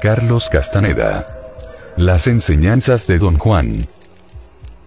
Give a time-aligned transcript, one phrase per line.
[0.00, 1.26] Carlos Castaneda.
[1.96, 3.84] Las enseñanzas de Don Juan.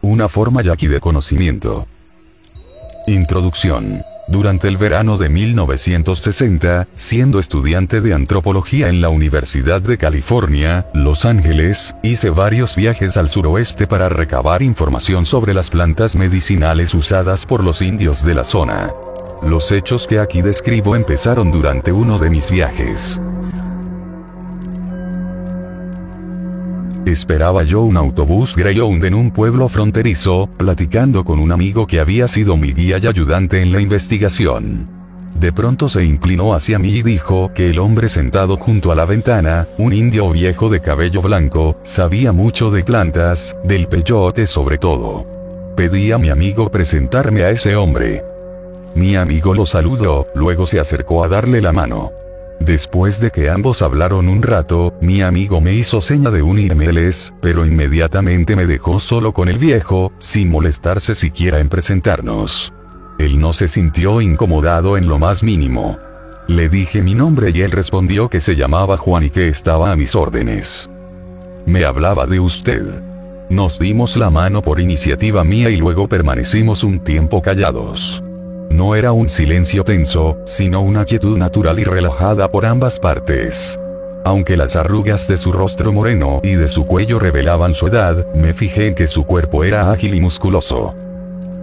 [0.02, 1.86] Una forma yaqui de conocimiento.
[3.08, 4.04] Introducción.
[4.30, 11.26] Durante el verano de 1960, siendo estudiante de antropología en la Universidad de California, Los
[11.26, 17.66] Ángeles, hice varios viajes al suroeste para recabar información sobre las plantas medicinales usadas por
[17.66, 18.94] los indios de la zona.
[19.44, 23.20] Los hechos que aquí describo empezaron durante uno de mis viajes.
[27.06, 32.28] Esperaba yo un autobús Greyhound en un pueblo fronterizo, platicando con un amigo que había
[32.28, 34.88] sido mi guía y ayudante en la investigación.
[35.40, 39.06] De pronto se inclinó hacia mí y dijo que el hombre sentado junto a la
[39.06, 45.26] ventana, un indio viejo de cabello blanco, sabía mucho de plantas, del peyote sobre todo.
[45.76, 48.24] Pedí a mi amigo presentarme a ese hombre.
[48.94, 52.12] Mi amigo lo saludó, luego se acercó a darle la mano.
[52.66, 57.66] Después de que ambos hablaron un rato, mi amigo me hizo seña de unirmeles, pero
[57.66, 62.72] inmediatamente me dejó solo con el viejo, sin molestarse siquiera en presentarnos.
[63.18, 65.98] Él no se sintió incomodado en lo más mínimo.
[66.48, 69.96] Le dije mi nombre y él respondió que se llamaba Juan y que estaba a
[69.96, 70.88] mis órdenes.
[71.66, 72.84] Me hablaba de usted.
[73.50, 78.24] Nos dimos la mano por iniciativa mía y luego permanecimos un tiempo callados.
[78.72, 83.78] No era un silencio tenso, sino una quietud natural y relajada por ambas partes.
[84.24, 88.54] Aunque las arrugas de su rostro moreno y de su cuello revelaban su edad, me
[88.54, 90.96] fijé en que su cuerpo era ágil y musculoso.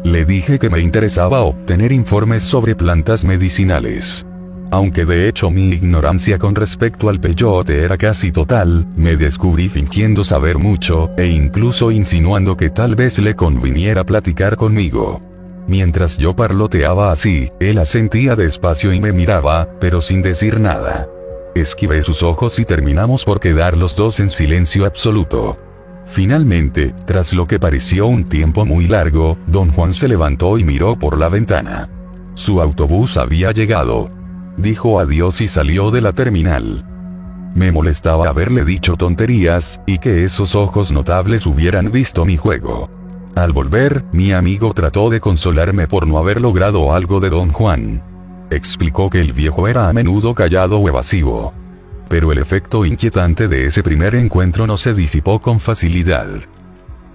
[0.05, 4.27] Le dije que me interesaba obtener informes sobre plantas medicinales.
[4.71, 10.25] Aunque de hecho mi ignorancia con respecto al peyote era casi total, me descubrí fingiendo
[10.25, 15.23] saber mucho, e incluso insinuando que tal vez le conviniera platicar conmigo.
[15.69, 21.07] Mientras yo parloteaba así, él asentía despacio y me miraba, pero sin decir nada.
[21.55, 25.59] Esquivé sus ojos y terminamos por quedar los dos en silencio absoluto.
[26.07, 30.99] Finalmente, tras lo que pareció un tiempo muy largo, don Juan se levantó y miró
[30.99, 31.91] por la ventana.
[32.35, 34.09] Su autobús había llegado.
[34.57, 36.87] Dijo adiós y salió de la terminal.
[37.55, 42.89] Me molestaba haberle dicho tonterías, y que esos ojos notables hubieran visto mi juego.
[43.35, 48.03] Al volver, mi amigo trató de consolarme por no haber logrado algo de don Juan.
[48.51, 51.53] Explicó que el viejo era a menudo callado o evasivo.
[52.09, 56.29] Pero el efecto inquietante de ese primer encuentro no se disipó con facilidad.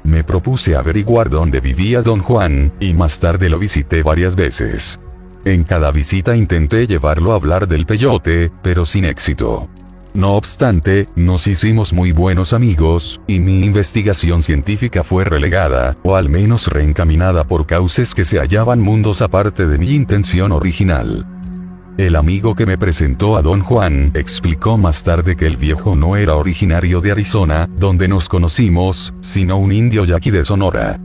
[0.03, 5.00] Me propuse averiguar dónde vivía don Juan, y más tarde lo visité varias veces.
[5.45, 9.68] En cada visita intenté llevarlo a hablar del peyote, pero sin éxito.
[10.13, 16.29] No obstante, nos hicimos muy buenos amigos, y mi investigación científica fue relegada, o al
[16.29, 21.25] menos reencaminada por causas que se hallaban mundos aparte de mi intención original.
[21.97, 26.16] El amigo que me presentó a don Juan explicó más tarde que el viejo no
[26.16, 31.00] era originario de Arizona, donde nos conocimos, sino un indio yaqui de Sonora.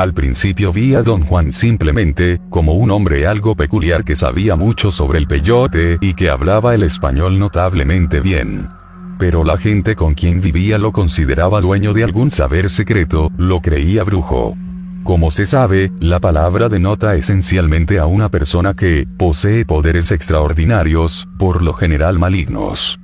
[0.00, 4.90] Al principio vi a don Juan simplemente, como un hombre algo peculiar que sabía mucho
[4.90, 8.66] sobre el peyote y que hablaba el español notablemente bien.
[9.18, 14.02] Pero la gente con quien vivía lo consideraba dueño de algún saber secreto, lo creía
[14.02, 14.56] brujo.
[15.04, 21.62] Como se sabe, la palabra denota esencialmente a una persona que posee poderes extraordinarios, por
[21.62, 22.98] lo general malignos.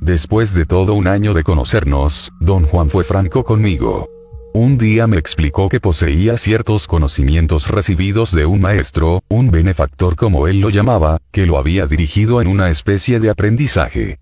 [0.00, 4.08] Después de todo un año de conocernos, don Juan fue franco conmigo.
[4.54, 10.46] Un día me explicó que poseía ciertos conocimientos recibidos de un maestro, un benefactor como
[10.46, 14.18] él lo llamaba, que lo había dirigido en una especie de aprendizaje.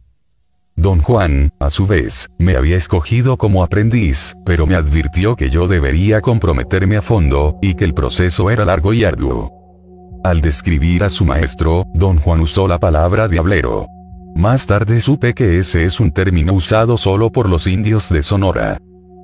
[0.76, 5.66] Don Juan, a su vez, me había escogido como aprendiz, pero me advirtió que yo
[5.66, 9.50] debería comprometerme a fondo, y que el proceso era largo y arduo.
[10.22, 13.88] Al describir a su maestro, don Juan usó la palabra diablero.
[14.36, 18.78] Más tarde supe que ese es un término usado solo por los indios de Sonora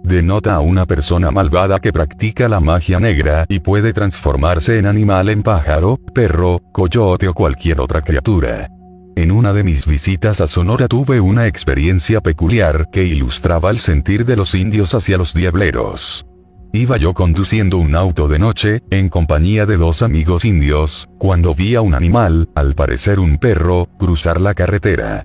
[0.06, 5.28] denota a una persona malvada que practica la magia negra y puede transformarse en animal
[5.28, 8.71] en pájaro, perro, coyote o cualquier otra criatura.
[9.17, 14.25] En una de mis visitas a Sonora tuve una experiencia peculiar que ilustraba el sentir
[14.25, 16.26] de los indios hacia los diableros.
[16.73, 21.75] Iba yo conduciendo un auto de noche, en compañía de dos amigos indios, cuando vi
[21.75, 25.25] a un animal, al parecer un perro, cruzar la carretera.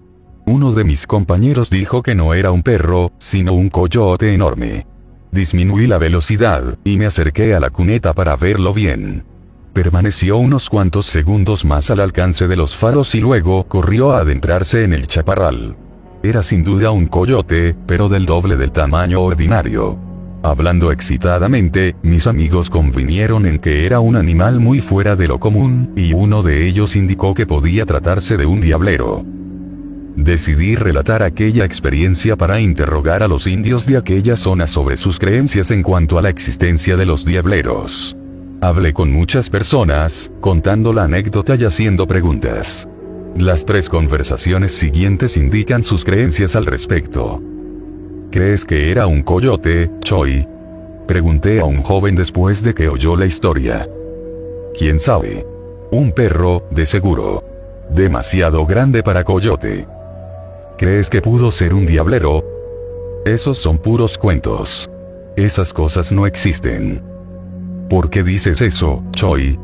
[0.51, 4.85] Uno de mis compañeros dijo que no era un perro, sino un coyote enorme.
[5.31, 9.23] Disminuí la velocidad, y me acerqué a la cuneta para verlo bien.
[9.71, 14.83] Permaneció unos cuantos segundos más al alcance de los faros y luego corrió a adentrarse
[14.83, 15.77] en el chaparral.
[16.21, 19.97] Era sin duda un coyote, pero del doble del tamaño ordinario.
[20.43, 25.93] Hablando excitadamente, mis amigos convinieron en que era un animal muy fuera de lo común,
[25.95, 29.23] y uno de ellos indicó que podía tratarse de un diablero.
[30.15, 35.71] Decidí relatar aquella experiencia para interrogar a los indios de aquella zona sobre sus creencias
[35.71, 38.15] en cuanto a la existencia de los diableros.
[38.59, 42.87] Hablé con muchas personas, contando la anécdota y haciendo preguntas.
[43.37, 47.41] Las tres conversaciones siguientes indican sus creencias al respecto.
[48.29, 50.47] ¿Crees que era un coyote, Choi?
[51.07, 53.87] Pregunté a un joven después de que oyó la historia.
[54.77, 55.45] ¿Quién sabe?
[55.91, 57.43] Un perro, de seguro.
[57.89, 59.87] Demasiado grande para coyote.
[60.81, 62.43] ¿Crees que pudo ser un diablero?
[63.23, 64.89] Esos son puros cuentos.
[65.35, 67.03] Esas cosas no existen.
[67.87, 69.59] ¿Por qué dices eso, Choi?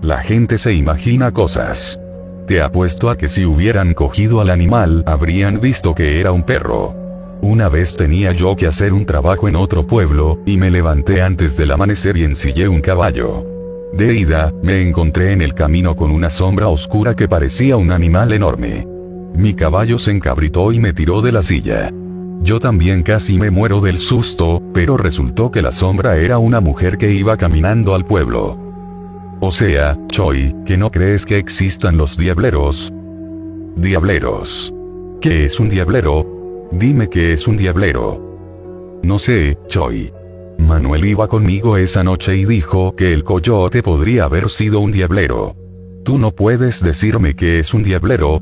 [0.00, 2.00] La gente se imagina cosas.
[2.46, 6.94] Te apuesto a que si hubieran cogido al animal, habrían visto que era un perro.
[7.42, 11.58] Una vez tenía yo que hacer un trabajo en otro pueblo, y me levanté antes
[11.58, 13.44] del amanecer y ensillé un caballo.
[13.92, 18.32] De ida, me encontré en el camino con una sombra oscura que parecía un animal
[18.32, 18.99] enorme.
[19.34, 21.92] Mi caballo se encabritó y me tiró de la silla.
[22.42, 26.96] Yo también casi me muero del susto, pero resultó que la sombra era una mujer
[26.96, 28.58] que iba caminando al pueblo.
[29.40, 32.92] O sea, Choi, que no crees que existan los diableros.
[33.76, 34.72] Diableros.
[35.20, 36.68] ¿Qué es un diablero?
[36.72, 39.00] Dime qué es un diablero.
[39.02, 40.12] No sé, Choi.
[40.58, 45.56] Manuel iba conmigo esa noche y dijo que el coyote podría haber sido un diablero.
[46.04, 48.40] ¿Tú no puedes decirme qué es un diablero?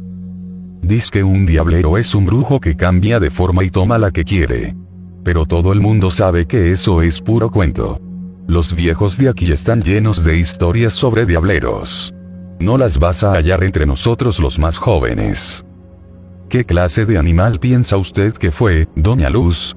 [0.83, 4.25] Dice que un diablero es un brujo que cambia de forma y toma la que
[4.25, 4.77] quiere.
[5.25, 8.01] Pero todo el mundo sabe que eso es puro cuento.
[8.47, 12.15] Los viejos de aquí están llenos de historias sobre diableros.
[12.61, 15.65] No las vas a hallar entre nosotros los más jóvenes.
[16.49, 19.77] ¿Qué clase de animal piensa usted que fue, doña Luz?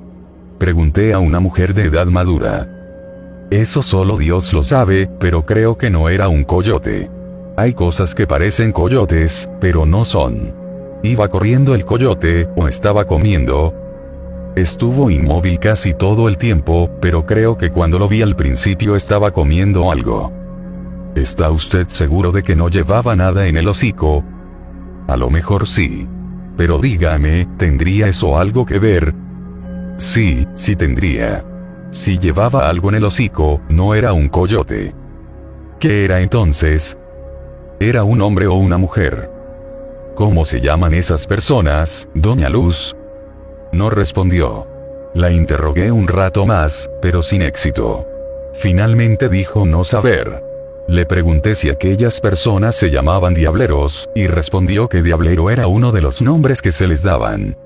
[0.57, 2.69] Pregunté a una mujer de edad madura.
[3.49, 7.09] Eso solo Dios lo sabe, pero creo que no era un coyote.
[7.57, 10.60] Hay cosas que parecen coyotes, pero no son.
[11.03, 13.73] Iba corriendo el coyote, o estaba comiendo.
[14.55, 19.31] Estuvo inmóvil casi todo el tiempo, pero creo que cuando lo vi al principio estaba
[19.31, 20.31] comiendo algo.
[21.15, 24.23] ¿Está usted seguro de que no llevaba nada en el hocico?
[25.07, 26.07] A lo mejor sí.
[26.55, 29.15] Pero dígame, ¿tendría eso algo que ver?
[29.97, 31.43] Sí, sí tendría.
[31.91, 34.93] Si llevaba algo en el hocico, no era un coyote.
[35.79, 36.97] ¿Qué era entonces?
[37.79, 39.30] Era un hombre o una mujer.
[40.15, 42.95] ¿Cómo se llaman esas personas, doña Luz?
[43.71, 44.67] No respondió.
[45.13, 48.05] La interrogué un rato más, pero sin éxito.
[48.53, 50.43] Finalmente dijo no saber.
[50.87, 56.01] Le pregunté si aquellas personas se llamaban diableros, y respondió que diablero era uno de
[56.01, 57.57] los nombres que se les daban.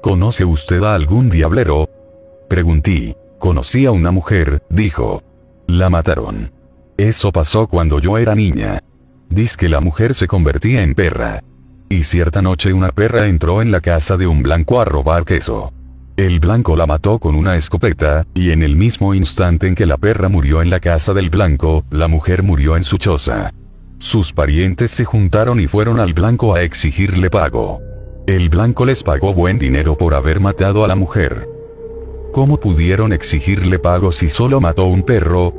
[0.00, 1.88] ¿Conoce usted a algún diablero?
[2.48, 3.16] Pregunté.
[3.38, 5.22] Conocí a una mujer, dijo.
[5.66, 6.52] La mataron.
[6.96, 8.82] Eso pasó cuando yo era niña.
[9.28, 11.42] Dice que la mujer se convertía en perra.
[11.92, 15.72] Y cierta noche una perra entró en la casa de un blanco a robar queso.
[16.16, 19.96] El blanco la mató con una escopeta, y en el mismo instante en que la
[19.96, 23.52] perra murió en la casa del blanco, la mujer murió en su choza.
[23.98, 27.80] Sus parientes se juntaron y fueron al blanco a exigirle pago.
[28.28, 31.48] El blanco les pagó buen dinero por haber matado a la mujer.
[32.32, 35.52] ¿Cómo pudieron exigirle pago si solo mató un perro?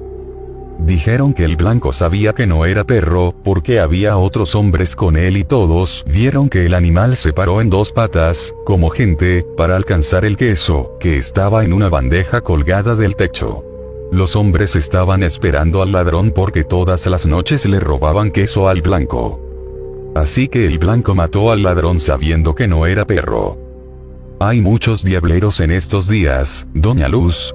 [0.86, 5.38] Dijeron que el blanco sabía que no era perro, porque había otros hombres con él
[5.38, 10.26] y todos vieron que el animal se paró en dos patas, como gente, para alcanzar
[10.26, 13.64] el queso, que estaba en una bandeja colgada del techo.
[14.12, 19.40] Los hombres estaban esperando al ladrón porque todas las noches le robaban queso al blanco.
[20.16, 23.58] Así que el blanco mató al ladrón sabiendo que no era perro.
[24.40, 27.54] Hay muchos diableros en estos días, doña Luz.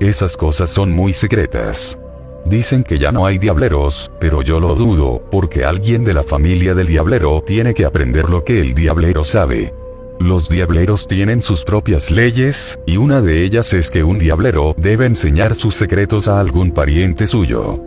[0.00, 1.96] Esas cosas son muy secretas.
[2.44, 6.74] Dicen que ya no hay diableros, pero yo lo dudo, porque alguien de la familia
[6.74, 9.72] del diablero tiene que aprender lo que el diablero sabe.
[10.18, 15.06] Los diableros tienen sus propias leyes, y una de ellas es que un diablero debe
[15.06, 17.80] enseñar sus secretos a algún pariente suyo.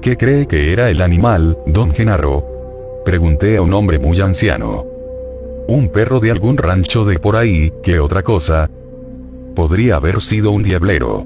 [0.00, 3.02] ¿Qué cree que era el animal, don Genaro?
[3.04, 4.84] Pregunté a un hombre muy anciano.
[5.68, 8.70] Un perro de algún rancho de por ahí, ¿qué otra cosa?
[9.54, 11.24] Podría haber sido un diablero.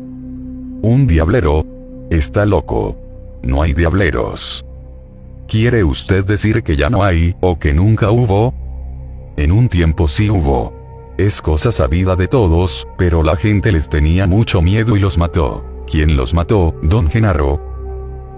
[0.83, 1.65] Un diablero,
[2.11, 2.97] Está loco.
[3.41, 4.65] No hay diableros.
[5.47, 8.53] ¿Quiere usted decir que ya no hay, o que nunca hubo?
[9.37, 11.15] En un tiempo sí hubo.
[11.19, 15.65] Es cosa sabida de todos, pero la gente les tenía mucho miedo y los mató.
[15.87, 17.61] ¿Quién los mató, don Genaro?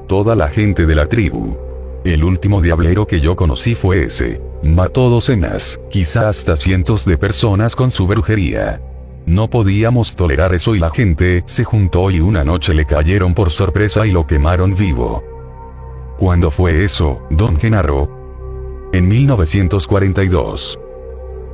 [0.07, 1.57] Toda la gente de la tribu.
[2.05, 4.43] El último diablero que yo conocí fue ese.
[4.62, 8.83] Mató docenas, quizá hasta cientos de personas con su brujería.
[9.26, 13.50] No podíamos tolerar eso y la gente se juntó y una noche le cayeron por
[13.50, 15.23] sorpresa y lo quemaron vivo.
[16.19, 18.91] ¿Cuándo fue eso, don Genaro?
[18.93, 20.79] En 1942.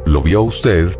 [0.06, 0.98] ¿Lo vio usted?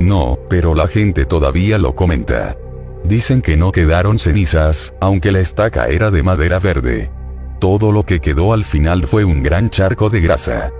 [0.00, 2.56] No, pero la gente todavía lo comenta.
[3.04, 7.10] Dicen que no quedaron cenizas, aunque la estaca era de madera verde.
[7.58, 10.72] Todo lo que quedó al final fue un gran charco de grasa.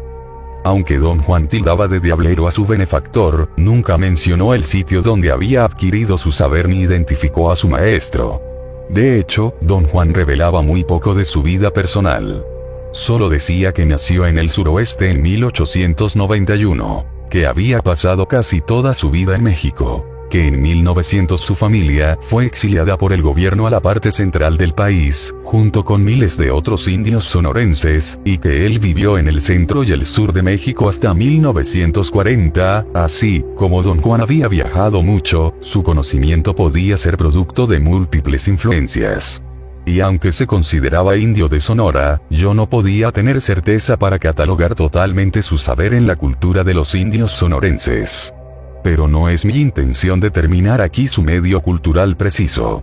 [0.65, 5.65] Aunque don Juan tildaba de diablero a su benefactor, nunca mencionó el sitio donde había
[5.65, 8.43] adquirido su saber ni identificó a su maestro.
[8.89, 12.45] De hecho, don Juan revelaba muy poco de su vida personal.
[12.93, 19.11] Solo decía que nació en el suroeste en 1891, que había pasado casi toda su
[19.11, 23.81] vida en México, que en 1900 su familia fue exiliada por el gobierno a la
[23.81, 29.19] parte central del país, junto con miles de otros indios sonorenses, y que él vivió
[29.19, 34.49] en el centro y el sur de México hasta 1940, así, como don Juan había
[34.49, 39.43] viajado mucho, su conocimiento podía ser producto de múltiples influencias.
[39.87, 45.41] Y aunque se consideraba indio de Sonora, yo no podía tener certeza para catalogar totalmente
[45.41, 48.35] su saber en la cultura de los indios sonorenses
[48.83, 52.83] pero no es mi intención determinar aquí su medio cultural preciso.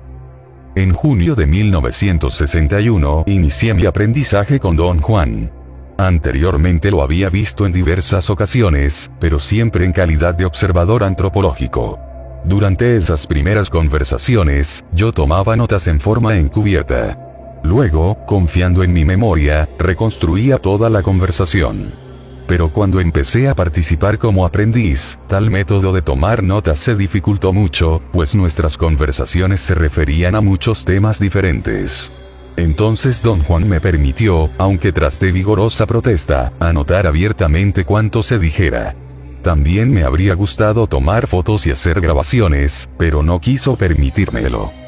[0.76, 5.52] En junio de 1961 inicié mi aprendizaje con Don Juan.
[5.98, 11.98] Anteriormente lo había visto en diversas ocasiones, pero siempre en calidad de observador antropológico.
[12.44, 17.62] Durante esas primeras conversaciones, yo tomaba notas en forma encubierta.
[17.64, 22.05] Luego, confiando en mi memoria, reconstruía toda la conversación
[22.48, 28.02] pero cuando empecé a participar como aprendiz, tal método de tomar notas se dificultó mucho,
[28.12, 32.12] pues nuestras conversaciones se referían a muchos temas diferentes.
[32.58, 38.96] Entonces don Juan me permitió, aunque tras de vigorosa protesta, anotar abiertamente cuanto se dijera.
[39.42, 44.85] También me habría gustado tomar fotos y hacer grabaciones, pero no quiso permitírmelo.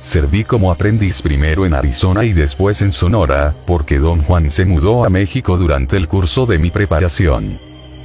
[0.00, 5.04] Serví como aprendiz primero en Arizona y después en Sonora, porque don Juan se mudó
[5.04, 7.58] a México durante el curso de mi preparación.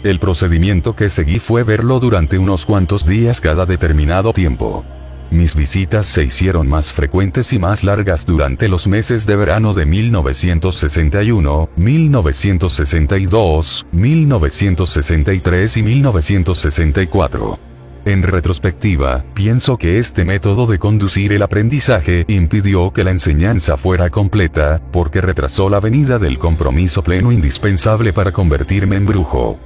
[0.04, 4.84] El procedimiento que seguí fue verlo durante unos cuantos días cada determinado tiempo.
[5.32, 9.86] Mis visitas se hicieron más frecuentes y más largas durante los meses de verano de
[9.86, 17.73] 1961, 1962, 1963 y 1964.
[18.06, 24.10] En retrospectiva, pienso que este método de conducir el aprendizaje impidió que la enseñanza fuera
[24.10, 29.58] completa, porque retrasó la venida del compromiso pleno indispensable para convertirme en brujo.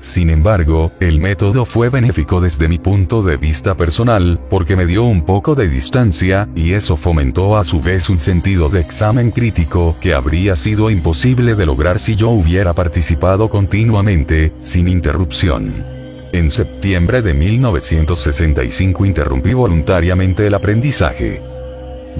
[0.00, 5.04] Sin embargo, el método fue benéfico desde mi punto de vista personal, porque me dio
[5.04, 9.96] un poco de distancia, y eso fomentó a su vez un sentido de examen crítico
[9.98, 16.01] que habría sido imposible de lograr si yo hubiera participado continuamente, sin interrupción.
[16.32, 21.42] En septiembre de 1965 interrumpí voluntariamente el aprendizaje.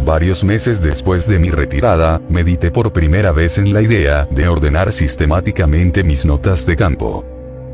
[0.04, 4.92] Varios meses después de mi retirada, medité por primera vez en la idea de ordenar
[4.92, 7.25] sistemáticamente mis notas de campo.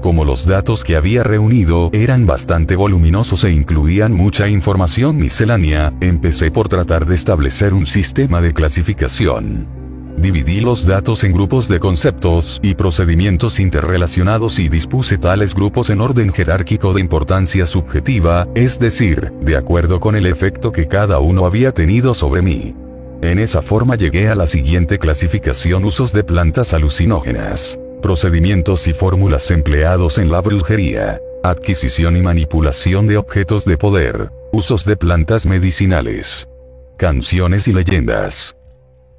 [0.01, 6.53] Como los datos que había reunido eran bastante voluminosos e incluían mucha información miscelánea, empecé
[6.53, 9.88] por tratar de establecer un sistema de clasificación.
[10.21, 16.01] Dividí los datos en grupos de conceptos y procedimientos interrelacionados y dispuse tales grupos en
[16.01, 21.47] orden jerárquico de importancia subjetiva, es decir, de acuerdo con el efecto que cada uno
[21.47, 22.75] había tenido sobre mí.
[23.23, 29.53] En esa forma llegué a la siguiente clasificación usos de plantas alucinógenas, procedimientos y fórmulas
[29.53, 36.49] empleados en la brujería, adquisición y manipulación de objetos de poder, usos de plantas medicinales,
[36.97, 38.58] canciones y leyendas,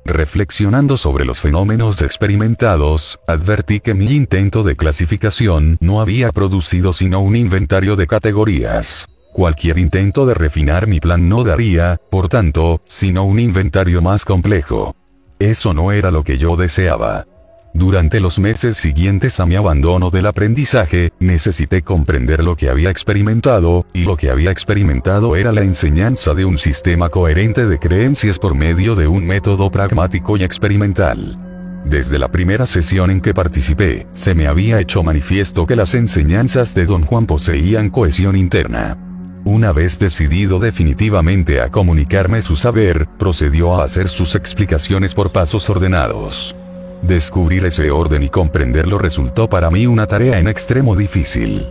[0.09, 7.19] Reflexionando sobre los fenómenos experimentados, advertí que mi intento de clasificación no había producido sino
[7.19, 9.07] un inventario de categorías.
[9.33, 14.95] Cualquier intento de refinar mi plan no daría, por tanto, sino un inventario más complejo.
[15.37, 17.27] Eso no era lo que yo deseaba.
[17.73, 23.85] Durante los meses siguientes a mi abandono del aprendizaje, necesité comprender lo que había experimentado,
[23.93, 28.55] y lo que había experimentado era la enseñanza de un sistema coherente de creencias por
[28.55, 31.37] medio de un método pragmático y experimental.
[31.85, 36.73] Desde la primera sesión en que participé, se me había hecho manifiesto que las enseñanzas
[36.73, 38.97] de don Juan poseían cohesión interna.
[39.45, 45.69] Una vez decidido definitivamente a comunicarme su saber, procedió a hacer sus explicaciones por pasos
[45.69, 46.55] ordenados.
[47.01, 51.67] Descubrir ese orden y comprenderlo resultó para mí una tarea en extremo difícil.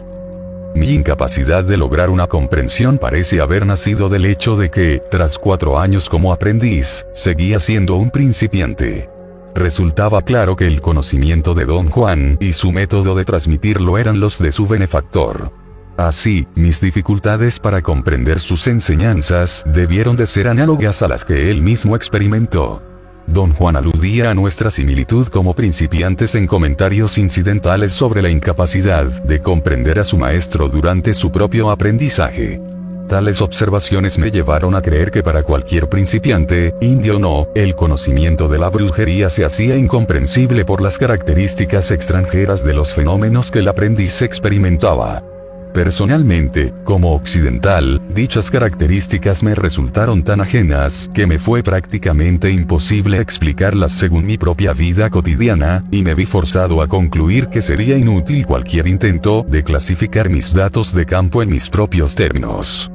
[0.74, 5.78] Mi incapacidad de lograr una comprensión parece haber nacido del hecho de que, tras cuatro
[5.78, 9.08] años como aprendiz, seguía siendo un principiante.
[9.54, 14.38] Resultaba claro que el conocimiento de don Juan y su método de transmitirlo eran los
[14.38, 15.52] de su benefactor.
[15.96, 21.60] Así, mis dificultades para comprender sus enseñanzas debieron de ser análogas a las que él
[21.60, 22.80] mismo experimentó.
[23.28, 29.42] Don Juan aludía a nuestra similitud como principiantes en comentarios incidentales sobre la incapacidad de
[29.42, 32.58] comprender a su maestro durante su propio aprendizaje.
[33.06, 38.48] Tales observaciones me llevaron a creer que para cualquier principiante, indio o no, el conocimiento
[38.48, 43.68] de la brujería se hacía incomprensible por las características extranjeras de los fenómenos que el
[43.68, 45.22] aprendiz experimentaba.
[45.72, 53.92] Personalmente, como occidental, dichas características me resultaron tan ajenas que me fue prácticamente imposible explicarlas
[53.92, 58.88] según mi propia vida cotidiana, y me vi forzado a concluir que sería inútil cualquier
[58.88, 62.90] intento de clasificar mis datos de campo en mis propios términos.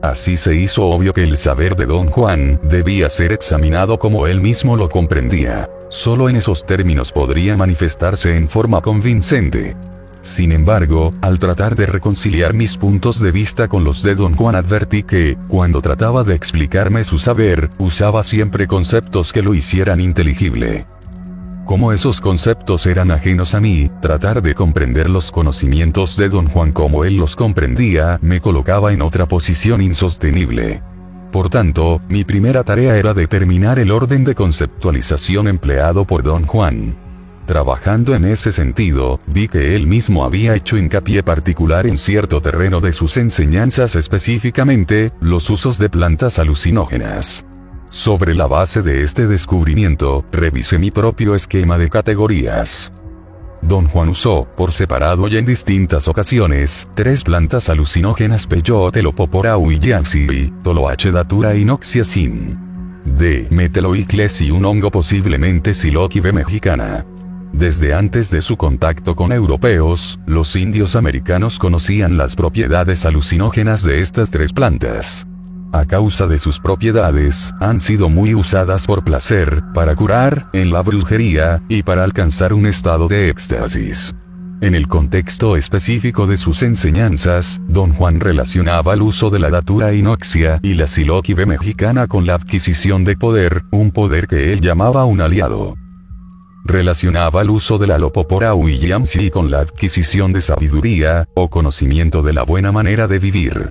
[0.00, 4.40] Así se hizo obvio que el saber de don Juan debía ser examinado como él
[4.40, 5.68] mismo lo comprendía.
[5.90, 9.76] Solo en esos términos podría manifestarse en forma convincente.
[10.22, 14.56] Sin embargo, al tratar de reconciliar mis puntos de vista con los de don Juan
[14.56, 20.86] advertí que, cuando trataba de explicarme su saber, usaba siempre conceptos que lo hicieran inteligible.
[21.64, 26.72] Como esos conceptos eran ajenos a mí, tratar de comprender los conocimientos de don Juan
[26.72, 30.82] como él los comprendía, me colocaba en otra posición insostenible.
[31.30, 37.07] Por tanto, mi primera tarea era determinar el orden de conceptualización empleado por don Juan.
[37.48, 42.82] Trabajando en ese sentido, vi que él mismo había hecho hincapié particular en cierto terreno
[42.82, 47.46] de sus enseñanzas específicamente, los usos de plantas alucinógenas.
[47.88, 52.92] Sobre la base de este descubrimiento, revisé mi propio esquema de categorías.
[53.62, 59.78] Don Juan usó, por separado y en distintas ocasiones, tres plantas alucinógenas Peyote Lopoporau y
[59.78, 62.68] Yansi, Toloache Datura y Noxiacin.
[63.06, 63.46] D.
[63.48, 67.06] Meteloicles y un hongo posiblemente Siloquibe mexicana.
[67.52, 74.00] Desde antes de su contacto con europeos, los indios americanos conocían las propiedades alucinógenas de
[74.00, 75.26] estas tres plantas
[75.72, 80.82] a causa de sus propiedades, han sido muy usadas por placer, para curar, en la
[80.82, 84.14] brujería, y para alcanzar un estado de éxtasis.
[84.60, 89.94] En el contexto específico de sus enseñanzas, don Juan relacionaba el uso de la datura
[89.94, 95.04] inoxia y la siloquibe mexicana con la adquisición de poder, un poder que él llamaba
[95.04, 95.76] un aliado.
[96.68, 102.34] Relacionaba el uso de la lopopora y con la adquisición de sabiduría, o conocimiento de
[102.34, 103.70] la buena manera de vivir.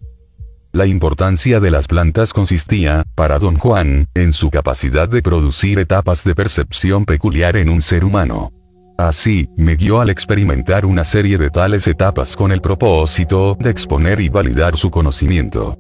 [0.71, 6.23] La importancia de las plantas consistía, para don Juan, en su capacidad de producir etapas
[6.23, 8.49] de percepción peculiar en un ser humano.
[8.97, 14.19] Así, me guió al experimentar una serie de tales etapas con el propósito de exponer
[14.21, 15.77] y validar su conocimiento.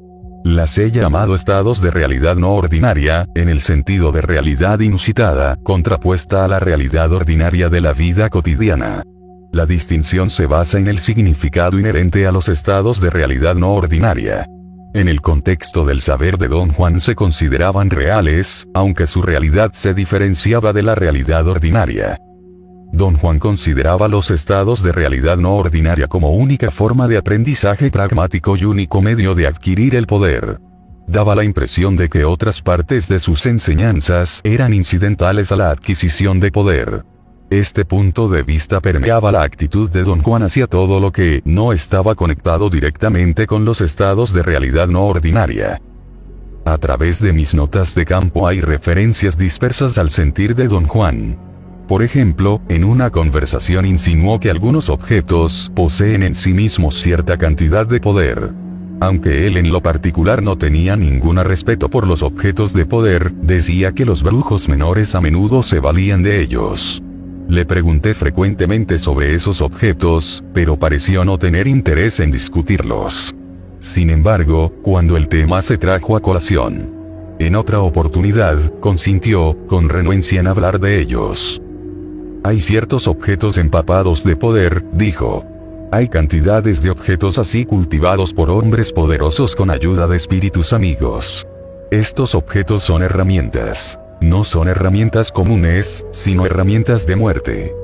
[0.47, 6.45] Las he llamado estados de realidad no ordinaria, en el sentido de realidad inusitada, contrapuesta
[6.45, 9.03] a la realidad ordinaria de la vida cotidiana.
[9.51, 14.45] La distinción se basa en el significado inherente a los estados de realidad no ordinaria.
[14.93, 19.93] En el contexto del saber de Don Juan se consideraban reales, aunque su realidad se
[19.93, 22.19] diferenciaba de la realidad ordinaria.
[22.91, 28.55] Don Juan consideraba los estados de realidad no ordinaria como única forma de aprendizaje pragmático
[28.55, 30.59] y único medio de adquirir el poder.
[31.07, 36.39] Daba la impresión de que otras partes de sus enseñanzas eran incidentales a la adquisición
[36.39, 37.05] de poder.
[37.49, 41.71] Este punto de vista permeaba la actitud de don Juan hacia todo lo que no
[41.71, 45.81] estaba conectado directamente con los estados de realidad no ordinaria.
[46.65, 51.46] A través de mis notas de campo hay referencias dispersas al sentir de don Juan.
[51.87, 57.87] Por ejemplo, en una conversación insinuó que algunos objetos poseen en sí mismos cierta cantidad
[57.87, 58.51] de poder.
[58.99, 63.93] Aunque él en lo particular no tenía ningún respeto por los objetos de poder, decía
[63.93, 67.01] que los brujos menores a menudo se valían de ellos.
[67.47, 73.33] Le pregunté frecuentemente sobre esos objetos, pero pareció no tener interés en discutirlos.
[73.79, 76.97] Sin embargo, cuando el tema se trajo a colación,
[77.39, 81.61] en otra oportunidad, consintió, con renuencia en hablar de ellos.
[82.43, 85.45] Hay ciertos objetos empapados de poder, dijo.
[85.91, 91.47] Hay cantidades de objetos así cultivados por hombres poderosos con ayuda de espíritus amigos.
[91.91, 93.99] Estos objetos son herramientas.
[94.19, 97.75] No son herramientas comunes, sino herramientas de muerte.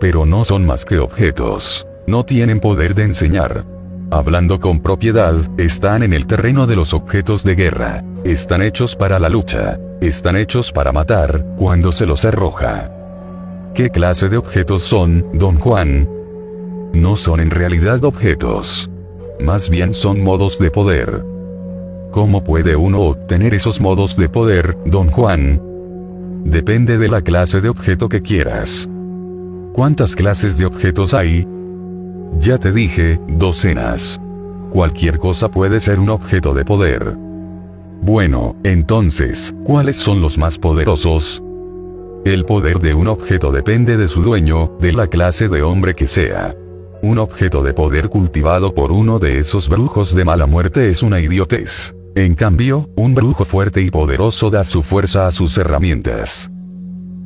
[0.00, 1.86] Pero no son más que objetos.
[2.06, 3.64] No tienen poder de enseñar.
[4.10, 8.04] Hablando con propiedad, están en el terreno de los objetos de guerra.
[8.24, 9.78] Están hechos para la lucha.
[10.00, 12.99] Están hechos para matar, cuando se los arroja.
[13.74, 16.08] ¿Qué clase de objetos son, don Juan?
[16.92, 18.90] No son en realidad objetos.
[19.38, 21.24] Más bien son modos de poder.
[22.10, 25.62] ¿Cómo puede uno obtener esos modos de poder, don Juan?
[26.44, 28.88] Depende de la clase de objeto que quieras.
[29.72, 31.46] ¿Cuántas clases de objetos hay?
[32.40, 34.20] Ya te dije, docenas.
[34.70, 37.16] Cualquier cosa puede ser un objeto de poder.
[38.02, 41.42] Bueno, entonces, ¿cuáles son los más poderosos?
[42.24, 46.06] El poder de un objeto depende de su dueño, de la clase de hombre que
[46.06, 46.54] sea.
[47.02, 51.18] Un objeto de poder cultivado por uno de esos brujos de mala muerte es una
[51.20, 51.94] idiotez.
[52.14, 56.50] En cambio, un brujo fuerte y poderoso da su fuerza a sus herramientas.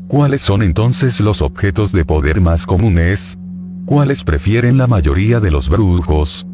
[0.06, 3.36] ¿Cuáles son entonces los objetos de poder más comunes?
[3.86, 6.46] ¿Cuáles prefieren la mayoría de los brujos?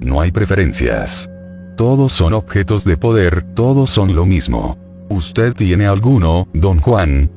[0.00, 1.28] No hay preferencias.
[1.76, 4.78] Todos son objetos de poder, todos son lo mismo.
[5.10, 7.30] ¿Usted tiene alguno, don Juan?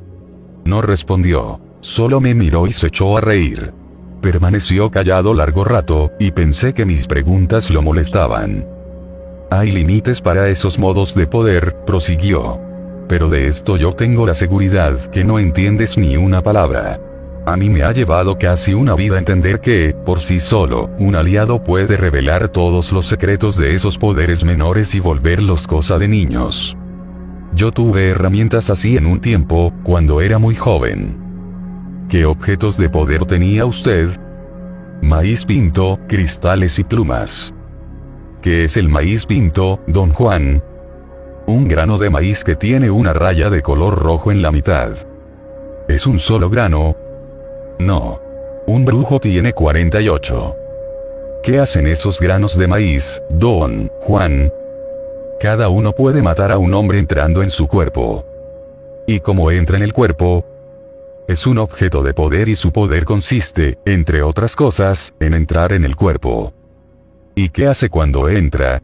[0.65, 1.60] No respondió.
[1.82, 3.74] Solo me miró y se echó a reír.
[4.21, 8.65] Permaneció callado largo rato, y pensé que mis preguntas lo molestaban.
[9.50, 12.58] Hay límites para esos modos de poder, prosiguió.
[13.10, 17.00] Pero de esto yo tengo la seguridad que no entiendes ni una palabra.
[17.45, 21.63] A mí me ha llevado casi una vida entender que, por sí solo, un aliado
[21.63, 26.78] puede revelar todos los secretos de esos poderes menores y volverlos cosa de niños.
[27.54, 31.18] Yo tuve herramientas así en un tiempo, cuando era muy joven.
[32.08, 34.10] ¿Qué objetos de poder tenía usted?
[35.02, 37.54] Maíz pinto, cristales y plumas.
[38.42, 40.64] ¿Qué es el maíz pinto, don Juan?
[41.46, 44.94] Un grano de maíz que tiene una raya de color rojo en la mitad.
[45.88, 46.96] ¿Es un solo grano?
[47.80, 48.22] No.
[48.68, 50.56] Un brujo tiene 48.
[51.44, 54.52] ¿Qué hacen esos granos de maíz, don Juan?
[55.41, 58.23] Cada uno puede matar a un hombre entrando en su cuerpo.
[59.08, 60.45] Y como entra en el cuerpo,
[61.27, 65.84] es un objeto de poder y su poder consiste, entre otras cosas, en entrar en
[65.84, 66.54] el cuerpo.
[67.34, 68.84] ¿Y qué hace cuando entra?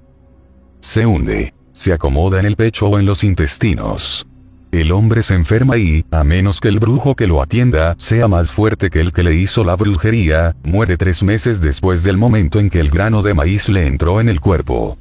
[0.79, 4.25] Se hunde, se acomoda en el pecho o en los intestinos.
[4.71, 8.51] El hombre se enferma y, a menos que el brujo que lo atienda sea más
[8.51, 12.71] fuerte que el que le hizo la brujería, muere tres meses después del momento en
[12.71, 14.97] que el grano de maíz le entró en el cuerpo.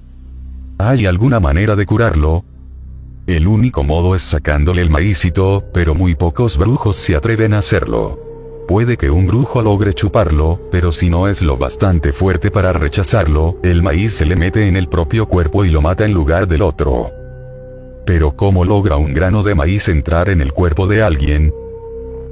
[0.79, 2.45] ¿Hay alguna manera de curarlo?
[3.27, 8.21] El único modo es sacándole el maízito, pero muy pocos brujos se atreven a hacerlo.
[8.69, 13.57] Puede que un brujo logre chuparlo, pero si no es lo bastante fuerte para rechazarlo,
[13.63, 16.61] el maíz se le mete en el propio cuerpo y lo mata en lugar del
[16.61, 17.11] otro.
[18.05, 21.55] Pero ¿cómo logra un grano de maíz entrar en el cuerpo de alguien?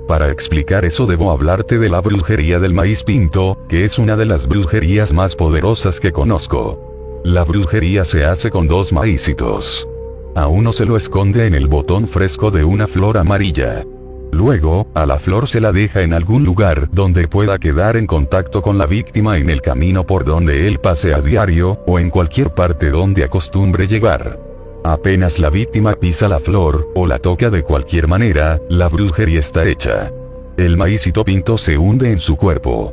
[0.06, 4.26] Para explicar eso debo hablarte de la brujería del maíz pinto, que es una de
[4.26, 6.93] las brujerías más poderosas que conozco.
[7.24, 9.88] La brujería se hace con dos maízitos.
[10.34, 13.82] A uno se lo esconde en el botón fresco de una flor amarilla.
[14.30, 18.60] Luego, a la flor se la deja en algún lugar donde pueda quedar en contacto
[18.60, 22.52] con la víctima en el camino por donde él pase a diario, o en cualquier
[22.52, 24.38] parte donde acostumbre llegar.
[24.84, 29.66] Apenas la víctima pisa la flor, o la toca de cualquier manera, la brujería está
[29.66, 30.12] hecha.
[30.58, 32.92] El maízito pinto se hunde en su cuerpo.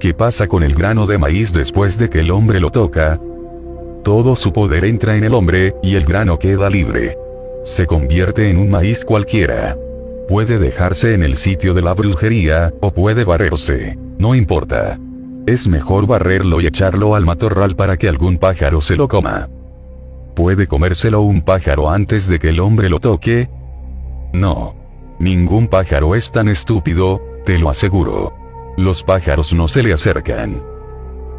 [0.00, 3.20] ¿Qué pasa con el grano de maíz después de que el hombre lo toca?
[4.04, 7.16] Todo su poder entra en el hombre, y el grano queda libre.
[7.64, 9.78] Se convierte en un maíz cualquiera.
[10.28, 13.98] Puede dejarse en el sitio de la brujería, o puede barrerse.
[14.18, 15.00] No importa.
[15.46, 19.48] Es mejor barrerlo y echarlo al matorral para que algún pájaro se lo coma.
[20.34, 23.48] ¿Puede comérselo un pájaro antes de que el hombre lo toque?
[24.34, 24.74] No.
[25.18, 28.34] Ningún pájaro es tan estúpido, te lo aseguro.
[28.76, 30.73] Los pájaros no se le acercan.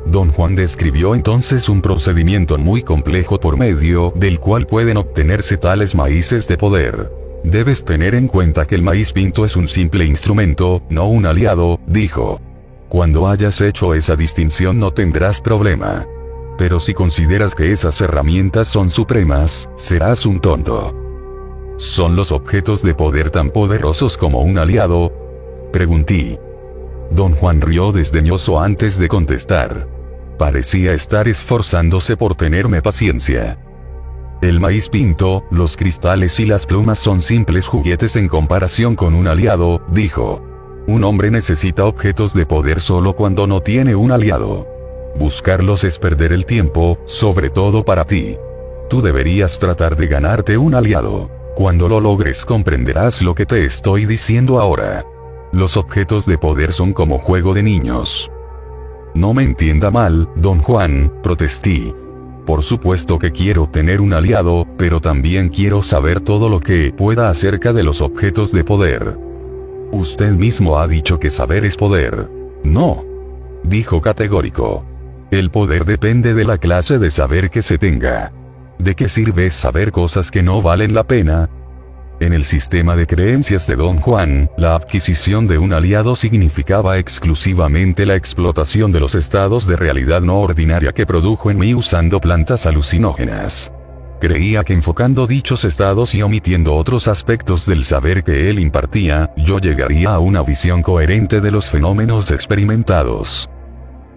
[0.06, 5.96] Don Juan describió entonces un procedimiento muy complejo por medio del cual pueden obtenerse tales
[5.96, 7.12] maíces de poder.
[7.44, 11.80] Debes tener en cuenta que el maíz pinto es un simple instrumento, no un aliado,
[11.88, 12.40] dijo.
[12.88, 16.06] Cuando hayas hecho esa distinción no tendrás problema.
[16.58, 20.96] Pero si consideras que esas herramientas son supremas, serás un tonto.
[21.78, 25.12] ¿Son los objetos de poder tan poderosos como un aliado?
[25.74, 26.40] Pregunté.
[27.12, 29.95] Don Juan rió desdeñoso antes de contestar.
[30.38, 33.58] Parecía estar esforzándose por tenerme paciencia.
[34.42, 39.28] El maíz pinto, los cristales y las plumas son simples juguetes en comparación con un
[39.28, 40.44] aliado, dijo.
[40.88, 44.68] Un hombre necesita objetos de poder solo cuando no tiene un aliado.
[45.18, 48.38] Buscarlos es perder el tiempo, sobre todo para ti.
[48.90, 51.30] Tú deberías tratar de ganarte un aliado.
[51.56, 55.06] Cuando lo logres comprenderás lo que te estoy diciendo ahora.
[55.54, 58.30] Los objetos de poder son como juego de niños.
[59.16, 61.94] No me entienda mal, don Juan, protesté.
[62.46, 67.30] Por supuesto que quiero tener un aliado, pero también quiero saber todo lo que pueda
[67.30, 69.18] acerca de los objetos de poder.
[69.94, 72.30] Usted mismo ha dicho que saber es poder.
[72.66, 73.06] No.
[73.64, 74.84] Dijo categórico.
[75.32, 78.34] El poder depende de la clase de saber que se tenga.
[78.80, 81.50] ¿De qué sirve saber cosas que no valen la pena?
[82.22, 88.06] En el sistema de creencias de Don Juan, la adquisición de un aliado significaba exclusivamente
[88.06, 92.68] la explotación de los estados de realidad no ordinaria que produjo en mí usando plantas
[92.68, 93.74] alucinógenas.
[94.22, 99.60] Creía que enfocando dichos estados y omitiendo otros aspectos del saber que él impartía, yo
[99.60, 103.50] llegaría a una visión coherente de los fenómenos experimentados.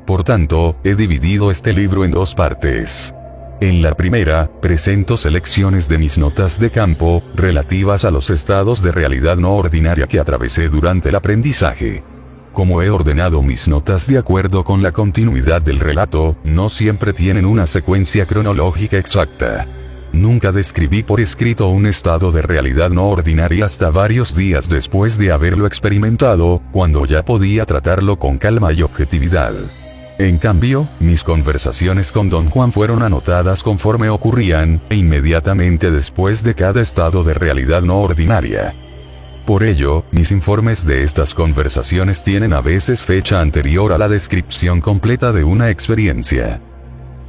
[0.07, 3.13] Por tanto, he dividido este libro en dos partes.
[3.61, 8.93] En la primera, presento selecciones de mis notas de campo, relativas a los estados de
[8.93, 12.05] realidad no ordinaria que atravesé durante el aprendizaje.
[12.53, 17.45] Como he ordenado mis notas de acuerdo con la continuidad del relato, no siempre tienen
[17.45, 19.67] una secuencia cronológica exacta.
[20.13, 25.33] Nunca describí por escrito un estado de realidad no ordinaria hasta varios días después de
[25.33, 29.55] haberlo experimentado, cuando ya podía tratarlo con calma y objetividad.
[30.19, 36.55] En cambio, mis conversaciones con don Juan fueron anotadas conforme ocurrían, e inmediatamente después de
[36.55, 38.75] cada estado de realidad no ordinaria.
[39.47, 44.81] Por ello, mis informes de estas conversaciones tienen a veces fecha anterior a la descripción
[44.81, 46.61] completa de una experiencia.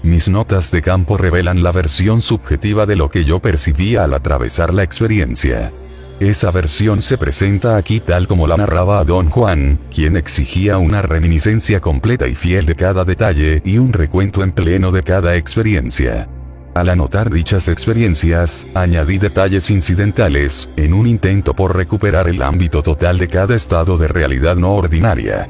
[0.02, 4.74] Mis notas de campo revelan la versión subjetiva de lo que yo percibía al atravesar
[4.74, 5.72] la experiencia.
[6.20, 11.02] Esa versión se presenta aquí tal como la narraba a don Juan, quien exigía una
[11.02, 16.28] reminiscencia completa y fiel de cada detalle y un recuento en pleno de cada experiencia.
[16.76, 23.18] Al anotar dichas experiencias, añadí detalles incidentales, en un intento por recuperar el ámbito total
[23.18, 25.50] de cada estado de realidad no ordinaria.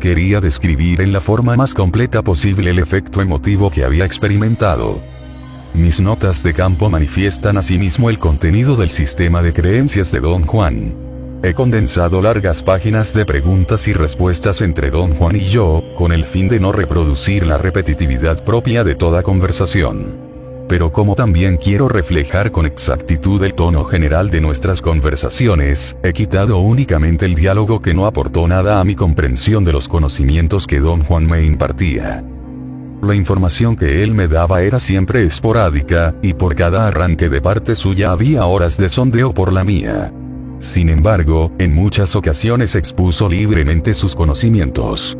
[0.00, 5.00] Quería describir en la forma más completa posible el efecto emotivo que había experimentado.
[5.74, 10.94] Mis notas de campo manifiestan asimismo el contenido del sistema de creencias de Don Juan.
[11.42, 16.24] He condensado largas páginas de preguntas y respuestas entre Don Juan y yo, con el
[16.26, 20.28] fin de no reproducir la repetitividad propia de toda conversación.
[20.68, 26.58] Pero como también quiero reflejar con exactitud el tono general de nuestras conversaciones, he quitado
[26.58, 31.04] únicamente el diálogo que no aportó nada a mi comprensión de los conocimientos que Don
[31.04, 32.24] Juan me impartía.
[33.02, 37.74] La información que él me daba era siempre esporádica, y por cada arranque de parte
[37.74, 40.12] suya había horas de sondeo por la mía.
[40.58, 45.16] Sin embargo, en muchas ocasiones expuso libremente sus conocimientos.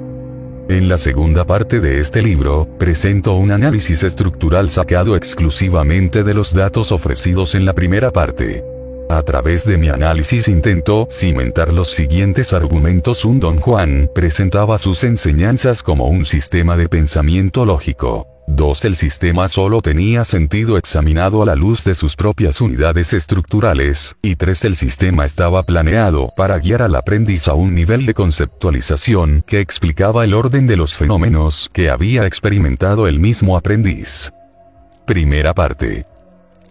[0.69, 6.53] En la segunda parte de este libro, presento un análisis estructural sacado exclusivamente de los
[6.53, 8.62] datos ofrecidos en la primera parte.
[9.11, 13.25] A través de mi análisis intentó cimentar los siguientes argumentos.
[13.25, 18.29] Un don Juan presentaba sus enseñanzas como un sistema de pensamiento lógico.
[18.46, 18.85] 2.
[18.85, 24.37] El sistema solo tenía sentido examinado a la luz de sus propias unidades estructurales, y
[24.37, 24.66] 3.
[24.66, 30.23] El sistema estaba planeado para guiar al aprendiz a un nivel de conceptualización que explicaba
[30.23, 34.33] el orden de los fenómenos que había experimentado el mismo aprendiz.
[35.05, 36.07] Primera parte.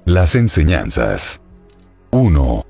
[0.06, 1.42] Las enseñanzas.
[2.12, 2.66] 1.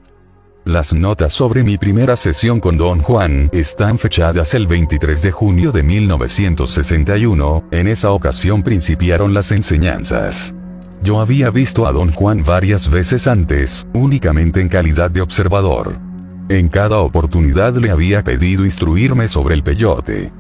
[0.66, 5.72] Las notas sobre mi primera sesión con Don Juan están fechadas el 23 de junio
[5.72, 10.54] de 1961, en esa ocasión principiaron las enseñanzas.
[11.02, 15.98] Yo había visto a Don Juan varias veces antes, únicamente en calidad de observador.
[16.50, 20.32] En cada oportunidad le había pedido instruirme sobre el peyote.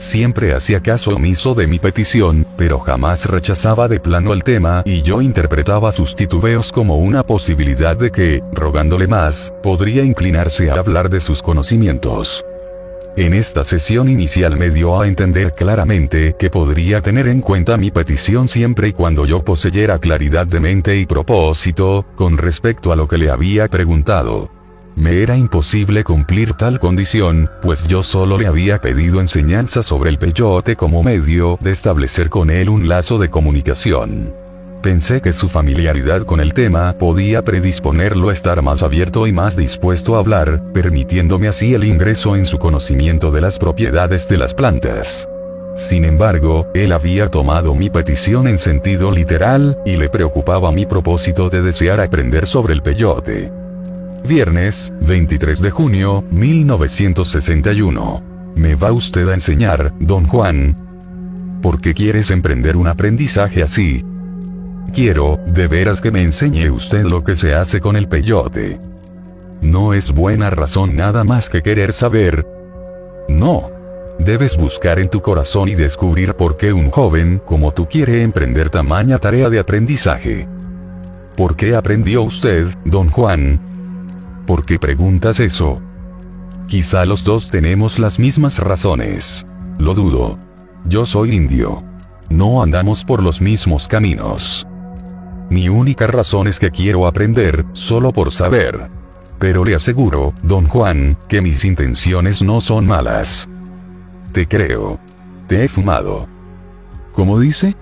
[0.00, 5.02] Siempre hacía caso omiso de mi petición, pero jamás rechazaba de plano el tema y
[5.02, 11.10] yo interpretaba sus titubeos como una posibilidad de que, rogándole más, podría inclinarse a hablar
[11.10, 12.42] de sus conocimientos.
[13.14, 17.90] En esta sesión inicial me dio a entender claramente que podría tener en cuenta mi
[17.90, 23.06] petición siempre y cuando yo poseyera claridad de mente y propósito, con respecto a lo
[23.06, 24.59] que le había preguntado.
[24.96, 30.18] Me era imposible cumplir tal condición, pues yo solo le había pedido enseñanza sobre el
[30.18, 34.34] peyote como medio de establecer con él un lazo de comunicación.
[34.82, 39.54] Pensé que su familiaridad con el tema podía predisponerlo a estar más abierto y más
[39.56, 44.54] dispuesto a hablar, permitiéndome así el ingreso en su conocimiento de las propiedades de las
[44.54, 45.28] plantas.
[45.76, 51.48] Sin embargo, él había tomado mi petición en sentido literal, y le preocupaba mi propósito
[51.48, 53.52] de desear aprender sobre el peyote.
[54.24, 58.22] Viernes, 23 de junio, 1961.
[58.54, 60.76] ¿Me va usted a enseñar, don Juan?
[61.62, 64.04] ¿Por qué quieres emprender un aprendizaje así?
[64.94, 68.78] Quiero, de veras que me enseñe usted lo que se hace con el peyote.
[69.62, 72.46] No es buena razón nada más que querer saber.
[73.28, 73.70] No.
[74.18, 78.68] Debes buscar en tu corazón y descubrir por qué un joven como tú quiere emprender
[78.68, 80.46] tamaña tarea de aprendizaje.
[81.36, 83.60] ¿Por qué aprendió usted, don Juan,
[84.50, 85.80] ¿Por qué preguntas eso?
[86.66, 89.46] Quizá los dos tenemos las mismas razones.
[89.78, 90.38] Lo dudo.
[90.84, 91.84] Yo soy indio.
[92.30, 94.66] No andamos por los mismos caminos.
[95.50, 98.90] Mi única razón es que quiero aprender, solo por saber.
[99.38, 103.48] Pero le aseguro, don Juan, que mis intenciones no son malas.
[104.32, 104.98] Te creo.
[105.46, 106.26] Te he fumado.
[107.12, 107.76] ¿Cómo dice?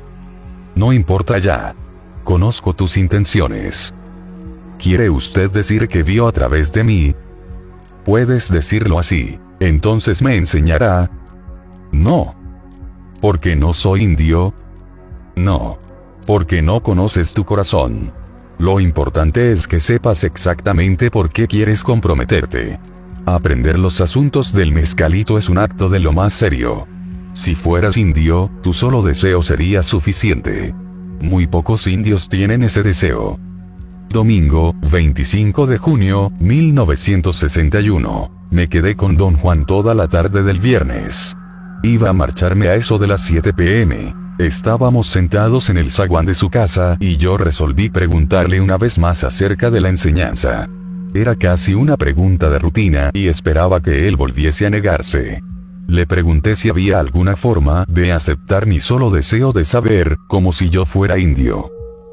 [0.75, 1.75] No importa ya.
[2.25, 3.95] Conozco tus intenciones.
[4.79, 7.15] ¿Quiere usted decir que vio a través de mí?
[8.05, 9.39] Puedes decirlo así.
[9.59, 11.11] Entonces me enseñará.
[11.91, 12.37] No.
[13.21, 14.55] ¿Porque no soy indio?
[15.35, 15.79] No.
[16.27, 18.13] Porque no conoces tu corazón.
[18.59, 22.79] Lo importante es que sepas exactamente por qué quieres comprometerte.
[23.27, 26.87] Aprender los asuntos del mezcalito es un acto de lo más serio.
[27.35, 30.73] Si fueras indio, tu solo deseo sería suficiente.
[31.21, 33.39] Muy pocos indios tienen ese deseo.
[34.11, 38.31] Domingo, 25 de junio, 1961.
[38.51, 41.37] Me quedé con don Juan toda la tarde del viernes.
[41.83, 44.15] Iba a marcharme a eso de las 7 pm.
[44.39, 49.25] Estábamos sentados en el zaguán de su casa y yo resolví preguntarle una vez más
[49.25, 50.71] acerca de la enseñanza.
[51.13, 55.43] Era casi una pregunta de rutina y esperaba que él volviese a negarse.
[55.87, 60.71] Le pregunté si había alguna forma de aceptar mi solo deseo de saber, como si
[60.71, 61.71] yo fuera indio.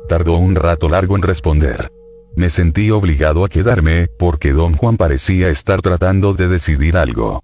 [0.07, 1.91] Tardó un rato largo en responder.
[2.35, 7.43] Me sentí obligado a quedarme, porque don Juan parecía estar tratando de decidir algo.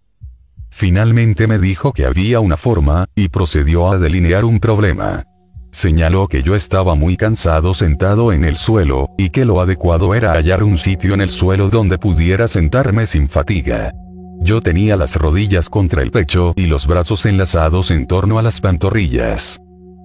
[0.69, 5.26] Finalmente me dijo que había una forma, y procedió a delinear un problema.
[5.71, 10.34] Señaló que yo estaba muy cansado sentado en el suelo, y que lo adecuado era
[10.34, 13.93] hallar un sitio en el suelo donde pudiera sentarme sin fatiga.
[14.41, 18.60] Yo tenía las rodillas contra el pecho y los brazos enlazados en torno a las
[18.60, 19.62] pantorrillas.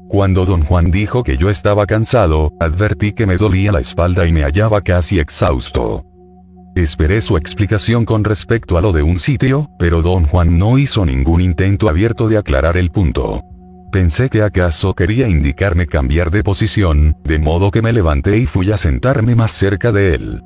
[0.09, 4.33] Cuando don Juan dijo que yo estaba cansado, advertí que me dolía la espalda y
[4.33, 6.05] me hallaba casi exhausto.
[6.77, 11.05] Esperé su explicación con respecto a lo de un sitio, pero don Juan no hizo
[11.05, 13.42] ningún intento abierto de aclarar el punto.
[13.90, 18.71] Pensé que acaso quería indicarme cambiar de posición, de modo que me levanté y fui
[18.71, 20.42] a sentarme más cerca de él.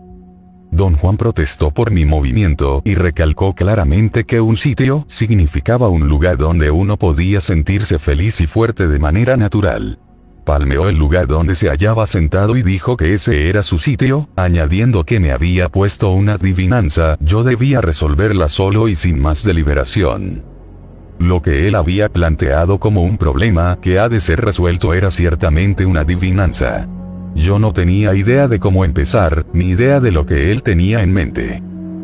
[0.73, 6.37] Don Juan protestó por mi movimiento y recalcó claramente que un sitio significaba un lugar
[6.37, 9.99] donde uno podía sentirse feliz y fuerte de manera natural.
[10.45, 15.05] Palmeó el lugar donde se hallaba sentado y dijo que ese era su sitio, añadiendo
[15.05, 20.43] que me había puesto una adivinanza, yo debía resolverla solo y sin más deliberación.
[21.19, 25.85] Lo que él había planteado como un problema que ha de ser resuelto era ciertamente
[25.85, 26.89] una adivinanza.
[27.35, 31.13] Yo no tenía idea de cómo empezar, ni idea de lo que él tenía en
[31.13, 31.63] mente.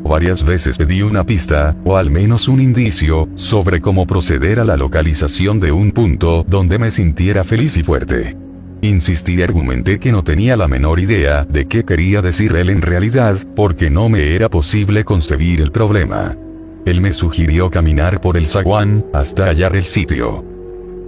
[0.09, 4.77] Varias veces pedí una pista, o al menos un indicio, sobre cómo proceder a la
[4.77, 8.37] localización de un punto donde me sintiera feliz y fuerte.
[8.83, 12.83] Insistí y argumenté que no tenía la menor idea de qué quería decir él en
[12.83, 16.37] realidad, porque no me era posible concebir el problema.
[16.85, 20.45] Él me sugirió caminar por el zaguán, hasta hallar el sitio.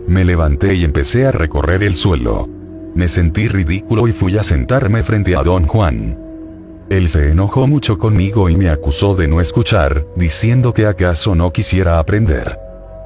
[0.08, 2.57] Me levanté y empecé a recorrer el suelo.
[2.94, 6.18] Me sentí ridículo y fui a sentarme frente a don Juan.
[6.88, 11.52] Él se enojó mucho conmigo y me acusó de no escuchar, diciendo que acaso no
[11.52, 12.58] quisiera aprender.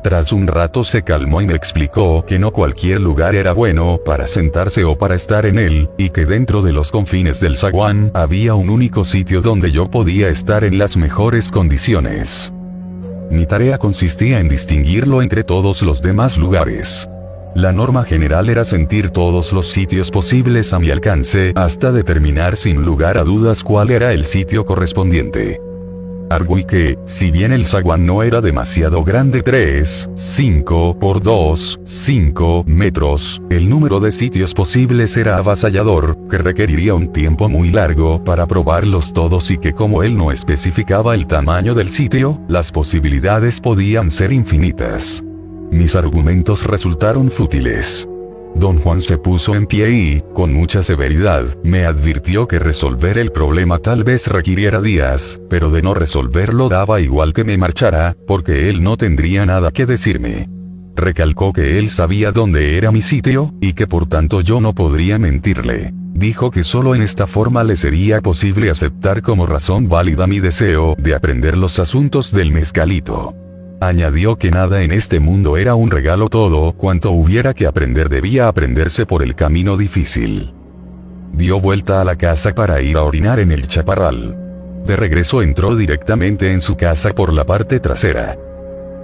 [0.03, 4.27] Tras un rato se calmó y me explicó que no cualquier lugar era bueno para
[4.27, 8.55] sentarse o para estar en él, y que dentro de los confines del zaguán había
[8.55, 12.53] un único sitio donde yo podía estar en las mejores condiciones.
[13.31, 17.09] Mi tarea consistía en distinguirlo entre todos los demás lugares.
[17.55, 22.83] La norma general era sentir todos los sitios posibles a mi alcance hasta determinar sin
[22.83, 25.61] lugar a dudas cuál era el sitio correspondiente.
[26.31, 32.65] Arguí que, si bien el zaguán no era demasiado grande 3, 5 por 2, 5
[32.67, 38.47] metros, el número de sitios posibles era avasallador, que requeriría un tiempo muy largo para
[38.47, 44.11] probarlos todos y que como él no especificaba el tamaño del sitio, las posibilidades podían
[44.11, 45.23] ser infinitas.
[45.73, 48.07] Mis argumentos resultaron fútiles.
[48.55, 53.33] Don Juan se puso en pie y, con mucha severidad, me advirtió que resolver el
[53.33, 58.69] problema tal vez requiriera días, pero de no resolverlo daba igual que me marchara, porque
[58.69, 60.47] él no tendría nada que decirme.
[60.95, 65.19] Recalcó que él sabía dónde era mi sitio, y que por tanto yo no podría
[65.19, 65.95] mentirle.
[65.95, 70.97] Dijo que solo en esta forma le sería posible aceptar como razón válida mi deseo
[70.99, 73.35] de aprender los asuntos del mezcalito.
[73.83, 78.47] Añadió que nada en este mundo era un regalo todo, cuanto hubiera que aprender debía
[78.47, 80.53] aprenderse por el camino difícil.
[81.33, 84.37] Dio vuelta a la casa para ir a orinar en el chaparral.
[84.87, 88.39] De regreso entró directamente en su casa por la parte trasera.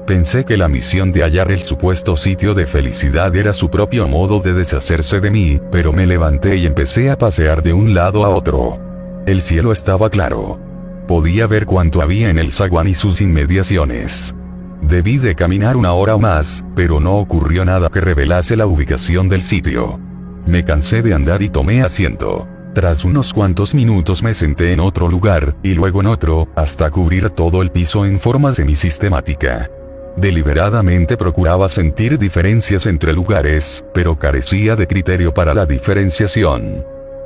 [0.07, 4.39] Pensé que la misión de hallar el supuesto sitio de felicidad era su propio modo
[4.39, 8.29] de deshacerse de mí, pero me levanté y empecé a pasear de un lado a
[8.29, 8.79] otro.
[9.26, 10.61] El cielo estaba claro.
[11.09, 14.37] Podía ver cuanto había en el zaguán y sus inmediaciones.
[14.83, 19.29] Debí de caminar una hora o más, pero no ocurrió nada que revelase la ubicación
[19.29, 19.99] del sitio.
[20.47, 22.47] Me cansé de andar y tomé asiento.
[22.74, 27.31] Tras unos cuantos minutos me senté en otro lugar, y luego en otro, hasta cubrir
[27.31, 29.68] todo el piso en forma semisistemática.
[30.16, 36.85] Deliberadamente procuraba sentir diferencias entre lugares, pero carecía de criterio para la diferenciación.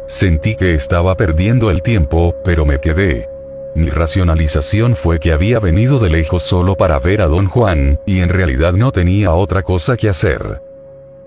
[0.08, 3.31] Sentí que estaba perdiendo el tiempo, pero me quedé.
[3.74, 8.20] Mi racionalización fue que había venido de lejos solo para ver a don Juan, y
[8.20, 10.60] en realidad no tenía otra cosa que hacer.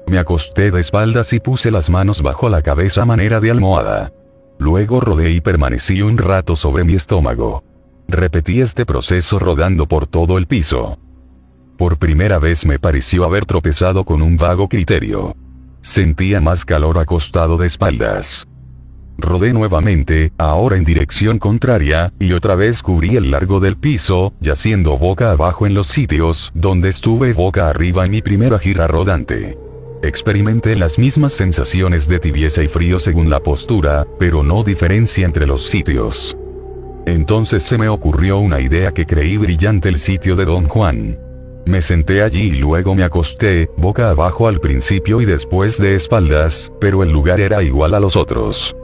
[0.06, 4.14] Me acosté de espaldas y puse las manos bajo la cabeza a manera de almohada.
[4.60, 7.64] Luego rodé y permanecí un rato sobre mi estómago.
[8.08, 11.00] Repetí este proceso rodando por todo el piso.
[11.78, 15.36] Por primera vez me pareció haber tropezado con un vago criterio.
[15.82, 18.48] Sentía más calor acostado de espaldas.
[19.18, 24.98] Rodé nuevamente, ahora en dirección contraria, y otra vez cubrí el largo del piso, yaciendo
[24.98, 29.58] boca abajo en los sitios donde estuve boca arriba en mi primera gira rodante.
[30.02, 35.48] Experimenté las mismas sensaciones de tibieza y frío según la postura, pero no diferencia entre
[35.48, 36.38] los sitios.
[37.06, 41.18] Entonces se me ocurrió una idea que creí brillante el sitio de Don Juan.
[41.66, 46.72] Me senté allí y luego me acosté, boca abajo al principio y después de espaldas,
[46.80, 48.76] pero el lugar era igual a los otros.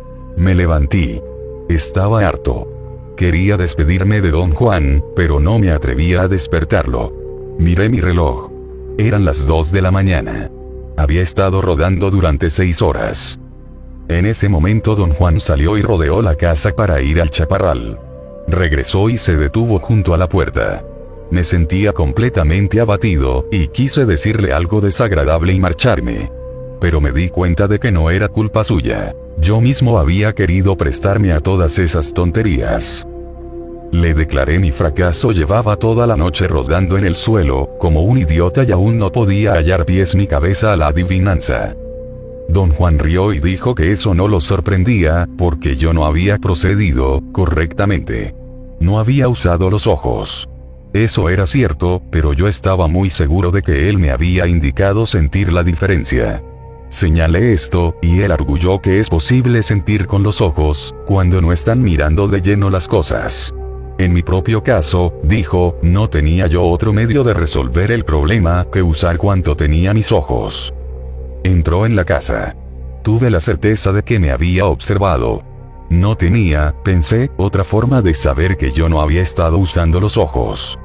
[0.42, 1.22] Me levanté.
[1.70, 3.14] Estaba harto.
[3.16, 7.14] Quería despedirme de don Juan, pero no me atrevía a despertarlo.
[7.60, 8.50] Miré mi reloj.
[8.98, 10.50] Eran las 2 de la mañana.
[10.98, 13.40] Había estado rodando durante seis horas.
[14.08, 18.00] En ese momento don Juan salió y rodeó la casa para ir al chaparral.
[18.48, 20.84] Regresó y se detuvo junto a la puerta.
[21.30, 26.32] Me sentía completamente abatido, y quise decirle algo desagradable y marcharme.
[26.80, 29.14] Pero me di cuenta de que no era culpa suya.
[29.42, 33.08] Yo mismo había querido prestarme a todas esas tonterías.
[33.92, 38.64] Le declaré mi fracaso llevaba toda la noche rodando en el suelo, como un idiota
[38.64, 41.76] y aún no podía hallar pies ni cabeza a la adivinanza.
[42.50, 47.24] Don Juan rió y dijo que eso no lo sorprendía, porque yo no había procedido,
[47.32, 48.36] correctamente.
[48.80, 50.50] No había usado los ojos.
[50.94, 55.52] Eso era cierto, pero yo estaba muy seguro de que él me había indicado sentir
[55.52, 56.44] la diferencia.
[56.92, 61.82] Señalé esto, y él arguyó que es posible sentir con los ojos, cuando no están
[61.82, 63.54] mirando de lleno las cosas.
[63.98, 68.84] En mi propio caso, dijo, no tenía yo otro medio de resolver el problema que
[68.84, 70.74] usar cuanto tenía mis ojos.
[71.44, 72.58] Entró en la casa.
[73.04, 75.44] Tuve la certeza de que me había observado.
[75.90, 80.78] No tenía, pensé, otra forma de saber que yo no había estado usando los ojos.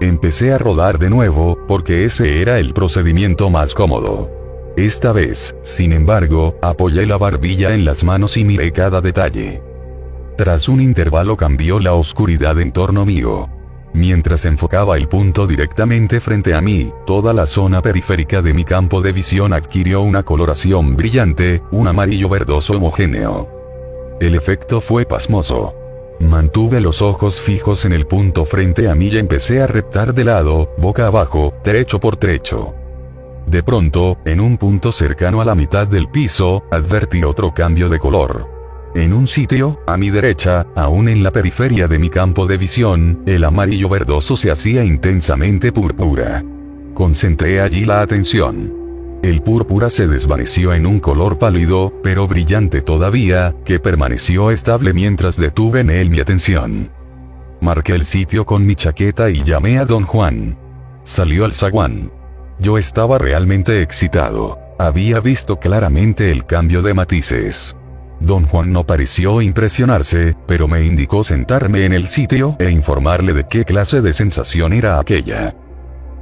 [0.00, 4.41] Empecé a rodar de nuevo, porque ese era el procedimiento más cómodo.
[4.76, 9.62] Esta vez, sin embargo, apoyé la barbilla en las manos y miré cada detalle.
[10.36, 13.50] Tras un intervalo cambió la oscuridad en torno mío.
[13.92, 19.02] Mientras enfocaba el punto directamente frente a mí, toda la zona periférica de mi campo
[19.02, 24.16] de visión adquirió una coloración brillante, un amarillo verdoso homogéneo.
[24.20, 25.74] El efecto fue pasmoso.
[26.18, 30.24] Mantuve los ojos fijos en el punto frente a mí y empecé a reptar de
[30.24, 32.74] lado, boca abajo, trecho por trecho.
[33.52, 37.98] De pronto, en un punto cercano a la mitad del piso, advertí otro cambio de
[37.98, 38.48] color.
[38.94, 43.22] En un sitio, a mi derecha, aún en la periferia de mi campo de visión,
[43.26, 46.42] el amarillo verdoso se hacía intensamente púrpura.
[46.94, 49.20] Concentré allí la atención.
[49.22, 55.36] El púrpura se desvaneció en un color pálido, pero brillante todavía, que permaneció estable mientras
[55.36, 56.88] detuve en él mi atención.
[57.60, 60.56] Marqué el sitio con mi chaqueta y llamé a don Juan.
[61.04, 62.21] Salió al zaguán.
[62.58, 64.58] Yo estaba realmente excitado.
[64.78, 67.76] Había visto claramente el cambio de matices.
[68.20, 73.48] Don Juan no pareció impresionarse, pero me indicó sentarme en el sitio e informarle de
[73.48, 75.54] qué clase de sensación era aquella.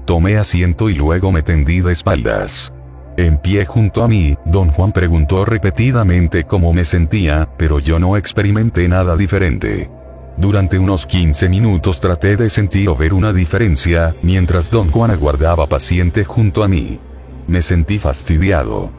[0.06, 2.72] Tomé asiento y luego me tendí de espaldas.
[3.16, 8.16] En pie junto a mí, don Juan preguntó repetidamente cómo me sentía, pero yo no
[8.16, 9.90] experimenté nada diferente.
[10.36, 15.66] Durante unos 15 minutos traté de sentir o ver una diferencia, mientras don Juan aguardaba
[15.66, 16.98] paciente junto a mí.
[17.46, 18.90] Me sentí fastidiado.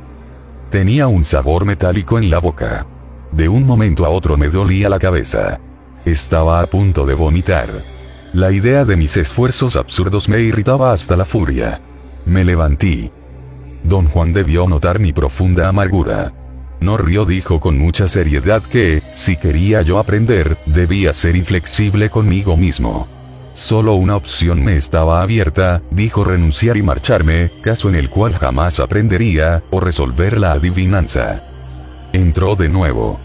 [0.70, 2.86] Tenía un sabor metálico en la boca.
[3.32, 5.60] De un momento a otro me dolía la cabeza.
[6.06, 7.84] Estaba a punto de vomitar.
[8.34, 11.82] La idea de mis esfuerzos absurdos me irritaba hasta la furia.
[12.26, 13.12] Me levanté.
[13.84, 16.34] Don Juan debió notar mi profunda amargura.
[16.82, 22.58] No rió dijo con mucha seriedad que, si quería yo aprender, debía ser inflexible conmigo
[22.58, 23.08] mismo.
[23.54, 28.80] Solo una opción me estaba abierta, dijo renunciar y marcharme, caso en el cual jamás
[28.80, 31.44] aprendería, o resolver la adivinanza.
[32.14, 33.20] Entró de nuevo.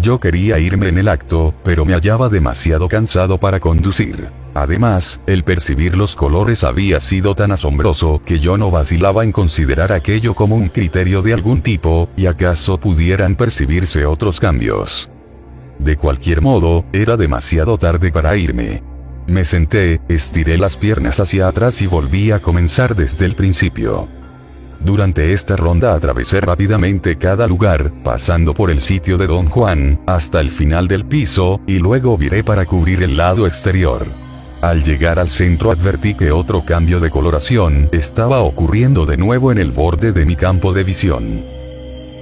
[0.00, 4.30] Yo quería irme en el acto, pero me hallaba demasiado cansado para conducir.
[4.54, 9.92] Además, el percibir los colores había sido tan asombroso que yo no vacilaba en considerar
[9.92, 15.10] aquello como un criterio de algún tipo, y acaso pudieran percibirse otros cambios.
[15.78, 18.82] De cualquier modo, era demasiado tarde para irme.
[19.26, 24.08] Me senté, estiré las piernas hacia atrás y volví a comenzar desde el principio.
[24.84, 30.40] Durante esta ronda atravesé rápidamente cada lugar, pasando por el sitio de Don Juan, hasta
[30.40, 34.06] el final del piso, y luego viré para cubrir el lado exterior.
[34.62, 39.58] Al llegar al centro advertí que otro cambio de coloración estaba ocurriendo de nuevo en
[39.58, 41.44] el borde de mi campo de visión.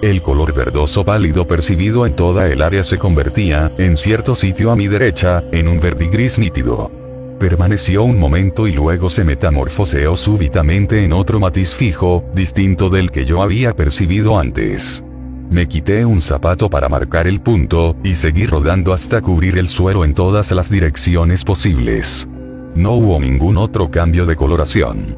[0.03, 4.77] El color verdoso pálido percibido en toda el área se convertía, en cierto sitio a
[4.77, 7.08] mi derecha, en un verdigris nítido.
[7.39, 13.25] Permaneció un momento y luego se metamorfoseó súbitamente en otro matiz fijo, distinto del que
[13.25, 15.05] yo había percibido antes.
[15.49, 20.05] Me quité un zapato para marcar el punto, y seguí rodando hasta cubrir el suelo
[20.05, 22.29] en todas las direcciones posibles.
[22.75, 25.17] No hubo ningún otro cambio de coloración.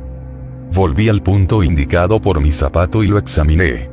[0.74, 3.88] Volví al punto indicado por mi zapato y lo examiné.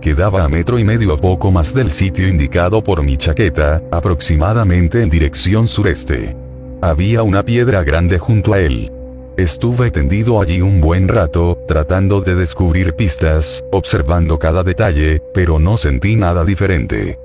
[0.00, 5.10] Quedaba a metro y medio poco más del sitio indicado por mi chaqueta, aproximadamente en
[5.10, 6.41] dirección sureste.
[6.84, 8.90] Había una piedra grande junto a él.
[9.36, 15.76] Estuve tendido allí un buen rato, tratando de descubrir pistas, observando cada detalle, pero no
[15.76, 17.20] sentí nada diferente.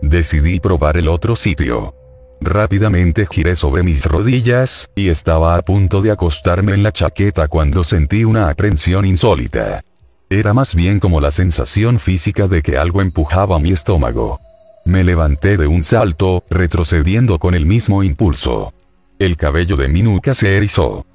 [0.00, 1.92] Decidí probar el otro sitio.
[2.40, 7.82] Rápidamente giré sobre mis rodillas, y estaba a punto de acostarme en la chaqueta cuando
[7.82, 9.82] sentí una aprensión insólita.
[10.30, 14.38] Era más bien como la sensación física de que algo empujaba mi estómago.
[14.84, 18.72] Me levanté de un salto, retrocediendo con el mismo impulso.
[19.18, 21.06] El cabello de mi nuca se erizó.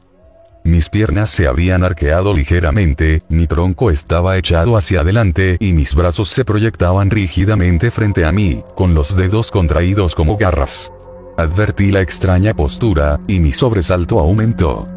[0.64, 6.30] Mis piernas se habían arqueado ligeramente, mi tronco estaba echado hacia adelante y mis brazos
[6.30, 10.94] se proyectaban rígidamente frente a mí, con los dedos contraídos como garras.
[11.38, 14.88] Advertí la extraña postura, y mi sobresalto aumentó.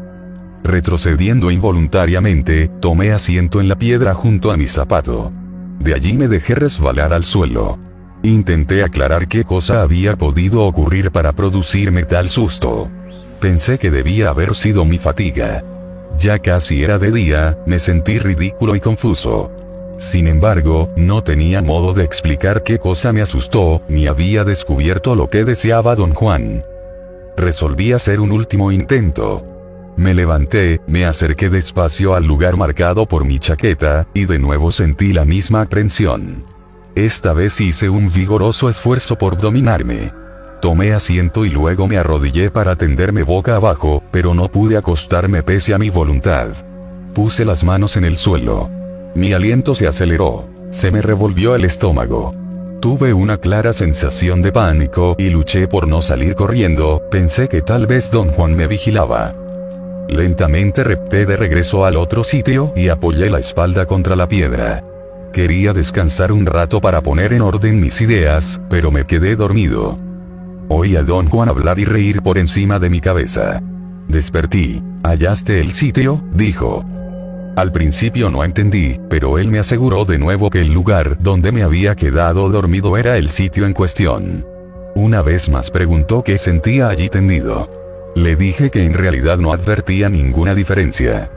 [0.63, 5.29] Retrocediendo involuntariamente, tomé asiento en la piedra junto a mi zapato.
[5.79, 7.77] De allí me dejé resbalar al suelo.
[8.23, 12.89] Intenté aclarar qué cosa había podido ocurrir para producirme tal susto.
[13.41, 15.61] Pensé que debía haber sido mi fatiga.
[16.17, 19.51] Ya casi era de día, me sentí ridículo y confuso.
[19.97, 25.29] Sin embargo, no tenía modo de explicar qué cosa me asustó, ni había descubierto lo
[25.29, 26.63] que deseaba don Juan.
[27.35, 29.43] Resolví hacer un último intento.
[29.97, 35.11] Me levanté, me acerqué despacio al lugar marcado por mi chaqueta, y de nuevo sentí
[35.11, 36.52] la misma aprensión.
[36.95, 40.13] Esta vez hice un vigoroso esfuerzo por dominarme.
[40.61, 45.73] Tomé asiento y luego me arrodillé para tenderme boca abajo, pero no pude acostarme pese
[45.73, 46.49] a mi voluntad.
[47.15, 48.69] Puse las manos en el suelo.
[49.15, 50.47] Mi aliento se aceleró.
[50.69, 52.33] Se me revolvió el estómago.
[52.79, 57.87] Tuve una clara sensación de pánico y luché por no salir corriendo, pensé que tal
[57.87, 59.33] vez don Juan me vigilaba.
[60.07, 64.83] Lentamente repté de regreso al otro sitio y apoyé la espalda contra la piedra.
[65.33, 69.97] Quería descansar un rato para poner en orden mis ideas, pero me quedé dormido.
[70.69, 73.59] Oí a don Juan hablar y reír por encima de mi cabeza.
[74.07, 74.83] Despertí.
[75.01, 76.21] ¿Hallaste el sitio?
[76.35, 76.85] dijo.
[77.55, 81.63] Al principio no entendí, pero él me aseguró de nuevo que el lugar donde me
[81.63, 84.45] había quedado dormido era el sitio en cuestión.
[84.93, 87.69] Una vez más preguntó qué sentía allí tendido.
[88.15, 91.31] Le dije que en realidad no advertía ninguna diferencia.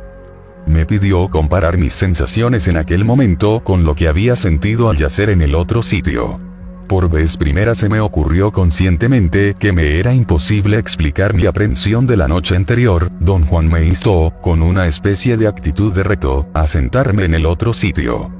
[0.66, 5.30] Me pidió comparar mis sensaciones en aquel momento con lo que había sentido al yacer
[5.30, 6.40] en el otro sitio.
[6.88, 12.16] Por vez primera se me ocurrió conscientemente que me era imposible explicar mi aprensión de
[12.16, 16.66] la noche anterior, don Juan me instó, con una especie de actitud de reto, a
[16.66, 18.30] sentarme en el otro sitio.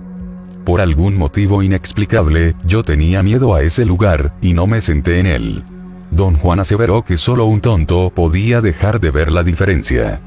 [0.64, 5.26] Por algún motivo inexplicable, yo tenía miedo a ese lugar, y no me senté en
[5.26, 5.62] él.
[6.10, 10.20] Don Juan aseveró que solo un tonto podía dejar de ver la diferencia.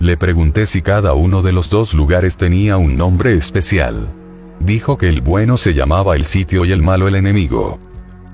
[0.00, 4.08] Le pregunté si cada uno de los dos lugares tenía un nombre especial.
[4.60, 7.78] Dijo que el bueno se llamaba el sitio y el malo el enemigo.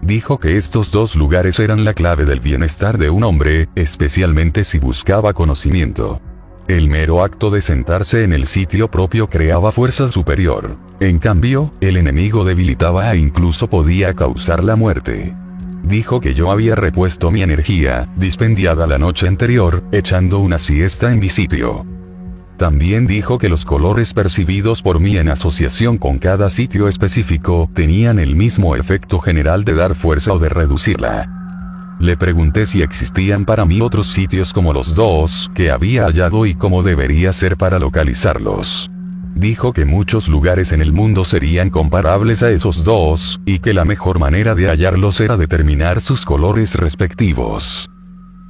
[0.02, 4.78] Dijo que estos dos lugares eran la clave del bienestar de un hombre, especialmente si
[4.78, 6.20] buscaba conocimiento.
[6.68, 10.76] El mero acto de sentarse en el sitio propio creaba fuerza superior.
[11.00, 15.34] En cambio, el enemigo debilitaba e incluso podía causar la muerte.
[15.82, 21.18] Dijo que yo había repuesto mi energía, dispendiada la noche anterior, echando una siesta en
[21.18, 21.86] mi sitio.
[22.56, 28.18] También dijo que los colores percibidos por mí en asociación con cada sitio específico tenían
[28.18, 31.96] el mismo efecto general de dar fuerza o de reducirla.
[32.00, 36.54] Le pregunté si existían para mí otros sitios como los dos que había hallado y
[36.54, 38.90] cómo debería ser para localizarlos
[39.38, 43.84] dijo que muchos lugares en el mundo serían comparables a esos dos, y que la
[43.84, 47.88] mejor manera de hallarlos era determinar sus colores respectivos.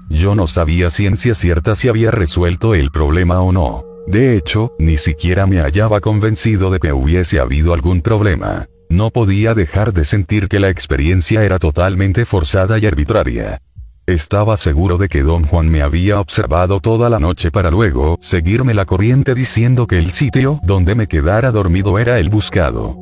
[0.08, 3.84] Yo no sabía ciencia cierta si había resuelto el problema o no.
[4.06, 8.68] De hecho, ni siquiera me hallaba convencido de que hubiese habido algún problema.
[8.88, 13.60] No podía dejar de sentir que la experiencia era totalmente forzada y arbitraria.
[14.08, 18.72] Estaba seguro de que don Juan me había observado toda la noche para luego seguirme
[18.72, 22.96] la corriente diciendo que el sitio donde me quedara dormido era el buscado.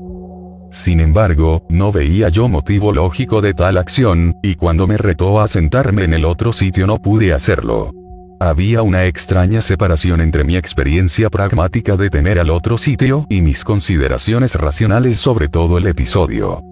[0.72, 5.46] Sin embargo, no veía yo motivo lógico de tal acción, y cuando me retó a
[5.46, 7.92] sentarme en el otro sitio no pude hacerlo.
[8.40, 13.62] Había una extraña separación entre mi experiencia pragmática de tener al otro sitio y mis
[13.62, 16.64] consideraciones racionales sobre todo el episodio.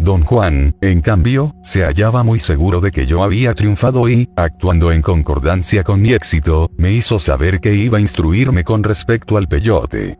[0.00, 4.92] Don Juan, en cambio, se hallaba muy seguro de que yo había triunfado y, actuando
[4.92, 9.46] en concordancia con mi éxito, me hizo saber que iba a instruirme con respecto al
[9.46, 10.16] peyote.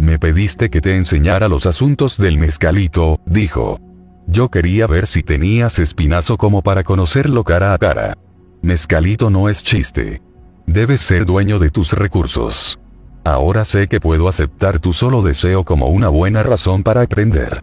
[0.00, 3.78] Me pediste que te enseñara los asuntos del mezcalito, dijo.
[4.26, 8.18] Yo quería ver si tenías espinazo como para conocerlo cara a cara.
[8.62, 10.22] Mezcalito no es chiste.
[10.66, 12.80] Debes ser dueño de tus recursos.
[13.22, 17.62] Ahora sé que puedo aceptar tu solo deseo como una buena razón para aprender.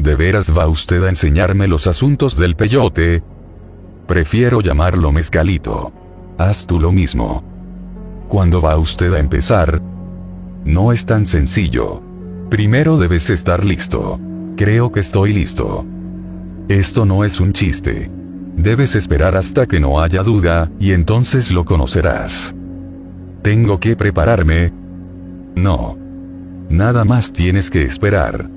[0.00, 3.22] ¿De veras va usted a enseñarme los asuntos del peyote?
[4.06, 5.92] Prefiero llamarlo mezcalito.
[6.38, 7.44] Haz tú lo mismo.
[8.26, 9.82] ¿Cuándo va usted a empezar?
[10.64, 12.00] No es tan sencillo.
[12.48, 14.18] Primero debes estar listo.
[14.56, 15.84] Creo que estoy listo.
[16.68, 18.10] Esto no es un chiste.
[18.56, 22.54] Debes esperar hasta que no haya duda, y entonces lo conocerás.
[23.42, 24.72] ¿Tengo que prepararme?
[25.56, 25.98] No.
[26.70, 28.48] Nada más tienes que esperar.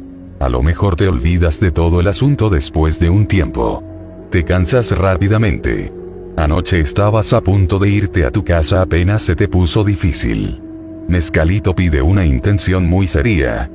[0.44, 3.82] A lo mejor te olvidas de todo el asunto después de un tiempo.
[4.30, 5.94] Te cansas rápidamente.
[6.36, 10.62] Anoche estabas a punto de irte a tu casa apenas se te puso difícil.
[11.08, 13.72] Mezcalito pide una intención muy seria.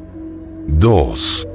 [0.66, 1.48] 2.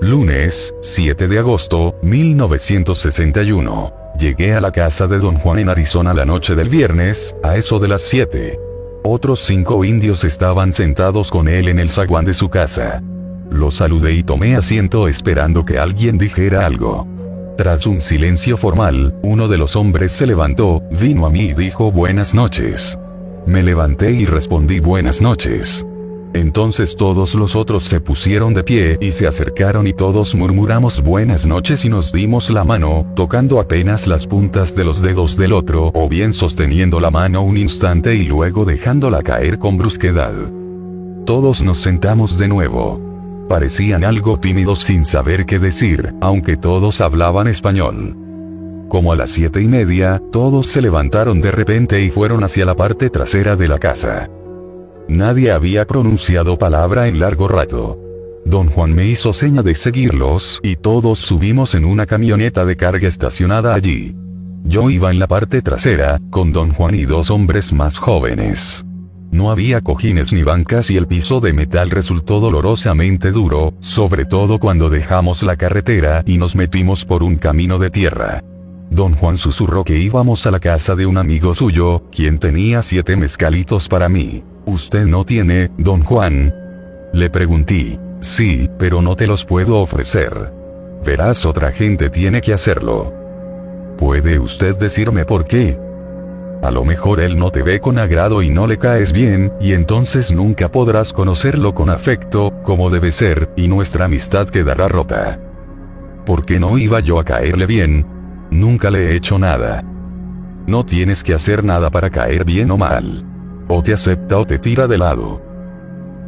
[0.00, 3.92] Lunes, 7 de agosto, 1961.
[4.18, 7.78] Llegué a la casa de don Juan en Arizona la noche del viernes, a eso
[7.78, 8.58] de las 7.
[9.04, 13.00] Otros cinco indios estaban sentados con él en el zaguán de su casa.
[13.60, 17.06] Lo saludé y tomé asiento esperando que alguien dijera algo.
[17.58, 21.92] Tras un silencio formal, uno de los hombres se levantó, vino a mí y dijo
[21.92, 22.98] buenas noches.
[23.44, 25.84] Me levanté y respondí buenas noches.
[26.32, 31.44] Entonces todos los otros se pusieron de pie y se acercaron y todos murmuramos buenas
[31.44, 35.90] noches y nos dimos la mano, tocando apenas las puntas de los dedos del otro
[35.92, 40.32] o bien sosteniendo la mano un instante y luego dejándola caer con brusquedad.
[41.26, 43.09] Todos nos sentamos de nuevo
[43.50, 48.16] parecían algo tímidos sin saber qué decir, aunque todos hablaban español.
[48.88, 52.76] Como a las siete y media, todos se levantaron de repente y fueron hacia la
[52.76, 54.30] parte trasera de la casa.
[55.08, 57.98] Nadie había pronunciado palabra en largo rato.
[58.44, 63.08] Don Juan me hizo seña de seguirlos, y todos subimos en una camioneta de carga
[63.08, 64.14] estacionada allí.
[64.62, 68.86] Yo iba en la parte trasera, con don Juan y dos hombres más jóvenes.
[69.30, 74.58] No había cojines ni bancas y el piso de metal resultó dolorosamente duro, sobre todo
[74.58, 78.42] cuando dejamos la carretera y nos metimos por un camino de tierra.
[78.90, 83.16] Don Juan susurró que íbamos a la casa de un amigo suyo, quien tenía siete
[83.16, 84.42] mezcalitos para mí.
[84.66, 86.52] ¿Usted no tiene, don Juan?
[87.12, 87.98] Le pregunté.
[88.20, 90.52] Sí, pero no te los puedo ofrecer.
[91.04, 93.14] Verás, otra gente tiene que hacerlo.
[93.96, 95.78] ¿Puede usted decirme por qué?
[96.62, 99.72] A lo mejor él no te ve con agrado y no le caes bien, y
[99.72, 105.40] entonces nunca podrás conocerlo con afecto, como debe ser, y nuestra amistad quedará rota.
[106.26, 108.06] ¿Por qué no iba yo a caerle bien?
[108.50, 109.82] Nunca le he hecho nada.
[110.66, 113.24] No tienes que hacer nada para caer bien o mal.
[113.68, 115.40] O te acepta o te tira de lado.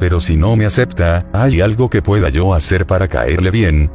[0.01, 3.91] Pero si no me acepta, ¿hay algo que pueda yo hacer para caerle bien?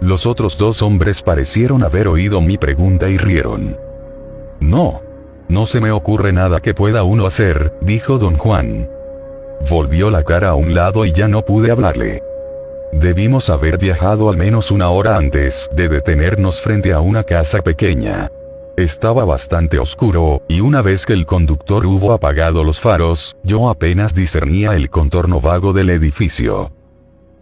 [0.00, 3.76] Los otros dos hombres parecieron haber oído mi pregunta y rieron.
[4.60, 5.00] No,
[5.52, 8.88] no se me ocurre nada que pueda uno hacer, dijo don Juan.
[9.68, 12.22] Volvió la cara a un lado y ya no pude hablarle.
[12.92, 18.30] Debimos haber viajado al menos una hora antes de detenernos frente a una casa pequeña.
[18.78, 24.14] Estaba bastante oscuro, y una vez que el conductor hubo apagado los faros, yo apenas
[24.14, 26.72] discernía el contorno vago del edificio.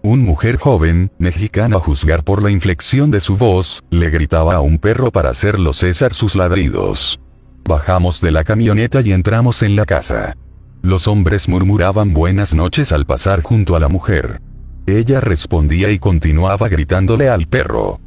[0.03, 4.61] Un mujer joven, mexicana a juzgar por la inflexión de su voz, le gritaba a
[4.61, 7.21] un perro para hacerlo cesar sus ladridos.
[7.65, 10.37] Bajamos de la camioneta y entramos en la casa.
[10.83, 14.41] Los hombres murmuraban buenas noches al pasar junto a la mujer.
[14.87, 18.01] Ella respondía y continuaba gritándole al perro.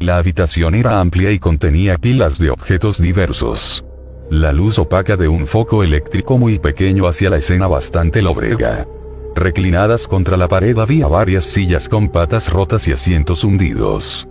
[0.00, 3.84] La habitación era amplia y contenía pilas de objetos diversos.
[4.30, 8.86] La luz opaca de un foco eléctrico muy pequeño hacía la escena bastante lobrega.
[9.34, 14.28] Reclinadas contra la pared había varias sillas con patas rotas y asientos hundidos.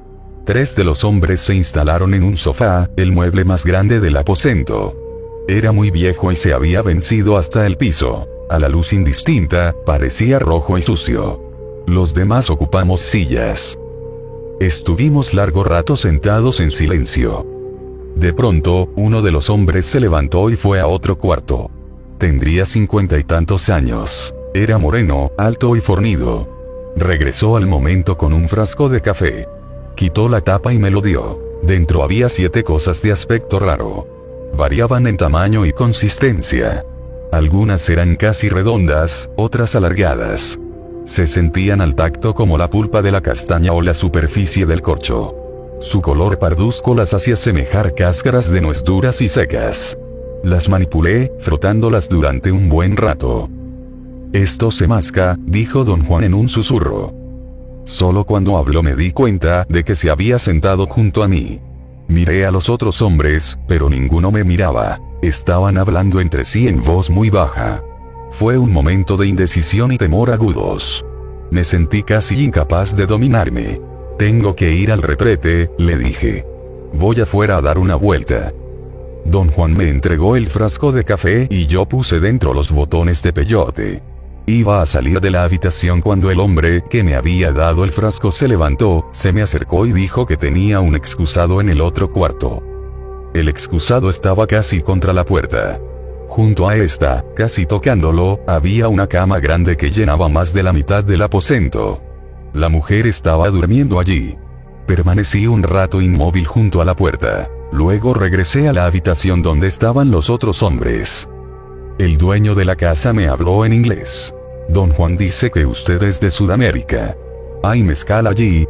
[0.50, 4.96] Tres de los hombres se instalaron en un sofá, el mueble más grande del aposento.
[5.48, 8.28] Era muy viejo y se había vencido hasta el piso.
[8.50, 11.40] A la luz indistinta, parecía rojo y sucio.
[11.86, 13.78] Los demás ocupamos sillas.
[14.60, 17.46] Estuvimos largo rato sentados en silencio.
[18.16, 21.70] De pronto, uno de los hombres se levantó y fue a otro cuarto.
[22.18, 24.34] Tendría cincuenta y tantos años.
[24.56, 26.92] Era moreno, alto y fornido.
[26.96, 29.48] Regresó al momento con un frasco de café.
[30.00, 31.60] Quitó la tapa y me lo dio.
[31.62, 34.08] Dentro había siete cosas de aspecto raro.
[34.56, 36.86] Variaban en tamaño y consistencia.
[37.34, 40.58] Algunas eran casi redondas, otras alargadas.
[41.04, 45.36] Se sentían al tacto como la pulpa de la castaña o la superficie del corcho.
[45.82, 49.98] Su color parduzco las hacía semejar cáscaras de nuez duras y secas.
[50.46, 53.50] Las manipulé, frotándolas durante un buen rato.
[54.32, 57.19] Esto se masca, dijo don Juan en un susurro.
[57.84, 61.60] Solo cuando habló me di cuenta de que se había sentado junto a mí.
[62.08, 65.00] Miré a los otros hombres, pero ninguno me miraba.
[65.22, 67.84] Estaban hablando entre sí en voz muy baja.
[68.32, 71.06] Fue un momento de indecisión y temor agudos.
[71.52, 73.82] Me sentí casi incapaz de dominarme.
[74.18, 76.46] Tengo que ir al retrete, le dije.
[76.94, 78.54] Voy afuera a dar una vuelta.
[79.26, 83.34] Don Juan me entregó el frasco de café y yo puse dentro los botones de
[83.34, 84.02] peyote.
[84.50, 88.32] Iba a salir de la habitación cuando el hombre que me había dado el frasco
[88.32, 92.64] se levantó, se me acercó y dijo que tenía un excusado en el otro cuarto.
[93.36, 95.80] El excusado estaba casi contra la puerta.
[96.30, 101.04] Junto a esta, casi tocándolo, había una cama grande que llenaba más de la mitad
[101.04, 102.02] del aposento.
[102.52, 104.36] La mujer estaba durmiendo allí.
[104.88, 107.52] Permanecí un rato inmóvil junto a la puerta.
[107.72, 111.30] Luego regresé a la habitación donde estaban los otros hombres.
[112.00, 114.34] El dueño de la casa me habló en inglés.
[114.70, 117.18] Don Juan dice que usted es de Sudamérica.
[117.64, 118.68] ¿Hay mezcal allí?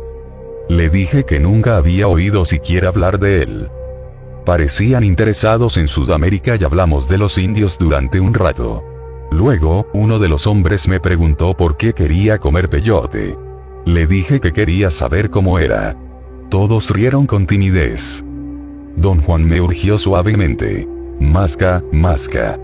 [0.69, 3.69] Le dije que nunca había oído siquiera hablar de él.
[4.45, 8.81] Parecían interesados en Sudamérica y hablamos de los indios durante un rato.
[9.29, 13.37] Luego, uno de los hombres me preguntó por qué quería comer peyote.
[13.85, 15.97] Le dije que quería saber cómo era.
[16.49, 18.23] Todos rieron con timidez.
[18.95, 20.87] Don Juan me urgió suavemente.
[21.19, 22.57] Masca, masca.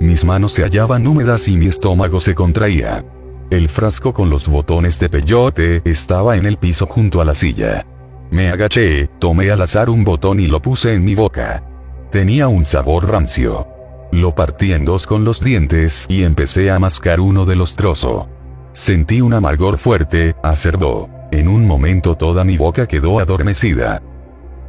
[0.00, 3.04] Mis manos se hallaban húmedas y mi estómago se contraía.
[3.50, 7.86] El frasco con los botones de peyote estaba en el piso junto a la silla.
[8.30, 11.64] Me agaché, tomé al azar un botón y lo puse en mi boca.
[12.10, 13.66] Tenía un sabor rancio.
[14.12, 18.26] Lo partí en dos con los dientes y empecé a mascar uno de los trozos.
[18.74, 21.08] Sentí un amargor fuerte, acervó.
[21.32, 24.02] En un momento toda mi boca quedó adormecida.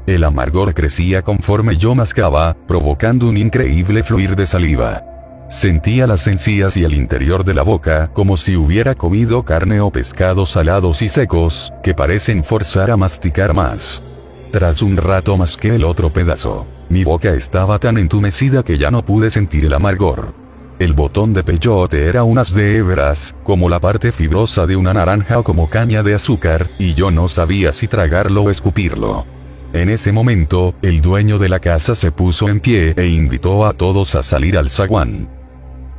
[0.08, 5.04] El amargor crecía conforme yo mascaba, provocando un increíble fluir de saliva.
[5.50, 9.90] Sentía las encías y el interior de la boca como si hubiera comido carne o
[9.90, 14.04] pescado salados y secos, que parecen forzar a masticar más.
[14.52, 16.68] Tras un rato masqué el otro pedazo.
[16.90, 20.34] Mi boca estaba tan entumecida que ya no pude sentir el amargor.
[20.78, 25.40] El botón de peyote era unas de hebras, como la parte fibrosa de una naranja
[25.40, 29.26] o como caña de azúcar, y yo no sabía si tragarlo o escupirlo.
[29.74, 33.74] En ese momento, el dueño de la casa se puso en pie e invitó a
[33.74, 35.39] todos a salir al zaguán.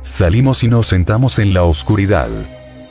[0.03, 2.29] Salimos y nos sentamos en la oscuridad.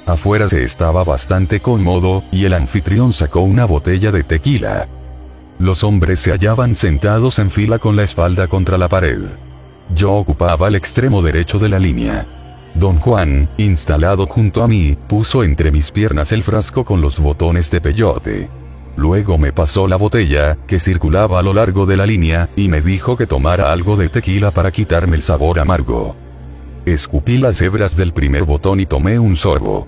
[0.07, 4.87] Afuera se estaba bastante cómodo, y el anfitrión sacó una botella de tequila.
[5.59, 9.23] Los hombres se hallaban sentados en fila con la espalda contra la pared.
[9.93, 12.27] Yo ocupaba el extremo derecho de la línea.
[12.77, 17.73] Don Juan, instalado junto a mí, puso entre mis piernas el frasco con los botones
[17.73, 18.49] de peyote.
[18.97, 22.81] Luego me pasó la botella, que circulaba a lo largo de la línea, y me
[22.81, 26.15] dijo que tomara algo de tequila para quitarme el sabor amargo.
[26.87, 29.87] Escupí las hebras del primer botón y tomé un sorbo.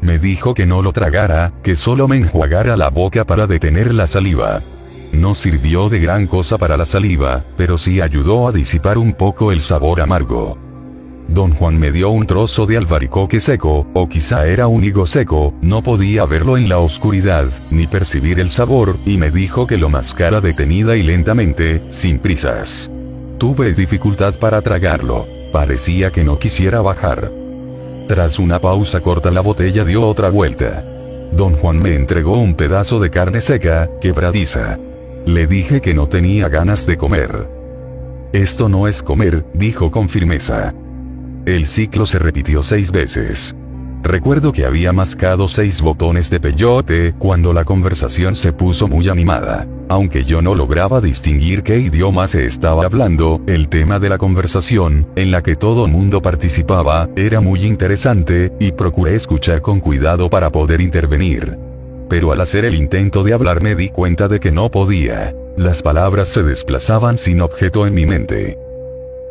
[0.00, 4.06] Me dijo que no lo tragara, que solo me enjuagara la boca para detener la
[4.06, 4.62] saliva.
[5.12, 9.52] No sirvió de gran cosa para la saliva, pero sí ayudó a disipar un poco
[9.52, 10.58] el sabor amargo.
[11.28, 15.54] Don Juan me dio un trozo de albaricoque seco, o quizá era un higo seco,
[15.62, 19.88] no podía verlo en la oscuridad, ni percibir el sabor, y me dijo que lo
[19.88, 22.90] mascara detenida y lentamente, sin prisas.
[23.38, 25.26] Tuve dificultad para tragarlo.
[25.54, 27.30] Parecía que no quisiera bajar.
[28.08, 30.84] Tras una pausa corta la botella dio otra vuelta.
[31.30, 34.80] Don Juan me entregó un pedazo de carne seca, quebradiza.
[35.24, 37.46] Le dije que no tenía ganas de comer.
[38.32, 40.74] Esto no es comer, dijo con firmeza.
[41.46, 43.54] El ciclo se repitió seis veces.
[44.04, 49.66] Recuerdo que había mascado seis botones de peyote cuando la conversación se puso muy animada.
[49.88, 55.06] Aunque yo no lograba distinguir qué idioma se estaba hablando, el tema de la conversación,
[55.16, 60.52] en la que todo mundo participaba, era muy interesante, y procuré escuchar con cuidado para
[60.52, 61.56] poder intervenir.
[62.10, 65.34] Pero al hacer el intento de hablar me di cuenta de que no podía.
[65.56, 68.58] Las palabras se desplazaban sin objeto en mi mente.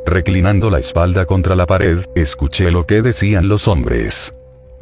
[0.04, 4.34] Reclinando la espalda contra la pared, escuché lo que decían los hombres.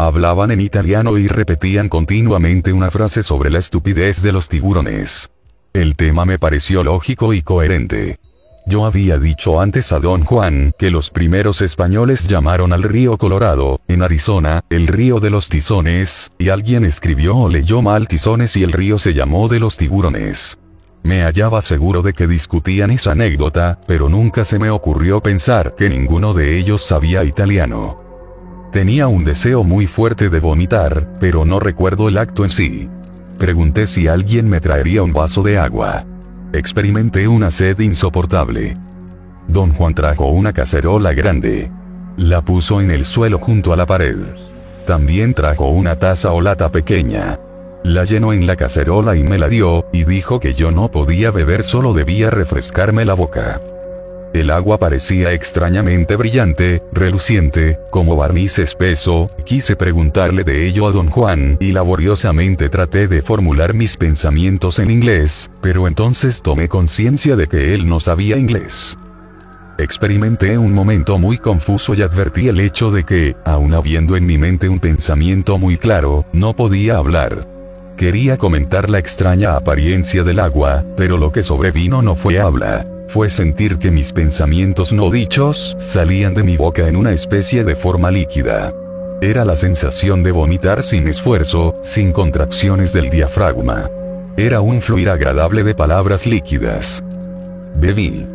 [0.03, 5.29] Hablaban en italiano y repetían continuamente una frase sobre la estupidez de los tiburones.
[5.73, 8.17] El tema me pareció lógico y coherente.
[8.65, 13.79] Yo había dicho antes a don Juan que los primeros españoles llamaron al río Colorado,
[13.87, 18.63] en Arizona, el río de los tizones, y alguien escribió o leyó mal tizones y
[18.63, 20.57] el río se llamó de los tiburones.
[21.03, 25.89] Me hallaba seguro de que discutían esa anécdota, pero nunca se me ocurrió pensar que
[25.89, 28.10] ninguno de ellos sabía italiano.
[28.71, 32.89] Tenía un deseo muy fuerte de vomitar, pero no recuerdo el acto en sí.
[33.37, 36.05] Pregunté si alguien me traería un vaso de agua.
[36.53, 38.77] Experimenté una sed insoportable.
[39.49, 41.69] Don Juan trajo una cacerola grande.
[42.15, 44.17] La puso en el suelo junto a la pared.
[44.85, 47.39] También trajo una taza o lata pequeña.
[47.83, 51.29] La llenó en la cacerola y me la dio, y dijo que yo no podía
[51.31, 53.59] beber solo debía refrescarme la boca.
[54.33, 61.09] El agua parecía extrañamente brillante, reluciente, como barniz espeso, quise preguntarle de ello a don
[61.09, 67.47] Juan y laboriosamente traté de formular mis pensamientos en inglés, pero entonces tomé conciencia de
[67.47, 68.97] que él no sabía inglés.
[69.77, 74.37] Experimenté un momento muy confuso y advertí el hecho de que, aun habiendo en mi
[74.37, 77.47] mente un pensamiento muy claro, no podía hablar.
[77.97, 83.29] Quería comentar la extraña apariencia del agua, pero lo que sobrevino no fue habla fue
[83.29, 88.09] sentir que mis pensamientos no dichos salían de mi boca en una especie de forma
[88.09, 88.73] líquida.
[89.21, 93.89] Era la sensación de vomitar sin esfuerzo, sin contracciones del diafragma.
[94.37, 97.03] Era un fluir agradable de palabras líquidas.
[97.75, 98.25] Bebí.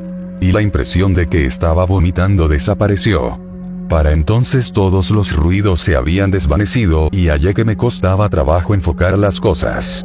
[0.43, 3.41] Y la impresión de que estaba vomitando desapareció.
[3.89, 9.17] Para entonces todos los ruidos se habían desvanecido y hallé que me costaba trabajo enfocar
[9.17, 10.05] las cosas.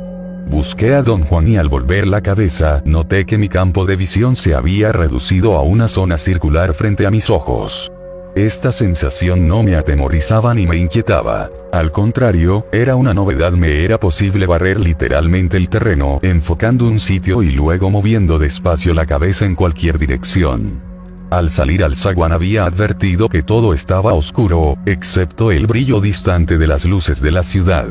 [0.52, 4.36] Busqué a don Juan y al volver la cabeza, noté que mi campo de visión
[4.36, 7.90] se había reducido a una zona circular frente a mis ojos.
[8.36, 11.50] Esta sensación no me atemorizaba ni me inquietaba.
[11.72, 17.44] Al contrario, era una novedad, me era posible barrer literalmente el terreno, enfocando un sitio
[17.44, 20.82] y luego moviendo despacio la cabeza en cualquier dirección.
[21.30, 26.68] Al salir al zaguán había advertido que todo estaba oscuro, excepto el brillo distante de
[26.68, 27.88] las luces de la ciudad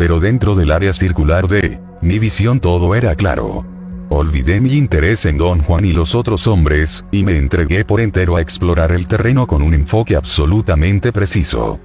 [0.00, 3.66] pero dentro del área circular de mi visión todo era claro.
[4.08, 8.36] Olvidé mi interés en Don Juan y los otros hombres, y me entregué por entero
[8.36, 11.80] a explorar el terreno con un enfoque absolutamente preciso.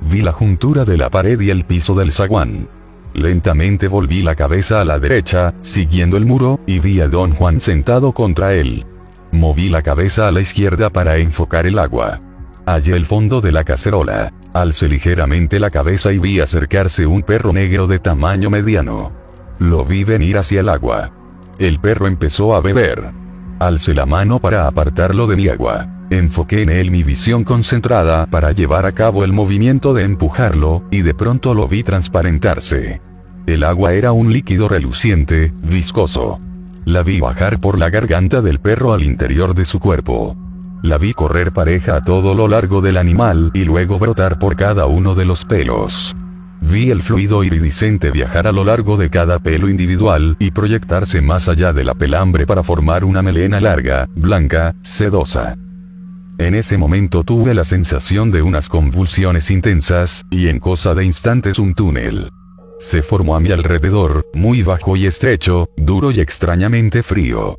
[0.00, 2.68] Vi la juntura de la pared y el piso del zaguán.
[3.14, 7.58] Lentamente volví la cabeza a la derecha, siguiendo el muro, y vi a Don Juan
[7.58, 8.86] sentado contra él.
[9.32, 12.20] Moví la cabeza a la izquierda para enfocar el agua.
[12.64, 14.32] Hallé el fondo de la cacerola.
[14.52, 19.12] Alcé ligeramente la cabeza y vi acercarse un perro negro de tamaño mediano.
[19.60, 21.12] Lo vi venir hacia el agua.
[21.58, 23.12] El perro empezó a beber.
[23.60, 25.86] Alcé la mano para apartarlo de mi agua.
[26.10, 31.02] Enfoqué en él mi visión concentrada para llevar a cabo el movimiento de empujarlo, y
[31.02, 33.00] de pronto lo vi transparentarse.
[33.46, 36.40] El agua era un líquido reluciente, viscoso.
[36.84, 40.36] La vi bajar por la garganta del perro al interior de su cuerpo.
[40.82, 44.86] La vi correr pareja a todo lo largo del animal y luego brotar por cada
[44.86, 46.16] uno de los pelos.
[46.62, 51.48] Vi el fluido iridiscente viajar a lo largo de cada pelo individual y proyectarse más
[51.48, 55.56] allá de la pelambre para formar una melena larga, blanca, sedosa.
[56.38, 61.58] En ese momento tuve la sensación de unas convulsiones intensas, y en cosa de instantes
[61.58, 62.30] un túnel.
[62.78, 67.58] Se formó a mi alrededor, muy bajo y estrecho, duro y extrañamente frío.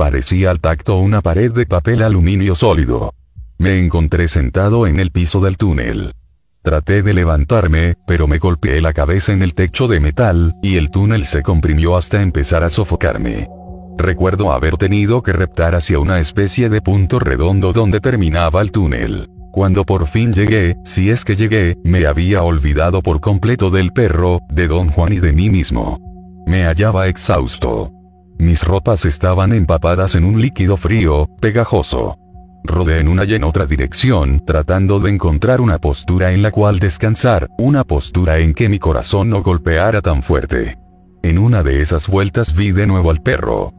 [0.00, 3.12] Parecía al tacto una pared de papel aluminio sólido.
[3.58, 6.14] Me encontré sentado en el piso del túnel.
[6.62, 10.90] Traté de levantarme, pero me golpeé la cabeza en el techo de metal, y el
[10.90, 13.50] túnel se comprimió hasta empezar a sofocarme.
[13.98, 19.28] Recuerdo haber tenido que reptar hacia una especie de punto redondo donde terminaba el túnel.
[19.52, 24.40] Cuando por fin llegué, si es que llegué, me había olvidado por completo del perro,
[24.48, 26.00] de don Juan y de mí mismo.
[26.46, 27.92] Me hallaba exhausto.
[28.40, 32.16] Mis ropas estaban empapadas en un líquido frío, pegajoso.
[32.64, 36.78] Rodé en una y en otra dirección, tratando de encontrar una postura en la cual
[36.78, 40.78] descansar, una postura en que mi corazón no golpeara tan fuerte.
[41.22, 43.74] En una de esas vueltas vi de nuevo al perro.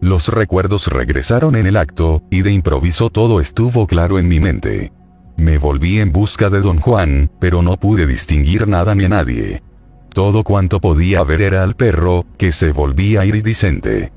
[0.00, 4.92] Los recuerdos regresaron en el acto, y de improviso todo estuvo claro en mi mente.
[5.36, 9.60] Me volví en busca de don Juan, pero no pude distinguir nada ni a nadie.
[10.12, 14.12] Todo cuanto podía ver era al perro, que se volvía iridiscente.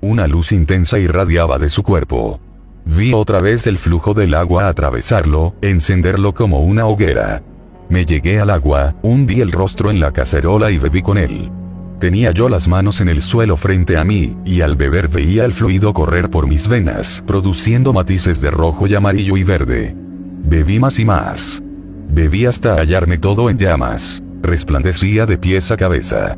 [0.00, 2.40] Una luz intensa irradiaba de su cuerpo.
[2.84, 7.42] Vi otra vez el flujo del agua atravesarlo, encenderlo como una hoguera.
[7.88, 11.50] Me llegué al agua, hundí el rostro en la cacerola y bebí con él.
[11.98, 15.54] Tenía yo las manos en el suelo frente a mí, y al beber veía el
[15.54, 19.94] fluido correr por mis venas, produciendo matices de rojo y amarillo y verde.
[20.44, 21.62] Bebí más y más.
[22.10, 26.36] Bebí hasta hallarme todo en llamas resplandecía de pies a cabeza.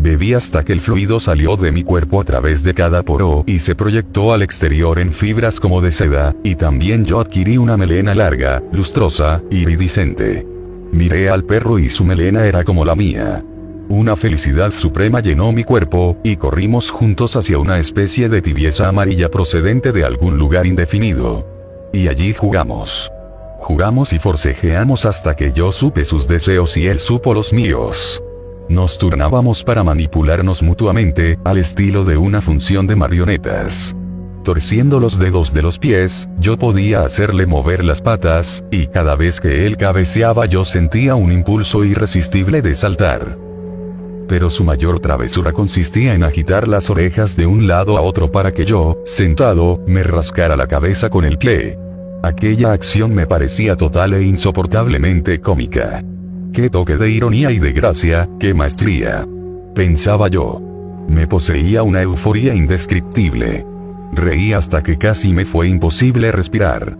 [0.00, 3.58] Bebí hasta que el fluido salió de mi cuerpo a través de cada poro y
[3.58, 8.14] se proyectó al exterior en fibras como de seda, y también yo adquirí una melena
[8.14, 10.46] larga, lustrosa, iridiscente.
[10.92, 13.44] Miré al perro y su melena era como la mía.
[13.88, 19.30] Una felicidad suprema llenó mi cuerpo, y corrimos juntos hacia una especie de tibieza amarilla
[19.30, 21.44] procedente de algún lugar indefinido.
[21.92, 23.10] Y allí jugamos.
[23.58, 28.22] Jugamos y forcejeamos hasta que yo supe sus deseos y él supo los míos.
[28.68, 33.96] Nos turnábamos para manipularnos mutuamente, al estilo de una función de marionetas.
[34.44, 39.40] Torciendo los dedos de los pies, yo podía hacerle mover las patas, y cada vez
[39.40, 43.36] que él cabeceaba yo sentía un impulso irresistible de saltar.
[44.28, 48.52] Pero su mayor travesura consistía en agitar las orejas de un lado a otro para
[48.52, 51.78] que yo, sentado, me rascara la cabeza con el pie.
[52.22, 56.02] Aquella acción me parecía total e insoportablemente cómica.
[56.52, 59.26] Qué toque de ironía y de gracia, qué maestría.
[59.74, 60.60] Pensaba yo.
[61.08, 63.64] Me poseía una euforía indescriptible.
[64.12, 66.98] Reí hasta que casi me fue imposible respirar.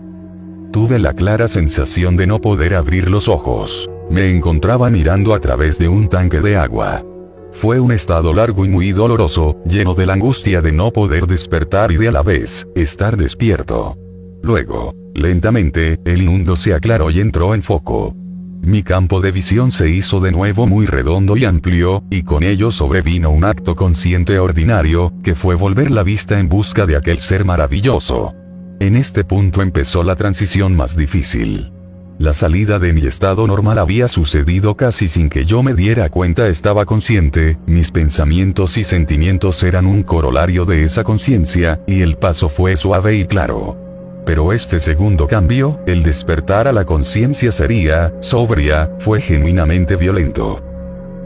[0.71, 3.89] Tuve la clara sensación de no poder abrir los ojos.
[4.09, 7.03] Me encontraba mirando a través de un tanque de agua.
[7.51, 11.91] Fue un estado largo y muy doloroso, lleno de la angustia de no poder despertar
[11.91, 13.97] y de a la vez, estar despierto.
[14.41, 18.15] Luego, lentamente, el mundo se aclaró y entró en foco.
[18.61, 22.71] Mi campo de visión se hizo de nuevo muy redondo y amplio, y con ello
[22.71, 27.45] sobrevino un acto consciente ordinario, que fue volver la vista en busca de aquel ser
[27.45, 28.33] maravilloso.
[28.79, 31.71] En este punto empezó la transición más difícil.
[32.17, 36.49] La salida de mi estado normal había sucedido casi sin que yo me diera cuenta
[36.49, 42.49] estaba consciente, mis pensamientos y sentimientos eran un corolario de esa conciencia, y el paso
[42.49, 43.88] fue suave y claro.
[44.29, 50.61] Pero este segundo cambio, el despertar a la conciencia sería, sobria, fue genuinamente violento.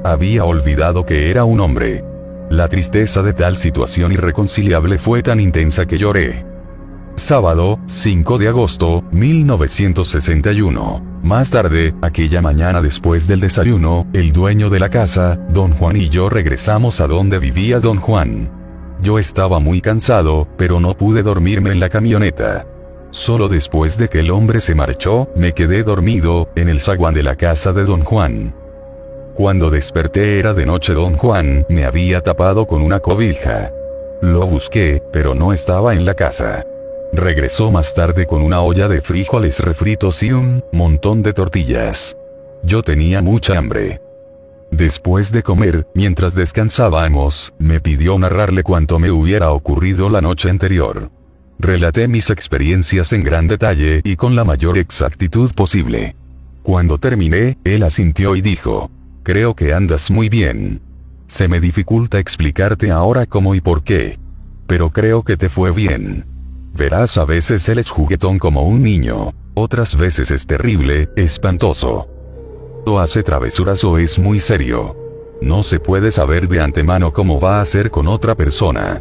[0.05, 2.01] Había olvidado que era un hombre.
[2.49, 6.45] La tristeza de tal situación irreconciliable fue tan intensa que lloré.
[7.17, 11.19] Sábado, 5 de agosto, 1961.
[11.23, 16.07] Más tarde, aquella mañana después del desayuno, el dueño de la casa, don Juan y
[16.07, 18.49] yo regresamos a donde vivía don Juan.
[19.01, 22.65] Yo estaba muy cansado, pero no pude dormirme en la camioneta.
[23.13, 27.21] Solo después de que el hombre se marchó, me quedé dormido, en el zaguán de
[27.21, 28.55] la casa de don Juan.
[29.35, 33.71] Cuando desperté era de noche don Juan, me había tapado con una cobija.
[34.23, 36.65] Lo busqué, pero no estaba en la casa.
[37.11, 42.17] Regresó más tarde con una olla de frijoles refritos y un montón de tortillas.
[42.63, 44.01] Yo tenía mucha hambre.
[44.71, 51.11] Después de comer, mientras descansábamos, me pidió narrarle cuanto me hubiera ocurrido la noche anterior.
[51.63, 56.13] Relaté mis experiencias en gran detalle y con la mayor exactitud posible.
[56.61, 58.91] Cuando terminé, él asintió y dijo,
[59.23, 60.81] creo que andas muy bien.
[61.27, 64.19] Se me dificulta explicarte ahora cómo y por qué.
[64.67, 66.25] Pero creo que te fue bien.
[66.75, 72.07] Verás, a veces él es juguetón como un niño, otras veces es terrible, espantoso.
[72.85, 74.97] O hace travesuras o es muy serio.
[75.41, 78.99] No se puede saber de antemano cómo va a ser con otra persona.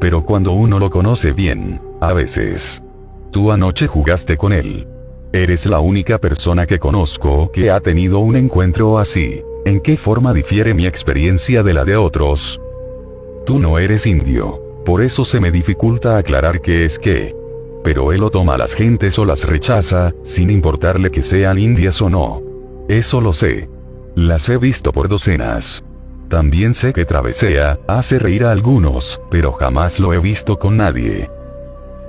[0.00, 2.82] Pero cuando uno lo conoce bien, a veces.
[3.30, 4.86] Tú anoche jugaste con él.
[5.32, 9.42] Eres la única persona que conozco que ha tenido un encuentro así.
[9.64, 12.60] ¿En qué forma difiere mi experiencia de la de otros?
[13.44, 14.60] Tú no eres indio.
[14.84, 17.36] Por eso se me dificulta aclarar qué es qué.
[17.84, 22.00] Pero él o toma a las gentes o las rechaza, sin importarle que sean indias
[22.00, 22.42] o no.
[22.88, 23.68] Eso lo sé.
[24.14, 25.84] Las he visto por docenas.
[26.30, 31.28] También sé que travesea, hace reír a algunos, pero jamás lo he visto con nadie.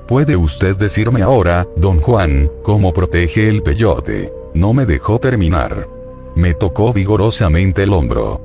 [0.08, 4.32] ¿Puede usted decirme ahora, don Juan, cómo protege el peyote?
[4.54, 5.88] No me dejó terminar.
[6.36, 8.42] Me tocó vigorosamente el hombro.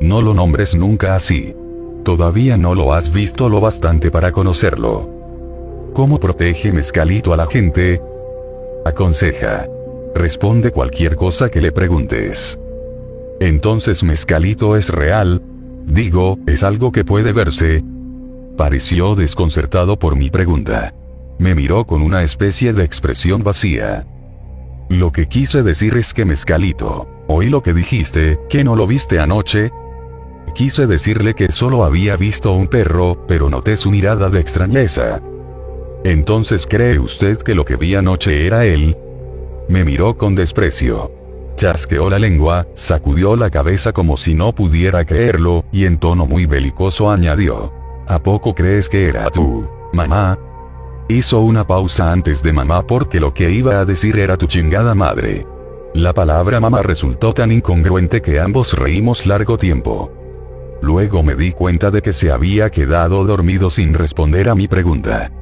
[0.00, 1.54] No lo nombres nunca así.
[2.02, 5.08] Todavía no lo has visto lo bastante para conocerlo.
[5.92, 8.02] ¿Cómo protege Mezcalito a la gente?
[8.84, 9.68] Aconseja.
[10.16, 12.58] Responde cualquier cosa que le preguntes.
[13.40, 15.42] Entonces Mezcalito es real.
[15.86, 17.82] Digo, es algo que puede verse,
[18.58, 20.92] Pareció desconcertado por mi pregunta.
[21.38, 24.04] Me miró con una especie de expresión vacía.
[24.88, 27.06] Lo que quise decir es que mezcalito.
[27.28, 29.70] Oí lo que dijiste, que no lo viste anoche.
[30.56, 35.22] Quise decirle que solo había visto un perro, pero noté su mirada de extrañeza.
[36.02, 38.96] Entonces cree usted que lo que vi anoche era él.
[39.68, 41.12] Me miró con desprecio.
[41.58, 46.46] Chasqueó la lengua, sacudió la cabeza como si no pudiera creerlo, y en tono muy
[46.46, 47.72] belicoso añadió.
[48.06, 50.38] ¿A poco crees que era tú, mamá?
[51.08, 54.94] Hizo una pausa antes de mamá porque lo que iba a decir era tu chingada
[54.94, 55.48] madre.
[55.94, 60.12] La palabra mamá resultó tan incongruente que ambos reímos largo tiempo.
[60.80, 65.32] Luego me di cuenta de que se había quedado dormido sin responder a mi pregunta.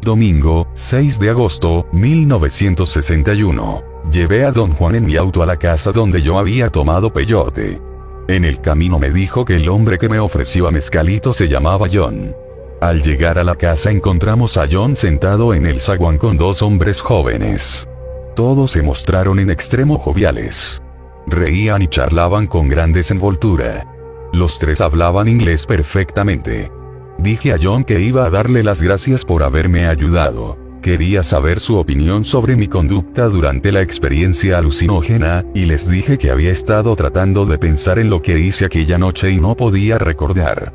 [0.00, 3.82] Domingo, 6 de agosto, 1961.
[4.10, 7.80] Llevé a don Juan en mi auto a la casa donde yo había tomado peyote.
[8.28, 11.88] En el camino me dijo que el hombre que me ofreció a mezcalito se llamaba
[11.92, 12.34] John.
[12.80, 17.00] Al llegar a la casa encontramos a John sentado en el zaguán con dos hombres
[17.00, 17.88] jóvenes.
[18.36, 20.80] Todos se mostraron en extremo joviales.
[21.26, 23.94] Reían y charlaban con gran desenvoltura.
[24.32, 26.70] Los tres hablaban inglés perfectamente.
[27.18, 30.56] Dije a John que iba a darle las gracias por haberme ayudado.
[30.80, 36.30] Quería saber su opinión sobre mi conducta durante la experiencia alucinógena, y les dije que
[36.30, 40.72] había estado tratando de pensar en lo que hice aquella noche y no podía recordar.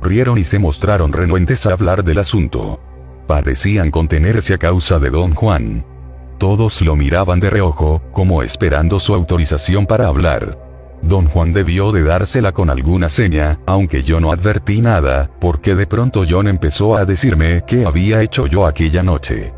[0.00, 2.78] Rieron y se mostraron renuentes a hablar del asunto.
[3.26, 5.84] Parecían contenerse a causa de don Juan.
[6.38, 10.65] Todos lo miraban de reojo, como esperando su autorización para hablar.
[11.02, 15.86] Don Juan debió de dársela con alguna seña, aunque yo no advertí nada, porque de
[15.86, 19.52] pronto John empezó a decirme qué había hecho yo aquella noche.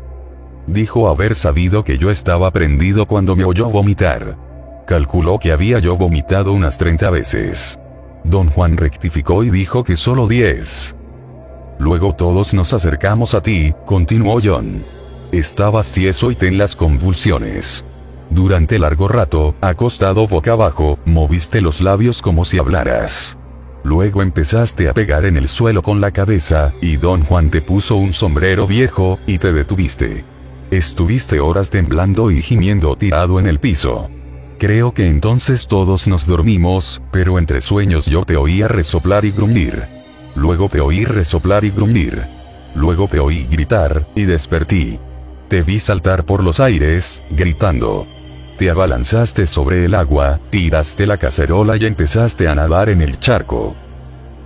[0.67, 4.37] Dijo haber sabido que yo estaba prendido cuando me oyó vomitar.
[4.85, 7.79] Calculó que había yo vomitado unas 30 veces.
[8.23, 10.95] Don Juan rectificó y dijo que solo 10.
[11.79, 14.83] Luego todos nos acercamos a ti, continuó John.
[15.31, 17.85] Estabas tieso y ten las convulsiones.
[18.29, 23.37] Durante largo rato, acostado boca abajo, moviste los labios como si hablaras.
[23.83, 27.95] Luego empezaste a pegar en el suelo con la cabeza, y don Juan te puso
[27.95, 30.25] un sombrero viejo, y te detuviste.
[30.69, 34.09] Estuviste horas temblando y gimiendo tirado en el piso.
[34.59, 39.85] Creo que entonces todos nos dormimos, pero entre sueños yo te oía resoplar y gruñir.
[40.35, 42.27] Luego te oí resoplar y gruñir.
[42.75, 44.99] Luego te oí gritar, y despertí.
[45.47, 48.05] Te vi saltar por los aires, gritando.
[48.59, 53.73] Te abalanzaste sobre el agua, tiraste la cacerola y empezaste a nadar en el charco.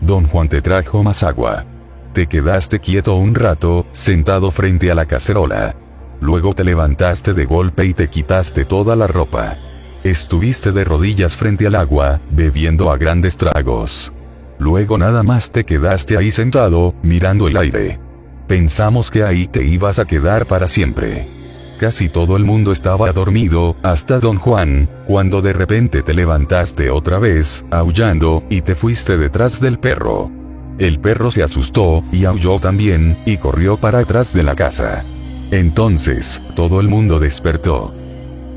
[0.02, 1.66] Don Juan te trajo más agua.
[2.14, 5.76] Te quedaste quieto un rato, sentado frente a la cacerola.
[6.22, 9.58] Luego te levantaste de golpe y te quitaste toda la ropa.
[10.04, 14.14] Estuviste de rodillas frente al agua, bebiendo a grandes tragos.
[14.60, 18.00] Luego nada más te quedaste ahí sentado, mirando el aire.
[18.48, 21.43] Pensamos que ahí te ibas a quedar para siempre.
[21.84, 27.20] Casi todo el mundo estaba dormido, hasta don Juan, cuando de repente te levantaste otra
[27.20, 30.32] vez, aullando, y te fuiste detrás del perro.
[30.80, 35.04] El perro se asustó, y aulló también, y corrió para atrás de la casa.
[35.52, 37.94] Entonces, todo el mundo despertó.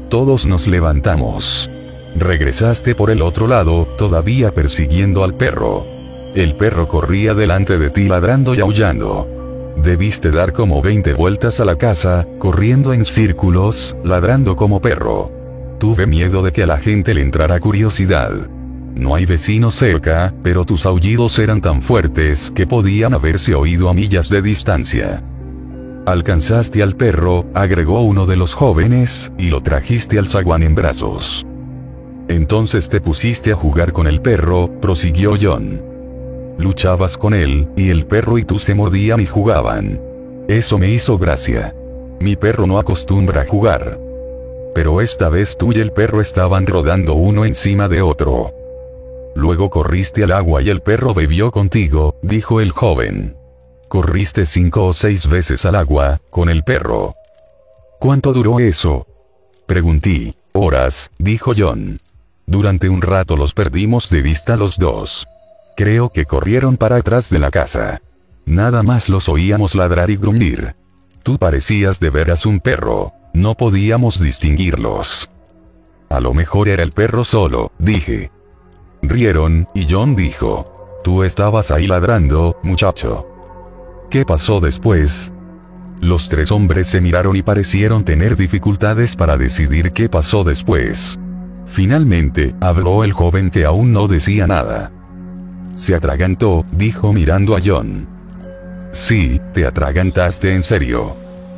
[0.09, 1.69] Todos nos levantamos.
[2.15, 5.85] Regresaste por el otro lado, todavía persiguiendo al perro.
[6.37, 9.36] El perro corría delante de ti ladrando y aullando.
[9.83, 15.31] Debiste dar como 20 vueltas a la casa, corriendo en círculos, ladrando como perro.
[15.79, 18.33] Tuve miedo de que a la gente le entrara curiosidad.
[18.95, 23.95] No hay vecinos cerca, pero tus aullidos eran tan fuertes que podían haberse oído a
[23.95, 25.23] millas de distancia.
[26.07, 31.47] Alcanzaste al perro, agregó uno de los jóvenes, y lo trajiste al zaguán en brazos.
[32.29, 35.96] Entonces te pusiste a jugar con el perro, prosiguió John.
[36.59, 40.01] Luchabas con él, y el perro y tú se mordían y jugaban.
[40.49, 41.75] Eso me hizo gracia.
[42.21, 43.99] Mi perro no acostumbra a jugar.
[44.75, 48.53] Pero esta vez tú y el perro estaban rodando uno encima de otro.
[49.35, 53.37] Luego corriste al agua y el perro bebió contigo, dijo el joven.
[53.89, 57.15] Corriste cinco o seis veces al agua, con el perro.
[57.99, 59.07] ¿Cuánto duró eso?
[59.67, 60.35] Pregunté.
[60.53, 61.99] Horas, dijo John.
[62.47, 65.27] Durante un rato los perdimos de vista los dos.
[65.77, 68.01] Creo que corrieron para atrás de la casa.
[68.47, 70.75] Nada más los oíamos ladrar y gruñir.
[71.23, 75.29] Tú parecías de veras un perro, no podíamos distinguirlos.
[76.09, 78.31] A lo mejor era el perro solo, dije.
[79.03, 81.01] Rieron, y John dijo.
[81.05, 83.27] Tú estabas ahí ladrando, muchacho.
[84.09, 85.31] ¿Qué pasó después?
[86.01, 91.19] Los tres hombres se miraron y parecieron tener dificultades para decidir qué pasó después.
[91.67, 94.93] Finalmente, habló el joven que aún no decía nada.
[95.77, 98.09] Se atragantó, dijo mirando a John.
[98.93, 101.15] Sí, te atragantaste en serio.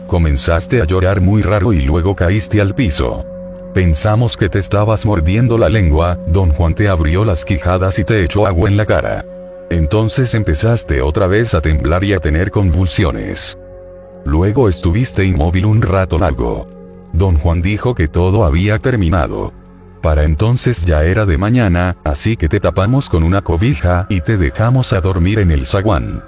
[0.08, 3.24] Comenzaste a llorar muy raro y luego caíste al piso.
[3.74, 8.24] Pensamos que te estabas mordiendo la lengua, don Juan te abrió las quijadas y te
[8.24, 9.24] echó agua en la cara.
[9.70, 13.56] Entonces empezaste otra vez a temblar y a tener convulsiones.
[14.24, 16.66] Luego estuviste inmóvil un rato largo.
[17.12, 19.52] Don Juan dijo que todo había terminado.
[20.02, 24.36] Para entonces ya era de mañana, así que te tapamos con una cobija y te
[24.36, 26.22] dejamos a dormir en el zaguán.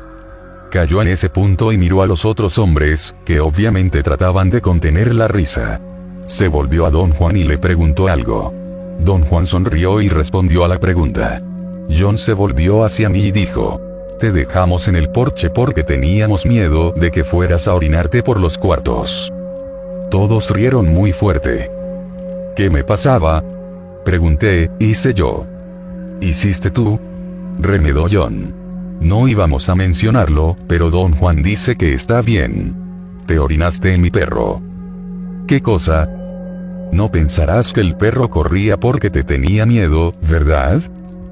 [0.71, 5.15] Cayó en ese punto y miró a los otros hombres, que obviamente trataban de contener
[5.15, 5.81] la risa.
[6.27, 8.53] Se volvió a don Juan y le preguntó algo.
[9.01, 11.41] Don Juan sonrió y respondió a la pregunta.
[11.91, 13.81] John se volvió hacia mí y dijo.
[14.21, 18.59] Te dejamos en el porche porque teníamos miedo de que fueras a orinarte por los
[18.59, 19.33] cuartos.
[20.11, 21.71] Todos rieron muy fuerte.
[22.55, 23.43] ¿Qué me pasaba?
[24.05, 25.45] Pregunté, hice yo.
[26.21, 26.99] ¿Hiciste tú?
[27.59, 28.55] Remedó John.
[29.01, 32.75] No íbamos a mencionarlo, pero don Juan dice que está bien.
[33.27, 34.61] Te orinaste en mi perro.
[35.47, 36.09] ¿Qué cosa?
[36.93, 40.83] No pensarás que el perro corría porque te tenía miedo, ¿verdad?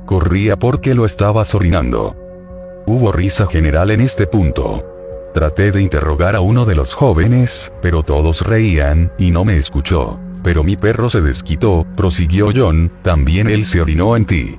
[0.07, 2.17] Corría porque lo estabas orinando.
[2.87, 4.85] Hubo risa general en este punto.
[5.35, 10.19] Traté de interrogar a uno de los jóvenes, pero todos reían, y no me escuchó.
[10.49, 14.57] Pero mi perro se desquitó, prosiguió John, también él se orinó en ti.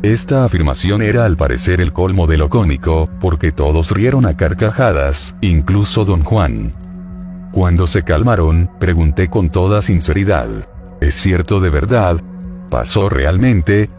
[0.00, 5.36] Esta afirmación era al parecer el colmo de lo cómico, porque todos rieron a carcajadas,
[5.42, 6.72] incluso don Juan.
[7.52, 10.48] Cuando se calmaron, pregunté con toda sinceridad.
[11.02, 12.18] ¿Es cierto de verdad?
[12.70, 13.90] ¿Pasó realmente?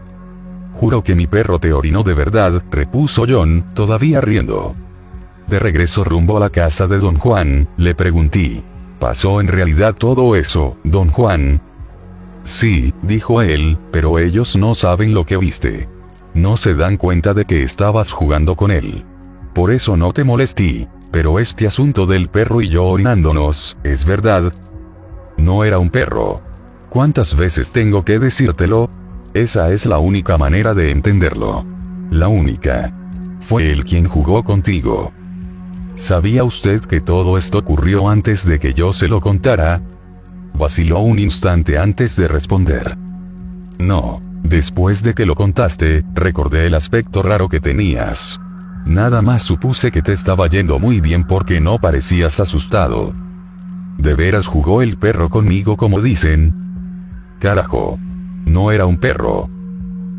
[0.73, 4.73] Juro que mi perro te orinó de verdad, repuso John, todavía riendo.
[5.47, 8.63] De regreso rumbo a la casa de don Juan, le pregunté.
[9.01, 11.59] ¿Pasó en realidad todo eso, don Juan?
[12.43, 15.89] Sí, dijo él, pero ellos no saben lo que viste.
[16.35, 19.03] No se dan cuenta de que estabas jugando con él.
[19.55, 20.87] Por eso no te molesté.
[21.09, 24.53] Pero este asunto del perro y yo orinándonos, ¿es verdad?
[25.35, 26.41] No era un perro.
[26.89, 28.91] ¿Cuántas veces tengo que decírtelo?
[29.33, 31.65] Esa es la única manera de entenderlo.
[32.11, 32.93] La única.
[33.39, 35.11] Fue él quien jugó contigo.
[36.01, 39.83] ¿Sabía usted que todo esto ocurrió antes de que yo se lo contara?
[40.55, 42.97] Vaciló un instante antes de responder.
[43.77, 48.41] No, después de que lo contaste, recordé el aspecto raro que tenías.
[48.83, 53.13] Nada más supuse que te estaba yendo muy bien porque no parecías asustado.
[53.99, 56.55] ¿De veras jugó el perro conmigo como dicen?
[57.37, 57.99] Carajo.
[58.47, 59.51] No era un perro.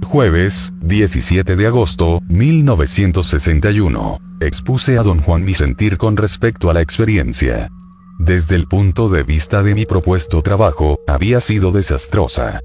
[0.04, 4.31] Jueves, 17 de agosto, 1961.
[4.44, 7.70] Expuse a don Juan mi sentir con respecto a la experiencia.
[8.18, 12.60] Desde el punto de vista de mi propuesto trabajo, había sido desastrosa.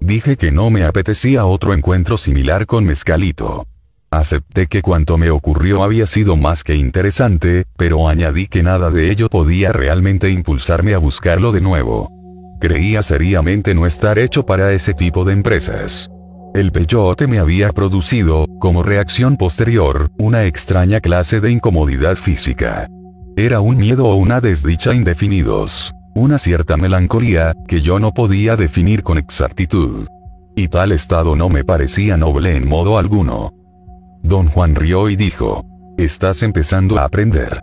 [0.00, 3.68] Dije que no me apetecía otro encuentro similar con Mezcalito.
[4.10, 9.08] Acepté que cuanto me ocurrió había sido más que interesante, pero añadí que nada de
[9.12, 12.10] ello podía realmente impulsarme a buscarlo de nuevo.
[12.60, 16.10] Creía seriamente no estar hecho para ese tipo de empresas.
[16.54, 22.88] El peyote me había producido, como reacción posterior, una extraña clase de incomodidad física.
[23.36, 25.94] Era un miedo o una desdicha indefinidos.
[26.14, 30.06] Una cierta melancolía, que yo no podía definir con exactitud.
[30.56, 33.52] Y tal estado no me parecía noble en modo alguno.
[34.22, 35.66] Don Juan rió y dijo,
[35.98, 37.60] estás empezando a aprender.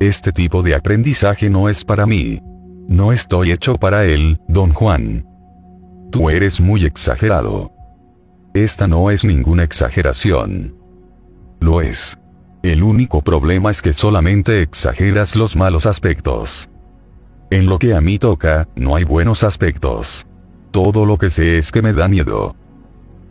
[0.00, 2.40] Este tipo de aprendizaje no es para mí.
[2.88, 5.24] No estoy hecho para él, don Juan.
[6.10, 7.70] Tú eres muy exagerado.
[8.54, 10.74] Esta no es ninguna exageración.
[11.60, 12.18] Lo es.
[12.64, 16.68] El único problema es que solamente exageras los malos aspectos.
[17.50, 20.26] En lo que a mí toca, no hay buenos aspectos.
[20.72, 22.56] Todo lo que sé es que me da miedo.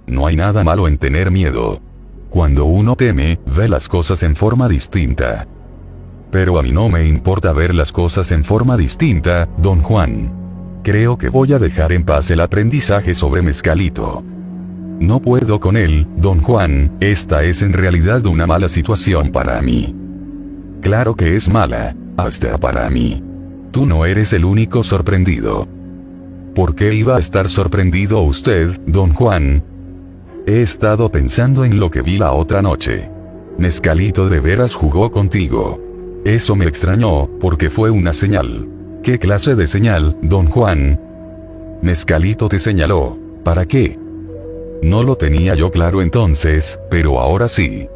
[0.08, 1.82] No hay nada malo en tener miedo.
[2.30, 5.48] Cuando uno teme, ve las cosas en forma distinta.
[6.32, 10.80] Pero a mí no me importa ver las cosas en forma distinta, don Juan.
[10.82, 14.24] Creo que voy a dejar en paz el aprendizaje sobre mezcalito.
[15.00, 19.96] No puedo con él, don Juan, esta es en realidad una mala situación para mí.
[20.82, 23.24] Claro que es mala, hasta para mí.
[23.72, 25.68] Tú no eres el único sorprendido.
[26.54, 29.64] ¿Por qué iba a estar sorprendido usted, don Juan?
[30.46, 33.10] He estado pensando en lo que vi la otra noche.
[33.58, 35.80] Mezcalito de veras jugó contigo.
[36.26, 38.68] Eso me extrañó, porque fue una señal.
[39.04, 41.00] ¿Qué clase de señal, don Juan?
[41.82, 43.18] Mezcalito te señaló.
[43.44, 43.98] ¿Para qué?
[44.82, 47.90] No lo tenía yo claro entonces, pero ahora sí.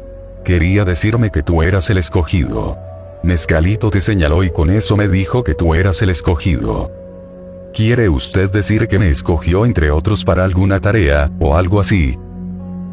[0.44, 2.76] Quería decirme que tú eras el escogido.
[3.22, 6.90] Mezcalito te señaló y con eso me dijo que tú eras el escogido.
[7.72, 12.18] ¿Quiere usted decir que me escogió entre otros para alguna tarea, o algo así?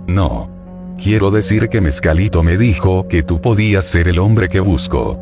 [0.07, 0.49] No.
[0.97, 5.19] Quiero decir que Mezcalito me dijo que tú podías ser el hombre que busco.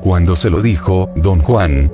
[0.00, 1.92] Cuando se lo dijo, don Juan.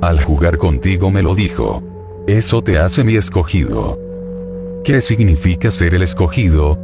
[0.00, 1.82] Al jugar contigo me lo dijo.
[2.26, 4.09] Eso te hace mi escogido.
[4.82, 6.78] ¿Qué significa ser el escogido?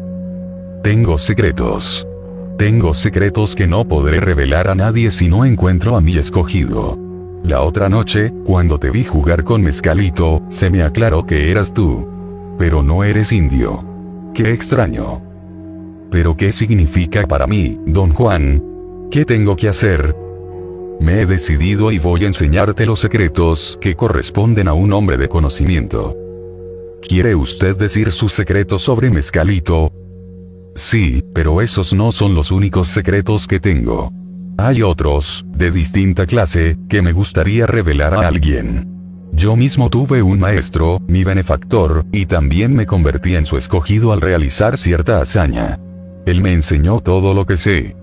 [0.82, 2.06] Tengo secretos.
[2.59, 6.98] Tengo secretos que no podré revelar a nadie si no encuentro a mi escogido.
[7.43, 12.06] La otra noche, cuando te vi jugar con Mezcalito, se me aclaró que eras tú.
[12.59, 13.82] Pero no eres indio.
[14.35, 15.23] Qué extraño.
[16.10, 18.62] Pero ¿qué significa para mí, don Juan?
[19.10, 20.14] ¿Qué tengo que hacer?
[21.01, 25.28] Me he decidido y voy a enseñarte los secretos que corresponden a un hombre de
[25.28, 26.26] conocimiento.
[27.02, 29.93] ¿Quiere usted decir su secreto sobre Mezcalito?
[30.74, 34.12] Sí, pero esos no son los únicos secretos que tengo.
[34.59, 38.97] Hay otros, de distinta clase, que me gustaría revelar a alguien.
[39.32, 44.23] Yo mismo tuve un maestro, mi benefactor, y también me convertí en su escogido al
[44.23, 45.78] realizar cierta hazaña.
[46.24, 47.97] Él me enseñó todo lo que sé.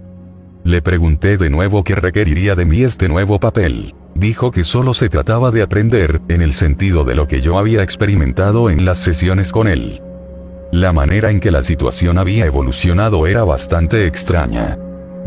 [0.64, 3.96] Le pregunté de nuevo qué requeriría de mí este nuevo papel.
[4.16, 7.82] Dijo que solo se trataba de aprender, en el sentido de lo que yo había
[7.84, 10.02] experimentado en las sesiones con él.
[10.72, 14.78] La manera en que la situación había evolucionado era bastante extraña.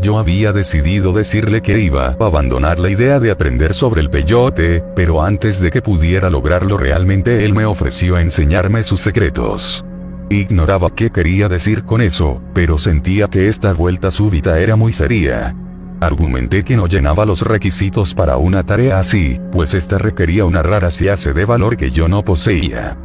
[0.01, 4.83] Yo había decidido decirle que iba a abandonar la idea de aprender sobre el peyote,
[4.95, 9.83] pero antes de que pudiera lograrlo realmente él me ofreció enseñarme sus secretos.
[10.29, 15.55] Ignoraba qué quería decir con eso, pero sentía que esta vuelta súbita era muy seria.
[15.99, 20.89] Argumenté que no llenaba los requisitos para una tarea así, pues esta requería una rara
[20.89, 22.97] clase de valor que yo no poseía.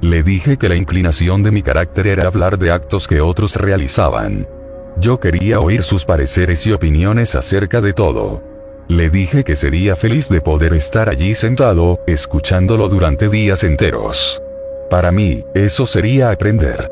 [0.00, 4.46] Le dije que la inclinación de mi carácter era hablar de actos que otros realizaban.
[4.98, 8.42] Yo quería oír sus pareceres y opiniones acerca de todo.
[8.88, 14.40] Le dije que sería feliz de poder estar allí sentado, escuchándolo durante días enteros.
[14.90, 16.90] Para mí, eso sería aprender.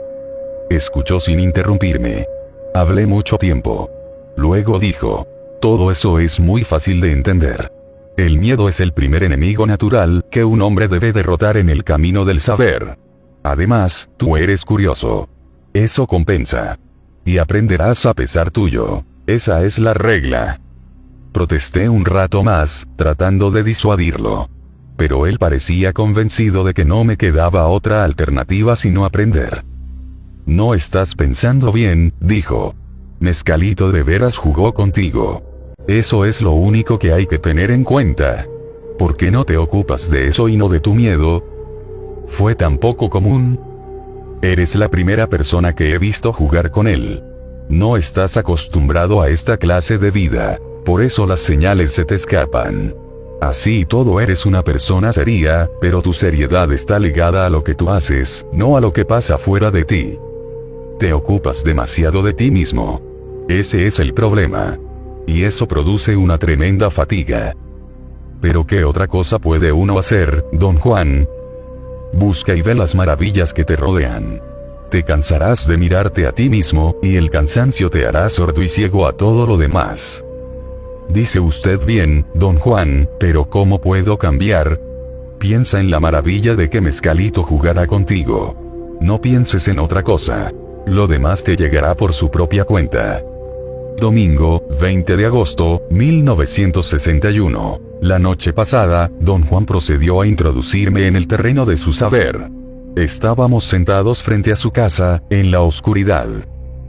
[0.70, 2.26] Escuchó sin interrumpirme.
[2.74, 3.99] Hablé mucho tiempo.
[4.40, 5.26] Luego dijo,
[5.60, 7.70] todo eso es muy fácil de entender.
[8.16, 12.24] El miedo es el primer enemigo natural que un hombre debe derrotar en el camino
[12.24, 12.96] del saber.
[13.42, 15.28] Además, tú eres curioso.
[15.74, 16.78] Eso compensa.
[17.22, 19.04] Y aprenderás a pesar tuyo.
[19.26, 20.58] Esa es la regla.
[21.32, 24.48] Protesté un rato más, tratando de disuadirlo.
[24.96, 29.64] Pero él parecía convencido de que no me quedaba otra alternativa sino aprender.
[30.46, 32.74] No estás pensando bien, dijo.
[33.20, 35.42] Mezcalito de veras jugó contigo.
[35.86, 38.46] Eso es lo único que hay que tener en cuenta.
[38.98, 41.44] ¿Por qué no te ocupas de eso y no de tu miedo?
[42.28, 43.58] Fue tan poco común,
[44.42, 47.22] Eres la primera persona que he visto jugar con él.
[47.68, 52.94] No estás acostumbrado a esta clase de vida, por eso las señales se te escapan.
[53.42, 57.90] Así todo eres una persona seria, pero tu seriedad está ligada a lo que tú
[57.90, 60.18] haces, no a lo que pasa fuera de ti.
[60.98, 63.09] Te ocupas demasiado de ti mismo.
[63.50, 64.78] Ese es el problema.
[65.26, 67.56] Y eso produce una tremenda fatiga.
[68.40, 71.26] Pero ¿qué otra cosa puede uno hacer, don Juan?
[72.12, 74.40] Busca y ve las maravillas que te rodean.
[74.88, 79.04] Te cansarás de mirarte a ti mismo, y el cansancio te hará sordo y ciego
[79.08, 80.24] a todo lo demás.
[81.08, 84.80] Dice usted bien, don Juan, pero ¿cómo puedo cambiar?
[85.40, 88.54] Piensa en la maravilla de que Mezcalito jugará contigo.
[89.00, 90.52] No pienses en otra cosa.
[90.86, 93.24] Lo demás te llegará por su propia cuenta.
[94.00, 97.80] Domingo, 20 de agosto, 1961.
[98.00, 102.50] La noche pasada, don Juan procedió a introducirme en el terreno de su saber.
[102.96, 106.26] Estábamos sentados frente a su casa, en la oscuridad.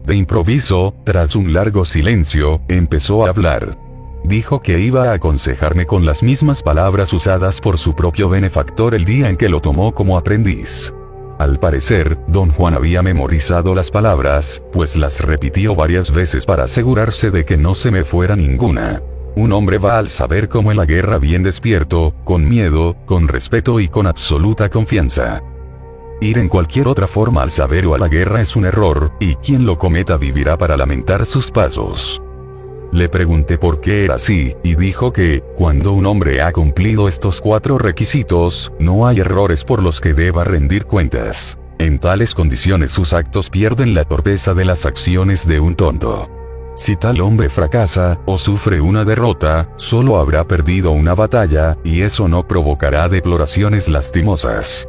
[0.05, 3.77] De improviso, tras un largo silencio, empezó a hablar.
[4.23, 9.03] Dijo que iba a aconsejarme con las mismas palabras usadas por su propio benefactor el
[9.03, 10.93] día en que lo tomó como aprendiz.
[11.41, 17.31] Al parecer, don Juan había memorizado las palabras, pues las repitió varias veces para asegurarse
[17.31, 19.01] de que no se me fuera ninguna.
[19.35, 23.80] Un hombre va al saber como en la guerra bien despierto, con miedo, con respeto
[23.80, 25.41] y con absoluta confianza.
[26.22, 29.34] Ir en cualquier otra forma al saber o a la guerra es un error, y
[29.38, 32.22] quien lo cometa vivirá para lamentar sus pasos.
[32.91, 37.39] Le pregunté por qué era así, y dijo que, cuando un hombre ha cumplido estos
[37.39, 41.57] cuatro requisitos, no hay errores por los que deba rendir cuentas.
[41.80, 46.30] En tales condiciones sus actos pierden la torpeza de las acciones de un tonto.
[46.76, 52.27] Si tal hombre fracasa, o sufre una derrota, solo habrá perdido una batalla, y eso
[52.27, 54.88] no provocará deploraciones lastimosas.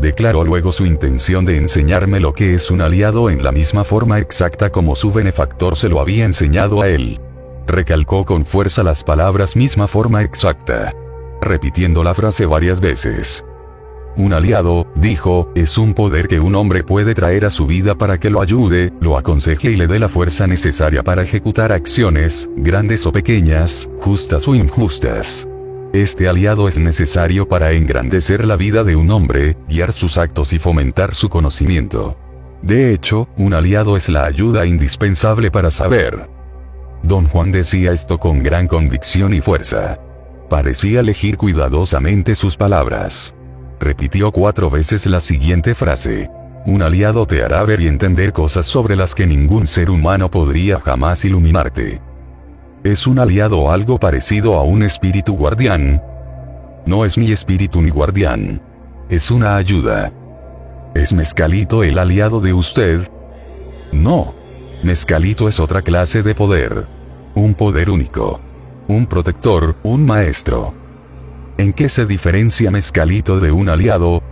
[0.00, 4.18] Declaró luego su intención de enseñarme lo que es un aliado en la misma forma
[4.18, 7.20] exacta como su benefactor se lo había enseñado a él.
[7.66, 10.94] Recalcó con fuerza las palabras misma forma exacta.
[11.42, 13.44] Repitiendo la frase varias veces.
[14.16, 18.18] Un aliado, dijo, es un poder que un hombre puede traer a su vida para
[18.18, 23.04] que lo ayude, lo aconseje y le dé la fuerza necesaria para ejecutar acciones, grandes
[23.04, 25.46] o pequeñas, justas o injustas.
[25.92, 30.60] Este aliado es necesario para engrandecer la vida de un hombre, guiar sus actos y
[30.60, 32.16] fomentar su conocimiento.
[32.62, 36.28] De hecho, un aliado es la ayuda indispensable para saber.
[37.02, 39.98] Don Juan decía esto con gran convicción y fuerza.
[40.48, 43.34] Parecía elegir cuidadosamente sus palabras.
[43.80, 46.30] Repitió cuatro veces la siguiente frase.
[46.66, 50.78] Un aliado te hará ver y entender cosas sobre las que ningún ser humano podría
[50.78, 52.00] jamás iluminarte.
[52.82, 56.02] ¿Es un aliado algo parecido a un espíritu guardián?
[56.86, 58.62] No es mi espíritu ni guardián.
[59.10, 60.10] Es una ayuda.
[60.94, 63.06] ¿Es Mezcalito el aliado de usted?
[63.92, 64.32] No.
[64.82, 66.86] Mezcalito es otra clase de poder.
[67.34, 68.40] Un poder único.
[68.88, 70.72] Un protector, un maestro.
[71.58, 74.22] ¿En qué se diferencia Mezcalito de un aliado?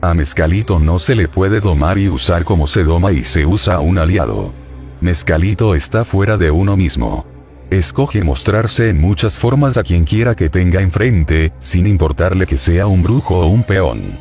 [0.00, 3.76] A Mezcalito no se le puede domar y usar como se doma y se usa
[3.76, 4.50] a un aliado.
[5.00, 7.37] Mezcalito está fuera de uno mismo.
[7.70, 12.86] Escoge mostrarse en muchas formas a quien quiera que tenga enfrente, sin importarle que sea
[12.86, 14.18] un brujo o un peón.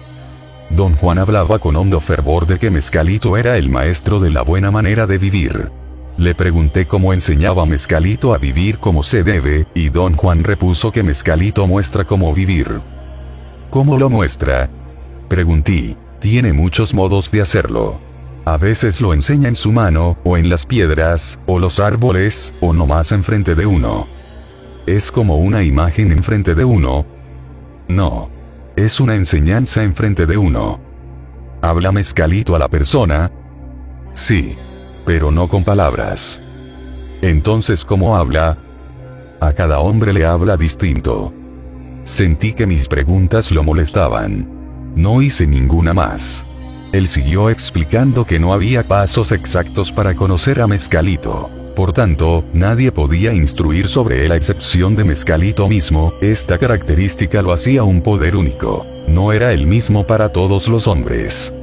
[0.70, 4.70] Don Juan hablaba con hondo fervor de que Mezcalito era el maestro de la buena
[4.70, 5.72] manera de vivir.
[6.18, 11.04] Le pregunté cómo enseñaba Mezcalito a vivir como se debe, y don Juan repuso que
[11.04, 12.82] Mezcalito muestra cómo vivir.
[13.70, 14.70] ¿Cómo lo muestra?
[15.30, 15.96] Pregunté.
[16.20, 18.07] Tiene muchos modos de hacerlo.
[18.48, 22.72] A veces lo enseña en su mano, o en las piedras, o los árboles, o
[22.72, 24.08] nomás enfrente de uno.
[24.86, 27.06] ¿Es como una imagen enfrente de uno?
[27.90, 28.30] No.
[28.78, 30.80] Es una enseñanza enfrente de uno.
[31.62, 33.34] ¿Habla mezcalito a la persona?
[34.14, 34.56] Sí.
[35.06, 36.42] Pero no con palabras.
[37.22, 38.60] Entonces, ¿cómo habla?
[39.42, 41.34] A cada hombre le habla distinto.
[42.06, 44.94] Sentí que mis preguntas lo molestaban.
[44.96, 46.48] No hice ninguna más.
[46.94, 51.50] Él siguió explicando que no había pasos exactos para conocer a Mezcalito.
[51.76, 57.54] Por tanto, nadie podía instruir sobre él a excepción de Mezcalito mismo, esta característica lo
[57.54, 58.86] hacía un poder único.
[59.08, 61.54] No era el mismo para todos los hombres.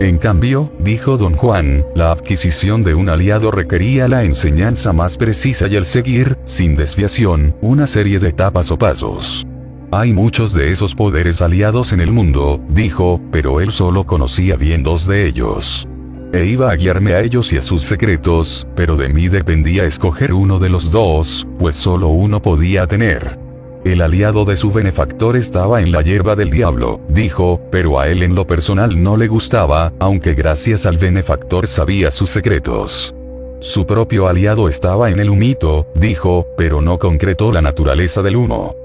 [0.00, 5.66] En cambio, dijo don Juan, la adquisición de un aliado requería la enseñanza más precisa
[5.68, 9.46] y el seguir, sin desviación, una serie de etapas o pasos.
[9.94, 14.82] Hay muchos de esos poderes aliados en el mundo, dijo, pero él solo conocía bien
[14.82, 15.86] dos de ellos.
[16.32, 20.32] E iba a guiarme a ellos y a sus secretos, pero de mí dependía escoger
[20.32, 23.38] uno de los dos, pues solo uno podía tener.
[23.84, 28.22] El aliado de su benefactor estaba en la hierba del diablo, dijo, pero a él
[28.22, 33.14] en lo personal no le gustaba, aunque gracias al benefactor sabía sus secretos.
[33.60, 38.81] Su propio aliado estaba en el humito, dijo, pero no concretó la naturaleza del humo.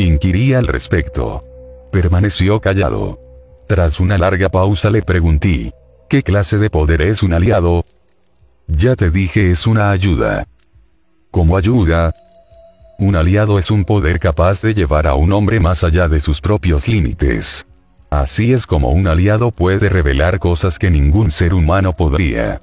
[0.00, 1.44] Inquirí al respecto.
[1.92, 3.18] Permaneció callado.
[3.68, 5.74] Tras una larga pausa le pregunté.
[6.08, 7.84] ¿Qué clase de poder es un aliado?
[8.66, 10.46] Ya te dije es una ayuda.
[11.30, 12.14] ¿Cómo ayuda?
[12.98, 16.40] Un aliado es un poder capaz de llevar a un hombre más allá de sus
[16.40, 17.66] propios límites.
[18.08, 22.62] Así es como un aliado puede revelar cosas que ningún ser humano podría.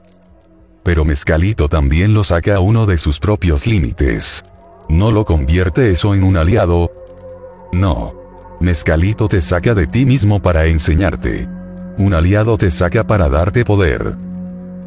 [0.82, 4.44] Pero Mezcalito también lo saca a uno de sus propios límites.
[4.90, 6.90] ¿No lo convierte eso en un aliado?
[7.72, 8.14] No.
[8.60, 11.48] Mezcalito te saca de ti mismo para enseñarte.
[11.98, 14.16] Un aliado te saca para darte poder.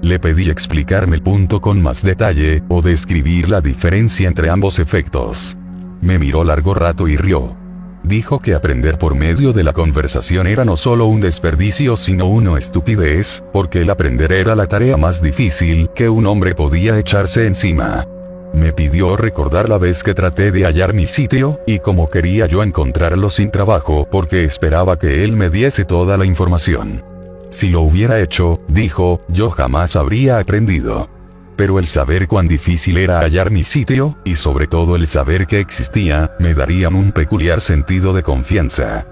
[0.03, 5.57] Le pedí explicarme el punto con más detalle, o describir la diferencia entre ambos efectos.
[6.01, 7.55] Me miró largo rato y rió.
[8.03, 12.59] Dijo que aprender por medio de la conversación era no solo un desperdicio sino una
[12.59, 18.07] estupidez, porque el aprender era la tarea más difícil que un hombre podía echarse encima.
[18.53, 22.63] Me pidió recordar la vez que traté de hallar mi sitio, y como quería yo
[22.63, 27.05] encontrarlo sin trabajo porque esperaba que él me diese toda la información.
[27.51, 31.09] Si lo hubiera hecho, dijo, yo jamás habría aprendido.
[31.57, 35.61] Pero el saber cuán difícil era hallar mi sitio, y sobre todo el saber que
[35.61, 39.07] existía, me darían un peculiar sentido de confianza.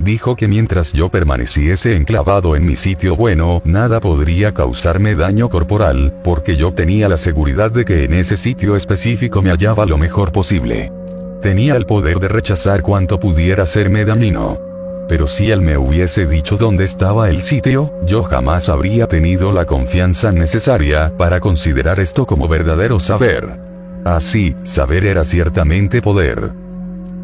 [0.00, 6.14] Dijo que mientras yo permaneciese enclavado en mi sitio bueno, nada podría causarme daño corporal,
[6.24, 10.32] porque yo tenía la seguridad de que en ese sitio específico me hallaba lo mejor
[10.32, 10.90] posible.
[11.42, 14.58] Tenía el poder de rechazar cuanto pudiera serme dañino.
[15.06, 19.66] Pero si él me hubiese dicho dónde estaba el sitio, yo jamás habría tenido la
[19.66, 23.58] confianza necesaria para considerar esto como verdadero saber.
[24.06, 26.69] Así, saber era ciertamente poder.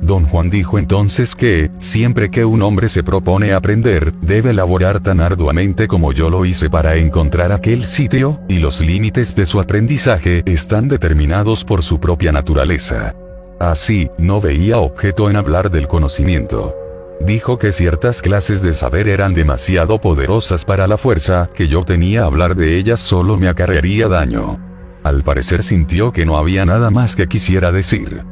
[0.06, 5.20] Don Juan dijo entonces que, siempre que un hombre se propone aprender, debe laborar tan
[5.20, 10.44] arduamente como yo lo hice para encontrar aquel sitio, y los límites de su aprendizaje
[10.46, 13.16] están determinados por su propia naturaleza.
[13.58, 16.72] Así, no veía objeto en hablar del conocimiento.
[17.20, 22.26] Dijo que ciertas clases de saber eran demasiado poderosas para la fuerza que yo tenía
[22.26, 24.60] hablar de ellas solo me acarrearía daño.
[25.02, 28.22] Al parecer sintió que no había nada más que quisiera decir.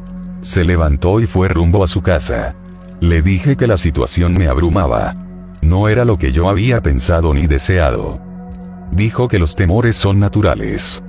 [0.45, 2.55] Se levantó y fue rumbo a su casa.
[3.01, 5.17] Le dije que la situación me abrumaba.
[5.63, 8.21] No era lo que yo había pensado ni deseado.
[8.93, 11.03] Dijo que los temores son naturales.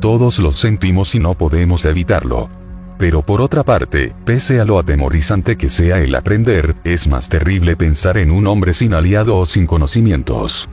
[0.00, 2.50] Todos los sentimos y no podemos evitarlo.
[2.98, 7.76] Pero por otra parte, pese a lo atemorizante que sea el aprender, es más terrible
[7.76, 10.68] pensar en un hombre sin aliado o sin conocimientos.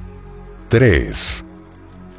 [0.68, 1.46] 3.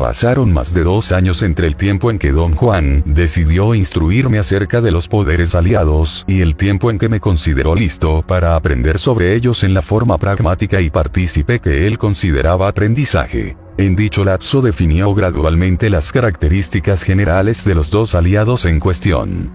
[0.00, 4.80] Pasaron más de dos años entre el tiempo en que don Juan decidió instruirme acerca
[4.80, 9.34] de los poderes aliados y el tiempo en que me consideró listo para aprender sobre
[9.34, 13.58] ellos en la forma pragmática y partícipe que él consideraba aprendizaje.
[13.76, 19.50] En dicho lapso definió gradualmente las características generales de los dos aliados en cuestión.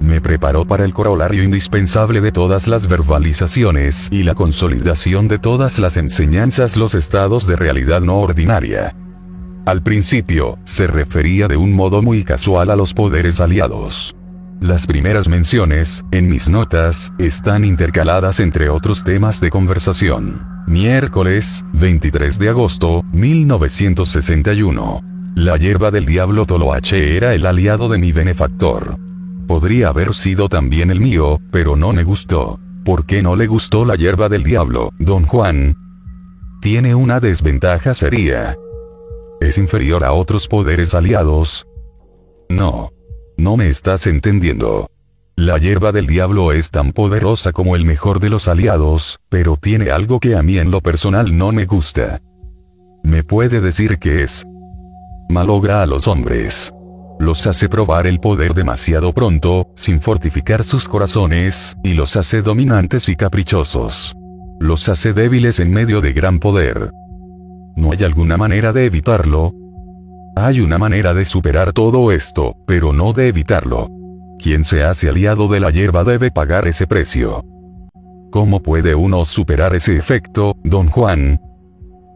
[0.00, 5.78] Me preparó para el corolario indispensable de todas las verbalizaciones y la consolidación de todas
[5.78, 8.94] las enseñanzas los estados de realidad no ordinaria.
[9.66, 14.16] Al principio, se refería de un modo muy casual a los poderes aliados.
[14.60, 20.46] Las primeras menciones, en mis notas, están intercaladas entre otros temas de conversación.
[20.66, 25.02] Miércoles, 23 de agosto, 1961.
[25.34, 28.98] La hierba del diablo Toloache era el aliado de mi benefactor.
[29.46, 32.58] Podría haber sido también el mío, pero no me gustó.
[32.84, 35.76] ¿Por qué no le gustó la hierba del diablo, don Juan?
[36.60, 38.56] Tiene una desventaja seria
[39.40, 41.66] es inferior a otros poderes aliados?
[42.48, 42.92] No.
[43.36, 44.90] No me estás entendiendo.
[45.34, 49.90] La hierba del diablo es tan poderosa como el mejor de los aliados, pero tiene
[49.90, 52.20] algo que a mí en lo personal no me gusta.
[53.02, 54.46] Me puede decir que es.
[55.30, 56.74] Malogra a los hombres.
[57.18, 63.08] Los hace probar el poder demasiado pronto, sin fortificar sus corazones, y los hace dominantes
[63.08, 64.14] y caprichosos.
[64.58, 66.90] Los hace débiles en medio de gran poder.
[67.76, 69.52] ¿No hay alguna manera de evitarlo?
[70.36, 73.88] Hay una manera de superar todo esto, pero no de evitarlo.
[74.38, 77.44] Quien se hace aliado de la hierba debe pagar ese precio.
[78.30, 81.40] ¿Cómo puede uno superar ese efecto, don Juan?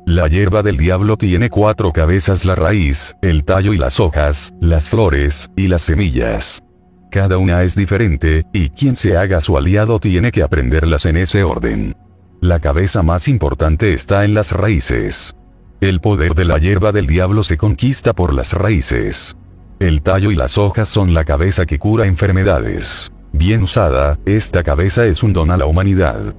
[0.07, 4.89] La hierba del diablo tiene cuatro cabezas, la raíz, el tallo y las hojas, las
[4.89, 6.63] flores, y las semillas.
[7.11, 11.43] Cada una es diferente, y quien se haga su aliado tiene que aprenderlas en ese
[11.43, 11.97] orden.
[12.41, 15.35] La cabeza más importante está en las raíces.
[15.81, 19.37] El poder de la hierba del diablo se conquista por las raíces.
[19.81, 23.13] El tallo y las hojas son la cabeza que cura enfermedades.
[23.33, 26.35] Bien usada, esta cabeza es un don a la humanidad.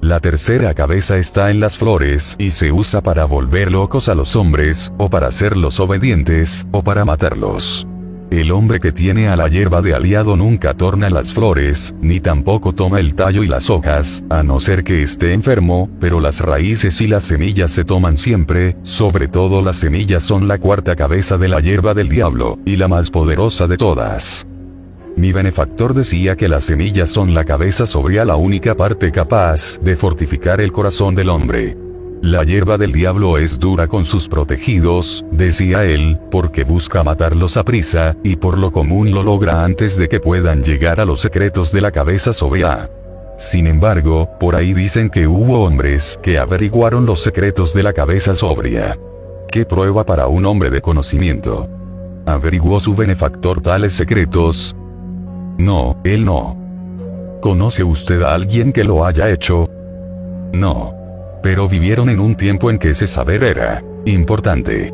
[0.00, 4.36] La tercera cabeza está en las flores y se usa para volver locos a los
[4.36, 7.86] hombres, o para hacerlos obedientes, o para matarlos.
[8.32, 12.72] El hombre que tiene a la hierba de aliado nunca torna las flores, ni tampoco
[12.72, 16.98] toma el tallo y las hojas, a no ser que esté enfermo, pero las raíces
[17.02, 21.48] y las semillas se toman siempre, sobre todo las semillas son la cuarta cabeza de
[21.48, 24.46] la hierba del diablo, y la más poderosa de todas.
[25.14, 29.94] Mi benefactor decía que las semillas son la cabeza sobre la única parte capaz de
[29.94, 31.76] fortificar el corazón del hombre.
[32.22, 37.64] La hierba del diablo es dura con sus protegidos, decía él, porque busca matarlos a
[37.64, 41.72] prisa, y por lo común lo logra antes de que puedan llegar a los secretos
[41.72, 42.88] de la cabeza sobria.
[43.38, 48.36] Sin embargo, por ahí dicen que hubo hombres que averiguaron los secretos de la cabeza
[48.36, 48.96] sobria.
[49.50, 51.68] ¿Qué prueba para un hombre de conocimiento?
[52.24, 54.76] ¿Averiguó su benefactor tales secretos?
[55.58, 56.56] No, él no.
[57.40, 59.68] ¿Conoce usted a alguien que lo haya hecho?
[60.52, 61.01] No
[61.42, 64.92] pero vivieron en un tiempo en que ese saber era importante.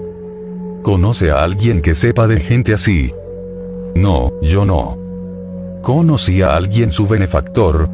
[0.82, 3.12] ¿Conoce a alguien que sepa de gente así?
[3.94, 4.96] No, yo no.
[5.82, 7.88] ¿Conocí a alguien su benefactor?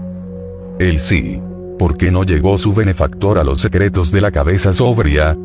[0.79, 1.41] Él sí.
[1.79, 5.37] ¿Por qué no llegó su benefactor a los secretos de la cabeza sobria?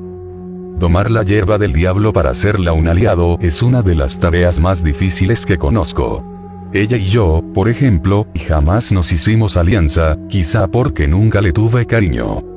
[0.80, 4.84] Tomar la hierba del diablo para hacerla un aliado es una de las tareas más
[4.84, 6.23] difíciles que conozco.
[6.72, 12.48] Ella y yo, por ejemplo, jamás nos hicimos alianza, quizá porque nunca le tuve cariño.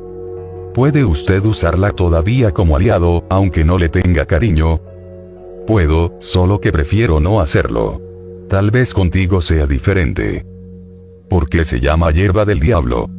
[0.75, 4.81] ¿Puede usted usarla todavía como aliado, aunque no le tenga cariño?
[5.67, 8.01] Puedo, solo que prefiero no hacerlo.
[8.49, 10.47] Tal vez contigo sea diferente.
[11.29, 13.11] ¿Por qué se llama hierba del diablo?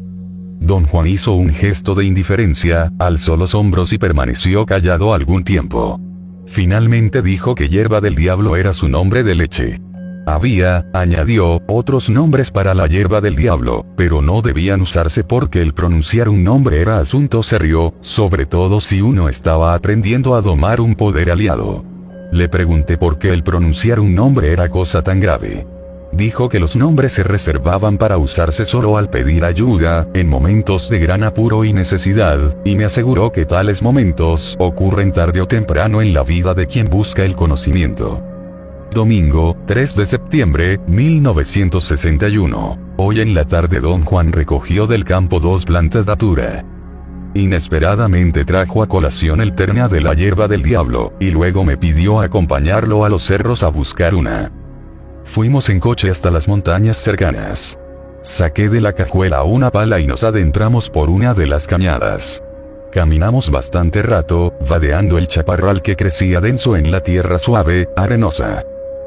[0.60, 6.00] Don Juan hizo un gesto de indiferencia, alzó los hombros y permaneció callado algún tiempo.
[6.48, 9.82] Finalmente dijo que hierba del diablo era su nombre de leche.
[10.26, 15.74] Había, añadió, otros nombres para la hierba del diablo, pero no debían usarse porque el
[15.74, 20.96] pronunciar un nombre era asunto serio, sobre todo si uno estaba aprendiendo a domar un
[20.96, 21.84] poder aliado.
[22.32, 25.68] Le pregunté por qué el pronunciar un nombre era cosa tan grave.
[26.14, 31.00] Dijo que los nombres se reservaban para usarse solo al pedir ayuda, en momentos de
[31.00, 36.14] gran apuro y necesidad, y me aseguró que tales momentos ocurren tarde o temprano en
[36.14, 38.33] la vida de quien busca el conocimiento.
[38.94, 42.78] Domingo, 3 de septiembre, 1961.
[42.98, 46.64] Hoy en la tarde don Juan recogió del campo dos plantas datura.
[47.34, 52.22] Inesperadamente trajo a colación el terna de la hierba del diablo, y luego me pidió
[52.22, 54.52] acompañarlo a los cerros a buscar una.
[55.24, 57.80] Fuimos en coche hasta las montañas cercanas.
[58.22, 62.44] Saqué de la cajuela una pala y nos adentramos por una de las cañadas.
[62.92, 68.64] Caminamos bastante rato, vadeando el chaparral que crecía denso en la tierra suave, arenosa.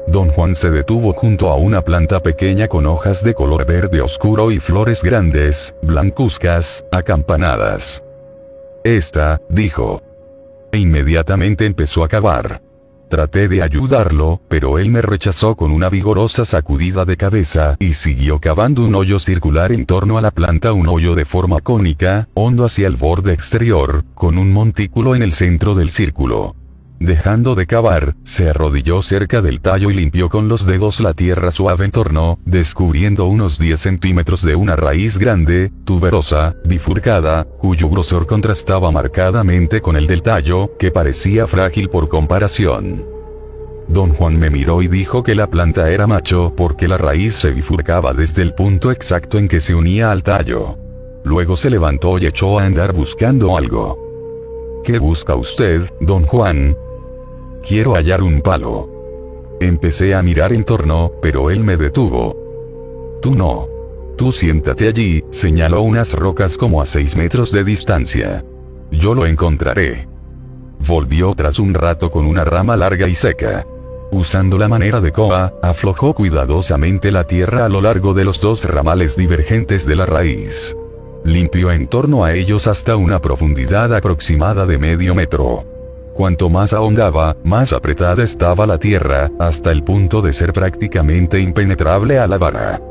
[0.07, 4.51] Don Juan se detuvo junto a una planta pequeña con hojas de color verde oscuro
[4.51, 8.01] y flores grandes, blancuzcas, acampanadas.
[8.85, 10.01] Esta, dijo.
[10.71, 12.61] E inmediatamente empezó a cavar.
[13.09, 18.39] Traté de ayudarlo, pero él me rechazó con una vigorosa sacudida de cabeza y siguió
[18.39, 22.63] cavando un hoyo circular en torno a la planta, un hoyo de forma cónica, hondo
[22.63, 26.55] hacia el borde exterior, con un montículo en el centro del círculo.
[26.99, 31.51] Dejando de cavar, se arrodilló cerca del tallo y limpió con los dedos la tierra
[31.51, 38.25] suave en torno, descubriendo unos 10 centímetros de una raíz grande, tuberosa, bifurcada, cuyo grosor
[38.25, 43.05] contrastaba marcadamente con el del tallo, que parecía frágil por comparación.
[43.87, 47.51] Don Juan me miró y dijo que la planta era macho porque la raíz se
[47.51, 50.75] bifurcaba desde el punto exacto en que se unía al tallo.
[51.23, 54.81] Luego se levantó y echó a andar buscando algo.
[54.83, 56.75] ¿Qué busca usted, don Juan?
[57.65, 59.57] Quiero hallar un palo.
[59.59, 63.17] Empecé a mirar en torno, pero él me detuvo.
[63.21, 63.67] Tú no.
[64.17, 68.43] Tú siéntate allí, señaló unas rocas como a seis metros de distancia.
[68.91, 70.07] Yo lo encontraré.
[70.87, 73.65] Volvió tras un rato con una rama larga y seca.
[74.11, 78.63] Usando la manera de coa, aflojó cuidadosamente la tierra a lo largo de los dos
[78.63, 80.75] ramales divergentes de la raíz.
[81.25, 85.76] Limpió en torno a ellos hasta una profundidad aproximada de medio metro.
[86.17, 92.17] Cuanto más ahondaba, más apretada estaba la tierra, hasta el punto de ser prácticamente impenetrable
[92.17, 92.81] a la vara.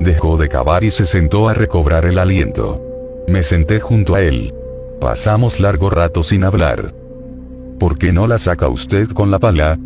[0.00, 2.80] Dejó de cavar y se sentó a recobrar el aliento.
[3.28, 4.54] Me senté junto a él.
[4.98, 6.94] Pasamos largo rato sin hablar.
[7.78, 9.78] ¿Por qué no la saca usted con la pala?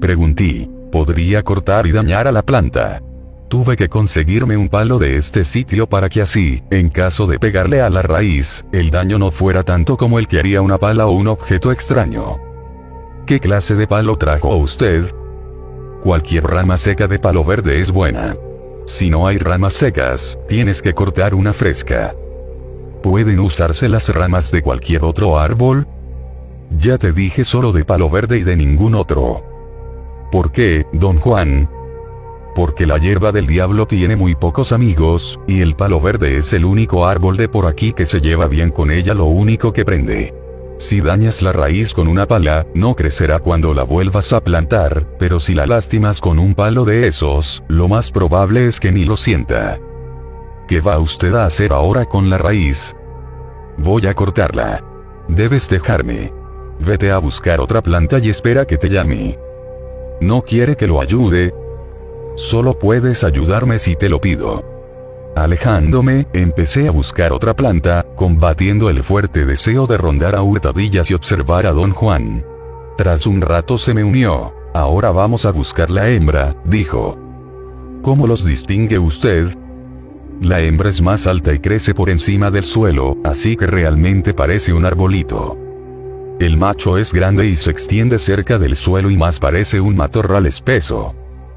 [0.00, 0.68] Pregunté.
[0.90, 3.02] Podría cortar y dañar a la planta.
[3.48, 7.80] Tuve que conseguirme un palo de este sitio para que así, en caso de pegarle
[7.80, 11.12] a la raíz, el daño no fuera tanto como el que haría una pala o
[11.12, 12.38] un objeto extraño.
[13.24, 15.04] ¿Qué clase de palo trajo usted?
[16.02, 18.36] Cualquier rama seca de palo verde es buena.
[18.86, 22.16] Si no hay ramas secas, tienes que cortar una fresca.
[23.00, 25.86] ¿Pueden usarse las ramas de cualquier otro árbol?
[26.76, 29.42] Ya te dije solo de palo verde y de ningún otro.
[30.32, 31.68] ¿Por qué, don Juan?
[32.56, 36.64] Porque la hierba del diablo tiene muy pocos amigos, y el palo verde es el
[36.64, 40.32] único árbol de por aquí que se lleva bien con ella, lo único que prende.
[40.78, 45.38] Si dañas la raíz con una pala, no crecerá cuando la vuelvas a plantar, pero
[45.38, 49.18] si la lastimas con un palo de esos, lo más probable es que ni lo
[49.18, 49.78] sienta.
[50.66, 52.96] ¿Qué va usted a hacer ahora con la raíz?
[53.76, 54.82] Voy a cortarla.
[55.28, 56.32] Debes dejarme.
[56.80, 59.38] Vete a buscar otra planta y espera que te llame.
[60.22, 61.52] ¿No quiere que lo ayude?
[62.36, 64.62] Solo puedes ayudarme si te lo pido.
[65.34, 71.14] Alejándome, empecé a buscar otra planta, combatiendo el fuerte deseo de rondar a hurtadillas y
[71.14, 72.44] observar a don Juan.
[72.96, 74.52] Tras un rato se me unió.
[74.74, 77.18] Ahora vamos a buscar la hembra, dijo.
[78.02, 79.48] ¿Cómo los distingue usted?
[80.40, 84.74] La hembra es más alta y crece por encima del suelo, así que realmente parece
[84.74, 85.56] un arbolito.
[86.38, 90.44] El macho es grande y se extiende cerca del suelo y más parece un matorral
[90.44, 91.14] espeso.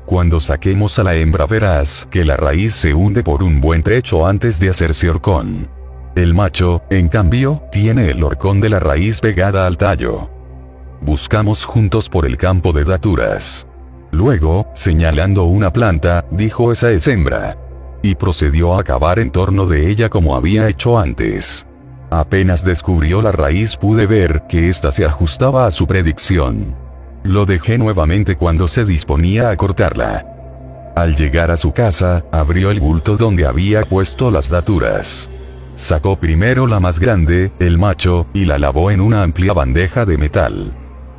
[0.09, 4.25] Cuando saquemos a la hembra verás que la raíz se hunde por un buen trecho
[4.25, 5.69] antes de hacerse horcón.
[6.15, 10.27] El macho, en cambio, tiene el horcón de la raíz pegada al tallo.
[10.99, 13.67] Buscamos juntos por el campo de daturas.
[14.09, 17.55] Luego, señalando una planta, dijo esa es hembra.
[18.01, 21.67] Y procedió a cavar en torno de ella como había hecho antes.
[22.09, 26.88] Apenas descubrió la raíz pude ver que ésta se ajustaba a su predicción.
[27.23, 30.25] Lo dejé nuevamente cuando se disponía a cortarla.
[30.95, 35.29] Al llegar a su casa, abrió el bulto donde había puesto las daturas.
[35.75, 40.17] Sacó primero la más grande, el macho, y la lavó en una amplia bandeja de
[40.17, 40.73] metal.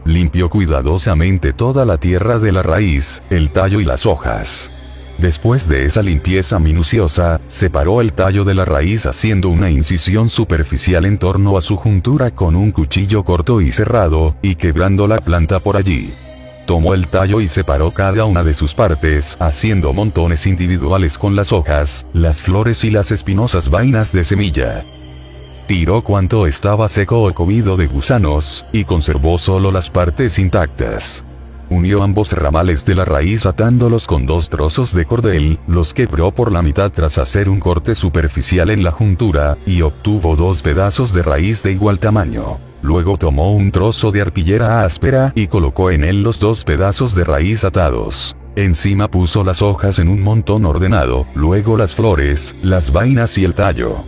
[0.05, 4.72] Limpió cuidadosamente toda la tierra de la raíz, el tallo y las hojas.
[5.20, 11.05] Después de esa limpieza minuciosa, separó el tallo de la raíz haciendo una incisión superficial
[11.05, 15.60] en torno a su juntura con un cuchillo corto y cerrado, y quebrando la planta
[15.60, 16.14] por allí.
[16.64, 21.52] Tomó el tallo y separó cada una de sus partes, haciendo montones individuales con las
[21.52, 24.86] hojas, las flores y las espinosas vainas de semilla.
[25.66, 31.26] Tiró cuanto estaba seco o comido de gusanos, y conservó solo las partes intactas.
[31.70, 36.51] Unió ambos ramales de la raíz atándolos con dos trozos de cordel, los quebró por
[36.51, 41.22] la mitad tras hacer un corte superficial en la juntura, y obtuvo dos pedazos de
[41.22, 42.59] raíz de igual tamaño.
[42.82, 47.22] Luego tomó un trozo de arpillera áspera y colocó en él los dos pedazos de
[47.22, 48.34] raíz atados.
[48.56, 53.55] Encima puso las hojas en un montón ordenado, luego las flores, las vainas y el
[53.55, 53.98] tallo.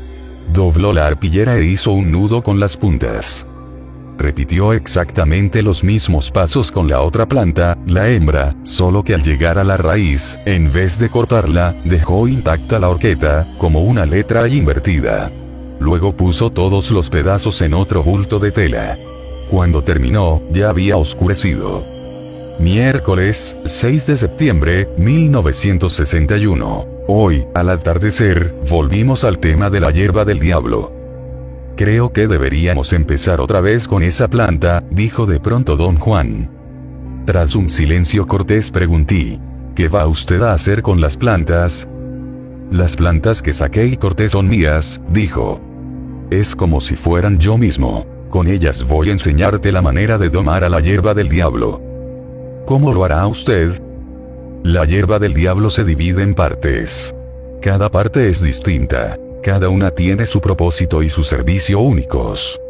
[0.53, 3.47] Dobló la arpillera e hizo un nudo con las puntas.
[4.23, 9.59] Repitió exactamente los mismos pasos con la otra planta, la hembra, solo que al llegar
[9.59, 15.33] a la raíz, en vez de cortarla, dejó intacta la horqueta, como una letra invertida.
[15.81, 18.97] Luego puso todos los pedazos en otro bulto de tela.
[19.51, 21.85] Cuando terminó, ya había oscurecido.
[22.61, 26.87] Miércoles, 6 de septiembre, 1961.
[27.09, 31.02] Hoy, al atardecer, volvimos al tema de la hierba del diablo.
[31.77, 36.51] Creo que deberíamos empezar otra vez con esa planta, dijo de pronto don Juan.
[37.25, 39.39] Tras un silencio cortés pregunté,
[39.75, 41.89] ¿qué va usted a hacer con las plantas?
[42.71, 45.61] Las plantas que saqué y corté son mías, dijo.
[46.31, 48.07] Es como si fueran yo mismo.
[48.29, 51.81] Con ellas voy a enseñarte la manera de domar a la hierba del diablo.
[52.67, 53.83] ¿Cómo lo hará usted?
[54.63, 57.15] La hierba del diablo se divide en partes.
[57.61, 59.19] Cada parte es distinta.
[59.43, 62.61] Cada una tiene su propósito y su servicio únicos.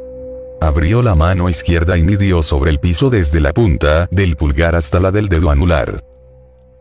[0.59, 4.99] Abrió la mano izquierda y midió sobre el piso desde la punta del pulgar hasta
[4.99, 6.03] la del dedo anular.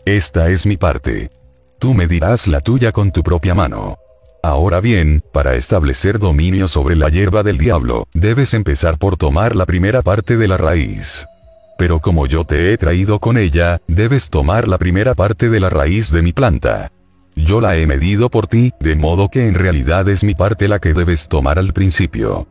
[0.05, 1.29] Esta es mi parte.
[1.77, 3.97] Tú medirás la tuya con tu propia mano.
[4.41, 9.65] Ahora bien, para establecer dominio sobre la hierba del diablo, debes empezar por tomar la
[9.65, 11.27] primera parte de la raíz.
[11.77, 15.69] Pero como yo te he traído con ella, debes tomar la primera parte de la
[15.69, 16.91] raíz de mi planta.
[17.35, 20.79] Yo la he medido por ti, de modo que en realidad es mi parte la
[20.79, 22.47] que debes tomar al principio.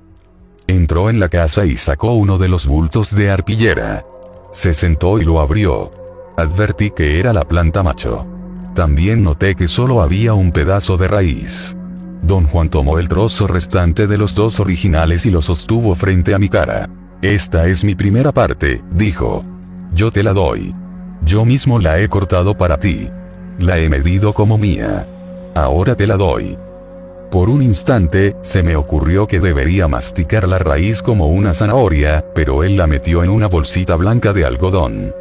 [0.66, 4.04] Entró en la casa y sacó uno de los bultos de arpillera.
[4.52, 5.90] Se sentó y lo abrió.
[6.36, 8.26] Advertí que era la planta macho.
[8.74, 11.76] También noté que solo había un pedazo de raíz.
[12.22, 16.38] Don Juan tomó el trozo restante de los dos originales y lo sostuvo frente a
[16.38, 16.88] mi cara.
[17.22, 19.42] Esta es mi primera parte, dijo.
[19.92, 20.74] Yo te la doy.
[21.22, 23.10] Yo mismo la he cortado para ti.
[23.60, 25.06] La he medido como mía.
[25.54, 26.56] Ahora te la doy.
[27.30, 32.64] Por un instante, se me ocurrió que debería masticar la raíz como una zanahoria, pero
[32.64, 35.14] él la metió en una bolsita blanca de algodón.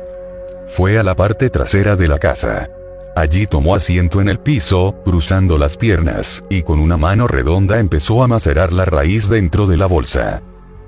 [0.67, 2.69] Fue a la parte trasera de la casa.
[3.13, 8.23] Allí tomó asiento en el piso, cruzando las piernas, y con una mano redonda empezó
[8.23, 10.41] a macerar la raíz dentro de la bolsa.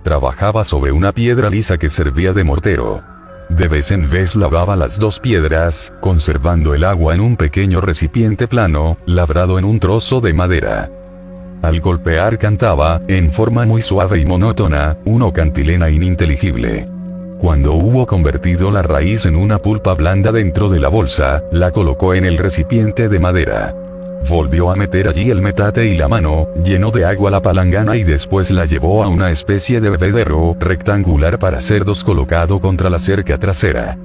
[0.04, 3.11] Trabajaba sobre una piedra lisa que servía de mortero.
[3.56, 8.48] De vez en vez lavaba las dos piedras, conservando el agua en un pequeño recipiente
[8.48, 10.90] plano, labrado en un trozo de madera.
[11.62, 16.88] Al golpear cantaba, en forma muy suave y monótona, una cantilena ininteligible.
[17.40, 22.14] Cuando hubo convertido la raíz en una pulpa blanda dentro de la bolsa, la colocó
[22.14, 23.76] en el recipiente de madera.
[24.30, 28.04] Volvió a meter allí el metate y la mano, llenó de agua la palangana y
[28.04, 33.38] después la llevó a una especie de bebedero rectangular para cerdos colocado contra la cerca
[33.38, 33.98] trasera.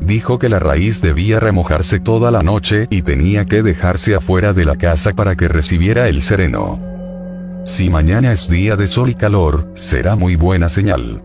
[0.00, 4.64] Dijo que la raíz debía remojarse toda la noche y tenía que dejarse afuera de
[4.64, 6.80] la casa para que recibiera el sereno.
[7.64, 11.22] Si mañana es día de sol y calor, será muy buena señal.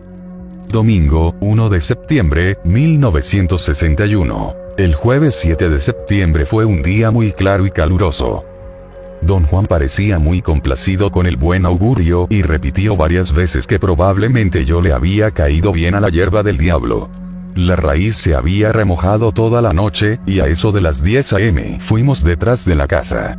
[0.70, 4.69] Domingo, 1 de septiembre, 1961.
[4.80, 8.46] El jueves 7 de septiembre fue un día muy claro y caluroso.
[9.22, 14.64] Don Juan parecía muy complacido con el buen augurio y repitió varias veces que probablemente
[14.64, 17.10] yo le había caído bien a la hierba del diablo.
[17.56, 21.78] La raíz se había remojado toda la noche, y a eso de las 10 a.m.
[21.82, 23.38] fuimos detrás de la casa.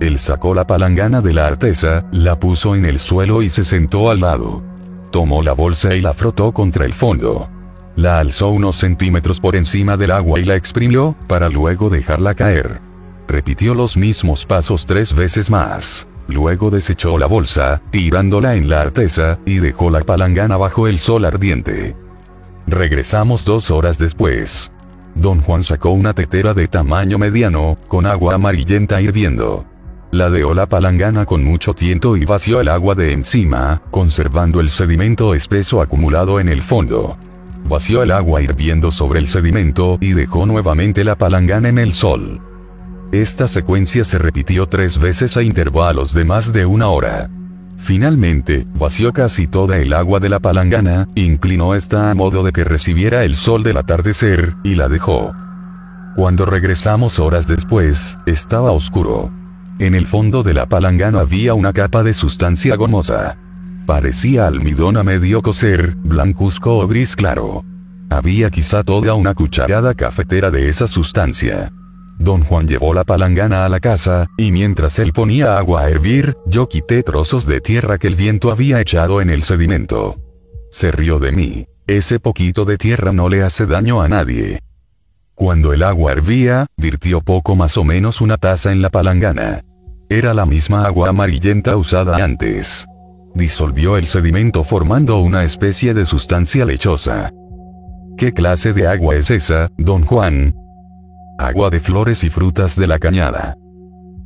[0.00, 4.10] Él sacó la palangana de la artesa, la puso en el suelo y se sentó
[4.10, 4.62] al lado.
[5.10, 7.50] Tomó la bolsa y la frotó contra el fondo.
[7.96, 12.80] La alzó unos centímetros por encima del agua y la exprimió, para luego dejarla caer.
[13.28, 16.08] Repitió los mismos pasos tres veces más.
[16.26, 21.24] Luego desechó la bolsa, tirándola en la artesa, y dejó la palangana bajo el sol
[21.26, 21.94] ardiente.
[22.66, 24.72] Regresamos dos horas después.
[25.14, 29.66] Don Juan sacó una tetera de tamaño mediano, con agua amarillenta hirviendo.
[30.10, 35.34] Ladeó la palangana con mucho tiento y vació el agua de encima, conservando el sedimento
[35.34, 37.18] espeso acumulado en el fondo
[37.64, 42.40] vació el agua hirviendo sobre el sedimento y dejó nuevamente la palangana en el sol.
[43.12, 47.28] Esta secuencia se repitió tres veces a intervalos de más de una hora.
[47.76, 52.64] Finalmente, vació casi toda el agua de la palangana, inclinó esta a modo de que
[52.64, 55.32] recibiera el sol del atardecer, y la dejó.
[56.14, 59.30] Cuando regresamos horas después, estaba oscuro.
[59.78, 63.36] En el fondo de la palangana había una capa de sustancia gomosa.
[63.86, 67.64] Parecía almidón a medio cocer, blancuzco o gris claro.
[68.10, 71.72] Había quizá toda una cucharada cafetera de esa sustancia.
[72.18, 76.36] Don Juan llevó la palangana a la casa, y mientras él ponía agua a hervir,
[76.46, 80.16] yo quité trozos de tierra que el viento había echado en el sedimento.
[80.70, 81.66] Se rió de mí.
[81.88, 84.60] Ese poquito de tierra no le hace daño a nadie.
[85.34, 89.64] Cuando el agua hervía, virtió poco más o menos una taza en la palangana.
[90.08, 92.86] Era la misma agua amarillenta usada antes.
[93.34, 97.32] Disolvió el sedimento formando una especie de sustancia lechosa.
[98.16, 100.54] ¿Qué clase de agua es esa, don Juan?
[101.38, 103.56] Agua de flores y frutas de la cañada.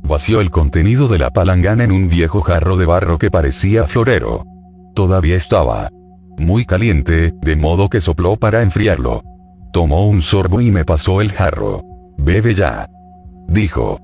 [0.03, 4.45] Vació el contenido de la palangana en un viejo jarro de barro que parecía florero.
[4.93, 5.89] Todavía estaba
[6.37, 9.23] muy caliente, de modo que sopló para enfriarlo.
[9.73, 11.83] Tomó un sorbo y me pasó el jarro.
[12.17, 12.89] Bebe ya.
[13.47, 13.99] Dijo.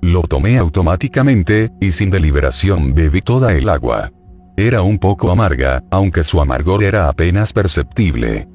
[0.00, 4.10] Lo tomé automáticamente, y sin deliberación bebí toda el agua.
[4.58, 8.48] Era un poco amarga, aunque su amargor era apenas perceptible.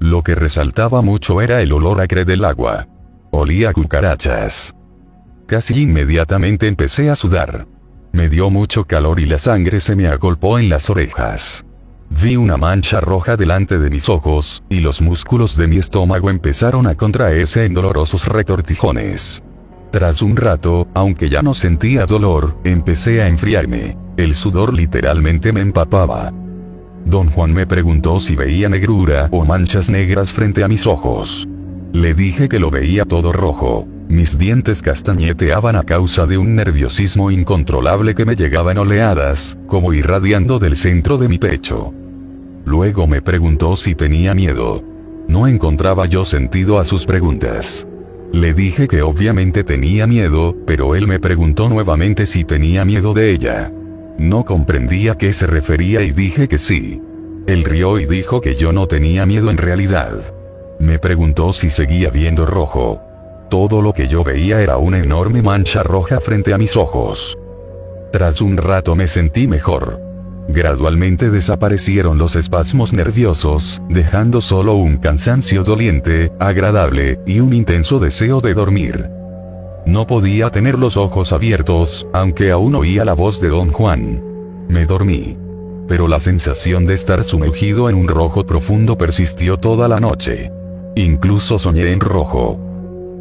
[0.00, 2.88] Lo que resaltaba mucho era el olor acre del agua.
[3.30, 4.74] Olía a cucarachas.
[5.46, 7.68] Casi inmediatamente empecé a sudar.
[8.10, 11.64] Me dio mucho calor y la sangre se me agolpó en las orejas.
[12.08, 16.88] Vi una mancha roja delante de mis ojos, y los músculos de mi estómago empezaron
[16.88, 19.44] a contraerse en dolorosos retortijones.
[19.90, 23.96] Tras un rato, aunque ya no sentía dolor, empecé a enfriarme.
[24.16, 26.32] El sudor literalmente me empapaba.
[27.04, 31.48] Don Juan me preguntó si veía negrura o manchas negras frente a mis ojos.
[31.92, 33.86] Le dije que lo veía todo rojo.
[34.08, 39.92] Mis dientes castañeteaban a causa de un nerviosismo incontrolable que me llegaba en oleadas, como
[39.92, 41.92] irradiando del centro de mi pecho.
[42.64, 44.84] Luego me preguntó si tenía miedo.
[45.26, 47.86] No encontraba yo sentido a sus preguntas.
[48.32, 53.32] Le dije que obviamente tenía miedo, pero él me preguntó nuevamente si tenía miedo de
[53.32, 53.72] ella.
[54.18, 57.00] No comprendía a qué se refería y dije que sí.
[57.46, 60.34] Él rió y dijo que yo no tenía miedo en realidad.
[60.78, 63.00] Me preguntó si seguía viendo rojo.
[63.50, 67.36] Todo lo que yo veía era una enorme mancha roja frente a mis ojos.
[68.12, 70.09] Tras un rato me sentí mejor.
[70.52, 78.40] Gradualmente desaparecieron los espasmos nerviosos, dejando solo un cansancio doliente, agradable, y un intenso deseo
[78.40, 79.08] de dormir.
[79.86, 84.22] No podía tener los ojos abiertos, aunque aún oía la voz de don Juan.
[84.68, 85.38] Me dormí.
[85.86, 90.50] Pero la sensación de estar sumergido en un rojo profundo persistió toda la noche.
[90.96, 92.58] Incluso soñé en rojo.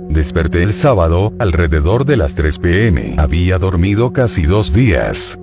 [0.10, 3.16] Desperté el sábado, alrededor de las 3 pm.
[3.18, 5.40] Había dormido casi dos días.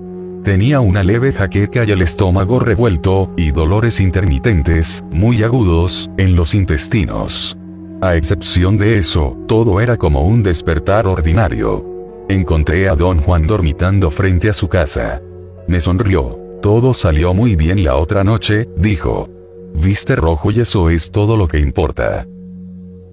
[0.46, 6.54] Tenía una leve jaqueca y el estómago revuelto, y dolores intermitentes, muy agudos, en los
[6.54, 7.58] intestinos.
[8.00, 11.84] A excepción de eso, todo era como un despertar ordinario.
[12.28, 15.20] Encontré a don Juan dormitando frente a su casa.
[15.66, 16.38] Me sonrió.
[16.62, 19.28] Todo salió muy bien la otra noche, dijo.
[19.74, 22.24] Viste rojo y eso es todo lo que importa.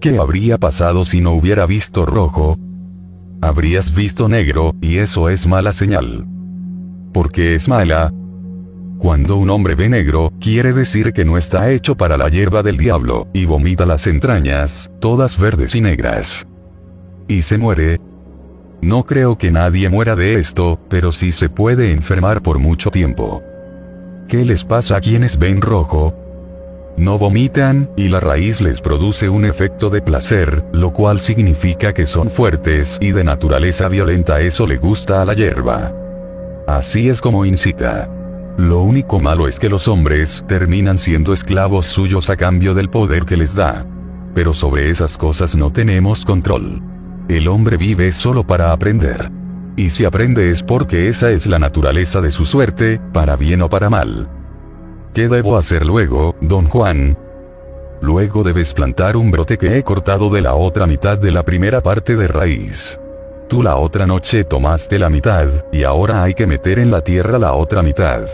[0.00, 2.56] ¿Qué habría pasado si no hubiera visto rojo?
[3.40, 6.28] Habrías visto negro, y eso es mala señal
[7.14, 8.12] porque es mala.
[8.98, 12.76] Cuando un hombre ve negro, quiere decir que no está hecho para la hierba del
[12.76, 16.46] diablo, y vomita las entrañas, todas verdes y negras.
[17.28, 18.00] Y se muere.
[18.82, 23.42] No creo que nadie muera de esto, pero sí se puede enfermar por mucho tiempo.
[24.28, 26.12] ¿Qué les pasa a quienes ven rojo?
[26.96, 32.06] No vomitan, y la raíz les produce un efecto de placer, lo cual significa que
[32.06, 34.40] son fuertes y de naturaleza violenta.
[34.40, 36.03] Eso le gusta a la hierba.
[36.66, 38.08] Así es como incita.
[38.56, 43.24] Lo único malo es que los hombres terminan siendo esclavos suyos a cambio del poder
[43.24, 43.84] que les da.
[44.34, 46.82] Pero sobre esas cosas no tenemos control.
[47.28, 49.30] El hombre vive solo para aprender.
[49.76, 53.68] Y si aprende es porque esa es la naturaleza de su suerte, para bien o
[53.68, 54.28] para mal.
[55.12, 57.18] ¿Qué debo hacer luego, don Juan?
[58.00, 61.82] Luego debes plantar un brote que he cortado de la otra mitad de la primera
[61.82, 62.98] parte de raíz.
[63.48, 67.38] Tú la otra noche tomaste la mitad, y ahora hay que meter en la tierra
[67.38, 68.26] la otra mitad.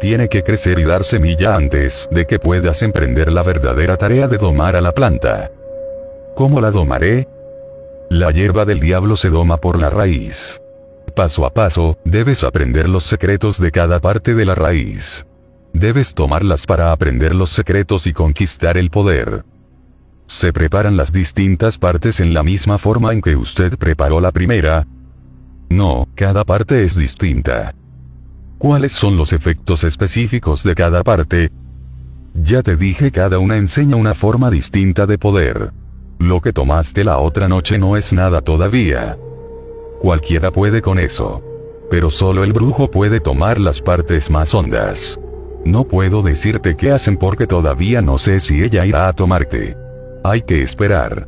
[0.00, 4.38] Tiene que crecer y dar semilla antes de que puedas emprender la verdadera tarea de
[4.38, 5.50] domar a la planta.
[6.34, 7.28] ¿Cómo la domaré?
[8.10, 10.60] La hierba del diablo se doma por la raíz.
[11.14, 15.26] Paso a paso, debes aprender los secretos de cada parte de la raíz.
[15.72, 19.44] Debes tomarlas para aprender los secretos y conquistar el poder.
[20.28, 24.86] ¿Se preparan las distintas partes en la misma forma en que usted preparó la primera?
[25.70, 27.74] No, cada parte es distinta.
[28.58, 31.50] ¿Cuáles son los efectos específicos de cada parte?
[32.34, 35.72] Ya te dije, cada una enseña una forma distinta de poder.
[36.18, 39.16] Lo que tomaste la otra noche no es nada todavía.
[39.98, 41.42] Cualquiera puede con eso.
[41.90, 45.18] Pero solo el brujo puede tomar las partes más hondas.
[45.64, 49.87] No puedo decirte qué hacen porque todavía no sé si ella irá a tomarte.
[50.28, 51.26] Hay que esperar.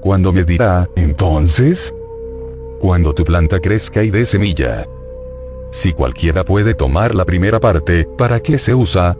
[0.00, 1.92] Cuando me dirá, entonces?
[2.80, 4.86] Cuando tu planta crezca y dé semilla.
[5.70, 9.18] Si cualquiera puede tomar la primera parte, ¿para qué se usa?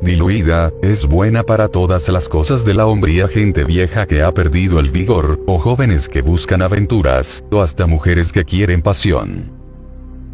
[0.00, 4.78] diluida, es buena para todas las cosas de la hombría gente vieja que ha perdido
[4.78, 9.52] el vigor, o jóvenes que buscan aventuras, o hasta mujeres que quieren pasión.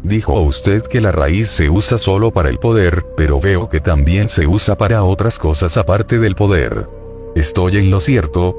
[0.03, 4.29] Dijo usted que la raíz se usa solo para el poder, pero veo que también
[4.29, 7.02] se usa para otras cosas aparte del poder.
[7.35, 8.55] ¿Estoy en lo cierto?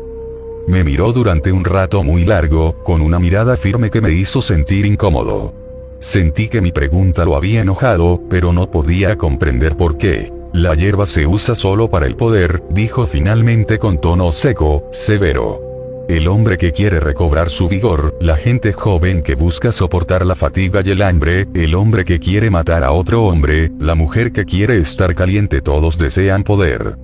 [0.66, 4.84] Me miró durante un rato muy largo, con una mirada firme que me hizo sentir
[4.84, 5.55] incómodo.
[6.01, 10.32] Sentí que mi pregunta lo había enojado, pero no podía comprender por qué.
[10.52, 15.60] La hierba se usa solo para el poder, dijo finalmente con tono seco, severo.
[16.09, 20.82] El hombre que quiere recobrar su vigor, la gente joven que busca soportar la fatiga
[20.84, 24.78] y el hambre, el hombre que quiere matar a otro hombre, la mujer que quiere
[24.78, 26.96] estar caliente, todos desean poder.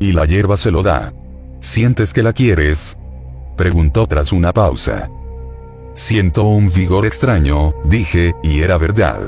[0.00, 1.12] Y la hierba se lo da.
[1.60, 2.96] ¿Sientes que la quieres?
[3.56, 5.10] Preguntó tras una pausa.
[5.92, 9.20] Siento un vigor extraño, dije, y era verdad.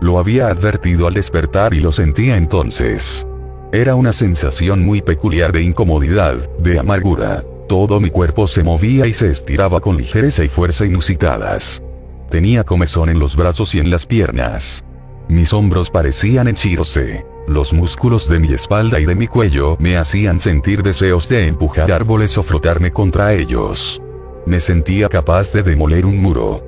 [0.00, 3.26] Lo había advertido al despertar y lo sentía entonces.
[3.72, 7.44] Era una sensación muy peculiar de incomodidad, de amargura.
[7.68, 11.82] Todo mi cuerpo se movía y se estiraba con ligereza y fuerza inusitadas.
[12.30, 14.82] Tenía comezón en los brazos y en las piernas.
[15.28, 17.26] Mis hombros parecían henchirse.
[17.46, 21.92] Los músculos de mi espalda y de mi cuello me hacían sentir deseos de empujar
[21.92, 24.02] árboles o frotarme contra ellos.
[24.46, 26.62] Me sentía capaz de demoler un muro.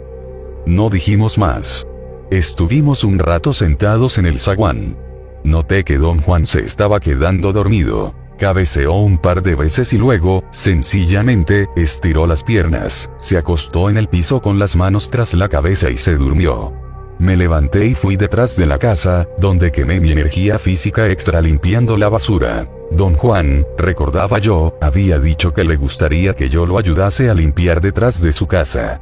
[0.66, 1.86] No dijimos más.
[2.30, 4.96] Estuvimos un rato sentados en el zaguán.
[5.42, 8.14] Noté que don Juan se estaba quedando dormido.
[8.38, 14.08] Cabeceó un par de veces y luego, sencillamente, estiró las piernas, se acostó en el
[14.08, 16.87] piso con las manos tras la cabeza y se durmió.
[17.18, 21.96] Me levanté y fui detrás de la casa, donde quemé mi energía física extra limpiando
[21.96, 22.68] la basura.
[22.92, 27.80] Don Juan, recordaba yo, había dicho que le gustaría que yo lo ayudase a limpiar
[27.80, 29.00] detrás de su casa.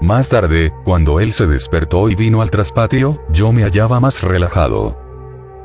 [0.00, 4.96] Más tarde, cuando él se despertó y vino al traspatio, yo me hallaba más relajado.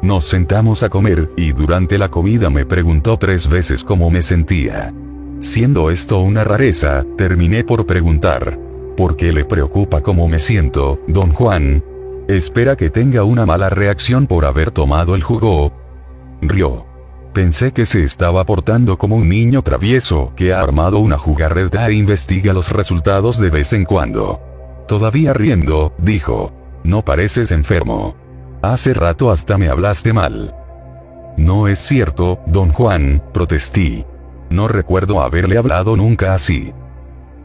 [0.01, 4.93] Nos sentamos a comer, y durante la comida me preguntó tres veces cómo me sentía.
[5.39, 8.57] Siendo esto una rareza, terminé por preguntar,
[8.95, 11.83] ¿Por qué le preocupa cómo me siento, don Juan?
[12.27, 15.73] Espera que tenga una mala reacción por haber tomado el jugo.
[16.41, 16.85] Rió.
[17.33, 21.93] Pensé que se estaba portando como un niño travieso que ha armado una jugarreta e
[21.93, 24.39] investiga los resultados de vez en cuando.
[24.87, 26.51] Todavía riendo, dijo.
[26.83, 28.15] No pareces enfermo.
[28.61, 30.53] Hace rato hasta me hablaste mal.
[31.35, 34.05] No es cierto, don Juan, protestí.
[34.51, 36.71] No recuerdo haberle hablado nunca así.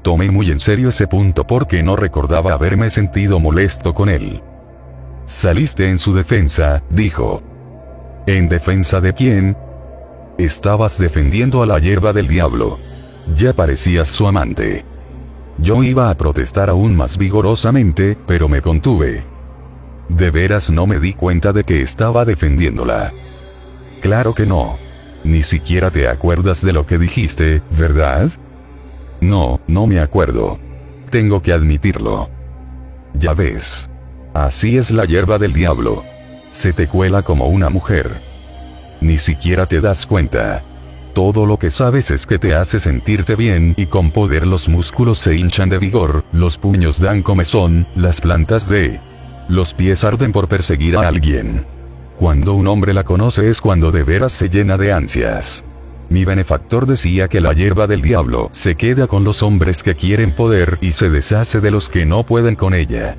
[0.08, 4.40] Tomé muy en serio ese punto porque no recordaba haberme sentido molesto con él.
[5.26, 7.42] Saliste en su defensa, dijo.
[8.26, 9.54] ¿En defensa de quién?
[10.38, 12.78] Estabas defendiendo a la hierba del diablo.
[13.36, 14.82] Ya parecías su amante.
[15.58, 19.22] Yo iba a protestar aún más vigorosamente, pero me contuve.
[20.08, 23.12] De veras no me di cuenta de que estaba defendiéndola.
[24.00, 24.78] Claro que no.
[25.22, 28.30] Ni siquiera te acuerdas de lo que dijiste, ¿verdad?
[29.20, 30.58] No, no me acuerdo.
[31.10, 32.28] Tengo que admitirlo.
[33.14, 33.90] Ya ves.
[34.34, 36.04] Así es la hierba del diablo.
[36.52, 38.20] Se te cuela como una mujer.
[39.00, 40.64] Ni siquiera te das cuenta.
[41.14, 45.18] Todo lo que sabes es que te hace sentirte bien y con poder los músculos
[45.18, 49.00] se hinchan de vigor, los puños dan comezón, las plantas de...
[49.48, 51.66] Los pies arden por perseguir a alguien.
[52.18, 55.64] Cuando un hombre la conoce es cuando de veras se llena de ansias.
[56.10, 60.34] Mi benefactor decía que la hierba del diablo se queda con los hombres que quieren
[60.34, 63.16] poder y se deshace de los que no pueden con ella.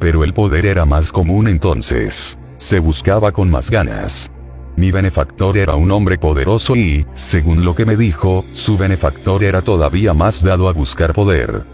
[0.00, 2.36] Pero el poder era más común entonces.
[2.56, 4.32] Se buscaba con más ganas.
[4.74, 9.62] Mi benefactor era un hombre poderoso y, según lo que me dijo, su benefactor era
[9.62, 11.64] todavía más dado a buscar poder.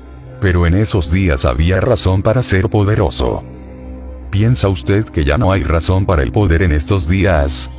[0.40, 3.42] Pero en esos días había razón para ser poderoso.
[4.30, 7.70] ¿Piensa usted que ya no hay razón para el poder en estos días?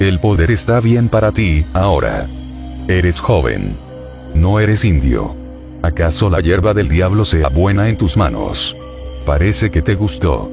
[0.00, 2.28] El poder está bien para ti, ahora.
[2.88, 3.76] Eres joven.
[4.34, 5.36] No eres indio.
[5.82, 8.76] ¿Acaso la hierba del diablo sea buena en tus manos?
[9.24, 10.50] Parece que te gustó.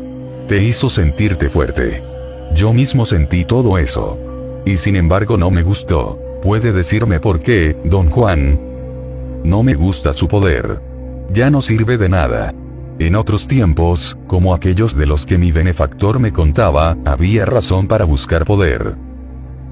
[0.48, 2.04] Te hizo sentirte fuerte.
[2.54, 4.18] Yo mismo sentí todo eso.
[4.64, 6.20] Y sin embargo no me gustó.
[6.44, 8.60] ¿Puede decirme por qué, don Juan?
[9.44, 10.80] No me gusta su poder.
[11.34, 12.54] Ya no sirve de nada.
[13.00, 18.06] En otros tiempos, como aquellos de los que mi benefactor me contaba, había razón para
[18.06, 18.96] buscar poder.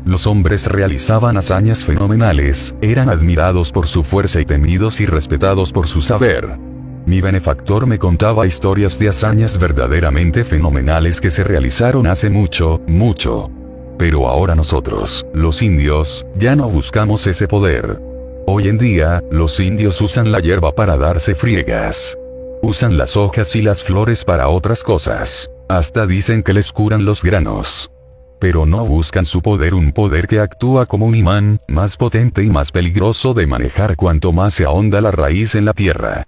[0.05, 5.87] Los hombres realizaban hazañas fenomenales, eran admirados por su fuerza y temidos y respetados por
[5.87, 6.57] su saber.
[7.05, 13.49] Mi benefactor me contaba historias de hazañas verdaderamente fenomenales que se realizaron hace mucho, mucho.
[13.97, 17.99] Pero ahora nosotros, los indios, ya no buscamos ese poder.
[18.45, 22.17] Hoy en día, los indios usan la hierba para darse friegas.
[22.61, 25.49] Usan las hojas y las flores para otras cosas.
[25.67, 27.91] Hasta dicen que les curan los granos.
[28.39, 32.49] Pero no buscan su poder, un poder que actúa como un imán, más potente y
[32.49, 36.25] más peligroso de manejar cuanto más se ahonda la raíz en la tierra.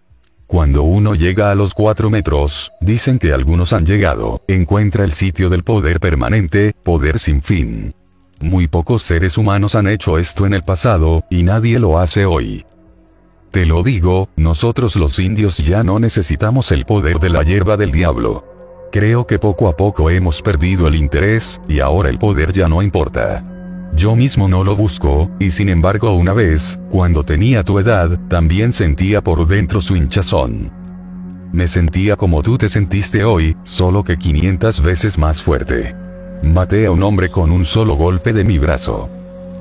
[0.48, 5.50] Cuando uno llega a los 4 metros, dicen que algunos han llegado, encuentra el sitio
[5.50, 7.94] del poder permanente, poder sin fin.
[8.42, 12.66] Muy pocos seres humanos han hecho esto en el pasado, y nadie lo hace hoy.
[13.52, 17.92] Te lo digo, nosotros los indios ya no necesitamos el poder de la hierba del
[17.92, 18.44] diablo.
[18.92, 22.82] Creo que poco a poco hemos perdido el interés, y ahora el poder ya no
[22.82, 23.42] importa.
[23.96, 28.74] Yo mismo no lo busco, y sin embargo una vez, cuando tenía tu edad, también
[28.74, 30.72] sentía por dentro su hinchazón.
[31.54, 35.96] Me sentía como tú te sentiste hoy, solo que 500 veces más fuerte.
[36.44, 39.10] Maté a un hombre con un solo golpe de mi brazo.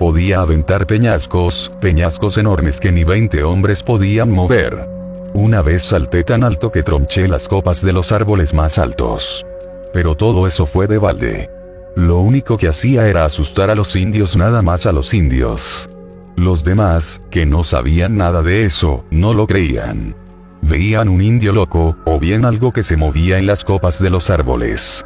[0.00, 4.99] Podía aventar peñascos, peñascos enormes que ni 20 hombres podían mover.
[5.32, 9.46] Una vez salté tan alto que tronché las copas de los árboles más altos.
[9.92, 11.50] Pero todo eso fue de balde.
[11.94, 15.88] Lo único que hacía era asustar a los indios nada más a los indios.
[16.36, 20.16] Los demás, que no sabían nada de eso, no lo creían.
[20.62, 24.30] Veían un indio loco, o bien algo que se movía en las copas de los
[24.30, 25.04] árboles.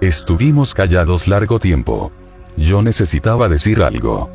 [0.00, 2.12] Estuvimos callados largo tiempo.
[2.56, 4.30] Yo necesitaba decir algo.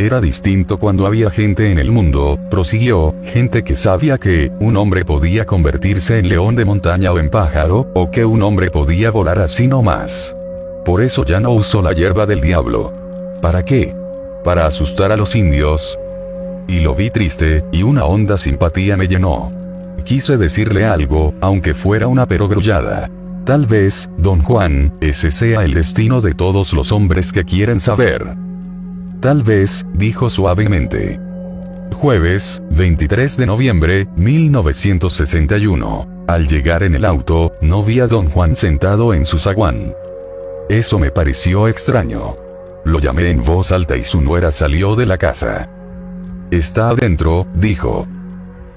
[0.00, 5.04] Era distinto cuando había gente en el mundo, prosiguió, gente que sabía que, un hombre
[5.04, 9.38] podía convertirse en león de montaña o en pájaro, o que un hombre podía volar
[9.40, 10.34] así no más.
[10.86, 12.94] Por eso ya no usó la hierba del diablo.
[13.42, 13.94] ¿Para qué?
[14.42, 15.98] Para asustar a los indios.
[16.66, 19.52] Y lo vi triste, y una honda simpatía me llenó.
[20.04, 23.10] Quise decirle algo, aunque fuera una perogrullada.
[23.44, 28.34] Tal vez, don Juan, ese sea el destino de todos los hombres que quieren saber.
[29.20, 31.20] Tal vez, dijo suavemente.
[31.92, 36.24] Jueves, 23 de noviembre, 1961.
[36.26, 39.92] Al llegar en el auto, no vi a don Juan sentado en su zaguán.
[40.70, 42.34] Eso me pareció extraño.
[42.86, 45.68] Lo llamé en voz alta y su nuera salió de la casa.
[46.50, 48.06] Está adentro, dijo.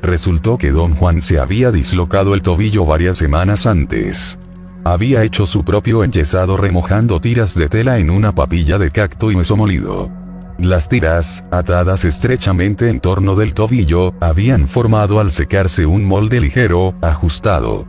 [0.02, 4.38] Resultó que don Juan se había dislocado el tobillo varias semanas antes.
[4.84, 9.36] Había hecho su propio enyesado remojando tiras de tela en una papilla de cacto y
[9.36, 10.23] hueso molido.
[10.60, 16.94] Las tiras, atadas estrechamente en torno del tobillo, habían formado al secarse un molde ligero,
[17.02, 17.86] ajustado.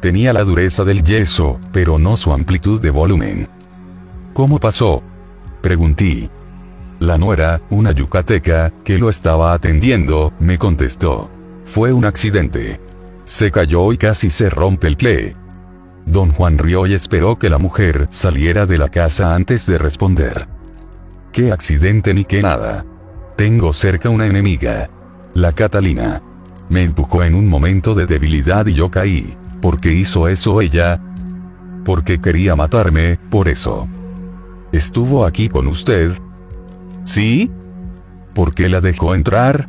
[0.00, 3.48] Tenía la dureza del yeso, pero no su amplitud de volumen.
[4.34, 5.02] ¿Cómo pasó?
[5.60, 6.28] Pregunté.
[6.98, 11.30] La nuera, una yucateca, que lo estaba atendiendo, me contestó.
[11.64, 12.80] Fue un accidente.
[13.24, 15.36] Se cayó y casi se rompe el pie.
[16.04, 20.57] Don Juan rió y esperó que la mujer saliera de la casa antes de responder.
[21.32, 22.84] ¿Qué accidente ni qué nada?
[23.36, 24.88] Tengo cerca una enemiga.
[25.34, 26.22] La Catalina.
[26.68, 29.36] Me empujó en un momento de debilidad y yo caí.
[29.60, 31.00] ¿Por qué hizo eso ella?
[31.84, 33.88] Porque quería matarme, por eso.
[34.72, 36.12] ¿Estuvo aquí con usted?
[37.04, 37.50] ¿Sí?
[38.34, 39.66] ¿Por qué la dejó entrar?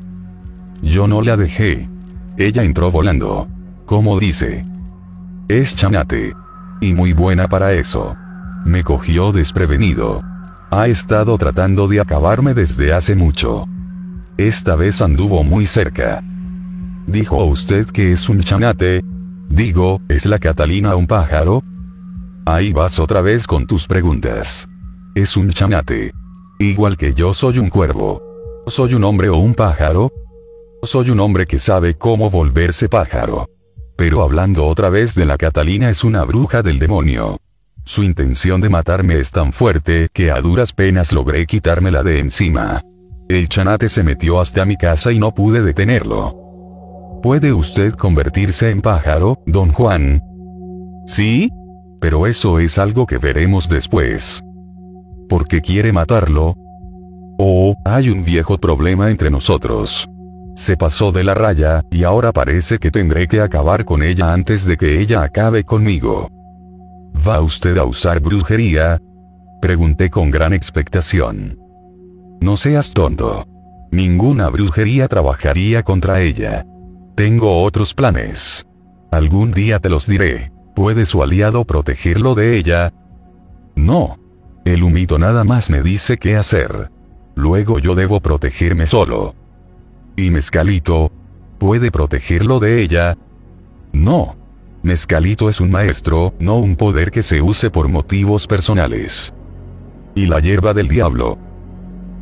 [0.82, 1.88] Yo no la dejé.
[2.38, 3.48] Ella entró volando.
[3.86, 4.66] ¿Cómo dice?
[5.48, 6.34] Es chanate.
[6.82, 8.16] Y muy buena para eso.
[8.66, 10.24] Me cogió desprevenido.
[10.72, 13.66] Ha estado tratando de acabarme desde hace mucho.
[14.38, 16.24] Esta vez anduvo muy cerca.
[17.08, 19.04] ¿Dijo usted que es un chanate?
[19.50, 21.64] Digo, ¿es la Catalina un pájaro?
[22.46, 24.70] Ahí vas otra vez con tus preguntas.
[25.16, 26.14] Es un chanate.
[26.60, 28.22] Igual que yo soy un cuervo.
[28.68, 30.12] ¿Soy un hombre o un pájaro?
[30.84, 33.50] Soy un hombre que sabe cómo volverse pájaro.
[33.98, 37.40] Pero hablando otra vez de la Catalina es una bruja del demonio.
[37.90, 42.84] Su intención de matarme es tan fuerte que a duras penas logré quitármela de encima.
[43.28, 47.20] El chanate se metió hasta mi casa y no pude detenerlo.
[47.24, 50.22] ¿Puede usted convertirse en pájaro, don Juan?
[51.08, 51.50] Sí,
[52.00, 54.44] pero eso es algo que veremos después.
[55.28, 56.54] ¿Por qué quiere matarlo?
[57.40, 60.08] Oh, hay un viejo problema entre nosotros.
[60.54, 64.68] Se pasó de la raya, y ahora parece que tendré que acabar con ella antes
[64.68, 66.30] de que ella acabe conmigo.
[67.28, 69.02] ¿Va usted a usar brujería?
[69.62, 71.58] Pregunté con gran expectación.
[72.42, 73.46] No seas tonto.
[73.92, 76.66] Ninguna brujería trabajaría contra ella.
[77.16, 78.66] Tengo otros planes.
[79.12, 80.52] Algún día te los diré.
[80.76, 82.94] ¿Puede su aliado protegerlo de ella?
[83.76, 84.18] No.
[84.64, 86.90] El humito nada más me dice qué hacer.
[87.36, 89.36] Luego yo debo protegerme solo.
[90.16, 91.12] ¿Y Mezcalito?
[91.58, 93.18] ¿Puede protegerlo de ella?
[93.92, 94.39] No.
[94.82, 99.34] Mezcalito es un maestro, no un poder que se use por motivos personales.
[100.16, 101.38] ¿Y la hierba del diablo?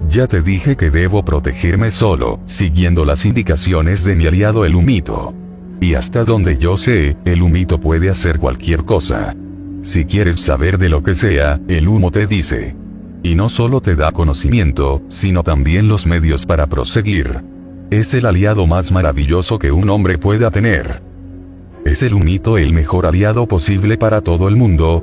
[0.10, 5.34] Ya te dije que debo protegerme solo, siguiendo las indicaciones de mi aliado el humito.
[5.80, 9.36] Y hasta donde yo sé, el humito puede hacer cualquier cosa.
[9.84, 12.76] Si quieres saber de lo que sea, el humo te dice.
[13.22, 17.42] Y no solo te da conocimiento, sino también los medios para proseguir.
[17.92, 21.07] Es el aliado más maravilloso que un hombre pueda tener.
[21.88, 25.02] ¿Es el humito el mejor aliado posible para todo el mundo?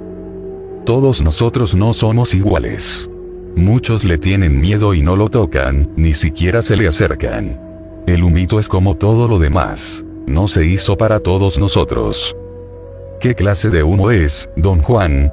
[0.84, 3.08] Todos nosotros no somos iguales.
[3.56, 7.58] Muchos le tienen miedo y no lo tocan, ni siquiera se le acercan.
[8.06, 10.04] El humito es como todo lo demás.
[10.26, 12.36] No se hizo para todos nosotros.
[13.18, 15.32] ¿Qué clase de humo es, don Juan?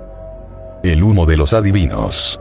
[0.84, 2.40] El humo de los adivinos.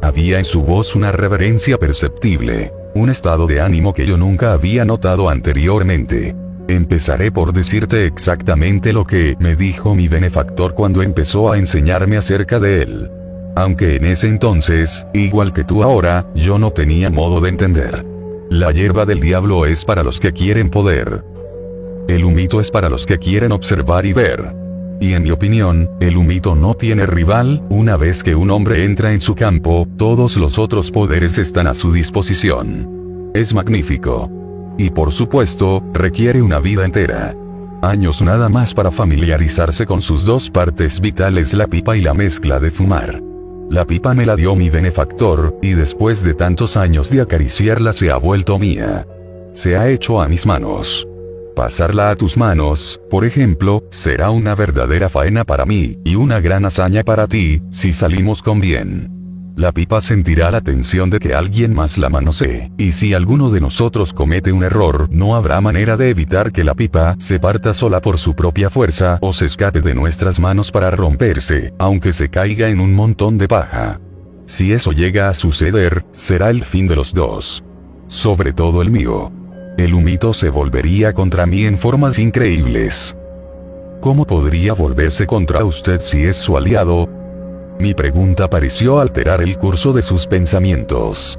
[0.00, 4.84] Había en su voz una reverencia perceptible, un estado de ánimo que yo nunca había
[4.84, 6.34] notado anteriormente.
[6.72, 12.58] Empezaré por decirte exactamente lo que me dijo mi benefactor cuando empezó a enseñarme acerca
[12.58, 13.10] de él.
[13.54, 18.06] Aunque en ese entonces, igual que tú ahora, yo no tenía modo de entender.
[18.48, 21.22] La hierba del diablo es para los que quieren poder.
[22.08, 24.54] El humito es para los que quieren observar y ver.
[24.98, 29.12] Y en mi opinión, el humito no tiene rival, una vez que un hombre entra
[29.12, 33.30] en su campo, todos los otros poderes están a su disposición.
[33.34, 34.41] Es magnífico.
[34.82, 37.36] Y por supuesto, requiere una vida entera.
[37.82, 42.58] Años nada más para familiarizarse con sus dos partes vitales, la pipa y la mezcla
[42.58, 43.22] de fumar.
[43.70, 48.10] La pipa me la dio mi benefactor, y después de tantos años de acariciarla se
[48.10, 49.06] ha vuelto mía.
[49.52, 51.06] Se ha hecho a mis manos.
[51.54, 56.64] Pasarla a tus manos, por ejemplo, será una verdadera faena para mí, y una gran
[56.64, 59.21] hazaña para ti, si salimos con bien.
[59.62, 63.60] La pipa sentirá la tensión de que alguien más la manosee, y si alguno de
[63.60, 68.00] nosotros comete un error, no habrá manera de evitar que la pipa se parta sola
[68.00, 72.70] por su propia fuerza o se escape de nuestras manos para romperse, aunque se caiga
[72.70, 74.00] en un montón de paja.
[74.46, 77.62] Si eso llega a suceder, será el fin de los dos.
[78.08, 79.30] Sobre todo el mío.
[79.78, 83.16] El humito se volvería contra mí en formas increíbles.
[84.00, 87.21] ¿Cómo podría volverse contra usted si es su aliado?
[87.78, 91.38] Mi pregunta pareció alterar el curso de sus pensamientos.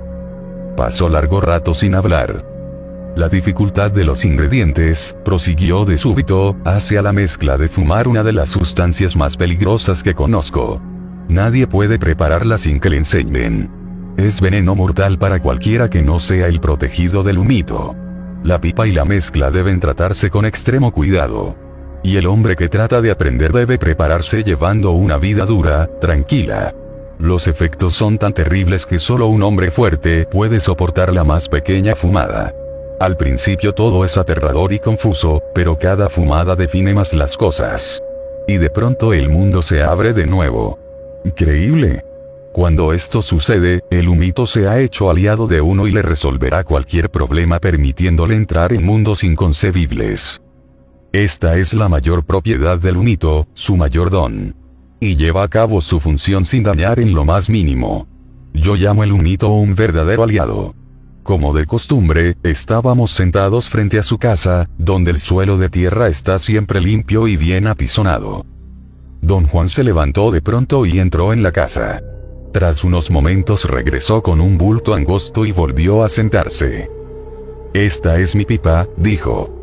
[0.75, 2.43] Pasó largo rato sin hablar.
[3.15, 8.33] La dificultad de los ingredientes, prosiguió de súbito, hacia la mezcla de fumar una de
[8.33, 10.81] las sustancias más peligrosas que conozco.
[11.29, 13.69] Nadie puede prepararla sin que le enseñen.
[14.17, 17.95] Es veneno mortal para cualquiera que no sea el protegido del humito.
[18.43, 21.55] La pipa y la mezcla deben tratarse con extremo cuidado.
[22.03, 26.75] Y el hombre que trata de aprender debe prepararse llevando una vida dura, tranquila.
[27.17, 31.95] Los efectos son tan terribles que solo un hombre fuerte puede soportar la más pequeña
[31.95, 32.53] fumada.
[32.99, 38.01] Al principio todo es aterrador y confuso, pero cada fumada define más las cosas.
[38.47, 40.77] Y de pronto el mundo se abre de nuevo.
[41.23, 42.03] Increíble.
[42.51, 47.09] Cuando esto sucede, el humito se ha hecho aliado de uno y le resolverá cualquier
[47.09, 50.42] problema permitiéndole entrar en mundos inconcebibles.
[51.13, 54.55] Esta es la mayor propiedad del humito, su mayor don.
[54.99, 58.07] Y lleva a cabo su función sin dañar en lo más mínimo.
[58.51, 60.73] Yo llamo el humito un verdadero aliado.
[61.21, 66.39] Como de costumbre, estábamos sentados frente a su casa, donde el suelo de tierra está
[66.39, 68.47] siempre limpio y bien apisonado.
[69.21, 72.01] Don Juan se levantó de pronto y entró en la casa.
[72.51, 76.89] Tras unos momentos regresó con un bulto angosto y volvió a sentarse.
[77.75, 79.62] Esta es mi pipa, dijo.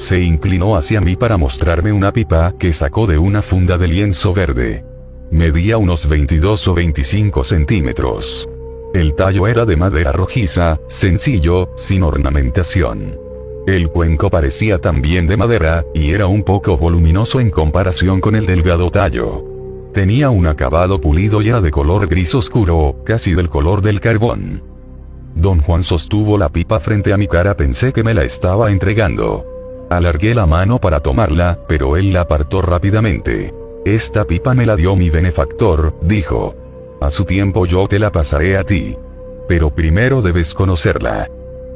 [0.00, 4.32] Se inclinó hacia mí para mostrarme una pipa que sacó de una funda de lienzo
[4.32, 4.82] verde.
[5.30, 8.48] Medía unos 22 o 25 centímetros.
[8.94, 13.18] El tallo era de madera rojiza, sencillo, sin ornamentación.
[13.66, 18.46] El cuenco parecía también de madera, y era un poco voluminoso en comparación con el
[18.46, 19.44] delgado tallo.
[19.92, 24.62] Tenía un acabado pulido y era de color gris oscuro, casi del color del carbón.
[25.34, 29.49] Don Juan sostuvo la pipa frente a mi cara, pensé que me la estaba entregando.
[29.90, 33.52] Alargué la mano para tomarla, pero él la apartó rápidamente.
[33.84, 36.54] Esta pipa me la dio mi benefactor, dijo.
[37.00, 38.96] A su tiempo yo te la pasaré a ti.
[39.48, 41.28] Pero primero debes conocerla.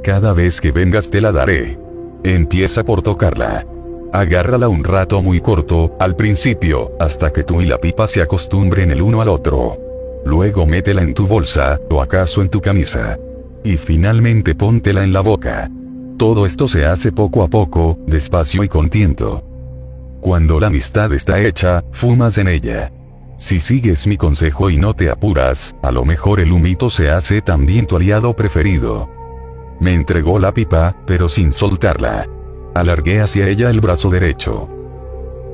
[0.04, 1.76] Cada vez que vengas te la daré.
[2.22, 3.66] Empieza por tocarla.
[4.12, 8.92] Agárrala un rato muy corto, al principio, hasta que tú y la pipa se acostumbren
[8.92, 9.76] el uno al otro.
[10.24, 13.18] Luego métela en tu bolsa, o acaso en tu camisa.
[13.64, 15.68] Y finalmente póntela en la boca.
[16.16, 19.42] Todo esto se hace poco a poco, despacio y con tiento.
[20.20, 22.92] Cuando la amistad está hecha, fumas en ella.
[23.36, 27.42] Si sigues mi consejo y no te apuras, a lo mejor el humito se hace
[27.42, 29.08] también tu aliado preferido.
[29.80, 32.28] Me entregó la pipa, pero sin soltarla.
[32.74, 34.68] Alargué hacia ella el brazo derecho.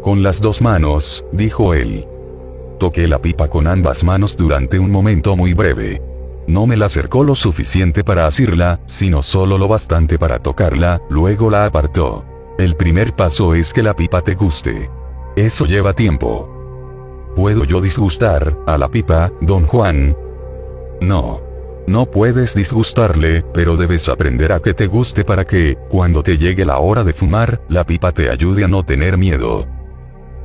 [0.03, 2.07] Con las dos manos, dijo él.
[2.79, 6.03] Toqué la pipa con ambas manos durante un momento muy breve.
[6.51, 11.49] No me la acercó lo suficiente para asirla, sino solo lo bastante para tocarla, luego
[11.49, 12.25] la apartó.
[12.59, 14.91] El primer paso es que la pipa te guste.
[15.37, 17.33] Eso lleva tiempo.
[17.37, 20.17] ¿Puedo yo disgustar a la pipa, don Juan?
[21.01, 21.41] No.
[21.87, 26.65] No puedes disgustarle, pero debes aprender a que te guste para que, cuando te llegue
[26.65, 29.69] la hora de fumar, la pipa te ayude a no tener miedo.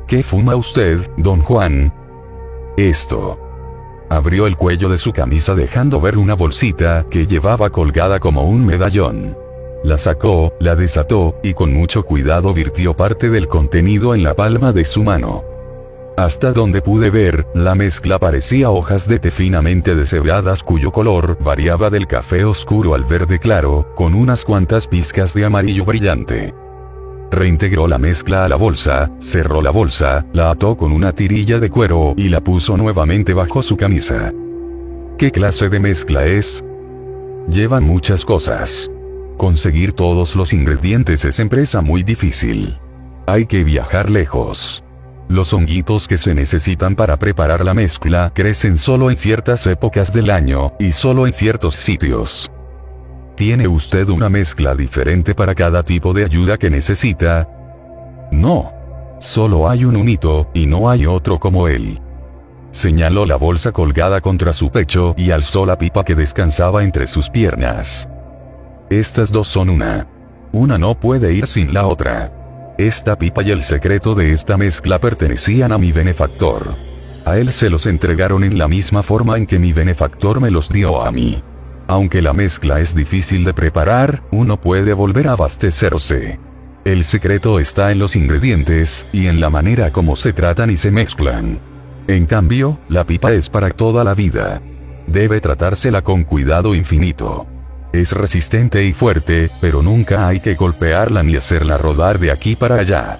[0.07, 1.91] ¿Qué fuma usted, don Juan?
[2.77, 3.44] Esto.
[4.15, 8.65] Abrió el cuello de su camisa dejando ver una bolsita que llevaba colgada como un
[8.65, 9.37] medallón.
[9.83, 14.71] La sacó, la desató, y con mucho cuidado virtió parte del contenido en la palma
[14.71, 15.43] de su mano.
[16.15, 21.89] Hasta donde pude ver, la mezcla parecía hojas de té finamente deshebradas cuyo color variaba
[21.89, 26.53] del café oscuro al verde claro, con unas cuantas pizcas de amarillo brillante.
[27.35, 31.69] Reintegró la mezcla a la bolsa, cerró la bolsa, la ató con una tirilla de
[31.69, 34.31] cuero y la puso nuevamente bajo su camisa.
[35.17, 36.63] ¿Qué clase de mezcla es?
[37.49, 38.89] Llevan muchas cosas.
[39.35, 42.77] Conseguir todos los ingredientes es empresa muy difícil.
[43.27, 44.85] Hay que viajar lejos.
[45.27, 50.29] Los honguitos que se necesitan para preparar la mezcla crecen solo en ciertas épocas del
[50.29, 52.49] año, y solo en ciertos sitios.
[53.35, 57.49] ¿Tiene usted una mezcla diferente para cada tipo de ayuda que necesita?
[58.31, 58.71] No.
[59.19, 61.99] Solo hay un unito, y no hay otro como él.
[62.71, 67.29] Señaló la bolsa colgada contra su pecho y alzó la pipa que descansaba entre sus
[67.29, 68.07] piernas.
[68.89, 70.07] Estas dos son una.
[70.53, 72.31] Una no puede ir sin la otra.
[72.77, 76.75] Esta pipa y el secreto de esta mezcla pertenecían a mi benefactor.
[77.25, 80.69] A él se los entregaron en la misma forma en que mi benefactor me los
[80.69, 81.41] dio a mí.
[81.87, 86.39] Aunque la mezcla es difícil de preparar, uno puede volver a abastecerse.
[86.83, 90.91] El secreto está en los ingredientes, y en la manera como se tratan y se
[90.91, 91.59] mezclan.
[92.07, 94.61] En cambio, la pipa es para toda la vida.
[95.07, 97.47] Debe tratársela con cuidado infinito.
[97.93, 102.75] Es resistente y fuerte, pero nunca hay que golpearla ni hacerla rodar de aquí para
[102.79, 103.19] allá.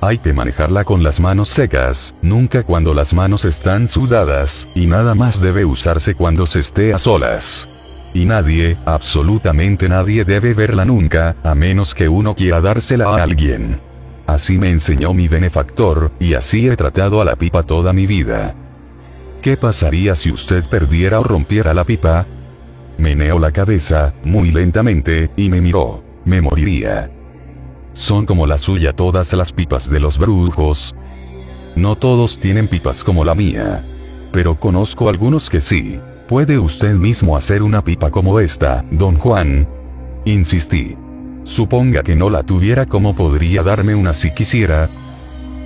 [0.00, 5.14] Hay que manejarla con las manos secas, nunca cuando las manos están sudadas, y nada
[5.14, 7.68] más debe usarse cuando se esté a solas.
[8.12, 13.80] Y nadie, absolutamente nadie debe verla nunca, a menos que uno quiera dársela a alguien.
[14.26, 18.54] Así me enseñó mi benefactor, y así he tratado a la pipa toda mi vida.
[19.42, 22.26] ¿Qué pasaría si usted perdiera o rompiera la pipa?
[22.98, 26.04] Meneó la cabeza, muy lentamente, y me miró.
[26.24, 27.10] Me moriría.
[27.92, 30.94] ¿Son como la suya todas las pipas de los brujos?
[31.76, 33.84] No todos tienen pipas como la mía.
[34.32, 35.98] Pero conozco algunos que sí.
[36.30, 39.66] ¿Puede usted mismo hacer una pipa como esta, don Juan?
[40.24, 40.96] Insistí.
[41.42, 44.88] Suponga que no la tuviera como podría darme una si quisiera.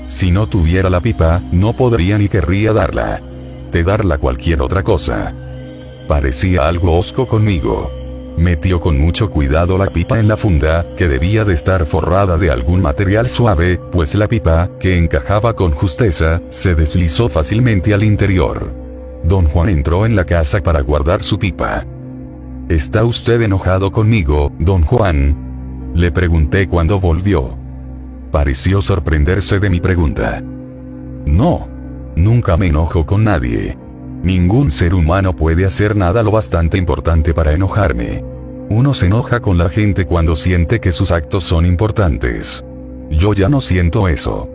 [0.07, 3.21] Si no tuviera la pipa, no podría ni querría darla.
[3.71, 5.35] De darla cualquier otra cosa.
[6.09, 7.91] Parecía algo osco conmigo.
[8.39, 12.51] Metió con mucho cuidado la pipa en la funda, que debía de estar forrada de
[12.51, 18.84] algún material suave, pues la pipa, que encajaba con justeza, se deslizó fácilmente al interior.
[19.25, 21.85] Don Juan entró en la casa para guardar su pipa.
[22.69, 25.93] ¿Está usted enojado conmigo, don Juan?
[25.95, 27.51] Le pregunté cuando volvió.
[28.31, 30.43] Pareció sorprenderse de mi pregunta.
[31.25, 31.69] No.
[32.17, 33.77] Nunca me enojo con nadie.
[34.23, 38.25] Ningún ser humano puede hacer nada lo bastante importante para enojarme.
[38.69, 42.65] Uno se enoja con la gente cuando siente que sus actos son importantes.
[43.11, 44.49] Yo ya no siento eso.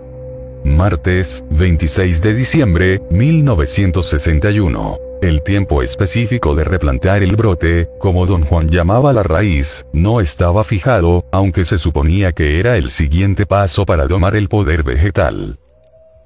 [0.63, 4.97] Martes, 26 de diciembre, 1961.
[5.21, 10.63] El tiempo específico de replantar el brote, como don Juan llamaba la raíz, no estaba
[10.63, 15.57] fijado, aunque se suponía que era el siguiente paso para domar el poder vegetal.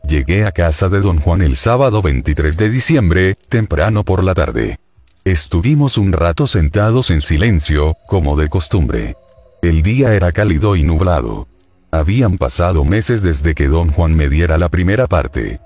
[0.08, 4.78] Llegué a casa de don Juan el sábado 23 de diciembre, temprano por la tarde.
[5.24, 9.16] Estuvimos un rato sentados en silencio, como de costumbre.
[9.62, 11.48] El día era cálido y nublado.
[11.94, 15.60] Habían pasado meses desde que don Juan me diera la primera parte.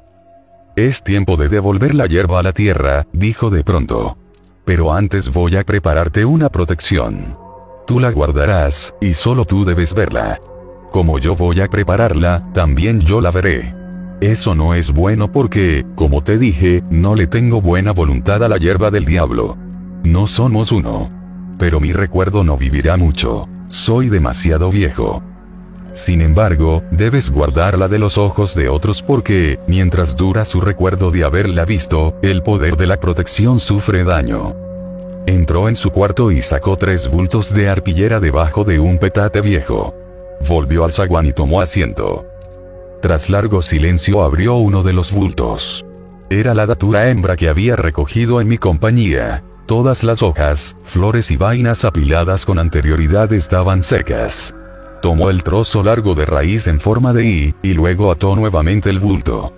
[0.75, 4.17] Es tiempo de devolver la hierba a la tierra, dijo de pronto.
[4.65, 7.37] Pero antes voy a prepararte una protección.
[7.85, 10.41] Tú la guardarás, y solo tú debes verla.
[10.91, 13.73] Como yo voy a prepararla, también yo la veré.
[14.19, 18.57] Eso no es bueno porque, como te dije, no le tengo buena voluntad a la
[18.57, 19.55] hierba del diablo.
[20.03, 21.09] No somos uno.
[21.57, 23.47] Pero mi recuerdo no vivirá mucho.
[23.69, 25.23] Soy demasiado viejo.
[25.97, 31.23] Sin embargo, debes guardarla de los ojos de otros porque, mientras dura su recuerdo de
[31.23, 34.55] haberla visto, el poder de la protección sufre daño.
[35.25, 39.95] Entró en su cuarto y sacó tres bultos de arpillera debajo de un petate viejo.
[40.47, 42.27] Volvió al zaguán y tomó asiento.
[43.01, 45.83] Tras largo silencio abrió uno de los bultos.
[46.29, 49.43] Era la datura hembra que había recogido en mi compañía.
[49.65, 54.53] Todas las hojas, flores y vainas apiladas con anterioridad estaban secas.
[55.01, 58.99] Tomó el trozo largo de raíz en forma de I, y luego ató nuevamente el
[58.99, 59.53] bulto.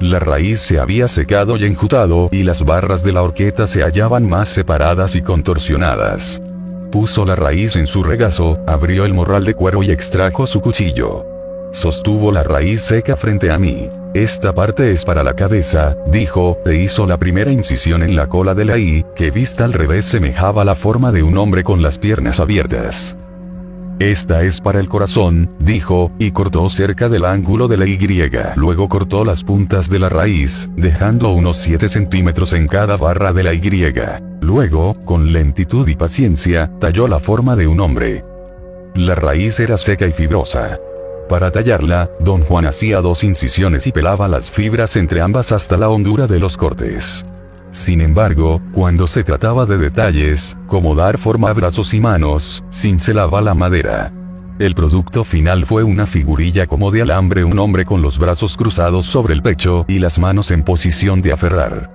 [0.00, 4.28] La raíz se había secado y enjutado y las barras de la horqueta se hallaban
[4.28, 6.42] más separadas y contorsionadas.
[6.90, 11.24] Puso la raíz en su regazo, abrió el morral de cuero y extrajo su cuchillo.
[11.72, 13.88] Sostuvo la raíz seca frente a mí.
[14.14, 18.54] Esta parte es para la cabeza, dijo, e hizo la primera incisión en la cola
[18.54, 21.98] de la I, que vista al revés semejaba la forma de un hombre con las
[21.98, 23.16] piernas abiertas.
[24.00, 27.98] Esta es para el corazón, dijo, y cortó cerca del ángulo de la Y.
[28.56, 33.44] Luego cortó las puntas de la raíz, dejando unos 7 centímetros en cada barra de
[33.44, 33.92] la Y.
[34.40, 38.24] Luego, con lentitud y paciencia, talló la forma de un hombre.
[38.94, 40.78] La raíz era seca y fibrosa.
[41.28, 45.88] Para tallarla, don Juan hacía dos incisiones y pelaba las fibras entre ambas hasta la
[45.88, 47.24] hondura de los cortes.
[47.74, 53.40] Sin embargo, cuando se trataba de detalles, como dar forma a brazos y manos, cincelaba
[53.40, 54.12] la madera.
[54.60, 59.06] El producto final fue una figurilla como de alambre, un hombre con los brazos cruzados
[59.06, 61.90] sobre el pecho y las manos en posición de aferrar.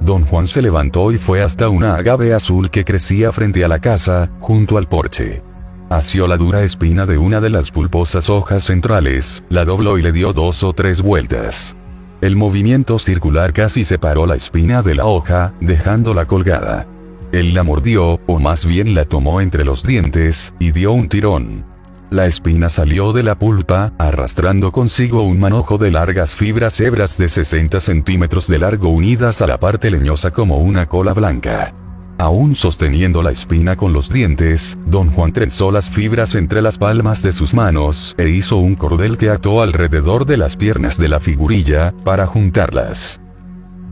[0.00, 3.78] Don Juan se levantó y fue hasta una agave azul que crecía frente a la
[3.78, 5.44] casa, junto al porche.
[5.90, 10.10] Asió la dura espina de una de las pulposas hojas centrales, la dobló y le
[10.10, 11.76] dio dos o tres vueltas.
[12.24, 16.86] El movimiento circular casi separó la espina de la hoja, dejándola colgada.
[17.32, 21.66] Él la mordió, o más bien la tomó entre los dientes, y dio un tirón.
[22.08, 27.28] La espina salió de la pulpa, arrastrando consigo un manojo de largas fibras hebras de
[27.28, 31.74] 60 centímetros de largo unidas a la parte leñosa como una cola blanca.
[32.16, 37.22] Aún sosteniendo la espina con los dientes, don Juan trenzó las fibras entre las palmas
[37.22, 41.18] de sus manos, e hizo un cordel que ató alrededor de las piernas de la
[41.18, 43.20] figurilla, para juntarlas.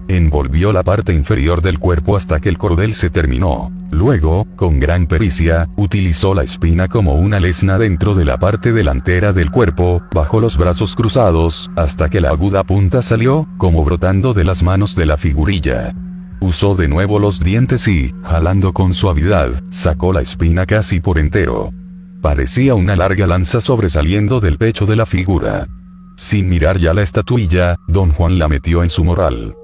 [0.07, 3.73] Envolvió la parte inferior del cuerpo hasta que el cordel se terminó.
[3.91, 9.33] Luego, con gran pericia, utilizó la espina como una lesna dentro de la parte delantera
[9.33, 14.45] del cuerpo, bajo los brazos cruzados, hasta que la aguda punta salió, como brotando de
[14.45, 15.95] las manos de la figurilla.
[16.43, 21.73] Usó de nuevo los dientes y, jalando con suavidad, sacó la espina casi por entero.
[22.21, 25.69] Parecía una larga lanza sobresaliendo del pecho de la figura.
[26.17, 29.55] Sin mirar ya la estatuilla, don Juan la metió en su moral.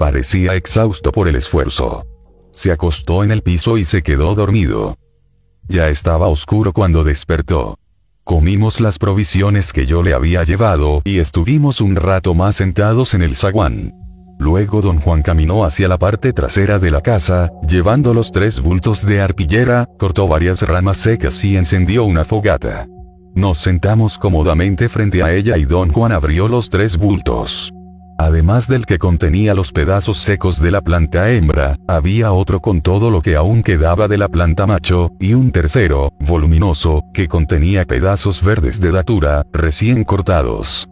[0.00, 2.04] Parecía exhausto por el esfuerzo.
[2.52, 4.98] Se acostó en el piso y se quedó dormido.
[5.68, 7.78] Ya estaba oscuro cuando despertó.
[8.24, 13.22] Comimos las provisiones que yo le había llevado y estuvimos un rato más sentados en
[13.22, 13.99] el zaguán.
[14.40, 19.04] Luego don Juan caminó hacia la parte trasera de la casa, llevando los tres bultos
[19.04, 22.86] de arpillera, cortó varias ramas secas y encendió una fogata.
[23.34, 27.70] Nos sentamos cómodamente frente a ella y don Juan abrió los tres bultos.
[28.16, 33.10] Además del que contenía los pedazos secos de la planta hembra, había otro con todo
[33.10, 38.42] lo que aún quedaba de la planta macho, y un tercero, voluminoso, que contenía pedazos
[38.42, 40.88] verdes de datura, recién cortados.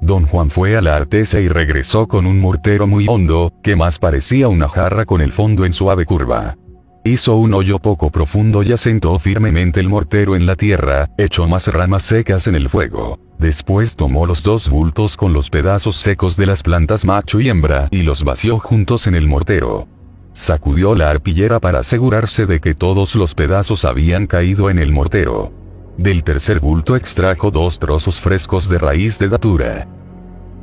[0.00, 3.98] Don Juan fue a la artesa y regresó con un mortero muy hondo, que más
[3.98, 6.56] parecía una jarra con el fondo en suave curva.
[7.04, 11.68] Hizo un hoyo poco profundo y asentó firmemente el mortero en la tierra, echó más
[11.68, 13.20] ramas secas en el fuego.
[13.38, 17.86] Después tomó los dos bultos con los pedazos secos de las plantas macho y hembra
[17.92, 19.86] y los vació juntos en el mortero.
[20.32, 25.52] Sacudió la arpillera para asegurarse de que todos los pedazos habían caído en el mortero.
[25.98, 29.88] Del tercer bulto extrajo dos trozos frescos de raíz de datura.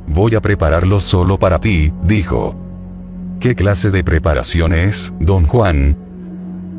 [0.06, 2.54] Voy a prepararlos solo para ti, dijo.
[3.40, 5.96] ¿Qué clase de preparación es, don Juan?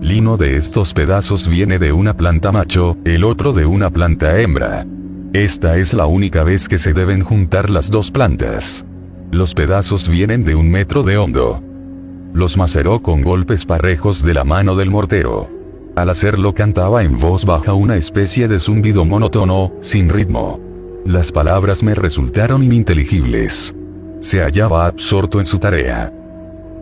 [0.02, 4.86] Lino de estos pedazos viene de una planta macho, el otro de una planta hembra.
[5.34, 8.86] Esta es la única vez que se deben juntar las dos plantas.
[9.32, 11.61] Los pedazos vienen de un metro de hondo.
[12.34, 15.55] Los maceró con golpes parejos de la mano del mortero.
[15.96, 20.60] Al hacerlo cantaba en voz baja una especie de zumbido monótono, sin ritmo.
[21.06, 23.74] Las palabras me resultaron ininteligibles.
[24.20, 26.12] Se hallaba absorto en su tarea.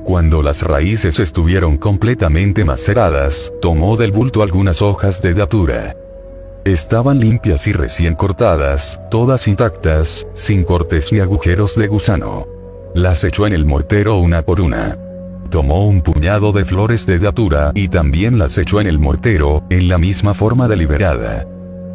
[0.03, 5.95] Cuando las raíces estuvieron completamente maceradas, tomó del bulto algunas hojas de datura.
[6.65, 12.47] Estaban limpias y recién cortadas, todas intactas, sin cortes ni agujeros de gusano.
[12.95, 14.97] Las echó en el mortero una por una
[15.53, 19.87] tomó un puñado de flores de datura y también las echó en el mortero, en
[19.87, 21.45] la misma forma deliberada.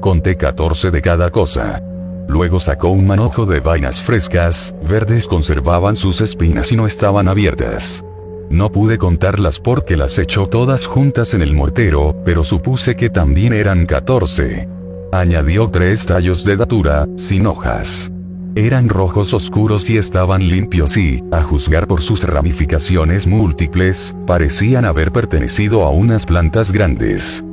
[0.00, 1.82] Conté 14 de cada cosa.
[2.28, 8.04] Luego sacó un manojo de vainas frescas, verdes conservaban sus espinas y no estaban abiertas.
[8.48, 13.52] No pude contarlas porque las echó todas juntas en el mortero, pero supuse que también
[13.52, 14.68] eran 14.
[15.10, 18.12] Añadió tres tallos de datura, sin hojas.
[18.58, 25.12] Eran rojos oscuros y estaban limpios y, a juzgar por sus ramificaciones múltiples, parecían haber
[25.12, 27.44] pertenecido a unas plantas grandes.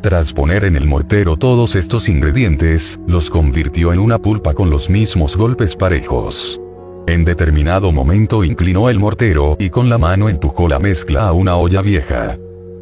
[0.00, 4.90] Tras poner en el mortero todos estos ingredientes, los convirtió en una pulpa con los
[4.90, 6.60] mismos golpes parejos.
[7.06, 11.54] En determinado momento inclinó el mortero y con la mano empujó la mezcla a una
[11.54, 12.36] olla vieja.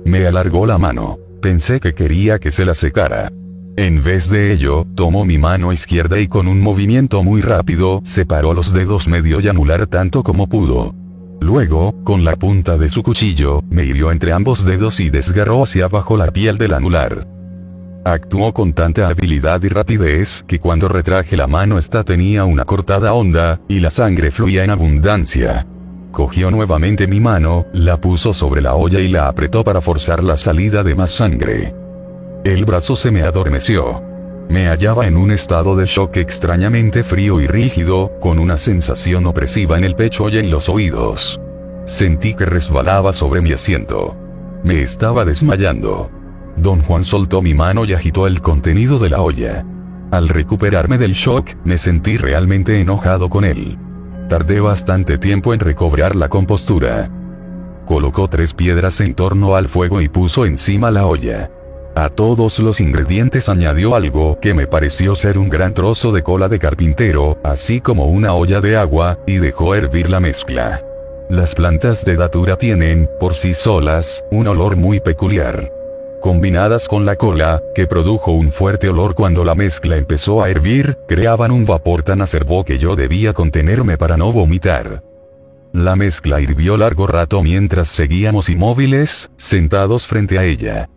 [0.07, 1.19] Me alargó la mano.
[1.43, 3.31] Pensé que quería que se la secara.
[3.77, 8.53] En vez de ello, tomó mi mano izquierda y con un movimiento muy rápido, separó
[8.53, 10.95] los dedos medio y anular tanto como pudo.
[11.41, 15.87] Luego, con la punta de su cuchillo, me hirió entre ambos dedos y desgarró hacia
[15.87, 17.27] abajo la piel del anular.
[18.05, 23.15] Actuó con tanta habilidad y rapidez que cuando retraje la mano esta tenía una cortada
[23.15, 25.67] honda, y la sangre fluía en abundancia.
[26.11, 30.37] Cogió nuevamente mi mano, la puso sobre la olla y la apretó para forzar la
[30.37, 31.75] salida de más sangre.
[32.43, 34.03] El brazo se me adormeció.
[34.49, 39.77] Me hallaba en un estado de shock extrañamente frío y rígido, con una sensación opresiva
[39.77, 41.39] en el pecho y en los oídos.
[41.85, 44.17] Sentí que resbalaba sobre mi asiento.
[44.65, 46.11] Me estaba desmayando.
[46.57, 49.67] Don Juan soltó mi mano y agitó el contenido de la olla.
[50.11, 53.77] Al recuperarme del shock, me sentí realmente enojado con él.
[54.31, 57.11] Tardé bastante tiempo en recobrar la compostura.
[57.85, 61.51] Colocó tres piedras en torno al fuego y puso encima la olla.
[61.95, 66.49] A todos los ingredientes añadió algo que me pareció ser un gran trozo de cola
[66.49, 70.83] de carpintero, así como una olla de agua, y dejó hervir la mezcla.
[71.29, 75.71] Las plantas de datura tienen, por sí solas, un olor muy peculiar
[76.21, 80.99] combinadas con la cola, que produjo un fuerte olor cuando la mezcla empezó a hervir,
[81.09, 85.03] creaban un vapor tan acervo que yo debía contenerme para no vomitar.
[85.73, 90.89] La mezcla hirvió largo rato mientras seguíamos inmóviles, sentados frente a ella.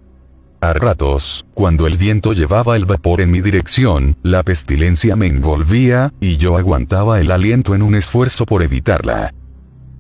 [0.64, 6.14] A ratos, cuando el viento llevaba el vapor en mi dirección, la pestilencia me envolvía,
[6.22, 9.34] y yo aguantaba el aliento en un esfuerzo por evitarla.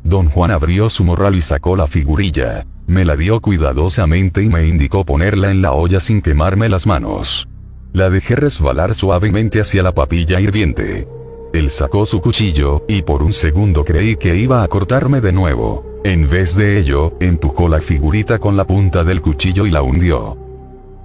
[0.05, 2.65] Don Juan abrió su morral y sacó la figurilla.
[2.87, 7.45] Me la dio cuidadosamente y me indicó ponerla en la olla sin quemarme las manos.
[7.91, 11.05] La dejé resbalar suavemente hacia la papilla hirviente.
[11.51, 15.99] Él sacó su cuchillo, y por un segundo creí que iba a cortarme de nuevo.
[16.05, 20.37] En vez de ello, empujó la figurita con la punta del cuchillo y la hundió.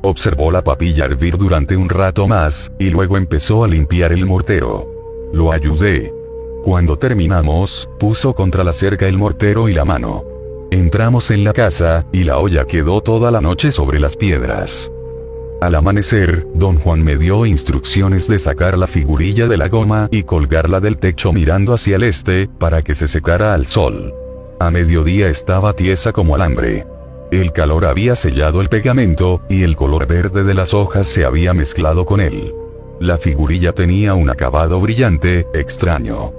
[0.03, 4.85] Observó la papilla hervir durante un rato más, y luego empezó a limpiar el mortero.
[5.33, 6.13] Lo ayudé.
[6.63, 10.25] Cuando terminamos, puso contra la cerca el mortero y la mano.
[10.71, 14.93] Entramos en la casa, y la olla quedó toda la noche sobre las piedras.
[15.61, 20.23] Al amanecer, don Juan me dio instrucciones de sacar la figurilla de la goma y
[20.23, 24.15] colgarla del techo mirando hacia el este, para que se secara al sol.
[24.61, 26.87] A mediodía estaba tiesa como alambre.
[27.31, 31.53] El calor había sellado el pegamento, y el color verde de las hojas se había
[31.53, 32.55] mezclado con él.
[33.01, 36.33] La figurilla tenía un acabado brillante, extraño.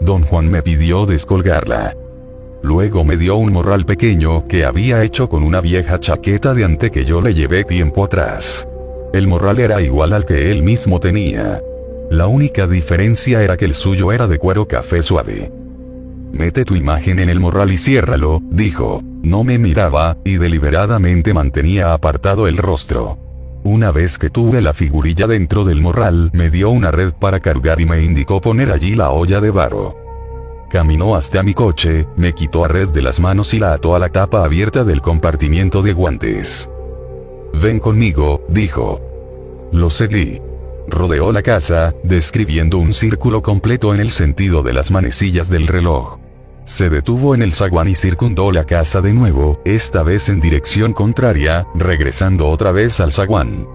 [0.00, 1.96] Don Juan me pidió descolgarla.
[2.62, 6.92] Luego me dio un morral pequeño que había hecho con una vieja chaqueta de ante
[6.92, 8.68] que yo le llevé tiempo atrás.
[9.12, 11.60] El morral era igual al que él mismo tenía.
[12.10, 15.50] La única diferencia era que el suyo era de cuero café suave.
[16.32, 19.02] Mete tu imagen en el morral y ciérralo, dijo.
[19.22, 23.18] No me miraba, y deliberadamente mantenía apartado el rostro.
[23.64, 27.80] Una vez que tuve la figurilla dentro del morral, me dio una red para cargar
[27.80, 29.94] y me indicó poner allí la olla de barro.
[30.68, 33.98] Caminó hasta mi coche, me quitó a red de las manos y la ató a
[33.98, 36.68] la tapa abierta del compartimiento de guantes.
[37.52, 39.00] Ven conmigo, dijo.
[39.70, 40.40] Lo seguí.
[40.88, 46.21] Rodeó la casa, describiendo un círculo completo en el sentido de las manecillas del reloj.
[46.64, 50.92] Se detuvo en el zaguán y circundó la casa de nuevo, esta vez en dirección
[50.92, 53.66] contraria, regresando otra vez al zaguán.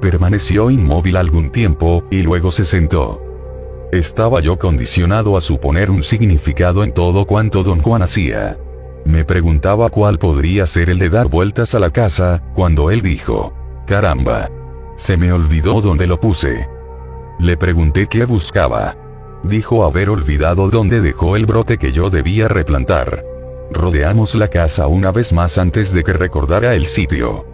[0.00, 3.20] Permaneció inmóvil algún tiempo, y luego se sentó.
[3.90, 8.56] Estaba yo condicionado a suponer un significado en todo cuanto don Juan hacía.
[9.04, 13.52] Me preguntaba cuál podría ser el de dar vueltas a la casa, cuando él dijo,
[13.86, 14.50] caramba.
[14.96, 16.68] Se me olvidó dónde lo puse.
[17.38, 18.96] Le pregunté qué buscaba.
[19.48, 23.24] Dijo haber olvidado dónde dejó el brote que yo debía replantar.
[23.70, 27.44] Rodeamos la casa una vez más antes de que recordara el sitio.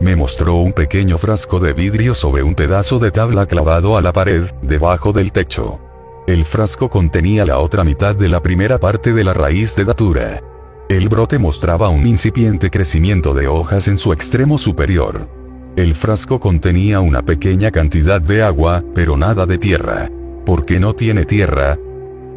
[0.00, 4.12] Me mostró un pequeño frasco de vidrio sobre un pedazo de tabla clavado a la
[4.12, 5.78] pared, debajo del techo.
[6.26, 10.42] El frasco contenía la otra mitad de la primera parte de la raíz de datura.
[10.88, 15.28] El brote mostraba un incipiente crecimiento de hojas en su extremo superior.
[15.76, 20.10] El frasco contenía una pequeña cantidad de agua, pero nada de tierra.
[20.44, 21.78] ¿Por qué no tiene tierra?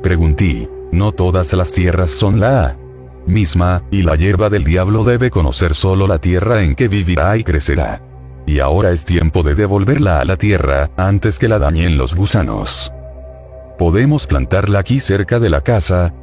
[0.02, 0.70] Pregunté.
[0.92, 2.78] No todas las tierras son la
[3.26, 7.44] misma, y la hierba del diablo debe conocer solo la tierra en que vivirá y
[7.44, 8.02] crecerá.
[8.46, 12.92] Y ahora es tiempo de devolverla a la tierra, antes que la dañen los gusanos.
[13.78, 16.14] ¿Podemos plantarla aquí cerca de la casa?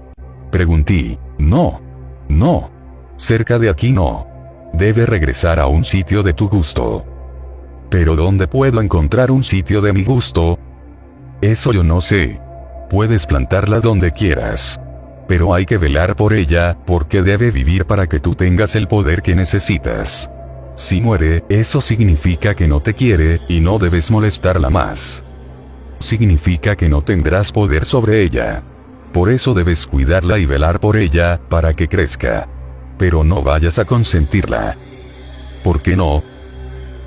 [0.50, 1.18] Pregunté.
[1.38, 1.80] No.
[2.28, 2.70] No.
[3.16, 4.26] Cerca de aquí no.
[4.72, 7.04] Debe regresar a un sitio de tu gusto.
[7.88, 10.58] ¿Pero dónde puedo encontrar un sitio de mi gusto?
[11.40, 12.38] Eso yo no sé.
[12.90, 14.78] puedes plantarla donde quieras.
[15.26, 19.22] Pero hay que velar por ella, porque debe vivir para que tú tengas el poder
[19.22, 20.28] que necesitas.
[20.74, 25.24] Si muere, eso significa que no te quiere, y no debes molestarla más.
[26.00, 28.62] Significa que no tendrás poder sobre ella.
[29.12, 32.48] Por eso debes cuidarla y velar por ella, para que crezca.
[32.98, 34.76] Pero no vayas a consentirla.
[35.62, 36.22] ¿Por qué no?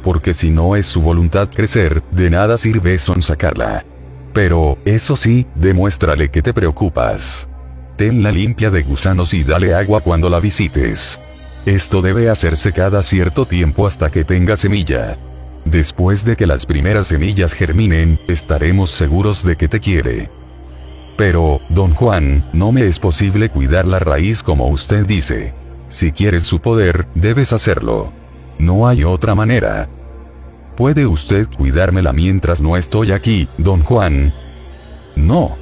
[0.02, 3.86] Porque si no es su voluntad crecer, de nada sirve sonsacarla.
[4.34, 7.48] Pero, eso sí, demuéstrale que te preocupas.
[7.96, 11.20] Tenla limpia de gusanos y dale agua cuando la visites.
[11.66, 15.18] Esto debe hacerse cada cierto tiempo hasta que tenga semilla.
[15.66, 20.30] Después de que las primeras semillas germinen, estaremos seguros de que te quiere.
[21.16, 25.54] Pero, don Juan, no me es posible cuidar la raíz como usted dice.
[25.88, 28.12] Si quieres su poder, debes hacerlo.
[28.58, 29.88] No hay otra manera.
[30.76, 34.34] ¿Puede usted cuidármela mientras no estoy aquí, don Juan?
[35.16, 35.56] No.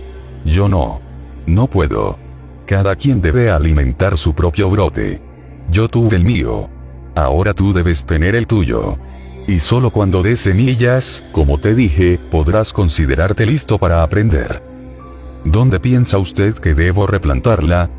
[0.45, 1.01] Yo no.
[1.45, 2.17] No puedo.
[2.65, 5.19] Cada quien debe alimentar su propio brote.
[5.69, 6.69] Yo tuve el mío.
[7.15, 8.97] Ahora tú debes tener el tuyo.
[9.47, 14.63] Y solo cuando des semillas, como te dije, podrás considerarte listo para aprender.
[15.43, 17.89] ¿Dónde piensa usted que debo replantarla?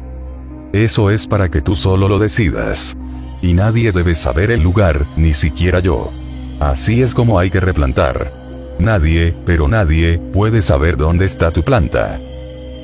[0.72, 2.96] Eso es para que tú solo lo decidas.
[3.42, 6.10] Y nadie debe saber el lugar, ni siquiera yo.
[6.62, 8.32] Así es como hay que replantar.
[8.78, 12.20] Nadie, pero nadie, puede saber dónde está tu planta.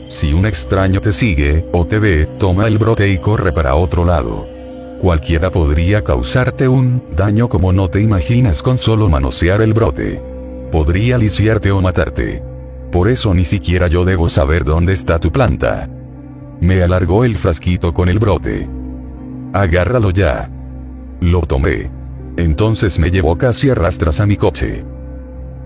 [0.08, 4.04] Si un extraño te sigue, o te ve, toma el brote y corre para otro
[4.04, 4.48] lado.
[5.00, 10.20] Cualquiera podría causarte un daño como no te imaginas con solo manosear el brote.
[10.72, 12.42] Podría lisiarte o matarte.
[12.90, 15.88] Por eso ni siquiera yo debo saber dónde está tu planta.
[16.60, 18.68] Me alargó el frasquito con el brote.
[19.52, 20.50] Agárralo ya.
[21.20, 21.97] Lo tomé.
[22.38, 24.84] Entonces me llevó casi a rastras a mi coche.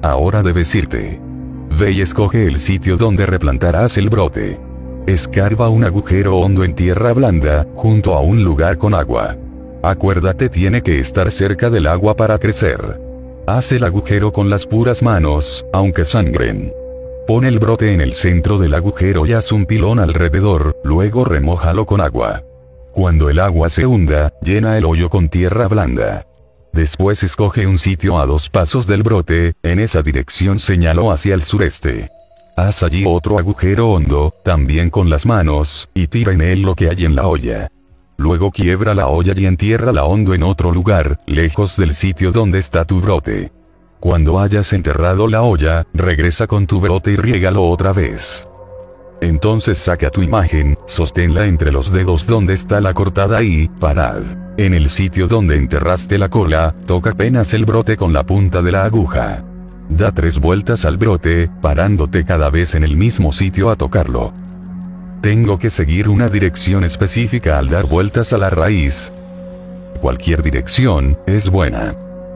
[0.01, 1.21] Ahora debes irte.
[1.79, 4.59] Ve y escoge el sitio donde replantarás el brote.
[5.07, 9.37] Escarba un agujero hondo en tierra blanda, junto a un lugar con agua.
[9.83, 12.99] Acuérdate tiene que estar cerca del agua para crecer.
[13.47, 16.73] Haz el agujero con las puras manos, aunque sangren.
[17.27, 21.85] Pon el brote en el centro del agujero y haz un pilón alrededor, luego remójalo
[21.85, 22.45] con agua.
[22.93, 26.25] Cuando el agua se hunda, llena el hoyo con tierra blanda.
[26.73, 31.43] Después escoge un sitio a dos pasos del brote, en esa dirección señaló hacia el
[31.43, 32.11] sureste.
[32.57, 36.89] Haz allí otro agujero hondo, también con las manos, y tira en él lo que
[36.89, 37.71] hay en la olla.
[38.17, 42.85] Luego quiebra la olla y entiérrala hondo en otro lugar, lejos del sitio donde está
[42.85, 43.51] tu brote.
[44.01, 48.49] Cuando hayas enterrado la olla, regresa con tu brote y riégalo otra vez.
[49.23, 54.25] Entonces saca tu imagen, sosténla entre los dedos donde está la cortada y, parad.
[54.57, 58.73] En el sitio donde enterraste la cola, toca apenas el brote con la punta de
[58.73, 59.45] la aguja.
[59.89, 64.33] Da tres vueltas al brote, parándote cada vez en el mismo sitio a tocarlo.
[65.21, 69.13] Tengo que seguir una dirección específica al dar vueltas a la raíz.
[70.01, 71.95] Cualquier dirección, es buena.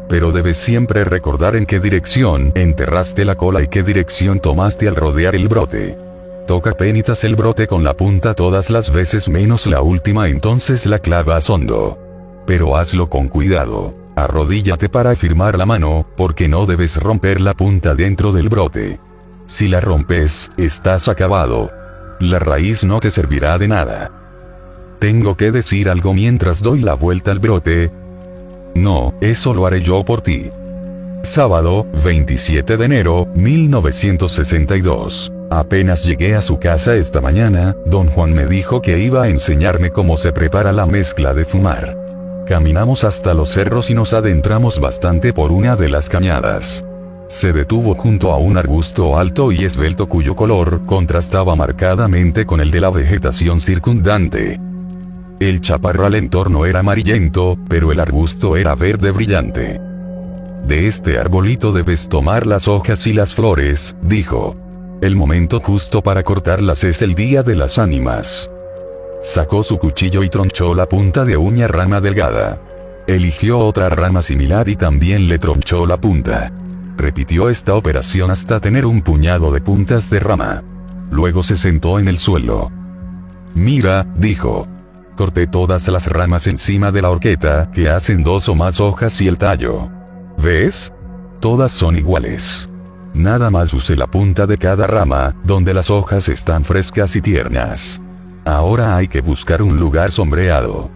[0.09, 4.95] Pero debes siempre recordar en qué dirección enterraste la cola y qué dirección tomaste al
[4.95, 6.06] rodear el brote.
[6.47, 11.01] Toca penitas el brote con la punta todas las veces menos la última entonces la
[11.01, 11.99] clavas hondo.
[12.47, 13.93] Pero hazlo con cuidado.
[14.15, 19.01] Arrodíllate para firmar la mano, porque no debes romper la punta dentro del brote.
[19.47, 21.73] Si la rompes, estás acabado.
[22.21, 24.13] La raíz no te servirá de nada.
[25.01, 27.91] ¿Tengo que decir algo mientras doy la vuelta al brote?
[28.77, 30.49] No, eso lo haré yo por ti.
[31.23, 35.33] Sábado, 27 de enero, 1962.
[35.51, 39.91] Apenas llegué a su casa esta mañana, don Juan me dijo que iba a enseñarme
[39.91, 41.97] cómo se prepara la mezcla de fumar.
[42.47, 46.85] Caminamos hasta los cerros y nos adentramos bastante por una de las cañadas.
[47.29, 52.71] Se detuvo junto a un arbusto alto y esbelto cuyo color contrastaba marcadamente con el
[52.73, 54.61] de la vegetación circundante.
[55.39, 59.81] El chaparral en torno era amarillento, pero el arbusto era verde brillante.
[60.67, 64.66] De este arbolito debes tomar las hojas y las flores, dijo.
[65.03, 68.51] El momento justo para cortarlas es el día de las ánimas.
[69.23, 72.59] Sacó su cuchillo y tronchó la punta de uña rama delgada.
[73.07, 76.51] Eligió otra rama similar y también le tronchó la punta.
[76.97, 80.63] Repitió esta operación hasta tener un puñado de puntas de rama.
[81.11, 82.71] Luego se sentó en el suelo.
[83.55, 84.67] Mira, dijo.
[85.15, 89.29] Corté todas las ramas encima de la horqueta, que hacen dos o más hojas y
[89.29, 89.91] el tallo.
[90.39, 90.93] ¿Ves?
[91.41, 92.71] Todas son iguales.
[93.15, 98.01] Nada más usé la punta de cada rama, donde las hojas están frescas y tiernas.
[98.45, 100.91] Ahora hay que buscar un lugar sombreado.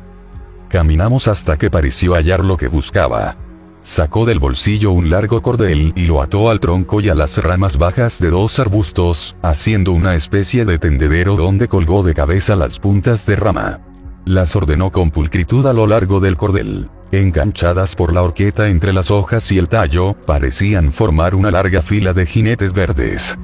[0.69, 3.37] Caminamos hasta que pareció hallar lo que buscaba.
[3.83, 7.79] Sacó del bolsillo un largo cordel y lo ató al tronco y a las ramas
[7.79, 13.25] bajas de dos arbustos, haciendo una especie de tendedero donde colgó de cabeza las puntas
[13.27, 13.81] de rama.
[14.25, 16.89] Las ordenó con pulcritud a lo largo del cordel.
[17.13, 22.13] Enganchadas por la horqueta entre las hojas y el tallo, parecían formar una larga fila
[22.13, 23.39] de jinetes verdes.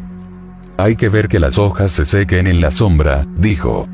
[0.76, 3.88] Hay que ver que las hojas se sequen en la sombra, dijo.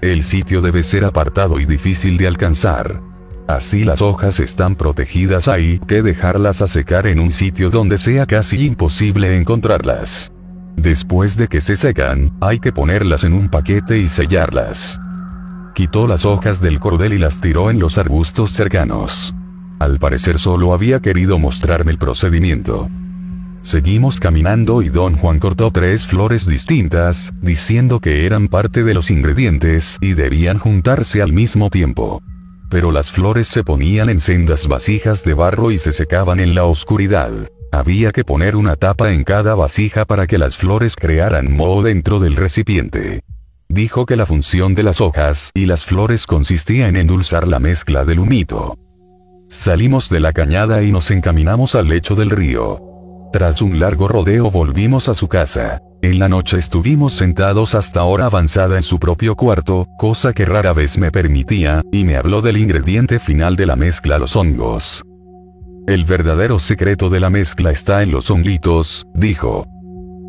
[0.00, 3.00] El sitio debe ser apartado y difícil de alcanzar.
[3.48, 8.26] Así las hojas están protegidas hay que dejarlas a secar en un sitio donde sea
[8.26, 10.32] casi imposible encontrarlas.
[10.76, 15.00] Después de que se secan, hay que ponerlas en un paquete y sellarlas.
[15.74, 19.34] Quitó las hojas del cordel y las tiró en los arbustos cercanos.
[19.78, 22.88] Al parecer solo había querido mostrarme el procedimiento.
[23.62, 29.10] Seguimos caminando y don Juan cortó tres flores distintas, diciendo que eran parte de los
[29.10, 32.22] ingredientes y debían juntarse al mismo tiempo
[32.72, 36.64] pero las flores se ponían en sendas vasijas de barro y se secaban en la
[36.64, 37.30] oscuridad.
[37.70, 42.18] Había que poner una tapa en cada vasija para que las flores crearan moho dentro
[42.18, 43.24] del recipiente.
[43.72, 48.04] Dijo que la función de las hojas y las flores consistía en endulzar la mezcla
[48.04, 48.76] del humito.
[49.48, 52.82] Salimos de la cañada y nos encaminamos al lecho del río.
[53.32, 55.80] Tras un largo rodeo volvimos a su casa.
[56.02, 60.74] En la noche estuvimos sentados hasta hora avanzada en su propio cuarto, cosa que rara
[60.74, 65.02] vez me permitía, y me habló del ingrediente final de la mezcla los hongos.
[65.86, 69.66] El verdadero secreto de la mezcla está en los honguitos, dijo.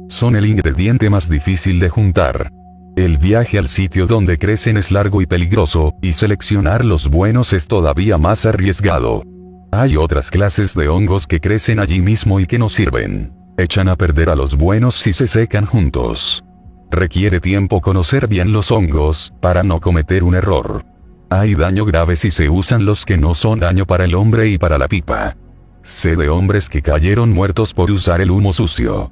[0.08, 2.63] Son el ingrediente más difícil de juntar.
[2.96, 7.66] El viaje al sitio donde crecen es largo y peligroso, y seleccionar los buenos es
[7.66, 9.24] todavía más arriesgado.
[9.72, 13.34] Hay otras clases de hongos que crecen allí mismo y que no sirven.
[13.58, 16.44] Echan a perder a los buenos si se secan juntos.
[16.92, 20.86] Requiere tiempo conocer bien los hongos, para no cometer un error.
[21.32, 24.60] Hay daño grave si se usan los que no son daño para el hombre y
[24.60, 25.36] para la pipa.
[25.82, 29.12] Sé de hombres que cayeron muertos por usar el humo sucio.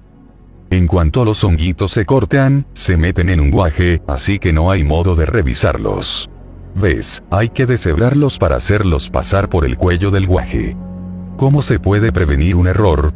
[0.71, 4.83] En cuanto los honguitos se cortan, se meten en un guaje, así que no hay
[4.83, 6.29] modo de revisarlos.
[6.75, 7.21] ¿Ves?
[7.29, 10.75] Hay que deshebrarlos para hacerlos pasar por el cuello del guaje.
[11.37, 13.13] ¿Cómo se puede prevenir un error?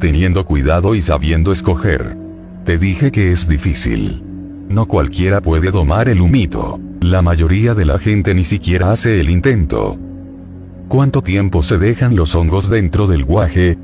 [0.00, 2.16] teniendo cuidado y sabiendo escoger.
[2.64, 4.22] Te dije que es difícil.
[4.68, 6.80] No cualquiera puede domar el humito.
[7.00, 9.96] La mayoría de la gente ni siquiera hace el intento.
[10.88, 13.78] ¿Cuánto tiempo se dejan los hongos dentro del guaje?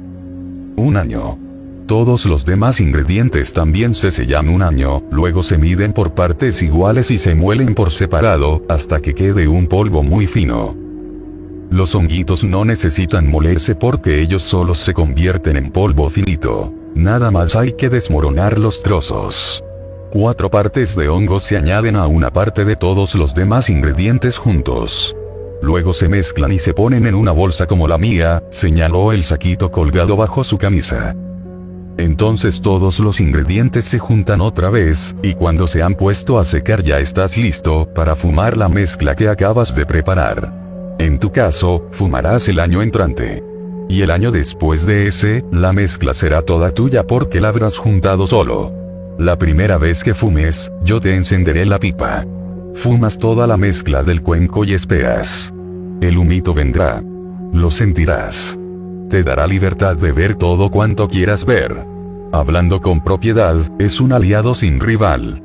[0.77, 1.46] Un año.
[1.87, 7.13] Todos los demás ingredientes también se sellan un año, luego se miden por partes iguales
[7.13, 10.75] y se muelen por separado, hasta que quede un polvo muy fino.
[11.71, 16.75] Los honguitos no necesitan molerse porque ellos solos se convierten en polvo finito.
[16.97, 19.63] Nada más hay que desmoronar los trozos.
[20.11, 25.15] Cuatro partes de hongos se añaden a una parte de todos los demás ingredientes juntos.
[25.63, 29.71] Luego se mezclan y se ponen en una bolsa como la mía, señaló el saquito
[29.71, 31.15] colgado bajo su camisa.
[31.99, 36.83] Entonces todos los ingredientes se juntan otra vez, y cuando se han puesto a secar
[36.83, 40.97] ya estás listo para fumar la mezcla que acabas de preparar.
[40.99, 43.43] En tu caso, fumarás el año entrante.
[43.89, 48.27] Y el año después de ese, la mezcla será toda tuya porque la habrás juntado
[48.27, 48.73] solo.
[49.19, 52.27] La primera vez que fumes, yo te encenderé la pipa.
[52.75, 55.55] Fumas toda la mezcla del cuenco y esperas.
[56.03, 57.03] El humito vendrá.
[57.53, 58.59] Lo sentirás.
[59.09, 61.87] Te dará libertad de ver todo cuanto quieras ver.
[62.33, 65.43] Hablando con propiedad, es un aliado sin rival.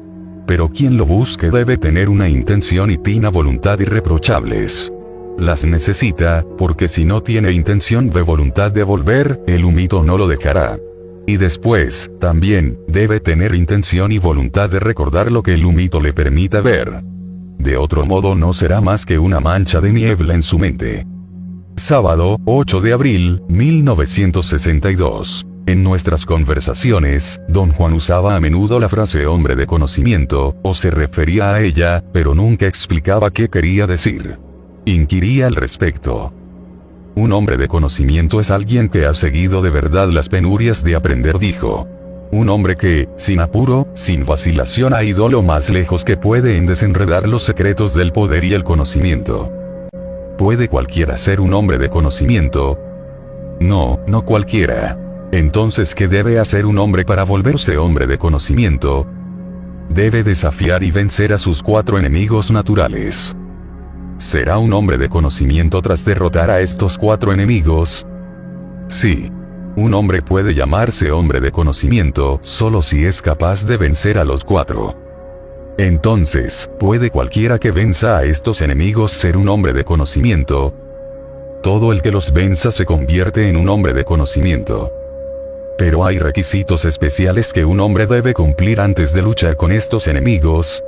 [0.48, 4.91] Pero quien lo busque debe tener una intención y tina voluntad irreprochables.
[5.38, 10.27] Las necesita, porque si no tiene intención de voluntad de volver, el humito no lo
[10.27, 10.80] dejará.
[11.27, 16.14] Y después, también, debe tener intención y voluntad de recordar lo que el humito le
[16.14, 17.01] permita ver.
[17.59, 21.06] De otro modo no será más que una mancha de niebla en su mente.
[21.77, 25.48] Sábado, 8 de abril, 1962.
[25.67, 30.91] En nuestras conversaciones, don Juan usaba a menudo la frase hombre de conocimiento, o se
[30.91, 34.38] refería a ella, pero nunca explicaba qué quería decir.
[34.85, 36.33] Inquiría al respecto.
[37.16, 41.40] Un hombre de conocimiento es alguien que ha seguido de verdad las penurias de aprender,
[41.40, 41.88] dijo.
[42.32, 46.66] Un hombre que, sin apuro, sin vacilación ha ido lo más lejos que puede en
[46.66, 49.60] desenredar los secretos del poder y el conocimiento.
[50.41, 52.79] ¿Puede cualquiera ser un hombre de conocimiento?
[53.59, 54.97] No, no cualquiera.
[55.31, 59.05] Entonces, ¿qué debe hacer un hombre para volverse hombre de conocimiento?
[59.89, 63.35] Debe desafiar y vencer a sus cuatro enemigos naturales.
[64.17, 68.07] ¿Será un hombre de conocimiento tras derrotar a estos cuatro enemigos?
[68.87, 69.31] Sí.
[69.75, 74.43] Un hombre puede llamarse hombre de conocimiento solo si es capaz de vencer a los
[74.43, 75.10] cuatro.
[75.77, 80.74] Entonces, ¿puede cualquiera que venza a estos enemigos ser un hombre de conocimiento?
[81.61, 84.91] todo el que los venza se convierte en un hombre de conocimiento.
[85.77, 90.83] Pero hay requisitos especiales que un hombre debe cumplir antes de luchar con estos enemigos.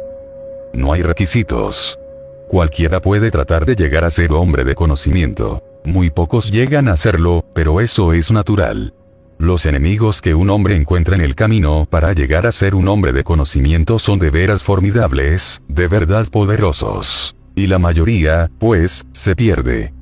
[0.74, 2.00] No hay requisitos.
[2.48, 5.64] Cualquiera puede tratar de llegar a ser hombre de conocimiento.
[5.84, 8.94] Muy pocos llegan a serlo, pero eso es natural.
[9.40, 13.14] Los enemigos que un hombre encuentra en el camino para llegar a ser un hombre
[13.14, 17.36] de conocimiento son de veras formidables, de verdad poderosos.
[17.56, 19.94] Y la mayoría, pues, se pierde.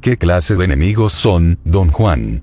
[0.00, 2.42] ¿Qué clase de enemigos son, don Juan?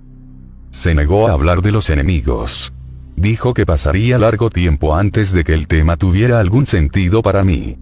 [0.71, 2.73] Se negó a hablar de los enemigos.
[3.15, 7.77] Dijo que pasaría largo tiempo antes de que el tema tuviera algún sentido para mí.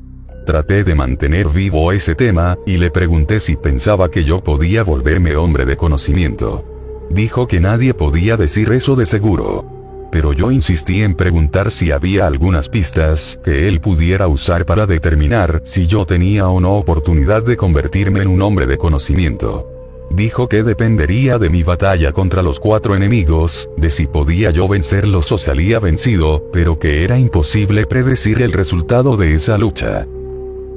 [0.46, 5.36] Traté de mantener vivo ese tema, y le pregunté si pensaba que yo podía volverme
[5.36, 6.66] hombre de conocimiento.
[7.14, 9.66] Dijo que nadie podía decir eso de seguro.
[10.14, 15.62] Pero yo insistí en preguntar si había algunas pistas que él pudiera usar para determinar
[15.66, 19.68] si yo tenía o no oportunidad de convertirme en un hombre de conocimiento.
[20.10, 25.32] Dijo que dependería de mi batalla contra los cuatro enemigos, de si podía yo vencerlos
[25.34, 30.06] o salía vencido, pero que era imposible predecir el resultado de esa lucha.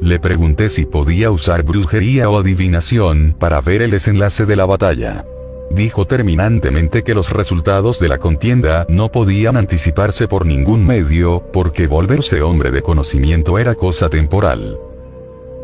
[0.01, 5.25] Le pregunté si podía usar brujería o adivinación para ver el desenlace de la batalla.
[5.75, 11.89] Dijo terminantemente que los resultados de la contienda no podían anticiparse por ningún medio, porque
[11.89, 14.79] volverse hombre de conocimiento era cosa temporal.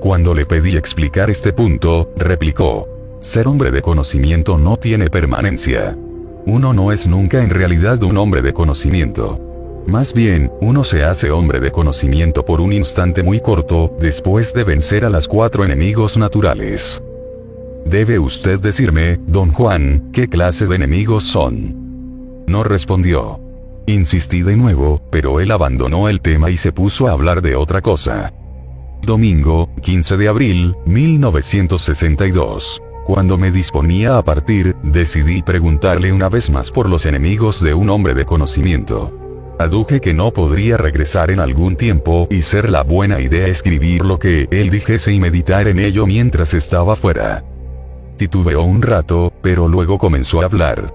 [0.01, 2.89] Cuando le pedí explicar este punto, replicó,
[3.21, 5.97] ser hombre de conocimiento no tiene permanencia.
[6.45, 9.39] Uno no es nunca en realidad un hombre de conocimiento.
[9.87, 14.65] Más bien, uno se hace hombre de conocimiento por un instante muy corto, después de
[14.65, 17.01] vencer a las cuatro enemigos naturales.
[17.87, 22.45] Debe usted decirme, don Juan, qué clase de enemigos son.
[22.47, 23.41] No respondió.
[23.87, 27.81] Insistí de nuevo, pero él abandonó el tema y se puso a hablar de otra
[27.81, 28.33] cosa.
[29.03, 32.83] Domingo, 15 de abril, 1962.
[33.07, 37.91] Cuando me disponía a partir, decidí preguntarle una vez más por los enemigos de un
[37.91, 39.13] hombre de conocimiento.
[39.59, 44.19] Aduje que no podría regresar en algún tiempo y ser la buena idea escribir lo
[44.19, 47.43] que él dijese y meditar en ello mientras estaba fuera.
[48.21, 50.93] Titubeó un rato, pero luego comenzó a hablar.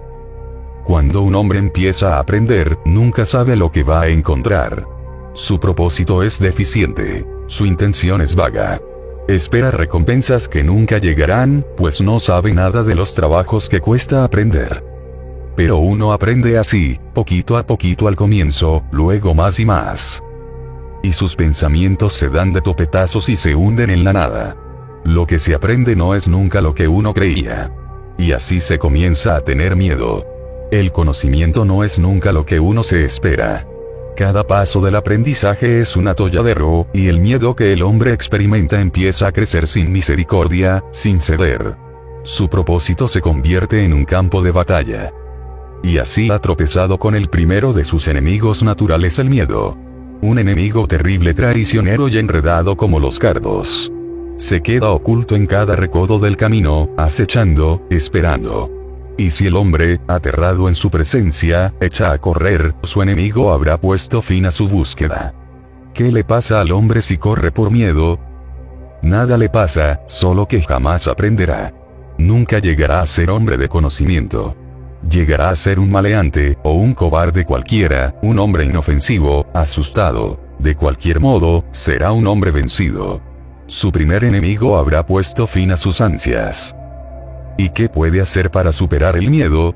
[0.84, 4.86] Cuando un hombre empieza a aprender, nunca sabe lo que va a encontrar.
[5.34, 7.26] Su propósito es deficiente.
[7.48, 8.80] Su intención es vaga.
[9.28, 14.84] Espera recompensas que nunca llegarán, pues no sabe nada de los trabajos que cuesta aprender.
[15.56, 20.24] Pero uno aprende así, poquito a poquito al comienzo, luego más y más.
[21.02, 24.58] Y sus pensamientos se dan de topetazos y se hunden en la nada.
[25.06, 27.72] Lo que se aprende no es nunca lo que uno creía.
[28.18, 30.26] Y así se comienza a tener miedo.
[30.72, 33.68] El conocimiento no es nunca lo que uno se espera.
[34.18, 39.28] Cada paso del aprendizaje es un atolladero, y el miedo que el hombre experimenta empieza
[39.28, 41.76] a crecer sin misericordia, sin ceder.
[42.24, 45.14] Su propósito se convierte en un campo de batalla.
[45.84, 49.78] Y así ha tropezado con el primero de sus enemigos naturales el miedo.
[50.22, 53.92] Un enemigo terrible traicionero y enredado como los cardos.
[54.38, 58.70] Se queda oculto en cada recodo del camino, acechando, esperando.
[59.18, 64.22] Y si el hombre, aterrado en su presencia, echa a correr, su enemigo habrá puesto
[64.22, 65.34] fin a su búsqueda.
[65.94, 68.20] ¿Qué le pasa al hombre si corre por miedo?
[69.02, 71.74] Nada le pasa, solo que jamás aprenderá.
[72.18, 74.54] Nunca llegará a ser hombre de conocimiento.
[75.10, 80.42] Llegará a ser un maleante, o un cobarde cualquiera, un hombre inofensivo, asustado.
[80.60, 83.22] De cualquier modo, será un hombre vencido.
[83.68, 86.76] Su primer enemigo habrá puesto fin a sus ansias.
[87.58, 89.74] ¿Y qué puede hacer para superar el miedo?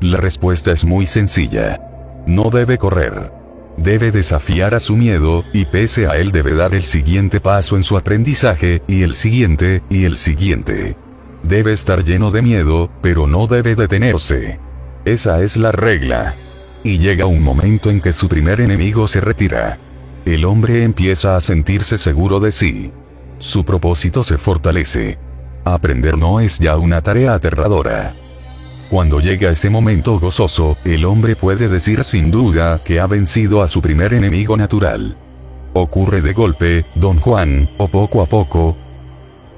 [0.00, 1.80] La respuesta es muy sencilla.
[2.26, 3.30] No debe correr.
[3.76, 7.82] Debe desafiar a su miedo, y pese a él debe dar el siguiente paso en
[7.82, 10.96] su aprendizaje, y el siguiente, y el siguiente.
[11.42, 14.58] Debe estar lleno de miedo, pero no debe detenerse.
[15.04, 16.36] Esa es la regla.
[16.82, 19.78] Y llega un momento en que su primer enemigo se retira.
[20.24, 22.92] El hombre empieza a sentirse seguro de sí.
[23.38, 25.18] Su propósito se fortalece.
[25.64, 28.14] Aprender no es ya una tarea aterradora.
[28.90, 33.68] Cuando llega ese momento gozoso, el hombre puede decir sin duda que ha vencido a
[33.68, 35.16] su primer enemigo natural.
[35.74, 38.76] Ocurre de golpe, don Juan, o poco a poco.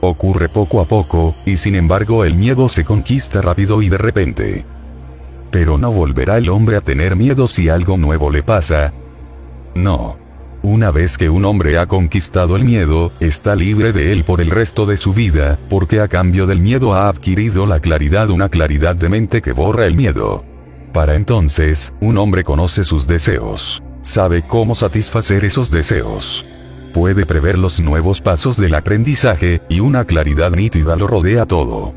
[0.00, 4.64] Ocurre poco a poco, y sin embargo el miedo se conquista rápido y de repente.
[5.50, 8.92] Pero no volverá el hombre a tener miedo si algo nuevo le pasa.
[9.74, 10.25] No.
[10.66, 14.50] Una vez que un hombre ha conquistado el miedo, está libre de él por el
[14.50, 18.96] resto de su vida, porque a cambio del miedo ha adquirido la claridad, una claridad
[18.96, 20.44] de mente que borra el miedo.
[20.92, 23.80] Para entonces, un hombre conoce sus deseos.
[24.02, 26.44] Sabe cómo satisfacer esos deseos.
[26.92, 31.94] Puede prever los nuevos pasos del aprendizaje, y una claridad nítida lo rodea todo.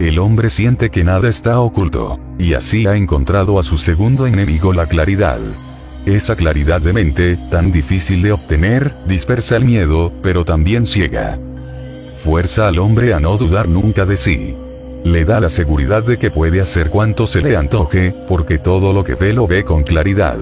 [0.00, 4.72] el hombre siente que nada está oculto, y así ha encontrado a su segundo enemigo
[4.72, 5.38] la claridad.
[6.06, 11.38] Esa claridad de mente, tan difícil de obtener, dispersa el miedo, pero también ciega.
[12.16, 14.54] Fuerza al hombre a no dudar nunca de sí.
[15.02, 19.02] Le da la seguridad de que puede hacer cuanto se le antoje, porque todo lo
[19.02, 20.38] que ve lo ve con claridad.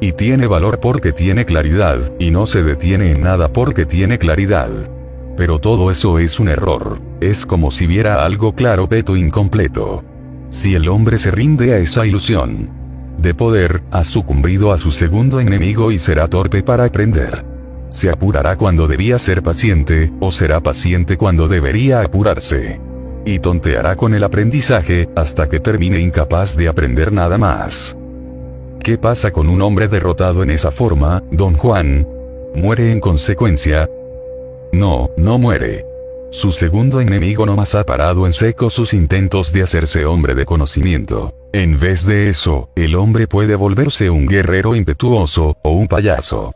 [0.00, 4.70] Y tiene valor porque tiene claridad, y no se detiene en nada porque tiene claridad.
[5.36, 7.00] Pero todo eso es un error.
[7.20, 10.04] Es como si viera algo claro pero incompleto.
[10.50, 12.81] Si el hombre se rinde a esa ilusión,
[13.22, 17.44] de poder, ha sucumbido a su segundo enemigo y será torpe para aprender.
[17.90, 22.80] Se apurará cuando debía ser paciente, o será paciente cuando debería apurarse.
[23.24, 27.96] Y tonteará con el aprendizaje, hasta que termine incapaz de aprender nada más.
[28.82, 32.06] ¿Qué pasa con un hombre derrotado en esa forma, don Juan?
[32.54, 33.88] ¿Muere en consecuencia?
[34.72, 35.91] No, no muere.
[36.32, 40.46] Su segundo enemigo no más ha parado en seco sus intentos de hacerse hombre de
[40.46, 41.34] conocimiento.
[41.52, 46.54] En vez de eso, el hombre puede volverse un guerrero impetuoso, o un payaso.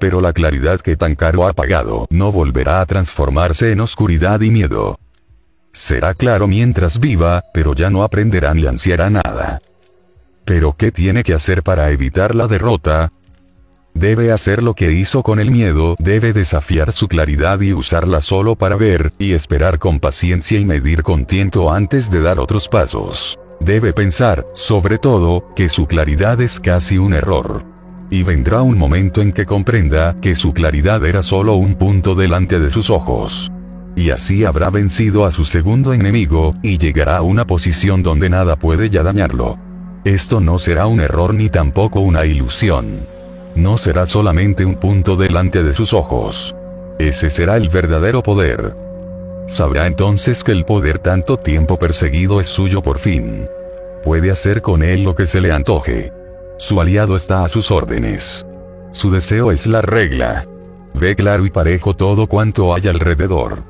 [0.00, 4.50] Pero la claridad que tan caro ha pagado no volverá a transformarse en oscuridad y
[4.50, 4.98] miedo.
[5.74, 9.60] Será claro mientras viva, pero ya no aprenderá ni ansiará nada.
[10.46, 13.12] Pero ¿qué tiene que hacer para evitar la derrota?
[13.94, 18.54] Debe hacer lo que hizo con el miedo, debe desafiar su claridad y usarla solo
[18.54, 23.38] para ver, y esperar con paciencia y medir con tiento antes de dar otros pasos.
[23.60, 27.64] Debe pensar, sobre todo, que su claridad es casi un error.
[28.08, 32.60] Y vendrá un momento en que comprenda que su claridad era solo un punto delante
[32.60, 33.50] de sus ojos.
[33.96, 38.54] Y así habrá vencido a su segundo enemigo, y llegará a una posición donde nada
[38.54, 39.58] puede ya dañarlo.
[40.04, 43.17] Esto no será un error ni tampoco una ilusión.
[43.54, 46.54] No será solamente un punto delante de sus ojos.
[46.98, 48.74] Ese será el verdadero poder.
[49.46, 53.46] Sabrá entonces que el poder tanto tiempo perseguido es suyo por fin.
[54.02, 56.12] Puede hacer con él lo que se le antoje.
[56.58, 58.44] Su aliado está a sus órdenes.
[58.90, 60.46] Su deseo es la regla.
[60.94, 63.62] Ve claro y parejo todo cuanto hay alrededor.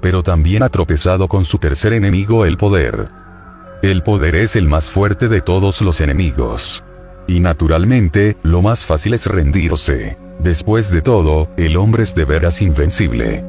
[0.00, 3.08] Pero también ha tropezado con su tercer enemigo el poder.
[3.82, 6.84] El poder es el más fuerte de todos los enemigos.
[7.26, 10.16] Y naturalmente, lo más fácil es rendirse.
[10.38, 13.44] Después de todo, el hombre es de veras invencible.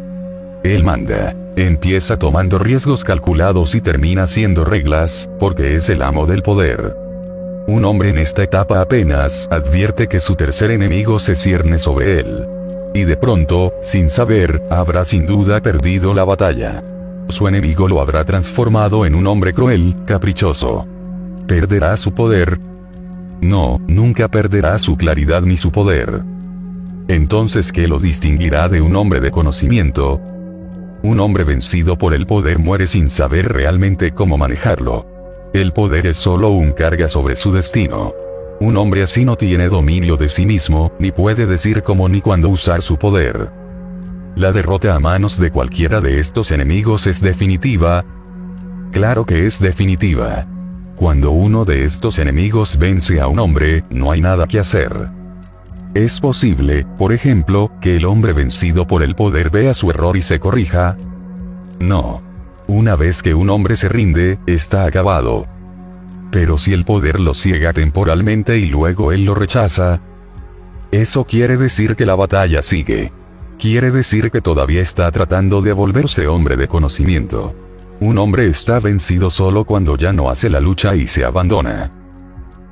[0.64, 1.36] Él manda.
[1.56, 6.96] Empieza tomando riesgos calculados y termina haciendo reglas, porque es el amo del poder.
[7.68, 12.48] Un hombre en esta etapa apenas advierte que su tercer enemigo se cierne sobre él.
[12.94, 16.84] Y de pronto, sin saber, habrá sin duda perdido la batalla.
[17.30, 20.86] Su enemigo lo habrá transformado en un hombre cruel, caprichoso.
[21.48, 22.60] Perderá su poder.
[23.46, 26.24] No, nunca perderá su claridad ni su poder.
[27.08, 30.20] Entonces, ¿qué lo distinguirá de un hombre de conocimiento?
[31.04, 35.06] Un hombre vencido por el poder muere sin saber realmente cómo manejarlo.
[35.54, 38.14] El poder es solo un carga sobre su destino.
[38.60, 42.50] Un hombre así no tiene dominio de sí mismo, ni puede decir cómo ni cuándo
[42.50, 43.52] usar su poder.
[44.36, 48.04] La derrota a manos de cualquiera de estos enemigos es definitiva.
[48.92, 50.48] Claro que es definitiva.
[50.96, 55.10] Cuando uno de estos enemigos vence a un hombre, no hay nada que hacer.
[55.94, 60.22] Es posible, por ejemplo, que el hombre vencido por el poder vea su error y
[60.22, 60.96] se corrija.
[61.80, 62.22] No.
[62.68, 65.46] Una vez que un hombre se rinde, está acabado.
[66.32, 70.02] Pero si el poder lo ciega temporalmente y luego él lo rechaza,
[70.92, 73.12] eso quiere decir que la batalla sigue.
[73.60, 77.54] Quiere decir que todavía está tratando de volverse hombre de conocimiento.
[78.00, 81.92] Un hombre está vencido solo cuando ya no hace la lucha y se abandona.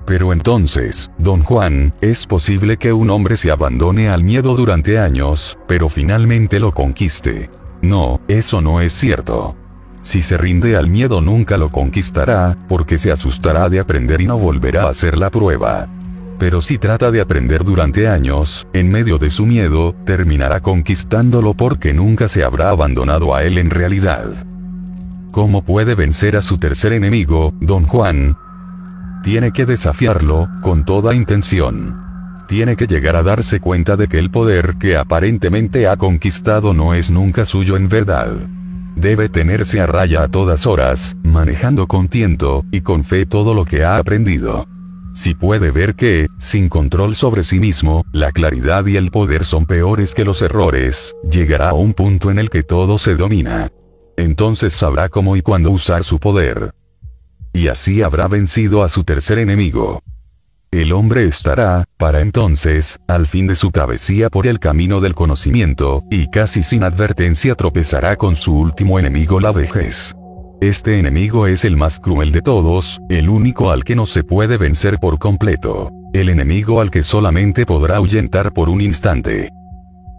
[0.06, 5.58] Pero entonces, don Juan, es posible que un hombre se abandone al miedo durante años,
[5.66, 7.50] pero finalmente lo conquiste.
[7.82, 9.56] No, eso no es cierto.
[10.02, 14.38] Si se rinde al miedo nunca lo conquistará, porque se asustará de aprender y no
[14.38, 15.88] volverá a hacer la prueba.
[16.38, 21.94] Pero si trata de aprender durante años, en medio de su miedo, terminará conquistándolo porque
[21.94, 24.46] nunca se habrá abandonado a él en realidad.
[25.34, 28.38] ¿Cómo puede vencer a su tercer enemigo, don Juan?
[29.24, 31.98] Tiene que desafiarlo, con toda intención.
[32.48, 36.94] Tiene que llegar a darse cuenta de que el poder que aparentemente ha conquistado no
[36.94, 38.32] es nunca suyo en verdad.
[38.96, 43.66] Debe tenerse a raya a todas horas, manejando con tiento, y con fe todo lo
[43.66, 44.68] que ha aprendido.
[45.16, 49.66] Si puede ver que, sin control sobre sí mismo, la claridad y el poder son
[49.66, 53.72] peores que los errores, llegará a un punto en el que todo se domina.
[54.18, 56.74] Entonces sabrá cómo y cuándo usar su poder.
[57.54, 60.02] Y así habrá vencido a su tercer enemigo.
[60.72, 66.02] El hombre estará, para entonces, al fin de su travesía por el camino del conocimiento,
[66.10, 70.16] y casi sin advertencia tropezará con su último enemigo la vejez.
[70.62, 74.58] Este enemigo es el más cruel de todos, el único al que no se puede
[74.58, 75.92] vencer por completo.
[76.12, 79.52] El enemigo al que solamente podrá ahuyentar por un instante.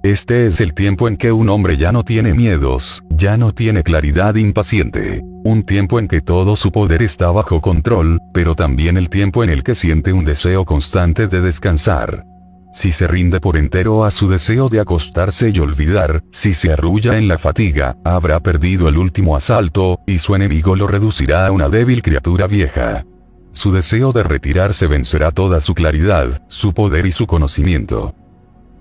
[0.04, 3.82] Este es el tiempo en que un hombre ya no tiene miedos, ya no tiene
[3.82, 5.22] claridad impaciente.
[5.44, 9.48] Un tiempo en que todo su poder está bajo control, pero también el tiempo en
[9.48, 12.26] el que siente un deseo constante de descansar.
[12.74, 17.16] Si se rinde por entero a su deseo de acostarse y olvidar, si se arrulla
[17.16, 21.70] en la fatiga, habrá perdido el último asalto, y su enemigo lo reducirá a una
[21.70, 23.06] débil criatura vieja.
[23.52, 28.14] Su deseo de retirarse vencerá toda su claridad, su poder y su conocimiento.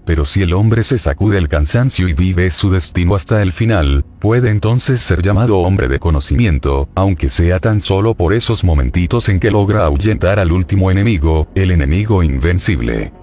[0.06, 4.04] Pero si el hombre se sacude el cansancio y vive su destino hasta el final,
[4.20, 9.40] puede entonces ser llamado hombre de conocimiento, aunque sea tan solo por esos momentitos en
[9.40, 13.14] que logra ahuyentar al último enemigo, el enemigo invencible.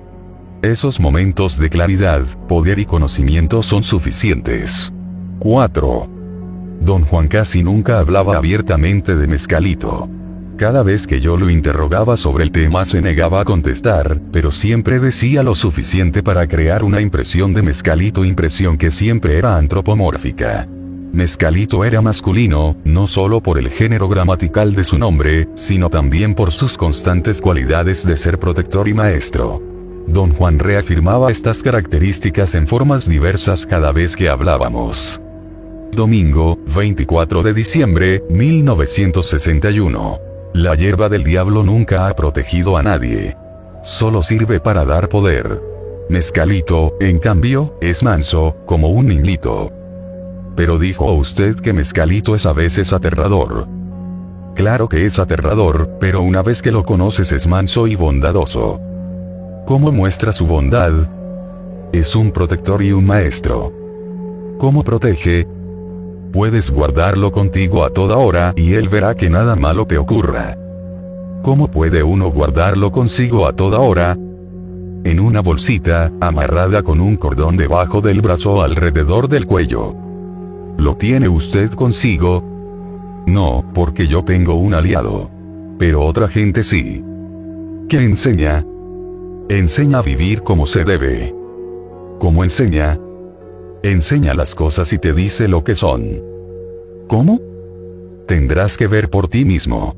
[0.63, 4.93] Esos momentos de claridad, poder y conocimiento son suficientes.
[5.39, 6.09] 4.
[6.81, 10.09] Don Juan casi nunca hablaba abiertamente de mezcalito.
[10.61, 15.01] Cada vez que yo lo interrogaba sobre el tema se negaba a contestar, pero siempre
[15.01, 20.69] decía lo suficiente para crear una impresión de mezcalito, impresión que siempre era antropomórfica.
[21.15, 26.53] Mezcalito era masculino, no solo por el género gramatical de su nombre, sino también por
[26.53, 29.63] sus constantes cualidades de ser protector y maestro.
[30.09, 35.23] Don Juan reafirmaba estas características en formas diversas cada vez que hablábamos.
[35.91, 40.30] Domingo, 24 de diciembre, 1961.
[40.53, 43.37] La hierba del diablo nunca ha protegido a nadie.
[43.83, 45.63] Solo sirve para dar poder.
[46.09, 49.71] Mezcalito, en cambio, es manso, como un niñito.
[50.57, 53.69] Pero dijo usted que Mezcalito es a veces aterrador.
[54.57, 58.81] Claro que es aterrador, pero una vez que lo conoces es manso y bondadoso.
[59.67, 60.93] ¿Cómo muestra su bondad?
[61.93, 63.73] Es un protector y un maestro.
[64.59, 65.47] ¿Cómo protege?
[66.33, 70.57] Puedes guardarlo contigo a toda hora y él verá que nada malo te ocurra.
[71.43, 74.17] ¿Cómo puede uno guardarlo consigo a toda hora?
[75.03, 79.95] En una bolsita, amarrada con un cordón debajo del brazo alrededor del cuello.
[80.77, 82.45] ¿Lo tiene usted consigo?
[83.27, 85.31] No, porque yo tengo un aliado.
[85.79, 87.03] Pero otra gente sí.
[87.89, 88.65] ¿Qué enseña?
[89.49, 91.35] Enseña a vivir como se debe.
[92.21, 93.01] ¿Cómo enseña?
[93.83, 96.23] Enseña las cosas y te dice lo que son.
[97.09, 97.41] ¿Cómo?
[98.27, 99.97] Tendrás que ver por ti mismo.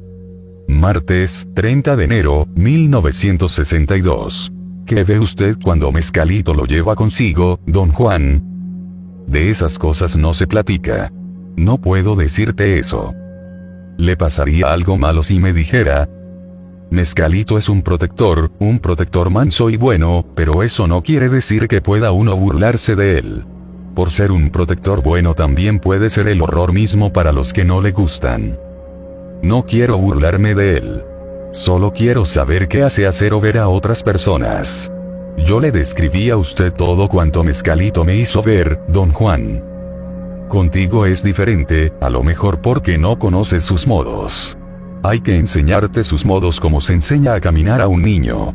[0.69, 4.53] Martes, 30 de enero, 1962.
[4.87, 9.25] ¿Qué ve usted cuando Mezcalito lo lleva consigo, don Juan?
[9.27, 11.13] De esas cosas no se platica.
[11.57, 13.15] No puedo decirte eso.
[13.99, 16.09] Le pasaría algo malo si me dijera,
[16.91, 21.81] Mezcalito es un protector, un protector manso y bueno, pero eso no quiere decir que
[21.81, 23.45] pueda uno burlarse de él.
[23.95, 27.83] Por ser un protector bueno también puede ser el horror mismo para los que no
[27.83, 28.57] le gustan.
[29.43, 31.03] No quiero burlarme de él.
[31.51, 34.91] Solo quiero saber qué hace hacer o ver a otras personas.
[35.37, 39.63] Yo le describí a usted todo cuanto Mezcalito me hizo ver, don Juan.
[40.49, 44.57] Contigo es diferente, a lo mejor porque no conoces sus modos.
[45.03, 48.55] Hay que enseñarte sus modos como se enseña a caminar a un niño.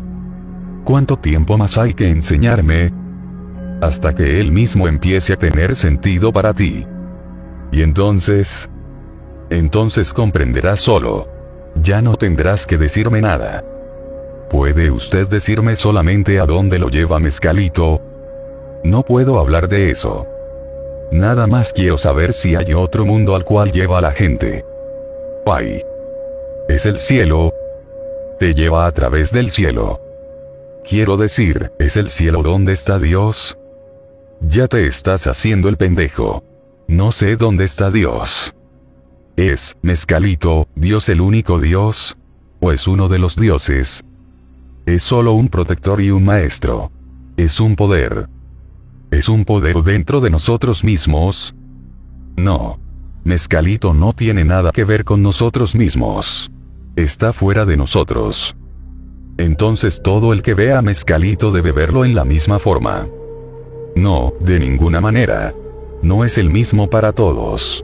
[0.83, 3.06] ¿Cuánto tiempo más hay que enseñarme?
[3.81, 6.87] Hasta que él mismo empiece a tener sentido para ti.
[7.71, 8.69] Y entonces...
[9.49, 11.27] Entonces comprenderás solo.
[11.81, 13.63] Ya no tendrás que decirme nada.
[14.49, 18.01] ¿Puede usted decirme solamente a dónde lo lleva Mezcalito?
[18.83, 20.25] No puedo hablar de eso.
[21.11, 24.65] Nada más quiero saber si hay otro mundo al cual lleva a la gente.
[25.45, 25.83] Ay.
[26.67, 27.53] Es el cielo.
[28.39, 30.01] Te lleva a través del cielo.
[30.83, 33.57] Quiero decir, ¿es el cielo donde está Dios?
[34.41, 36.43] Ya te estás haciendo el pendejo.
[36.87, 38.55] No sé dónde está Dios.
[39.35, 42.17] ¿Es, mezcalito, Dios el único Dios?
[42.59, 44.03] ¿O es uno de los dioses?
[44.85, 46.91] Es solo un protector y un maestro.
[47.35, 48.29] Es un poder.
[49.11, 51.55] ¿Es un poder dentro de nosotros mismos?
[52.35, 52.79] No.
[53.23, 56.51] Mezcalito no tiene nada que ver con nosotros mismos
[56.97, 58.55] está fuera de nosotros.
[59.37, 63.07] Entonces todo el que vea a Mezcalito debe verlo en la misma forma.
[63.97, 65.55] No, de ninguna manera.
[66.03, 67.83] No es el mismo para todos.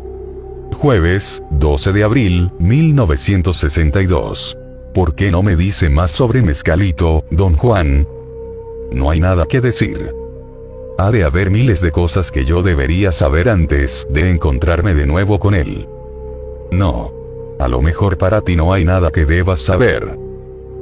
[0.76, 4.56] Jueves, 12 de abril, 1962.
[4.94, 8.08] ¿Por qué no me dice más sobre Mezcalito, don Juan?
[8.92, 10.14] No hay nada que decir.
[11.00, 15.40] Ha de haber miles de cosas que yo debería saber antes de encontrarme de nuevo
[15.40, 15.88] con él.
[16.72, 17.12] No.
[17.58, 20.16] A lo mejor para ti no hay nada que debas saber.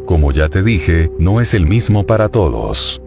[0.06, 3.02] Como ya te dije, no es el mismo para todos.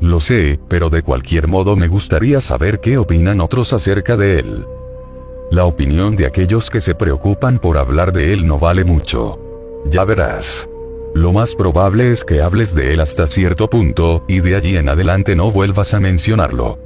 [0.00, 4.64] Lo sé, pero de cualquier modo me gustaría saber qué opinan otros acerca de él.
[5.50, 9.38] La opinión de aquellos que se preocupan por hablar de él no vale mucho.
[9.86, 10.68] Ya verás.
[11.14, 14.88] Lo más probable es que hables de él hasta cierto punto, y de allí en
[14.88, 16.78] adelante no vuelvas a mencionarlo.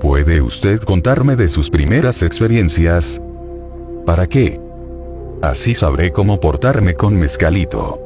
[0.00, 3.20] ¿Puede usted contarme de sus primeras experiencias?
[4.06, 4.60] ¿Para qué?
[5.40, 8.00] Así sabré cómo portarme con Mezcalito.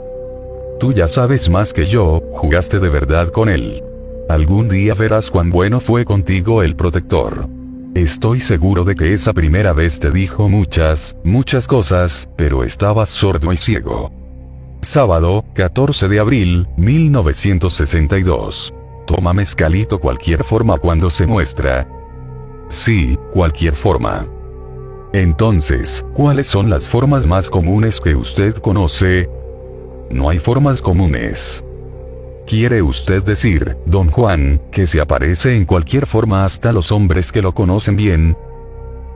[0.80, 3.82] Tú ya sabes más que yo, jugaste de verdad con él.
[4.28, 7.48] Algún día verás cuán bueno fue contigo el protector.
[7.94, 13.54] Estoy seguro de que esa primera vez te dijo muchas, muchas cosas, pero estabas sordo
[13.54, 14.12] y ciego.
[14.82, 18.74] Sábado, 14 de abril, 1962.
[19.06, 21.88] Toma mezcalito cualquier forma cuando se muestra.
[22.68, 24.26] Sí, cualquier forma.
[25.14, 29.30] Entonces, ¿cuáles son las formas más comunes que usted conoce?
[30.10, 31.64] No hay formas comunes.
[32.48, 37.42] ¿Quiere usted decir, don Juan, que se aparece en cualquier forma hasta los hombres que
[37.42, 38.38] lo conocen bien?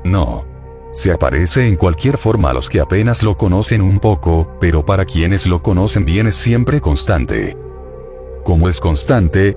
[0.05, 0.45] No.
[0.93, 5.07] Se aparece en cualquier forma a los que apenas lo conocen un poco, pero para
[5.07, 7.57] quienes lo conocen bien es siempre constante.
[8.45, 9.57] ¿Cómo es constante?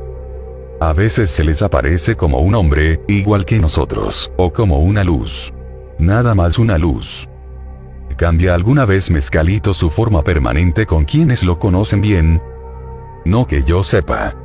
[0.79, 5.53] A veces se les aparece como un hombre, igual que nosotros, o como una luz.
[5.99, 7.27] Nada más una luz.
[8.15, 12.41] ¿Cambia alguna vez Mezcalito su forma permanente con quienes lo conocen bien?
[13.25, 14.35] No que yo sepa.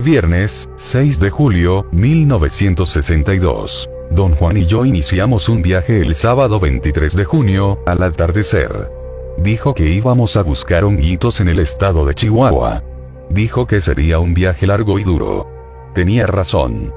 [0.00, 3.88] Viernes, 6 de julio, 1962.
[4.10, 8.90] Don Juan y yo iniciamos un viaje el sábado 23 de junio, al atardecer.
[9.38, 12.82] Dijo que íbamos a buscar honguitos en el estado de Chihuahua.
[13.30, 15.46] Dijo que sería un viaje largo y duro.
[15.94, 16.92] Tenía razón.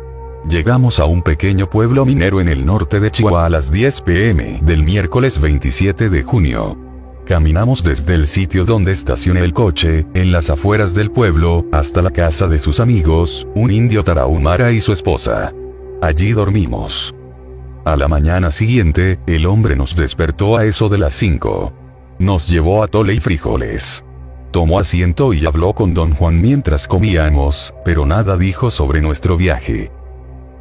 [0.49, 4.59] Llegamos a un pequeño pueblo minero en el norte de Chihuahua a las 10 pm
[4.63, 6.90] del miércoles 27 de junio.
[7.25, 12.09] Caminamos desde el sitio donde estacioné el coche, en las afueras del pueblo, hasta la
[12.09, 15.53] casa de sus amigos, un indio tarahumara y su esposa.
[16.01, 17.13] Allí dormimos.
[17.85, 21.71] A la mañana siguiente, el hombre nos despertó a eso de las 5.
[22.19, 24.03] Nos llevó a tole y frijoles.
[24.51, 29.91] Tomó asiento y habló con don Juan mientras comíamos, pero nada dijo sobre nuestro viaje.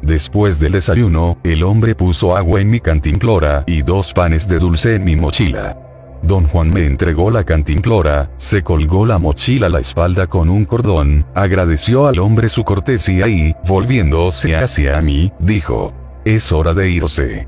[0.01, 4.95] Después del desayuno, el hombre puso agua en mi cantimplora y dos panes de dulce
[4.95, 5.90] en mi mochila.
[6.23, 10.65] Don Juan me entregó la cantimplora, se colgó la mochila a la espalda con un
[10.65, 15.93] cordón, agradeció al hombre su cortesía y, volviéndose hacia mí, dijo,
[16.23, 17.47] es hora de irse.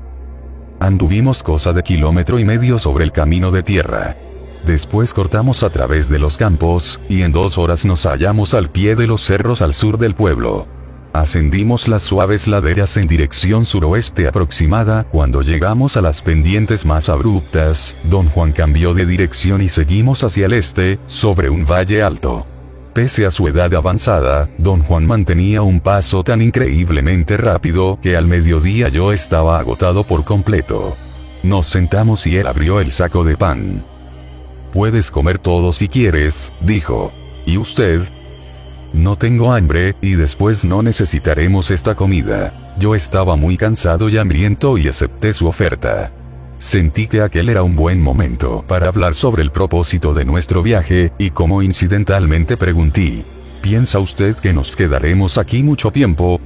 [0.80, 4.16] Anduvimos cosa de kilómetro y medio sobre el camino de tierra.
[4.66, 8.96] Después cortamos a través de los campos, y en dos horas nos hallamos al pie
[8.96, 10.66] de los cerros al sur del pueblo.
[11.14, 17.96] Ascendimos las suaves laderas en dirección suroeste aproximada, cuando llegamos a las pendientes más abruptas,
[18.02, 22.44] don Juan cambió de dirección y seguimos hacia el este, sobre un valle alto.
[22.94, 28.26] Pese a su edad avanzada, don Juan mantenía un paso tan increíblemente rápido que al
[28.26, 30.96] mediodía yo estaba agotado por completo.
[31.44, 33.84] Nos sentamos y él abrió el saco de pan.
[34.72, 37.12] Puedes comer todo si quieres, dijo.
[37.46, 38.02] ¿Y usted?
[38.94, 42.76] No tengo hambre, y después no necesitaremos esta comida.
[42.78, 46.12] Yo estaba muy cansado y hambriento y acepté su oferta.
[46.58, 51.12] Sentí que aquel era un buen momento para hablar sobre el propósito de nuestro viaje,
[51.18, 53.24] y como incidentalmente pregunté,
[53.62, 56.40] ¿piensa usted que nos quedaremos aquí mucho tiempo?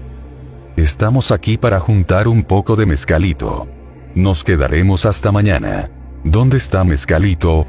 [0.74, 3.68] Estamos aquí para juntar un poco de mezcalito.
[4.14, 5.90] Nos quedaremos hasta mañana.
[6.24, 7.66] ¿Dónde está mezcalito?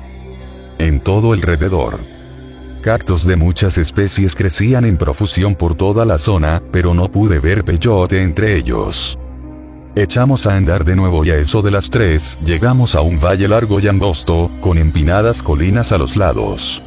[0.77, 1.99] En todo alrededor.
[2.81, 7.65] Cactos de muchas especies crecían en profusión por toda la zona, pero no pude ver
[7.65, 9.19] peyote entre ellos.
[9.95, 13.49] Echamos a andar de nuevo y a eso de las tres, llegamos a un valle
[13.49, 16.81] largo y angosto, con empinadas colinas a los lados.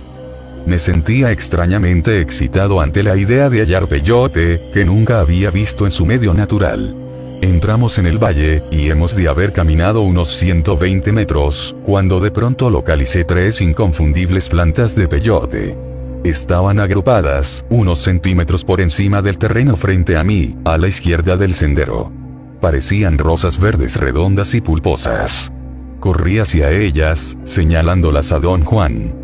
[0.65, 5.91] Me sentía extrañamente excitado ante la idea de hallar peyote, que nunca había visto en
[5.91, 7.02] su medio natural.
[7.43, 12.71] Entramos en el valle, y hemos de haber caminado unos 120 metros, cuando de pronto
[12.71, 15.77] localicé tres inconfundibles plantas de peyote.
[16.23, 21.53] Estaban agrupadas, unos centímetros por encima del terreno frente a mí, a la izquierda del
[21.53, 22.13] sendero.
[22.61, 25.53] Parecían rosas verdes redondas y pulposas.
[25.99, 29.15] Corrí hacia ellas, señalándolas a don Juan.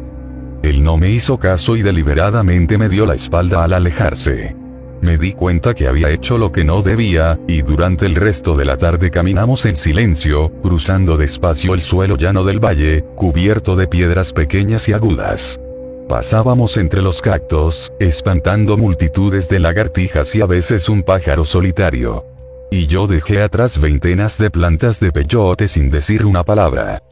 [0.65, 4.57] Él no me hizo caso y deliberadamente me dio la espalda al alejarse.
[5.01, 8.65] Me di cuenta que había hecho lo que no debía, y durante el resto de
[8.65, 14.33] la tarde caminamos en silencio, cruzando despacio el suelo llano del valle, cubierto de piedras
[14.33, 15.60] pequeñas y agudas.
[16.09, 22.25] Pasábamos entre los cactos, espantando multitudes de lagartijas y a veces un pájaro solitario.
[22.70, 27.02] Y yo dejé atrás veintenas de plantas de peyote sin decir una palabra.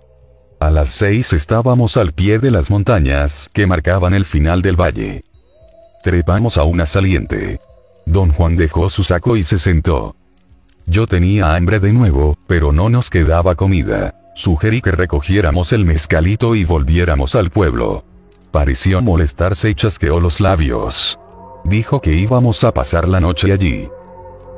[0.59, 5.23] A las seis estábamos al pie de las montañas, que marcaban el final del valle.
[6.03, 7.61] Trepamos a una saliente.
[8.07, 10.17] Don Juan dejó su saco y se sentó.
[10.87, 14.15] Yo tenía hambre de nuevo, pero no nos quedaba comida.
[14.37, 18.05] Sugerí que recogiéramos el mezcalito y volviéramos al pueblo.
[18.53, 21.19] Pareció molestarse y chasqueó los labios.
[21.65, 23.89] Dijo que íbamos a pasar la noche allí.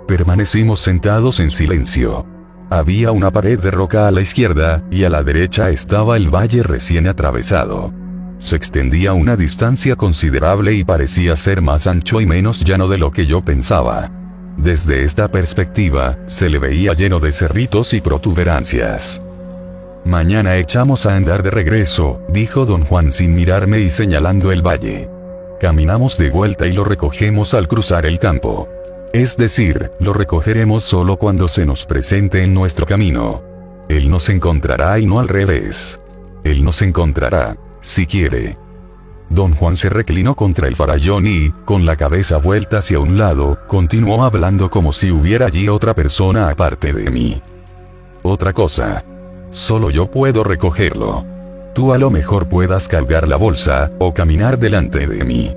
[0.07, 2.27] Permanecimos sentados en silencio.
[2.71, 6.63] Había una pared de roca a la izquierda, y a la derecha estaba el valle
[6.63, 7.93] recién atravesado.
[8.39, 13.11] Se extendía una distancia considerable y parecía ser más ancho y menos llano de lo
[13.11, 14.11] que yo pensaba.
[14.57, 19.21] Desde esta perspectiva, se le veía lleno de cerritos y protuberancias.
[20.05, 25.09] Mañana echamos a andar de regreso, dijo don Juan sin mirarme y señalando el valle.
[25.61, 28.69] Caminamos de vuelta y lo recogemos al cruzar el campo.
[29.13, 33.43] Es decir, lo recogeremos solo cuando se nos presente en nuestro camino.
[33.89, 36.01] Él nos encontrará y no al revés.
[36.45, 38.57] Él nos encontrará, si quiere.
[39.31, 43.59] Don Juan se reclinó contra el farallón y, con la cabeza vuelta hacia un lado,
[43.67, 47.43] continuó hablando como si hubiera allí otra persona aparte de mí.
[48.23, 49.05] Otra cosa.
[49.51, 51.25] Solo yo puedo recogerlo.
[51.75, 55.55] Tú a lo mejor puedas cargar la bolsa, o caminar delante de mí.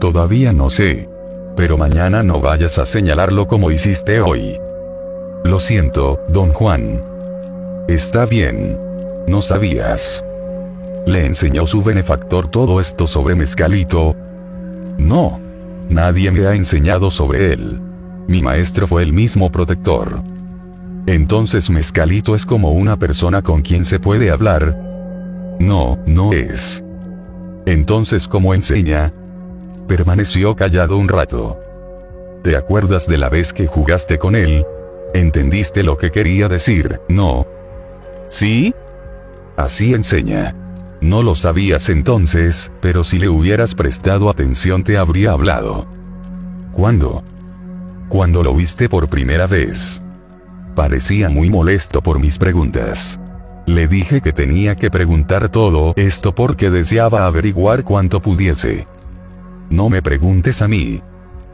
[0.00, 1.08] Todavía no sé.
[1.56, 4.58] Pero mañana no vayas a señalarlo como hiciste hoy.
[5.44, 7.00] Lo siento, don Juan.
[7.88, 8.78] Está bien.
[9.26, 10.24] No sabías.
[11.06, 14.14] ¿Le enseñó su benefactor todo esto sobre Mezcalito?
[14.98, 15.40] No.
[15.88, 17.80] Nadie me ha enseñado sobre él.
[18.28, 20.22] Mi maestro fue el mismo protector.
[21.06, 24.76] Entonces Mezcalito es como una persona con quien se puede hablar.
[25.58, 26.84] No, no es.
[27.66, 29.12] Entonces, ¿cómo enseña?
[29.88, 31.58] Permaneció callado un rato.
[32.42, 34.64] ¿Te acuerdas de la vez que jugaste con él?
[35.14, 37.46] ¿Entendiste lo que quería decir, no?
[38.28, 38.74] ¿Sí?
[39.56, 40.54] Así enseña.
[41.02, 45.84] No lo sabías entonces, pero si le hubieras prestado atención te habría hablado.
[46.72, 47.24] ¿Cuándo?
[48.08, 50.00] Cuando lo viste por primera vez.
[50.76, 53.18] Parecía muy molesto por mis preguntas.
[53.66, 58.86] Le dije que tenía que preguntar todo esto porque deseaba averiguar cuanto pudiese.
[59.70, 61.02] No me preguntes a mí.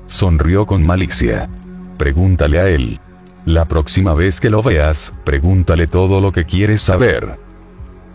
[0.07, 1.49] Sonrió con malicia.
[1.97, 3.01] Pregúntale a él.
[3.47, 7.48] La próxima vez que lo veas, pregúntale todo lo que quieres saber.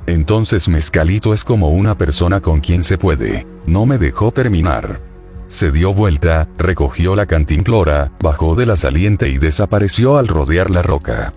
[0.06, 3.48] Entonces Mezcalito es como una persona con quien se puede.
[3.66, 5.00] No me dejó terminar.
[5.48, 10.82] Se dio vuelta, recogió la cantimplora, bajó de la saliente y desapareció al rodear la
[10.82, 11.34] roca.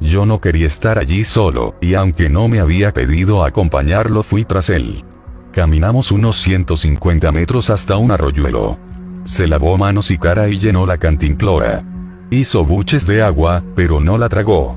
[0.00, 4.68] Yo no quería estar allí solo, y aunque no me había pedido acompañarlo fui tras
[4.68, 5.04] él.
[5.52, 8.78] Caminamos unos 150 metros hasta un arroyuelo.
[9.24, 11.82] Se lavó manos y cara y llenó la cantimplora.
[12.30, 14.76] Hizo buches de agua, pero no la tragó.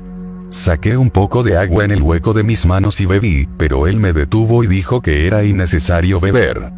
[0.50, 3.98] Saqué un poco de agua en el hueco de mis manos y bebí, pero él
[3.98, 6.72] me detuvo y dijo que era innecesario beber.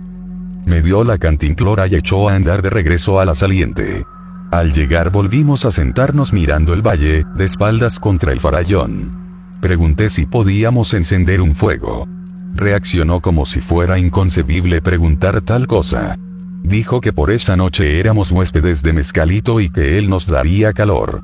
[0.66, 4.04] Me dio la cantimplora y echó a andar de regreso a la saliente.
[4.50, 9.56] Al llegar volvimos a sentarnos mirando el valle, de espaldas contra el farallón.
[9.62, 12.06] Pregunté si podíamos encender un fuego.
[12.54, 16.18] Reaccionó como si fuera inconcebible preguntar tal cosa.
[16.62, 21.22] Dijo que por esa noche éramos huéspedes de Mezcalito y que él nos daría calor.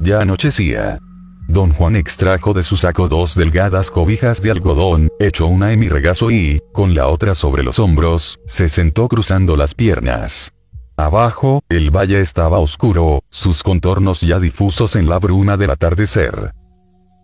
[0.00, 1.00] Ya anochecía.
[1.48, 5.88] Don Juan extrajo de su saco dos delgadas cobijas de algodón, echó una en mi
[5.88, 10.52] regazo y, con la otra sobre los hombros, se sentó cruzando las piernas.
[10.96, 16.52] Abajo, el valle estaba oscuro, sus contornos ya difusos en la bruma del atardecer.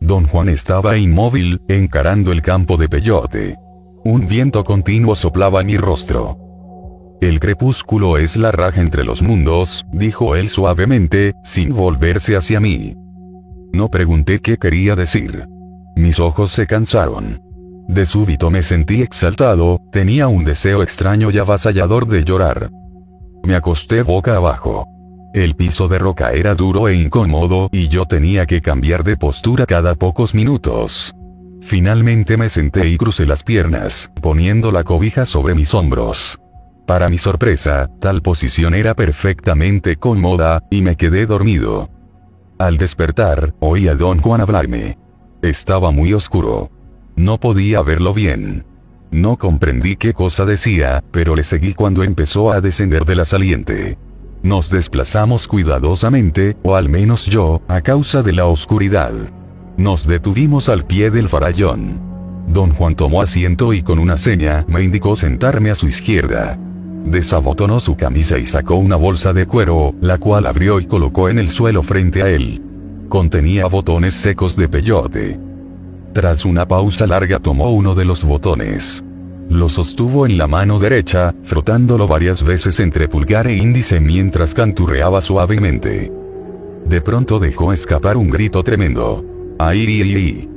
[0.00, 3.56] Don Juan estaba inmóvil, encarando el campo de peyote.
[4.04, 6.36] Un viento continuo soplaba en mi rostro.
[7.20, 12.96] El crepúsculo es la raja entre los mundos, dijo él suavemente, sin volverse hacia mí.
[13.72, 15.46] No pregunté qué quería decir.
[15.96, 17.40] Mis ojos se cansaron.
[17.88, 22.70] De súbito me sentí exaltado, tenía un deseo extraño y avasallador de llorar.
[23.42, 24.86] Me acosté boca abajo.
[25.34, 29.66] El piso de roca era duro e incómodo y yo tenía que cambiar de postura
[29.66, 31.14] cada pocos minutos.
[31.62, 36.38] Finalmente me senté y crucé las piernas, poniendo la cobija sobre mis hombros.
[36.86, 41.88] Para mi sorpresa, tal posición era perfectamente cómoda, y me quedé dormido.
[42.58, 44.98] Al despertar, oí a don Juan hablarme.
[45.42, 46.70] Estaba muy oscuro.
[47.16, 48.64] No podía verlo bien.
[49.10, 53.98] No comprendí qué cosa decía, pero le seguí cuando empezó a descender de la saliente.
[54.42, 59.12] Nos desplazamos cuidadosamente, o al menos yo, a causa de la oscuridad.
[59.76, 62.00] Nos detuvimos al pie del farallón.
[62.48, 66.58] Don Juan tomó asiento y con una seña me indicó sentarme a su izquierda.
[67.04, 71.38] Desabotonó su camisa y sacó una bolsa de cuero, la cual abrió y colocó en
[71.38, 72.62] el suelo frente a él.
[73.08, 75.38] Contenía botones secos de peyote.
[76.12, 79.04] Tras una pausa larga tomó uno de los botones.
[79.48, 85.20] Lo sostuvo en la mano derecha, frotándolo varias veces entre pulgar e índice mientras canturreaba
[85.20, 86.10] suavemente.
[86.86, 89.24] De pronto dejó escapar un grito tremendo.
[89.58, 90.48] ¡Ay!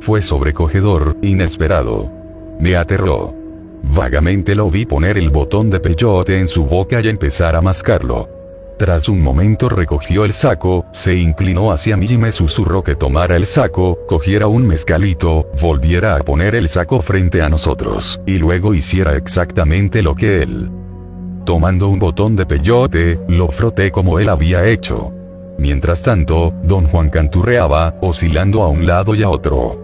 [0.00, 2.10] Fue sobrecogedor, inesperado.
[2.58, 3.41] Me aterró.
[3.82, 8.28] Vagamente lo vi poner el botón de peyote en su boca y empezar a mascarlo.
[8.78, 13.36] Tras un momento recogió el saco, se inclinó hacia mí y me susurró que tomara
[13.36, 18.74] el saco, cogiera un mezcalito, volviera a poner el saco frente a nosotros, y luego
[18.74, 20.70] hiciera exactamente lo que él.
[21.44, 25.12] Tomando un botón de peyote, lo froté como él había hecho.
[25.58, 29.81] Mientras tanto, don Juan canturreaba, oscilando a un lado y a otro.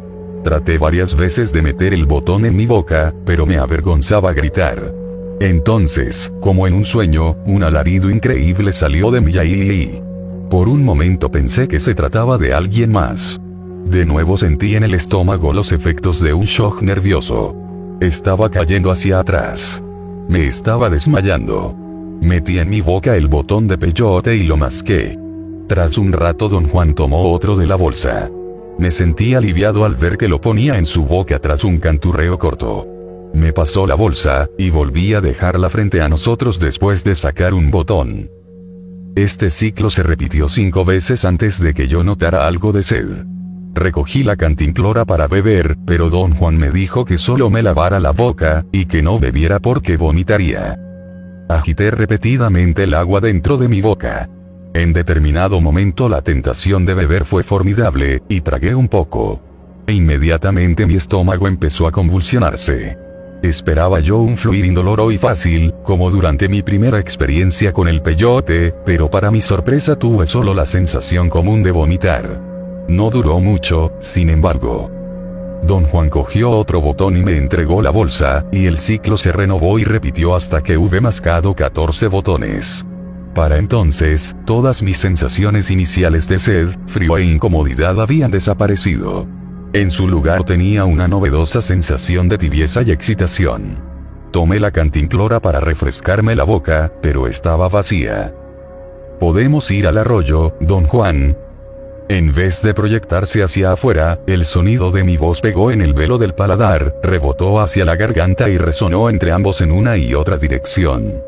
[0.48, 4.94] Traté varias veces de meter el botón en mi boca, pero me avergonzaba gritar.
[5.40, 10.00] Entonces, como en un sueño, un alarido increíble salió de mi y
[10.48, 13.38] Por un momento pensé que se trataba de alguien más.
[13.84, 17.54] De nuevo sentí en el estómago los efectos de un shock nervioso.
[18.00, 19.84] Estaba cayendo hacia atrás.
[20.30, 21.74] Me estaba desmayando.
[22.22, 25.18] Metí en mi boca el botón de peyote y lo masqué.
[25.66, 28.30] Tras un rato don Juan tomó otro de la bolsa.
[28.78, 32.86] Me sentí aliviado al ver que lo ponía en su boca tras un canturreo corto.
[33.34, 37.72] Me pasó la bolsa, y volví a dejarla frente a nosotros después de sacar un
[37.72, 38.30] botón.
[39.16, 43.26] Este ciclo se repitió cinco veces antes de que yo notara algo de sed.
[43.74, 48.12] Recogí la cantimplora para beber, pero don Juan me dijo que solo me lavara la
[48.12, 50.78] boca, y que no bebiera porque vomitaría.
[51.48, 54.28] Agité repetidamente el agua dentro de mi boca.
[54.78, 59.40] En determinado momento la tentación de beber fue formidable, y tragué un poco.
[59.88, 62.96] E inmediatamente mi estómago empezó a convulsionarse.
[63.42, 68.72] Esperaba yo un fluir indoloro y fácil, como durante mi primera experiencia con el peyote,
[68.86, 72.40] pero para mi sorpresa tuve solo la sensación común de vomitar.
[72.86, 74.92] No duró mucho, sin embargo.
[75.64, 79.80] Don Juan cogió otro botón y me entregó la bolsa, y el ciclo se renovó
[79.80, 82.86] y repitió hasta que hube mascado 14 botones.
[83.34, 89.26] Para entonces, todas mis sensaciones iniciales de sed, frío e incomodidad habían desaparecido.
[89.72, 93.78] En su lugar tenía una novedosa sensación de tibieza y excitación.
[94.30, 98.34] Tomé la cantimplora para refrescarme la boca, pero estaba vacía.
[99.20, 101.36] Podemos ir al arroyo, don Juan.
[102.08, 106.16] En vez de proyectarse hacia afuera, el sonido de mi voz pegó en el velo
[106.16, 111.22] del paladar, rebotó hacia la garganta y resonó entre ambos en una y otra dirección.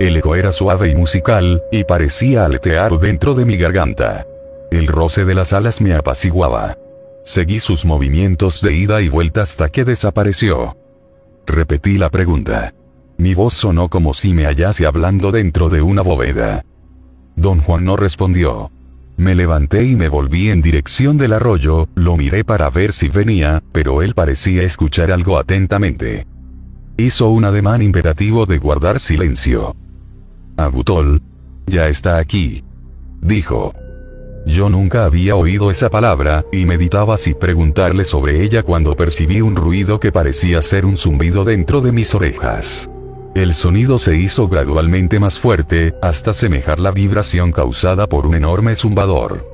[0.00, 4.26] El eco era suave y musical, y parecía aletear dentro de mi garganta.
[4.70, 6.78] El roce de las alas me apaciguaba.
[7.24, 10.76] Seguí sus movimientos de ida y vuelta hasta que desapareció.
[11.46, 12.74] Repetí la pregunta.
[13.16, 16.64] Mi voz sonó como si me hallase hablando dentro de una bóveda.
[17.36, 18.70] Don Juan no respondió.
[19.16, 23.62] Me levanté y me volví en dirección del arroyo, lo miré para ver si venía,
[23.72, 26.26] pero él parecía escuchar algo atentamente.
[27.02, 29.74] Hizo un ademán imperativo de guardar silencio.
[30.56, 31.20] Abutol.
[31.66, 32.62] Ya está aquí.
[33.20, 33.74] Dijo.
[34.46, 39.56] Yo nunca había oído esa palabra, y meditaba si preguntarle sobre ella cuando percibí un
[39.56, 42.88] ruido que parecía ser un zumbido dentro de mis orejas.
[43.34, 48.76] El sonido se hizo gradualmente más fuerte, hasta semejar la vibración causada por un enorme
[48.76, 49.44] zumbador.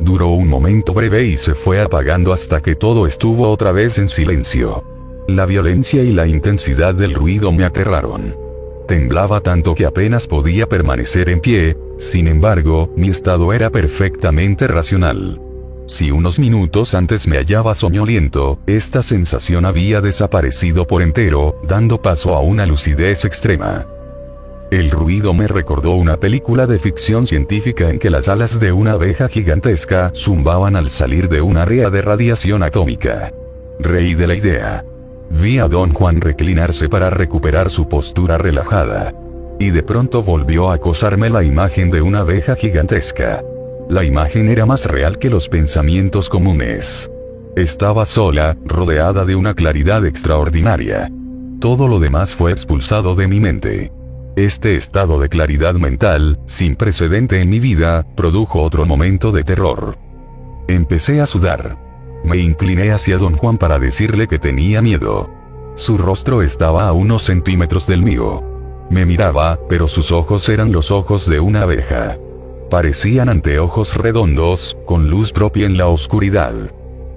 [0.00, 4.08] Duró un momento breve y se fue apagando hasta que todo estuvo otra vez en
[4.08, 4.95] silencio.
[5.28, 8.36] La violencia y la intensidad del ruido me aterraron.
[8.86, 15.40] Temblaba tanto que apenas podía permanecer en pie, sin embargo, mi estado era perfectamente racional.
[15.88, 22.34] Si unos minutos antes me hallaba soñoliento, esta sensación había desaparecido por entero, dando paso
[22.34, 23.86] a una lucidez extrema.
[24.70, 28.92] El ruido me recordó una película de ficción científica en que las alas de una
[28.92, 33.32] abeja gigantesca zumbaban al salir de un área de radiación atómica.
[33.80, 34.84] Reí de la idea.
[35.30, 39.14] Vi a don Juan reclinarse para recuperar su postura relajada.
[39.58, 43.42] Y de pronto volvió a acosarme la imagen de una abeja gigantesca.
[43.88, 47.10] La imagen era más real que los pensamientos comunes.
[47.56, 51.10] Estaba sola, rodeada de una claridad extraordinaria.
[51.60, 53.92] Todo lo demás fue expulsado de mi mente.
[54.36, 59.96] Este estado de claridad mental, sin precedente en mi vida, produjo otro momento de terror.
[60.68, 61.85] Empecé a sudar.
[62.26, 65.30] Me incliné hacia don Juan para decirle que tenía miedo.
[65.76, 68.42] Su rostro estaba a unos centímetros del mío.
[68.90, 72.18] Me miraba, pero sus ojos eran los ojos de una abeja.
[72.68, 76.52] Parecían anteojos redondos, con luz propia en la oscuridad.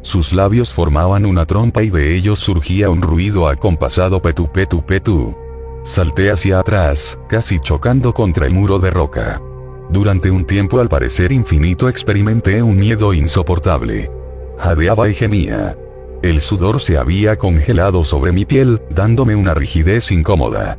[0.03, 5.35] Sus labios formaban una trompa y de ellos surgía un ruido acompasado petu petu petu.
[5.83, 9.41] Salté hacia atrás, casi chocando contra el muro de roca.
[9.89, 14.18] Durante un tiempo al parecer infinito experimenté un miedo insoportable
[14.59, 15.75] jadeaba y gemía.
[16.21, 20.77] El sudor se había congelado sobre mi piel, dándome una rigidez incómoda.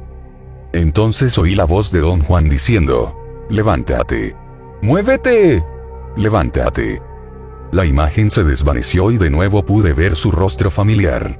[0.73, 3.17] Entonces oí la voz de don Juan diciendo,
[3.49, 4.37] Levántate.
[4.83, 5.65] Muévete.
[6.17, 7.03] Levántate.
[7.73, 11.39] La imagen se desvaneció y de nuevo pude ver su rostro familiar.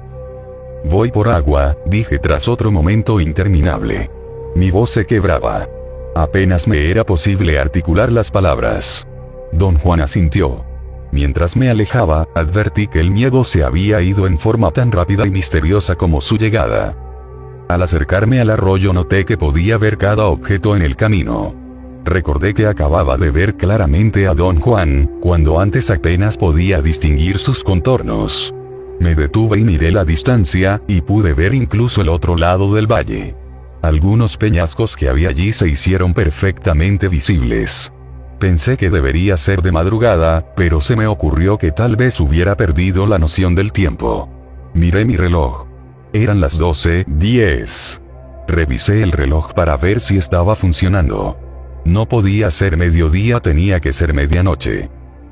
[0.83, 4.09] Voy por agua, dije tras otro momento interminable.
[4.55, 5.67] Mi voz se quebraba.
[6.15, 9.07] Apenas me era posible articular las palabras.
[9.51, 10.70] Don Juan asintió.
[11.11, 15.29] Mientras me alejaba, advertí que el miedo se había ido en forma tan rápida y
[15.29, 16.95] misteriosa como su llegada.
[17.67, 21.53] Al acercarme al arroyo noté que podía ver cada objeto en el camino.
[22.03, 27.63] Recordé que acababa de ver claramente a don Juan, cuando antes apenas podía distinguir sus
[27.63, 28.53] contornos.
[28.99, 33.35] Me detuve y miré la distancia, y pude ver incluso el otro lado del valle.
[33.81, 37.91] Algunos peñascos que había allí se hicieron perfectamente visibles.
[38.41, 43.05] Pensé que debería ser de madrugada, pero se me ocurrió que tal vez hubiera perdido
[43.05, 44.29] la noción del tiempo.
[44.73, 45.67] Miré mi reloj.
[46.11, 48.01] Eran las 12.10.
[48.47, 51.37] Revisé el reloj para ver si estaba funcionando.
[51.85, 54.89] No podía ser mediodía, tenía que ser medianoche.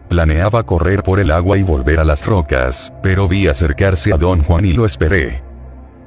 [0.08, 4.44] Planeaba correr por el agua y volver a las rocas, pero vi acercarse a don
[4.44, 5.42] Juan y lo esperé.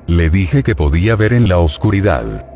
[0.06, 2.51] Le dije que podía ver en la oscuridad.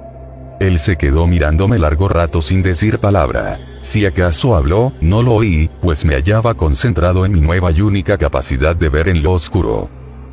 [0.59, 3.59] Él se quedó mirándome largo rato sin decir palabra.
[3.83, 8.17] Si acaso habló, no lo oí, pues me hallaba concentrado en mi nueva y única
[8.17, 9.91] capacidad de ver en lo oscuro.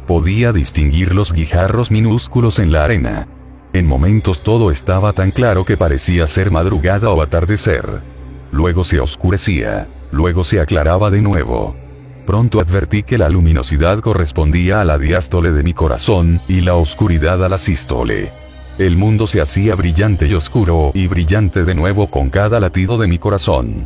[0.08, 3.28] Podía distinguir los guijarros minúsculos en la arena.
[3.74, 8.02] En momentos todo estaba tan claro que parecía ser madrugada o atardecer.
[8.52, 11.76] Luego se oscurecía, luego se aclaraba de nuevo.
[12.26, 17.44] Pronto advertí que la luminosidad correspondía a la diástole de mi corazón, y la oscuridad
[17.44, 18.43] a la sístole.
[18.80, 23.08] El mundo se hacía brillante y oscuro, y brillante de nuevo con cada latido de
[23.08, 23.86] mi corazón.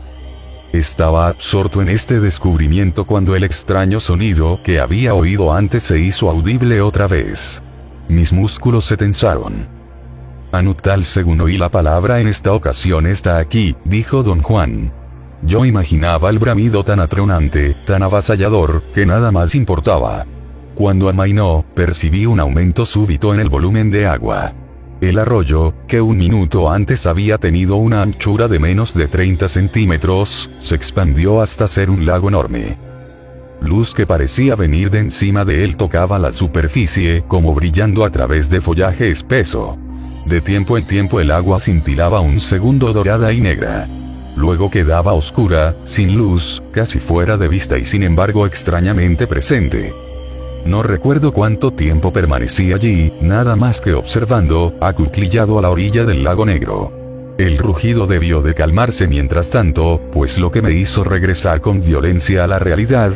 [0.71, 6.29] Estaba absorto en este descubrimiento cuando el extraño sonido que había oído antes se hizo
[6.29, 7.61] audible otra vez.
[8.07, 9.67] Mis músculos se tensaron.
[10.53, 14.93] Anutal según oí la palabra en esta ocasión está aquí, dijo don Juan.
[15.43, 20.25] Yo imaginaba el bramido tan atronante, tan avasallador, que nada más importaba.
[20.75, 24.53] Cuando amainó, percibí un aumento súbito en el volumen de agua.
[24.99, 30.49] El arroyo, que un minuto antes había tenido una anchura de menos de 30 centímetros,
[30.57, 32.77] se expandió hasta ser un lago enorme.
[33.61, 38.49] Luz que parecía venir de encima de él tocaba la superficie, como brillando a través
[38.49, 39.77] de follaje espeso.
[40.25, 43.87] De tiempo en tiempo el agua cintilaba un segundo dorada y negra.
[44.35, 49.93] Luego quedaba oscura, sin luz, casi fuera de vista y sin embargo extrañamente presente.
[50.65, 56.23] No recuerdo cuánto tiempo permanecí allí, nada más que observando, acuclillado a la orilla del
[56.23, 56.91] lago negro.
[57.37, 62.43] El rugido debió de calmarse mientras tanto, pues lo que me hizo regresar con violencia
[62.43, 63.13] a la realidad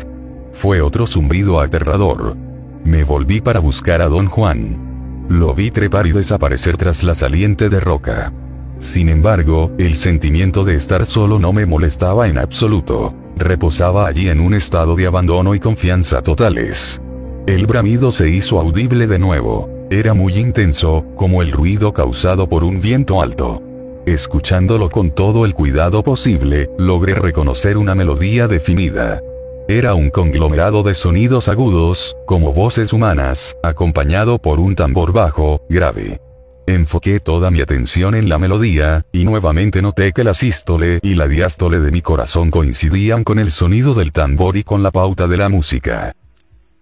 [0.53, 2.35] fue otro zumbido aterrador.
[2.83, 5.25] Me volví para buscar a don Juan.
[5.29, 8.31] Lo vi trepar y desaparecer tras la saliente de roca.
[8.79, 13.13] Sin embargo, el sentimiento de estar solo no me molestaba en absoluto.
[13.37, 17.01] Reposaba allí en un estado de abandono y confianza totales.
[17.47, 19.87] El bramido se hizo audible de nuevo.
[19.89, 23.61] Era muy intenso, como el ruido causado por un viento alto.
[24.05, 29.21] Escuchándolo con todo el cuidado posible, logré reconocer una melodía definida.
[29.67, 36.21] Era un conglomerado de sonidos agudos, como voces humanas, acompañado por un tambor bajo, grave.
[36.67, 41.27] Enfoqué toda mi atención en la melodía, y nuevamente noté que la sístole y la
[41.27, 45.37] diástole de mi corazón coincidían con el sonido del tambor y con la pauta de
[45.37, 46.13] la música.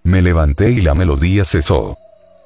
[0.09, 1.95] Me levanté y la melodía cesó.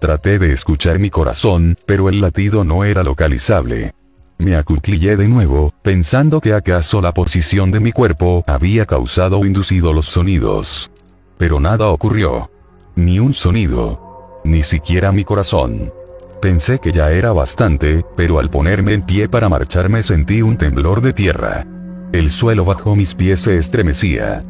[0.02, 3.94] Traté de escuchar mi corazón, pero el latido no era localizable.
[4.38, 9.46] Me acuclillé de nuevo, pensando que acaso la posición de mi cuerpo había causado o
[9.46, 10.92] inducido los sonidos.
[11.38, 12.52] Pero nada ocurrió.
[12.98, 14.42] Ni un sonido.
[14.44, 15.94] Ni siquiera mi corazón.
[16.42, 21.00] Pensé que ya era bastante, pero al ponerme en pie para marcharme sentí un temblor
[21.00, 21.66] de tierra.
[22.12, 24.44] El suelo bajo mis pies se estremecía.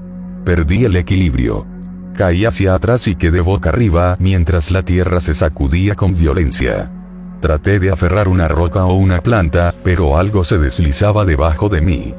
[0.45, 1.73] Perdí el equilibrio.
[2.16, 6.92] Caí hacia atrás y quedé boca arriba mientras la tierra se sacudía con violencia.
[7.42, 12.14] Traté de aferrar una roca o una planta, pero algo se deslizaba debajo de mí.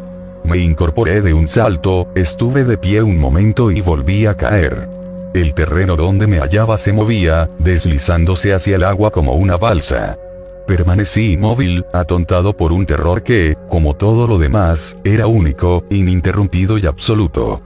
[0.45, 4.89] Me incorporé de un salto, estuve de pie un momento y volví a caer.
[5.33, 10.19] El terreno donde me hallaba se movía, deslizándose hacia el agua como una balsa.
[10.67, 16.87] Permanecí inmóvil, atontado por un terror que, como todo lo demás, era único, ininterrumpido y
[16.87, 17.63] absoluto.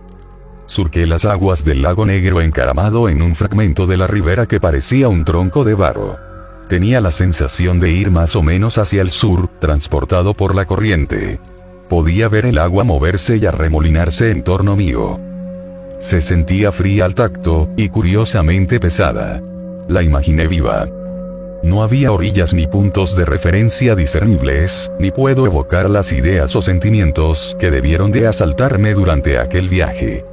[0.69, 5.09] Surqué las aguas del lago negro encaramado en un fragmento de la ribera que parecía
[5.09, 6.19] un tronco de barro.
[6.69, 11.41] Tenía la sensación de ir más o menos hacia el sur, transportado por la corriente.
[11.89, 15.19] Podía ver el agua moverse y arremolinarse en torno mío.
[16.01, 19.43] Se sentía fría al tacto, y curiosamente pesada.
[19.89, 20.87] La imaginé viva.
[21.63, 27.57] No había orillas ni puntos de referencia discernibles, ni puedo evocar las ideas o sentimientos
[27.59, 30.27] que debieron de asaltarme durante aquel viaje.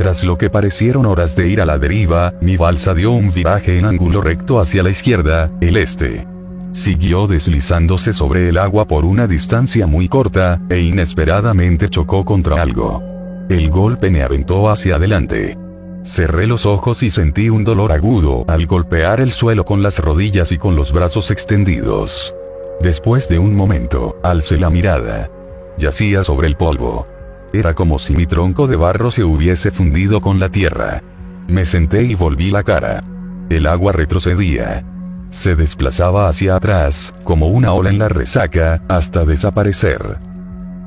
[0.00, 3.76] Tras lo que parecieron horas de ir a la deriva, mi balsa dio un viraje
[3.76, 6.26] en ángulo recto hacia la izquierda, el este.
[6.72, 13.02] Siguió deslizándose sobre el agua por una distancia muy corta, e inesperadamente chocó contra algo.
[13.50, 15.58] El golpe me aventó hacia adelante.
[16.02, 20.50] Cerré los ojos y sentí un dolor agudo al golpear el suelo con las rodillas
[20.50, 22.34] y con los brazos extendidos.
[22.80, 25.28] Después de un momento, alcé la mirada.
[25.76, 27.19] Yacía sobre el polvo.
[27.52, 31.02] Era como si mi tronco de barro se hubiese fundido con la tierra.
[31.48, 33.02] Me senté y volví la cara.
[33.48, 34.84] El agua retrocedía.
[35.30, 40.18] Se desplazaba hacia atrás, como una ola en la resaca, hasta desaparecer.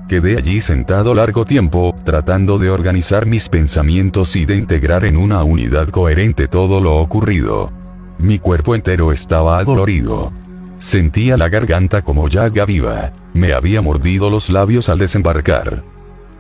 [0.08, 5.44] Quedé allí sentado largo tiempo, tratando de organizar mis pensamientos y de integrar en una
[5.44, 7.72] unidad coherente todo lo ocurrido.
[8.20, 10.32] Mi cuerpo entero estaba adolorido.
[10.78, 13.12] Sentía la garganta como llaga viva.
[13.34, 15.84] Me había mordido los labios al desembarcar.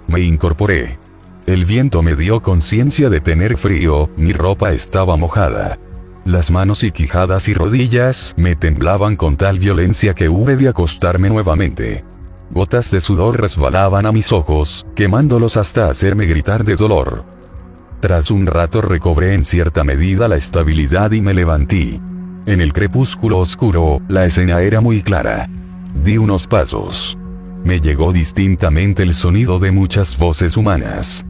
[0.08, 0.98] Me incorporé.
[1.46, 5.78] El viento me dio conciencia de tener frío, mi ropa estaba mojada.
[6.26, 11.30] Las manos y quijadas y rodillas me temblaban con tal violencia que hube de acostarme
[11.30, 12.06] nuevamente.
[12.50, 17.26] Gotas de sudor resbalaban a mis ojos, quemándolos hasta hacerme gritar de dolor.
[18.00, 22.00] Tras un rato recobré en cierta medida la estabilidad y me levanté.
[22.46, 25.50] En el crepúsculo oscuro, la escena era muy clara.
[25.94, 27.18] Di unos pasos.
[27.64, 31.26] Me llegó distintamente el sonido de muchas voces humanas.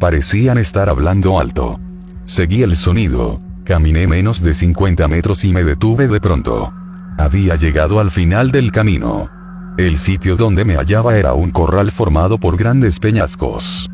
[0.00, 1.78] Parecían estar hablando alto.
[2.24, 3.40] Seguí el sonido.
[3.64, 6.72] Caminé menos de 50 metros y me detuve de pronto.
[7.16, 9.30] Había llegado al final del camino.
[9.78, 13.88] El sitio donde me hallaba era un corral formado por grandes peñascos.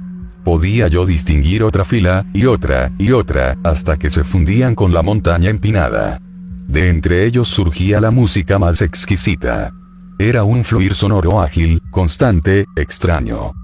[0.44, 5.02] Podía yo distinguir otra fila, y otra, y otra, hasta que se fundían con la
[5.02, 6.20] montaña empinada.
[6.66, 9.72] De entre ellos surgía la música más exquisita.
[10.22, 13.54] Era un fluir sonoro ágil, constante, extraño.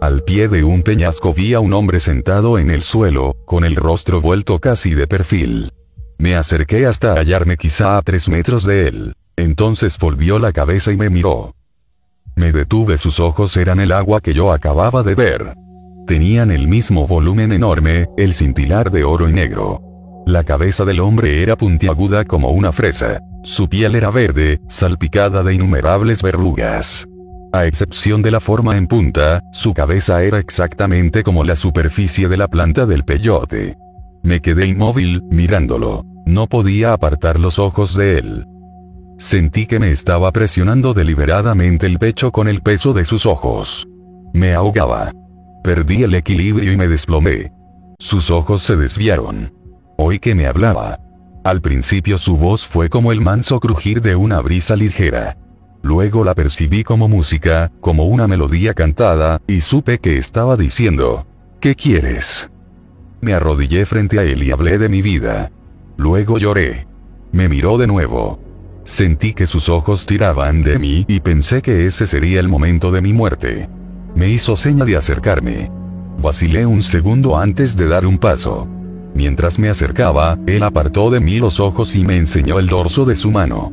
[0.00, 3.74] Al pie de un peñasco vi a un hombre sentado en el suelo, con el
[3.74, 5.72] rostro vuelto casi de perfil.
[6.16, 9.16] Me acerqué hasta hallarme quizá a tres metros de él.
[9.34, 11.56] Entonces volvió la cabeza y me miró.
[12.36, 15.54] Me detuve, sus ojos eran el agua que yo acababa de ver.
[16.06, 19.80] Tenían el mismo volumen enorme, el cintilar de oro y negro.
[20.26, 23.20] La cabeza del hombre era puntiaguda como una fresa.
[23.48, 27.08] Su piel era verde, salpicada de innumerables verrugas.
[27.50, 32.36] A excepción de la forma en punta, su cabeza era exactamente como la superficie de
[32.36, 33.78] la planta del peyote.
[34.22, 36.04] Me quedé inmóvil, mirándolo.
[36.26, 38.46] No podía apartar los ojos de él.
[39.16, 43.88] Sentí que me estaba presionando deliberadamente el pecho con el peso de sus ojos.
[44.34, 45.10] Me ahogaba.
[45.64, 47.50] Perdí el equilibrio y me desplomé.
[47.98, 49.54] Sus ojos se desviaron.
[49.96, 50.98] Oí que me hablaba.
[51.48, 55.38] Al principio su voz fue como el manso crujir de una brisa ligera.
[55.80, 61.26] Luego la percibí como música, como una melodía cantada, y supe que estaba diciendo,
[61.58, 62.50] ¿qué quieres?
[63.22, 65.50] Me arrodillé frente a él y hablé de mi vida.
[65.96, 66.86] Luego lloré.
[67.32, 68.38] Me miró de nuevo.
[68.84, 73.00] Sentí que sus ojos tiraban de mí y pensé que ese sería el momento de
[73.00, 73.70] mi muerte.
[74.14, 75.70] Me hizo seña de acercarme.
[76.20, 78.68] Vacilé un segundo antes de dar un paso.
[79.18, 83.16] Mientras me acercaba, él apartó de mí los ojos y me enseñó el dorso de
[83.16, 83.72] su mano.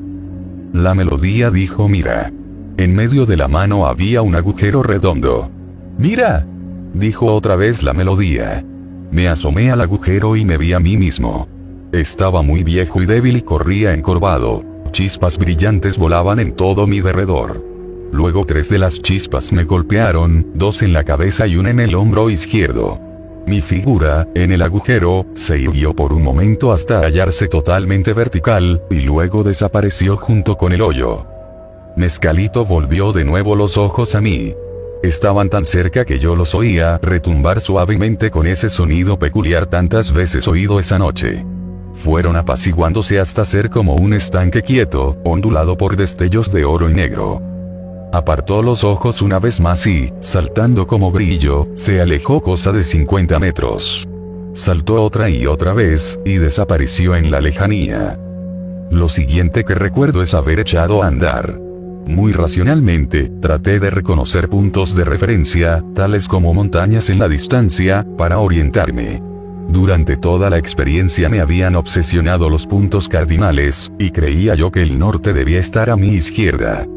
[0.74, 2.34] La melodía dijo mira.
[2.78, 5.52] En medio de la mano había un agujero redondo.
[6.00, 6.48] Mira.
[6.96, 8.66] Dijo otra vez la melodía.
[9.12, 11.48] Me asomé al agujero y me vi a mí mismo.
[11.92, 14.64] Estaba muy viejo y débil y corría encorvado.
[14.94, 17.64] Chispas brillantes volaban en todo mi derredor.
[18.12, 21.94] Luego tres de las chispas me golpearon, dos en la cabeza y una en el
[21.94, 23.00] hombro izquierdo.
[23.48, 29.02] Mi figura, en el agujero, se irguió por un momento hasta hallarse totalmente vertical, y
[29.02, 31.26] luego desapareció junto con el hoyo.
[31.96, 34.54] Mezcalito volvió de nuevo los ojos a mí.
[35.04, 40.48] Estaban tan cerca que yo los oía retumbar suavemente con ese sonido peculiar tantas veces
[40.48, 41.44] oído esa noche
[41.96, 47.55] fueron apaciguándose hasta ser como un estanque quieto, ondulado por destellos de oro y negro.
[48.16, 53.40] Apartó los ojos una vez más y, saltando como brillo, se alejó cosa de 50
[53.40, 54.08] metros.
[54.54, 58.18] Saltó otra y otra vez, y desapareció en la lejanía.
[58.90, 61.60] Lo siguiente que recuerdo es haber echado a andar.
[62.08, 68.40] Muy racionalmente, traté de reconocer puntos de referencia, tales como montañas en la distancia, para
[68.40, 69.22] orientarme.
[69.68, 74.98] Durante toda la experiencia me habían obsesionado los puntos cardinales, y creía yo que el
[74.98, 76.88] norte debía estar a mi izquierda.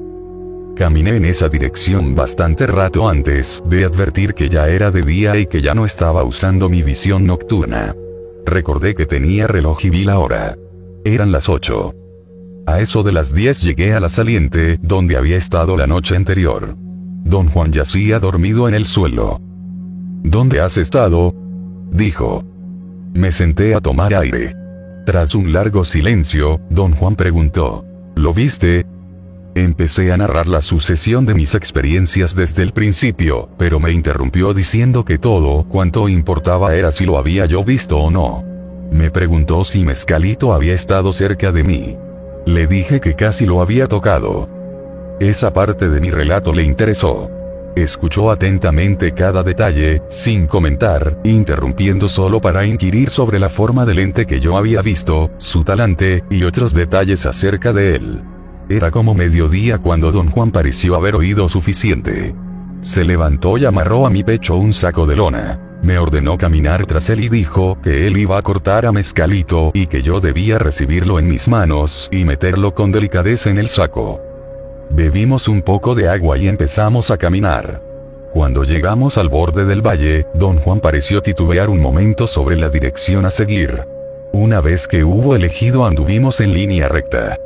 [0.78, 5.46] Caminé en esa dirección bastante rato antes de advertir que ya era de día y
[5.46, 7.96] que ya no estaba usando mi visión nocturna.
[8.46, 10.56] Recordé que tenía reloj y vi la hora.
[11.04, 11.94] Eran las 8.
[12.66, 16.76] A eso de las 10 llegué a la saliente, donde había estado la noche anterior.
[16.76, 19.40] Don Juan yacía dormido en el suelo.
[20.22, 21.34] ¿Dónde has estado?
[21.90, 22.44] dijo.
[23.14, 24.54] Me senté a tomar aire.
[25.06, 27.84] Tras un largo silencio, don Juan preguntó.
[28.14, 28.86] ¿Lo viste?
[29.58, 35.04] Empecé a narrar la sucesión de mis experiencias desde el principio, pero me interrumpió diciendo
[35.04, 38.44] que todo cuanto importaba era si lo había yo visto o no.
[38.92, 41.96] Me preguntó si Mezcalito había estado cerca de mí.
[42.46, 44.48] Le dije que casi lo había tocado.
[45.18, 47.28] Esa parte de mi relato le interesó.
[47.74, 54.24] Escuchó atentamente cada detalle, sin comentar, interrumpiendo solo para inquirir sobre la forma del ente
[54.24, 58.22] que yo había visto, su talante, y otros detalles acerca de él.
[58.70, 62.34] Era como mediodía cuando don Juan pareció haber oído suficiente.
[62.82, 65.58] Se levantó y amarró a mi pecho un saco de lona.
[65.82, 69.86] Me ordenó caminar tras él y dijo que él iba a cortar a Mezcalito y
[69.86, 74.20] que yo debía recibirlo en mis manos y meterlo con delicadeza en el saco.
[74.90, 77.82] Bebimos un poco de agua y empezamos a caminar.
[78.34, 83.24] Cuando llegamos al borde del valle, don Juan pareció titubear un momento sobre la dirección
[83.24, 83.84] a seguir.
[84.32, 87.38] Una vez que hubo elegido anduvimos en línea recta.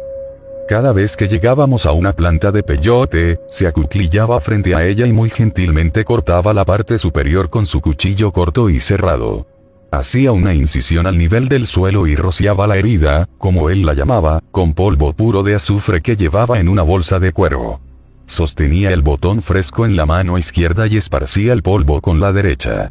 [0.68, 5.12] Cada vez que llegábamos a una planta de peyote, se acuclillaba frente a ella y
[5.12, 9.46] muy gentilmente cortaba la parte superior con su cuchillo corto y cerrado.
[9.90, 14.40] Hacía una incisión al nivel del suelo y rociaba la herida, como él la llamaba,
[14.50, 17.80] con polvo puro de azufre que llevaba en una bolsa de cuero.
[18.26, 22.90] Sostenía el botón fresco en la mano izquierda y esparcía el polvo con la derecha.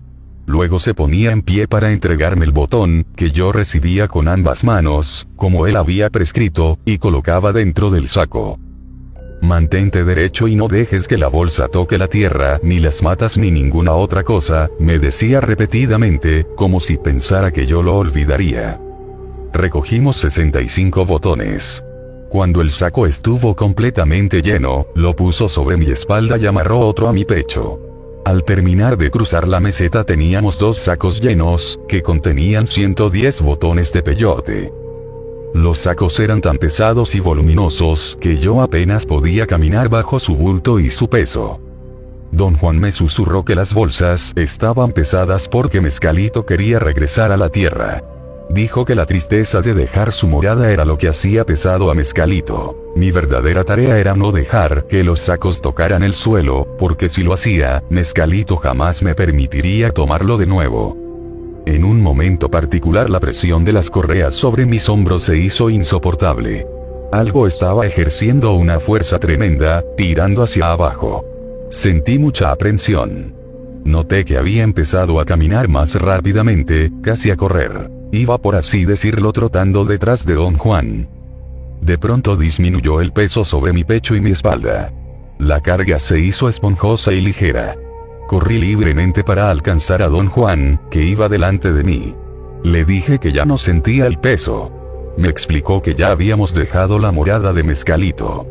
[0.52, 5.26] Luego se ponía en pie para entregarme el botón, que yo recibía con ambas manos,
[5.38, 8.60] como él había prescrito, y colocaba dentro del saco.
[9.42, 13.50] Mantente derecho y no dejes que la bolsa toque la tierra, ni las matas ni
[13.50, 18.78] ninguna otra cosa, me decía repetidamente, como si pensara que yo lo olvidaría.
[19.54, 21.82] Recogimos 65 botones.
[22.30, 27.14] Cuando el saco estuvo completamente lleno, lo puso sobre mi espalda y amarró otro a
[27.14, 27.91] mi pecho.
[28.24, 34.03] Al terminar de cruzar la meseta teníamos dos sacos llenos, que contenían 110 botones de
[34.03, 34.72] peyote.
[35.56, 40.80] Los sacos eran tan pesados y voluminosos que yo apenas podía caminar bajo su bulto
[40.80, 41.59] y su peso.
[42.32, 47.50] Don Juan me susurró que las bolsas estaban pesadas porque Mezcalito quería regresar a la
[47.50, 48.03] tierra.
[48.54, 52.92] Dijo que la tristeza de dejar su morada era lo que hacía pesado a Mezcalito.
[52.98, 57.32] Mi verdadera tarea era no dejar que los sacos tocaran el suelo, porque si lo
[57.32, 60.98] hacía, Mezcalito jamás me permitiría tomarlo de nuevo.
[61.66, 66.68] En un momento particular la presión de las correas sobre mis hombros se hizo insoportable.
[67.14, 71.24] Algo estaba ejerciendo una fuerza tremenda, tirando hacia abajo.
[71.70, 73.34] Sentí mucha aprensión.
[73.86, 78.01] Noté que había empezado a caminar más rápidamente, casi a correr.
[78.12, 81.08] Iba por así decirlo trotando detrás de don Juan.
[81.82, 84.92] De pronto disminuyó el peso sobre mi pecho y mi espalda.
[85.40, 87.76] La carga se hizo esponjosa y ligera.
[88.28, 92.16] Corrí libremente para alcanzar a don Juan, que iba delante de mí.
[92.64, 94.72] Le dije que ya no sentía el peso.
[95.18, 98.46] Me explicó que ya habíamos dejado la morada de Mezcalito.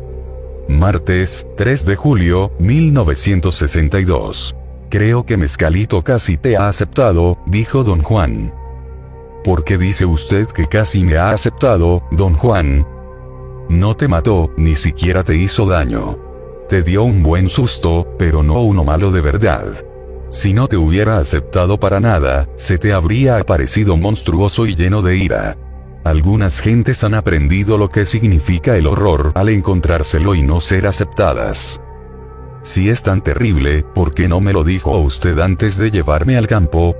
[0.67, 4.55] Martes, 3 de julio, 1962.
[4.89, 8.53] Creo que Mezcalito casi te ha aceptado, dijo don Juan.
[9.43, 12.85] ¿Por qué dice usted que casi me ha aceptado, don Juan?
[13.69, 16.19] No te mató, ni siquiera te hizo daño.
[16.69, 19.65] Te dio un buen susto, pero no uno malo de verdad.
[20.29, 25.17] Si no te hubiera aceptado para nada, se te habría aparecido monstruoso y lleno de
[25.17, 25.57] ira.
[26.03, 31.81] Algunas gentes han aprendido lo que significa el horror al encontrárselo y no ser aceptadas.
[32.63, 36.45] Si es tan terrible, ¿por qué no me lo dijo usted antes de llevarme al
[36.45, 36.95] campo?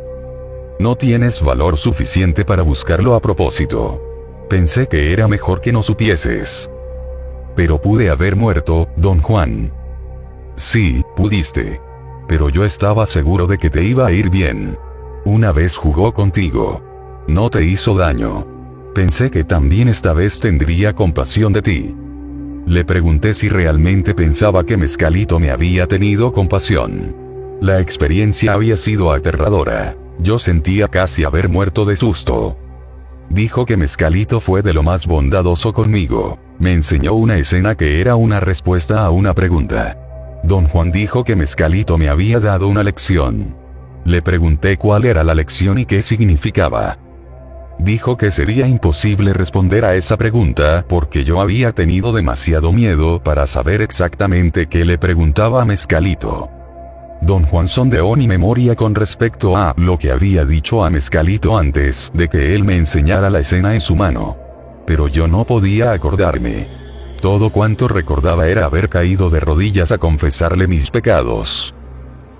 [0.82, 4.01] No tienes valor suficiente para buscarlo a propósito.
[4.50, 6.72] Pensé que era mejor que no supieses.
[7.56, 9.72] Pero pude haber muerto, don Juan.
[10.56, 11.80] Sí, pudiste.
[12.27, 14.76] Pero yo estaba seguro de que te iba a ir bien.
[15.24, 16.82] Una vez jugó contigo.
[17.27, 18.48] No te hizo daño.
[18.95, 21.95] Pensé que también esta vez tendría compasión de ti.
[22.66, 27.31] Le pregunté si realmente pensaba que Mezcalito me había tenido compasión.
[27.62, 29.96] La experiencia había sido aterradora.
[30.18, 32.58] Yo sentía casi haber muerto de susto.
[33.30, 36.40] Dijo que Mezcalito fue de lo más bondadoso conmigo.
[36.58, 39.96] Me enseñó una escena que era una respuesta a una pregunta.
[40.44, 43.56] Don Juan dijo que Mezcalito me había dado una lección.
[44.06, 46.98] Le pregunté cuál era la lección y qué significaba.
[47.78, 53.46] Dijo que sería imposible responder a esa pregunta porque yo había tenido demasiado miedo para
[53.46, 56.50] saber exactamente qué le preguntaba a Mezcalito.
[57.22, 62.11] Don Juan sondeó mi memoria con respecto a lo que había dicho a Mezcalito antes
[62.14, 64.35] de que él me enseñara la escena en su mano.
[64.85, 66.67] pero yo no podía acordarme.
[67.22, 71.74] Todo cuanto recordaba era haber caído de rodillas a confesarle mis pecados.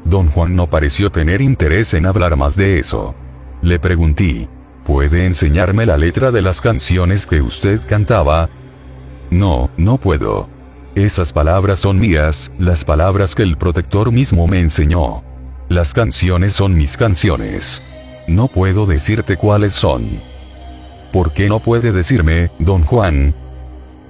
[0.04, 3.14] Don Juan no pareció tener interés en hablar más de eso.
[3.62, 4.50] Le pregunté,
[4.84, 8.50] ¿puede enseñarme la letra de las canciones que usted cantaba?
[9.30, 10.50] No, no puedo.
[10.96, 15.24] Esas palabras son mías, las palabras que el protector mismo me enseñó.
[15.70, 17.82] Las canciones son mis canciones.
[18.28, 20.22] No puedo decirte cuáles son.
[21.14, 23.34] ¿Por qué no puede decirme, don Juan?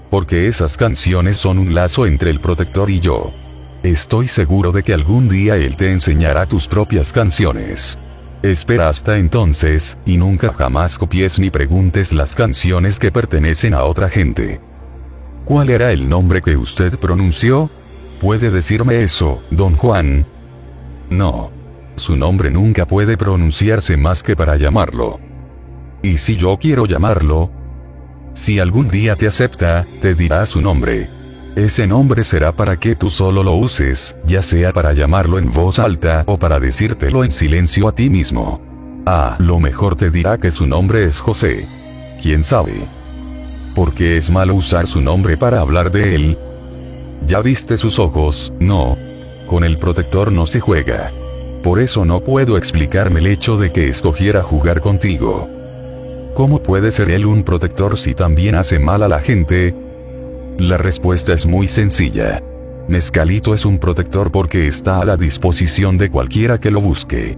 [0.09, 3.31] Porque esas canciones son un lazo entre el protector y yo.
[3.83, 7.99] Estoy seguro de que algún día él te enseñará tus propias canciones.
[8.41, 14.09] Espera hasta entonces, y nunca jamás copies ni preguntes las canciones que pertenecen a otra
[14.09, 14.61] gente.
[15.45, 17.69] ¿Cuál era el nombre que usted pronunció?
[18.19, 20.25] ¿Puede decirme eso, don Juan?
[21.09, 21.51] No.
[21.95, 25.19] Su nombre nunca puede pronunciarse más que para llamarlo.
[26.03, 27.51] ¿Y si yo quiero llamarlo?
[28.33, 31.09] Si algún día te acepta, te dirá su nombre.
[31.55, 35.79] Ese nombre será para que tú solo lo uses, ya sea para llamarlo en voz
[35.79, 38.61] alta o para decírtelo en silencio a ti mismo.
[39.05, 41.67] Ah, lo mejor te dirá que su nombre es José.
[42.21, 42.87] ¿Quién sabe?
[43.73, 46.37] Porque es malo usar su nombre para hablar de él.
[47.27, 48.97] Ya viste sus ojos, no.
[49.47, 51.11] Con el protector no se juega.
[51.63, 55.47] Por eso no puedo explicarme el hecho de que escogiera jugar contigo.
[56.33, 59.75] ¿Cómo puede ser él un protector si también hace mal a la gente?
[60.57, 62.41] La respuesta es muy sencilla.
[62.87, 67.37] Mezcalito es un protector porque está a la disposición de cualquiera que lo busque.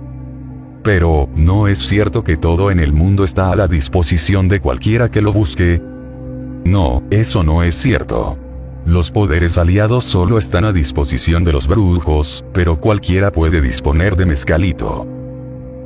[0.83, 5.09] Pero, ¿no es cierto que todo en el mundo está a la disposición de cualquiera
[5.09, 5.81] que lo busque?
[6.65, 8.37] No, eso no es cierto.
[8.85, 14.25] Los poderes aliados solo están a disposición de los brujos, pero cualquiera puede disponer de
[14.25, 15.07] mezcalito.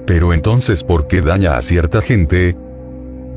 [0.06, 2.56] Pero entonces, ¿por qué daña a cierta gente?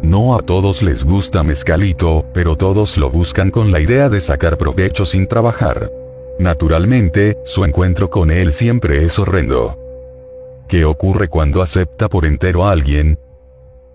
[0.03, 4.57] No a todos les gusta mezcalito, pero todos lo buscan con la idea de sacar
[4.57, 5.91] provecho sin trabajar.
[6.39, 9.77] Naturalmente, su encuentro con él siempre es horrendo.
[10.69, 13.19] ¿Qué ocurre cuando acepta por entero a alguien?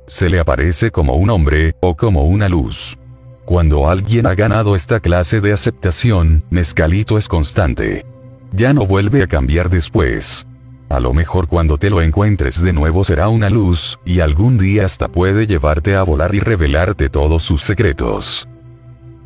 [0.05, 2.99] Se le aparece como un hombre, o como una luz.
[3.45, 8.03] Cuando alguien ha ganado esta clase de aceptación, mezcalito es constante.
[8.51, 10.47] Ya no vuelve a cambiar después.
[10.89, 14.85] A lo mejor cuando te lo encuentres de nuevo será una luz, y algún día
[14.85, 18.47] hasta puede llevarte a volar y revelarte todos sus secretos.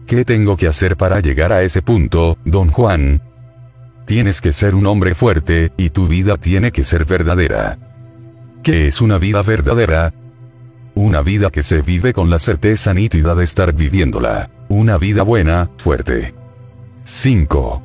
[0.05, 3.21] ¿Qué tengo que hacer para llegar a ese punto, don Juan?
[4.05, 7.77] Tienes que ser un hombre fuerte, y tu vida tiene que ser verdadera.
[8.63, 10.13] ¿Qué es una vida verdadera?
[11.01, 14.49] Una vida que se vive con la certeza nítida de estar viviéndola.
[14.67, 16.33] Una vida buena, fuerte.
[17.05, 17.81] 5.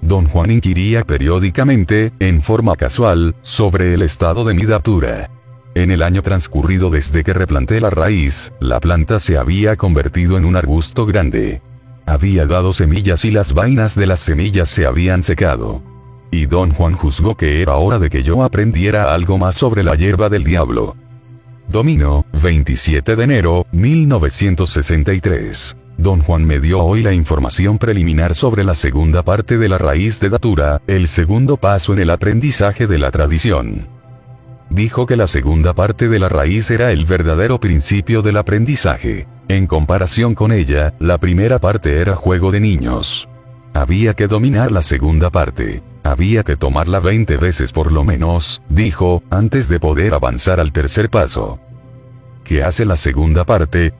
[0.00, 5.28] Don Juan inquiría periódicamente, en forma casual, sobre el estado de mi datura.
[5.74, 10.46] En el año transcurrido desde que replanté la raíz, la planta se había convertido en
[10.46, 11.60] un arbusto grande.
[12.06, 15.82] Había dado semillas y las vainas de las semillas se habían secado.
[16.30, 19.96] Y don Juan juzgó que era hora de que yo aprendiera algo más sobre la
[19.96, 20.96] hierba del diablo.
[21.68, 25.76] Domino, 27 de enero, 1963.
[25.98, 30.18] Don Juan me dio hoy la información preliminar sobre la segunda parte de la raíz
[30.18, 33.86] de datura, el segundo paso en el aprendizaje de la tradición.
[34.70, 39.26] Dijo que la segunda parte de la raíz era el verdadero principio del aprendizaje.
[39.48, 43.28] En comparación con ella, la primera parte era juego de niños.
[43.74, 45.82] Había que dominar la segunda parte.
[46.08, 51.10] Había que tomarla 20 veces por lo menos, dijo, antes de poder avanzar al tercer
[51.10, 51.60] paso.
[52.44, 53.92] ¿Qué hace la segunda parte?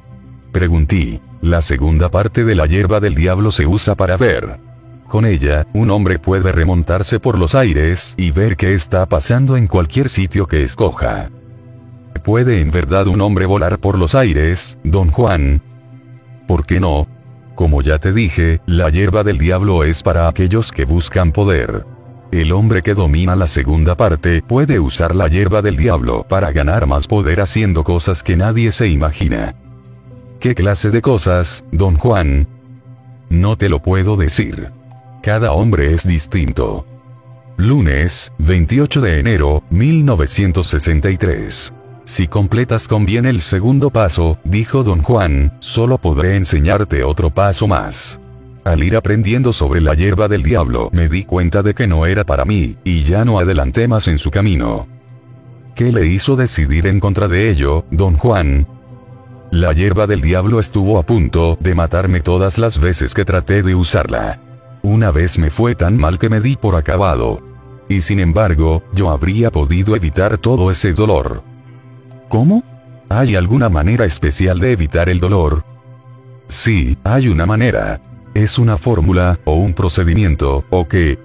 [0.51, 1.21] Pregunté.
[1.43, 4.59] La segunda parte de la hierba del diablo se usa para ver.
[5.07, 9.67] Con ella, un hombre puede remontarse por los aires y ver qué está pasando en
[9.67, 11.29] cualquier sitio que escoja.
[12.25, 15.61] ¿Puede en verdad un hombre volar por los aires, don Juan?
[16.47, 17.07] ¿Por qué no?
[17.55, 21.85] Como ya te dije, la hierba del diablo es para aquellos que buscan poder.
[22.31, 26.87] El hombre que domina la segunda parte puede usar la hierba del diablo para ganar
[26.87, 29.55] más poder haciendo cosas que nadie se imagina.
[30.39, 32.47] ¿Qué clase de cosas, don Juan?
[33.31, 34.69] No te lo puedo decir.
[35.23, 36.85] Cada hombre es distinto.
[37.57, 41.73] Lunes, 28 de enero, 1963.
[42.05, 47.67] Si completas con bien el segundo paso, dijo don Juan, solo podré enseñarte otro paso
[47.67, 48.21] más.
[48.69, 52.25] Al ir aprendiendo sobre la hierba del diablo, me di cuenta de que no era
[52.25, 54.87] para mí, y ya no adelanté más en su camino.
[55.75, 58.67] ¿Qué le hizo decidir en contra de ello, don Juan?
[59.51, 63.75] La hierba del diablo estuvo a punto de matarme todas las veces que traté de
[63.75, 64.39] usarla.
[64.83, 67.41] Una vez me fue tan mal que me di por acabado.
[67.89, 71.43] Y sin embargo, yo habría podido evitar todo ese dolor.
[72.29, 72.63] ¿Cómo?
[73.09, 75.65] ¿Hay alguna manera especial de evitar el dolor?
[76.49, 78.03] Sí, hay una manera.
[78.39, 81.19] Es una fórmula, o un procedimiento, o qué.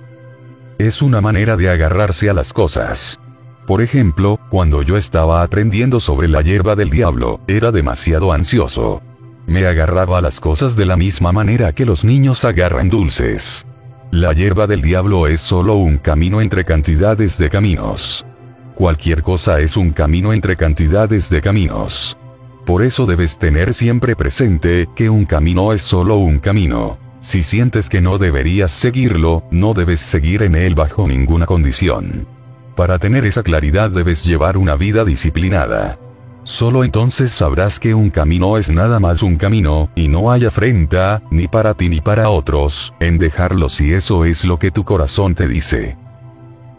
[0.80, 3.19] Es una manera de agarrarse a las cosas.
[3.67, 9.03] Por ejemplo, cuando yo estaba aprendiendo sobre la hierba del diablo, era demasiado ansioso.
[9.45, 13.67] Me agarraba a las cosas de la misma manera que los niños agarran dulces.
[14.09, 18.25] La hierba del diablo es solo un camino entre cantidades de caminos.
[18.74, 22.17] Cualquier cosa es un camino entre cantidades de caminos.
[22.66, 27.03] Por eso debes tener siempre presente que un camino es solo un camino.
[27.24, 32.27] Si sientes que no deberías seguirlo, no debes seguir en él bajo ninguna condición.
[32.76, 35.98] Para tener esa claridad debes llevar una vida disciplinada.
[36.43, 41.22] Solo entonces sabrás que un camino es nada más un camino, y no hay afrenta,
[41.32, 45.34] ni para ti ni para otros, en dejarlo si eso es lo que tu corazón
[45.34, 45.95] te dice.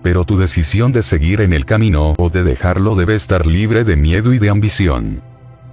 [0.02, 3.96] Pero tu decisión de seguir en el camino o de dejarlo debe estar libre de
[3.96, 5.22] miedo y de ambición.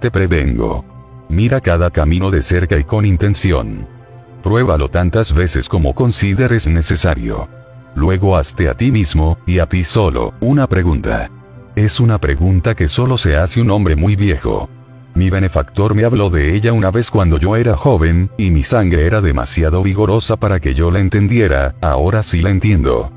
[0.00, 0.82] Te prevengo.
[1.28, 4.00] Mira cada camino de cerca y con intención.
[4.42, 7.48] Pruébalo tantas veces como consideres necesario.
[7.94, 11.30] Luego hazte a ti mismo, y a ti solo, una pregunta.
[11.76, 14.68] Es una pregunta que solo se hace un hombre muy viejo.
[15.14, 19.06] Mi benefactor me habló de ella una vez cuando yo era joven, y mi sangre
[19.06, 23.12] era demasiado vigorosa para que yo la entendiera, ahora sí la entiendo.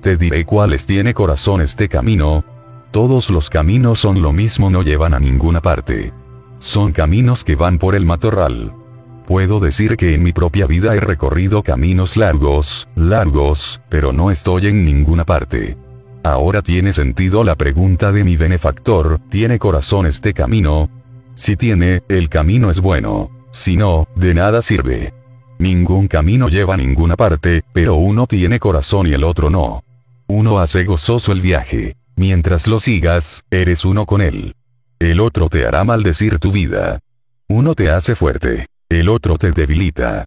[0.00, 2.44] Te diré cuáles tiene corazón este camino.
[2.90, 6.12] Todos los caminos son lo mismo, no llevan a ninguna parte.
[6.58, 8.72] Son caminos que van por el matorral.
[9.30, 14.66] Puedo decir que en mi propia vida he recorrido caminos largos, largos, pero no estoy
[14.66, 15.76] en ninguna parte.
[16.24, 20.90] Ahora tiene sentido la pregunta de mi benefactor, ¿tiene corazón este camino?
[21.36, 23.30] Si tiene, el camino es bueno.
[23.52, 25.14] Si no, de nada sirve.
[25.60, 29.84] Ningún camino lleva a ninguna parte, pero uno tiene corazón y el otro no.
[30.26, 31.94] Uno hace gozoso el viaje.
[32.16, 34.56] Mientras lo sigas, eres uno con él.
[34.98, 36.98] El otro te hará maldecir tu vida.
[37.46, 38.69] Uno te hace fuerte.
[38.90, 40.24] El otro te debilita.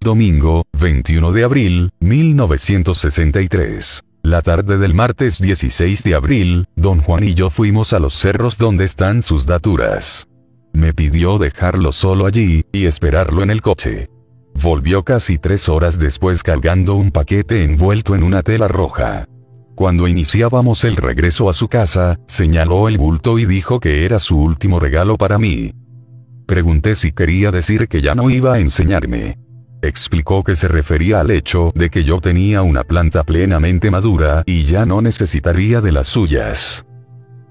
[0.00, 4.02] Domingo, 21 de abril, 1963.
[4.22, 8.56] La tarde del martes 16 de abril, don Juan y yo fuimos a los cerros
[8.56, 10.26] donde están sus daturas.
[10.72, 14.08] Me pidió dejarlo solo allí, y esperarlo en el coche.
[14.54, 19.26] Volvió casi tres horas después cargando un paquete envuelto en una tela roja.
[19.74, 24.38] Cuando iniciábamos el regreso a su casa, señaló el bulto y dijo que era su
[24.38, 25.74] último regalo para mí.
[26.52, 29.38] Pregunté si quería decir que ya no iba a enseñarme.
[29.80, 34.64] Explicó que se refería al hecho de que yo tenía una planta plenamente madura y
[34.64, 36.84] ya no necesitaría de las suyas.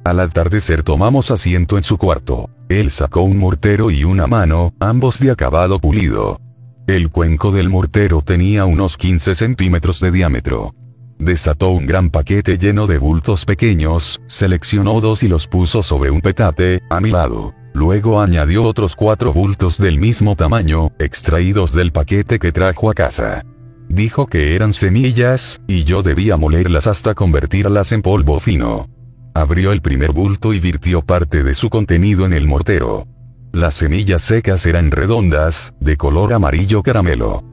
[0.03, 2.51] Al atardecer tomamos asiento en su cuarto.
[2.69, 6.39] Él sacó un mortero y una mano, ambos de acabado pulido.
[6.85, 10.75] El cuenco del mortero tenía unos 15 centímetros de diámetro.
[11.17, 16.21] Desató un gran paquete lleno de bultos pequeños, seleccionó dos y los puso sobre un
[16.21, 17.55] petate, a mi lado.
[17.73, 23.45] Luego añadió otros cuatro bultos del mismo tamaño, extraídos del paquete que trajo a casa.
[23.87, 28.89] Dijo que eran semillas, y yo debía molerlas hasta convertirlas en polvo fino.
[29.33, 33.07] Abrió el primer bulto y virtió parte de su contenido en el mortero.
[33.53, 37.43] Las semillas secas eran redondas, de color amarillo caramelo.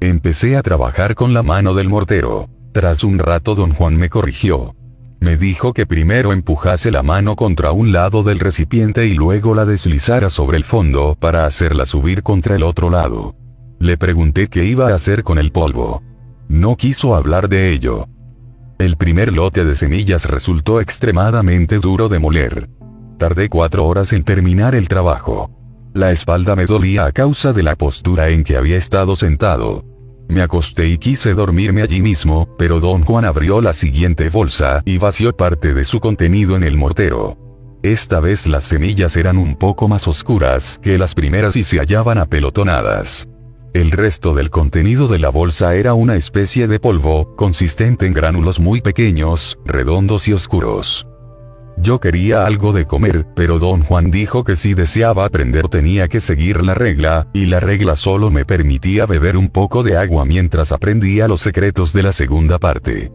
[0.00, 2.48] Empecé a trabajar con la mano del mortero.
[2.72, 4.74] Tras un rato don Juan me corrigió.
[5.22, 9.64] Me dijo que primero empujase la mano contra un lado del recipiente y luego la
[9.64, 13.36] deslizara sobre el fondo para hacerla subir contra el otro lado.
[13.78, 16.02] Le pregunté qué iba a hacer con el polvo.
[16.48, 18.08] No quiso hablar de ello.
[18.80, 22.68] El primer lote de semillas resultó extremadamente duro de moler.
[23.16, 25.52] Tardé cuatro horas en terminar el trabajo.
[25.94, 29.84] La espalda me dolía a causa de la postura en que había estado sentado.
[30.32, 34.96] Me acosté y quise dormirme allí mismo, pero don Juan abrió la siguiente bolsa y
[34.96, 37.36] vació parte de su contenido en el mortero.
[37.82, 42.16] Esta vez las semillas eran un poco más oscuras que las primeras y se hallaban
[42.16, 43.28] apelotonadas.
[43.74, 48.58] El resto del contenido de la bolsa era una especie de polvo, consistente en gránulos
[48.58, 51.06] muy pequeños, redondos y oscuros.
[51.76, 56.20] Yo quería algo de comer, pero don Juan dijo que si deseaba aprender tenía que
[56.20, 60.70] seguir la regla, y la regla solo me permitía beber un poco de agua mientras
[60.70, 63.10] aprendía los secretos de la segunda parte.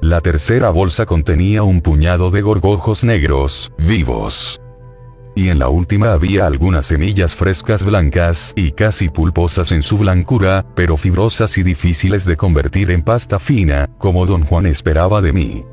[0.00, 4.60] La tercera bolsa contenía un puñado de gorgojos negros, vivos.
[5.34, 10.66] Y en la última había algunas semillas frescas blancas y casi pulposas en su blancura,
[10.74, 15.64] pero fibrosas y difíciles de convertir en pasta fina, como don Juan esperaba de mí.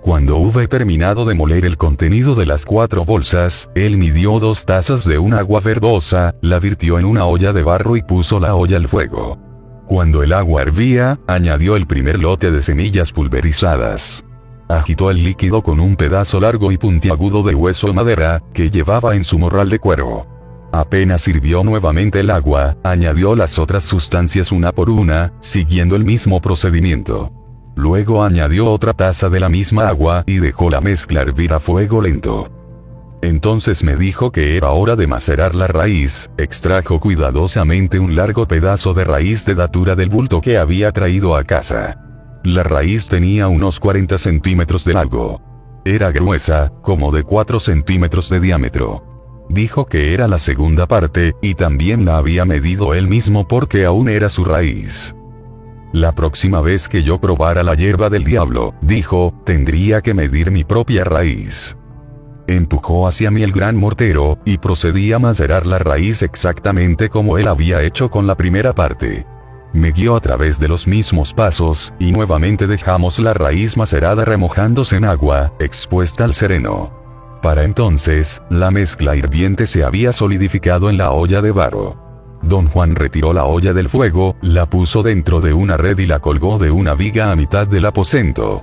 [0.00, 5.04] Cuando hube terminado de moler el contenido de las cuatro bolsas, él midió dos tazas
[5.04, 8.76] de un agua verdosa, la virtió en una olla de barro y puso la olla
[8.76, 9.38] al fuego.
[9.86, 14.24] Cuando el agua hervía, añadió el primer lote de semillas pulverizadas.
[14.68, 19.24] Agitó el líquido con un pedazo largo y puntiagudo de hueso madera, que llevaba en
[19.24, 20.26] su morral de cuero.
[20.72, 26.40] Apenas sirvió nuevamente el agua, añadió las otras sustancias una por una, siguiendo el mismo
[26.40, 27.32] procedimiento.
[27.78, 32.02] Luego añadió otra taza de la misma agua y dejó la mezcla hervir a fuego
[32.02, 32.48] lento.
[33.22, 38.94] Entonces me dijo que era hora de macerar la raíz, extrajo cuidadosamente un largo pedazo
[38.94, 42.04] de raíz de datura del bulto que había traído a casa.
[42.42, 45.40] La raíz tenía unos 40 centímetros de largo.
[45.84, 49.04] Era gruesa, como de 4 centímetros de diámetro.
[49.50, 54.08] Dijo que era la segunda parte, y también la había medido él mismo porque aún
[54.08, 55.14] era su raíz.
[55.92, 60.62] La próxima vez que yo probara la hierba del diablo, dijo, tendría que medir mi
[60.62, 61.76] propia raíz.
[62.46, 67.48] Empujó hacia mí el gran mortero, y procedí a macerar la raíz exactamente como él
[67.48, 69.26] había hecho con la primera parte.
[69.72, 74.96] Me guió a través de los mismos pasos, y nuevamente dejamos la raíz macerada remojándose
[74.96, 76.90] en agua, expuesta al sereno.
[77.42, 82.07] Para entonces, la mezcla hirviente se había solidificado en la olla de barro.
[82.42, 86.20] Don Juan retiró la olla del fuego, la puso dentro de una red y la
[86.20, 88.62] colgó de una viga a mitad del aposento.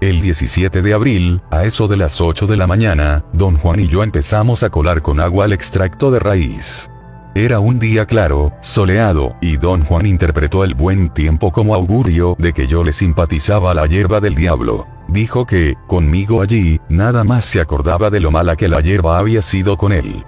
[0.00, 3.88] El 17 de abril, a eso de las 8 de la mañana, don Juan y
[3.88, 6.88] yo empezamos a colar con agua el extracto de raíz.
[7.34, 12.52] Era un día claro, soleado, y don Juan interpretó el buen tiempo como augurio de
[12.52, 14.86] que yo le simpatizaba a la hierba del diablo.
[15.08, 19.42] Dijo que, conmigo allí, nada más se acordaba de lo mala que la hierba había
[19.42, 20.24] sido con él.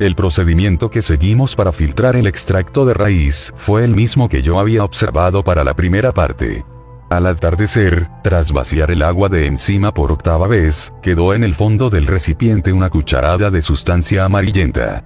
[0.00, 4.58] El procedimiento que seguimos para filtrar el extracto de raíz fue el mismo que yo
[4.58, 6.64] había observado para la primera parte.
[7.10, 11.90] Al atardecer, tras vaciar el agua de encima por octava vez, quedó en el fondo
[11.90, 15.04] del recipiente una cucharada de sustancia amarillenta.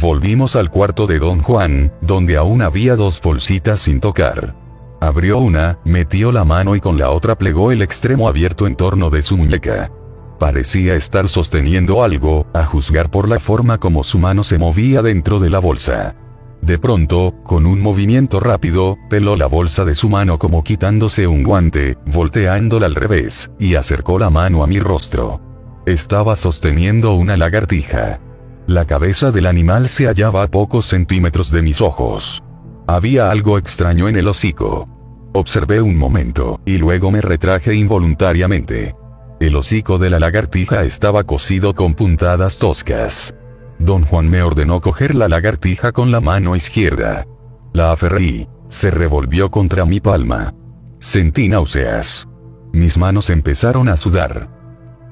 [0.00, 4.54] Volvimos al cuarto de don Juan, donde aún había dos bolsitas sin tocar.
[5.00, 9.10] Abrió una, metió la mano y con la otra plegó el extremo abierto en torno
[9.10, 9.90] de su muñeca.
[10.38, 15.38] Parecía estar sosteniendo algo, a juzgar por la forma como su mano se movía dentro
[15.38, 16.16] de la bolsa.
[16.60, 21.42] De pronto, con un movimiento rápido, peló la bolsa de su mano como quitándose un
[21.42, 25.40] guante, volteándola al revés, y acercó la mano a mi rostro.
[25.84, 28.18] Estaba sosteniendo una lagartija.
[28.66, 32.42] La cabeza del animal se hallaba a pocos centímetros de mis ojos.
[32.86, 34.88] Había algo extraño en el hocico.
[35.34, 38.94] Observé un momento, y luego me retraje involuntariamente.
[39.40, 43.34] El hocico de la lagartija estaba cosido con puntadas toscas.
[43.78, 47.26] Don Juan me ordenó coger la lagartija con la mano izquierda.
[47.72, 48.48] La aferré.
[48.68, 50.54] Se revolvió contra mi palma.
[51.00, 52.28] Sentí náuseas.
[52.72, 54.48] Mis manos empezaron a sudar.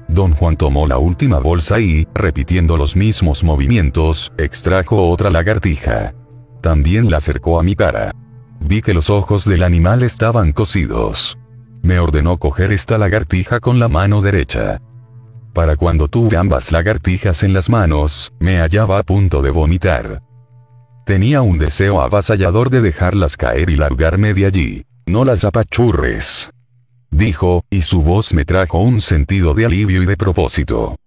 [0.07, 6.13] Don Juan tomó la última bolsa y, repitiendo los mismos movimientos, extrajo otra lagartija.
[6.61, 8.13] También la acercó a mi cara.
[8.59, 11.37] Vi que los ojos del animal estaban cosidos.
[11.83, 14.81] Me ordenó coger esta lagartija con la mano derecha.
[15.53, 20.23] Para cuando tuve ambas lagartijas en las manos, me hallaba a punto de vomitar.
[21.05, 24.85] Tenía un deseo avasallador de dejarlas caer y largarme de allí.
[25.05, 26.51] No las apachurres
[27.13, 30.97] dijo, y su voz me trajo un sentido de alivio y de propósito.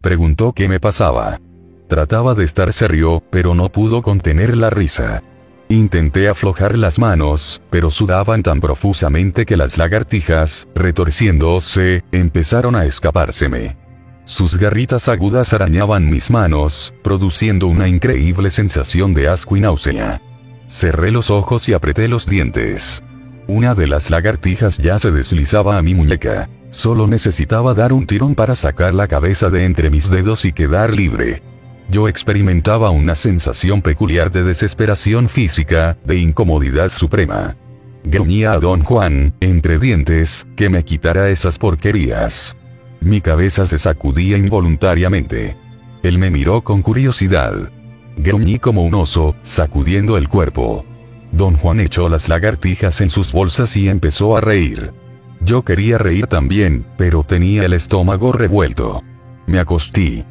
[0.00, 1.40] Preguntó qué me pasaba.
[1.88, 5.22] Trataba de estar serio, pero no pudo contener la risa.
[5.68, 13.76] Intenté aflojar las manos, pero sudaban tan profusamente que las lagartijas, retorciéndose, empezaron a escapárseme.
[14.24, 20.20] Sus garritas agudas arañaban mis manos, produciendo una increíble sensación de asco y náusea.
[20.68, 23.02] Cerré los ojos y apreté los dientes.
[23.48, 26.48] Una de las lagartijas ya se deslizaba a mi muñeca.
[26.70, 30.92] Solo necesitaba dar un tirón para sacar la cabeza de entre mis dedos y quedar
[30.92, 31.42] libre.
[31.88, 37.56] Yo experimentaba una sensación peculiar de desesperación física, de incomodidad suprema.
[38.02, 42.56] Gruñía a don Juan, entre dientes, que me quitara esas porquerías.
[43.00, 45.56] Mi cabeza se sacudía involuntariamente.
[46.02, 47.70] Él me miró con curiosidad.
[48.16, 50.84] Gruñí como un oso, sacudiendo el cuerpo.
[51.32, 54.92] Don Juan echó las lagartijas en sus bolsas y empezó a reír.
[55.40, 59.02] Yo quería reír también, pero tenía el estómago revuelto.
[59.46, 60.24] Me acostí.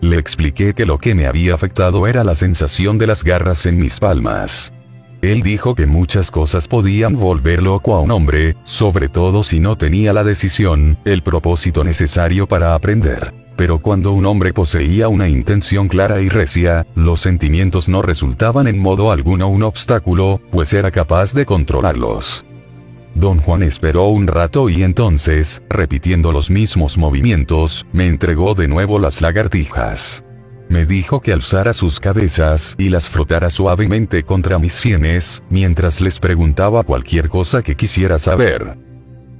[0.00, 3.78] Le expliqué que lo que me había afectado era la sensación de las garras en
[3.78, 4.72] mis palmas.
[5.22, 9.76] Él dijo que muchas cosas podían volver loco a un hombre, sobre todo si no
[9.76, 15.88] tenía la decisión, el propósito necesario para aprender pero cuando un hombre poseía una intención
[15.88, 21.34] clara y recia, los sentimientos no resultaban en modo alguno un obstáculo, pues era capaz
[21.34, 22.42] de controlarlos.
[23.14, 28.98] Don Juan esperó un rato y entonces, repitiendo los mismos movimientos, me entregó de nuevo
[28.98, 30.24] las lagartijas.
[30.68, 36.20] Me dijo que alzara sus cabezas y las frotara suavemente contra mis sienes, mientras les
[36.20, 38.78] preguntaba cualquier cosa que quisiera saber.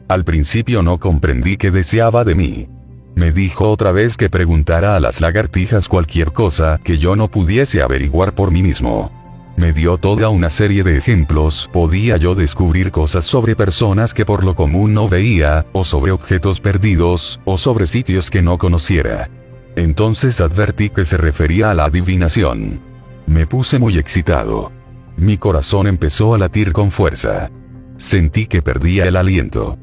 [0.08, 2.68] Al principio no comprendí qué deseaba de mí.
[3.14, 7.80] Me dijo otra vez que preguntara a las lagartijas cualquier cosa que yo no pudiese
[7.80, 9.19] averiguar por mí mismo.
[9.60, 14.42] Me dio toda una serie de ejemplos, podía yo descubrir cosas sobre personas que por
[14.42, 19.28] lo común no veía, o sobre objetos perdidos, o sobre sitios que no conociera.
[19.76, 22.80] Entonces advertí que se refería a la adivinación.
[23.26, 24.72] Me puse muy excitado.
[25.18, 27.50] Mi corazón empezó a latir con fuerza.
[27.98, 29.76] Sentí que perdía el aliento.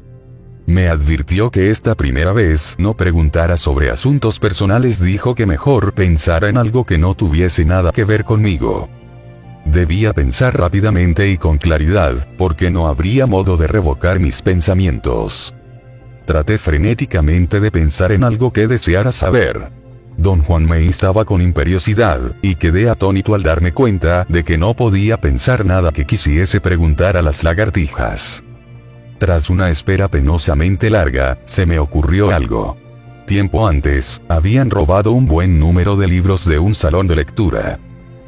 [0.66, 6.48] Me advirtió que esta primera vez no preguntara sobre asuntos personales, dijo que mejor pensara
[6.48, 8.88] en algo que no tuviese nada que ver conmigo.
[9.72, 15.54] Debía pensar rápidamente y con claridad, porque no habría modo de revocar mis pensamientos.
[16.24, 19.70] Traté frenéticamente de pensar en algo que deseara saber.
[20.16, 24.74] Don Juan me instaba con imperiosidad, y quedé atónito al darme cuenta de que no
[24.74, 28.42] podía pensar nada que quisiese preguntar a las lagartijas.
[29.18, 32.78] Tras una espera penosamente larga, se me ocurrió algo.
[33.26, 37.78] Tiempo antes, habían robado un buen número de libros de un salón de lectura.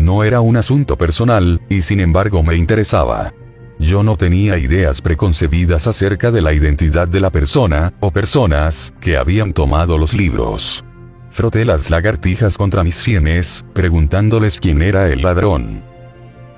[0.00, 3.34] No era un asunto personal, y sin embargo me interesaba.
[3.78, 9.18] Yo no tenía ideas preconcebidas acerca de la identidad de la persona, o personas, que
[9.18, 10.84] habían tomado los libros.
[11.30, 15.82] Froté las lagartijas contra mis sienes, preguntándoles quién era el ladrón.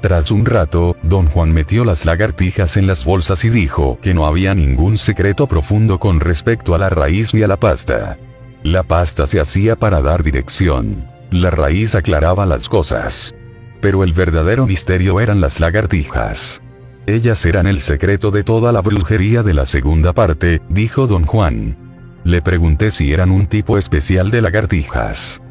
[0.01, 4.25] Tras un rato, don Juan metió las lagartijas en las bolsas y dijo que no
[4.25, 8.19] había ningún secreto profundo con respecto a la raíz ni a la pasta.
[8.63, 11.12] La pasta se hacía para dar dirección.
[11.33, 13.35] La raíz aclaraba las cosas.
[13.81, 16.63] Pero el verdadero misterio eran las lagartijas.
[17.07, 21.79] Ellas eran el secreto de toda la brujería de la segunda parte, dijo don Juan.
[22.23, 25.43] Le pregunté si eran un tipo especial de lagartijas.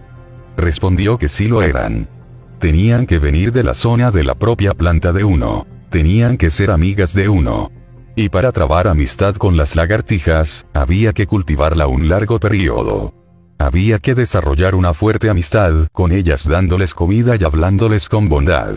[0.56, 2.08] Respondió que sí lo eran.
[2.60, 5.66] Tenían que venir de la zona de la propia planta de uno.
[5.90, 7.72] Tenían que ser amigas de uno.
[8.16, 13.16] Y para trabar amistad con las lagartijas, había que cultivarla un largo periodo.
[13.61, 18.73] Había que desarrollar una fuerte amistad con ellas dándoles comida y hablándoles con bondad.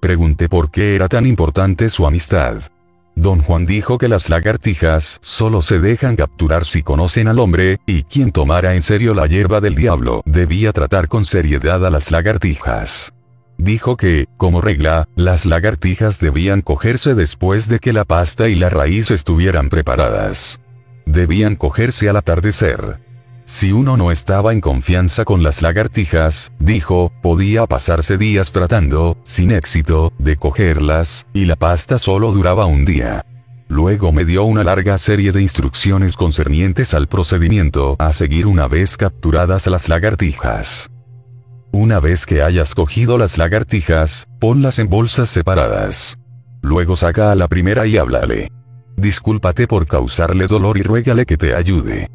[0.00, 2.62] Pregunté por qué era tan importante su amistad.
[3.14, 8.04] Don Juan dijo que las lagartijas solo se dejan capturar si conocen al hombre, y
[8.04, 13.12] quien tomara en serio la hierba del diablo debía tratar con seriedad a las lagartijas.
[13.58, 18.70] Dijo que, como regla, las lagartijas debían cogerse después de que la pasta y la
[18.70, 20.58] raíz estuvieran preparadas.
[21.04, 23.09] Debían cogerse al atardecer.
[23.52, 29.50] Si uno no estaba en confianza con las lagartijas, dijo, podía pasarse días tratando, sin
[29.50, 33.26] éxito, de cogerlas, y la pasta solo duraba un día.
[33.66, 38.96] Luego me dio una larga serie de instrucciones concernientes al procedimiento a seguir una vez
[38.96, 40.88] capturadas las lagartijas.
[41.72, 46.16] Una vez que hayas cogido las lagartijas, ponlas en bolsas separadas.
[46.62, 48.52] Luego saca a la primera y háblale.
[48.96, 52.08] Discúlpate por causarle dolor y ruégale que te ayude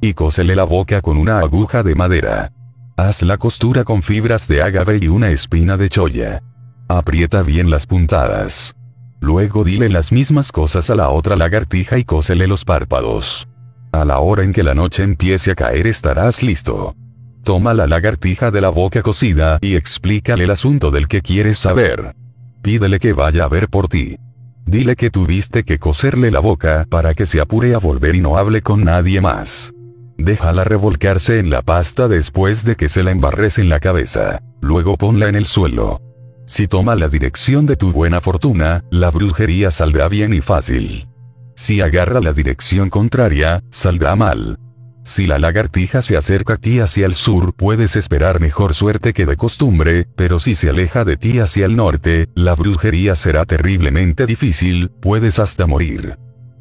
[0.00, 2.52] y cósele la boca con una aguja de madera.
[2.96, 6.42] Haz la costura con fibras de ágave y una espina de cholla.
[6.88, 8.74] Aprieta bien las puntadas.
[9.20, 13.48] Luego dile las mismas cosas a la otra lagartija y cósele los párpados.
[13.92, 16.94] A la hora en que la noche empiece a caer estarás listo.
[17.42, 22.14] Toma la lagartija de la boca cosida y explícale el asunto del que quieres saber.
[22.62, 24.18] Pídele que vaya a ver por ti.
[24.66, 28.36] Dile que tuviste que coserle la boca para que se apure a volver y no
[28.36, 29.72] hable con nadie más.
[30.20, 34.42] Déjala revolcarse en la pasta después de que se la embarres en la cabeza.
[34.60, 36.02] Luego ponla en el suelo.
[36.46, 41.08] Si toma la dirección de tu buena fortuna, la brujería saldrá bien y fácil.
[41.56, 44.58] Si agarra la dirección contraria, saldrá mal.
[45.04, 49.24] Si la lagartija se acerca a ti hacia el sur, puedes esperar mejor suerte que
[49.24, 54.26] de costumbre, pero si se aleja de ti hacia el norte, la brujería será terriblemente
[54.26, 56.18] difícil, puedes hasta morir.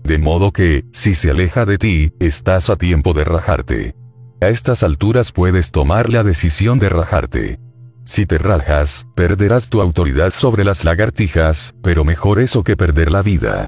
[0.10, 3.94] De modo que, si se aleja de ti, estás a tiempo de rajarte.
[4.42, 7.60] A estas alturas puedes tomar la decisión de rajarte.
[8.06, 13.22] Si te rajas, perderás tu autoridad sobre las lagartijas, pero mejor eso que perder la
[13.22, 13.68] vida.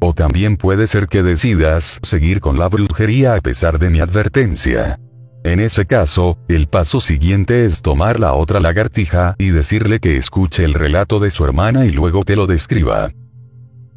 [0.00, 5.00] O también puede ser que decidas seguir con la brujería a pesar de mi advertencia.
[5.42, 10.62] En ese caso, el paso siguiente es tomar la otra lagartija y decirle que escuche
[10.62, 13.10] el relato de su hermana y luego te lo describa.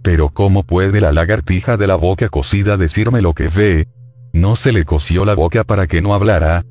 [0.02, 3.88] Pero ¿cómo puede la lagartija de la boca cocida decirme lo que ve?
[4.34, 6.64] ¿No se le coció la boca para que no hablara?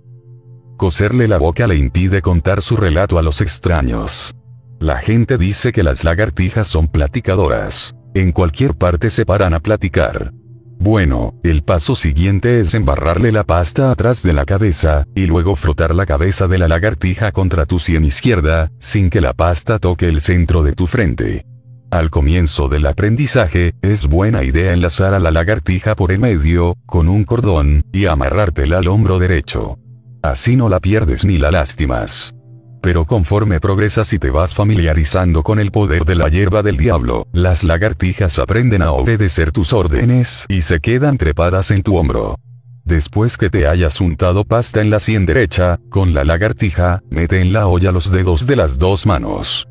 [0.76, 4.34] Coserle la boca le impide contar su relato a los extraños.
[4.78, 7.94] La gente dice que las lagartijas son platicadoras.
[8.14, 10.32] En cualquier parte se paran a platicar.
[10.80, 15.92] Bueno, el paso siguiente es embarrarle la pasta atrás de la cabeza, y luego frotar
[15.92, 20.20] la cabeza de la lagartija contra tu sien izquierda, sin que la pasta toque el
[20.20, 21.44] centro de tu frente.
[21.90, 27.08] Al comienzo del aprendizaje, es buena idea enlazar a la lagartija por el medio, con
[27.08, 29.78] un cordón, y amarrártela al hombro derecho.
[30.22, 32.34] Así no la pierdes ni la lastimas.
[32.82, 37.26] Pero conforme progresas y te vas familiarizando con el poder de la hierba del diablo,
[37.32, 42.38] las lagartijas aprenden a obedecer tus órdenes y se quedan trepadas en tu hombro.
[42.84, 47.54] Después que te hayas untado pasta en la sien derecha, con la lagartija, mete en
[47.54, 49.66] la olla los dedos de las dos manos.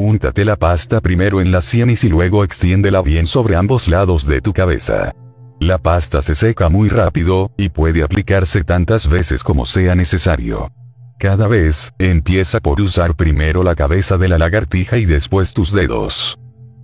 [0.00, 4.40] Úntate la pasta primero en la sienes y luego extiéndela bien sobre ambos lados de
[4.40, 5.14] tu cabeza.
[5.60, 10.72] La pasta se seca muy rápido, y puede aplicarse tantas veces como sea necesario.
[11.18, 16.38] Cada vez, empieza por usar primero la cabeza de la lagartija y después tus dedos.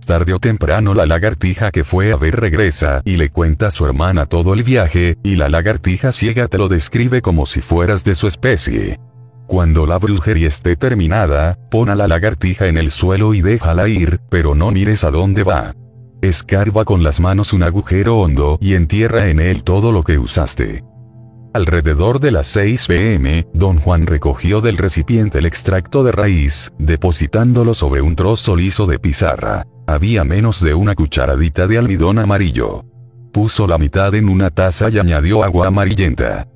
[0.05, 3.83] Tarde o temprano la lagartija que fue a ver regresa y le cuenta a su
[3.87, 8.13] hermana todo el viaje, y la lagartija ciega te lo describe como si fueras de
[8.13, 8.99] su especie.
[9.47, 14.19] Cuando la brujería esté terminada, pon a la lagartija en el suelo y déjala ir,
[14.29, 15.73] pero no mires a dónde va.
[16.21, 20.83] Escarba con las manos un agujero hondo y entierra en él todo lo que usaste.
[21.53, 27.73] Alrededor de las 6 pm, don Juan recogió del recipiente el extracto de raíz, depositándolo
[27.73, 29.65] sobre un trozo liso de pizarra.
[29.87, 32.83] Había menos de una cucharadita de almidón amarillo.
[33.31, 36.47] Puso la mitad en una taza y añadió agua amarillenta.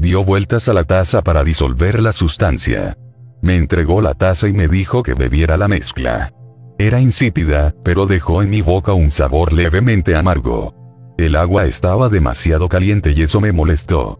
[0.00, 2.96] Dio vueltas a la taza para disolver la sustancia.
[3.42, 6.32] Me entregó la taza y me dijo que bebiera la mezcla.
[6.78, 10.74] Era insípida, pero dejó en mi boca un sabor levemente amargo.
[11.18, 14.18] El agua estaba demasiado caliente y eso me molestó.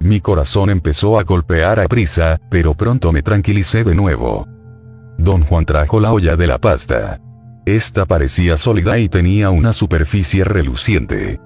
[0.00, 4.48] Mi corazón empezó a golpear a prisa, pero pronto me tranquilicé de nuevo.
[5.18, 7.20] Don Juan trajo la olla de la pasta.
[7.64, 11.38] Esta parecía sólida y tenía una superficie reluciente.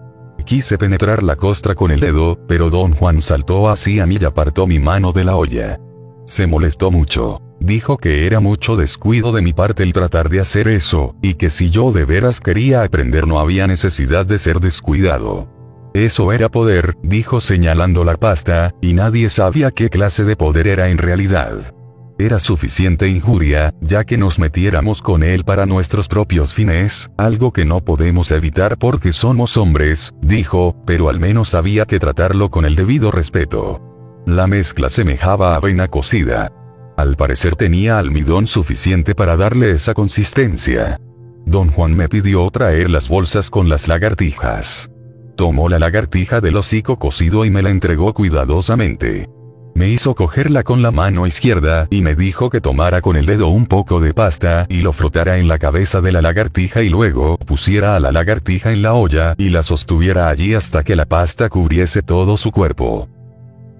[0.44, 4.66] Quise penetrar la costra con el dedo, pero don Juan saltó hacia mí y apartó
[4.66, 5.78] mi mano de la olla.
[6.26, 7.40] Se molestó mucho.
[7.60, 11.50] Dijo que era mucho descuido de mi parte el tratar de hacer eso, y que
[11.50, 15.48] si yo de veras quería aprender no había necesidad de ser descuidado.
[15.92, 20.88] Eso era poder, dijo señalando la pasta, y nadie sabía qué clase de poder era
[20.88, 21.74] en realidad.
[22.20, 27.64] Era suficiente injuria, ya que nos metiéramos con él para nuestros propios fines, algo que
[27.64, 32.76] no podemos evitar porque somos hombres, dijo, pero al menos había que tratarlo con el
[32.76, 33.80] debido respeto.
[34.26, 36.52] La mezcla semejaba a avena cocida.
[36.98, 41.00] Al parecer tenía almidón suficiente para darle esa consistencia.
[41.46, 44.90] Don Juan me pidió traer las bolsas con las lagartijas.
[45.36, 49.26] Tomó la lagartija del hocico cocido y me la entregó cuidadosamente.
[49.74, 53.48] Me hizo cogerla con la mano izquierda y me dijo que tomara con el dedo
[53.48, 57.38] un poco de pasta y lo frotara en la cabeza de la lagartija y luego
[57.38, 61.48] pusiera a la lagartija en la olla y la sostuviera allí hasta que la pasta
[61.48, 63.08] cubriese todo su cuerpo.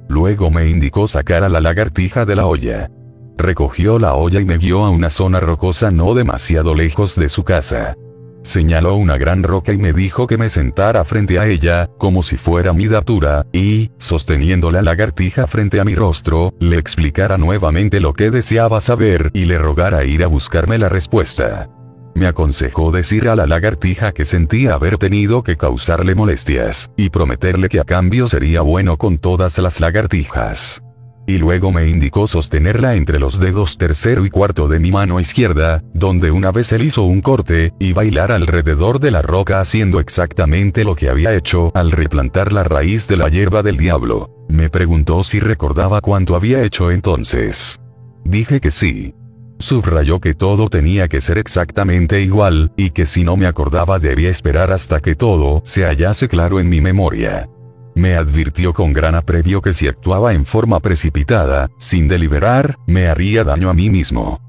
[0.09, 2.91] Luego me indicó sacar a la lagartija de la olla.
[3.37, 7.45] Recogió la olla y me guió a una zona rocosa no demasiado lejos de su
[7.45, 7.97] casa.
[8.43, 12.37] Señaló una gran roca y me dijo que me sentara frente a ella, como si
[12.37, 18.15] fuera mi datura, y, sosteniendo la lagartija frente a mi rostro, le explicara nuevamente lo
[18.15, 21.69] que deseaba saber y le rogara ir a buscarme la respuesta.
[22.15, 27.69] Me aconsejó decir a la lagartija que sentía haber tenido que causarle molestias, y prometerle
[27.69, 30.83] que a cambio sería bueno con todas las lagartijas
[31.31, 35.81] y luego me indicó sostenerla entre los dedos tercero y cuarto de mi mano izquierda,
[35.95, 40.83] donde una vez él hizo un corte, y bailar alrededor de la roca haciendo exactamente
[40.83, 44.45] lo que había hecho al replantar la raíz de la hierba del diablo.
[44.49, 47.79] Me preguntó si recordaba cuánto había hecho entonces.
[48.25, 49.15] Dije que sí.
[49.61, 54.31] Subrayó que todo tenía que ser exactamente igual, y que si no me acordaba debía
[54.31, 57.49] esperar hasta que todo se hallase claro en mi memoria.
[57.95, 63.45] Me advirtió con gran aprevio que si actuaba en forma precipitada, sin deliberar, me haría
[63.45, 64.41] daño a mí mismo.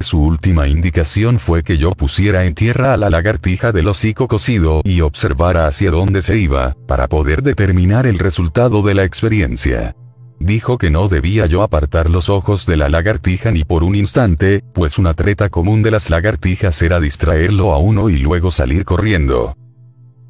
[0.00, 4.80] Su última indicación fue que yo pusiera en tierra a la lagartija del hocico cocido
[4.82, 9.94] y observara hacia dónde se iba, para poder determinar el resultado de la experiencia.
[10.38, 14.64] Dijo que no debía yo apartar los ojos de la lagartija ni por un instante,
[14.72, 19.54] pues una treta común de las lagartijas era distraerlo a uno y luego salir corriendo.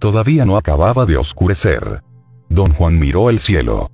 [0.01, 2.03] Todavía no acababa de oscurecer.
[2.51, 3.91] Don Juan miró el cielo.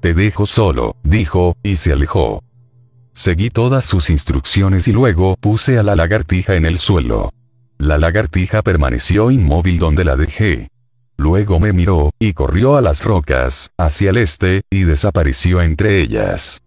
[0.00, 2.42] Te dejo solo, dijo, y se alejó.
[3.12, 7.32] Seguí todas sus instrucciones y luego puse a la lagartija en el suelo.
[7.78, 10.70] La lagartija permaneció inmóvil donde la dejé.
[11.18, 16.62] Luego me miró, y corrió a las rocas, hacia el este, y desapareció entre ellas.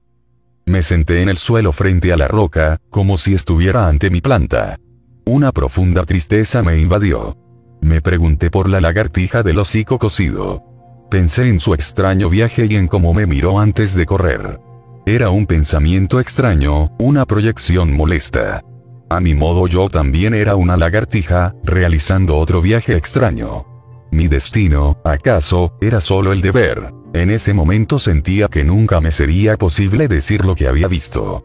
[0.66, 4.80] Me senté en el suelo frente a la roca, como si estuviera ante mi planta.
[5.26, 7.36] Una profunda tristeza me invadió.
[7.82, 10.64] Me pregunté por la lagartija del hocico cocido.
[11.10, 14.60] Pensé en su extraño viaje y en cómo me miró antes de correr.
[15.08, 18.64] Era un pensamiento extraño, una proyección molesta.
[19.10, 23.66] A mi modo yo también era una lagartija, realizando otro viaje extraño.
[24.12, 26.94] Mi destino, acaso, era solo el deber.
[27.14, 31.44] En ese momento sentía que nunca me sería posible decir lo que había visto.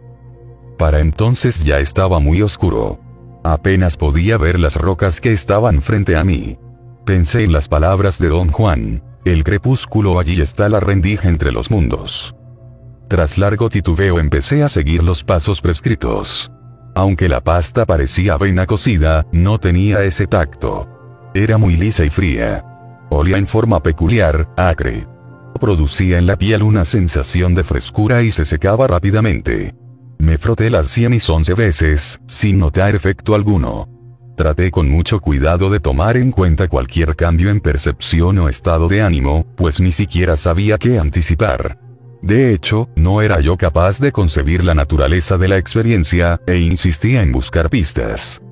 [0.77, 2.99] Para entonces ya estaba muy oscuro.
[3.45, 6.59] Apenas podía ver las rocas que estaban frente a mí.
[7.07, 9.03] Pensé en las palabras de don Juan.
[9.25, 12.37] El crepúsculo allí está la rendija entre los mundos.
[13.09, 16.53] Tras largo titubeo empecé a seguir los pasos prescritos.
[16.95, 21.31] Aunque la pasta parecía avena cocida, no tenía ese tacto.
[21.33, 22.65] Era muy lisa y fría.
[23.09, 25.07] Olía en forma peculiar, acre.
[25.59, 29.75] Producía en la piel una sensación de frescura y se secaba rápidamente.
[30.19, 33.94] Me froté las 100 y 11 veces, sin notar efecto alguno.
[34.37, 39.01] Traté con mucho cuidado de tomar en cuenta cualquier cambio en percepción o estado de
[39.01, 41.79] ánimo, pues ni siquiera sabía qué anticipar.
[42.21, 47.23] De hecho, no era yo capaz de concebir la naturaleza de la experiencia, e insistía
[47.23, 48.43] en buscar pistas.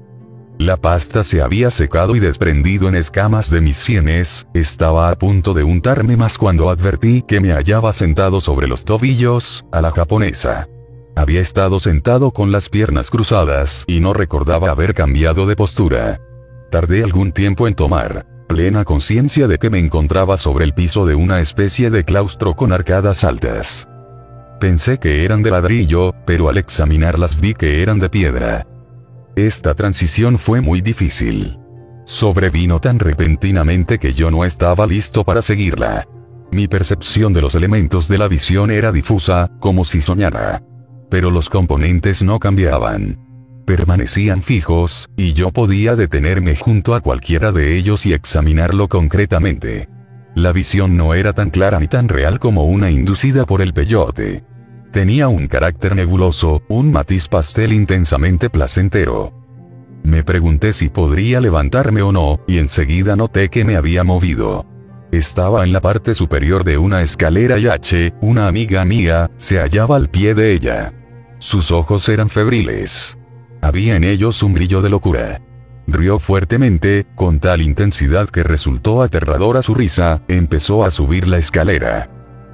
[0.59, 5.55] La pasta se había secado y desprendido en escamas de mis sienes, estaba a punto
[5.55, 10.69] de untarme más cuando advertí que me hallaba sentado sobre los tobillos, a la japonesa.
[11.15, 16.21] Había estado sentado con las piernas cruzadas y no recordaba haber cambiado de postura.
[16.71, 21.15] Tardé algún tiempo en tomar plena conciencia de que me encontraba sobre el piso de
[21.15, 23.89] una especie de claustro con arcadas altas.
[24.61, 28.67] Pensé que eran de ladrillo, pero al examinarlas vi que eran de piedra.
[29.37, 31.59] Esta transición fue muy difícil.
[32.05, 36.07] Sobrevino tan repentinamente que yo no estaba listo para seguirla.
[36.51, 40.63] Mi percepción de los elementos de la visión era difusa, como si soñara.
[41.13, 43.19] Pero los componentes no cambiaban
[43.67, 49.89] permanecían fijos, y yo podía detenerme junto a cualquiera de ellos y examinarlo concretamente.
[50.35, 54.43] La visión no era tan clara ni tan real como una inducida por el peyote.
[54.91, 59.33] Tenía un carácter nebuloso, un matiz pastel intensamente placentero.
[60.03, 64.67] Me pregunté si podría levantarme o no, y enseguida noté que me había movido.
[65.13, 69.97] Estaba en la parte superior de una escalera y H, una amiga mía, se hallaba
[69.97, 70.93] al pie de ella.
[71.43, 73.19] Sus ojos eran febriles.
[73.61, 75.43] Había en ellos un brillo de locura.
[75.89, 82.09] Rió fuertemente, con tal intensidad que resultó aterradora su risa, empezó a subir la escalera.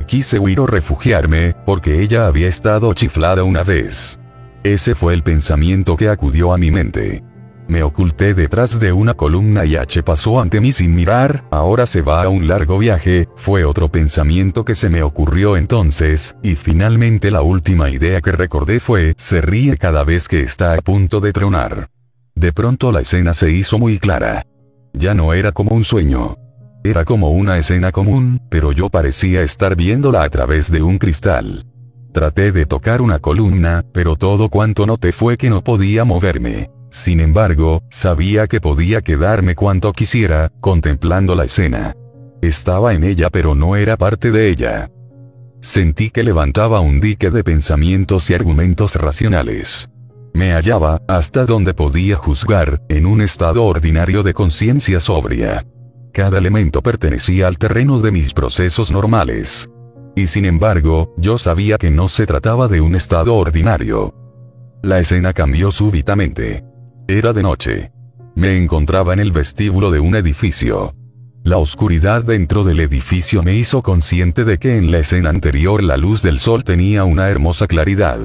[0.07, 4.19] Quise huir o refugiarme, porque ella había estado chiflada una vez.
[4.63, 7.23] Ese fue el pensamiento que acudió a mi mente.
[7.69, 12.01] Me oculté detrás de una columna y H pasó ante mí sin mirar, ahora se
[12.01, 17.31] va a un largo viaje, fue otro pensamiento que se me ocurrió entonces, y finalmente
[17.31, 21.35] la última idea que recordé fue, se ríe cada vez que está a punto de
[21.35, 21.91] tronar.
[22.35, 24.47] De pronto la escena se hizo muy clara.
[24.95, 26.39] Ya no era como un sueño.
[26.85, 31.67] Era como una escena común, pero yo parecía estar viéndola a través de un cristal.
[32.15, 36.71] Traté de tocar una columna, pero todo cuanto noté fue que no podía moverme.
[36.91, 41.95] Sin embargo, sabía que podía quedarme cuanto quisiera, contemplando la escena.
[42.41, 44.91] Estaba en ella pero no era parte de ella.
[45.61, 49.91] Sentí que levantaba un dique de pensamientos y argumentos racionales.
[50.33, 55.67] Me hallaba, hasta donde podía juzgar, en un estado ordinario de conciencia sobria.
[56.13, 59.69] Cada elemento pertenecía al terreno de mis procesos normales.
[60.15, 64.15] Y sin embargo, yo sabía que no se trataba de un estado ordinario.
[64.83, 66.65] La escena cambió súbitamente.
[67.11, 67.91] Era de noche.
[68.35, 70.95] Me encontraba en el vestíbulo de un edificio.
[71.43, 75.97] La oscuridad dentro del edificio me hizo consciente de que en la escena anterior la
[75.97, 78.19] luz del sol tenía una hermosa claridad.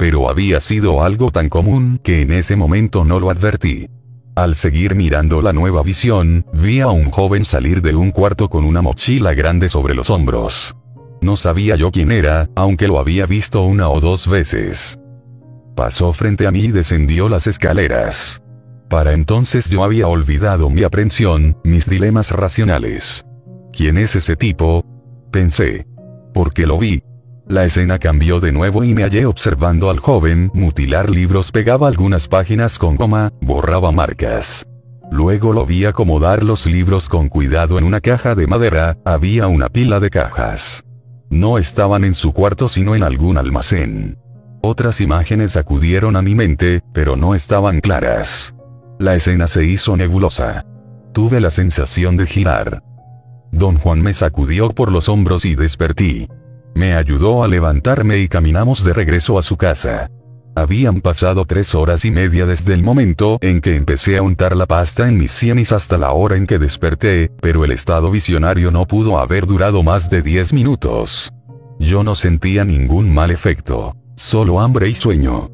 [0.00, 3.86] Pero había sido algo tan común que en ese momento no lo advertí.
[4.34, 8.64] Al seguir mirando la nueva visión, vi a un joven salir de un cuarto con
[8.64, 10.74] una mochila grande sobre los hombros.
[11.20, 14.98] No sabía yo quién era, aunque lo había visto una o dos veces
[15.78, 18.42] pasó frente a mí y descendió las escaleras.
[18.90, 23.24] Para entonces yo había olvidado mi aprensión, mis dilemas racionales.
[23.72, 24.84] ¿Quién es ese tipo?
[25.30, 25.86] Pensé.
[26.34, 27.04] Porque lo vi.
[27.46, 32.26] La escena cambió de nuevo y me hallé observando al joven mutilar libros, pegaba algunas
[32.26, 34.66] páginas con goma, borraba marcas.
[35.12, 39.68] Luego lo vi acomodar los libros con cuidado en una caja de madera, había una
[39.68, 40.82] pila de cajas.
[41.30, 44.18] No estaban en su cuarto sino en algún almacén.
[44.70, 48.54] Otras imágenes acudieron a mi mente, pero no estaban claras.
[48.98, 50.66] La escena se hizo nebulosa.
[51.14, 52.82] Tuve la sensación de girar.
[53.50, 56.28] Don Juan me sacudió por los hombros y despertí.
[56.74, 60.10] Me ayudó a levantarme y caminamos de regreso a su casa.
[60.54, 64.66] Habían pasado tres horas y media desde el momento en que empecé a untar la
[64.66, 68.84] pasta en mis sienes hasta la hora en que desperté, pero el estado visionario no
[68.86, 71.32] pudo haber durado más de diez minutos.
[71.80, 73.96] Yo no sentía ningún mal efecto.
[74.18, 75.48] Solo hambre y sueño.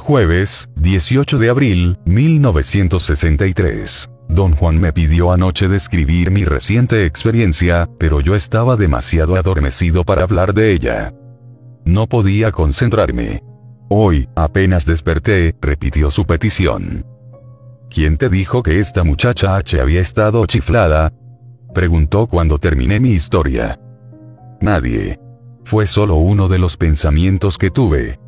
[0.00, 4.10] jueves, 18 de abril, 1963.
[4.28, 10.24] Don Juan me pidió anoche describir mi reciente experiencia, pero yo estaba demasiado adormecido para
[10.24, 11.14] hablar de ella.
[11.84, 13.44] No podía concentrarme.
[13.88, 17.06] Hoy, apenas desperté, repitió su petición.
[17.90, 21.12] ¿Quién te dijo que esta muchacha H había estado chiflada?
[21.72, 23.78] Preguntó cuando terminé mi historia.
[24.60, 25.20] Nadie.
[25.64, 28.18] Fue solo uno de los pensamientos que tuve.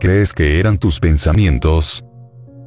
[0.00, 2.02] ¿Crees que eran tus pensamientos?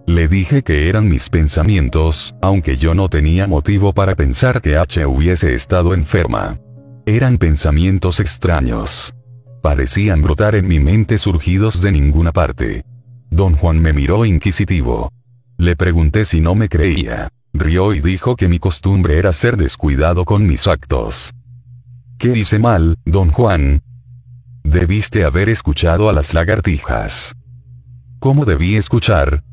[0.06, 5.06] Le dije que eran mis pensamientos, aunque yo no tenía motivo para pensar que H
[5.06, 6.60] hubiese estado enferma.
[7.06, 9.14] Eran pensamientos extraños.
[9.62, 12.84] Parecían brotar en mi mente surgidos de ninguna parte.
[13.32, 15.12] Don Juan me miró inquisitivo.
[15.58, 17.30] Le pregunté si no me creía.
[17.54, 21.34] Rió y dijo que mi costumbre era ser descuidado con mis actos.
[22.20, 23.82] ¿Qué hice mal, don Juan?
[24.66, 27.38] Debiste haber escuchado a las lagartijas.
[28.20, 29.46] ¿Cómo debí escuchar?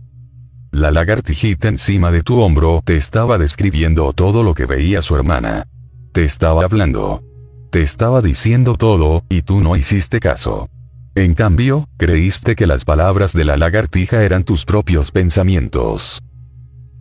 [0.73, 5.69] La lagartijita encima de tu hombro te estaba describiendo todo lo que veía su hermana.
[6.11, 7.23] Te estaba hablando.
[7.71, 10.69] Te estaba diciendo todo, y tú no hiciste caso.
[11.15, 16.21] En cambio, creíste que las palabras de la lagartija eran tus propios pensamientos.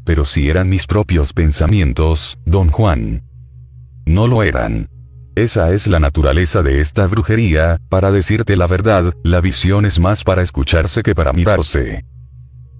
[0.03, 3.23] Pero si eran mis propios pensamientos, don Juan.
[4.05, 4.89] No lo eran.
[5.35, 10.23] Esa es la naturaleza de esta brujería, para decirte la verdad, la visión es más
[10.23, 12.05] para escucharse que para mirarse.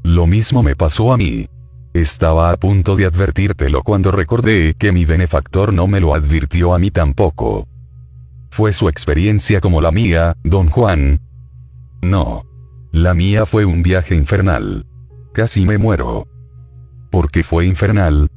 [0.04, 1.50] Lo mismo me pasó a mí.
[1.94, 6.80] Estaba a punto de advertírtelo cuando recordé que mi benefactor no me lo advirtió a
[6.80, 7.68] mí tampoco.
[8.52, 11.20] ¿Fue su experiencia como la mía, don Juan?
[12.02, 12.46] No.
[12.94, 14.86] La mía fue un viaje infernal.
[15.34, 16.26] Casi me muero.
[17.12, 18.30] ¿Por qué fue infernal?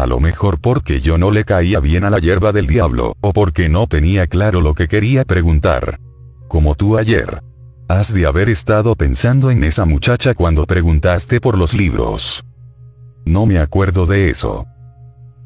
[0.00, 3.34] A lo mejor porque yo no le caía bien a la hierba del diablo, o
[3.34, 6.00] porque no tenía claro lo que quería preguntar.
[6.48, 7.42] Como tú ayer.
[7.86, 12.42] Has de haber estado pensando en esa muchacha cuando preguntaste por los libros.
[13.26, 14.64] No me acuerdo de eso.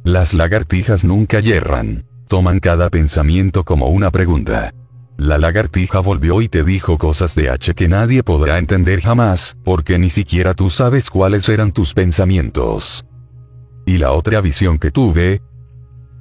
[0.04, 2.04] Las lagartijas nunca yerran.
[2.28, 4.72] Toman cada pensamiento como una pregunta.
[5.16, 9.98] La lagartija volvió y te dijo cosas de H que nadie podrá entender jamás, porque
[9.98, 13.04] ni siquiera tú sabes cuáles eran tus pensamientos.
[13.86, 15.42] Y la otra visión que tuve,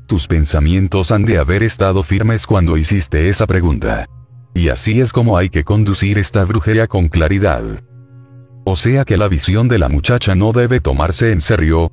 [0.07, 4.07] tus pensamientos han de haber estado firmes cuando hiciste esa pregunta.
[4.53, 7.63] Y así es como hay que conducir esta brujería con claridad.
[8.65, 11.91] O sea que la visión de la muchacha no debe tomarse en serio.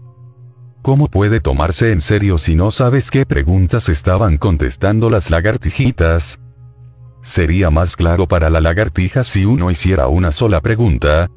[0.82, 6.40] ¿Cómo puede tomarse en serio si no sabes qué preguntas estaban contestando las lagartijitas?
[7.23, 11.28] Sería más claro para la lagartija si uno hiciera una sola pregunta.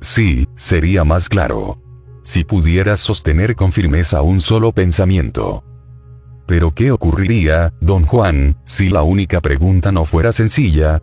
[0.00, 1.87] Sí, sería más claro
[2.28, 5.64] si pudieras sostener con firmeza un solo pensamiento.
[6.46, 11.00] Pero ¿qué ocurriría, don Juan, si la única pregunta no fuera sencilla?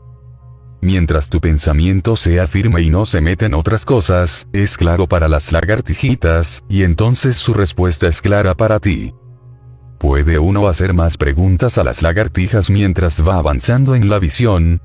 [0.81, 5.27] Mientras tu pensamiento sea firme y no se mete en otras cosas, es claro para
[5.27, 9.15] las lagartijitas, y entonces su respuesta es clara para ti.
[9.97, 14.79] ¿Puede uno hacer más preguntas a las lagartijas mientras va avanzando en la visión?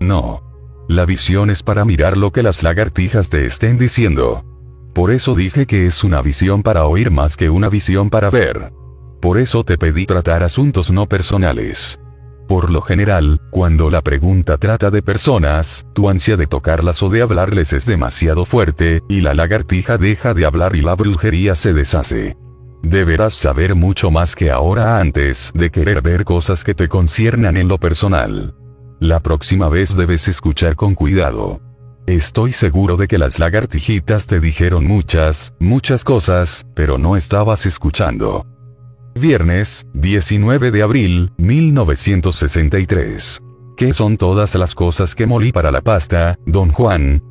[0.00, 0.42] No.
[0.88, 4.44] La visión es para mirar lo que las lagartijas te estén diciendo.
[4.94, 8.72] Por eso dije que es una visión para oír más que una visión para ver.
[9.20, 11.98] Por eso te pedí tratar asuntos no personales.
[12.46, 17.22] Por lo general, cuando la pregunta trata de personas, tu ansia de tocarlas o de
[17.22, 22.36] hablarles es demasiado fuerte, y la lagartija deja de hablar y la brujería se deshace.
[22.82, 27.68] Deberás saber mucho más que ahora antes de querer ver cosas que te conciernan en
[27.68, 28.54] lo personal.
[29.00, 31.60] La próxima vez debes escuchar con cuidado.
[32.06, 38.44] Estoy seguro de que las lagartijitas te dijeron muchas, muchas cosas, pero no estabas escuchando.
[39.14, 43.40] Viernes, 19 de abril, 1963.
[43.76, 47.22] ¿Qué son todas las cosas que molí para la pasta, don Juan?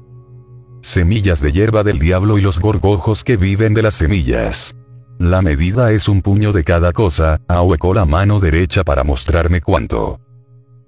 [0.82, 4.77] Semillas de hierba del diablo y los gorgojos que viven de las semillas.
[5.19, 10.22] La medida es un puño de cada cosa, ahuecó la mano derecha para mostrarme cuánto.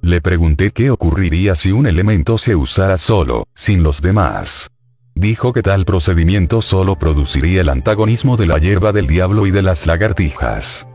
[0.03, 4.69] Le pregunté qué ocurriría si un elemento se usara solo, sin los demás.
[5.15, 9.61] Dijo que tal procedimiento solo produciría el antagonismo de la hierba del diablo y de
[9.61, 10.89] las lagartijas.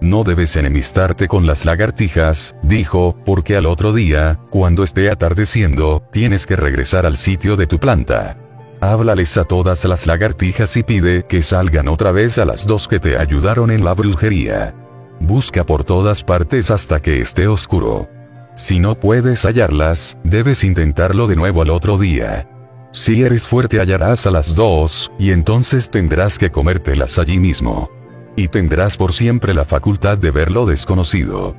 [0.00, 6.48] No debes enemistarte con las lagartijas, dijo, porque al otro día, cuando esté atardeciendo, tienes
[6.48, 8.36] que regresar al sitio de tu planta.
[8.80, 12.98] Háblales a todas las lagartijas y pide que salgan otra vez a las dos que
[12.98, 14.74] te ayudaron en la brujería.
[15.20, 18.08] Busca por todas partes hasta que esté oscuro.
[18.56, 22.48] Si no puedes hallarlas, debes intentarlo de nuevo al otro día.
[22.92, 27.90] Si eres fuerte hallarás a las dos, y entonces tendrás que comértelas allí mismo.
[28.36, 31.56] Y tendrás por siempre la facultad de ver lo desconocido.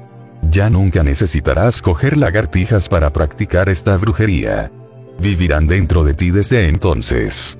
[0.49, 4.71] Ya nunca necesitarás coger lagartijas para practicar esta brujería.
[5.19, 7.57] vivirán dentro de ti desde entonces.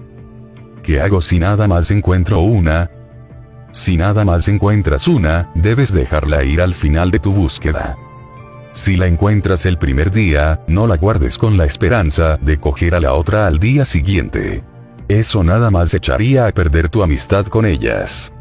[0.83, 2.91] ¿Qué hago si nada más encuentro una?
[3.71, 7.97] Si nada más encuentras una, debes dejarla ir al final de tu búsqueda.
[8.75, 12.99] Si la encuentras el primer día, no la guardes con la esperanza de coger a
[12.99, 14.65] la otra al día siguiente.
[15.07, 18.33] Eso nada más echaría a perder tu amistad con ellas.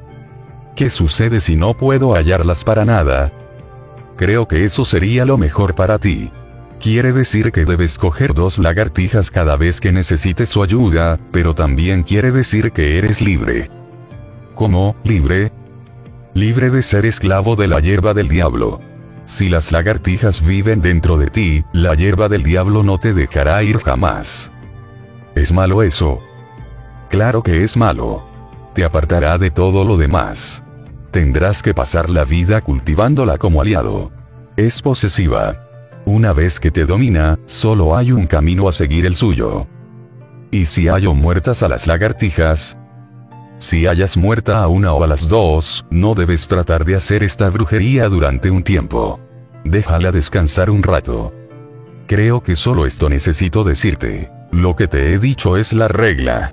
[0.75, 3.31] ¿Qué sucede si no puedo hallarlas para nada?
[4.17, 6.33] Creo que eso sería lo mejor para ti.
[6.81, 12.03] Quiere decir que debes coger dos lagartijas cada vez que necesites su ayuda, pero también
[12.03, 13.71] quiere decir que eres libre.
[14.57, 15.53] ¿Cómo, libre?
[16.35, 18.81] Libre de ser esclavo de la hierba del diablo.
[19.27, 23.79] Si las lagartijas viven dentro de ti, la hierba del diablo no te dejará ir
[23.79, 24.53] jamás.
[25.35, 26.21] ¿Es malo eso?
[27.09, 28.27] Claro que es malo.
[28.75, 30.65] Te apartará de todo lo demás.
[31.11, 34.13] Tendrás que pasar la vida cultivándola como aliado.
[34.57, 35.69] Es posesiva.
[36.07, 39.67] Una vez que te domina, solo hay un camino a seguir el suyo.
[40.51, 42.77] ¿Y si hallo muertas a las lagartijas?
[43.65, 47.49] Si hayas muerta a una o a las dos, no debes tratar de hacer esta
[47.49, 49.19] brujería durante un tiempo.
[49.65, 51.33] Déjala descansar un rato.
[52.07, 54.31] Creo que solo esto necesito decirte.
[54.53, 56.53] Lo que te he dicho es la regla.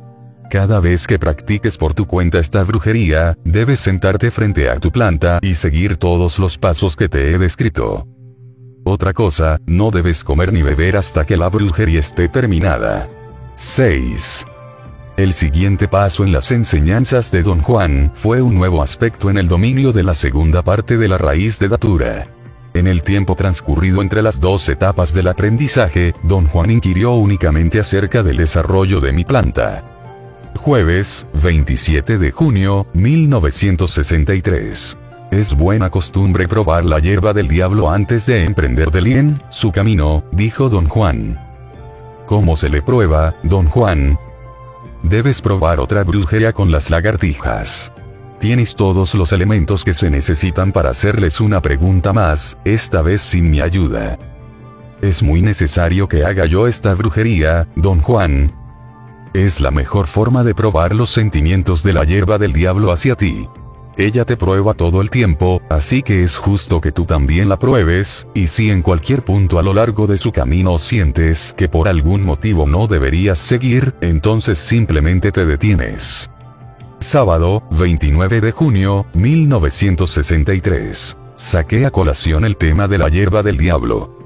[0.49, 5.39] Cada vez que practiques por tu cuenta esta brujería, debes sentarte frente a tu planta
[5.41, 8.07] y seguir todos los pasos que te he descrito.
[8.85, 13.09] Otra cosa, no debes comer ni beber hasta que la brujería esté terminada.
[13.55, 14.45] 6.
[15.17, 19.49] El siguiente paso en las enseñanzas de Don Juan fue un nuevo aspecto en el
[19.49, 22.27] dominio de la segunda parte de la raíz de Datura.
[22.73, 28.23] En el tiempo transcurrido entre las dos etapas del aprendizaje, Don Juan inquirió únicamente acerca
[28.23, 29.83] del desarrollo de mi planta.
[30.55, 34.97] Jueves, 27 de junio, 1963.
[35.31, 40.23] Es buena costumbre probar la hierba del diablo antes de emprender de bien su camino,
[40.31, 41.37] dijo don Juan.
[42.25, 44.17] ¿Cómo se le prueba, don Juan?
[45.03, 47.91] Debes probar otra brujería con las lagartijas.
[48.39, 53.49] Tienes todos los elementos que se necesitan para hacerles una pregunta más, esta vez sin
[53.49, 54.17] mi ayuda.
[55.01, 58.53] Es muy necesario que haga yo esta brujería, don Juan.
[59.33, 63.47] Es la mejor forma de probar los sentimientos de la hierba del diablo hacia ti.
[64.01, 68.27] Ella te prueba todo el tiempo, así que es justo que tú también la pruebes,
[68.33, 72.23] y si en cualquier punto a lo largo de su camino sientes que por algún
[72.23, 76.31] motivo no deberías seguir, entonces simplemente te detienes.
[76.99, 81.15] Sábado, 29 de junio, 1963.
[81.35, 84.17] Saqué a colación el tema de la hierba del diablo.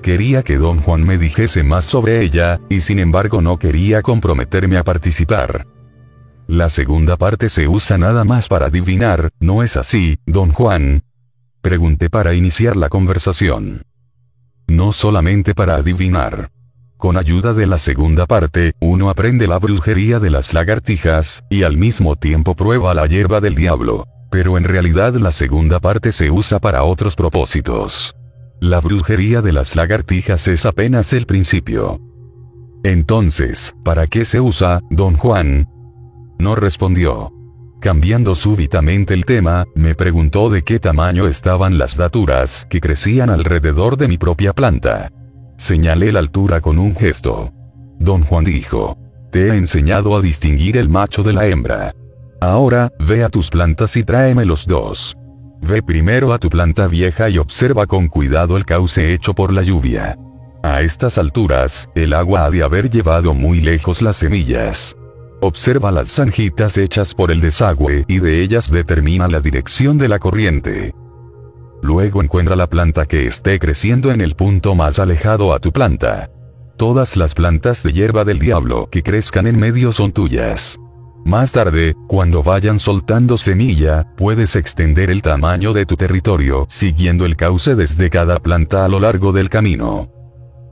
[0.00, 4.76] Quería que don Juan me dijese más sobre ella, y sin embargo no quería comprometerme
[4.76, 5.66] a participar.
[6.48, 11.02] La segunda parte se usa nada más para adivinar, ¿no es así, don Juan?
[11.60, 13.82] Pregunté para iniciar la conversación.
[14.66, 16.50] No solamente para adivinar.
[16.96, 21.76] Con ayuda de la segunda parte, uno aprende la brujería de las lagartijas, y al
[21.76, 24.06] mismo tiempo prueba la hierba del diablo.
[24.30, 28.16] Pero en realidad la segunda parte se usa para otros propósitos.
[28.58, 32.00] La brujería de las lagartijas es apenas el principio.
[32.84, 35.68] Entonces, ¿para qué se usa, don Juan?
[36.38, 37.32] No respondió.
[37.80, 43.96] Cambiando súbitamente el tema, me preguntó de qué tamaño estaban las daturas que crecían alrededor
[43.96, 45.12] de mi propia planta.
[45.56, 47.52] Señalé la altura con un gesto.
[48.00, 48.96] Don Juan dijo,
[49.30, 51.94] te he enseñado a distinguir el macho de la hembra.
[52.40, 55.16] Ahora, ve a tus plantas y tráeme los dos.
[55.60, 59.62] Ve primero a tu planta vieja y observa con cuidado el cauce hecho por la
[59.62, 60.16] lluvia.
[60.62, 64.96] A estas alturas, el agua ha de haber llevado muy lejos las semillas.
[65.40, 70.18] Observa las zanjitas hechas por el desagüe y de ellas determina la dirección de la
[70.18, 70.94] corriente.
[71.80, 76.30] Luego encuentra la planta que esté creciendo en el punto más alejado a tu planta.
[76.76, 80.78] Todas las plantas de hierba del diablo que crezcan en medio son tuyas.
[81.24, 87.36] Más tarde, cuando vayan soltando semilla, puedes extender el tamaño de tu territorio siguiendo el
[87.36, 90.17] cauce desde cada planta a lo largo del camino.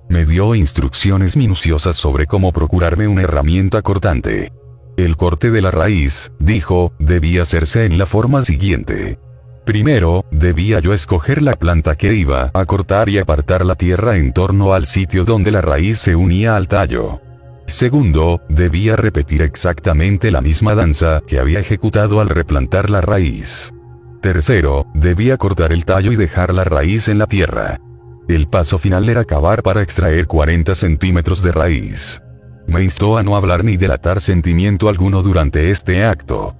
[0.08, 4.52] Me dio instrucciones minuciosas sobre cómo procurarme una herramienta cortante.
[4.96, 9.18] El corte de la raíz, dijo, debía hacerse en la forma siguiente.
[9.66, 14.32] Primero, debía yo escoger la planta que iba a cortar y apartar la tierra en
[14.32, 17.20] torno al sitio donde la raíz se unía al tallo.
[17.66, 23.72] Segundo, debía repetir exactamente la misma danza que había ejecutado al replantar la raíz.
[24.22, 27.80] Tercero, debía cortar el tallo y dejar la raíz en la tierra.
[28.28, 32.22] El paso final era cavar para extraer 40 centímetros de raíz.
[32.66, 36.56] Me instó a no hablar ni delatar sentimiento alguno durante este acto.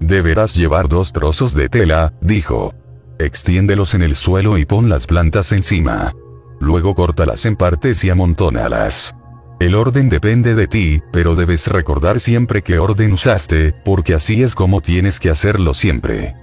[0.00, 2.74] Deberás llevar dos trozos de tela, dijo.
[3.18, 6.14] Extiéndelos en el suelo y pon las plantas encima.
[6.60, 9.14] Luego córtalas en partes y amontónalas.
[9.60, 14.54] El orden depende de ti, pero debes recordar siempre qué orden usaste, porque así es
[14.54, 16.36] como tienes que hacerlo siempre.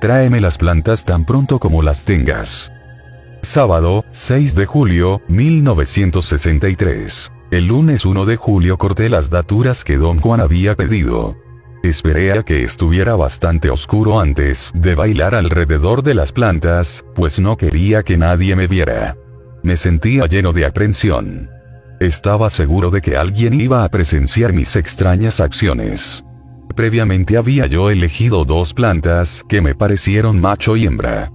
[0.00, 2.70] Tráeme las plantas tan pronto como las tengas.
[3.42, 7.32] Sábado, 6 de julio, 1963.
[7.50, 11.36] El lunes 1 de julio corté las daturas que don Juan había pedido.
[11.84, 17.56] Esperé a que estuviera bastante oscuro antes de bailar alrededor de las plantas, pues no
[17.56, 19.16] quería que nadie me viera.
[19.62, 21.48] Me sentía lleno de aprensión.
[22.00, 26.24] Estaba seguro de que alguien iba a presenciar mis extrañas acciones.
[26.74, 31.30] Previamente había yo elegido dos plantas que me parecieron macho y hembra.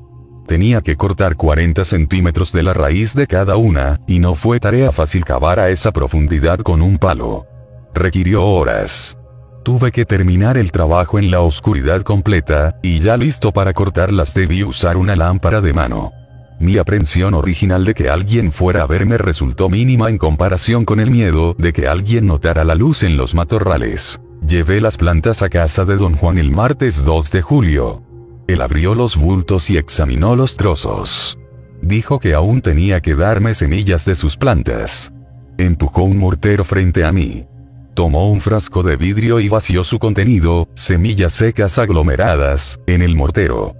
[0.47, 4.91] Tenía que cortar 40 centímetros de la raíz de cada una, y no fue tarea
[4.91, 7.45] fácil cavar a esa profundidad con un palo.
[7.93, 9.17] Requirió horas.
[9.63, 14.63] Tuve que terminar el trabajo en la oscuridad completa, y ya listo para cortarlas debí
[14.63, 16.11] usar una lámpara de mano.
[16.59, 21.09] Mi aprensión original de que alguien fuera a verme resultó mínima en comparación con el
[21.11, 24.19] miedo de que alguien notara la luz en los matorrales.
[24.45, 28.12] Llevé las plantas a casa de don Juan el martes 2 de julio.
[28.47, 31.37] Él abrió los bultos y examinó los trozos.
[31.81, 35.13] Dijo que aún tenía que darme semillas de sus plantas.
[35.57, 37.45] Empujó un mortero frente a mí.
[37.93, 43.75] Tomó un frasco de vidrio y vació su contenido, semillas secas aglomeradas, en el mortero.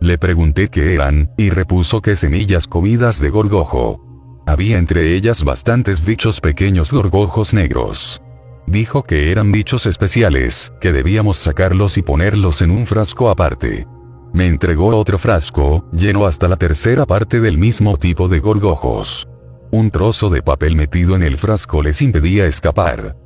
[0.00, 4.02] Le pregunté qué eran, y repuso que semillas comidas de gorgojo.
[4.46, 8.20] Había entre ellas bastantes bichos pequeños gorgojos negros.
[8.66, 13.86] Dijo que eran bichos especiales, que debíamos sacarlos y ponerlos en un frasco aparte.
[14.32, 19.28] Me entregó otro frasco, lleno hasta la tercera parte del mismo tipo de gorgojos.
[19.70, 23.16] Un trozo de papel metido en el frasco les impedía escapar.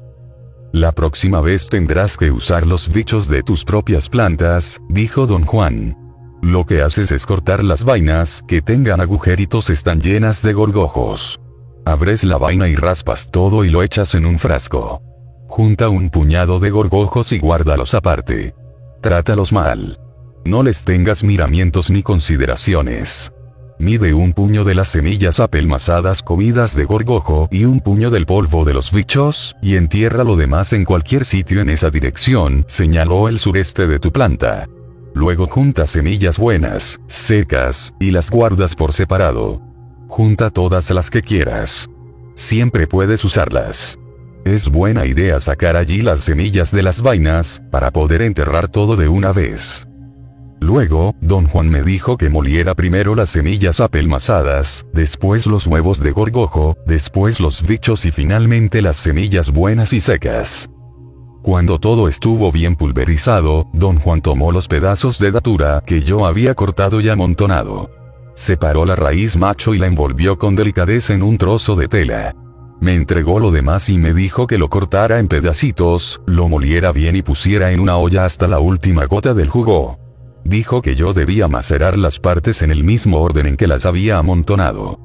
[0.73, 5.97] La próxima vez tendrás que usar los bichos de tus propias plantas, dijo don Juan.
[6.43, 11.41] Lo que haces es cortar las vainas que tengan agujeritos están llenas de gorgojos.
[11.85, 15.03] Abres la vaina y raspas todo y lo echas en un frasco.
[15.51, 18.55] Junta un puñado de gorgojos y guárdalos aparte.
[19.01, 19.99] Trátalos mal.
[20.45, 23.33] No les tengas miramientos ni consideraciones.
[23.81, 28.65] Mide un puño de las semillas apelmazadas comidas de gorgojo y un puño del polvo
[28.65, 33.41] de los bichos, y entierra lo demás en cualquier sitio en esa dirección, señaló el
[33.41, 34.69] sureste de tu planta.
[35.15, 39.61] Luego junta semillas buenas, secas, y las guardas por separado.
[40.07, 41.91] Junta todas las que quieras.
[42.37, 43.99] Siempre puedes usarlas.
[44.45, 49.09] Es buena idea sacar allí las semillas de las vainas, para poder enterrar todo de
[49.09, 49.87] una vez.
[50.61, 56.13] Luego, don Juan me dijo que moliera primero las semillas apelmazadas, después los huevos de
[56.13, 60.71] gorgojo, después los bichos y finalmente las semillas buenas y secas.
[61.43, 66.55] Cuando todo estuvo bien pulverizado, don Juan tomó los pedazos de datura que yo había
[66.55, 67.91] cortado y amontonado.
[68.35, 72.35] Separó la raíz macho y la envolvió con delicadeza en un trozo de tela.
[72.81, 77.15] Me entregó lo demás y me dijo que lo cortara en pedacitos, lo moliera bien
[77.15, 79.99] y pusiera en una olla hasta la última gota del jugo.
[80.45, 84.17] Dijo que yo debía macerar las partes en el mismo orden en que las había
[84.17, 84.99] amontonado.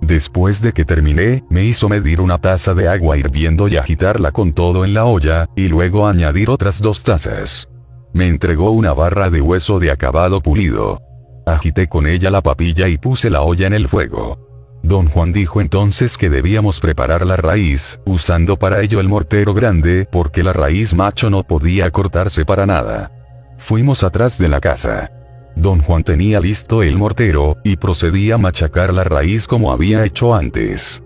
[0.00, 4.54] Después de que terminé, me hizo medir una taza de agua hirviendo y agitarla con
[4.54, 7.68] todo en la olla, y luego añadir otras dos tazas.
[8.14, 11.00] Me entregó una barra de hueso de acabado pulido.
[11.46, 14.51] Agité con ella la papilla y puse la olla en el fuego.
[14.82, 20.08] Don Juan dijo entonces que debíamos preparar la raíz, usando para ello el mortero grande,
[20.10, 23.12] porque la raíz macho no podía cortarse para nada.
[23.58, 25.12] Fuimos atrás de la casa.
[25.54, 30.34] Don Juan tenía listo el mortero, y procedía a machacar la raíz como había hecho
[30.34, 31.04] antes.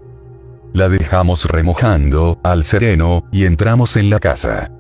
[0.73, 4.71] La dejamos remojando, al sereno, y entramos en la casa.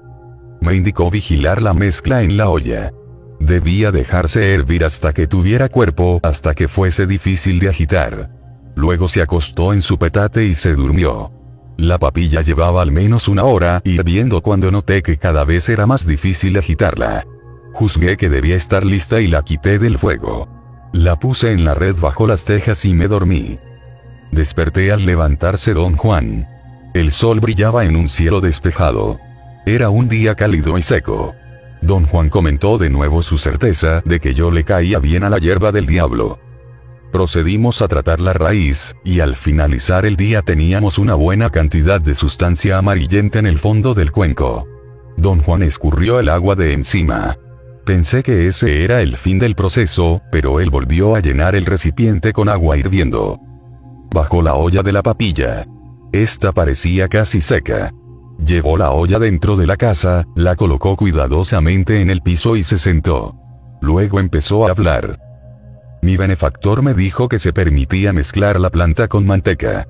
[0.60, 2.92] Me indicó vigilar la mezcla en la olla.
[3.40, 8.35] Debía dejarse hervir hasta que tuviera cuerpo, hasta que fuese difícil de agitar.
[8.76, 11.32] Luego se acostó en su petate y se durmió.
[11.78, 16.06] La papilla llevaba al menos una hora hirviendo cuando noté que cada vez era más
[16.06, 17.26] difícil agitarla.
[17.72, 20.48] Juzgué que debía estar lista y la quité del fuego.
[20.92, 23.58] La puse en la red bajo las tejas y me dormí.
[24.30, 26.46] Desperté al levantarse don Juan.
[26.94, 29.18] El sol brillaba en un cielo despejado.
[29.64, 31.34] Era un día cálido y seco.
[31.80, 35.38] Don Juan comentó de nuevo su certeza de que yo le caía bien a la
[35.38, 36.38] hierba del diablo.
[37.16, 42.14] Procedimos a tratar la raíz, y al finalizar el día teníamos una buena cantidad de
[42.14, 44.68] sustancia amarillenta en el fondo del cuenco.
[45.16, 47.38] Don Juan escurrió el agua de encima.
[47.86, 52.34] Pensé que ese era el fin del proceso, pero él volvió a llenar el recipiente
[52.34, 53.40] con agua hirviendo.
[54.14, 55.66] Bajó la olla de la papilla.
[56.12, 57.94] Esta parecía casi seca.
[58.44, 62.76] Llevó la olla dentro de la casa, la colocó cuidadosamente en el piso y se
[62.76, 63.34] sentó.
[63.80, 65.25] Luego empezó a hablar.
[66.02, 69.88] Mi benefactor me dijo que se permitía mezclar la planta con manteca.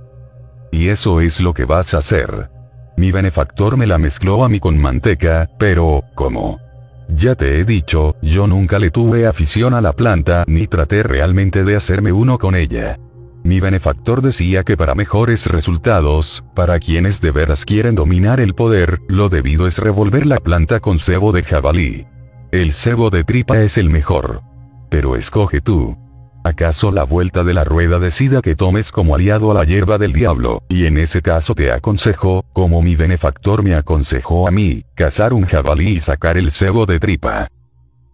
[0.70, 2.50] Y eso es lo que vas a hacer.
[2.96, 6.58] Mi benefactor me la mezcló a mí con manteca, pero, ¿cómo?
[7.08, 11.62] Ya te he dicho, yo nunca le tuve afición a la planta ni traté realmente
[11.62, 12.98] de hacerme uno con ella.
[13.44, 19.00] Mi benefactor decía que para mejores resultados, para quienes de veras quieren dominar el poder,
[19.06, 22.06] lo debido es revolver la planta con cebo de jabalí.
[22.50, 24.42] El cebo de tripa es el mejor.
[24.88, 25.96] Pero escoge tú.
[26.44, 30.12] ¿Acaso la vuelta de la rueda decida que tomes como aliado a la hierba del
[30.12, 35.32] diablo, y en ese caso te aconsejo, como mi benefactor me aconsejó a mí, cazar
[35.32, 37.48] un jabalí y sacar el cebo de tripa?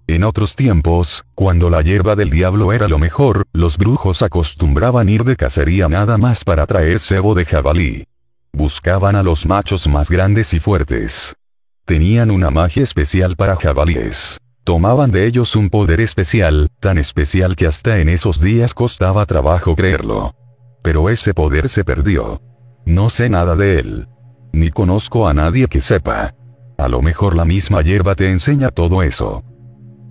[0.07, 5.25] En otros tiempos, cuando la hierba del diablo era lo mejor, los brujos acostumbraban ir
[5.25, 8.07] de cacería nada más para traer cebo de jabalí.
[8.53, 11.37] Buscaban a los machos más grandes y fuertes.
[11.85, 14.39] Tenían una magia especial para jabalíes.
[14.65, 19.75] Tomaban de ellos un poder especial, tan especial que hasta en esos días costaba trabajo
[19.75, 20.37] creerlo.
[20.83, 22.41] Pero ese poder se perdió.
[22.87, 24.09] No sé nada de él.
[24.53, 26.35] Ni conozco a nadie que sepa.
[26.79, 29.43] A lo mejor la misma hierba te enseña todo eso.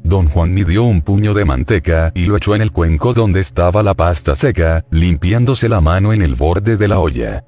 [0.04, 3.84] Don Juan midió un puño de manteca y lo echó en el cuenco donde estaba
[3.84, 7.46] la pasta seca, limpiándose la mano en el borde de la olla.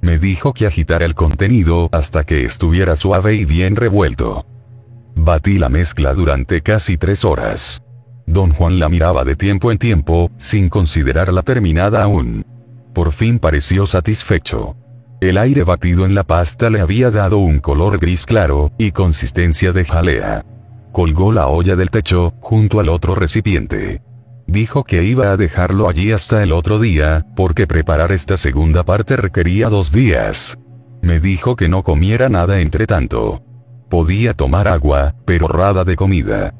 [0.00, 4.46] Me dijo que agitara el contenido hasta que estuviera suave y bien revuelto.
[5.22, 7.82] Batí la mezcla durante casi tres horas.
[8.26, 12.46] Don Juan la miraba de tiempo en tiempo, sin considerarla terminada aún.
[12.94, 14.76] Por fin pareció satisfecho.
[15.20, 19.72] El aire batido en la pasta le había dado un color gris claro, y consistencia
[19.72, 20.42] de jalea.
[20.90, 24.00] Colgó la olla del techo, junto al otro recipiente.
[24.46, 29.18] Dijo que iba a dejarlo allí hasta el otro día, porque preparar esta segunda parte
[29.18, 30.58] requería dos días.
[31.02, 33.42] Me dijo que no comiera nada entre tanto.
[33.90, 36.54] Podía tomar agua, pero rada de comida.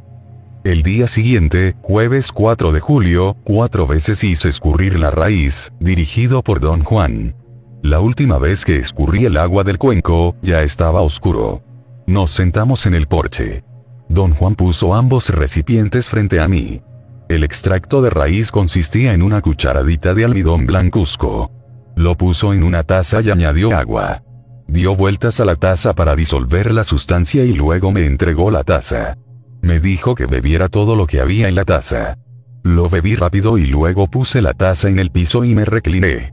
[0.65, 6.59] El día siguiente, jueves 4 de julio, cuatro veces hice escurrir la raíz, dirigido por
[6.59, 7.37] don Juan.
[7.83, 11.63] La última vez que escurrí el agua del cuenco, ya estaba oscuro.
[12.05, 13.63] Nos sentamos en el porche.
[14.09, 16.83] Don Juan puso ambos recipientes frente a mí.
[17.29, 21.53] El extracto de raíz consistía en una cucharadita de almidón blancuzco.
[21.95, 24.25] Lo puso en una taza y añadió agua.
[24.71, 29.17] Dio vueltas a la taza para disolver la sustancia y luego me entregó la taza.
[29.63, 32.19] Me dijo que bebiera todo lo que había en la taza.
[32.63, 36.33] Lo bebí rápido y luego puse la taza en el piso y me recliné.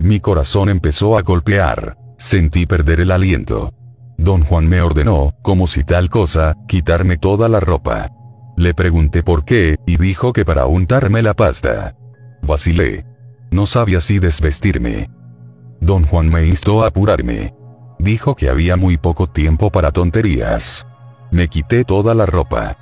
[0.00, 1.96] Mi corazón empezó a golpear.
[2.18, 3.72] Sentí perder el aliento.
[4.18, 8.10] Don Juan me ordenó, como si tal cosa, quitarme toda la ropa.
[8.56, 11.94] Le pregunté por qué, y dijo que para untarme la pasta.
[12.42, 13.06] Vacilé.
[13.52, 15.10] No sabía si desvestirme.
[15.82, 17.54] Don Juan me instó a apurarme.
[17.98, 20.86] Dijo que había muy poco tiempo para tonterías.
[21.32, 22.76] Me quité toda la ropa.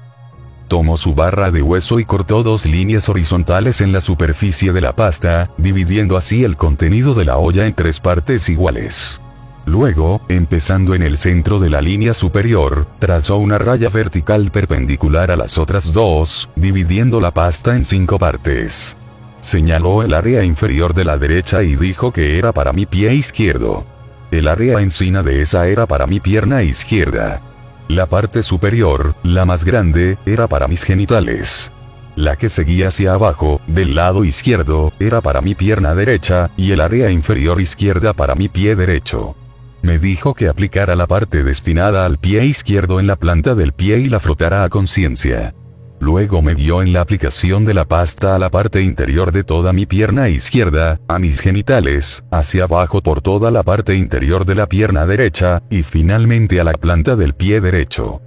[0.69, 4.95] Tomó su barra de hueso y cortó dos líneas horizontales en la superficie de la
[4.95, 9.19] pasta, dividiendo así el contenido de la olla en tres partes iguales.
[9.65, 15.37] Luego, empezando en el centro de la línea superior, trazó una raya vertical perpendicular a
[15.37, 18.95] las otras dos, dividiendo la pasta en cinco partes.
[19.41, 23.85] Señaló el área inferior de la derecha y dijo que era para mi pie izquierdo.
[24.31, 27.41] El área encima de esa era para mi pierna izquierda.
[27.89, 31.73] La parte superior, la más grande, era para mis genitales.
[32.17, 36.81] La que seguía hacia abajo, del lado izquierdo, era para mi pierna derecha, y el
[36.81, 39.35] área inferior izquierda para mi pie derecho.
[39.83, 43.99] Me dijo que aplicara la parte destinada al pie izquierdo en la planta del pie
[43.99, 45.55] y la frotara a conciencia.
[46.01, 49.75] Luego me guió en la aplicación de la pasta a la parte interior de toda
[49.75, 54.67] mi pierna izquierda, a mis genitales, hacia abajo por toda la parte interior de la
[54.67, 58.23] pierna derecha, y finalmente a la planta del pie derecho.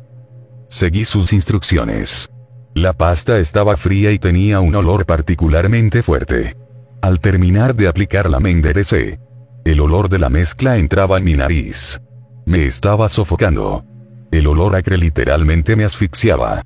[0.68, 2.30] Seguí sus instrucciones.
[2.76, 6.56] La pasta estaba fría y tenía un olor particularmente fuerte.
[7.02, 9.20] Al terminar de aplicarla me enderecé.
[9.66, 12.00] El olor de la mezcla entraba en mi nariz.
[12.46, 13.84] Me estaba sofocando.
[14.32, 16.64] El olor acre literalmente me asfixiaba.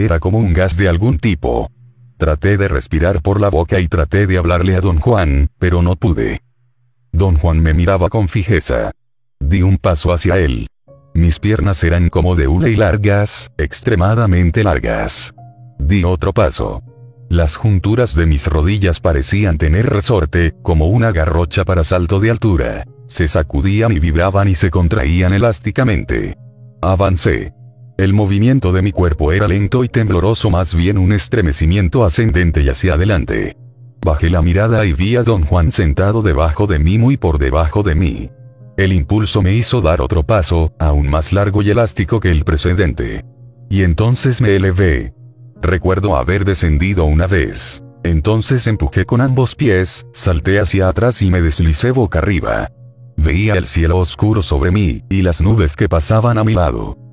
[0.00, 1.70] Era como un gas de algún tipo.
[2.16, 5.94] Traté de respirar por la boca y traté de hablarle a don Juan, pero no
[5.94, 6.40] pude.
[7.12, 8.92] Don Juan me miraba con fijeza.
[9.38, 10.68] Di un paso hacia él.
[11.12, 15.34] Mis piernas eran como de hule y largas, extremadamente largas.
[15.78, 16.82] Di otro paso.
[17.28, 22.86] Las junturas de mis rodillas parecían tener resorte, como una garrocha para salto de altura.
[23.06, 26.38] Se sacudían y vibraban y se contraían elásticamente.
[26.80, 27.52] Avancé.
[28.00, 32.70] El movimiento de mi cuerpo era lento y tembloroso, más bien un estremecimiento ascendente y
[32.70, 33.58] hacia adelante.
[34.00, 37.82] Bajé la mirada y vi a don Juan sentado debajo de mí, muy por debajo
[37.82, 38.30] de mí.
[38.78, 43.22] El impulso me hizo dar otro paso, aún más largo y elástico que el precedente.
[43.68, 45.12] Y entonces me elevé.
[45.60, 47.84] Recuerdo haber descendido una vez.
[48.02, 52.70] Entonces empujé con ambos pies, salté hacia atrás y me deslicé boca arriba.
[53.18, 57.09] Veía el cielo oscuro sobre mí, y las nubes que pasaban a mi lado.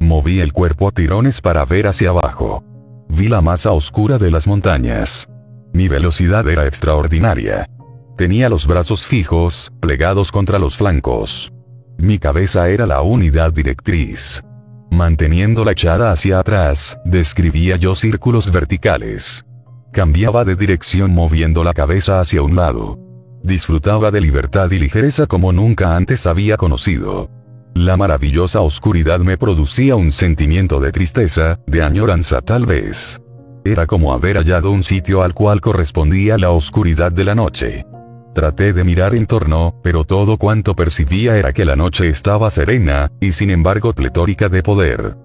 [0.00, 2.64] Moví el cuerpo a tirones para ver hacia abajo.
[3.10, 5.28] Vi la masa oscura de las montañas.
[5.74, 7.68] Mi velocidad era extraordinaria.
[8.16, 11.52] Tenía los brazos fijos, plegados contra los flancos.
[11.98, 14.42] Mi cabeza era la unidad directriz.
[14.90, 19.44] Manteniéndola echada hacia atrás, describía yo círculos verticales.
[19.92, 22.98] Cambiaba de dirección moviendo la cabeza hacia un lado.
[23.42, 27.28] Disfrutaba de libertad y ligereza como nunca antes había conocido.
[27.74, 33.20] La maravillosa oscuridad me producía un sentimiento de tristeza, de añoranza tal vez.
[33.64, 37.86] Era como haber hallado un sitio al cual correspondía la oscuridad de la noche.
[38.34, 43.10] Traté de mirar en torno, pero todo cuanto percibía era que la noche estaba serena,
[43.20, 45.16] y sin embargo pletórica de poder.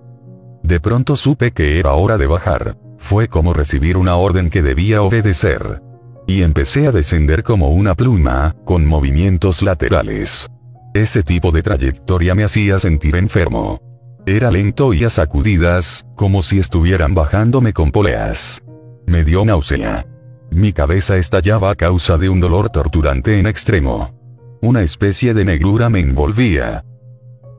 [0.64, 2.78] De pronto supe que era hora de bajar.
[2.98, 5.82] Fue como recibir una orden que debía obedecer.
[6.28, 10.50] Y empecé a descender como una pluma, con movimientos laterales.
[10.96, 13.82] Ese tipo de trayectoria me hacía sentir enfermo.
[14.26, 18.64] Era lento y a sacudidas, como si estuvieran bajándome con poleas.
[19.06, 20.06] Me dio náusea.
[20.52, 24.58] Mi cabeza estallaba a causa de un dolor torturante en extremo.
[24.62, 26.86] Una especie de negrura me envolvía.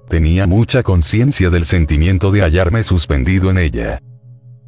[0.09, 4.01] Tenía mucha conciencia del sentimiento de hallarme suspendido en ella.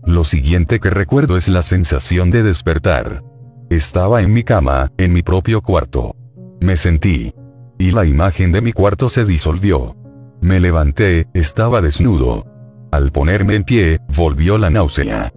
[0.05, 3.23] Lo siguiente que recuerdo es la sensación de despertar.
[3.71, 6.15] Estaba en mi cama, en mi propio cuarto.
[6.61, 7.33] Me sentí
[7.79, 9.97] y la imagen de mi cuarto se disolvió.
[10.41, 12.45] Me levanté, estaba desnudo.
[12.91, 15.33] Al ponerme en pie, volvió la náusea.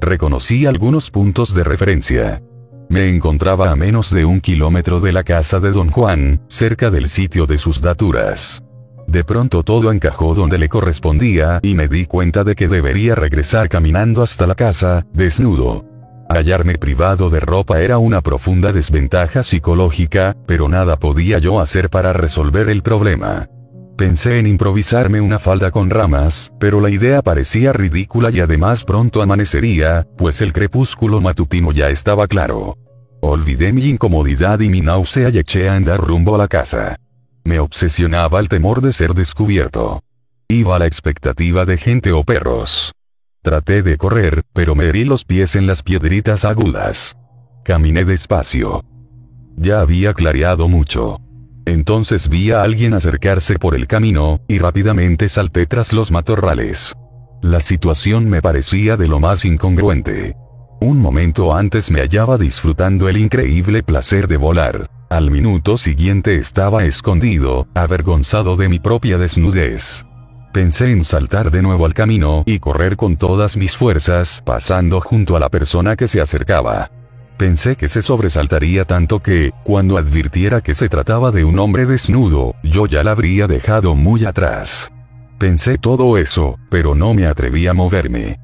[0.00, 2.42] Reconocí algunos puntos de referencia.
[2.88, 7.08] Me encontraba a menos de un kilómetro de la casa de don Juan, cerca del
[7.08, 8.62] sitio de sus daturas.
[9.06, 13.68] De pronto todo encajó donde le correspondía y me di cuenta de que debería regresar
[13.68, 15.84] caminando hasta la casa, desnudo.
[16.34, 22.12] Hallarme privado de ropa era una profunda desventaja psicológica, pero nada podía yo hacer para
[22.12, 23.48] resolver el problema.
[23.96, 29.22] Pensé en improvisarme una falda con ramas, pero la idea parecía ridícula y además pronto
[29.22, 32.78] amanecería, pues el crepúsculo matutino ya estaba claro.
[33.20, 36.96] Olvidé mi incomodidad y mi náusea y eché a andar rumbo a la casa.
[37.44, 40.02] Me obsesionaba el temor de ser descubierto.
[40.48, 42.92] Iba a la expectativa de gente o perros.
[43.44, 47.14] Traté de correr, pero me herí los pies en las piedritas agudas.
[47.62, 48.82] Caminé despacio.
[49.54, 51.20] Ya había clareado mucho.
[51.66, 56.94] Entonces vi a alguien acercarse por el camino, y rápidamente salté tras los matorrales.
[57.42, 60.34] La situación me parecía de lo más incongruente.
[60.80, 64.88] Un momento antes me hallaba disfrutando el increíble placer de volar.
[65.10, 70.06] Al minuto siguiente estaba escondido, avergonzado de mi propia desnudez.
[70.54, 75.34] Pensé en saltar de nuevo al camino y correr con todas mis fuerzas, pasando junto
[75.34, 76.92] a la persona que se acercaba.
[77.36, 82.54] Pensé que se sobresaltaría tanto que, cuando advirtiera que se trataba de un hombre desnudo,
[82.62, 84.92] yo ya la habría dejado muy atrás.
[85.38, 88.38] Pensé todo eso, pero no me atreví a moverme.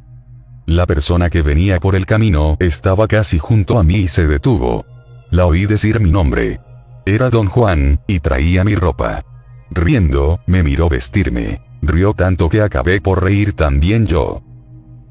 [0.66, 4.84] La persona que venía por el camino estaba casi junto a mí y se detuvo.
[5.30, 6.58] La oí decir mi nombre.
[7.06, 9.24] Era don Juan, y traía mi ropa.
[9.70, 11.69] Riendo, me miró vestirme.
[11.82, 14.42] Rió tanto que acabé por reír también yo.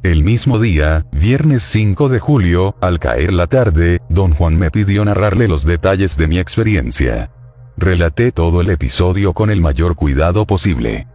[0.01, 5.03] El mismo día, viernes 5 de julio, al caer la tarde, don Juan me pidió
[5.03, 7.31] narrarle los detalles de mi experiencia.
[7.75, 11.07] Relaté todo el episodio con el mayor cuidado posible.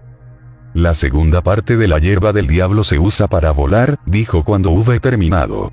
[0.74, 5.00] La segunda parte de la hierba del diablo se usa para volar, dijo cuando hube
[5.00, 5.72] terminado.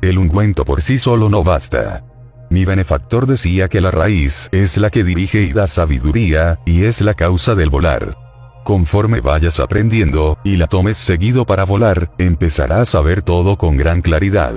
[0.00, 2.04] El ungüento por sí solo no basta.
[2.50, 7.00] Mi benefactor decía que la raíz es la que dirige y da sabiduría, y es
[7.00, 8.27] la causa del volar.
[8.68, 14.02] Conforme vayas aprendiendo, y la tomes seguido para volar, empezarás a ver todo con gran
[14.02, 14.52] claridad.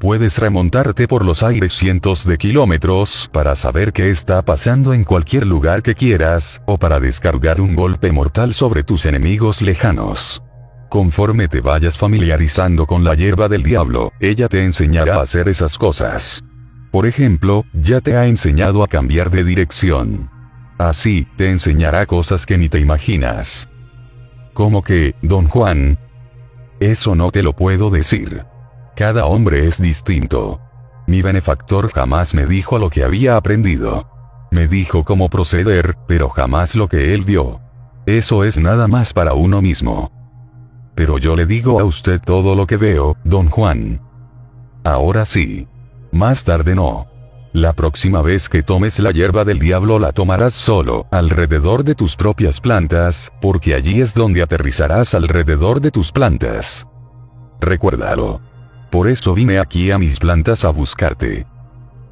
[0.00, 5.46] Puedes remontarte por los aires cientos de kilómetros para saber qué está pasando en cualquier
[5.46, 10.42] lugar que quieras, o para descargar un golpe mortal sobre tus enemigos lejanos.
[10.88, 15.78] Conforme te vayas familiarizando con la hierba del diablo, ella te enseñará a hacer esas
[15.78, 16.42] cosas.
[16.90, 20.35] Por ejemplo, ya te ha enseñado a cambiar de dirección.
[20.78, 23.68] Así, te enseñará cosas que ni te imaginas.
[24.52, 25.98] Como que, don Juan?
[26.80, 28.44] Eso no te lo puedo decir.
[28.94, 30.60] Cada hombre es distinto.
[31.06, 34.08] Mi benefactor jamás me dijo lo que había aprendido.
[34.50, 37.60] Me dijo cómo proceder, pero jamás lo que él vio.
[38.06, 40.10] Eso es nada más para uno mismo.
[40.94, 44.00] Pero yo le digo a usted todo lo que veo, don Juan.
[44.84, 45.68] Ahora sí.
[46.12, 47.15] Más tarde no.
[47.56, 52.14] La próxima vez que tomes la hierba del diablo la tomarás solo, alrededor de tus
[52.14, 56.86] propias plantas, porque allí es donde aterrizarás alrededor de tus plantas.
[57.58, 58.42] Recuérdalo.
[58.90, 61.46] Por eso vine aquí a mis plantas a buscarte.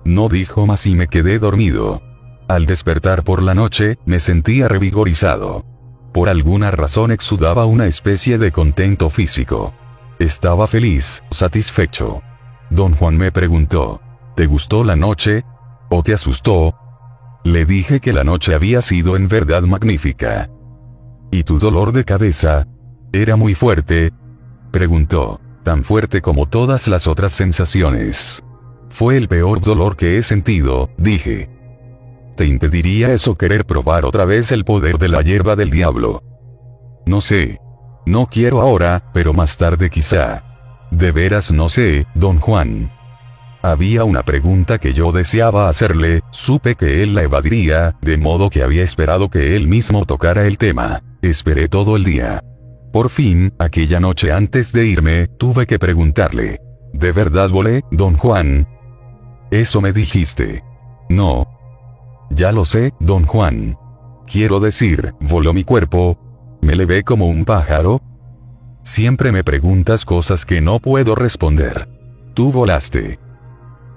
[0.03, 2.01] No dijo más y me quedé dormido.
[2.49, 5.67] Al despertar por la noche, me sentía revigorizado.
[6.15, 9.75] Por alguna razón exudaba una especie de contento físico.
[10.19, 12.23] Estaba feliz, satisfecho.
[12.71, 14.01] Don Juan me preguntó,
[14.35, 15.45] ¿te gustó la noche?
[15.91, 16.75] ¿O te asustó?
[17.45, 20.49] Le dije que la noche había sido en verdad magnífica.
[21.31, 22.67] ¿Y tu dolor de cabeza?
[23.13, 24.13] ¿Era muy fuerte?
[24.71, 28.43] Preguntó, tan fuerte como todas las otras sensaciones.
[28.89, 31.51] Fue el peor dolor que he sentido, dije.
[32.37, 36.23] ¿Te impediría eso querer probar otra vez el poder de la hierba del diablo?
[37.07, 37.61] No sé.
[38.07, 40.43] No quiero ahora, pero más tarde quizá.
[40.91, 42.91] De veras no sé, don Juan.
[43.65, 48.63] Había una pregunta que yo deseaba hacerle, supe que él la evadiría, de modo que
[48.63, 51.03] había esperado que él mismo tocara el tema.
[51.23, 52.45] Esperé todo el día.
[52.93, 56.61] Por fin, aquella noche antes de irme, tuve que preguntarle.
[56.93, 58.69] ¿De verdad volé, don Juan?
[59.51, 60.63] Eso me dijiste.
[61.09, 61.49] No,
[62.29, 63.79] ya lo sé, don Juan.
[64.27, 66.19] Quiero decir, voló mi cuerpo.
[66.61, 68.03] ¿Me le ve como un pájaro?
[68.83, 71.89] Siempre me preguntas cosas que no puedo responder.
[72.35, 73.24] Tú volaste.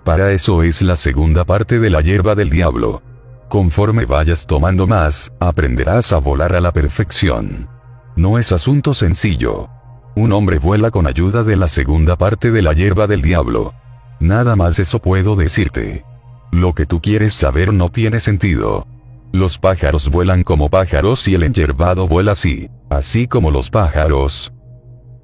[0.07, 3.01] Para eso es la segunda parte de la hierba del diablo.
[3.49, 7.67] Conforme vayas tomando más, aprenderás a volar a la perfección.
[8.15, 9.67] No es asunto sencillo.
[10.15, 13.73] Un hombre vuela con ayuda de la segunda parte de la hierba del diablo.
[14.21, 16.05] Nada más eso puedo decirte.
[16.53, 18.87] Lo que tú quieres saber no tiene sentido.
[19.33, 24.53] Los pájaros vuelan como pájaros y el enyerbado vuela así, así como los pájaros.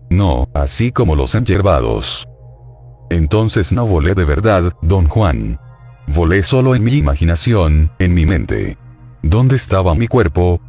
[0.10, 2.28] No, así como los enyerbados.
[3.14, 5.60] Entonces no volé de verdad, don Juan.
[6.08, 8.76] Volé solo en mi imaginación, en mi mente.
[9.22, 10.60] ¿Dónde estaba mi cuerpo?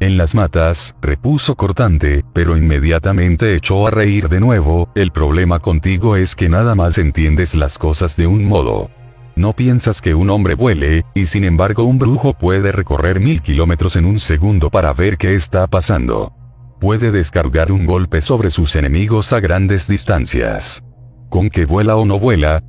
[0.00, 6.16] En las matas, repuso cortante, pero inmediatamente echó a reír de nuevo, el problema contigo
[6.16, 8.90] es que nada más entiendes las cosas de un modo.
[9.36, 13.94] No piensas que un hombre vuele, y sin embargo un brujo puede recorrer mil kilómetros
[13.94, 16.32] en un segundo para ver qué está pasando.
[16.80, 20.82] Puede descargar un golpe sobre sus enemigos a grandes distancias.
[21.30, 22.64] ¿Con qué vuela o no vuela?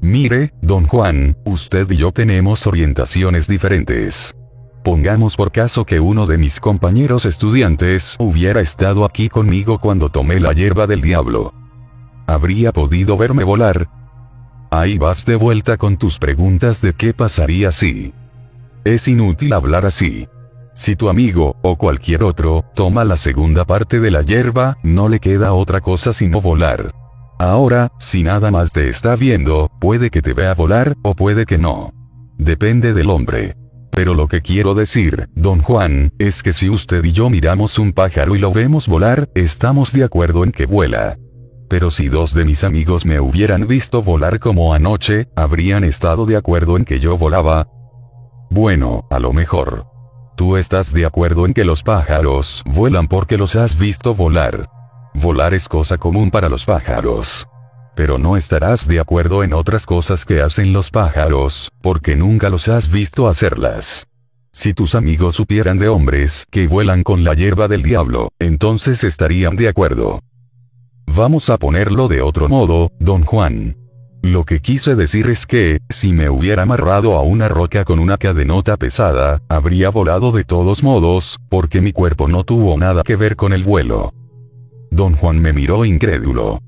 [0.00, 4.34] Mire, don Juan, usted y yo tenemos orientaciones diferentes.
[4.82, 10.40] Pongamos por caso que uno de mis compañeros estudiantes hubiera estado aquí conmigo cuando tomé
[10.40, 11.54] la hierba del diablo.
[12.26, 13.88] ¿Habría podido verme volar?
[14.72, 18.12] Ahí vas de vuelta con tus preguntas de qué pasaría si.
[18.84, 20.26] Es inútil hablar así.
[20.74, 25.20] Si tu amigo, o cualquier otro, toma la segunda parte de la hierba, no le
[25.20, 27.05] queda otra cosa sino volar.
[27.38, 31.58] Ahora, si nada más te está viendo, puede que te vea volar, o puede que
[31.58, 31.92] no.
[32.38, 33.56] Depende del hombre.
[33.90, 37.92] Pero lo que quiero decir, don Juan, es que si usted y yo miramos un
[37.92, 41.18] pájaro y lo vemos volar, estamos de acuerdo en que vuela.
[41.68, 46.36] Pero si dos de mis amigos me hubieran visto volar como anoche, ¿habrían estado de
[46.36, 47.68] acuerdo en que yo volaba?
[48.50, 49.86] Bueno, a lo mejor.
[50.36, 54.68] Tú estás de acuerdo en que los pájaros vuelan porque los has visto volar.
[55.18, 57.48] Volar es cosa común para los pájaros.
[57.94, 62.68] Pero no estarás de acuerdo en otras cosas que hacen los pájaros, porque nunca los
[62.68, 64.08] has visto hacerlas.
[64.52, 69.56] Si tus amigos supieran de hombres que vuelan con la hierba del diablo, entonces estarían
[69.56, 70.20] de acuerdo.
[71.06, 73.74] Vamos a ponerlo de otro modo, don Juan.
[74.20, 78.18] Lo que quise decir es que, si me hubiera amarrado a una roca con una
[78.18, 83.34] cadenota pesada, habría volado de todos modos, porque mi cuerpo no tuvo nada que ver
[83.34, 84.12] con el vuelo.
[84.90, 86.62] Don Juan me miró incrédulo.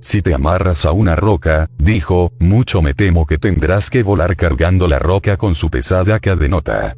[0.00, 4.88] Si te amarras a una roca, dijo, mucho me temo que tendrás que volar cargando
[4.88, 6.96] la roca con su pesada cadenota.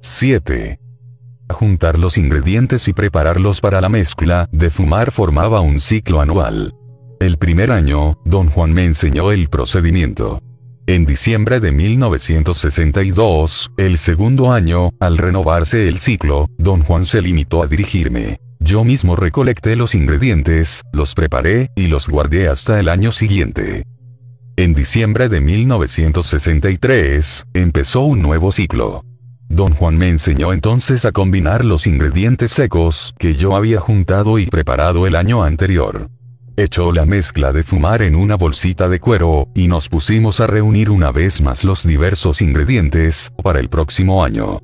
[0.00, 0.80] 7
[1.50, 6.74] juntar los ingredientes y prepararlos para la mezcla de fumar formaba un ciclo anual.
[7.20, 10.42] El primer año, don Juan me enseñó el procedimiento.
[10.86, 17.62] En diciembre de 1962, el segundo año, al renovarse el ciclo, don Juan se limitó
[17.62, 18.40] a dirigirme.
[18.64, 23.84] Yo mismo recolecté los ingredientes, los preparé, y los guardé hasta el año siguiente.
[24.56, 29.04] En diciembre de 1963, empezó un nuevo ciclo.
[29.50, 34.46] Don Juan me enseñó entonces a combinar los ingredientes secos que yo había juntado y
[34.46, 36.08] preparado el año anterior.
[36.56, 40.88] Echó la mezcla de fumar en una bolsita de cuero, y nos pusimos a reunir
[40.88, 44.62] una vez más los diversos ingredientes, para el próximo año.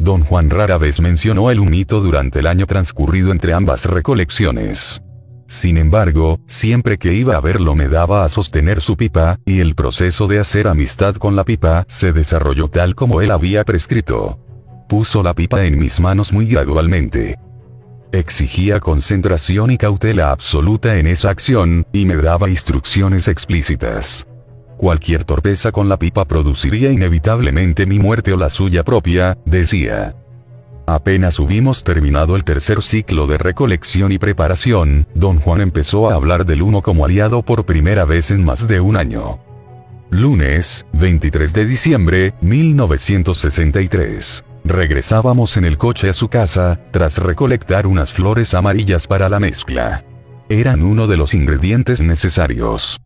[0.00, 5.02] Don Juan rara vez mencionó el humito durante el año transcurrido entre ambas recolecciones.
[5.46, 9.74] Sin embargo, siempre que iba a verlo me daba a sostener su pipa, y el
[9.74, 14.38] proceso de hacer amistad con la pipa se desarrolló tal como él había prescrito.
[14.88, 17.36] Puso la pipa en mis manos muy gradualmente.
[18.10, 24.26] Exigía concentración y cautela absoluta en esa acción, y me daba instrucciones explícitas.
[24.80, 30.14] Cualquier torpeza con la pipa produciría inevitablemente mi muerte o la suya propia, decía.
[30.86, 36.46] Apenas hubimos terminado el tercer ciclo de recolección y preparación, don Juan empezó a hablar
[36.46, 39.40] del uno como aliado por primera vez en más de un año.
[40.08, 44.46] Lunes, 23 de diciembre, 1963.
[44.64, 50.06] Regresábamos en el coche a su casa, tras recolectar unas flores amarillas para la mezcla.
[50.48, 52.98] Eran uno de los ingredientes necesarios.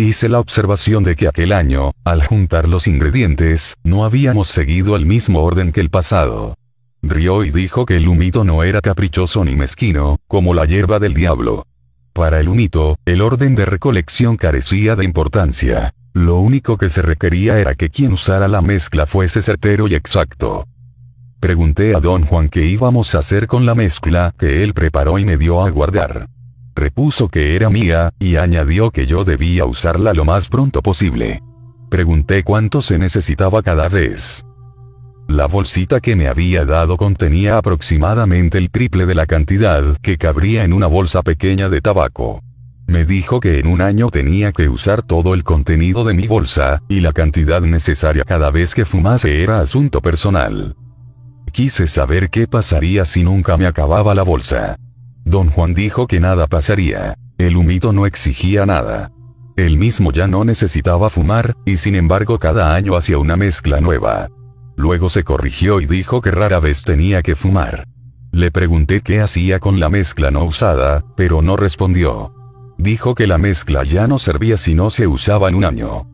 [0.00, 5.04] Hice la observación de que aquel año, al juntar los ingredientes, no habíamos seguido el
[5.04, 6.56] mismo orden que el pasado.
[7.02, 11.12] Rió y dijo que el humito no era caprichoso ni mezquino, como la hierba del
[11.12, 11.66] diablo.
[12.14, 15.92] Para el humito, el orden de recolección carecía de importancia.
[16.14, 20.66] Lo único que se requería era que quien usara la mezcla fuese certero y exacto.
[21.40, 25.26] Pregunté a don Juan qué íbamos a hacer con la mezcla que él preparó y
[25.26, 26.30] me dio a guardar.
[26.74, 31.42] Repuso que era mía, y añadió que yo debía usarla lo más pronto posible.
[31.90, 34.44] Pregunté cuánto se necesitaba cada vez.
[35.28, 40.64] La bolsita que me había dado contenía aproximadamente el triple de la cantidad que cabría
[40.64, 42.42] en una bolsa pequeña de tabaco.
[42.86, 46.82] Me dijo que en un año tenía que usar todo el contenido de mi bolsa,
[46.88, 50.74] y la cantidad necesaria cada vez que fumase era asunto personal.
[51.52, 54.76] Quise saber qué pasaría si nunca me acababa la bolsa.
[55.30, 57.16] Don Juan dijo que nada pasaría.
[57.38, 59.12] El humito no exigía nada.
[59.54, 64.28] Él mismo ya no necesitaba fumar, y sin embargo cada año hacía una mezcla nueva.
[64.76, 67.86] Luego se corrigió y dijo que rara vez tenía que fumar.
[68.32, 72.34] Le pregunté qué hacía con la mezcla no usada, pero no respondió.
[72.76, 76.10] Dijo que la mezcla ya no servía si no se usaba en un año.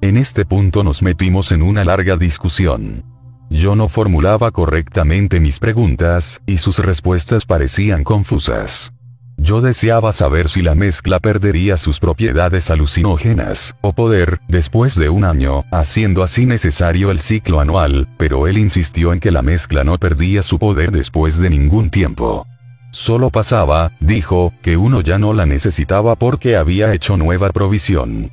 [0.00, 3.13] En este punto nos metimos en una larga discusión.
[3.54, 8.92] Yo no formulaba correctamente mis preguntas, y sus respuestas parecían confusas.
[9.36, 15.22] Yo deseaba saber si la mezcla perdería sus propiedades alucinógenas, o poder, después de un
[15.22, 19.98] año, haciendo así necesario el ciclo anual, pero él insistió en que la mezcla no
[19.98, 22.48] perdía su poder después de ningún tiempo.
[22.90, 28.32] Solo pasaba, dijo, que uno ya no la necesitaba porque había hecho nueva provisión.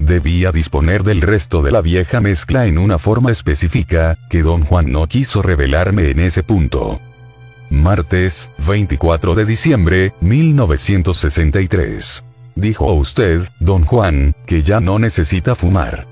[0.00, 4.90] Debía disponer del resto de la vieja mezcla en una forma específica, que don Juan
[4.90, 6.98] no quiso revelarme en ese punto.
[7.68, 12.24] Martes, 24 de diciembre, 1963.
[12.54, 16.06] Dijo usted, don Juan, que ya no necesita fumar.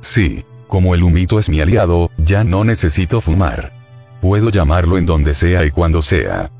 [0.00, 3.74] Sí, como el humito es mi aliado, ya no necesito fumar.
[4.22, 6.50] Puedo llamarlo en donde sea y cuando sea.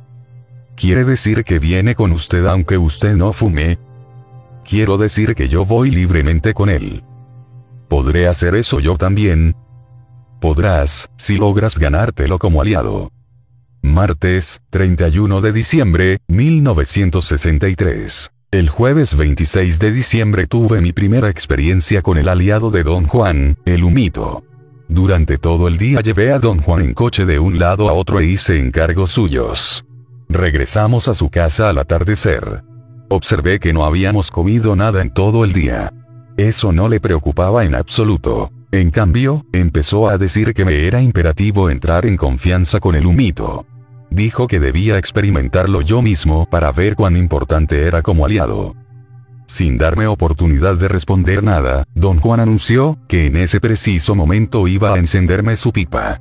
[0.76, 3.78] ¿Quiere decir que viene con usted aunque usted no fume?
[4.64, 7.02] Quiero decir que yo voy libremente con él.
[7.88, 9.56] ¿Podré hacer eso yo también?
[10.40, 13.10] Podrás, si logras ganártelo como aliado.
[13.82, 18.30] Martes, 31 de diciembre, 1963.
[18.52, 23.56] El jueves 26 de diciembre tuve mi primera experiencia con el aliado de Don Juan,
[23.64, 24.44] el humito.
[24.88, 28.20] Durante todo el día llevé a Don Juan en coche de un lado a otro
[28.20, 29.84] e hice encargos suyos.
[30.28, 32.62] Regresamos a su casa al atardecer.
[33.14, 35.92] Observé que no habíamos comido nada en todo el día.
[36.36, 38.50] Eso no le preocupaba en absoluto.
[38.70, 43.66] En cambio, empezó a decir que me era imperativo entrar en confianza con el humito
[44.14, 48.74] dijo que debía experimentarlo yo mismo para ver cuán importante era como aliado.
[49.46, 54.94] Sin darme oportunidad de responder nada, don Juan anunció que en ese preciso momento iba
[54.94, 56.20] a encenderme su pipa.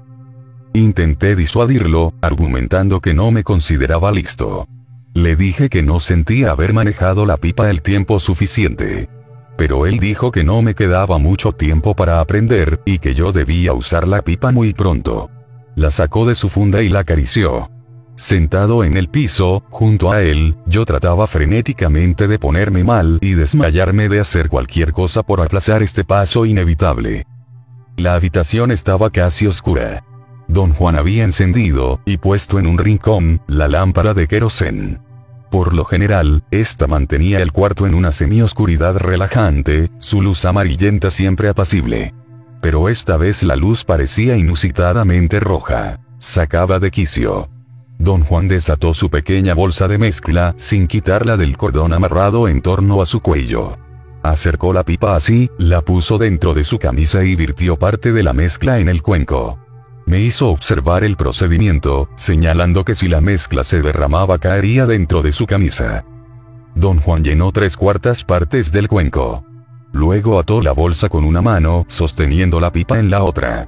[0.73, 4.67] Intenté disuadirlo, argumentando que no me consideraba listo.
[5.13, 9.09] Le dije que no sentía haber manejado la pipa el tiempo suficiente.
[9.57, 13.73] Pero él dijo que no me quedaba mucho tiempo para aprender, y que yo debía
[13.73, 15.29] usar la pipa muy pronto.
[15.75, 17.69] La sacó de su funda y la acarició.
[18.15, 24.09] Sentado en el piso, junto a él, yo trataba frenéticamente de ponerme mal y desmayarme
[24.09, 27.25] de hacer cualquier cosa por aplazar este paso inevitable.
[27.97, 30.03] La habitación estaba casi oscura.
[30.51, 34.99] Don Juan había encendido, y puesto en un rincón, la lámpara de querosén.
[35.49, 41.47] Por lo general, esta mantenía el cuarto en una semioscuridad relajante, su luz amarillenta siempre
[41.47, 42.13] apacible.
[42.61, 46.01] Pero esta vez la luz parecía inusitadamente roja.
[46.19, 47.49] Sacaba de quicio.
[47.97, 53.01] Don Juan desató su pequeña bolsa de mezcla, sin quitarla del cordón amarrado en torno
[53.01, 53.77] a su cuello.
[54.21, 58.33] Acercó la pipa así, la puso dentro de su camisa y virtió parte de la
[58.33, 59.57] mezcla en el cuenco.
[60.05, 65.31] Me hizo observar el procedimiento, señalando que si la mezcla se derramaba caería dentro de
[65.31, 66.03] su camisa.
[66.75, 69.45] Don Juan llenó tres cuartas partes del cuenco.
[69.91, 73.67] Luego ató la bolsa con una mano, sosteniendo la pipa en la otra.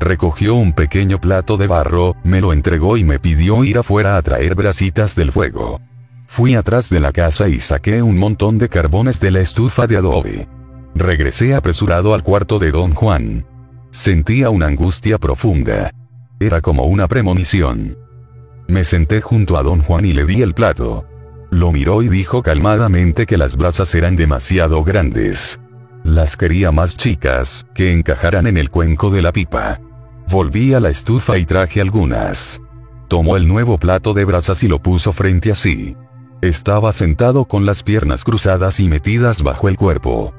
[0.00, 4.22] recogió un pequeño plato de barro, me lo entregó y me pidió ir afuera a
[4.22, 5.80] traer brasitas del fuego.
[6.26, 9.96] Fui atrás de la casa y saqué un montón de carbones de la estufa de
[9.96, 10.48] adobe.
[10.94, 13.46] Regresé apresurado al cuarto de don Juan.
[13.94, 15.92] Sentía una angustia profunda.
[16.40, 17.96] Era como una premonición.
[18.66, 21.06] Me senté junto a don Juan y le di el plato.
[21.52, 25.60] Lo miró y dijo calmadamente que las brasas eran demasiado grandes.
[26.02, 29.80] Las quería más chicas, que encajaran en el cuenco de la pipa.
[30.28, 32.60] Volví a la estufa y traje algunas.
[33.06, 35.96] Tomó el nuevo plato de brasas y lo puso frente a sí.
[36.42, 40.34] Estaba sentado con las piernas cruzadas y metidas bajo el cuerpo.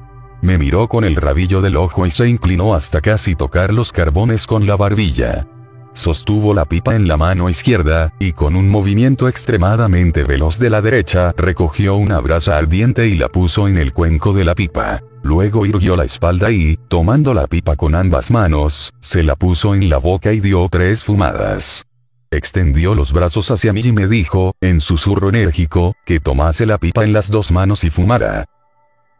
[0.45, 4.45] Me miró con el rabillo del ojo y se inclinó hasta casi tocar los carbones
[4.45, 5.47] con la barbilla.
[5.93, 10.83] Sostuvo la pipa en la mano izquierda, y con un movimiento extremadamente veloz de la
[10.83, 15.01] derecha, recogió una brasa ardiente y la puso en el cuenco de la pipa.
[15.23, 19.89] Luego irguió la espalda y, tomando la pipa con ambas manos, se la puso en
[19.89, 21.87] la boca y dio tres fumadas.
[22.29, 27.03] Extendió los brazos hacia mí y me dijo, en susurro enérgico, que tomase la pipa
[27.03, 28.45] en las dos manos y fumara.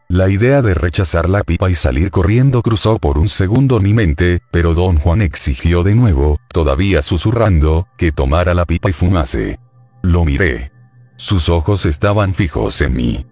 [0.08, 4.40] La idea de rechazar la pipa y salir corriendo cruzó por un segundo mi mente,
[4.50, 9.58] pero don Juan exigió de nuevo, todavía susurrando, que tomara la pipa y fumase.
[10.02, 10.70] Lo miré.
[11.16, 13.26] Sus ojos estaban fijos en mí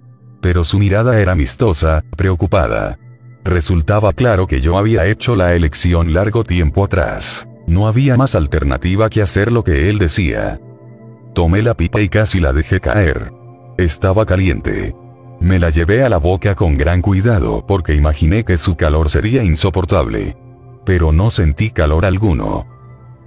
[0.45, 2.99] pero su mirada era amistosa, preocupada.
[3.45, 7.49] Resultaba claro que yo había hecho la elección largo tiempo atrás.
[7.67, 10.61] No había más alternativa que hacer lo que él decía.
[11.35, 13.33] Tomé la pipa y casi la dejé caer.
[13.79, 14.95] Estaba caliente.
[15.45, 19.45] Me la llevé a la boca con gran cuidado porque imaginé que su calor sería
[19.45, 20.39] insoportable.
[20.87, 22.67] Pero no sentí calor alguno.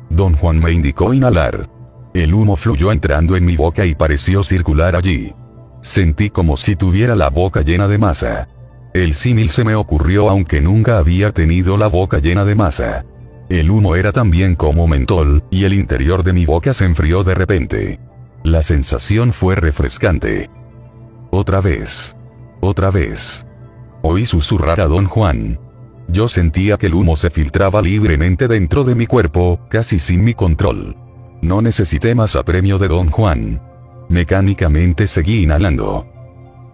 [0.10, 1.70] Don Juan me indicó inhalar.
[2.16, 5.36] El humo fluyó entrando en mi boca y pareció circular allí.
[5.82, 8.48] Sentí como si tuviera la boca llena de masa.
[8.96, 13.06] El símil se me ocurrió aunque nunca había tenido la boca llena de masa.
[13.48, 17.36] El humo era también como mentol, y el interior de mi boca se enfrió de
[17.36, 18.00] repente.
[18.44, 20.50] La sensación fue refrescante.
[21.32, 22.16] Otra vez.
[22.62, 23.46] Otra vez.
[24.02, 25.60] Oí susurrar a don Juan.
[26.08, 30.34] Yo sentía que el humo se filtraba libremente dentro de mi cuerpo, casi sin mi
[30.34, 30.96] control.
[31.42, 33.62] No necesité más apremio de don Juan.
[34.10, 36.08] Mecánicamente seguí inhalando.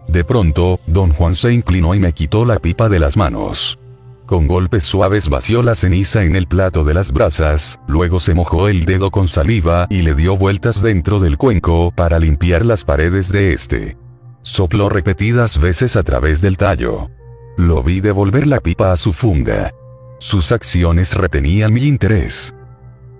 [0.06, 3.78] De pronto, don Juan se inclinó y me quitó la pipa de las manos.
[4.26, 8.68] Con golpes suaves vació la ceniza en el plato de las brasas, luego se mojó
[8.68, 13.30] el dedo con saliva y le dio vueltas dentro del cuenco para limpiar las paredes
[13.30, 14.03] de este.
[14.44, 17.08] Sopló repetidas veces a través del tallo.
[17.56, 19.72] Lo vi devolver la pipa a su funda.
[20.18, 22.54] Sus acciones retenían mi interés.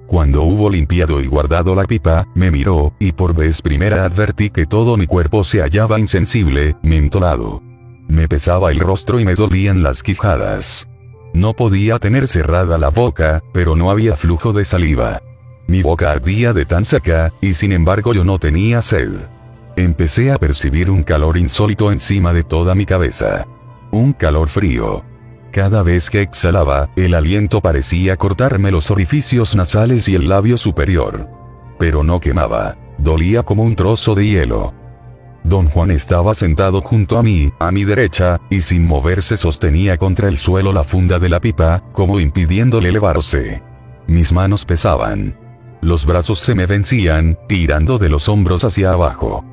[0.06, 4.66] Cuando hubo limpiado y guardado la pipa, me miró, y por vez primera advertí que
[4.66, 7.62] todo mi cuerpo se hallaba insensible, mentolado.
[8.06, 10.86] Me pesaba el rostro y me dolían las quijadas.
[11.32, 15.22] No podía tener cerrada la boca, pero no había flujo de saliva.
[15.68, 19.10] Mi boca ardía de tan seca, y sin embargo yo no tenía sed.
[19.76, 23.46] Empecé a percibir un calor insólito encima de toda mi cabeza.
[23.90, 25.02] Un calor frío.
[25.50, 31.28] Cada vez que exhalaba, el aliento parecía cortarme los orificios nasales y el labio superior.
[31.78, 32.76] Pero no quemaba.
[32.98, 34.74] Dolía como un trozo de hielo.
[35.42, 40.28] Don Juan estaba sentado junto a mí, a mi derecha, y sin moverse sostenía contra
[40.28, 43.60] el suelo la funda de la pipa, como impidiéndole elevarse.
[44.06, 45.36] Mis manos pesaban.
[45.82, 49.44] Los brazos se me vencían, tirando de los hombros hacia abajo.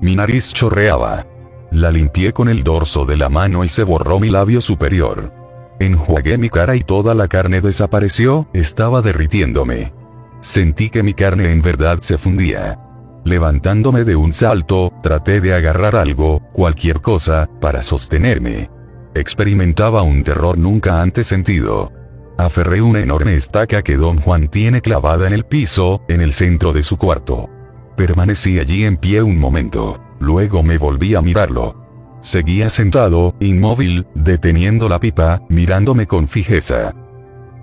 [0.00, 1.26] Mi nariz chorreaba.
[1.70, 5.32] La limpié con el dorso de la mano y se borró mi labio superior.
[5.80, 9.92] Enjuagué mi cara y toda la carne desapareció, estaba derritiéndome.
[10.40, 12.78] Sentí que mi carne en verdad se fundía.
[13.24, 18.70] Levantándome de un salto, traté de agarrar algo, cualquier cosa, para sostenerme.
[19.14, 21.92] Experimentaba un terror nunca antes sentido.
[22.36, 26.72] Aferré una enorme estaca que don Juan tiene clavada en el piso, en el centro
[26.72, 27.48] de su cuarto.
[27.96, 30.00] Permanecí allí en pie un momento.
[30.18, 31.76] Luego me volví a mirarlo.
[32.20, 36.94] Seguía sentado, inmóvil, deteniendo la pipa, mirándome con fijeza.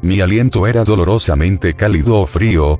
[0.01, 2.80] Mi aliento era dolorosamente cálido o frío.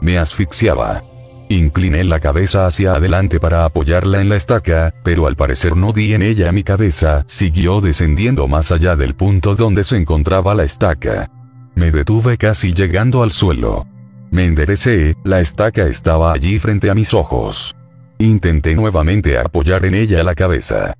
[0.00, 1.02] Me asfixiaba.
[1.48, 6.14] Incliné la cabeza hacia adelante para apoyarla en la estaca, pero al parecer no di
[6.14, 11.30] en ella mi cabeza, siguió descendiendo más allá del punto donde se encontraba la estaca.
[11.76, 13.86] Me detuve casi llegando al suelo.
[14.30, 17.74] Me enderecé, la estaca estaba allí frente a mis ojos.
[18.18, 20.94] Intenté nuevamente apoyar en ella la cabeza.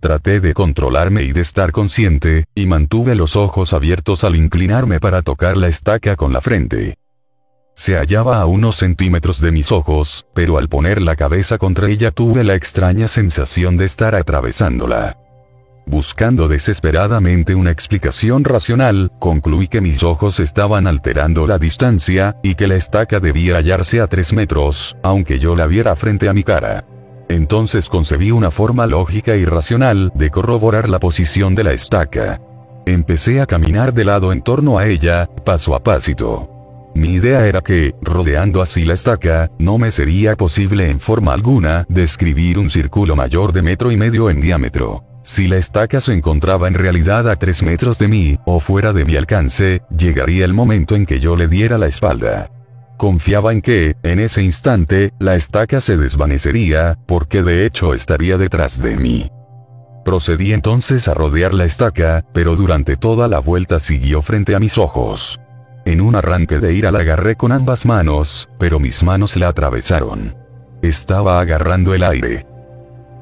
[0.00, 5.22] Traté de controlarme y de estar consciente, y mantuve los ojos abiertos al inclinarme para
[5.22, 6.98] tocar la estaca con la frente.
[7.74, 12.10] Se hallaba a unos centímetros de mis ojos, pero al poner la cabeza contra ella
[12.10, 15.16] tuve la extraña sensación de estar atravesándola.
[15.86, 22.66] Buscando desesperadamente una explicación racional, concluí que mis ojos estaban alterando la distancia, y que
[22.66, 26.84] la estaca debía hallarse a 3 metros, aunque yo la viera frente a mi cara.
[27.28, 32.40] Entonces concebí una forma lógica y racional de corroborar la posición de la estaca.
[32.86, 36.48] Empecé a caminar de lado en torno a ella, paso a pasito.
[36.94, 41.86] Mi idea era que, rodeando así la estaca, no me sería posible en forma alguna
[41.88, 45.11] describir un círculo mayor de metro y medio en diámetro.
[45.22, 49.04] Si la estaca se encontraba en realidad a tres metros de mí, o fuera de
[49.04, 52.50] mi alcance, llegaría el momento en que yo le diera la espalda.
[52.96, 58.82] Confiaba en que, en ese instante, la estaca se desvanecería, porque de hecho estaría detrás
[58.82, 59.30] de mí.
[60.04, 64.76] Procedí entonces a rodear la estaca, pero durante toda la vuelta siguió frente a mis
[64.76, 65.40] ojos.
[65.84, 70.36] En un arranque de ira la agarré con ambas manos, pero mis manos la atravesaron.
[70.82, 72.46] Estaba agarrando el aire.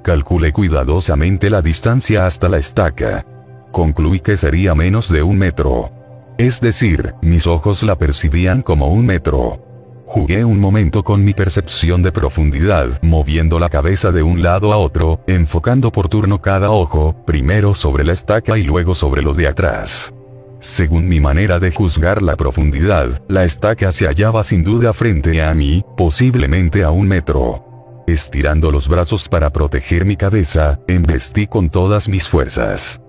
[0.03, 3.27] Calculé cuidadosamente la distancia hasta la estaca.
[3.71, 5.91] Concluí que sería menos de un metro.
[6.39, 9.61] Es decir, mis ojos la percibían como un metro.
[10.07, 14.79] Jugué un momento con mi percepción de profundidad, moviendo la cabeza de un lado a
[14.79, 19.47] otro, enfocando por turno cada ojo, primero sobre la estaca y luego sobre lo de
[19.47, 20.13] atrás.
[20.59, 25.55] Según mi manera de juzgar la profundidad, la estaca se hallaba sin duda frente a
[25.55, 27.70] mí, posiblemente a un metro.
[28.11, 33.01] Estirando los brazos para proteger mi cabeza, embestí con todas mis fuerzas.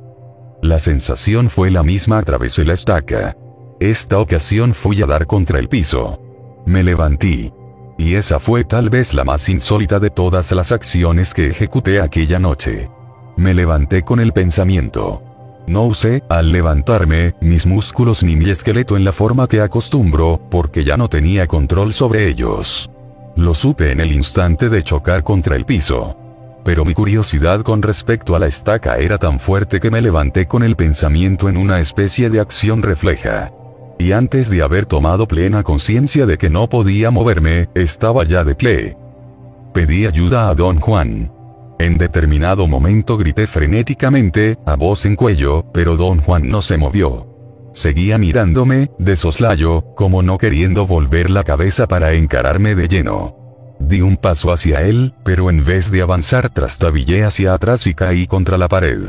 [0.61, 3.35] La sensación fue la misma atravesé la estaca.
[3.79, 6.21] Esta ocasión fui a dar contra el piso.
[6.67, 7.51] Me levanté.
[7.97, 12.37] Y esa fue tal vez la más insólita de todas las acciones que ejecuté aquella
[12.37, 12.87] noche.
[13.37, 15.23] Me levanté con el pensamiento.
[15.65, 20.83] No usé, al levantarme, mis músculos ni mi esqueleto en la forma que acostumbro, porque
[20.83, 22.91] ya no tenía control sobre ellos.
[23.35, 26.15] Lo supe en el instante de chocar contra el piso.
[26.63, 30.63] Pero mi curiosidad con respecto a la estaca era tan fuerte que me levanté con
[30.63, 33.51] el pensamiento en una especie de acción refleja.
[33.97, 38.55] Y antes de haber tomado plena conciencia de que no podía moverme, estaba ya de
[38.55, 38.97] pie.
[39.73, 41.31] Pedí ayuda a don Juan.
[41.79, 47.30] En determinado momento grité frenéticamente, a voz en cuello, pero don Juan no se movió.
[47.73, 53.35] Seguía mirándome, de soslayo, como no queriendo volver la cabeza para encararme de lleno.
[53.79, 58.27] Di un paso hacia él, pero en vez de avanzar trastabillé hacia atrás y caí
[58.27, 59.01] contra la pared.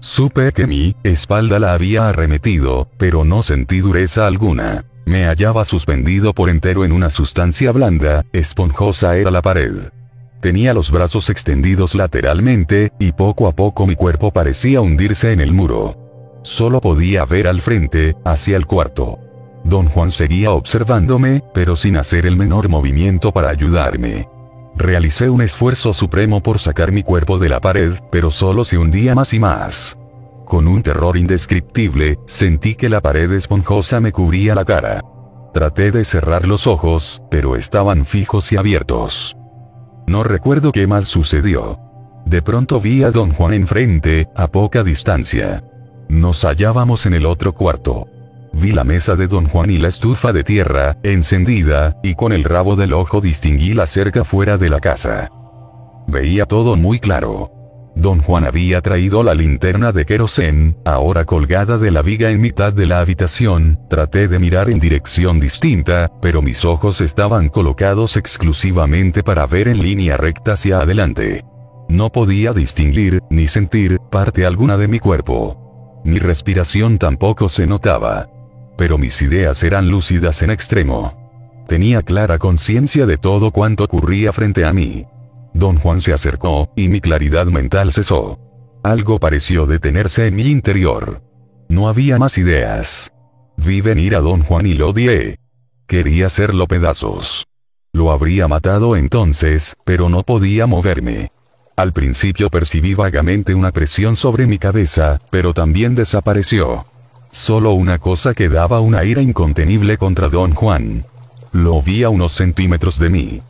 [0.00, 4.84] Supe que mi espalda la había arremetido, pero no sentí dureza alguna.
[5.04, 9.90] Me hallaba suspendido por entero en una sustancia blanda, esponjosa era la pared.
[10.40, 15.52] Tenía los brazos extendidos lateralmente, y poco a poco mi cuerpo parecía hundirse en el
[15.52, 16.05] muro.
[16.46, 19.18] Solo podía ver al frente, hacia el cuarto.
[19.64, 24.28] Don Juan seguía observándome, pero sin hacer el menor movimiento para ayudarme.
[24.76, 29.16] Realicé un esfuerzo supremo por sacar mi cuerpo de la pared, pero solo se hundía
[29.16, 29.98] más y más.
[30.44, 35.02] Con un terror indescriptible, sentí que la pared esponjosa me cubría la cara.
[35.52, 39.36] Traté de cerrar los ojos, pero estaban fijos y abiertos.
[40.06, 41.80] No recuerdo qué más sucedió.
[42.24, 45.64] De pronto vi a don Juan enfrente, a poca distancia.
[46.08, 48.06] Nos hallábamos en el otro cuarto.
[48.52, 52.44] Vi la mesa de don Juan y la estufa de tierra, encendida, y con el
[52.44, 55.30] rabo del ojo distinguí la cerca fuera de la casa.
[56.06, 57.50] Veía todo muy claro.
[57.96, 62.72] Don Juan había traído la linterna de querosén, ahora colgada de la viga en mitad
[62.72, 69.22] de la habitación, traté de mirar en dirección distinta, pero mis ojos estaban colocados exclusivamente
[69.22, 71.44] para ver en línea recta hacia adelante.
[71.88, 75.65] No podía distinguir, ni sentir, parte alguna de mi cuerpo.
[76.06, 78.28] Mi respiración tampoco se notaba.
[78.78, 81.64] Pero mis ideas eran lúcidas en extremo.
[81.66, 85.04] Tenía clara conciencia de todo cuanto ocurría frente a mí.
[85.52, 88.38] Don Juan se acercó, y mi claridad mental cesó.
[88.84, 91.22] Algo pareció detenerse en mi interior.
[91.68, 93.12] No había más ideas.
[93.56, 95.40] Vi venir a don Juan y lo odié.
[95.88, 97.48] Quería hacerlo pedazos.
[97.92, 101.32] Lo habría matado entonces, pero no podía moverme.
[101.76, 106.86] Al principio percibí vagamente una presión sobre mi cabeza, pero también desapareció.
[107.30, 111.04] Solo una cosa quedaba una ira incontenible contra don Juan.
[111.52, 113.42] Lo vi a unos centímetros de mí.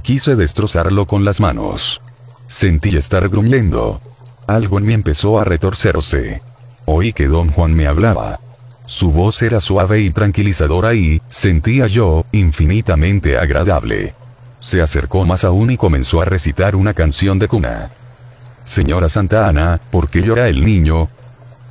[0.00, 2.00] Quise destrozarlo con las manos.
[2.46, 4.00] Sentí estar gruñendo.
[4.46, 6.40] Algo en mí empezó a retorcerse.
[6.86, 8.38] Oí que don Juan me hablaba.
[8.86, 14.14] Su voz era suave y tranquilizadora y, sentía yo, infinitamente agradable.
[14.62, 17.90] Se acercó más aún y comenzó a recitar una canción de cuna.
[18.64, 21.08] Señora Santa Ana, ¿por qué llora el niño?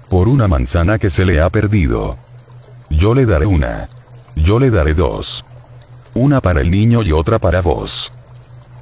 [0.09, 2.17] Por una manzana que se le ha perdido.
[2.89, 3.87] Yo le daré una.
[4.35, 5.45] Yo le daré dos.
[6.13, 8.11] Una para el niño y otra para vos.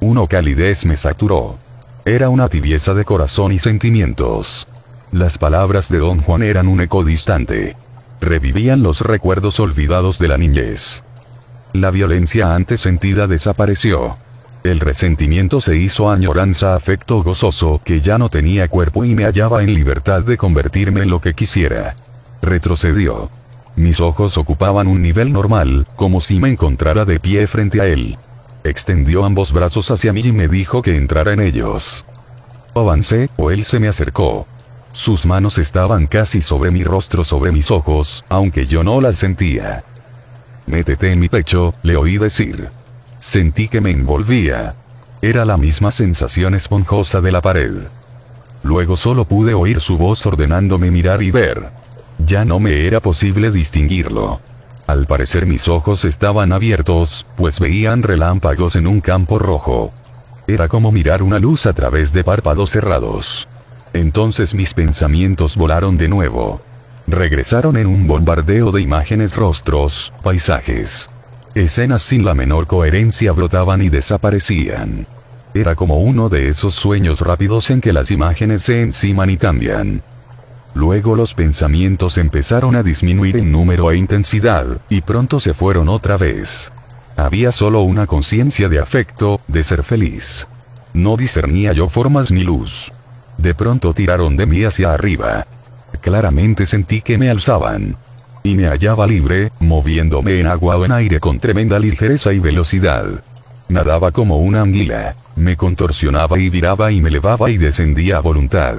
[0.00, 1.60] Uno calidez me saturó.
[2.04, 4.66] Era una tibieza de corazón y sentimientos.
[5.12, 7.76] Las palabras de don Juan eran un eco distante.
[8.20, 11.04] Revivían los recuerdos olvidados de la niñez.
[11.72, 14.16] La violencia antes sentida desapareció.
[14.64, 19.62] El resentimiento se hizo añoranza afecto gozoso que ya no tenía cuerpo y me hallaba
[19.62, 21.94] en libertad de convertirme en lo que quisiera.
[22.42, 23.30] Retrocedió.
[23.76, 28.18] Mis ojos ocupaban un nivel normal, como si me encontrara de pie frente a él.
[28.64, 32.04] Extendió ambos brazos hacia mí y me dijo que entrara en ellos.
[32.74, 34.46] Avancé, o él se me acercó.
[34.92, 39.84] Sus manos estaban casi sobre mi rostro, sobre mis ojos, aunque yo no las sentía.
[40.70, 42.68] Métete en mi pecho, le oí decir.
[43.18, 44.76] Sentí que me envolvía.
[45.20, 47.72] Era la misma sensación esponjosa de la pared.
[48.62, 51.70] Luego solo pude oír su voz ordenándome mirar y ver.
[52.24, 54.38] Ya no me era posible distinguirlo.
[54.86, 59.92] Al parecer mis ojos estaban abiertos, pues veían relámpagos en un campo rojo.
[60.46, 63.48] Era como mirar una luz a través de párpados cerrados.
[63.92, 66.60] Entonces mis pensamientos volaron de nuevo.
[67.10, 71.10] Regresaron en un bombardeo de imágenes, rostros, paisajes.
[71.56, 75.08] Escenas sin la menor coherencia brotaban y desaparecían.
[75.52, 80.02] Era como uno de esos sueños rápidos en que las imágenes se enciman y cambian.
[80.72, 86.16] Luego los pensamientos empezaron a disminuir en número e intensidad, y pronto se fueron otra
[86.16, 86.72] vez.
[87.16, 90.46] Había solo una conciencia de afecto, de ser feliz.
[90.94, 92.92] No discernía yo formas ni luz.
[93.36, 95.44] De pronto tiraron de mí hacia arriba.
[96.00, 97.96] Claramente sentí que me alzaban.
[98.42, 103.06] Y me hallaba libre, moviéndome en agua o en aire con tremenda ligereza y velocidad.
[103.68, 105.14] Nadaba como una anguila.
[105.36, 108.76] Me contorsionaba y viraba y me elevaba y descendía a voluntad.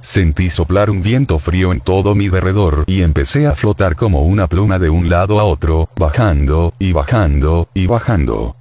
[0.00, 4.48] Sentí soplar un viento frío en todo mi derredor y empecé a flotar como una
[4.48, 8.56] pluma de un lado a otro, bajando, y bajando, y bajando.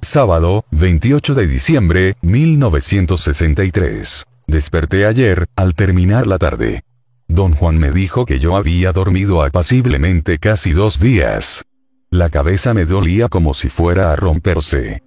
[0.00, 4.26] Sábado, 28 de diciembre, 1963.
[4.46, 6.82] Desperté ayer, al terminar la tarde.
[7.30, 11.64] Don Juan me dijo que yo había dormido apaciblemente casi dos días.
[12.10, 15.04] La cabeza me dolía como si fuera a romperse.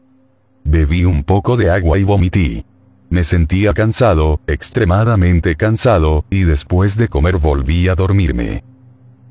[0.64, 2.64] Bebí un poco de agua y vomití.
[3.10, 8.64] Me sentía cansado, extremadamente cansado, y después de comer volví a dormirme.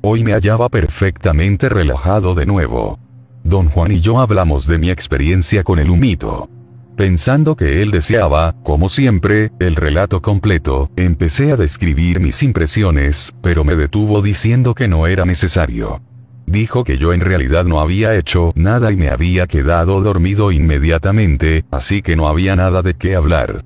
[0.01, 2.99] Hoy me hallaba perfectamente relajado de nuevo.
[3.43, 6.47] Don Juan y yo hablamos de mi experiencia con el humito.
[6.95, 13.63] Pensando que él deseaba, como siempre, el relato completo, empecé a describir mis impresiones, pero
[13.63, 16.01] me detuvo diciendo que no era necesario.
[16.45, 21.65] Dijo que yo en realidad no había hecho nada y me había quedado dormido inmediatamente,
[21.71, 23.65] así que no había nada de qué hablar.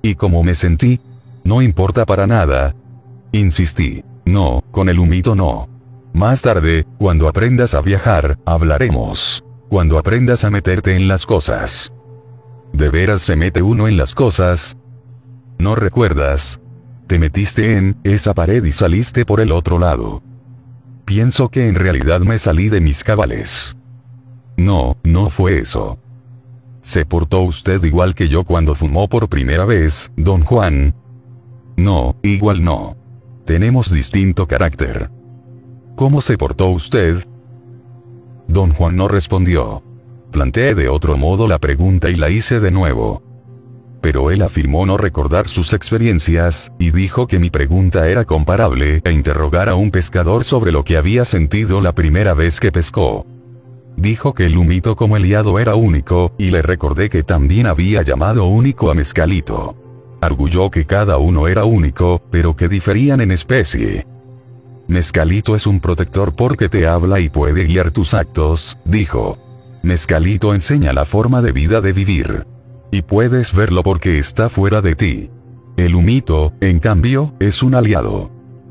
[0.00, 1.00] ¿Y cómo me sentí?
[1.44, 2.74] No importa para nada.
[3.32, 4.04] Insistí.
[4.24, 5.68] No, con el humito no.
[6.14, 9.44] Más tarde, cuando aprendas a viajar, hablaremos.
[9.68, 11.92] Cuando aprendas a meterte en las cosas.
[12.72, 14.76] ¿De veras se mete uno en las cosas?
[15.58, 16.60] ¿No recuerdas?
[17.06, 20.22] Te metiste en esa pared y saliste por el otro lado.
[21.04, 23.76] Pienso que en realidad me salí de mis cabales.
[24.56, 25.98] No, no fue eso.
[26.82, 30.94] ¿Se portó usted igual que yo cuando fumó por primera vez, don Juan?
[31.76, 32.96] No, igual no.
[33.44, 35.10] Tenemos distinto carácter.
[35.96, 37.26] ¿Cómo se portó usted?
[38.46, 39.82] Don Juan no respondió.
[40.30, 43.22] Planteé de otro modo la pregunta y la hice de nuevo.
[44.02, 49.10] Pero él afirmó no recordar sus experiencias, y dijo que mi pregunta era comparable a
[49.10, 53.26] interrogar a un pescador sobre lo que había sentido la primera vez que pescó.
[53.96, 58.44] Dijo que el humito como Eliado era único, y le recordé que también había llamado
[58.44, 59.74] único a Mezcalito.
[60.20, 64.06] Arguyó que cada uno era único, pero que diferían en especie.
[64.86, 69.47] Mezcalito es un protector porque te habla y puede guiar tus actos, dijo.
[69.82, 72.46] Mezcalito enseña la forma de vida de vivir.
[72.90, 75.30] Y puedes verlo porque está fuera de ti.
[75.76, 78.30] El humito, en cambio, es un aliado.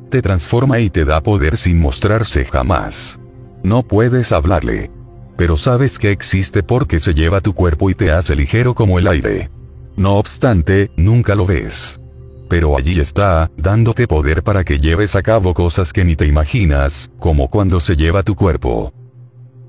[0.10, 3.20] Te transforma y te da poder sin mostrarse jamás.
[3.64, 4.92] No puedes hablarle.
[5.38, 9.08] Pero sabes que existe porque se lleva tu cuerpo y te hace ligero como el
[9.08, 9.50] aire.
[9.96, 12.00] No obstante, nunca lo ves.
[12.50, 17.12] Pero allí está, dándote poder para que lleves a cabo cosas que ni te imaginas,
[17.20, 18.94] como cuando se lleva tu cuerpo.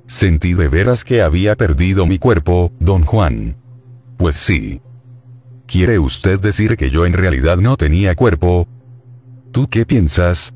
[0.09, 3.57] Sentí de veras que había perdido mi cuerpo, don Juan.
[4.17, 4.81] Pues sí.
[5.67, 8.67] ¿Quiere usted decir que yo en realidad no tenía cuerpo?
[9.53, 10.55] ¿Tú qué piensas?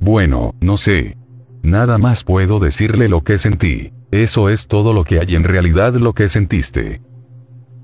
[0.00, 1.18] Bueno, no sé.
[1.62, 3.92] Nada más puedo decirle lo que sentí.
[4.10, 7.02] Eso es todo lo que hay en realidad lo que sentiste.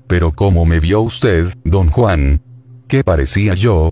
[0.07, 2.41] Pero ¿cómo me vio usted, don Juan?
[2.87, 3.91] ¿Qué parecía yo?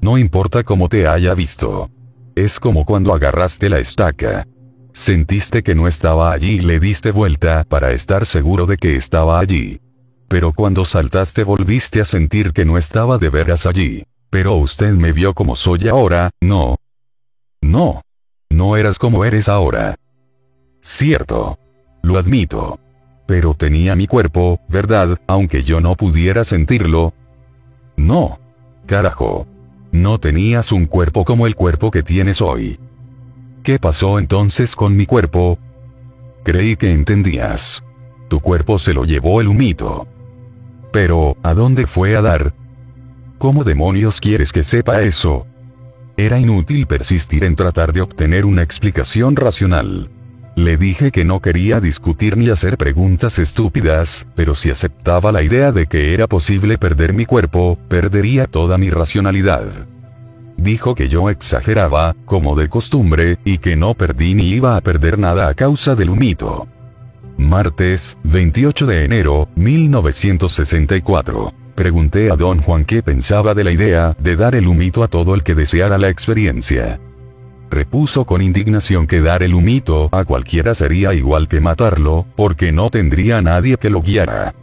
[0.00, 1.90] No importa cómo te haya visto.
[2.34, 4.46] Es como cuando agarraste la estaca.
[4.92, 9.38] Sentiste que no estaba allí y le diste vuelta para estar seguro de que estaba
[9.38, 9.80] allí.
[10.28, 14.04] Pero cuando saltaste volviste a sentir que no estaba de veras allí.
[14.30, 16.76] Pero usted me vio como soy ahora, ¿no?
[17.60, 18.02] No.
[18.48, 19.96] No eras como eres ahora.
[20.80, 21.58] Cierto.
[22.02, 22.78] Lo admito.
[23.26, 25.18] Pero tenía mi cuerpo, ¿verdad?
[25.26, 27.12] Aunque yo no pudiera sentirlo.
[27.96, 28.40] No.
[28.86, 29.46] Carajo.
[29.92, 32.78] No tenías un cuerpo como el cuerpo que tienes hoy.
[33.62, 35.58] ¿Qué pasó entonces con mi cuerpo?
[36.44, 37.84] Creí que entendías.
[38.28, 40.08] Tu cuerpo se lo llevó el humito.
[40.92, 42.54] Pero, ¿a dónde fue a dar?
[43.38, 45.46] ¿Cómo demonios quieres que sepa eso?
[46.16, 50.08] Era inútil persistir en tratar de obtener una explicación racional.
[50.56, 55.70] Le dije que no quería discutir ni hacer preguntas estúpidas, pero si aceptaba la idea
[55.70, 59.68] de que era posible perder mi cuerpo, perdería toda mi racionalidad.
[60.60, 65.18] Dijo que yo exageraba, como de costumbre, y que no perdí ni iba a perder
[65.18, 66.68] nada a causa del humito.
[67.38, 71.54] Martes, 28 de enero, 1964.
[71.74, 75.34] Pregunté a don Juan qué pensaba de la idea de dar el humito a todo
[75.34, 77.00] el que deseara la experiencia.
[77.70, 82.90] Repuso con indignación que dar el humito a cualquiera sería igual que matarlo, porque no
[82.90, 84.54] tendría nadie que lo guiara.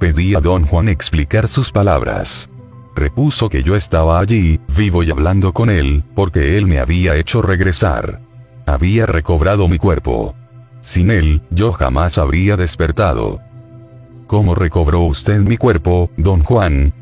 [0.00, 2.50] Pedí a don Juan explicar sus palabras.
[2.94, 7.42] Repuso que yo estaba allí, vivo y hablando con él, porque él me había hecho
[7.42, 8.20] regresar.
[8.66, 10.34] Había recobrado mi cuerpo.
[10.80, 13.40] Sin él, yo jamás habría despertado.
[14.26, 16.92] ¿Cómo recobró usted mi cuerpo, don Juan?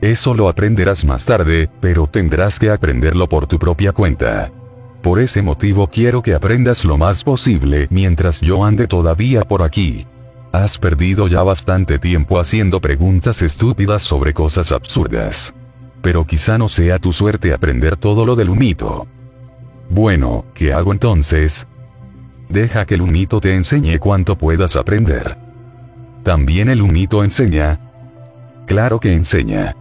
[0.00, 4.52] Eso lo aprenderás más tarde, pero tendrás que aprenderlo por tu propia cuenta.
[5.02, 10.06] Por ese motivo quiero que aprendas lo más posible mientras yo ande todavía por aquí.
[10.52, 15.54] Has perdido ya bastante tiempo haciendo preguntas estúpidas sobre cosas absurdas.
[16.00, 19.06] Pero quizá no sea tu suerte aprender todo lo del humito.
[19.90, 21.66] Bueno, ¿qué hago entonces?
[22.48, 25.36] Deja que el humito te enseñe cuanto puedas aprender.
[26.22, 27.80] También el humito enseña.
[28.66, 29.76] Claro que enseña.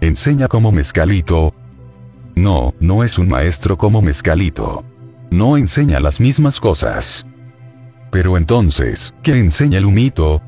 [0.00, 1.52] Enseña como mezcalito.
[2.36, 4.84] No, no es un maestro como mezcalito.
[5.30, 7.26] No enseña las mismas cosas.
[8.10, 10.42] Pero entonces, ¿qué enseña el humito?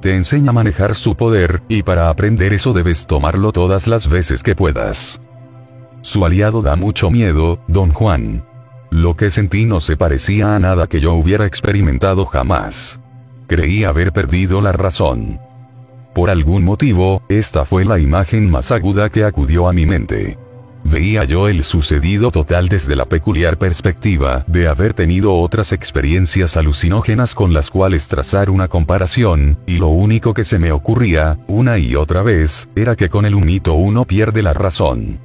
[0.00, 4.42] Te enseña a manejar su poder, y para aprender eso debes tomarlo todas las veces
[4.42, 5.20] que puedas.
[6.02, 8.44] Su aliado da mucho miedo, don Juan.
[8.90, 13.00] Lo que sentí no se parecía a nada que yo hubiera experimentado jamás.
[13.46, 15.40] Creí haber perdido la razón.
[16.14, 20.38] Por algún motivo, esta fue la imagen más aguda que acudió a mi mente.
[20.84, 27.34] Veía yo el sucedido total desde la peculiar perspectiva de haber tenido otras experiencias alucinógenas
[27.34, 31.96] con las cuales trazar una comparación, y lo único que se me ocurría, una y
[31.96, 35.18] otra vez, era que con el humito uno pierde la razón.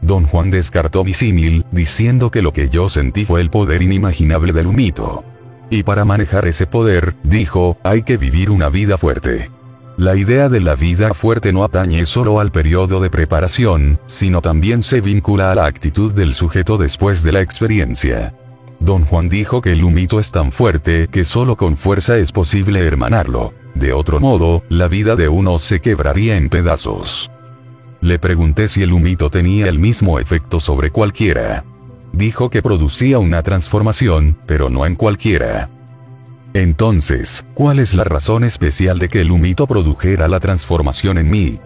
[0.00, 4.52] Don Juan descartó mi símil, diciendo que lo que yo sentí fue el poder inimaginable
[4.52, 5.24] del humito.
[5.70, 9.50] Y para manejar ese poder, dijo, hay que vivir una vida fuerte.
[9.96, 14.82] La idea de la vida fuerte no atañe solo al periodo de preparación, sino también
[14.82, 18.34] se vincula a la actitud del sujeto después de la experiencia.
[18.80, 22.84] Don Juan dijo que el humito es tan fuerte que solo con fuerza es posible
[22.84, 23.54] hermanarlo.
[23.74, 27.30] De otro modo, la vida de uno se quebraría en pedazos.
[28.00, 31.64] Le pregunté si el humito tenía el mismo efecto sobre cualquiera
[32.16, 35.68] dijo que producía una transformación, pero no en cualquiera.
[36.54, 41.58] Entonces, ¿cuál es la razón especial de que el humito produjera la transformación en mí?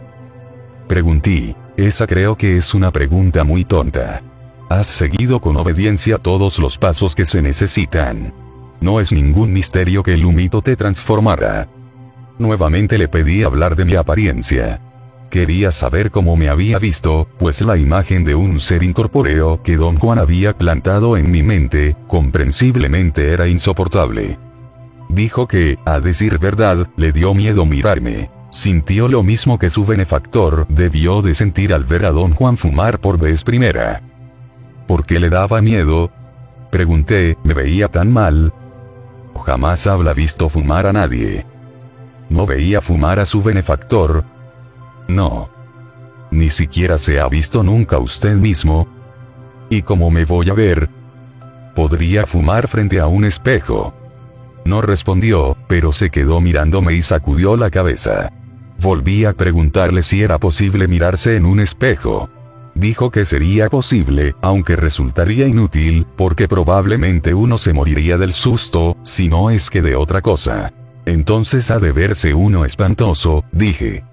[0.89, 1.55] Pregunté.
[1.76, 4.23] Esa creo que es una pregunta muy tonta.
[4.70, 8.33] Has seguido con obediencia todos los pasos que se necesitan.
[8.81, 11.68] No es ningún misterio que el humito te transformara.
[12.39, 14.81] Nuevamente le pedí hablar de mi apariencia.
[15.28, 19.99] Quería saber cómo me había visto, pues la imagen de un ser incorpóreo que don
[19.99, 24.48] Juan había plantado en mi mente, comprensiblemente era insoportable.
[25.09, 28.31] Dijo que, a decir verdad, le dio miedo mirarme.
[28.51, 32.99] Sintió lo mismo que su benefactor debió de sentir al ver a don Juan fumar
[32.99, 34.03] por vez primera.
[34.87, 36.11] ¿Por qué le daba miedo?
[36.70, 38.53] Pregunté, ¿me veía tan mal?
[39.45, 41.47] Jamás habla visto fumar a nadie.
[42.28, 44.25] No veía fumar a su benefactor,
[45.09, 45.49] no.
[46.31, 48.87] Ni siquiera se ha visto nunca usted mismo.
[49.70, 50.91] ¿Y cómo me voy a ver?
[51.75, 53.95] Podría fumar frente a un espejo.
[54.69, 58.31] No respondió, pero se quedó mirándome y sacudió la cabeza.
[58.79, 62.29] Volví a preguntarle si era posible mirarse en un espejo.
[62.75, 69.31] Dijo que sería posible, aunque resultaría inútil, porque probablemente uno se moriría del susto, si
[69.31, 70.75] no es que de otra cosa.
[71.07, 74.05] Entonces ha de verse uno espantoso, dije.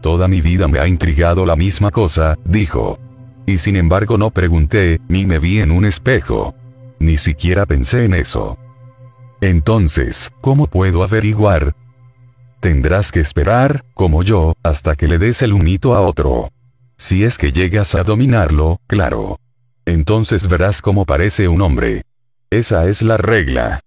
[0.00, 2.98] Toda mi vida me ha intrigado la misma cosa, dijo.
[3.46, 6.56] Y sin embargo no pregunté, ni me vi en un espejo.
[6.98, 8.58] Ni siquiera pensé en eso.
[9.40, 11.74] Entonces, ¿cómo puedo averiguar?
[12.60, 16.52] Tendrás que esperar, como yo, hasta que le des el humito a otro.
[16.98, 19.40] Si es que llegas a dominarlo, claro.
[19.86, 22.04] Entonces verás cómo parece un hombre.
[22.50, 23.80] Esa es la regla.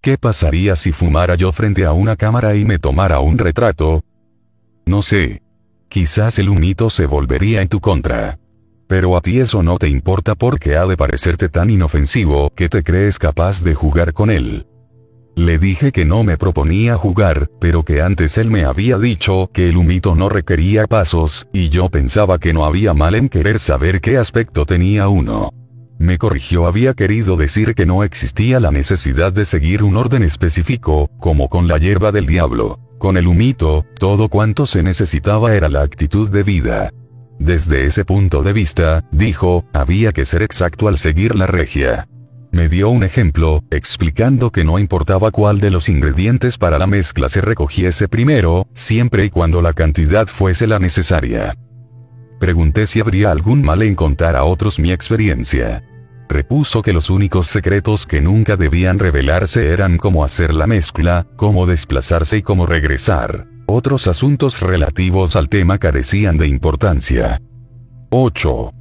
[0.00, 4.02] ¿Qué pasaría si fumara yo frente a una cámara y me tomara un retrato?
[4.86, 5.40] No sé.
[5.88, 8.38] Quizás el humito se volvería en tu contra.
[8.94, 12.84] Pero a ti eso no te importa porque ha de parecerte tan inofensivo que te
[12.84, 14.68] crees capaz de jugar con él.
[15.34, 19.68] Le dije que no me proponía jugar, pero que antes él me había dicho que
[19.68, 24.00] el humito no requería pasos, y yo pensaba que no había mal en querer saber
[24.00, 25.50] qué aspecto tenía uno.
[25.98, 31.10] Me corrigió había querido decir que no existía la necesidad de seguir un orden específico,
[31.18, 32.78] como con la hierba del diablo.
[32.98, 36.92] Con el humito, todo cuanto se necesitaba era la actitud de vida.
[37.38, 42.08] Desde ese punto de vista, dijo, había que ser exacto al seguir la regia.
[42.52, 47.28] Me dio un ejemplo, explicando que no importaba cuál de los ingredientes para la mezcla
[47.28, 51.56] se recogiese primero, siempre y cuando la cantidad fuese la necesaria.
[52.38, 55.82] Pregunté si habría algún mal en contar a otros mi experiencia.
[56.28, 61.66] Repuso que los únicos secretos que nunca debían revelarse eran cómo hacer la mezcla, cómo
[61.66, 63.48] desplazarse y cómo regresar.
[63.66, 67.40] Otros asuntos relativos al tema carecían de importancia.
[68.10, 68.72] 8.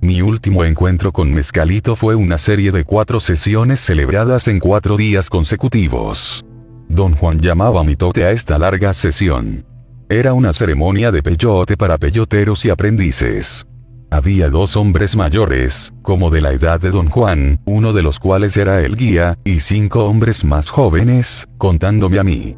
[0.00, 5.28] Mi último encuentro con Mezcalito fue una serie de cuatro sesiones celebradas en cuatro días
[5.28, 6.44] consecutivos.
[6.88, 9.66] Don Juan llamaba mitote a esta larga sesión.
[10.08, 13.66] Era una ceremonia de peyote para peyoteros y aprendices.
[14.10, 18.56] Había dos hombres mayores, como de la edad de don Juan, uno de los cuales
[18.56, 22.56] era el guía, y cinco hombres más jóvenes, contándome a mí.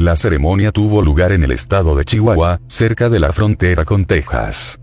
[0.00, 4.80] La ceremonia tuvo lugar en el estado de Chihuahua, cerca de la frontera con Texas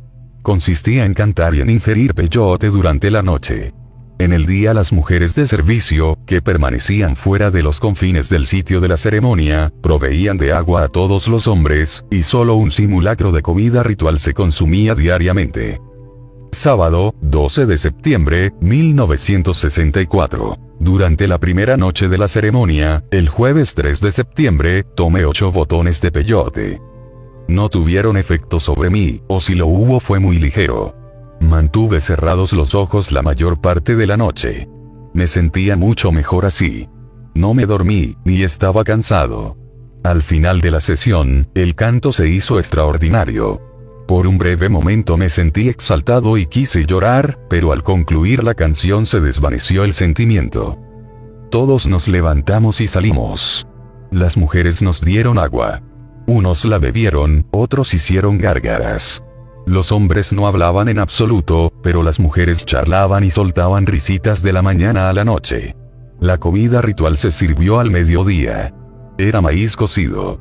[0.48, 3.74] consistía en cantar y en ingerir peyote durante la noche.
[4.18, 8.80] En el día las mujeres de servicio, que permanecían fuera de los confines del sitio
[8.80, 13.42] de la ceremonia, proveían de agua a todos los hombres, y solo un simulacro de
[13.42, 15.82] comida ritual se consumía diariamente.
[16.54, 20.67] Sábado, 12 de septiembre, 1964.
[20.80, 26.02] Durante la primera noche de la ceremonia, el jueves 3 de septiembre, tomé ocho botones
[26.02, 26.80] de peyote
[27.48, 30.96] no tuvieron efecto sobre mí, o si lo hubo fue muy ligero.
[31.40, 34.68] Mantuve cerrados los ojos la mayor parte de la noche.
[35.14, 36.90] Me sentía mucho mejor así.
[37.34, 39.56] No me dormí, ni estaba cansado.
[40.04, 43.62] Al final de la sesión, el canto se hizo extraordinario.
[44.08, 49.06] Por un breve momento me sentí exaltado y quise llorar, pero al concluir la canción
[49.06, 50.78] se desvaneció el sentimiento.
[51.52, 53.68] Todos nos levantamos y salimos.
[54.10, 55.82] Las mujeres nos dieron agua.
[56.26, 59.24] Unos la bebieron, otros hicieron gárgaras.
[59.66, 64.62] Los hombres no hablaban en absoluto, pero las mujeres charlaban y soltaban risitas de la
[64.62, 65.76] mañana a la noche.
[66.22, 68.74] La comida ritual se sirvió al mediodía.
[69.18, 70.40] Era maíz cocido.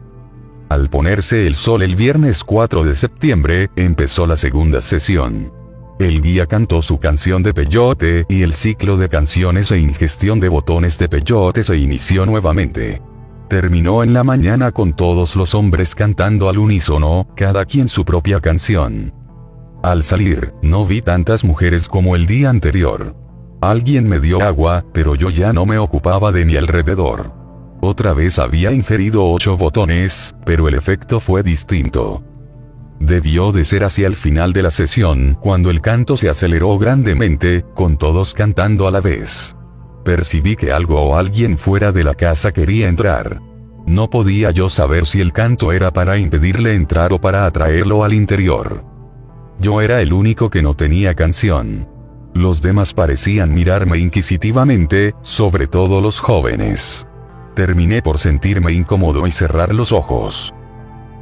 [0.69, 5.53] Al ponerse el sol el viernes 4 de septiembre, empezó la segunda sesión.
[6.01, 10.49] El guía cantó su canción de peyote, y el ciclo de canciones e ingestión de
[10.49, 13.01] botones de peyote se inició nuevamente.
[13.49, 18.41] Terminó en la mañana con todos los hombres cantando al unísono, cada quien su propia
[18.41, 19.15] canción.
[19.85, 23.15] Al salir, no vi tantas mujeres como el día anterior.
[23.61, 27.46] Alguien me dio agua, pero yo ya no me ocupaba de mi alrededor.
[27.87, 32.25] Otra vez había ingerido ocho botones, pero el efecto fue distinto.
[32.99, 37.65] Debió de ser hacia el final de la sesión, cuando el canto se aceleró grandemente,
[37.75, 39.57] con todos cantando a la vez
[40.07, 43.41] percibí que algo o alguien fuera de la casa quería entrar.
[43.87, 48.15] No podía yo saber si el canto era para impedirle entrar o para atraerlo al
[48.15, 48.85] interior.
[49.59, 51.89] Yo era el único que no tenía canción.
[52.35, 57.07] Los demás parecían mirarme inquisitivamente, sobre todo los jóvenes.
[57.57, 60.53] Terminé por sentirme incómodo y cerrar los ojos.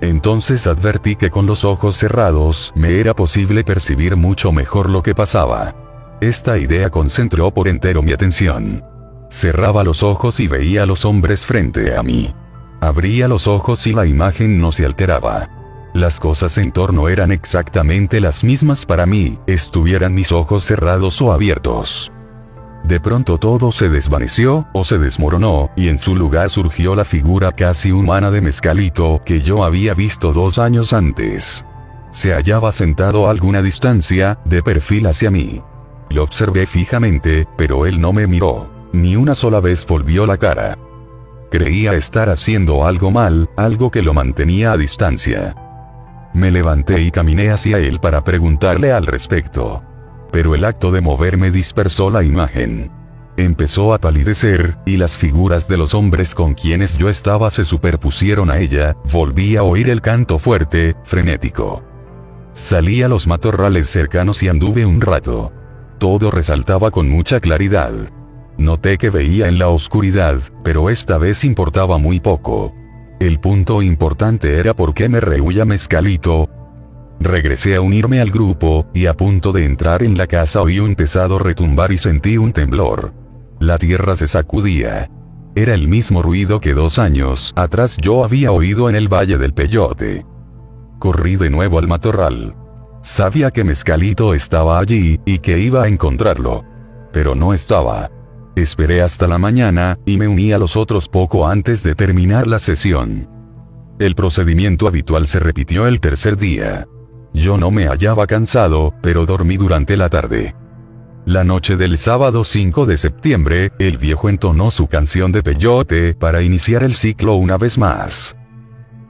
[0.01, 5.15] Entonces advertí que con los ojos cerrados me era posible percibir mucho mejor lo que
[5.15, 5.77] pasaba.
[6.21, 8.83] Esta idea concentró por entero mi atención.
[9.31, 12.35] Cerraba los ojos y veía a los hombres frente a mí.
[12.81, 15.49] Abría los ojos y la imagen no se alteraba.
[15.95, 21.33] Las cosas en torno eran exactamente las mismas para mí, estuvieran mis ojos cerrados o
[21.33, 22.11] abiertos.
[22.85, 27.53] De pronto todo se desvaneció, o se desmoronó, y en su lugar surgió la figura
[27.53, 31.65] casi humana de Mezcalito que yo había visto dos años antes.
[32.11, 35.63] Se hallaba sentado a alguna distancia, de perfil hacia mí.
[36.11, 38.69] Lo observé fijamente, pero él no me miró.
[38.93, 40.79] Ni una sola vez volvió la cara.
[41.51, 45.57] Creía estar haciendo algo mal, algo que lo mantenía a distancia.
[46.35, 49.83] Me levanté y caminé hacia él para preguntarle al respecto.
[50.35, 52.91] Pero el acto de moverme dispersó la imagen.
[53.37, 58.51] Empezó a palidecer, y las figuras de los hombres con quienes yo estaba se superpusieron
[58.51, 61.85] a ella, volví a oír el canto fuerte, frenético.
[62.53, 65.53] Salí a los matorrales cercanos y anduve un rato.
[65.99, 67.93] Todo resaltaba con mucha claridad.
[68.59, 72.75] Noté que veía en la oscuridad, pero esta vez importaba muy poco.
[73.21, 76.49] El punto importante era por qué me rehuía Mezcalito.
[77.25, 80.95] Regresé a unirme al grupo, y a punto de entrar en la casa oí un
[80.95, 83.15] pesado retumbar y sentí un temblor.
[83.59, 85.11] La tierra se sacudía.
[85.55, 89.55] Era el mismo ruido que dos años atrás yo había oído en el Valle del
[89.55, 90.27] Peyote.
[90.99, 92.57] Corrí de nuevo al matorral.
[93.01, 96.63] Sabía que Mezcalito estaba allí, y que iba a encontrarlo.
[97.11, 98.11] Pero no estaba.
[98.55, 102.59] Esperé hasta la mañana, y me uní a los otros poco antes de terminar la
[102.59, 103.31] sesión.
[103.99, 106.87] El procedimiento habitual se repitió el tercer día.
[107.35, 110.55] Yo no me hallaba cansado, pero dormí durante la tarde.
[111.27, 116.43] La noche del sábado 5 de septiembre, el viejo entonó su canción de peyote para
[116.43, 118.37] iniciar el ciclo una vez más.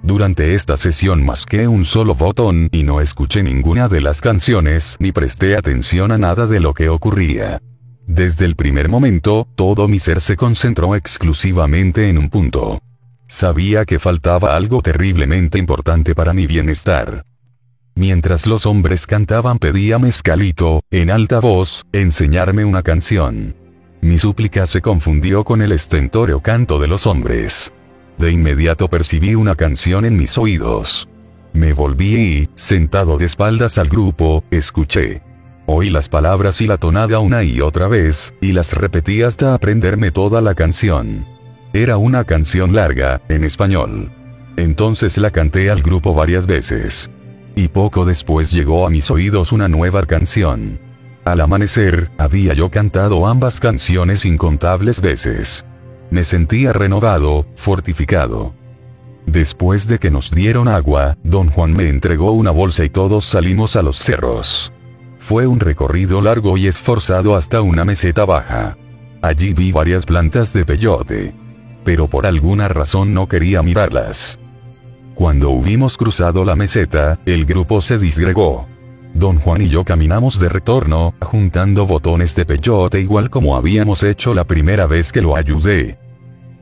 [0.02, 5.12] Durante esta sesión masqué un solo botón y no escuché ninguna de las canciones ni
[5.12, 7.60] presté atención a nada de lo que ocurría.
[8.06, 12.80] Desde el primer momento, todo mi ser se concentró exclusivamente en un punto.
[13.28, 17.24] Sabía que faltaba algo terriblemente importante para mi bienestar.
[17.96, 23.54] Mientras los hombres cantaban pedía Mezcalito, en alta voz, enseñarme una canción.
[24.00, 27.72] Mi súplica se confundió con el estentóreo canto de los hombres.
[28.18, 31.08] De inmediato percibí una canción en mis oídos.
[31.52, 35.22] Me volví y, sentado de espaldas al grupo, escuché.
[35.66, 40.10] Oí las palabras y la tonada una y otra vez, y las repetí hasta aprenderme
[40.10, 41.24] toda la canción.
[41.72, 44.10] Era una canción larga, en español.
[44.56, 47.08] Entonces la canté al grupo varias veces.
[47.56, 50.80] Y poco después llegó a mis oídos una nueva canción.
[51.24, 55.64] Al amanecer, había yo cantado ambas canciones incontables veces.
[56.10, 58.54] Me sentía renovado, fortificado.
[59.26, 63.76] Después de que nos dieron agua, don Juan me entregó una bolsa y todos salimos
[63.76, 64.72] a los cerros.
[65.18, 68.76] Fue un recorrido largo y esforzado hasta una meseta baja.
[69.22, 71.34] Allí vi varias plantas de peyote.
[71.84, 74.38] Pero por alguna razón no quería mirarlas.
[75.14, 78.66] Cuando hubimos cruzado la meseta, el grupo se disgregó.
[79.14, 84.34] Don Juan y yo caminamos de retorno, juntando botones de peyote igual como habíamos hecho
[84.34, 85.98] la primera vez que lo ayudé.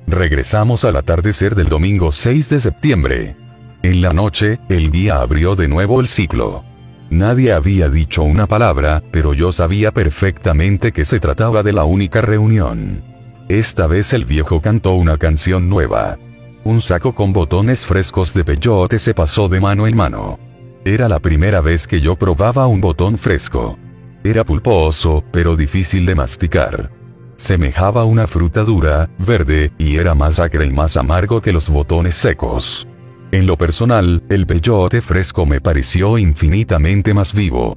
[0.06, 3.36] Regresamos al atardecer del domingo 6 de septiembre.
[3.82, 6.62] En la noche, el día abrió de nuevo el ciclo.
[7.08, 12.20] Nadie había dicho una palabra, pero yo sabía perfectamente que se trataba de la única
[12.20, 13.02] reunión.
[13.48, 16.18] Esta vez el viejo cantó una canción nueva.
[16.64, 20.38] Un saco con botones frescos de peyote se pasó de mano en mano.
[20.84, 23.76] Era la primera vez que yo probaba un botón fresco.
[24.22, 26.92] Era pulposo, pero difícil de masticar.
[27.36, 32.14] Semejaba una fruta dura, verde, y era más acre y más amargo que los botones
[32.14, 32.86] secos.
[33.32, 37.76] En lo personal, el peyote fresco me pareció infinitamente más vivo.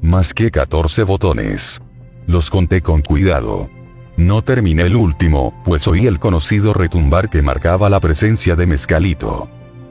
[0.00, 1.82] Más que 14 botones.
[2.26, 3.68] Los conté con cuidado.
[4.16, 9.48] No terminé el último, pues oí el conocido retumbar que marcaba la presencia de Mezcalito.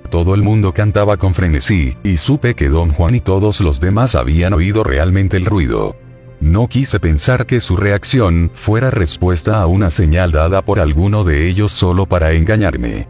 [0.09, 4.15] Todo el mundo cantaba con frenesí, y supe que don Juan y todos los demás
[4.15, 5.95] habían oído realmente el ruido.
[6.39, 11.47] No quise pensar que su reacción fuera respuesta a una señal dada por alguno de
[11.47, 13.07] ellos solo para engañarme.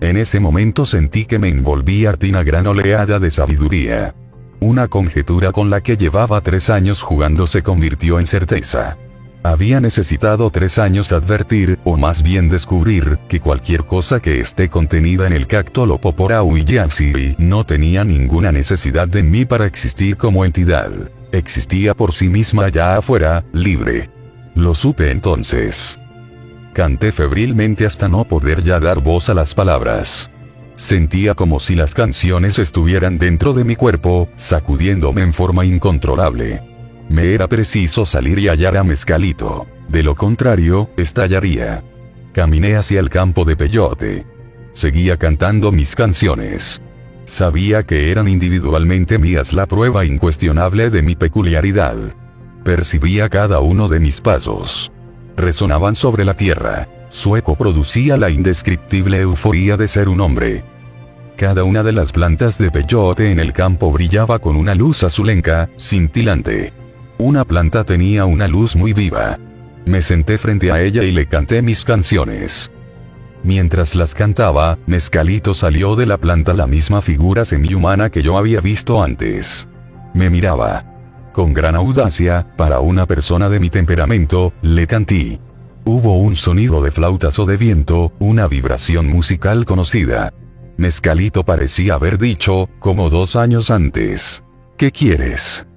[0.00, 4.14] En ese momento sentí que me envolvía una gran oleada de sabiduría.
[4.60, 8.96] Una conjetura con la que llevaba tres años jugando se convirtió en certeza.
[9.42, 15.26] Había necesitado tres años advertir, o más bien descubrir, que cualquier cosa que esté contenida
[15.26, 16.64] en el cacto Lopoporau y
[17.38, 20.90] no tenía ninguna necesidad de mí para existir como entidad.
[21.30, 24.10] Existía por sí misma allá afuera, libre.
[24.56, 26.00] Lo supe entonces.
[26.72, 30.30] Canté febrilmente hasta no poder ya dar voz a las palabras.
[30.74, 36.67] Sentía como si las canciones estuvieran dentro de mi cuerpo, sacudiéndome en forma incontrolable.
[37.08, 39.66] Me era preciso salir y hallar a Mezcalito.
[39.88, 41.82] De lo contrario, estallaría.
[42.32, 44.26] Caminé hacia el campo de peyote.
[44.72, 46.82] Seguía cantando mis canciones.
[47.24, 51.96] Sabía que eran individualmente mías la prueba incuestionable de mi peculiaridad.
[52.64, 54.92] Percibía cada uno de mis pasos
[55.38, 56.88] resonaban sobre la tierra.
[57.08, 60.64] Sueco producía la indescriptible euforía de ser un hombre.
[61.36, 65.70] Cada una de las plantas de peyote en el campo brillaba con una luz azulenca,
[65.78, 66.72] cintilante.
[67.18, 69.40] Una planta tenía una luz muy viva.
[69.84, 72.70] Me senté frente a ella y le canté mis canciones.
[73.42, 78.60] Mientras las cantaba, Mezcalito salió de la planta la misma figura semihumana que yo había
[78.60, 79.68] visto antes.
[80.14, 80.84] Me miraba.
[81.32, 85.40] Con gran audacia, para una persona de mi temperamento, le canté.
[85.84, 90.32] Hubo un sonido de flautas o de viento, una vibración musical conocida.
[90.76, 94.44] Mezcalito parecía haber dicho, como dos años antes.
[94.76, 95.67] ¿Qué quieres?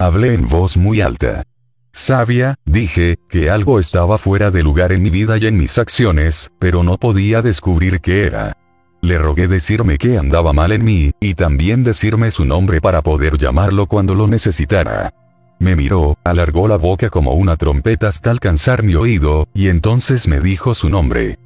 [0.00, 1.44] Hablé en voz muy alta.
[1.92, 6.50] Sabia, dije, que algo estaba fuera de lugar en mi vida y en mis acciones,
[6.58, 8.56] pero no podía descubrir qué era.
[9.02, 13.36] Le rogué decirme que andaba mal en mí, y también decirme su nombre para poder
[13.36, 15.12] llamarlo cuando lo necesitara.
[15.58, 20.40] Me miró, alargó la boca como una trompeta hasta alcanzar mi oído, y entonces me
[20.40, 21.38] dijo su nombre.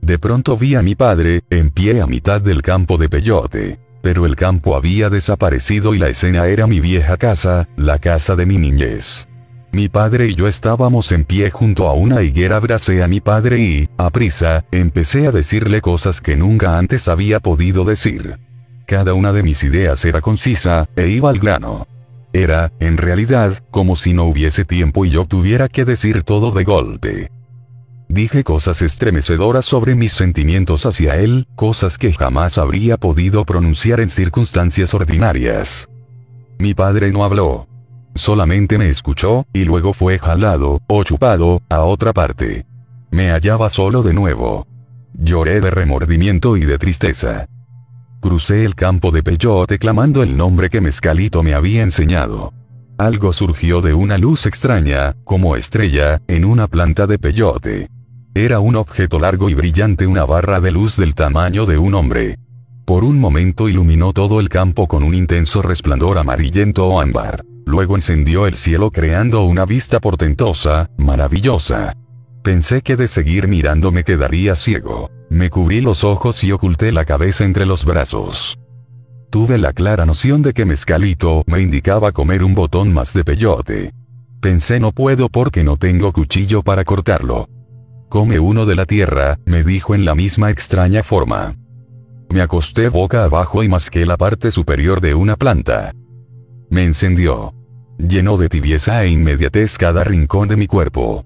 [0.00, 3.91] De pronto vi a mi padre, en pie a mitad del campo de peyote.
[4.02, 8.46] Pero el campo había desaparecido y la escena era mi vieja casa, la casa de
[8.46, 9.28] mi niñez.
[9.70, 13.58] Mi padre y yo estábamos en pie junto a una higuera, abracé a mi padre
[13.58, 18.38] y, a prisa, empecé a decirle cosas que nunca antes había podido decir.
[18.86, 21.86] Cada una de mis ideas era concisa, e iba al grano.
[22.34, 26.64] Era, en realidad, como si no hubiese tiempo y yo tuviera que decir todo de
[26.64, 27.30] golpe.
[28.12, 34.10] Dije cosas estremecedoras sobre mis sentimientos hacia él, cosas que jamás habría podido pronunciar en
[34.10, 35.88] circunstancias ordinarias.
[36.58, 37.68] Mi padre no habló.
[38.14, 42.66] Solamente me escuchó, y luego fue jalado, o chupado, a otra parte.
[43.10, 44.66] Me hallaba solo de nuevo.
[45.14, 47.46] Lloré de remordimiento y de tristeza.
[48.20, 52.52] Crucé el campo de peyote clamando el nombre que Mezcalito me había enseñado.
[52.98, 57.88] Algo surgió de una luz extraña, como estrella, en una planta de peyote.
[58.34, 62.38] Era un objeto largo y brillante, una barra de luz del tamaño de un hombre.
[62.86, 67.44] Por un momento iluminó todo el campo con un intenso resplandor amarillento o ámbar.
[67.66, 71.94] Luego encendió el cielo creando una vista portentosa, maravillosa.
[72.42, 75.10] Pensé que de seguir mirando me quedaría ciego.
[75.28, 78.58] Me cubrí los ojos y oculté la cabeza entre los brazos.
[79.28, 83.92] Tuve la clara noción de que Mezcalito me indicaba comer un botón más de peyote.
[84.40, 87.46] Pensé no puedo porque no tengo cuchillo para cortarlo.
[88.12, 91.56] Come uno de la tierra, me dijo en la misma extraña forma.
[92.28, 95.94] Me acosté boca abajo y masqué la parte superior de una planta.
[96.68, 97.54] Me encendió.
[97.96, 101.24] Llenó de tibieza e inmediatez cada rincón de mi cuerpo.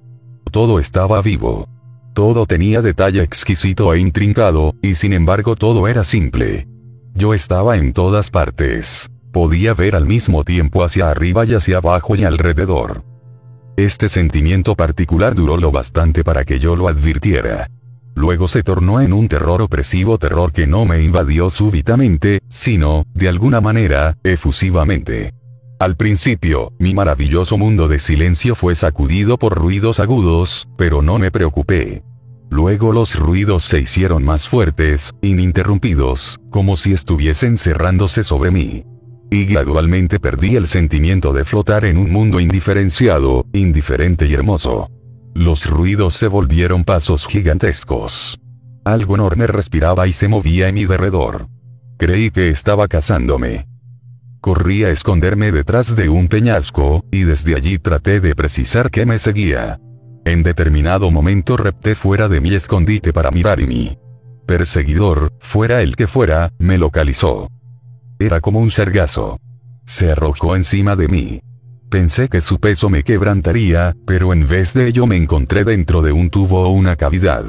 [0.52, 1.68] Todo estaba vivo.
[2.14, 6.68] Todo tenía detalle exquisito e intrincado, y sin embargo todo era simple.
[7.14, 9.10] Yo estaba en todas partes.
[9.32, 13.02] Podía ver al mismo tiempo hacia arriba y hacia abajo y alrededor.
[13.76, 17.68] Este sentimiento particular duró lo bastante para que yo lo advirtiera.
[18.14, 23.28] Luego se tornó en un terror opresivo, terror que no me invadió súbitamente, sino, de
[23.28, 25.34] alguna manera, efusivamente.
[25.78, 31.30] Al principio, mi maravilloso mundo de silencio fue sacudido por ruidos agudos, pero no me
[31.30, 32.02] preocupé.
[32.48, 38.84] Luego los ruidos se hicieron más fuertes, ininterrumpidos, como si estuviesen cerrándose sobre mí.
[39.30, 44.90] Y gradualmente perdí el sentimiento de flotar en un mundo indiferenciado, indiferente y hermoso.
[45.34, 48.38] Los ruidos se volvieron pasos gigantescos.
[48.84, 51.48] Algo enorme respiraba y se movía en mi derredor.
[51.98, 53.66] Creí que estaba cazándome.
[54.40, 59.18] Corrí a esconderme detrás de un peñasco, y desde allí traté de precisar que me
[59.18, 59.80] seguía.
[60.24, 63.98] En determinado momento repté fuera de mi escondite para mirar y mi
[64.46, 67.48] perseguidor, fuera el que fuera, me localizó.
[68.18, 69.38] Era como un sargazo.
[69.84, 71.40] Se arrojó encima de mí.
[71.90, 76.12] Pensé que su peso me quebrantaría, pero en vez de ello me encontré dentro de
[76.12, 77.44] un tubo o una cavidad.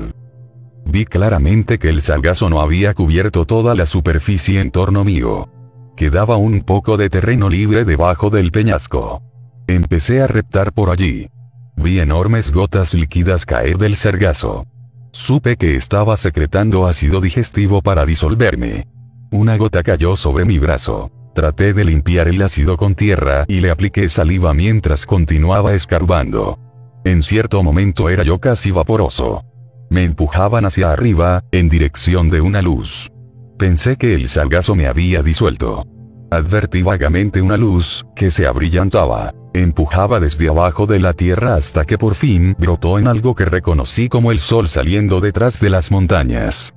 [0.85, 5.49] Vi claramente que el sargazo no había cubierto toda la superficie en torno mío.
[5.95, 9.21] Quedaba un poco de terreno libre debajo del peñasco.
[9.67, 11.29] Empecé a reptar por allí.
[11.75, 14.67] Vi enormes gotas líquidas caer del sargazo.
[15.11, 18.87] Supe que estaba secretando ácido digestivo para disolverme.
[19.31, 21.11] Una gota cayó sobre mi brazo.
[21.35, 26.57] Traté de limpiar el ácido con tierra y le apliqué saliva mientras continuaba escarbando.
[27.03, 29.43] En cierto momento era yo casi vaporoso.
[29.89, 33.11] Me empujaban hacia arriba, en dirección de una luz.
[33.57, 35.85] Pensé que el sargazo me había disuelto.
[36.31, 39.33] Advertí vagamente una luz, que se abrillantaba.
[39.53, 44.07] Empujaba desde abajo de la tierra hasta que por fin brotó en algo que reconocí
[44.07, 46.73] como el sol saliendo detrás de las montañas.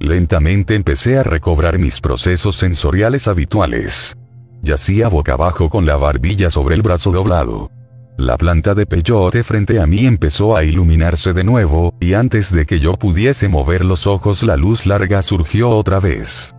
[0.00, 4.16] Lentamente empecé a recobrar mis procesos sensoriales habituales.
[4.62, 7.70] Yacía boca abajo con la barbilla sobre el brazo doblado.
[8.16, 12.64] La planta de peyote frente a mí empezó a iluminarse de nuevo, y antes de
[12.64, 16.54] que yo pudiese mover los ojos la luz larga surgió otra vez.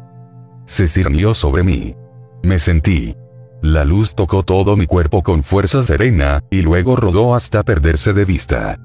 [0.65, 1.95] Se cirnió sobre mí.
[2.43, 3.15] Me sentí.
[3.61, 8.25] La luz tocó todo mi cuerpo con fuerza serena, y luego rodó hasta perderse de
[8.25, 8.77] vista.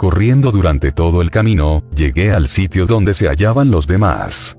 [0.00, 4.56] Corriendo durante todo el camino, llegué al sitio donde se hallaban los demás.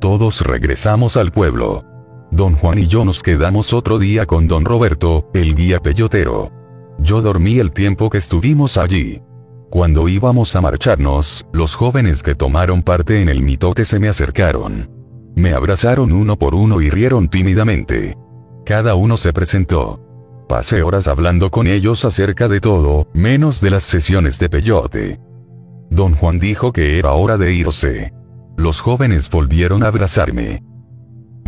[0.00, 1.82] Todos regresamos al pueblo.
[2.30, 6.52] Don Juan y yo nos quedamos otro día con don Roberto, el guía peyotero.
[6.98, 9.22] Yo dormí el tiempo que estuvimos allí.
[9.70, 14.90] Cuando íbamos a marcharnos, los jóvenes que tomaron parte en el mitote se me acercaron.
[15.34, 18.18] Me abrazaron uno por uno y rieron tímidamente.
[18.66, 20.11] Cada uno se presentó.
[20.52, 25.18] Pasé horas hablando con ellos acerca de todo, menos de las sesiones de peyote.
[25.88, 28.12] Don Juan dijo que era hora de irse.
[28.58, 30.62] Los jóvenes volvieron a abrazarme.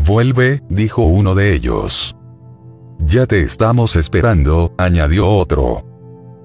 [0.02, 2.16] Vuelve, dijo uno de ellos.
[2.98, 5.84] Ya te estamos esperando, añadió otro.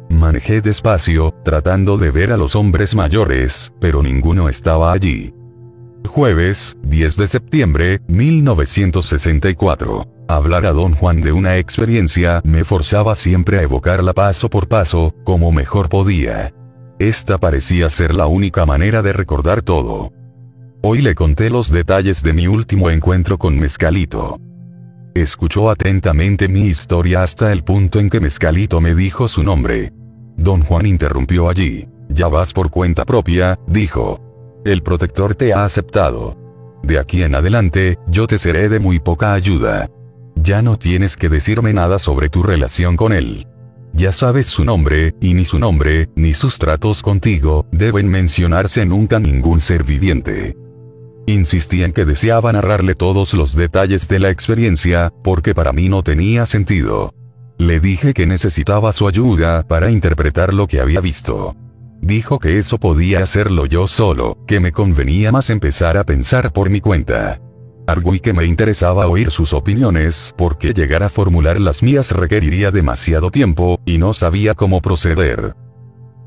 [0.09, 5.33] Manejé despacio, tratando de ver a los hombres mayores, pero ninguno estaba allí.
[6.07, 10.07] Jueves, 10 de septiembre, 1964.
[10.27, 15.13] Hablar a don Juan de una experiencia me forzaba siempre a evocarla paso por paso,
[15.23, 16.53] como mejor podía.
[16.99, 20.11] Esta parecía ser la única manera de recordar todo.
[20.81, 24.39] Hoy le conté los detalles de mi último encuentro con Mezcalito.
[25.13, 29.91] Escuchó atentamente mi historia hasta el punto en que Mezcalito me dijo su nombre.
[30.37, 31.87] Don Juan interrumpió allí.
[32.09, 34.28] Ya vas por cuenta propia, dijo.
[34.69, 36.37] El protector te ha aceptado.
[36.83, 39.89] De aquí en adelante, yo te seré de muy poca ayuda.
[40.35, 43.47] Ya no tienes que decirme nada sobre tu relación con él.
[43.93, 49.19] Ya sabes su nombre, y ni su nombre, ni sus tratos contigo, deben mencionarse nunca
[49.19, 50.55] ningún ser viviente.
[51.25, 56.03] Insistí en que deseaba narrarle todos los detalles de la experiencia, porque para mí no
[56.03, 57.15] tenía sentido.
[57.57, 61.55] Le dije que necesitaba su ayuda para interpretar lo que había visto.
[62.01, 66.69] Dijo que eso podía hacerlo yo solo, que me convenía más empezar a pensar por
[66.69, 67.41] mi cuenta.
[67.87, 73.31] Arguí que me interesaba oír sus opiniones porque llegar a formular las mías requeriría demasiado
[73.31, 75.55] tiempo, y no sabía cómo proceder.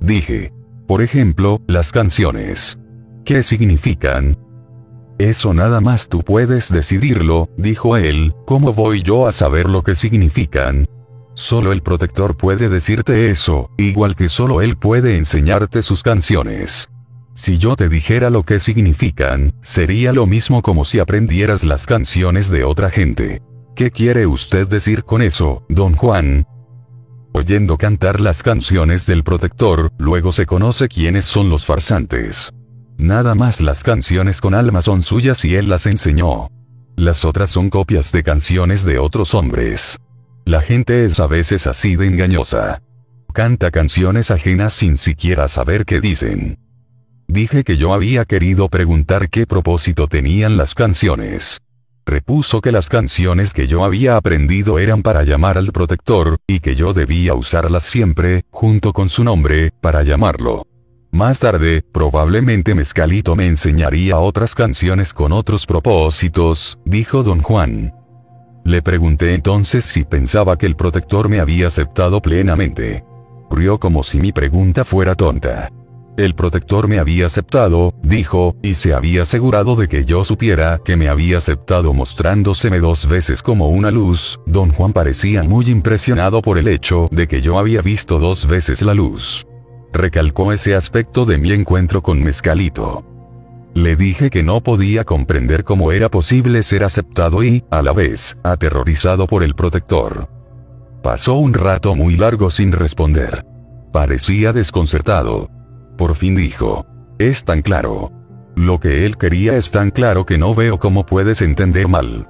[0.01, 0.53] Dije.
[0.87, 2.78] Por ejemplo, las canciones.
[3.24, 4.37] ¿Qué significan?
[5.19, 9.94] Eso nada más tú puedes decidirlo, dijo él, ¿cómo voy yo a saber lo que
[9.94, 10.88] significan?
[11.34, 16.90] Solo el protector puede decirte eso, igual que solo él puede enseñarte sus canciones.
[17.34, 22.50] Si yo te dijera lo que significan, sería lo mismo como si aprendieras las canciones
[22.50, 23.40] de otra gente.
[23.74, 26.47] ¿Qué quiere usted decir con eso, don Juan?
[27.32, 32.52] Oyendo cantar las canciones del protector, luego se conoce quiénes son los farsantes.
[32.98, 36.48] Nada más las canciones con alma son suyas y él las enseñó.
[36.94, 39.98] Las otras son copias de canciones de otros hombres.
[40.44, 42.83] La gente es a veces así de engañosa.
[43.33, 46.58] Canta canciones ajenas sin siquiera saber qué dicen.
[47.28, 51.62] Dije que yo había querido preguntar qué propósito tenían las canciones.
[52.05, 56.75] Repuso que las canciones que yo había aprendido eran para llamar al protector, y que
[56.75, 60.67] yo debía usarlas siempre, junto con su nombre, para llamarlo.
[61.12, 68.01] Más tarde, probablemente Mezcalito me enseñaría otras canciones con otros propósitos, dijo don Juan.
[68.65, 73.05] Le pregunté entonces si pensaba que el protector me había aceptado plenamente.
[73.51, 75.71] Rió como si mi pregunta fuera tonta.
[76.17, 80.95] El protector me había aceptado, dijo, y se había asegurado de que yo supiera que
[80.95, 86.59] me había aceptado mostrándoseme dos veces como una luz, don Juan parecía muy impresionado por
[86.59, 89.47] el hecho de que yo había visto dos veces la luz.
[89.93, 93.12] Recalcó ese aspecto de mi encuentro con Mezcalito.
[93.74, 98.37] Le dije que no podía comprender cómo era posible ser aceptado y, a la vez,
[98.42, 100.28] aterrorizado por el protector.
[101.03, 103.44] Pasó un rato muy largo sin responder.
[103.92, 105.51] Parecía desconcertado.
[105.97, 106.87] Por fin dijo.
[107.19, 108.12] Es tan claro.
[108.55, 112.28] Lo que él quería es tan claro que no veo cómo puedes entender mal.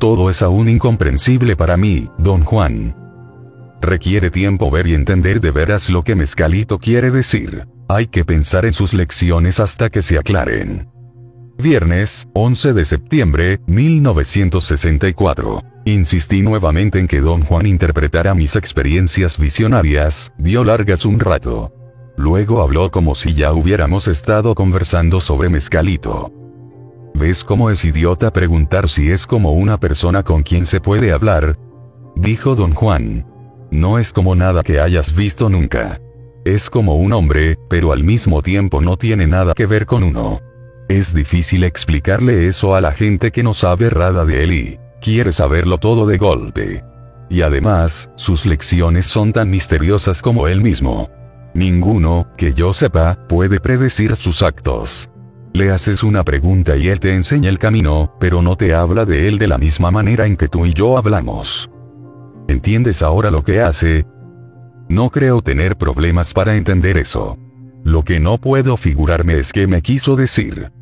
[0.00, 3.07] Todo es aún incomprensible para mí, don Juan.
[3.80, 7.66] Requiere tiempo ver y entender de veras lo que Mezcalito quiere decir.
[7.88, 10.88] Hay que pensar en sus lecciones hasta que se aclaren.
[11.56, 15.62] Viernes, 11 de septiembre, 1964.
[15.84, 21.72] Insistí nuevamente en que don Juan interpretara mis experiencias visionarias, dio largas un rato.
[22.16, 26.32] Luego habló como si ya hubiéramos estado conversando sobre mezcalito.
[27.14, 31.58] ¿Ves cómo es idiota preguntar si es como una persona con quien se puede hablar?
[32.14, 33.24] Dijo don Juan.
[33.70, 36.00] No es como nada que hayas visto nunca.
[36.44, 40.40] Es como un hombre, pero al mismo tiempo no tiene nada que ver con uno.
[40.88, 45.32] Es difícil explicarle eso a la gente que no sabe nada de él y quiere
[45.32, 46.84] saberlo todo de golpe.
[47.28, 51.10] Y además, sus lecciones son tan misteriosas como él mismo.
[51.52, 55.10] Ninguno, que yo sepa, puede predecir sus actos.
[55.52, 59.28] Le haces una pregunta y él te enseña el camino, pero no te habla de
[59.28, 61.68] él de la misma manera en que tú y yo hablamos.
[62.48, 64.06] ¿Entiendes ahora lo que hace?
[64.88, 67.36] No creo tener problemas para entender eso.
[67.84, 70.72] Lo que no puedo figurarme es qué me quiso decir.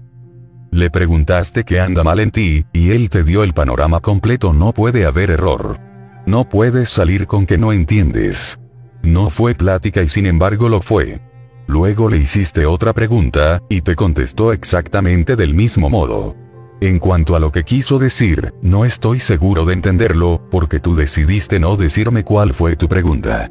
[0.71, 4.73] Le preguntaste qué anda mal en ti, y él te dio el panorama completo, no
[4.73, 5.79] puede haber error.
[6.25, 8.61] No puedes salir con que no entiendes.
[9.03, 11.21] No fue plática y sin embargo lo fue.
[11.67, 16.37] Luego le hiciste otra pregunta, y te contestó exactamente del mismo modo.
[16.81, 21.59] En cuanto a lo que quiso decir, no estoy seguro de entenderlo, porque tú decidiste
[21.59, 23.51] no decirme cuál fue tu pregunta.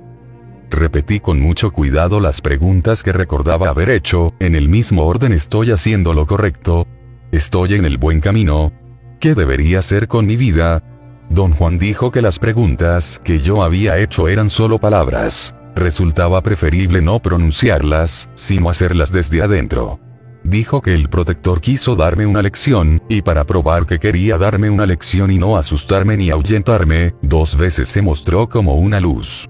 [0.69, 5.71] Repetí con mucho cuidado las preguntas que recordaba haber hecho, en el mismo orden estoy
[5.71, 6.85] haciendo lo correcto.
[7.31, 8.71] Estoy en el buen camino.
[9.19, 10.83] ¿Qué debería hacer con mi vida?
[11.29, 15.55] Don Juan dijo que las preguntas que yo había hecho eran solo palabras.
[15.75, 19.99] Resultaba preferible no pronunciarlas, sino hacerlas desde adentro.
[20.45, 24.85] Dijo que el protector quiso darme una lección, y para probar que quería darme una
[24.85, 29.49] lección y no asustarme ni ahuyentarme, dos veces se mostró como una luz.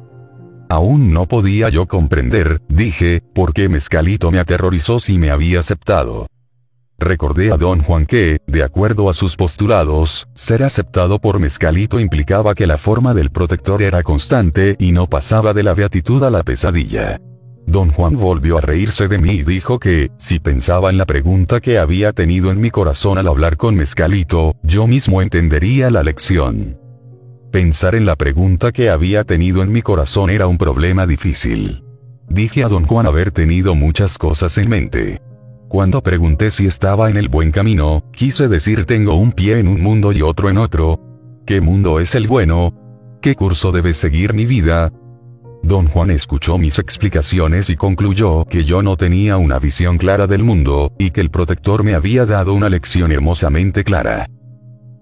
[0.69, 6.27] Aún no podía yo comprender, dije, por qué Mezcalito me aterrorizó si me había aceptado.
[6.97, 12.55] Recordé a don Juan que, de acuerdo a sus postulados, ser aceptado por Mezcalito implicaba
[12.55, 16.43] que la forma del protector era constante y no pasaba de la beatitud a la
[16.43, 17.19] pesadilla.
[17.67, 21.59] Don Juan volvió a reírse de mí y dijo que, si pensaba en la pregunta
[21.59, 26.77] que había tenido en mi corazón al hablar con Mezcalito, yo mismo entendería la lección.
[27.51, 31.83] Pensar en la pregunta que había tenido en mi corazón era un problema difícil.
[32.29, 35.21] Dije a don Juan haber tenido muchas cosas en mente.
[35.67, 39.81] Cuando pregunté si estaba en el buen camino, quise decir tengo un pie en un
[39.81, 40.99] mundo y otro en otro.
[41.45, 42.73] ¿Qué mundo es el bueno?
[43.21, 44.91] ¿Qué curso debe seguir mi vida?
[45.65, 50.43] Don Juan escuchó mis explicaciones y concluyó que yo no tenía una visión clara del
[50.43, 54.29] mundo, y que el protector me había dado una lección hermosamente clara.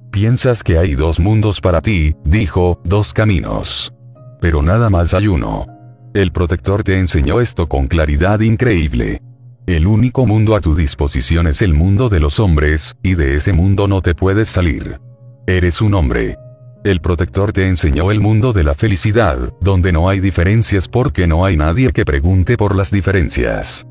[0.09, 3.93] Piensas que hay dos mundos para ti, dijo, dos caminos.
[4.39, 5.67] Pero nada más hay uno.
[6.13, 9.21] El protector te enseñó esto con claridad increíble.
[9.67, 13.51] El único mundo a tu disposición es el mundo de los hombres, y de ese
[13.51, 15.01] mundo no te puedes salir.
[15.45, 16.37] Eres un hombre.
[16.83, 21.45] El protector te enseñó el mundo de la felicidad, donde no hay diferencias porque no
[21.45, 23.87] hay nadie que pregunte por las diferencias.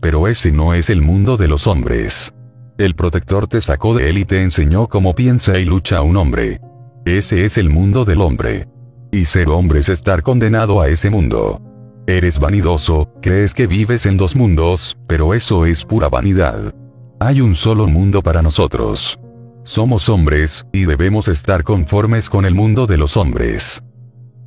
[0.00, 2.34] Pero ese no es el mundo de los hombres.
[2.76, 6.60] El protector te sacó de él y te enseñó cómo piensa y lucha un hombre.
[7.04, 8.66] Ese es el mundo del hombre.
[9.12, 11.60] Y ser hombre es estar condenado a ese mundo.
[12.08, 16.74] Eres vanidoso, crees que vives en dos mundos, pero eso es pura vanidad.
[17.20, 19.20] Hay un solo mundo para nosotros.
[19.68, 23.84] Somos hombres, y debemos estar conformes con el mundo de los hombres.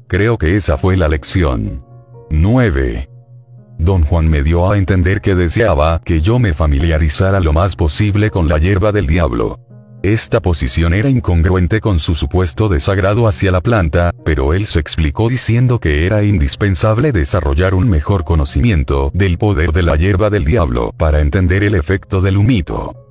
[0.07, 1.85] Creo que esa fue la lección.
[2.31, 3.07] 9.
[3.77, 8.31] Don Juan me dio a entender que deseaba que yo me familiarizara lo más posible
[8.31, 9.59] con la hierba del diablo.
[10.01, 15.29] Esta posición era incongruente con su supuesto desagrado hacia la planta, pero él se explicó
[15.29, 20.95] diciendo que era indispensable desarrollar un mejor conocimiento del poder de la hierba del diablo
[20.97, 23.10] para entender el efecto del humito.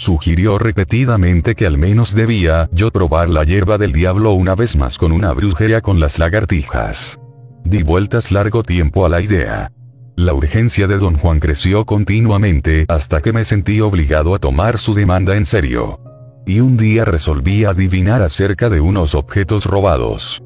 [0.00, 4.96] Sugirió repetidamente que al menos debía yo probar la hierba del diablo una vez más
[4.96, 7.20] con una brujería con las lagartijas.
[7.66, 9.72] Di vueltas largo tiempo a la idea.
[10.16, 14.94] La urgencia de don Juan creció continuamente hasta que me sentí obligado a tomar su
[14.94, 16.00] demanda en serio
[16.46, 20.42] y un día resolví adivinar acerca de unos objetos robados.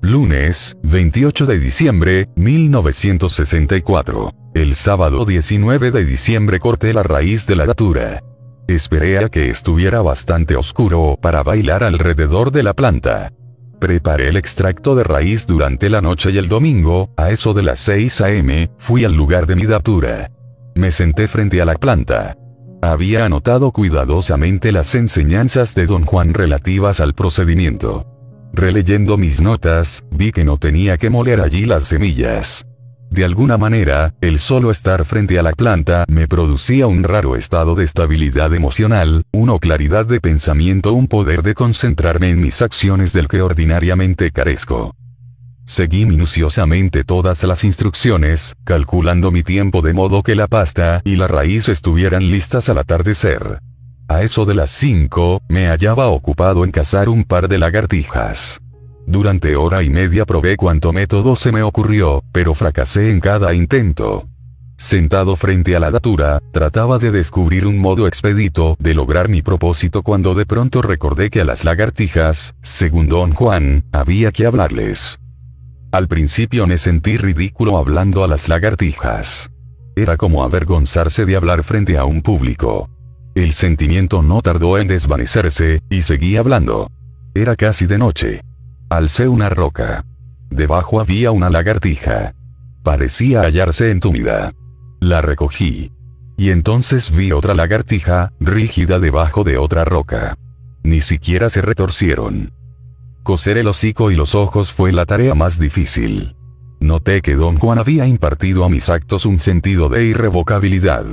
[0.00, 4.32] Lunes, 28 de diciembre, 1964.
[4.54, 8.24] El sábado 19 de diciembre corté la raíz de la datura.
[8.68, 13.32] Esperé a que estuviera bastante oscuro para bailar alrededor de la planta.
[13.80, 17.80] Preparé el extracto de raíz durante la noche y el domingo, a eso de las
[17.80, 20.30] 6 a.m., fui al lugar de mi datura.
[20.76, 22.36] Me senté frente a la planta.
[22.80, 28.06] Había anotado cuidadosamente las enseñanzas de don Juan relativas al procedimiento.
[28.52, 32.64] Releyendo mis notas, vi que no tenía que moler allí las semillas.
[33.12, 37.74] De alguna manera, el solo estar frente a la planta me producía un raro estado
[37.74, 43.28] de estabilidad emocional, una claridad de pensamiento, un poder de concentrarme en mis acciones del
[43.28, 44.96] que ordinariamente carezco.
[45.66, 51.28] Seguí minuciosamente todas las instrucciones, calculando mi tiempo de modo que la pasta y la
[51.28, 53.60] raíz estuvieran listas al atardecer.
[54.08, 58.62] A eso de las 5, me hallaba ocupado en cazar un par de lagartijas.
[59.06, 64.28] Durante hora y media probé cuanto método se me ocurrió, pero fracasé en cada intento.
[64.76, 70.02] Sentado frente a la datura, trataba de descubrir un modo expedito de lograr mi propósito
[70.02, 75.20] cuando de pronto recordé que a las lagartijas, según don Juan, había que hablarles.
[75.92, 79.50] Al principio me sentí ridículo hablando a las lagartijas.
[79.94, 82.88] Era como avergonzarse de hablar frente a un público.
[83.34, 86.90] El sentimiento no tardó en desvanecerse, y seguí hablando.
[87.34, 88.40] Era casi de noche.
[88.92, 90.04] Alcé una roca.
[90.50, 92.34] Debajo había una lagartija.
[92.82, 94.52] Parecía hallarse entumida.
[95.00, 95.92] La recogí.
[96.36, 100.36] Y entonces vi otra lagartija, rígida debajo de otra roca.
[100.82, 102.52] Ni siquiera se retorcieron.
[103.22, 106.36] Coser el hocico y los ojos fue la tarea más difícil.
[106.78, 111.06] Noté que don Juan había impartido a mis actos un sentido de irrevocabilidad.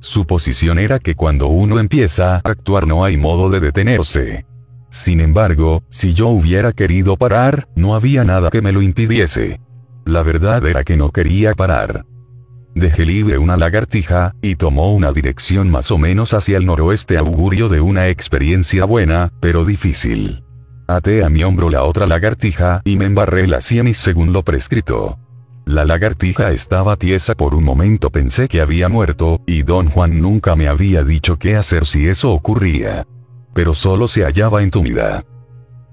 [0.00, 4.44] Su posición era que cuando uno empieza a actuar no hay modo de detenerse.
[4.92, 9.58] Sin embargo, si yo hubiera querido parar, no había nada que me lo impidiese.
[10.04, 12.04] La verdad era que no quería parar.
[12.74, 17.70] Dejé libre una lagartija, y tomó una dirección más o menos hacia el noroeste augurio
[17.70, 20.44] de una experiencia buena, pero difícil.
[20.86, 25.18] Até a mi hombro la otra lagartija y me embarré la sienis según lo prescrito.
[25.64, 30.54] La lagartija estaba tiesa por un momento pensé que había muerto, y don Juan nunca
[30.54, 33.06] me había dicho qué hacer si eso ocurría.
[33.54, 35.24] Pero solo se hallaba entumida.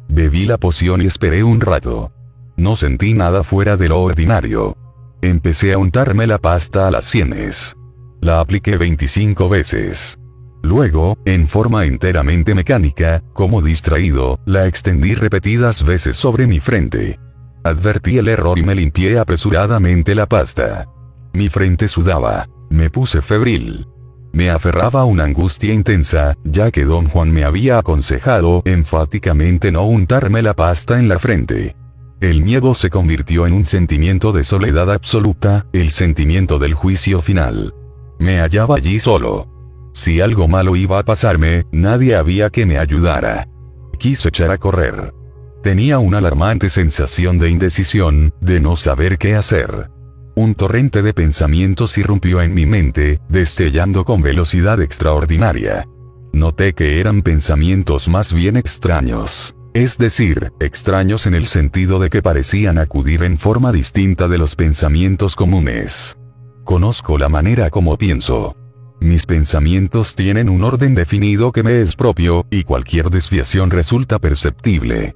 [0.07, 2.11] Bebí la poción y esperé un rato.
[2.57, 4.75] No sentí nada fuera de lo ordinario.
[5.21, 7.75] Empecé a untarme la pasta a las sienes.
[8.21, 10.19] La apliqué 25 veces.
[10.61, 17.19] Luego, en forma enteramente mecánica, como distraído, la extendí repetidas veces sobre mi frente.
[17.63, 20.87] Advertí el error y me limpié apresuradamente la pasta.
[21.33, 22.47] Mi frente sudaba.
[22.69, 23.87] Me puse febril.
[24.31, 30.41] Me aferraba una angustia intensa, ya que don Juan me había aconsejado enfáticamente no untarme
[30.41, 31.75] la pasta en la frente.
[32.21, 37.73] El miedo se convirtió en un sentimiento de soledad absoluta, el sentimiento del juicio final.
[38.19, 39.47] Me hallaba allí solo.
[39.93, 43.47] Si algo malo iba a pasarme, nadie había que me ayudara.
[43.97, 45.13] Quise echar a correr.
[45.63, 49.89] Tenía una alarmante sensación de indecisión, de no saber qué hacer.
[50.39, 55.85] Un torrente de pensamientos irrumpió en mi mente, destellando con velocidad extraordinaria.
[56.31, 59.53] Noté que eran pensamientos más bien extraños.
[59.73, 64.55] Es decir, extraños en el sentido de que parecían acudir en forma distinta de los
[64.55, 66.17] pensamientos comunes.
[66.63, 68.55] Conozco la manera como pienso.
[69.01, 75.15] Mis pensamientos tienen un orden definido que me es propio, y cualquier desviación resulta perceptible.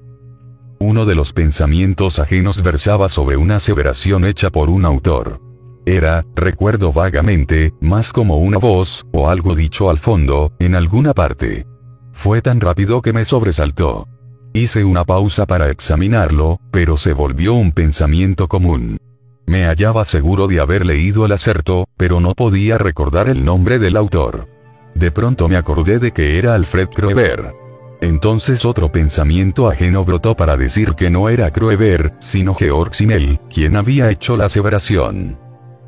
[0.86, 5.40] Uno de los pensamientos ajenos versaba sobre una aseveración hecha por un autor.
[5.86, 11.64] Era, recuerdo vagamente, más como una voz, o algo dicho al fondo, en alguna parte.
[12.12, 14.08] Fue tan rápido que me sobresaltó.
[14.52, 18.98] Hice una pausa para examinarlo, pero se volvió un pensamiento común.
[19.46, 23.96] Me hallaba seguro de haber leído el acerto, pero no podía recordar el nombre del
[23.96, 24.48] autor.
[24.94, 27.63] De pronto me acordé de que era Alfred Kroeber.
[28.04, 33.76] Entonces otro pensamiento ajeno brotó para decir que no era Kroeber, sino Georg Simmel, quien
[33.76, 35.38] había hecho la aseveración.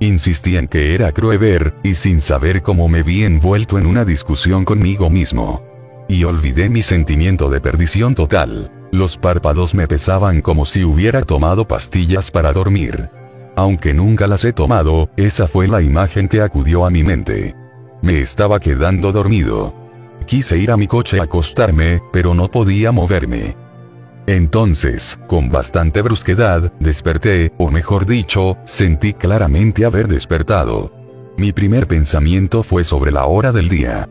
[0.00, 4.65] Insistí en que era Kroeber, y sin saber cómo me vi envuelto en una discusión
[4.65, 5.62] conmigo mismo.
[6.08, 8.72] Y olvidé mi sentimiento de perdición total.
[8.92, 13.10] Los párpados me pesaban como si hubiera tomado pastillas para dormir.
[13.56, 17.54] Aunque nunca las he tomado, esa fue la imagen que acudió a mi mente.
[18.00, 19.85] Me estaba quedando dormido.
[20.26, 23.57] Quise ir a mi coche a acostarme, pero no podía moverme.
[24.26, 30.91] Entonces, con bastante brusquedad, desperté, o mejor dicho, sentí claramente haber despertado.
[31.37, 34.09] Mi primer pensamiento fue sobre la hora del día.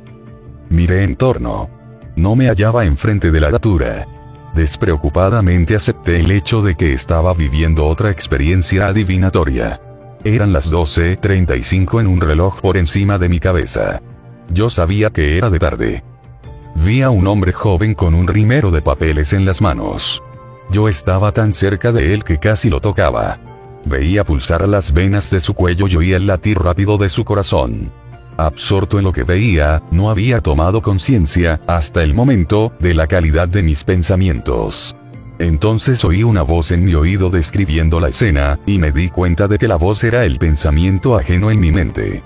[0.69, 1.69] Miré en torno.
[2.15, 4.07] No me hallaba enfrente de la datura.
[4.53, 9.81] Despreocupadamente acepté el hecho de que estaba viviendo otra experiencia adivinatoria.
[10.23, 14.01] Eran las 12.35 en un reloj por encima de mi cabeza.
[14.49, 16.03] Yo sabía que era de tarde.
[16.75, 20.21] Vi a un hombre joven con un rimero de papeles en las manos.
[20.71, 23.39] Yo estaba tan cerca de él que casi lo tocaba.
[23.85, 27.91] Veía pulsar las venas de su cuello y oía el latir rápido de su corazón.
[28.37, 33.47] Absorto en lo que veía, no había tomado conciencia, hasta el momento, de la calidad
[33.47, 34.95] de mis pensamientos.
[35.39, 39.57] Entonces oí una voz en mi oído describiendo la escena, y me di cuenta de
[39.57, 42.23] que la voz era el pensamiento ajeno en mi mente.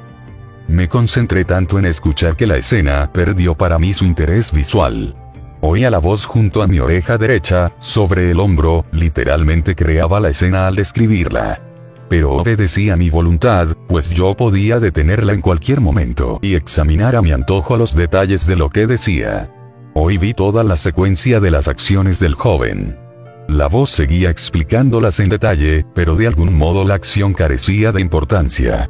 [0.69, 5.15] Me concentré tanto en escuchar que la escena perdió para mí su interés visual.
[5.61, 10.67] Oía la voz junto a mi oreja derecha, sobre el hombro, literalmente creaba la escena
[10.67, 11.59] al describirla
[12.09, 17.31] pero obedecía mi voluntad, pues yo podía detenerla en cualquier momento y examinar a mi
[17.31, 19.53] antojo los detalles de lo que decía.
[19.93, 22.97] Hoy vi toda la secuencia de las acciones del joven.
[23.47, 28.89] La voz seguía explicándolas en detalle, pero de algún modo la acción carecía de importancia.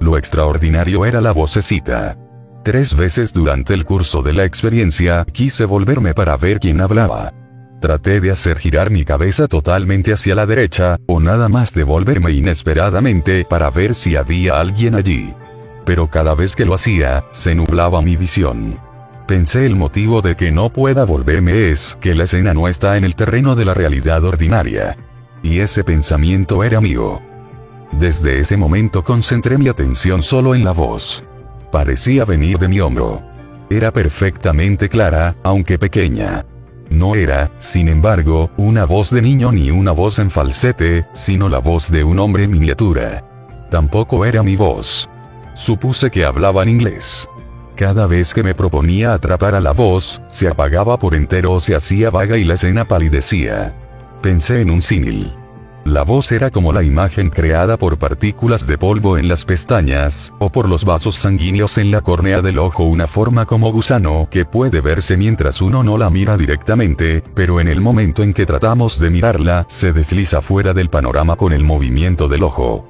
[0.00, 2.16] Lo extraordinario era la vocecita.
[2.64, 7.32] Tres veces durante el curso de la experiencia quise volverme para ver quién hablaba.
[7.80, 13.44] Traté de hacer girar mi cabeza totalmente hacia la derecha, o nada más devolverme inesperadamente
[13.44, 15.34] para ver si había alguien allí.
[15.84, 18.78] Pero cada vez que lo hacía, se nublaba mi visión.
[19.26, 23.04] Pensé el motivo de que no pueda volverme es que la escena no está en
[23.04, 24.96] el terreno de la realidad ordinaria.
[25.42, 27.20] Y ese pensamiento era mío.
[27.92, 31.24] Desde ese momento concentré mi atención solo en la voz.
[31.70, 33.22] Parecía venir de mi hombro.
[33.70, 36.44] Era perfectamente clara, aunque pequeña.
[36.90, 41.58] No era, sin embargo, una voz de niño ni una voz en falsete, sino la
[41.58, 43.24] voz de un hombre miniatura.
[43.70, 45.08] Tampoco era mi voz.
[45.54, 47.28] Supuse que hablaban inglés.
[47.76, 51.74] Cada vez que me proponía atrapar a la voz, se apagaba por entero o se
[51.74, 53.74] hacía vaga y la escena palidecía.
[54.22, 55.32] Pensé en un símil.
[55.84, 60.50] La voz era como la imagen creada por partículas de polvo en las pestañas, o
[60.50, 64.80] por los vasos sanguíneos en la córnea del ojo, una forma como gusano que puede
[64.80, 69.10] verse mientras uno no la mira directamente, pero en el momento en que tratamos de
[69.10, 72.88] mirarla, se desliza fuera del panorama con el movimiento del ojo.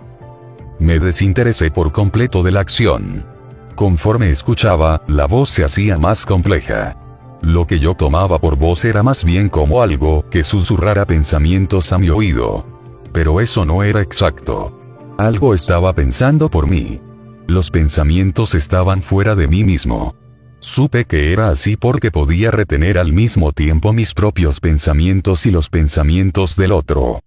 [0.78, 3.26] Me desinteresé por completo de la acción.
[3.74, 6.96] Conforme escuchaba, la voz se hacía más compleja.
[7.42, 11.98] Lo que yo tomaba por voz era más bien como algo que susurrara pensamientos a
[11.98, 12.73] mi oído
[13.14, 14.76] pero eso no era exacto.
[15.16, 17.00] Algo estaba pensando por mí.
[17.46, 20.16] Los pensamientos estaban fuera de mí mismo.
[20.58, 25.68] Supe que era así porque podía retener al mismo tiempo mis propios pensamientos y los
[25.70, 27.20] pensamientos del otro.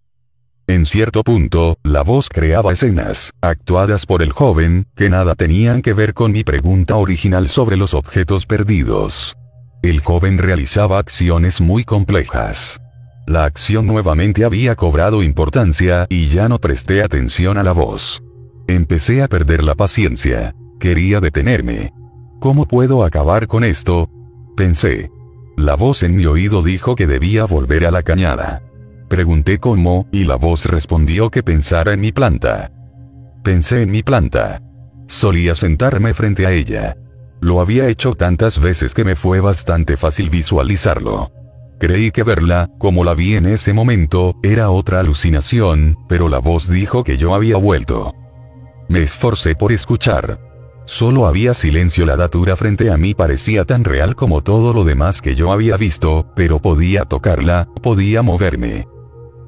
[0.67, 5.93] En cierto punto, la voz creaba escenas, actuadas por el joven, que nada tenían que
[5.93, 9.37] ver con mi pregunta original sobre los objetos perdidos.
[9.81, 12.81] El joven realizaba acciones muy complejas.
[13.27, 18.23] La acción nuevamente había cobrado importancia y ya no presté atención a la voz.
[18.67, 20.55] Empecé a perder la paciencia.
[20.79, 21.91] Quería detenerme.
[22.39, 24.09] ¿Cómo puedo acabar con esto?
[24.55, 25.11] Pensé.
[25.57, 28.61] La voz en mi oído dijo que debía volver a la cañada.
[29.09, 32.71] Pregunté cómo, y la voz respondió que pensara en mi planta.
[33.43, 34.61] Pensé en mi planta.
[35.07, 36.95] Solía sentarme frente a ella.
[37.41, 41.29] Lo había hecho tantas veces que me fue bastante fácil visualizarlo.
[41.79, 46.69] Creí que verla, como la vi en ese momento, era otra alucinación, pero la voz
[46.69, 48.13] dijo que yo había vuelto.
[48.89, 50.39] Me esforcé por escuchar.
[50.85, 55.21] Solo había silencio, la datura frente a mí parecía tan real como todo lo demás
[55.21, 58.87] que yo había visto, pero podía tocarla, podía moverme.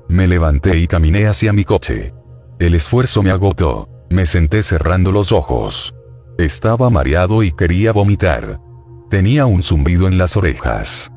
[0.07, 2.13] Me levanté y caminé hacia mi coche.
[2.59, 3.87] El esfuerzo me agotó.
[4.09, 5.93] Me senté cerrando los ojos.
[6.37, 8.59] Estaba mareado y quería vomitar.
[9.09, 11.11] Tenía un zumbido en las orejas.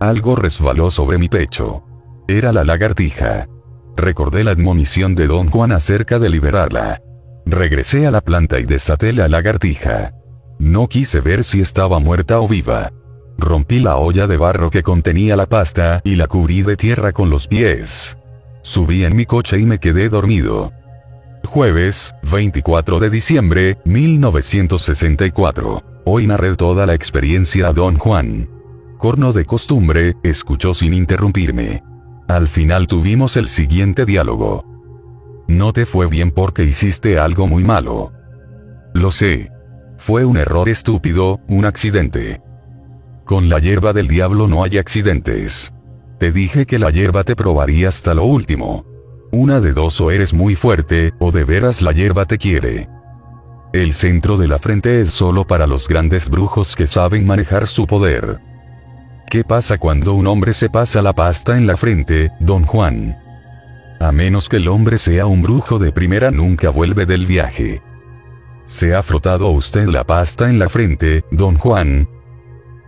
[0.00, 1.82] Algo resbaló sobre mi pecho.
[2.28, 3.48] Era la lagartija.
[3.96, 7.02] Recordé la admonición de don Juan acerca de liberarla.
[7.44, 10.12] Regresé a la planta y desaté la lagartija.
[10.60, 12.92] No quise ver si estaba muerta o viva.
[13.38, 17.28] Rompí la olla de barro que contenía la pasta y la cubrí de tierra con
[17.28, 18.16] los pies.
[18.62, 20.72] Subí en mi coche y me quedé dormido.
[21.44, 25.82] Jueves, 24 de diciembre, 1964.
[26.04, 28.57] Hoy narré toda la experiencia a don Juan
[28.98, 31.82] corno de costumbre, escuchó sin interrumpirme.
[32.28, 34.64] Al final tuvimos el siguiente diálogo.
[35.48, 38.12] No te fue bien porque hiciste algo muy malo.
[38.92, 39.50] Lo sé.
[39.96, 42.42] Fue un error estúpido, un accidente.
[43.24, 45.72] Con la hierba del diablo no hay accidentes.
[46.18, 48.84] Te dije que la hierba te probaría hasta lo último.
[49.30, 52.88] Una de dos o eres muy fuerte, o de veras la hierba te quiere.
[53.72, 57.86] El centro de la frente es solo para los grandes brujos que saben manejar su
[57.86, 58.40] poder.
[59.30, 63.18] ¿Qué pasa cuando un hombre se pasa la pasta en la frente, don Juan?
[64.00, 67.82] A menos que el hombre sea un brujo de primera nunca vuelve del viaje.
[68.64, 72.08] ¿Se ha frotado usted la pasta en la frente, don Juan?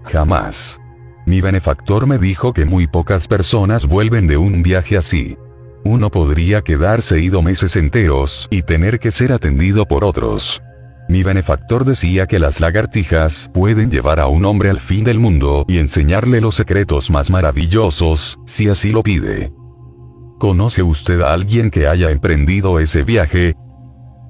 [0.05, 0.81] Jamás.
[1.27, 5.37] Mi benefactor me dijo que muy pocas personas vuelven de un viaje así.
[5.85, 10.63] Uno podría quedarse ido meses enteros y tener que ser atendido por otros.
[11.11, 15.65] Mi benefactor decía que las lagartijas pueden llevar a un hombre al fin del mundo
[15.67, 19.53] y enseñarle los secretos más maravillosos, si así lo pide.
[20.39, 23.57] ¿Conoce usted a alguien que haya emprendido ese viaje?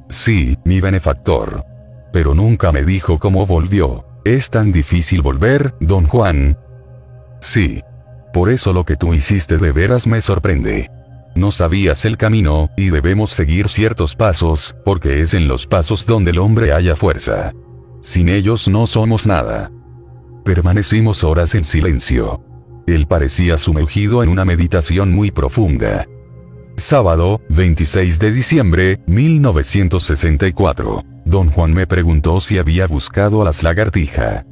[0.08, 1.66] Sí, mi benefactor.
[2.14, 4.06] Pero nunca me dijo cómo volvió.
[4.24, 6.56] ¿Es tan difícil volver, don Juan?
[7.42, 7.82] Sí.
[8.32, 10.90] Por eso lo que tú hiciste de veras me sorprende.
[11.34, 16.32] No sabías el camino, y debemos seguir ciertos pasos, porque es en los pasos donde
[16.32, 17.52] el hombre haya fuerza.
[18.02, 19.70] Sin ellos no somos nada.
[20.44, 22.42] Permanecimos horas en silencio.
[22.86, 26.06] Él parecía sumergido en una meditación muy profunda.
[26.76, 31.04] Sábado, 26 de diciembre, 1964.
[31.26, 34.46] Don Juan me preguntó si había buscado a las lagartijas.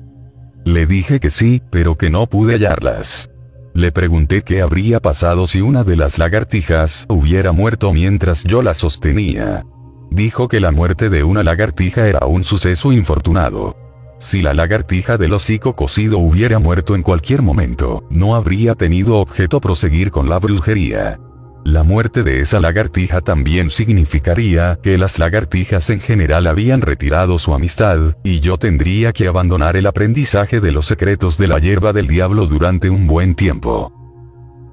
[0.65, 3.31] Le dije que sí, pero que no pude hallarlas.
[3.79, 8.75] Le pregunté qué habría pasado si una de las lagartijas hubiera muerto mientras yo la
[8.75, 9.67] sostenía.
[10.11, 13.77] Dijo que la muerte de una lagartija era un suceso infortunado.
[14.19, 19.61] Si la lagartija del hocico cocido hubiera muerto en cualquier momento, no habría tenido objeto
[19.61, 21.21] proseguir con la brujería.
[21.65, 27.53] La muerte de esa lagartija también significaría que las lagartijas en general habían retirado su
[27.53, 32.07] amistad, y yo tendría que abandonar el aprendizaje de los secretos de la hierba del
[32.07, 33.93] diablo durante un buen tiempo.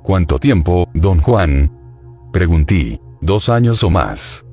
[0.04, 1.72] ¿Cuánto tiempo, don Juan?
[2.32, 3.02] Pregunté.
[3.22, 4.46] Dos años o más.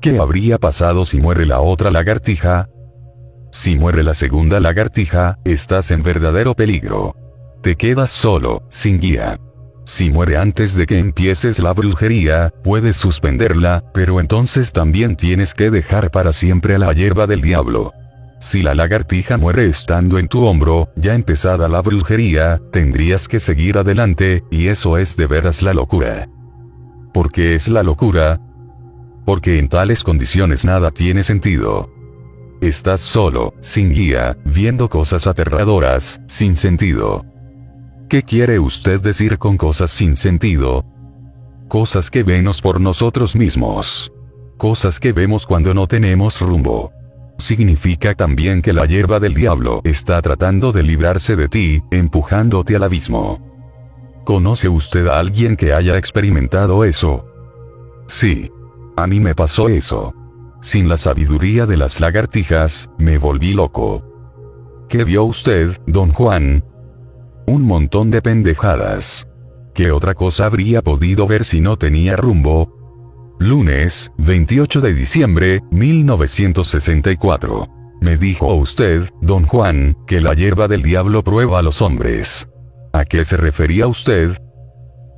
[0.00, 2.68] ¿Qué habría pasado si muere la otra lagartija?
[3.50, 7.16] Si muere la segunda lagartija, estás en verdadero peligro.
[7.60, 9.40] Te quedas solo, sin guía.
[9.88, 15.70] Si muere antes de que empieces la brujería, puedes suspenderla, pero entonces también tienes que
[15.70, 17.94] dejar para siempre a la hierba del diablo.
[18.38, 23.78] Si la lagartija muere estando en tu hombro, ya empezada la brujería, tendrías que seguir
[23.78, 26.28] adelante, y eso es de veras la locura.
[27.14, 28.40] ¿Por qué es la locura?
[29.24, 31.90] Porque en tales condiciones nada tiene sentido.
[32.60, 37.24] Estás solo, sin guía, viendo cosas aterradoras, sin sentido.
[38.08, 40.82] ¿Qué quiere usted decir con cosas sin sentido?
[41.68, 44.10] Cosas que vemos por nosotros mismos.
[44.56, 46.90] Cosas que vemos cuando no tenemos rumbo.
[47.36, 52.84] Significa también que la hierba del diablo está tratando de librarse de ti, empujándote al
[52.84, 53.40] abismo.
[54.24, 57.26] ¿Conoce usted a alguien que haya experimentado eso?
[58.06, 58.50] Sí.
[58.96, 60.14] A mí me pasó eso.
[60.62, 64.02] Sin la sabiduría de las lagartijas, me volví loco.
[64.88, 66.64] ¿Qué vio usted, don Juan?
[67.48, 69.26] Un montón de pendejadas.
[69.72, 73.34] ¿Qué otra cosa habría podido ver si no tenía rumbo?
[73.38, 77.66] Lunes, 28 de diciembre, 1964.
[78.02, 82.50] Me dijo usted, don Juan, que la hierba del diablo prueba a los hombres.
[82.92, 84.36] ¿A qué se refería usted?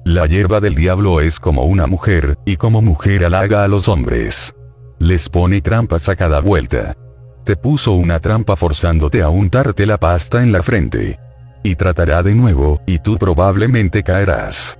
[0.04, 4.54] La hierba del diablo es como una mujer, y como mujer halaga a los hombres.
[5.00, 6.96] Les pone trampas a cada vuelta.
[7.44, 11.18] Te puso una trampa forzándote a untarte la pasta en la frente.
[11.62, 14.78] Y tratará de nuevo, y tú probablemente caerás.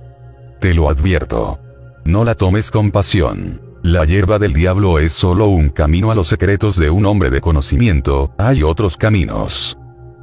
[0.59, 1.59] Te lo advierto.
[2.05, 3.61] No la tomes con pasión.
[3.83, 7.41] La hierba del diablo es solo un camino a los secretos de un hombre de
[7.41, 9.75] conocimiento, hay otros caminos.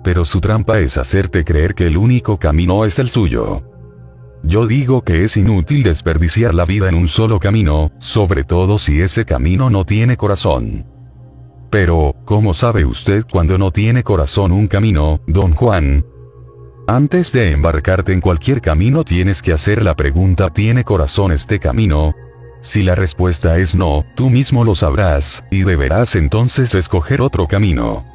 [0.05, 3.63] Pero su trampa es hacerte creer que el único camino es el suyo.
[4.45, 9.01] Yo digo que es inútil desperdiciar la vida en un solo camino, sobre todo si
[9.01, 10.87] ese camino no tiene corazón.
[11.71, 16.05] Pero, ¿cómo sabe usted cuando no tiene corazón un camino, don Juan?
[16.91, 22.15] Antes de embarcarte en cualquier camino tienes que hacer la pregunta ¿tiene corazón este camino?
[22.63, 28.07] Si la respuesta es no, tú mismo lo sabrás, y deberás entonces escoger otro camino.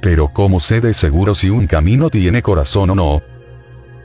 [0.00, 3.22] Pero ¿cómo sé de seguro si un camino tiene corazón o no?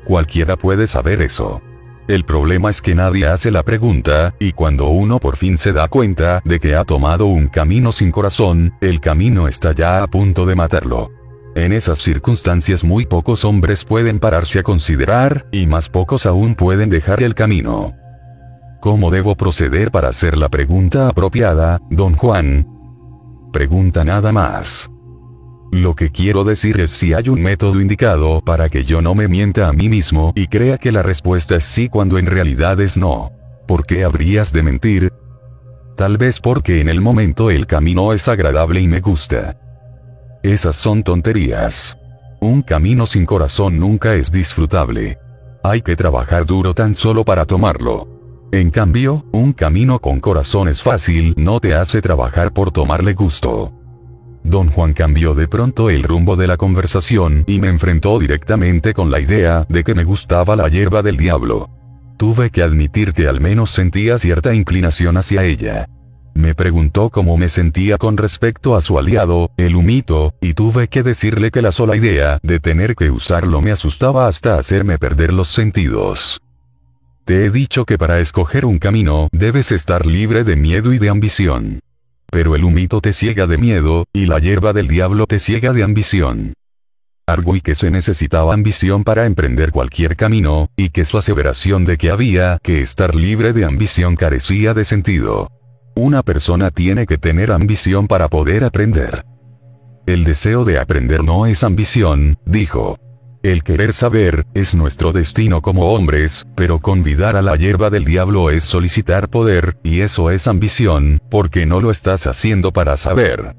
[0.04, 1.62] Cualquiera puede saber eso.
[2.10, 5.88] El problema es que nadie hace la pregunta, y cuando uno por fin se da
[5.88, 10.46] cuenta de que ha tomado un camino sin corazón, el camino está ya a punto
[10.46, 11.12] de matarlo.
[11.56, 16.90] En esas circunstancias muy pocos hombres pueden pararse a considerar, y más pocos aún pueden
[16.90, 17.94] dejar el camino.
[18.82, 22.68] ¿Cómo debo proceder para hacer la pregunta apropiada, don Juan?
[23.54, 24.92] Pregunta nada más.
[25.72, 29.30] Lo que quiero decir es si hay un método indicado para que yo no me
[29.30, 32.98] mienta a mí mismo y crea que la respuesta es sí cuando en realidad es
[32.98, 33.32] no.
[33.66, 35.14] ¿Por qué habrías de mentir?
[35.96, 39.58] Tal vez porque en el momento el camino es agradable y me gusta.
[40.46, 41.98] Esas son tonterías.
[42.40, 45.18] Un camino sin corazón nunca es disfrutable.
[45.64, 48.48] Hay que trabajar duro tan solo para tomarlo.
[48.52, 53.74] En cambio, un camino con corazón es fácil, no te hace trabajar por tomarle gusto.
[54.44, 59.10] Don Juan cambió de pronto el rumbo de la conversación y me enfrentó directamente con
[59.10, 61.72] la idea de que me gustaba la hierba del diablo.
[62.18, 65.88] Tuve que admitir que al menos sentía cierta inclinación hacia ella.
[66.36, 71.02] Me preguntó cómo me sentía con respecto a su aliado, el humito, y tuve que
[71.02, 75.48] decirle que la sola idea de tener que usarlo me asustaba hasta hacerme perder los
[75.48, 76.42] sentidos.
[77.24, 81.08] Te he dicho que para escoger un camino debes estar libre de miedo y de
[81.08, 81.80] ambición.
[82.30, 85.84] Pero el humito te ciega de miedo, y la hierba del diablo te ciega de
[85.84, 86.54] ambición.
[87.26, 92.12] Arguí que se necesitaba ambición para emprender cualquier camino, y que su aseveración de que
[92.12, 95.50] había que estar libre de ambición carecía de sentido.
[95.98, 99.26] Una persona tiene que tener ambición para poder aprender.
[100.06, 103.00] El deseo de aprender no es ambición, dijo.
[103.44, 108.50] El querer saber, es nuestro destino como hombres, pero convidar a la hierba del diablo
[108.50, 113.56] es solicitar poder, y eso es ambición, porque no lo estás haciendo para saber.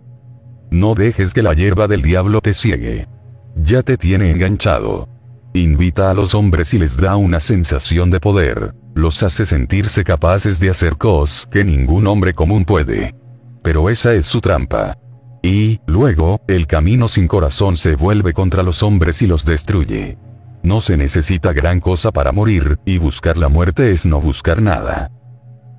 [0.71, 3.09] No dejes que la hierba del diablo te ciegue.
[3.57, 5.09] Ya te tiene enganchado.
[5.55, 8.75] Invita a los hombres y les da una sensación de poder.
[8.97, 13.15] Los hace sentirse capaces de hacer cosas que ningún hombre común puede.
[13.63, 14.97] Pero esa es su trampa.
[15.43, 20.17] Y, luego, el camino sin corazón se vuelve contra los hombres y los destruye.
[20.63, 25.11] No se necesita gran cosa para morir, y buscar la muerte es no buscar nada.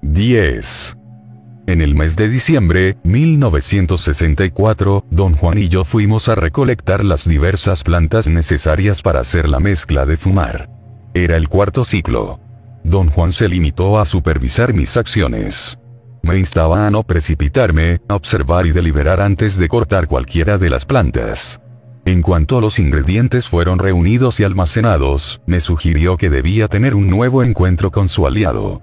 [0.04, 0.96] 10.
[1.66, 7.84] En el mes de diciembre, 1964, don Juan y yo fuimos a recolectar las diversas
[7.84, 10.70] plantas necesarias para hacer la mezcla de fumar.
[11.16, 12.42] Era el cuarto ciclo.
[12.88, 15.78] Don Juan se limitó a supervisar mis acciones.
[16.22, 20.86] me instaba a no precipitarme, a observar y deliberar antes de cortar cualquiera de las
[20.86, 21.60] plantas.
[22.06, 27.44] En cuanto los ingredientes fueron reunidos y almacenados, me sugirió que debía tener un nuevo
[27.44, 28.82] encuentro con su aliado.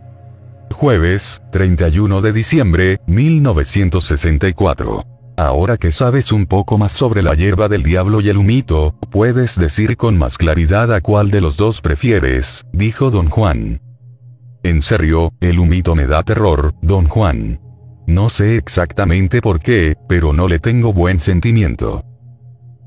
[0.70, 5.06] Jueves, 31 de diciembre, 1964.
[5.38, 9.58] Ahora que sabes un poco más sobre la hierba del diablo y el humito, puedes
[9.58, 13.81] decir con más claridad a cuál de los dos prefieres, dijo don Juan.
[14.64, 17.60] En serio, el humito me da terror, don Juan.
[18.08, 22.02] No sé exactamente por qué, pero no le tengo buen sentimiento.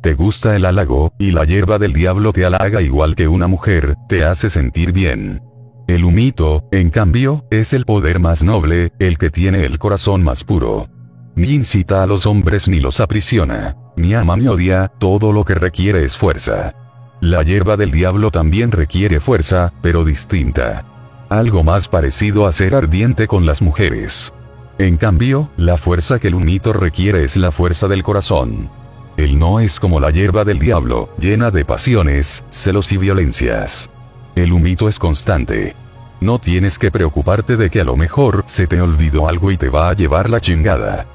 [0.02, 3.96] Te gusta el halago, y la hierba del diablo te halaga igual que una mujer,
[4.10, 5.42] te hace sentir bien.
[5.88, 10.44] El humito, en cambio, es el poder más noble, el que tiene el corazón más
[10.44, 10.90] puro
[11.38, 15.54] ni incita a los hombres ni los aprisiona, ni ama ni odia, todo lo que
[15.54, 16.74] requiere es fuerza.
[17.22, 20.97] La hierba del diablo también requiere fuerza, pero distinta.
[21.30, 24.34] Algo más parecido a ser ardiente con las mujeres.
[24.78, 28.70] En cambio, la fuerza que el humito requiere es la fuerza del corazón.
[29.18, 33.90] Él no es como la hierba del diablo, llena de pasiones, celos y violencias.
[34.36, 35.76] El humito es constante.
[36.22, 39.68] No tienes que preocuparte de que a lo mejor se te olvidó algo y te
[39.68, 41.08] va a llevar la chingada.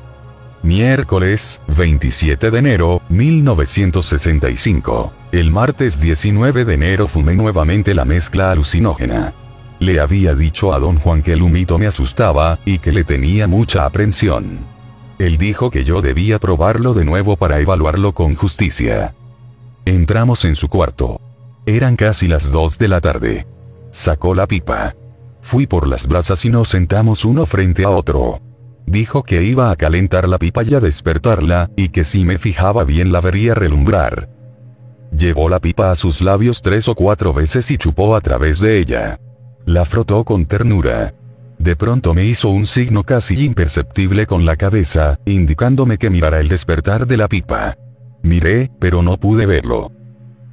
[0.62, 5.10] Miércoles, 27 de enero, 1965.
[5.32, 9.32] El martes 19 de enero fumé nuevamente la mezcla alucinógena.
[9.82, 13.48] Le había dicho a don Juan que el humito me asustaba, y que le tenía
[13.48, 14.60] mucha aprensión.
[15.18, 19.12] Él dijo que yo debía probarlo de nuevo para evaluarlo con justicia.
[19.84, 21.20] Entramos en su cuarto.
[21.66, 23.46] Eran casi las 2 de la tarde.
[23.90, 24.94] Sacó la pipa.
[25.40, 28.40] Fui por las brasas y nos sentamos uno frente a otro.
[28.86, 32.84] Dijo que iba a calentar la pipa y a despertarla, y que si me fijaba
[32.84, 34.28] bien la vería relumbrar.
[35.10, 38.78] Llevó la pipa a sus labios tres o cuatro veces y chupó a través de
[38.78, 39.18] ella.
[39.64, 41.14] La frotó con ternura.
[41.58, 46.48] De pronto me hizo un signo casi imperceptible con la cabeza, indicándome que mirara el
[46.48, 47.76] despertar de la pipa.
[48.22, 49.92] Miré, pero no pude verlo.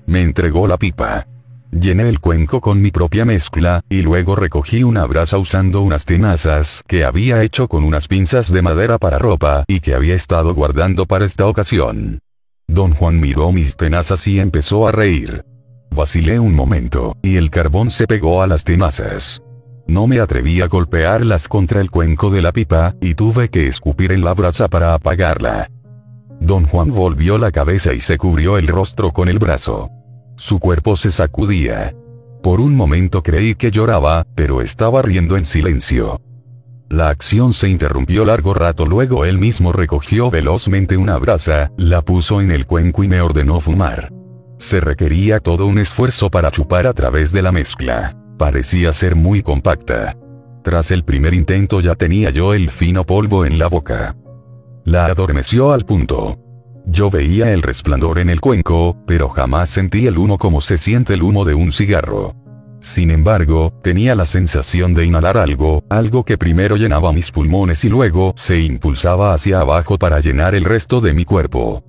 [0.05, 1.25] Me entregó la pipa.
[1.71, 6.83] Llené el cuenco con mi propia mezcla, y luego recogí una brasa usando unas tenazas
[6.87, 11.05] que había hecho con unas pinzas de madera para ropa y que había estado guardando
[11.05, 12.19] para esta ocasión.
[12.67, 15.43] Don Juan miró mis tenazas y empezó a reír.
[15.91, 19.41] Vacilé un momento, y el carbón se pegó a las tenazas.
[19.87, 24.11] No me atreví a golpearlas contra el cuenco de la pipa, y tuve que escupir
[24.11, 25.69] en la brasa para apagarla.
[26.39, 29.89] Don Juan volvió la cabeza y se cubrió el rostro con el brazo.
[30.37, 31.93] Su cuerpo se sacudía.
[32.41, 36.21] Por un momento creí que lloraba, pero estaba riendo en silencio.
[36.87, 42.41] La acción se interrumpió largo rato luego él mismo recogió velozmente una brasa, la puso
[42.41, 44.11] en el cuenco y me ordenó fumar.
[44.59, 48.17] Se requería todo un esfuerzo para chupar a través de la mezcla.
[48.37, 50.17] Parecía ser muy compacta.
[50.63, 54.17] Tras el primer intento ya tenía yo el fino polvo en la boca.
[54.83, 56.37] La adormeció al punto.
[56.85, 61.13] Yo veía el resplandor en el cuenco, pero jamás sentí el humo como se siente
[61.13, 62.35] el humo de un cigarro.
[62.81, 67.89] Sin embargo, tenía la sensación de inhalar algo, algo que primero llenaba mis pulmones y
[67.89, 71.81] luego se impulsaba hacia abajo para llenar el resto de mi cuerpo.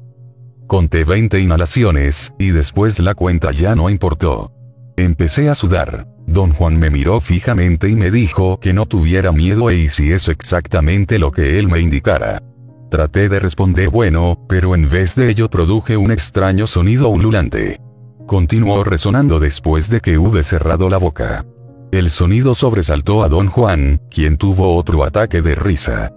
[0.70, 4.53] Conté 20 inhalaciones, y después la cuenta ya no importó.
[4.97, 6.06] Empecé a sudar.
[6.28, 11.19] Don Juan me miró fijamente y me dijo que no tuviera miedo e hiciese exactamente
[11.19, 12.40] lo que él me indicara.
[12.88, 17.81] Traté de responder bueno, pero en vez de ello produje un extraño sonido ululante.
[18.28, 21.47] Continuó resonando después de que hube cerrado la boca.
[21.90, 26.12] El sonido sobresaltó a don Juan, quien tuvo otro ataque de risa.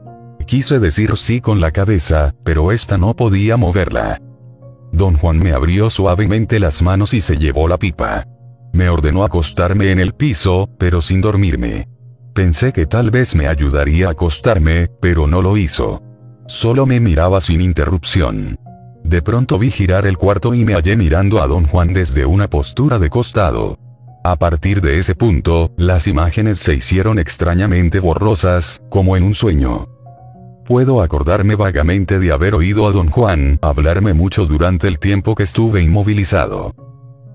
[0.45, 4.21] Quise decir sí con la cabeza, pero esta no podía moverla.
[4.93, 8.27] Don Juan me abrió suavemente las manos y se llevó la pipa.
[8.73, 11.87] Me ordenó acostarme en el piso, pero sin dormirme.
[12.35, 16.01] Pensé que tal vez me ayudaría a acostarme, pero no lo hizo.
[16.45, 18.59] Solo me miraba sin interrupción.
[19.03, 22.47] De pronto vi girar el cuarto y me hallé mirando a don Juan desde una
[22.47, 23.79] postura de costado.
[24.23, 29.87] A partir de ese punto, las imágenes se hicieron extrañamente borrosas, como en un sueño.
[30.65, 35.43] Puedo acordarme vagamente de haber oído a don Juan hablarme mucho durante el tiempo que
[35.43, 36.73] estuve inmovilizado.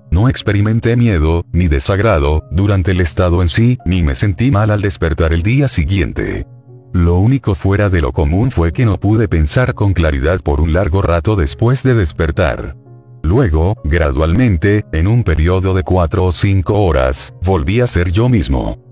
[0.09, 4.81] No experimenté miedo, ni desagrado, durante el estado en sí, ni me sentí mal al
[4.81, 6.47] despertar el día siguiente.
[6.91, 10.73] Lo único fuera de lo común fue que no pude pensar con claridad por un
[10.73, 12.75] largo rato después de despertar.
[13.21, 18.88] Luego, gradualmente, en un periodo de cuatro o cinco horas, volví a ser yo mismo.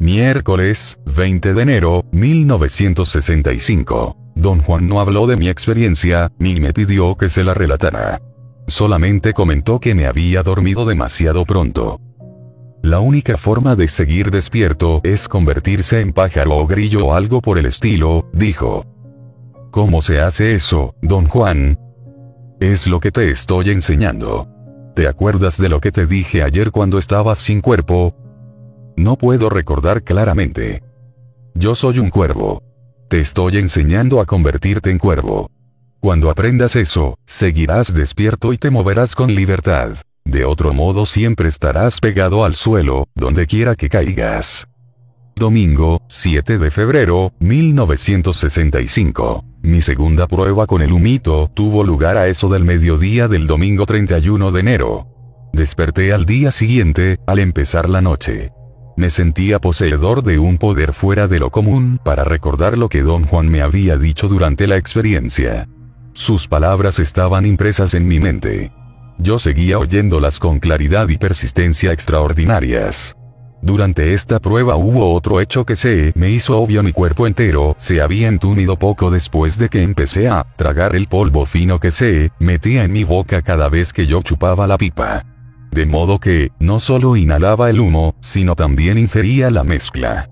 [0.00, 4.16] Miércoles, 20 de enero, 1965.
[4.34, 8.22] Don Juan no habló de mi experiencia, ni me pidió que se la relatara.
[8.66, 12.00] Solamente comentó que me había dormido demasiado pronto.
[12.82, 17.58] La única forma de seguir despierto es convertirse en pájaro o grillo o algo por
[17.58, 18.86] el estilo, dijo.
[19.70, 21.78] ¿Cómo se hace eso, don Juan?
[22.58, 24.48] Es lo que te estoy enseñando.
[24.96, 28.14] ¿Te acuerdas de lo que te dije ayer cuando estabas sin cuerpo?
[29.00, 30.82] No puedo recordar claramente.
[31.54, 32.62] Yo soy un cuervo.
[33.08, 35.50] Te estoy enseñando a convertirte en cuervo.
[36.00, 39.96] Cuando aprendas eso, seguirás despierto y te moverás con libertad.
[40.26, 44.68] De otro modo siempre estarás pegado al suelo, donde quiera que caigas.
[45.34, 49.44] Domingo, 7 de febrero, 1965.
[49.62, 54.52] Mi segunda prueba con el humito tuvo lugar a eso del mediodía del domingo 31
[54.52, 55.06] de enero.
[55.54, 58.52] Desperté al día siguiente, al empezar la noche.
[59.00, 63.24] Me sentía poseedor de un poder fuera de lo común para recordar lo que don
[63.24, 65.66] Juan me había dicho durante la experiencia.
[66.12, 68.70] Sus palabras estaban impresas en mi mente.
[69.16, 73.16] Yo seguía oyéndolas con claridad y persistencia extraordinarias.
[73.62, 78.02] Durante esta prueba hubo otro hecho que se me hizo obvio mi cuerpo entero se
[78.02, 82.84] había entumido poco después de que empecé a tragar el polvo fino que se metía
[82.84, 85.24] en mi boca cada vez que yo chupaba la pipa.
[85.70, 90.28] De modo que, no solo inhalaba el humo, sino también ingería la mezcla.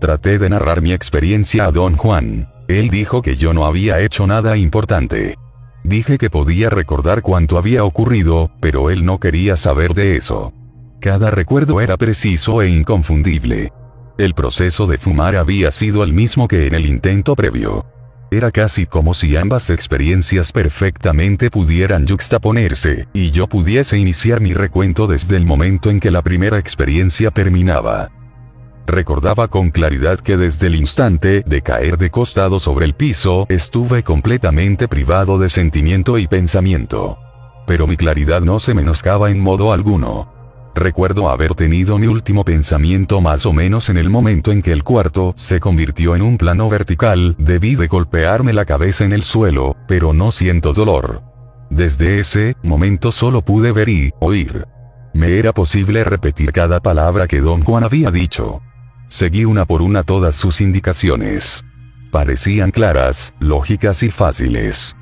[0.00, 2.48] Traté de narrar mi experiencia a don Juan.
[2.68, 5.36] Él dijo que yo no había hecho nada importante.
[5.84, 10.52] Dije que podía recordar cuánto había ocurrido, pero él no quería saber de eso.
[11.00, 13.72] Cada recuerdo era preciso e inconfundible.
[14.18, 17.86] El proceso de fumar había sido el mismo que en el intento previo.
[18.30, 25.06] Era casi como si ambas experiencias perfectamente pudieran juxtaponerse, y yo pudiese iniciar mi recuento
[25.06, 28.10] desde el momento en que la primera experiencia terminaba.
[28.86, 34.02] Recordaba con claridad que desde el instante de caer de costado sobre el piso estuve
[34.02, 37.18] completamente privado de sentimiento y pensamiento.
[37.66, 40.37] Pero mi claridad no se menoscaba en modo alguno.
[40.78, 44.84] Recuerdo haber tenido mi último pensamiento más o menos en el momento en que el
[44.84, 49.74] cuarto se convirtió en un plano vertical, debí de golpearme la cabeza en el suelo,
[49.88, 51.22] pero no siento dolor.
[51.68, 54.68] Desde ese momento solo pude ver y oír.
[55.14, 58.60] Me era posible repetir cada palabra que don Juan había dicho.
[59.08, 61.64] Seguí una por una todas sus indicaciones.
[62.12, 64.94] Parecían claras, lógicas y fáciles.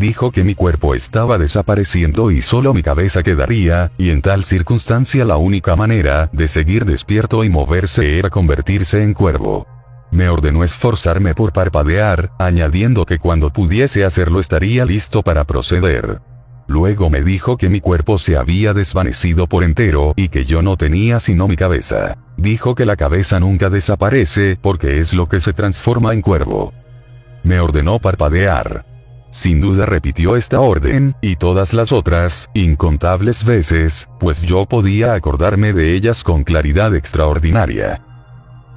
[0.00, 5.26] Dijo que mi cuerpo estaba desapareciendo y solo mi cabeza quedaría, y en tal circunstancia
[5.26, 9.66] la única manera de seguir despierto y moverse era convertirse en cuervo.
[10.10, 16.22] Me ordenó esforzarme por parpadear, añadiendo que cuando pudiese hacerlo estaría listo para proceder.
[16.66, 20.78] Luego me dijo que mi cuerpo se había desvanecido por entero y que yo no
[20.78, 22.16] tenía sino mi cabeza.
[22.38, 26.72] Dijo que la cabeza nunca desaparece porque es lo que se transforma en cuervo.
[27.42, 28.89] Me ordenó parpadear.
[29.30, 35.72] Sin duda repitió esta orden, y todas las otras, incontables veces, pues yo podía acordarme
[35.72, 38.02] de ellas con claridad extraordinaria.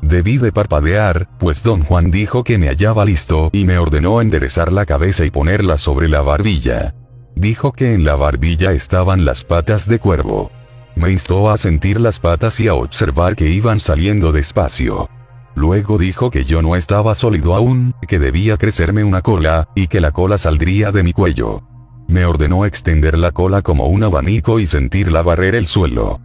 [0.04, 4.72] Debí de parpadear, pues don Juan dijo que me hallaba listo y me ordenó enderezar
[4.72, 6.94] la cabeza y ponerla sobre la barbilla.
[7.36, 10.52] Dijo que en la barbilla estaban las patas de cuervo.
[10.96, 15.10] Me instó a sentir las patas y a observar que iban saliendo despacio.
[15.56, 20.02] Luego dijo que yo no estaba sólido aún, que debía crecerme una cola, y que
[20.02, 21.62] la cola saldría de mi cuello.
[22.08, 26.20] Me ordenó extender la cola como un abanico y sentirla barrer el suelo.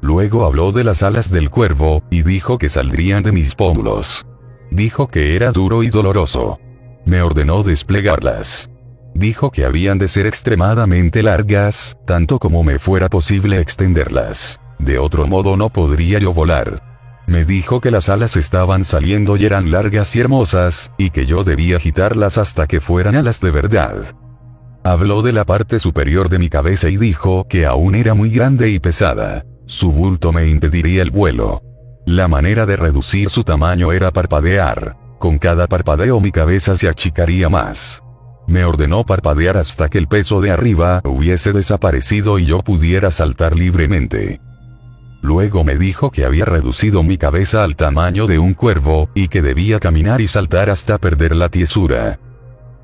[0.00, 4.26] Luego habló de las alas del cuervo, y dijo que saldrían de mis pómulos.
[4.70, 6.58] Dijo que era duro y doloroso.
[7.06, 8.70] Me ordenó desplegarlas.
[9.14, 14.58] Dijo que habían de ser extremadamente largas, tanto como me fuera posible extenderlas.
[14.78, 16.93] De otro modo no podría yo volar.
[17.26, 21.42] Me dijo que las alas estaban saliendo y eran largas y hermosas, y que yo
[21.42, 24.14] debía agitarlas hasta que fueran alas de verdad.
[24.84, 28.68] Habló de la parte superior de mi cabeza y dijo que aún era muy grande
[28.68, 29.46] y pesada.
[29.66, 31.62] Su bulto me impediría el vuelo.
[32.04, 34.96] La manera de reducir su tamaño era parpadear.
[35.18, 38.02] Con cada parpadeo mi cabeza se achicaría más.
[38.46, 43.56] Me ordenó parpadear hasta que el peso de arriba hubiese desaparecido y yo pudiera saltar
[43.56, 44.42] libremente.
[45.24, 49.40] Luego me dijo que había reducido mi cabeza al tamaño de un cuervo, y que
[49.40, 52.18] debía caminar y saltar hasta perder la tiesura.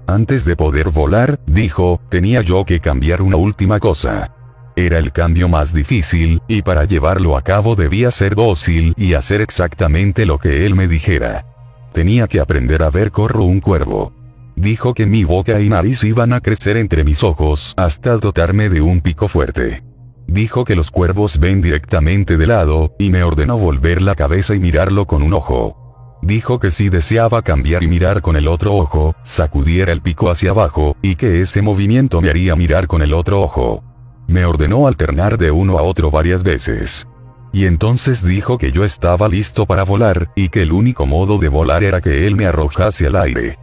[0.07, 4.33] Antes de poder volar, dijo, tenía yo que cambiar una última cosa.
[4.75, 9.43] Era el cambio más difícil, y para llevarlo a cabo debía ser dócil y hacer
[9.43, 11.45] exactamente lo que él me dijera.
[11.93, 14.15] Tenía que aprender a ver corro un cuervo.
[14.57, 18.81] Dijo que mi boca y nariz iban a crecer entre mis ojos hasta dotarme de
[18.81, 19.90] un pico fuerte.
[20.27, 24.61] Dijo que los cuervos ven directamente de lado, y me ordenó volver la cabeza y
[24.61, 26.19] mirarlo con un ojo.
[26.23, 30.51] Dijo que si deseaba cambiar y mirar con el otro ojo, sacudiera el pico hacia
[30.51, 33.83] abajo, y que ese movimiento me haría mirar con el otro ojo.
[34.29, 37.09] Me ordenó alternar de uno a otro varias veces.
[37.53, 41.49] Y entonces dijo que yo estaba listo para volar, y que el único modo de
[41.49, 43.59] volar era que él me arrojase al aire.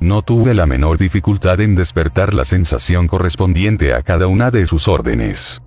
[0.00, 4.88] No tuve la menor dificultad en despertar la sensación correspondiente a cada una de sus
[4.88, 5.62] órdenes.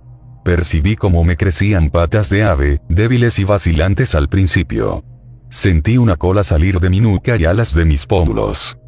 [0.46, 5.02] Percibí cómo me crecían patas de ave, débiles y vacilantes al principio.
[5.50, 8.78] Sentí una cola salir de mi nuca y alas de mis pómulos.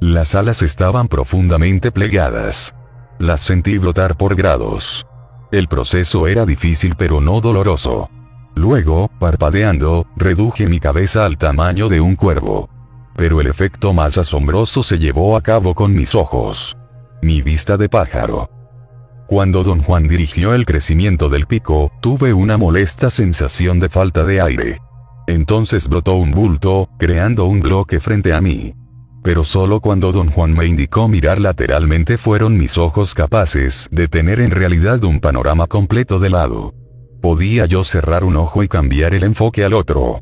[0.00, 2.76] Las alas estaban profundamente plegadas.
[3.18, 5.04] Las sentí brotar por grados.
[5.50, 8.08] El proceso era difícil pero no doloroso.
[8.54, 12.68] Luego, parpadeando, reduje mi cabeza al tamaño de un cuervo.
[13.16, 16.76] Pero el efecto más asombroso se llevó a cabo con mis ojos.
[17.20, 18.48] Mi vista de pájaro.
[19.26, 24.40] Cuando don Juan dirigió el crecimiento del pico, tuve una molesta sensación de falta de
[24.40, 24.78] aire.
[25.26, 28.74] Entonces brotó un bulto, creando un bloque frente a mí.
[29.22, 34.40] Pero solo cuando don Juan me indicó mirar lateralmente fueron mis ojos capaces de tener
[34.40, 36.74] en realidad un panorama completo de lado.
[37.22, 40.20] Podía yo cerrar un ojo y cambiar el enfoque al otro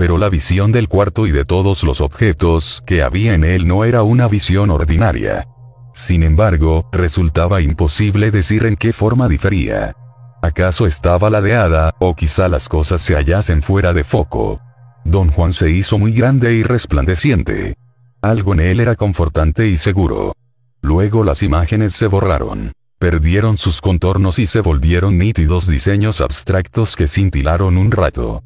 [0.00, 3.84] pero la visión del cuarto y de todos los objetos que había en él no
[3.84, 5.46] era una visión ordinaria.
[5.92, 9.94] Sin embargo, resultaba imposible decir en qué forma difería.
[10.42, 14.60] ¿Acaso estaba ladeada, o quizá las cosas se hallasen fuera de foco?
[15.04, 17.76] Don Juan se hizo muy grande y resplandeciente.
[18.22, 20.34] Algo en él era confortante y seguro.
[20.82, 22.72] Luego las imágenes se borraron.
[22.98, 28.42] Perdieron sus contornos y se volvieron nítidos diseños abstractos que cintilaron un rato.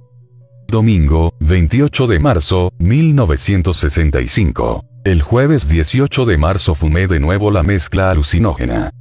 [0.68, 4.84] Domingo, 28 de marzo, 1965.
[5.04, 8.92] El jueves 18 de marzo fumé de nuevo la mezcla alucinógena.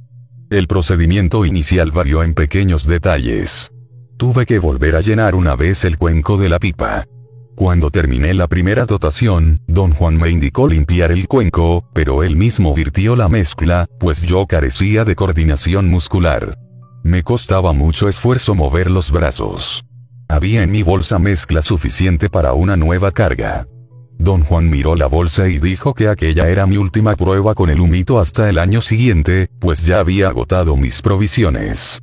[0.50, 3.70] El procedimiento inicial varió en pequeños detalles.
[4.16, 7.06] Tuve que volver a llenar una vez el cuenco de la pipa.
[7.56, 12.74] Cuando terminé la primera dotación, don Juan me indicó limpiar el cuenco, pero él mismo
[12.74, 16.58] virtió la mezcla, pues yo carecía de coordinación muscular.
[17.02, 19.84] Me costaba mucho esfuerzo mover los brazos.
[20.28, 23.66] Había en mi bolsa mezcla suficiente para una nueva carga.
[24.18, 27.80] Don Juan miró la bolsa y dijo que aquella era mi última prueba con el
[27.80, 32.02] humito hasta el año siguiente, pues ya había agotado mis provisiones.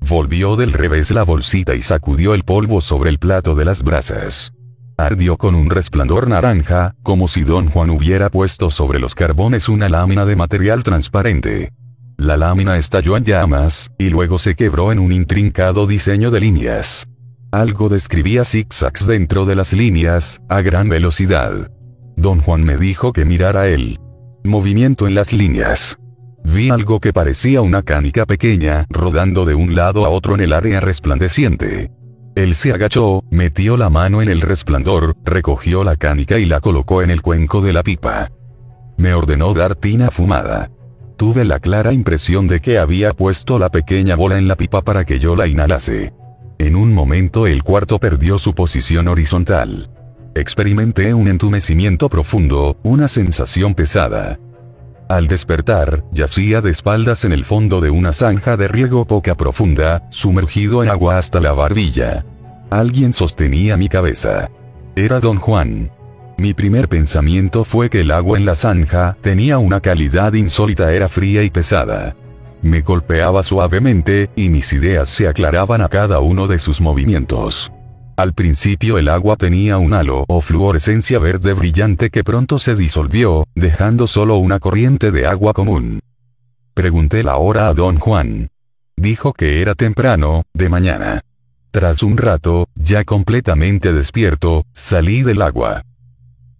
[0.00, 4.52] Volvió del revés la bolsita y sacudió el polvo sobre el plato de las brasas.
[4.96, 9.88] Ardió con un resplandor naranja, como si don Juan hubiera puesto sobre los carbones una
[9.88, 11.72] lámina de material transparente.
[12.16, 17.08] La lámina estalló en llamas, y luego se quebró en un intrincado diseño de líneas.
[17.52, 21.70] Algo describía zigzags dentro de las líneas, a gran velocidad.
[22.16, 24.00] Don Juan me dijo que mirara él.
[24.42, 25.98] Movimiento en las líneas.
[26.42, 30.54] Vi algo que parecía una canica pequeña, rodando de un lado a otro en el
[30.54, 31.90] área resplandeciente.
[32.36, 37.02] Él se agachó, metió la mano en el resplandor, recogió la canica y la colocó
[37.02, 38.30] en el cuenco de la pipa.
[38.96, 40.70] Me ordenó dar tina fumada.
[41.18, 45.04] Tuve la clara impresión de que había puesto la pequeña bola en la pipa para
[45.04, 46.14] que yo la inhalase.
[46.58, 49.90] En un momento el cuarto perdió su posición horizontal.
[50.34, 54.38] Experimenté un entumecimiento profundo, una sensación pesada.
[55.08, 60.08] Al despertar, yacía de espaldas en el fondo de una zanja de riego poca profunda,
[60.10, 62.24] sumergido en agua hasta la barbilla.
[62.70, 64.50] Alguien sostenía mi cabeza.
[64.96, 65.90] Era don Juan.
[66.38, 71.08] Mi primer pensamiento fue que el agua en la zanja tenía una calidad insólita, era
[71.08, 72.16] fría y pesada.
[72.62, 77.72] Me golpeaba suavemente, y mis ideas se aclaraban a cada uno de sus movimientos.
[78.16, 83.48] Al principio el agua tenía un halo o fluorescencia verde brillante que pronto se disolvió,
[83.56, 86.00] dejando solo una corriente de agua común.
[86.72, 88.48] Pregunté la hora a don Juan.
[88.96, 91.22] Dijo que era temprano, de mañana.
[91.72, 95.82] Tras un rato, ya completamente despierto, salí del agua.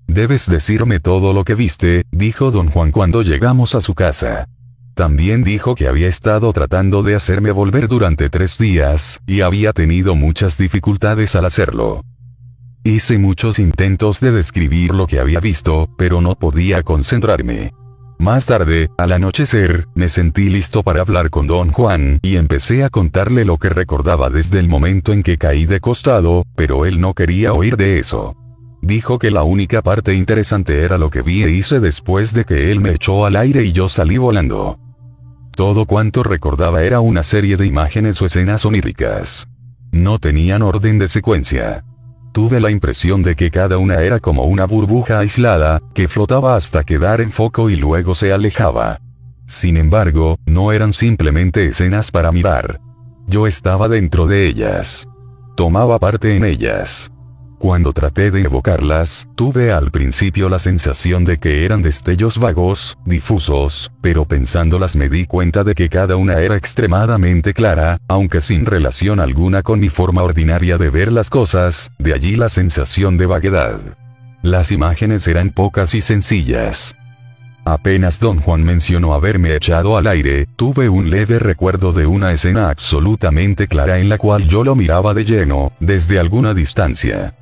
[0.08, 4.48] Debes decirme todo lo que viste, dijo don Juan cuando llegamos a su casa.
[4.94, 10.14] También dijo que había estado tratando de hacerme volver durante tres días, y había tenido
[10.14, 12.04] muchas dificultades al hacerlo.
[12.84, 17.72] Hice muchos intentos de describir lo que había visto, pero no podía concentrarme.
[18.18, 22.90] Más tarde, al anochecer, me sentí listo para hablar con don Juan, y empecé a
[22.90, 27.14] contarle lo que recordaba desde el momento en que caí de costado, pero él no
[27.14, 28.36] quería oír de eso.
[28.82, 32.72] Dijo que la única parte interesante era lo que vi e hice después de que
[32.72, 34.76] él me echó al aire y yo salí volando.
[35.54, 39.46] Todo cuanto recordaba era una serie de imágenes o escenas oníricas.
[39.92, 41.84] No tenían orden de secuencia.
[42.32, 46.82] Tuve la impresión de que cada una era como una burbuja aislada, que flotaba hasta
[46.82, 49.00] quedar en foco y luego se alejaba.
[49.46, 52.80] Sin embargo, no eran simplemente escenas para mirar.
[53.28, 55.06] Yo estaba dentro de ellas.
[55.54, 57.11] Tomaba parte en ellas.
[57.62, 63.92] Cuando traté de evocarlas, tuve al principio la sensación de que eran destellos vagos, difusos,
[64.00, 69.20] pero pensándolas me di cuenta de que cada una era extremadamente clara, aunque sin relación
[69.20, 73.78] alguna con mi forma ordinaria de ver las cosas, de allí la sensación de vaguedad.
[74.42, 76.96] Las imágenes eran pocas y sencillas.
[77.64, 82.70] Apenas don Juan mencionó haberme echado al aire, tuve un leve recuerdo de una escena
[82.70, 87.36] absolutamente clara en la cual yo lo miraba de lleno, desde alguna distancia.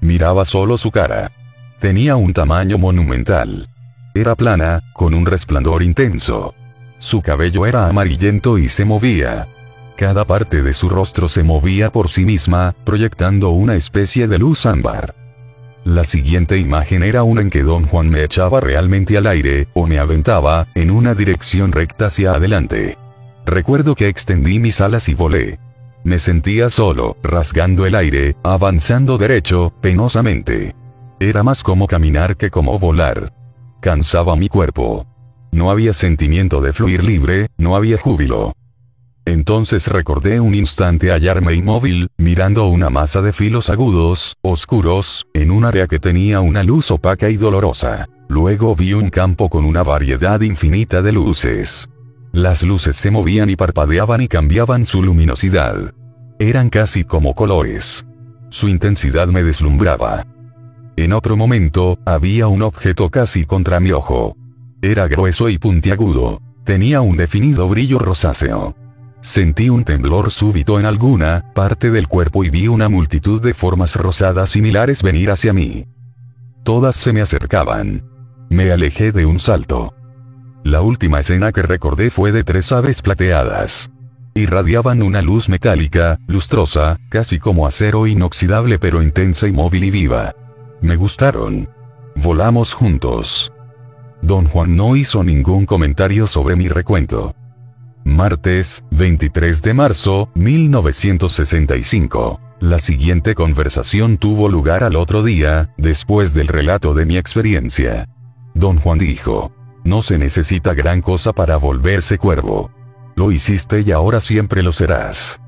[0.00, 1.30] Miraba solo su cara.
[1.78, 3.68] Tenía un tamaño monumental.
[4.14, 6.54] Era plana, con un resplandor intenso.
[6.98, 9.46] Su cabello era amarillento y se movía.
[9.96, 14.64] Cada parte de su rostro se movía por sí misma, proyectando una especie de luz
[14.66, 15.14] ámbar.
[15.84, 19.86] La siguiente imagen era una en que don Juan me echaba realmente al aire, o
[19.86, 22.98] me aventaba, en una dirección recta hacia adelante.
[23.46, 25.58] Recuerdo que extendí mis alas y volé.
[26.02, 30.74] Me sentía solo, rasgando el aire, avanzando derecho, penosamente.
[31.18, 33.32] Era más como caminar que como volar.
[33.80, 35.06] Cansaba mi cuerpo.
[35.52, 38.54] No había sentimiento de fluir libre, no había júbilo.
[39.26, 45.64] Entonces recordé un instante hallarme inmóvil, mirando una masa de filos agudos, oscuros, en un
[45.64, 48.08] área que tenía una luz opaca y dolorosa.
[48.28, 51.88] Luego vi un campo con una variedad infinita de luces.
[52.32, 55.92] Las luces se movían y parpadeaban y cambiaban su luminosidad.
[56.38, 58.06] Eran casi como colores.
[58.50, 60.26] Su intensidad me deslumbraba.
[60.96, 64.36] En otro momento, había un objeto casi contra mi ojo.
[64.80, 66.40] Era grueso y puntiagudo.
[66.64, 68.76] Tenía un definido brillo rosáceo.
[69.22, 73.96] Sentí un temblor súbito en alguna parte del cuerpo y vi una multitud de formas
[73.96, 75.86] rosadas similares venir hacia mí.
[76.62, 78.04] Todas se me acercaban.
[78.48, 79.94] Me alejé de un salto.
[80.62, 83.90] La última escena que recordé fue de tres aves plateadas.
[84.34, 90.34] Irradiaban una luz metálica, lustrosa, casi como acero inoxidable pero intensa y móvil y viva.
[90.80, 91.68] Me gustaron.
[92.14, 93.52] Volamos juntos.
[94.22, 97.34] Don Juan no hizo ningún comentario sobre mi recuento.
[98.04, 102.40] Martes, 23 de marzo, 1965.
[102.60, 108.08] La siguiente conversación tuvo lugar al otro día, después del relato de mi experiencia.
[108.54, 109.52] Don Juan dijo,
[109.84, 112.70] no se necesita gran cosa para volverse cuervo.
[113.16, 115.40] Lo hiciste y ahora siempre lo serás.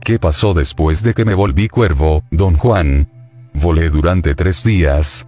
[0.00, 3.08] ¿Qué pasó después de que me volví cuervo, don Juan?
[3.54, 5.26] Volé durante tres días.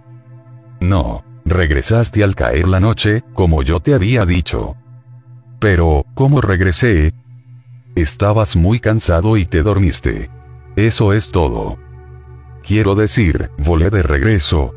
[0.79, 4.75] No, regresaste al caer la noche, como yo te había dicho.
[5.59, 7.13] Pero, ¿cómo regresé?
[7.95, 10.29] Estabas muy cansado y te dormiste.
[10.75, 11.77] Eso es todo.
[12.65, 14.73] Quiero decir, volé de regreso.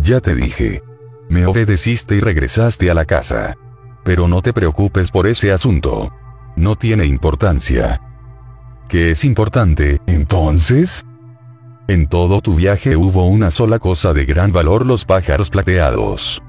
[0.00, 0.82] Ya te dije.
[1.28, 3.56] Me obedeciste y regresaste a la casa.
[4.04, 6.12] Pero no te preocupes por ese asunto.
[6.56, 8.00] No tiene importancia.
[8.88, 11.06] ¿Qué es importante, entonces?
[11.88, 16.42] En todo tu viaje hubo una sola cosa de gran valor los pájaros plateados.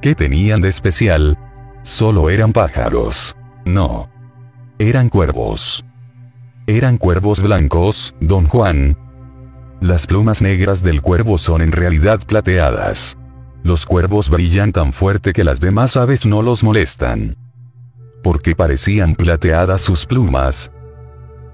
[0.00, 1.36] ¿Qué tenían de especial?
[1.82, 3.36] Solo eran pájaros.
[3.64, 4.08] No.
[4.78, 5.84] Eran cuervos.
[6.66, 8.96] Eran cuervos blancos, don Juan.
[9.80, 13.17] Las plumas negras del cuervo son en realidad plateadas.
[13.68, 17.36] Los cuervos brillan tan fuerte que las demás aves no los molestan.
[18.22, 20.70] ¿Por qué parecían plateadas sus plumas?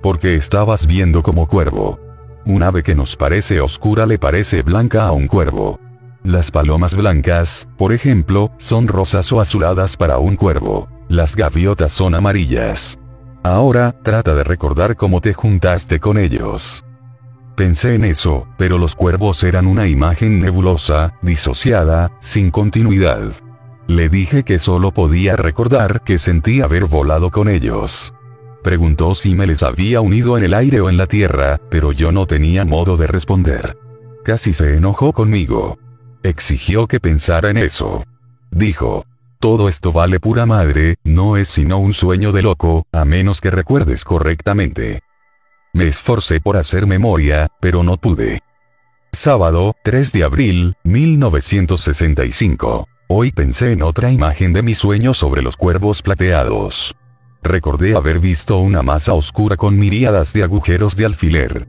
[0.00, 1.98] Porque estabas viendo como cuervo.
[2.46, 5.80] Un ave que nos parece oscura le parece blanca a un cuervo.
[6.22, 10.86] Las palomas blancas, por ejemplo, son rosas o azuladas para un cuervo.
[11.08, 12.96] Las gaviotas son amarillas.
[13.42, 16.84] Ahora, trata de recordar cómo te juntaste con ellos.
[17.56, 23.32] Pensé en eso, pero los cuervos eran una imagen nebulosa, disociada, sin continuidad.
[23.86, 28.12] Le dije que solo podía recordar que sentí haber volado con ellos.
[28.64, 32.10] Preguntó si me les había unido en el aire o en la tierra, pero yo
[32.10, 33.76] no tenía modo de responder.
[34.24, 35.78] Casi se enojó conmigo.
[36.22, 38.04] Exigió que pensara en eso.
[38.50, 39.04] Dijo,
[39.38, 43.50] todo esto vale pura madre, no es sino un sueño de loco, a menos que
[43.50, 45.02] recuerdes correctamente.
[45.74, 48.40] Me esforcé por hacer memoria, pero no pude.
[49.12, 52.86] Sábado, 3 de abril, 1965.
[53.08, 56.94] Hoy pensé en otra imagen de mi sueño sobre los cuervos plateados.
[57.42, 61.66] Recordé haber visto una masa oscura con miríadas de agujeros de alfiler.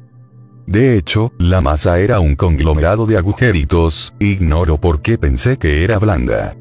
[0.68, 5.98] De hecho, la masa era un conglomerado de agujeritos, ignoro por qué pensé que era
[5.98, 6.56] blanda.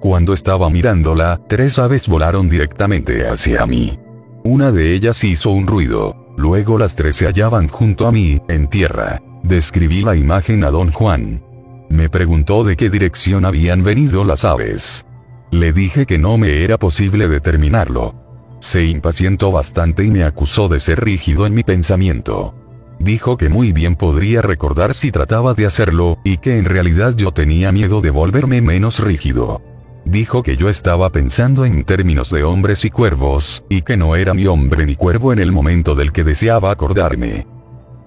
[0.00, 3.98] Cuando estaba mirándola, tres aves volaron directamente hacia mí.
[4.44, 6.19] Una de ellas hizo un ruido.
[6.40, 9.20] Luego las tres se hallaban junto a mí, en tierra.
[9.42, 11.42] Describí la imagen a don Juan.
[11.90, 15.04] Me preguntó de qué dirección habían venido las aves.
[15.50, 18.14] Le dije que no me era posible determinarlo.
[18.60, 22.54] Se impacientó bastante y me acusó de ser rígido en mi pensamiento.
[22.98, 27.32] Dijo que muy bien podría recordar si trataba de hacerlo, y que en realidad yo
[27.32, 29.60] tenía miedo de volverme menos rígido.
[30.04, 34.34] Dijo que yo estaba pensando en términos de hombres y cuervos, y que no era
[34.34, 37.46] mi hombre ni cuervo en el momento del que deseaba acordarme.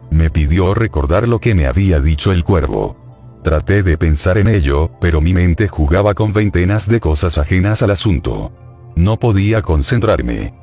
[0.09, 2.97] Me pidió recordar lo que me había dicho el cuervo.
[3.43, 7.91] Traté de pensar en ello, pero mi mente jugaba con veintenas de cosas ajenas al
[7.91, 8.51] asunto.
[8.95, 10.53] No podía concentrarme.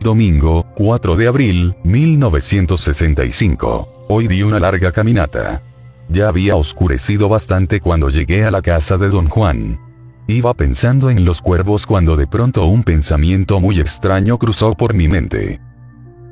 [0.00, 4.06] Domingo, 4 de abril, 1965.
[4.08, 5.62] Hoy di una larga caminata.
[6.08, 9.89] Ya había oscurecido bastante cuando llegué a la casa de don Juan.
[10.30, 15.08] Iba pensando en los cuervos cuando de pronto un pensamiento muy extraño cruzó por mi
[15.08, 15.60] mente.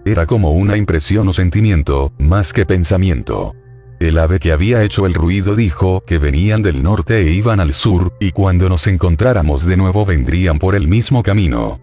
[0.04, 3.56] Era como una impresión o sentimiento, más que pensamiento.
[3.98, 7.72] El ave que había hecho el ruido dijo que venían del norte e iban al
[7.72, 11.80] sur, y cuando nos encontráramos de nuevo vendrían por el mismo camino.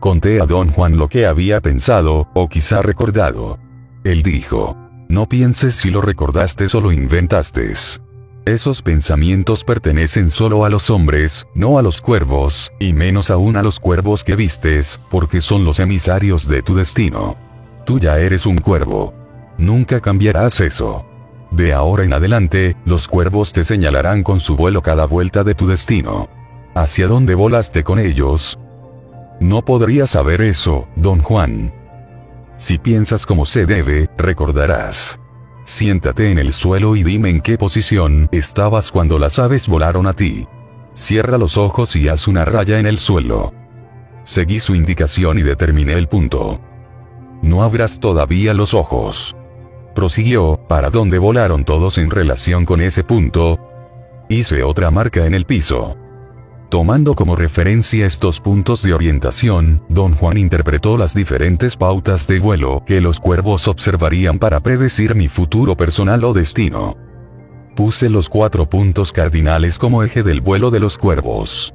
[0.00, 3.58] Conté a don Juan lo que había pensado, o quizá recordado.
[4.02, 4.78] Él dijo,
[5.10, 7.74] no pienses si lo recordaste o lo inventaste.
[8.46, 13.62] Esos pensamientos pertenecen solo a los hombres, no a los cuervos, y menos aún a
[13.62, 17.36] los cuervos que vistes, porque son los emisarios de tu destino.
[17.86, 19.14] Tú ya eres un cuervo.
[19.56, 21.06] Nunca cambiarás eso.
[21.52, 25.66] De ahora en adelante, los cuervos te señalarán con su vuelo cada vuelta de tu
[25.66, 26.28] destino.
[26.74, 28.58] ¿Hacia dónde volaste con ellos?
[29.40, 31.72] No podría saber eso, don Juan.
[32.58, 35.18] Si piensas como se debe, recordarás.
[35.64, 40.12] Siéntate en el suelo y dime en qué posición estabas cuando las aves volaron a
[40.12, 40.46] ti.
[40.92, 43.52] Cierra los ojos y haz una raya en el suelo.
[44.22, 46.60] Seguí su indicación y determiné el punto.
[47.42, 49.36] No abras todavía los ojos.
[49.94, 53.58] Prosiguió, ¿para dónde volaron todos en relación con ese punto?
[54.28, 55.96] Hice otra marca en el piso.
[56.68, 62.82] Tomando como referencia estos puntos de orientación, don Juan interpretó las diferentes pautas de vuelo
[62.84, 66.96] que los cuervos observarían para predecir mi futuro personal o destino.
[67.76, 71.74] Puse los cuatro puntos cardinales como eje del vuelo de los cuervos.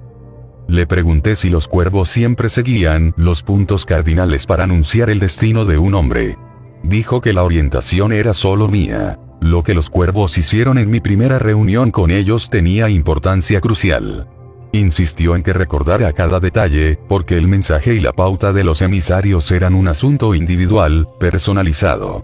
[0.67, 5.77] Le pregunté si los cuervos siempre seguían los puntos cardinales para anunciar el destino de
[5.77, 6.37] un hombre.
[6.83, 9.19] Dijo que la orientación era solo mía.
[9.41, 14.27] Lo que los cuervos hicieron en mi primera reunión con ellos tenía importancia crucial.
[14.71, 19.51] Insistió en que recordara cada detalle, porque el mensaje y la pauta de los emisarios
[19.51, 22.23] eran un asunto individual, personalizado.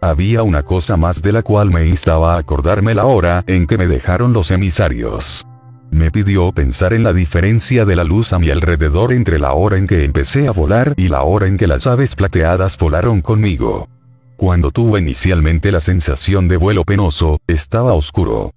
[0.00, 3.76] Había una cosa más de la cual me instaba a acordarme la hora en que
[3.76, 5.46] me dejaron los emisarios.
[5.90, 9.76] Me pidió pensar en la diferencia de la luz a mi alrededor entre la hora
[9.76, 13.88] en que empecé a volar y la hora en que las aves plateadas volaron conmigo.
[14.36, 18.52] Cuando tuve inicialmente la sensación de vuelo penoso, estaba oscuro.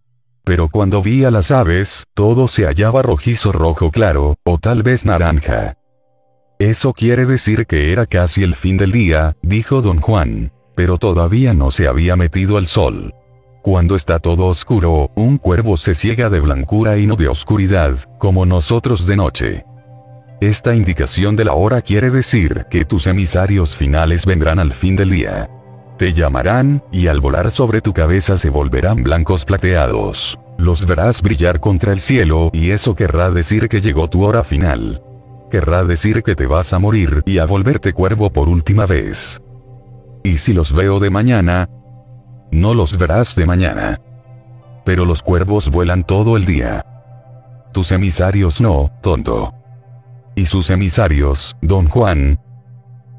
[0.50, 5.06] Pero cuando vi a las aves, todo se hallaba rojizo rojo claro, o tal vez
[5.06, 5.78] naranja.
[6.58, 10.52] Eso quiere decir que era casi el fin del día, dijo don Juan.
[10.74, 13.14] Pero todavía no se había metido el sol.
[13.62, 18.48] Cuando está todo oscuro, un cuervo se ciega de blancura y no de oscuridad, como
[18.48, 19.66] nosotros de noche.
[20.42, 25.12] Esta indicación de la hora quiere decir que tus emisarios finales vendrán al fin del
[25.12, 25.48] día.
[26.00, 30.40] Te llamarán, y al volar sobre tu cabeza se volverán blancos plateados.
[30.58, 35.04] Los verás brillar contra el cielo, y eso querrá decir que llegó tu hora final.
[35.52, 39.42] Querrá decir que te vas a morir y a volverte cuervo por última vez.
[40.24, 41.68] Y si los veo de mañana,
[42.50, 44.00] no los verás de mañana.
[44.86, 46.86] Pero los cuervos vuelan todo el día.
[47.74, 49.54] Tus emisarios no, tonto.
[50.34, 52.40] Y sus emisarios, don Juan.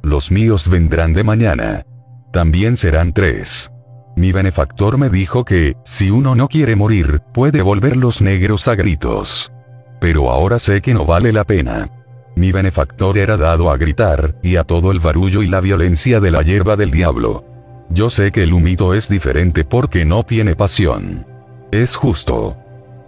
[0.02, 1.84] Los míos vendrán de mañana.
[2.30, 3.72] También serán tres.
[4.16, 8.74] Mi benefactor me dijo que, si uno no quiere morir, puede volver los negros a
[8.74, 9.52] gritos.
[10.00, 11.90] Pero ahora sé que no vale la pena.
[12.36, 16.30] Mi benefactor era dado a gritar, y a todo el barullo y la violencia de
[16.30, 17.44] la hierba del diablo.
[17.90, 21.26] Yo sé que el humito es diferente porque no tiene pasión.
[21.72, 22.56] Es justo.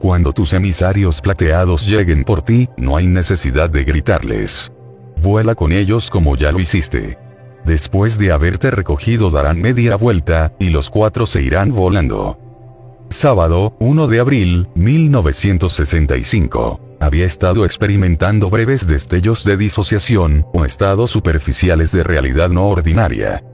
[0.01, 4.73] Cuando tus emisarios plateados lleguen por ti, no hay necesidad de gritarles.
[5.23, 7.19] Vuela con ellos como ya lo hiciste.
[7.65, 12.39] Después de haberte recogido darán media vuelta, y los cuatro se irán volando.
[13.09, 16.81] Sábado, 1 de abril, 1965.
[16.99, 23.45] Había estado experimentando breves destellos de disociación, o estados superficiales de realidad no ordinaria.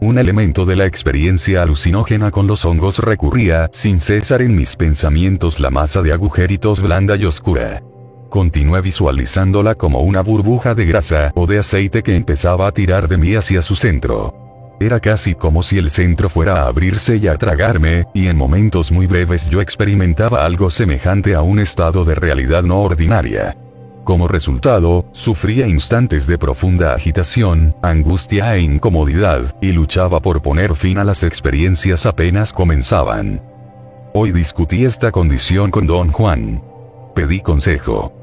[0.00, 5.60] Un elemento de la experiencia alucinógena con los hongos recurría, sin cesar en mis pensamientos
[5.60, 7.82] la masa de agujeritos blanda y oscura.
[8.28, 13.16] Continué visualizándola como una burbuja de grasa o de aceite que empezaba a tirar de
[13.16, 14.76] mí hacia su centro.
[14.80, 18.92] Era casi como si el centro fuera a abrirse y a tragarme, y en momentos
[18.92, 23.56] muy breves yo experimentaba algo semejante a un estado de realidad no ordinaria.
[24.04, 30.98] Como resultado, sufría instantes de profunda agitación, angustia e incomodidad, y luchaba por poner fin
[30.98, 33.42] a las experiencias apenas comenzaban.
[34.14, 36.62] Hoy discutí esta condición con don Juan.
[37.14, 38.17] Pedí consejo.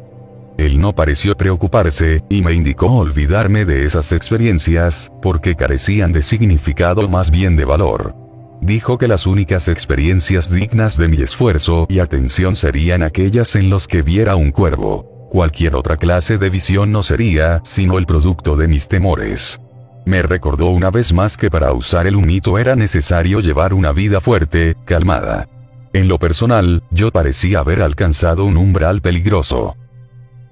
[0.57, 7.09] Él no pareció preocuparse, y me indicó olvidarme de esas experiencias, porque carecían de significado
[7.09, 8.15] más bien de valor.
[8.61, 13.87] Dijo que las únicas experiencias dignas de mi esfuerzo y atención serían aquellas en los
[13.87, 15.27] que viera un cuervo.
[15.29, 19.59] Cualquier otra clase de visión no sería, sino el producto de mis temores.
[20.05, 24.21] Me recordó una vez más que para usar el humito era necesario llevar una vida
[24.21, 25.49] fuerte, calmada.
[25.93, 29.75] En lo personal, yo parecía haber alcanzado un umbral peligroso.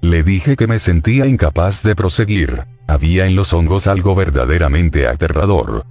[0.04, 2.64] Le dije que me sentía incapaz de proseguir.
[2.86, 5.86] Había en los hongos algo verdaderamente aterrador.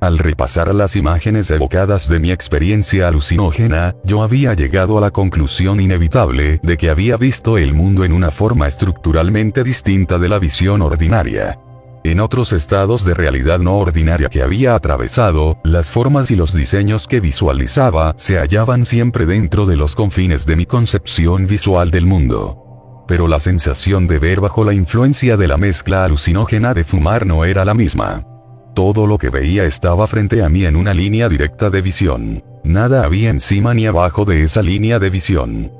[0.00, 5.80] Al repasar las imágenes evocadas de mi experiencia alucinógena, yo había llegado a la conclusión
[5.80, 10.82] inevitable de que había visto el mundo en una forma estructuralmente distinta de la visión
[10.82, 11.58] ordinaria.
[12.04, 17.08] En otros estados de realidad no ordinaria que había atravesado, las formas y los diseños
[17.08, 22.67] que visualizaba se hallaban siempre dentro de los confines de mi concepción visual del mundo.
[23.08, 27.46] Pero la sensación de ver bajo la influencia de la mezcla alucinógena de fumar no
[27.46, 28.24] era la misma.
[28.74, 32.44] Todo lo que veía estaba frente a mí en una línea directa de visión.
[32.62, 35.72] Nada había encima ni abajo de esa línea de visión.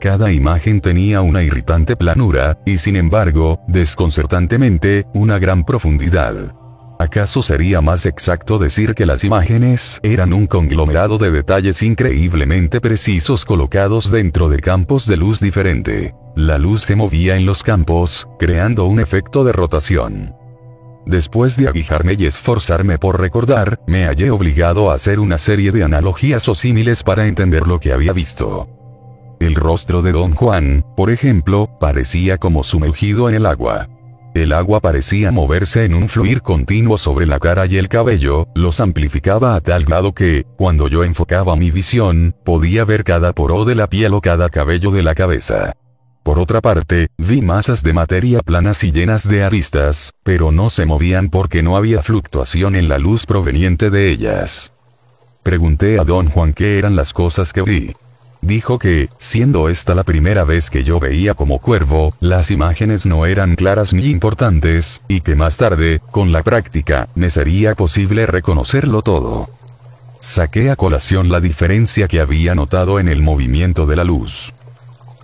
[0.00, 6.54] Cada imagen tenía una irritante planura, y sin embargo, desconcertantemente, una gran profundidad.
[7.04, 13.44] ¿Acaso sería más exacto decir que las imágenes eran un conglomerado de detalles increíblemente precisos
[13.44, 16.14] colocados dentro de campos de luz diferente?
[16.34, 20.34] La luz se movía en los campos, creando un efecto de rotación.
[21.04, 25.84] Después de aguijarme y esforzarme por recordar, me hallé obligado a hacer una serie de
[25.84, 28.66] analogías o símiles para entender lo que había visto.
[29.40, 33.90] El rostro de don Juan, por ejemplo, parecía como sumergido en el agua.
[34.34, 38.80] El agua parecía moverse en un fluir continuo sobre la cara y el cabello, los
[38.80, 43.76] amplificaba a tal grado que, cuando yo enfocaba mi visión, podía ver cada poro de
[43.76, 45.76] la piel o cada cabello de la cabeza.
[46.24, 50.84] Por otra parte, vi masas de materia planas y llenas de aristas, pero no se
[50.84, 54.72] movían porque no había fluctuación en la luz proveniente de ellas.
[55.44, 57.94] Pregunté a don Juan qué eran las cosas que vi.
[58.44, 63.24] Dijo que, siendo esta la primera vez que yo veía como cuervo, las imágenes no
[63.24, 69.00] eran claras ni importantes, y que más tarde, con la práctica, me sería posible reconocerlo
[69.00, 69.48] todo.
[70.20, 74.52] Saqué a colación la diferencia que había notado en el movimiento de la luz.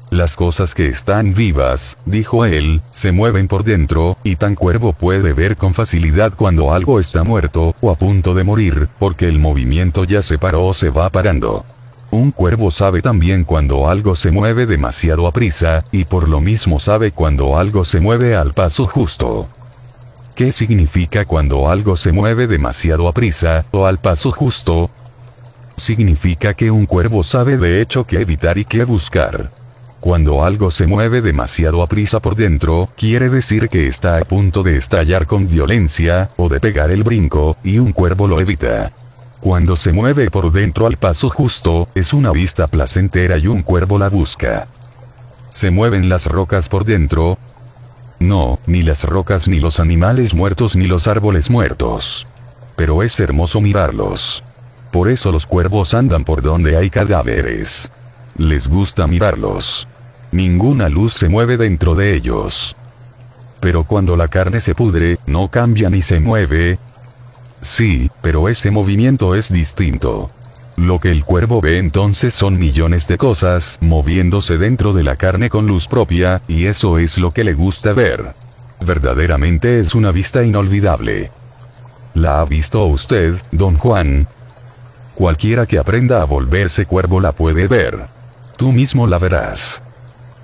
[0.08, 5.35] Las cosas que están vivas, dijo él, se mueven por dentro, y tan cuervo puede
[5.35, 10.04] ver con facilidad cuando algo está muerto, o a punto de morir, porque el movimiento
[10.04, 11.67] ya se paró o se va parando.
[12.12, 16.80] Un cuervo sabe también cuando algo se mueve demasiado a prisa, y por lo mismo
[16.80, 19.46] sabe cuando algo se mueve al paso justo.
[20.34, 24.90] ¿Qué significa cuando algo se mueve demasiado a prisa, o al paso justo?
[25.76, 29.50] Significa que un cuervo sabe de hecho qué evitar y qué buscar.
[30.00, 34.64] Cuando algo se mueve demasiado a prisa por dentro, quiere decir que está a punto
[34.64, 38.92] de estallar con violencia, o de pegar el brinco, y un cuervo lo evita.
[39.40, 43.99] Cuando se mueve por dentro al paso justo, es una vista placentera y un cuervo
[43.99, 44.69] la busca.
[45.49, 47.39] ¿Se mueven las rocas por dentro?
[48.19, 52.26] No, ni las rocas ni los animales muertos ni los árboles muertos.
[52.76, 54.44] Pero es hermoso mirarlos.
[54.92, 57.90] Por eso los cuervos andan por donde hay cadáveres.
[58.37, 59.89] Les gusta mirarlos.
[60.33, 62.76] Ninguna luz se mueve dentro de ellos.
[63.60, 66.78] Pero cuando la carne se pudre, no cambia ni se mueve.
[67.60, 70.30] Sí, pero ese movimiento es distinto.
[70.76, 75.50] Lo que el cuervo ve entonces son millones de cosas moviéndose dentro de la carne
[75.50, 78.34] con luz propia, y eso es lo que le gusta ver.
[78.80, 81.30] Verdaderamente es una vista inolvidable.
[82.14, 84.26] ¿La ha visto usted, don Juan?
[85.14, 88.06] Cualquiera que aprenda a volverse cuervo la puede ver.
[88.56, 89.82] Tú mismo la verás.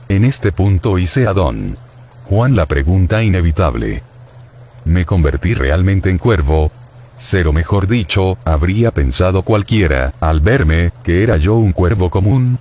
[0.09, 1.79] En este punto hice a don
[2.29, 4.03] Juan la pregunta inevitable.
[4.85, 6.71] ¿Me convertí realmente en cuervo?
[7.19, 12.59] Cero mejor dicho, habría pensado cualquiera, al verme, que era yo un cuervo común.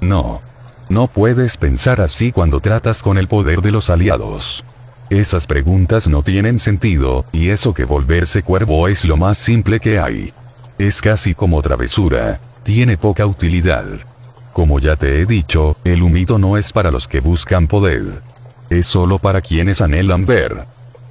[0.00, 0.40] No.
[0.88, 4.64] No puedes pensar así cuando tratas con el poder de los aliados.
[5.08, 9.98] Esas preguntas no tienen sentido, y eso que volverse cuervo es lo más simple que
[9.98, 10.32] hay.
[10.78, 12.40] Es casi como travesura.
[12.62, 13.86] Tiene poca utilidad.
[14.52, 18.22] Como ya te he dicho, el humito no es para los que buscan poder.
[18.68, 20.64] Es solo para quienes anhelan ver.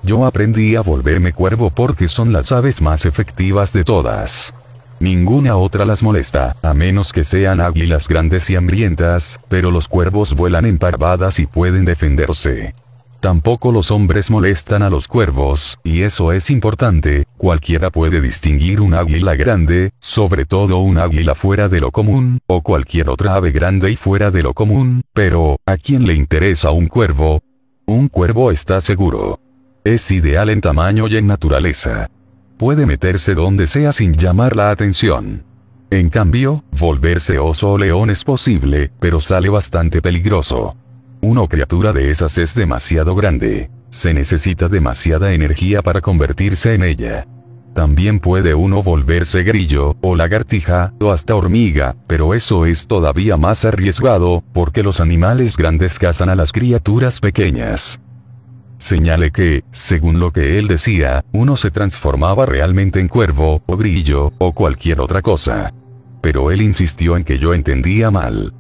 [0.04, 4.54] Yo aprendí a volverme cuervo porque son las aves más efectivas de todas.
[5.00, 10.36] Ninguna otra las molesta, a menos que sean águilas grandes y hambrientas, pero los cuervos
[10.36, 12.76] vuelan en parvadas y pueden defenderse.
[13.22, 18.94] Tampoco los hombres molestan a los cuervos, y eso es importante, cualquiera puede distinguir un
[18.94, 23.92] águila grande, sobre todo un águila fuera de lo común, o cualquier otra ave grande
[23.92, 27.42] y fuera de lo común, pero, ¿a quién le interesa un cuervo?
[27.86, 29.40] Un cuervo está seguro.
[29.84, 32.10] Es ideal en tamaño y en naturaleza.
[32.58, 35.44] Puede meterse donde sea sin llamar la atención.
[35.90, 40.76] En cambio, volverse oso o león es posible, pero sale bastante peligroso.
[41.22, 43.70] Una criatura de esas es demasiado grande.
[43.90, 47.26] Se necesita demasiada energía para convertirse en ella.
[47.74, 53.64] También puede uno volverse grillo, o lagartija, o hasta hormiga, pero eso es todavía más
[53.64, 58.02] arriesgado, porque los animales grandes cazan a las criaturas pequeñas.
[58.80, 64.32] Señale que, según lo que él decía, uno se transformaba realmente en cuervo, o grillo,
[64.38, 65.74] o cualquier otra cosa.
[66.22, 68.54] Pero él insistió en que yo entendía mal.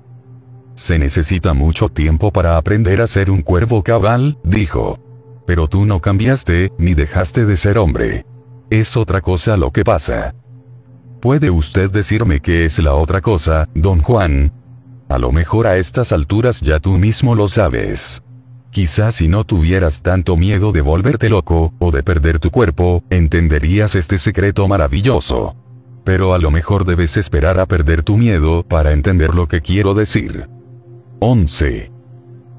[0.75, 4.99] Se necesita mucho tiempo para aprender a ser un cuervo cabal, dijo.
[5.47, 8.25] Pero tú no cambiaste, ni dejaste de ser hombre.
[8.69, 10.35] Es otra cosa lo que pasa.
[11.21, 14.51] ¿Puede usted decirme qué es la otra cosa, don Juan?
[15.07, 18.21] A lo mejor a estas alturas ya tú mismo lo sabes.
[18.71, 23.95] Quizás si no tuvieras tanto miedo de volverte loco, o de perder tu cuerpo, entenderías
[23.95, 25.55] este secreto maravilloso.
[26.03, 29.95] Pero a lo mejor debes esperar a perder tu miedo para entender lo que quiero
[29.95, 30.47] decir.
[31.19, 31.91] 11.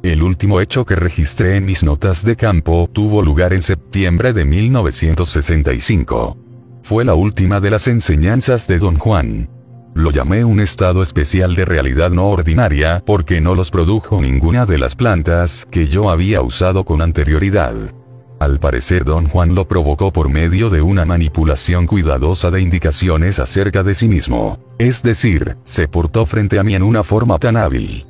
[0.02, 4.44] El último hecho que registré en mis notas de campo tuvo lugar en septiembre de
[4.44, 6.36] 1965.
[6.82, 9.48] Fue la última de las enseñanzas de Don Juan.
[9.94, 14.78] Lo llamé un estado especial de realidad no ordinaria porque no los produjo ninguna de
[14.78, 17.74] las plantas que yo había usado con anterioridad.
[18.38, 23.82] Al parecer don Juan lo provocó por medio de una manipulación cuidadosa de indicaciones acerca
[23.82, 24.58] de sí mismo.
[24.78, 28.06] Es decir, se portó frente a mí en una forma tan hábil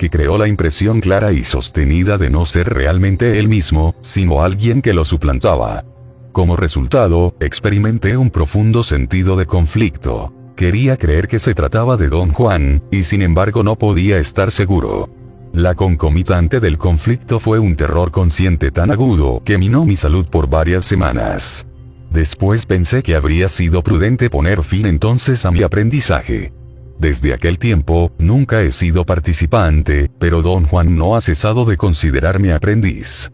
[0.00, 4.80] que creó la impresión clara y sostenida de no ser realmente él mismo, sino alguien
[4.80, 5.84] que lo suplantaba.
[6.32, 10.32] Como resultado, experimenté un profundo sentido de conflicto.
[10.60, 15.08] Quería creer que se trataba de Don Juan, y sin embargo no podía estar seguro.
[15.54, 20.50] La concomitante del conflicto fue un terror consciente tan agudo que minó mi salud por
[20.50, 21.66] varias semanas.
[22.10, 26.52] Después pensé que habría sido prudente poner fin entonces a mi aprendizaje.
[26.98, 32.52] Desde aquel tiempo, nunca he sido participante, pero don Juan no ha cesado de considerarme
[32.52, 33.32] aprendiz.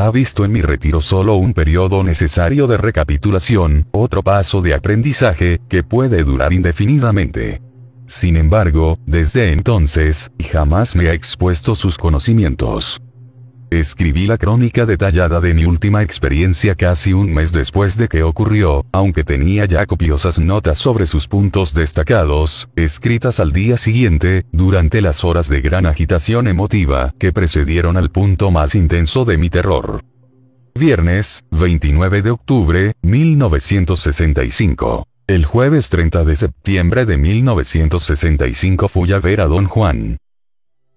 [0.00, 5.60] Ha visto en mi retiro solo un periodo necesario de recapitulación, otro paso de aprendizaje,
[5.68, 7.60] que puede durar indefinidamente.
[8.06, 13.02] Sin embargo, desde entonces, jamás me ha expuesto sus conocimientos.
[13.70, 18.86] Escribí la crónica detallada de mi última experiencia casi un mes después de que ocurrió,
[18.92, 25.22] aunque tenía ya copiosas notas sobre sus puntos destacados, escritas al día siguiente, durante las
[25.22, 30.02] horas de gran agitación emotiva que precedieron al punto más intenso de mi terror.
[30.74, 35.06] Viernes, 29 de octubre, 1965.
[35.26, 40.16] El jueves 30 de septiembre de 1965 fui a ver a don Juan.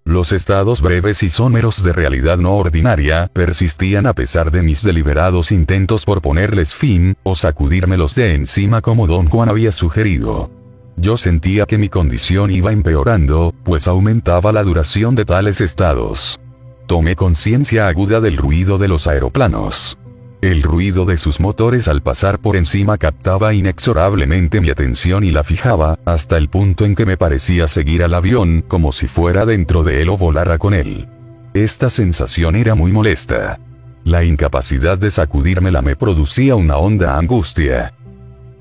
[0.04, 5.52] Los estados breves y someros de realidad no ordinaria persistían a pesar de mis deliberados
[5.52, 10.50] intentos por ponerles fin, o sacudírmelos de encima como don Juan había sugerido.
[10.96, 16.40] Yo sentía que mi condición iba empeorando, pues aumentaba la duración de tales estados.
[16.88, 19.96] Tomé conciencia aguda del ruido de los aeroplanos.
[20.42, 25.44] El ruido de sus motores al pasar por encima captaba inexorablemente mi atención y la
[25.44, 29.84] fijaba, hasta el punto en que me parecía seguir al avión, como si fuera dentro
[29.84, 31.06] de él o volara con él.
[31.54, 33.60] Esta sensación era muy molesta.
[34.02, 37.94] La incapacidad de sacudírmela me producía una honda angustia.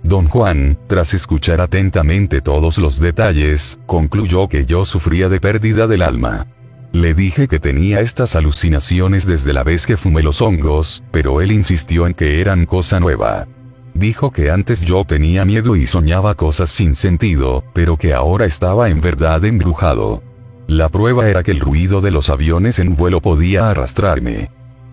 [0.04, 6.04] Don Juan, tras escuchar atentamente todos los detalles, concluyó que yo sufría de pérdida del
[6.04, 6.46] alma.
[6.92, 11.54] Le dije que tenía estas alucinaciones desde la vez que fumé los hongos, pero él
[11.54, 13.48] insistió en que eran cosa nueva.
[13.94, 18.90] Dijo que antes yo tenía miedo y soñaba cosas sin sentido, pero que ahora estaba
[18.90, 20.22] en verdad embrujado.
[20.68, 24.50] La prueba era que el ruido de los aviones en vuelo podía arrastrarme.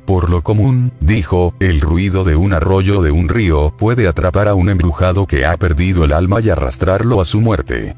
[0.06, 4.54] Por lo común, dijo, el ruido de un arroyo de un río puede atrapar a
[4.54, 7.94] un embrujado que ha perdido el alma y arrastrarlo a su muerte.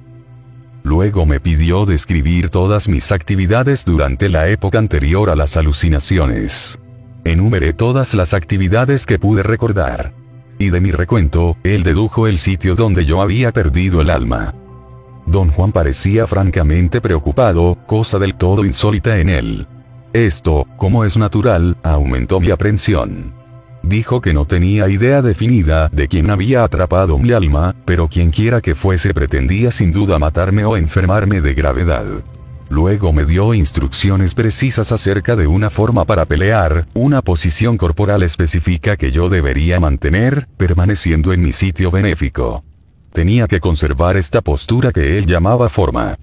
[0.82, 6.78] Luego me pidió describir todas mis actividades durante la época anterior a las alucinaciones.
[7.24, 10.12] Enumeré todas las actividades que pude recordar.
[10.58, 14.54] Y de mi recuento, él dedujo el sitio donde yo había perdido el alma.
[15.26, 19.66] Don Juan parecía francamente preocupado, cosa del todo insólita en él.
[20.12, 23.39] Esto, como es natural, aumentó mi aprensión.
[23.82, 28.60] Dijo que no tenía idea definida de quién había atrapado mi alma, pero quien quiera
[28.60, 32.06] que fuese pretendía sin duda matarme o enfermarme de gravedad.
[32.68, 38.96] Luego me dio instrucciones precisas acerca de una forma para pelear, una posición corporal específica
[38.96, 42.62] que yo debería mantener, permaneciendo en mi sitio benéfico.
[43.12, 46.16] Tenía que conservar esta postura que él llamaba forma.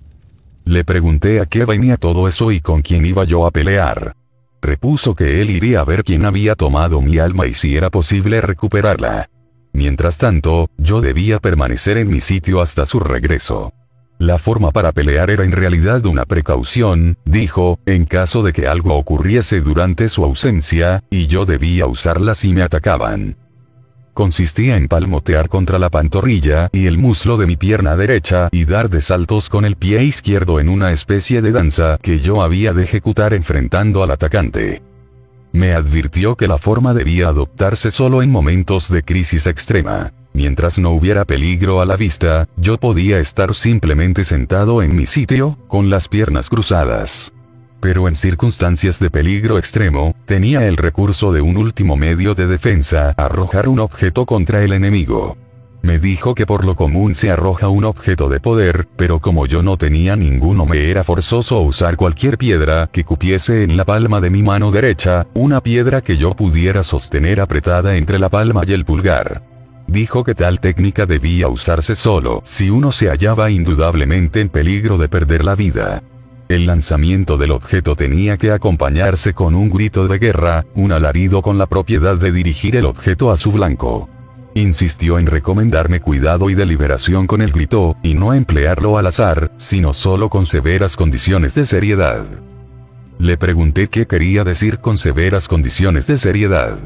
[0.63, 4.15] Le pregunté a qué venía todo eso y con quién iba yo a pelear.
[4.61, 8.41] Repuso que él iría a ver quién había tomado mi alma y si era posible
[8.41, 9.29] recuperarla.
[9.73, 13.73] Mientras tanto, yo debía permanecer en mi sitio hasta su regreso.
[14.19, 18.95] La forma para pelear era en realidad una precaución, dijo, en caso de que algo
[18.95, 23.37] ocurriese durante su ausencia, y yo debía usarla si me atacaban.
[24.17, 28.89] Consistía en palmotear contra la pantorrilla y el muslo de mi pierna derecha y dar
[28.89, 32.83] de saltos con el pie izquierdo en una especie de danza que yo había de
[32.83, 34.81] ejecutar enfrentando al atacante.
[35.51, 40.13] Me advirtió que la forma debía adoptarse solo en momentos de crisis extrema.
[40.33, 45.59] Mientras no hubiera peligro a la vista, yo podía estar simplemente sentado en mi sitio,
[45.67, 47.33] con las piernas cruzadas.
[47.79, 53.13] Pero en circunstancias de peligro extremo, tenía el recurso de un último medio de defensa,
[53.17, 55.37] arrojar un objeto contra el enemigo.
[55.83, 59.61] Me dijo que por lo común se arroja un objeto de poder, pero como yo
[59.61, 64.31] no tenía ninguno me era forzoso usar cualquier piedra que cupiese en la palma de
[64.31, 68.85] mi mano derecha, una piedra que yo pudiera sostener apretada entre la palma y el
[68.85, 69.43] pulgar
[69.87, 75.07] dijo que tal técnica debía usarse solo si uno se hallaba indudablemente en peligro de
[75.07, 76.03] perder la vida.
[76.49, 81.57] El lanzamiento del objeto tenía que acompañarse con un grito de guerra, un alarido con
[81.57, 84.07] la propiedad de dirigir el objeto a su blanco.
[84.53, 89.93] Insistió en recomendarme cuidado y deliberación con el grito, y no emplearlo al azar, sino
[89.93, 92.25] solo con severas condiciones de seriedad.
[93.19, 96.77] Le pregunté qué quería decir con severas condiciones de seriedad.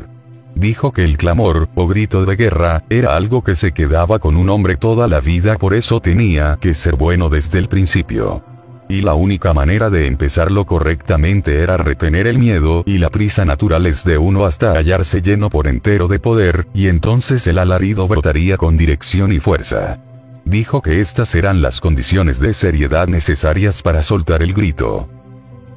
[0.56, 4.50] Dijo que el clamor, o grito de guerra, era algo que se quedaba con un
[4.50, 8.44] hombre toda la vida, por eso tenía que ser bueno desde el principio.
[8.92, 14.04] Y la única manera de empezarlo correctamente era retener el miedo y la prisa naturales
[14.04, 18.76] de uno hasta hallarse lleno por entero de poder, y entonces el alarido brotaría con
[18.76, 20.00] dirección y fuerza.
[20.44, 25.08] Dijo que estas eran las condiciones de seriedad necesarias para soltar el grito.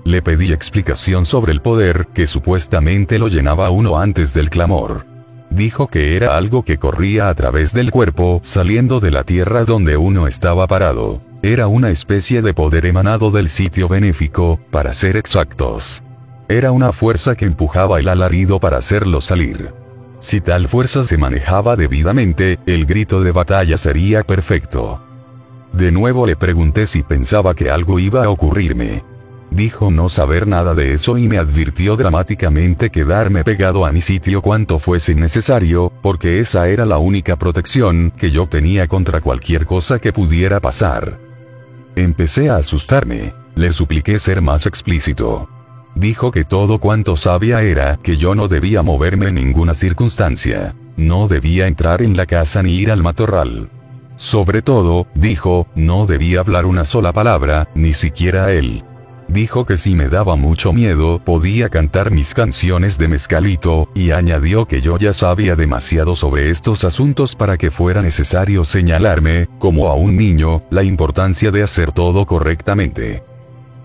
[0.03, 5.07] Le pedí explicación sobre el poder que supuestamente lo llenaba uno antes del clamor.
[5.51, 9.97] Dijo que era algo que corría a través del cuerpo, saliendo de la tierra donde
[9.97, 11.21] uno estaba parado.
[11.45, 16.03] Era una especie de poder emanado del sitio benéfico, para ser exactos.
[16.49, 19.71] Era una fuerza que empujaba el alarido para hacerlo salir.
[20.21, 25.03] Si tal fuerza se manejaba debidamente, el grito de batalla sería perfecto.
[25.75, 29.03] De nuevo le pregunté si pensaba que algo iba a ocurrirme.
[29.51, 34.41] Dijo no saber nada de eso y me advirtió dramáticamente quedarme pegado a mi sitio
[34.41, 39.99] cuanto fuese necesario, porque esa era la única protección que yo tenía contra cualquier cosa
[39.99, 41.34] que pudiera pasar.
[41.97, 43.35] Empecé a asustarme.
[43.55, 45.49] Le supliqué ser más explícito.
[45.95, 50.75] Dijo que todo cuanto sabía era que yo no debía moverme en ninguna circunstancia.
[50.97, 53.69] No debía entrar en la casa ni ir al matorral.
[54.17, 58.83] Sobre todo, dijo, no debía hablar una sola palabra, ni siquiera a él.
[59.35, 64.67] Dijo que si me daba mucho miedo podía cantar mis canciones de mezcalito, y añadió
[64.67, 69.97] que yo ya sabía demasiado sobre estos asuntos para que fuera necesario señalarme, como a
[69.97, 73.25] un niño, la importancia de hacer todo correctamente.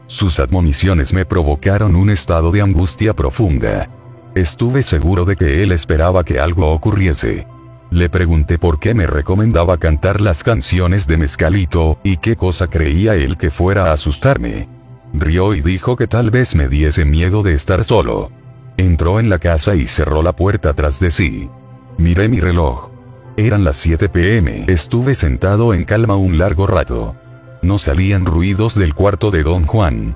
[0.05, 3.89] Sus admoniciones me provocaron un estado de angustia profunda.
[4.35, 7.47] Estuve seguro de que él esperaba que algo ocurriese.
[7.89, 13.15] Le pregunté por qué me recomendaba cantar las canciones de Mezcalito, y qué cosa creía
[13.15, 14.78] él que fuera a asustarme.
[15.13, 18.31] Rió y dijo que tal vez me diese miedo de estar solo.
[18.77, 21.49] Entró en la casa y cerró la puerta tras de sí.
[21.97, 22.89] Miré mi reloj.
[23.35, 24.65] Eran las 7 pm.
[24.67, 27.15] Estuve sentado en calma un largo rato.
[27.61, 30.15] No salían ruidos del cuarto de don Juan.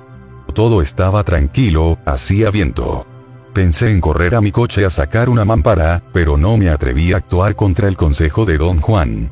[0.53, 3.05] Todo estaba tranquilo, hacía viento.
[3.53, 7.17] Pensé en correr a mi coche a sacar una mampara, pero no me atreví a
[7.17, 9.29] actuar contra el consejo de don Juan.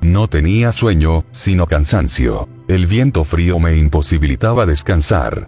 [0.00, 2.48] No tenía sueño, sino cansancio.
[2.72, 5.46] El viento frío me imposibilitaba descansar.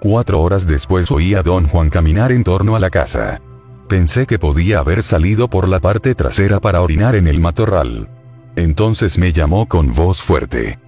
[0.00, 3.40] Cuatro horas después oí a don Juan caminar en torno a la casa.
[3.88, 8.08] Pensé que podía haber salido por la parte trasera para orinar en el matorral.
[8.56, 10.80] Entonces me llamó con voz fuerte.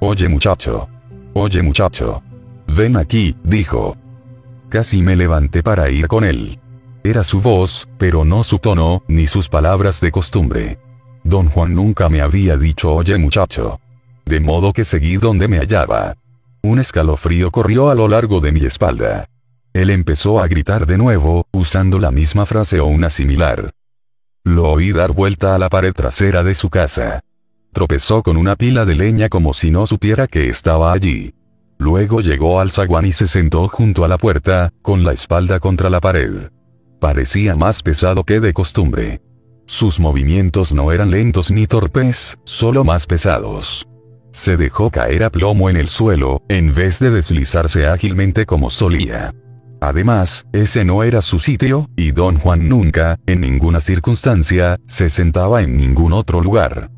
[0.00, 0.88] Oye muchacho.
[1.34, 2.20] Oye muchacho.
[2.66, 3.96] Ven aquí, dijo.
[4.70, 6.58] Casi me levanté para ir con él.
[7.04, 10.80] Era su voz, pero no su tono, ni sus palabras de costumbre.
[11.22, 13.78] Don Juan nunca me había dicho oye muchacho.
[14.30, 16.14] De modo que seguí donde me hallaba.
[16.62, 19.28] Un escalofrío corrió a lo largo de mi espalda.
[19.72, 23.72] Él empezó a gritar de nuevo, usando la misma frase o una similar.
[24.44, 27.24] Lo oí dar vuelta a la pared trasera de su casa.
[27.72, 31.34] Tropezó con una pila de leña como si no supiera que estaba allí.
[31.76, 35.90] Luego llegó al zaguán y se sentó junto a la puerta, con la espalda contra
[35.90, 36.50] la pared.
[37.00, 39.22] Parecía más pesado que de costumbre.
[39.66, 43.88] Sus movimientos no eran lentos ni torpes, solo más pesados.
[44.32, 49.34] Se dejó caer a plomo en el suelo, en vez de deslizarse ágilmente como solía.
[49.80, 55.62] Además, ese no era su sitio, y don Juan nunca, en ninguna circunstancia, se sentaba
[55.62, 56.90] en ningún otro lugar.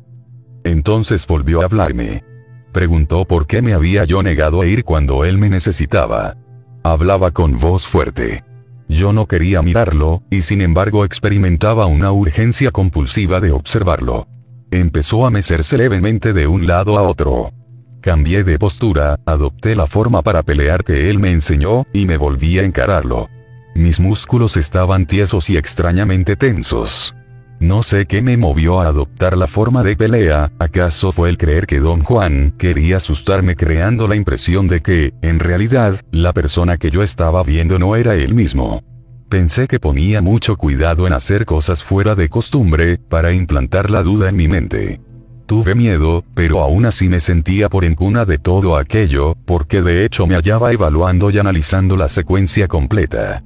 [0.63, 2.23] Entonces volvió a hablarme.
[2.71, 6.35] Preguntó por qué me había yo negado a ir cuando él me necesitaba.
[6.83, 8.43] Hablaba con voz fuerte.
[8.89, 14.27] Yo no quería mirarlo, y sin embargo experimentaba una urgencia compulsiva de observarlo.
[14.73, 17.53] Empezó a mecerse levemente de un lado a otro.
[18.01, 22.57] Cambié de postura, adopté la forma para pelear que él me enseñó, y me volví
[22.57, 23.29] a encararlo.
[23.75, 27.13] Mis músculos estaban tiesos y extrañamente tensos.
[27.59, 31.67] No sé qué me movió a adoptar la forma de pelea, acaso fue el creer
[31.67, 36.89] que don Juan quería asustarme creando la impresión de que, en realidad, la persona que
[36.89, 38.81] yo estaba viendo no era él mismo.
[39.29, 44.29] Pensé que ponía mucho cuidado en hacer cosas fuera de costumbre, para implantar la duda
[44.29, 45.01] en mi mente.
[45.45, 50.25] Tuve miedo, pero aún así me sentía por encuna de todo aquello, porque de hecho
[50.25, 53.43] me hallaba evaluando y analizando la secuencia completa.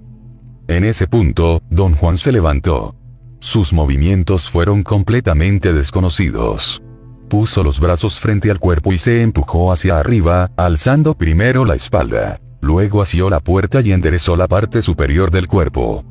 [0.67, 2.95] En ese punto, don Juan se levantó.
[3.39, 6.83] Sus movimientos fueron completamente desconocidos.
[7.29, 12.39] Puso los brazos frente al cuerpo y se empujó hacia arriba, alzando primero la espalda.
[12.61, 16.03] Luego asió la puerta y enderezó la parte superior del cuerpo.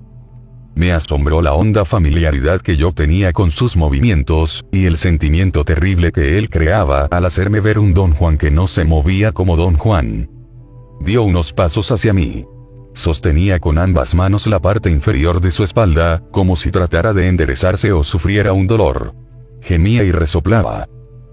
[0.77, 6.12] Me asombró la honda familiaridad que yo tenía con sus movimientos, y el sentimiento terrible
[6.12, 9.79] que él creaba al hacerme ver un don Juan que no se movía como don
[9.79, 10.29] Juan.
[11.01, 12.45] Dio unos pasos hacia mí.
[12.93, 17.93] Sostenía con ambas manos la parte inferior de su espalda, como si tratara de enderezarse
[17.93, 19.15] o sufriera un dolor.
[19.62, 20.89] Gemía y resoplaba.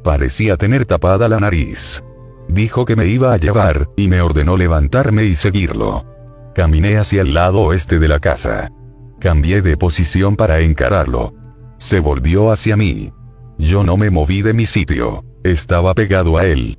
[0.05, 2.01] Parecía tener tapada la nariz.
[2.47, 6.05] Dijo que me iba a llevar, y me ordenó levantarme y seguirlo.
[6.53, 8.71] Caminé hacia el lado oeste de la casa.
[9.19, 11.33] Cambié de posición para encararlo.
[11.77, 13.11] Se volvió hacia mí.
[13.57, 15.23] Yo no me moví de mi sitio.
[15.43, 16.77] Estaba pegado a él.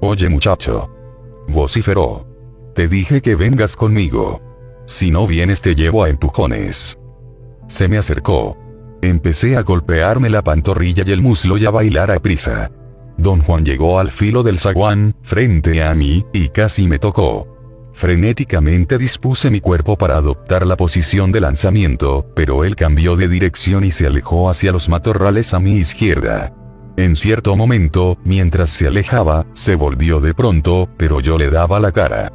[0.00, 0.90] Oye muchacho.
[1.48, 2.26] Vociferó.
[2.74, 4.40] Te dije que vengas conmigo.
[4.86, 6.98] Si no vienes te llevo a empujones.
[7.66, 8.56] Se me acercó.
[9.02, 12.70] Empecé a golpearme la pantorrilla y el muslo y a bailar a prisa.
[13.16, 17.54] Don Juan llegó al filo del zaguán, frente a mí, y casi me tocó.
[17.94, 23.84] Frenéticamente dispuse mi cuerpo para adoptar la posición de lanzamiento, pero él cambió de dirección
[23.84, 26.52] y se alejó hacia los matorrales a mi izquierda.
[26.96, 31.92] En cierto momento, mientras se alejaba, se volvió de pronto, pero yo le daba la
[31.92, 32.32] cara.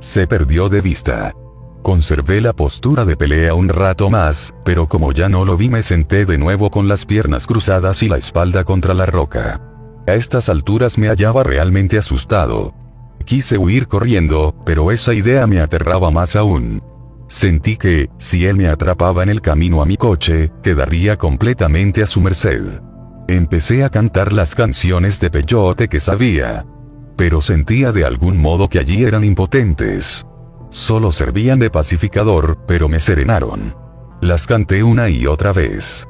[0.00, 1.34] Se perdió de vista.
[1.82, 5.82] Conservé la postura de pelea un rato más, pero como ya no lo vi me
[5.82, 9.69] senté de nuevo con las piernas cruzadas y la espalda contra la roca.
[10.10, 12.74] A estas alturas me hallaba realmente asustado.
[13.24, 16.82] Quise huir corriendo, pero esa idea me aterraba más aún.
[17.28, 22.06] Sentí que, si él me atrapaba en el camino a mi coche, quedaría completamente a
[22.06, 22.80] su merced.
[23.28, 26.66] Empecé a cantar las canciones de peyote que sabía.
[27.16, 30.26] Pero sentía de algún modo que allí eran impotentes.
[30.70, 33.76] Solo servían de pacificador, pero me serenaron.
[34.20, 36.08] Las canté una y otra vez.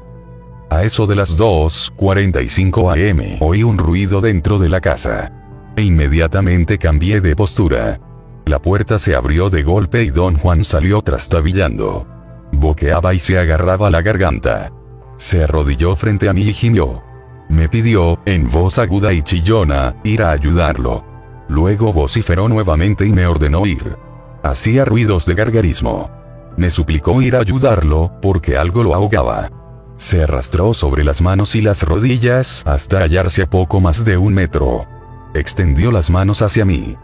[0.71, 5.29] A eso de las 2.45 am oí un ruido dentro de la casa.
[5.75, 7.99] E inmediatamente cambié de postura.
[8.45, 12.07] La puerta se abrió de golpe y don Juan salió trastabillando.
[12.53, 14.71] Boqueaba y se agarraba la garganta.
[15.17, 17.03] Se arrodilló frente a mí y gimió.
[17.49, 21.03] Me pidió, en voz aguda y chillona, ir a ayudarlo.
[21.49, 23.97] Luego vociferó nuevamente y me ordenó ir.
[24.41, 26.09] Hacía ruidos de gargarismo.
[26.55, 29.60] Me suplicó ir a ayudarlo, porque algo lo ahogaba.
[30.01, 34.33] Se arrastró sobre las manos y las rodillas hasta hallarse a poco más de un
[34.33, 34.87] metro.
[35.35, 36.97] Extendió las manos hacia mí.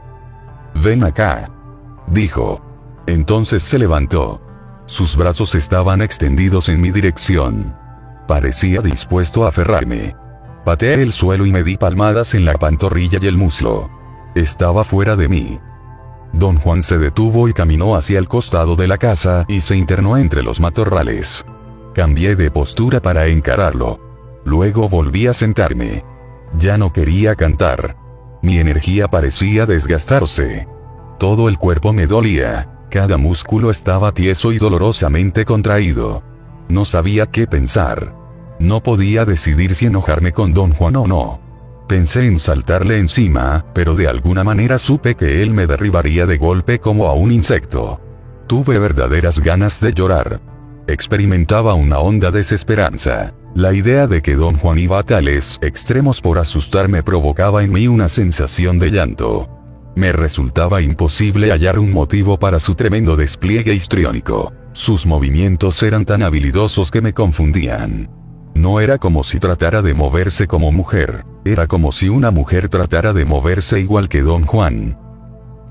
[0.74, 1.51] Ven acá.
[2.08, 2.60] Dijo.
[3.06, 4.42] Entonces se levantó.
[4.88, 7.76] Sus brazos estaban extendidos en mi dirección.
[8.28, 10.15] Parecía dispuesto a aferrarme.
[10.65, 13.92] Pateé el suelo y me di palmadas en la pantorrilla y el muslo.
[14.33, 15.60] Estaba fuera de mí.
[16.33, 20.17] Don Juan se detuvo y caminó hacia el costado de la casa y se internó
[20.17, 21.46] entre los matorrales.
[21.97, 23.99] Cambié de postura para encararlo.
[24.46, 26.06] Luego volví a sentarme.
[26.56, 27.97] Ya no quería cantar.
[28.44, 30.67] Mi energía parecía desgastarse.
[31.17, 36.22] Todo el cuerpo me dolía, cada músculo estaba tieso y dolorosamente contraído.
[36.69, 38.13] No sabía qué pensar.
[38.60, 41.40] No podía decidir si enojarme con don Juan o no.
[41.88, 46.78] Pensé en saltarle encima, pero de alguna manera supe que él me derribaría de golpe
[46.78, 47.99] como a un insecto.
[48.46, 50.57] Tuve verdaderas ganas de llorar.
[50.90, 53.34] Experimentaba una honda desesperanza.
[53.53, 57.90] La idea de que don Juan iba a tales extremos por asustarme provocaba en mí
[57.90, 59.50] una sensación de llanto.
[59.96, 64.53] Me resultaba imposible hallar un motivo para su tremendo despliegue histriónico.
[64.72, 68.10] Sus movimientos eran tan habilidosos que me confundían.
[68.56, 73.12] No era como si tratara de moverse como mujer, era como si una mujer tratara
[73.12, 74.98] de moverse igual que don Juan.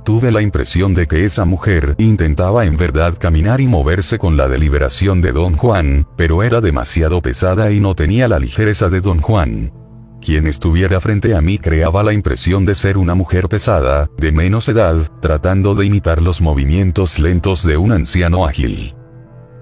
[0.06, 4.46] Tuve la impresión de que esa mujer intentaba en verdad caminar y moverse con la
[4.46, 9.20] deliberación de don Juan, pero era demasiado pesada y no tenía la ligereza de don
[9.20, 9.72] Juan.
[10.20, 14.68] Quien estuviera frente a mí creaba la impresión de ser una mujer pesada, de menos
[14.68, 18.94] edad, tratando de imitar los movimientos lentos de un anciano ágil.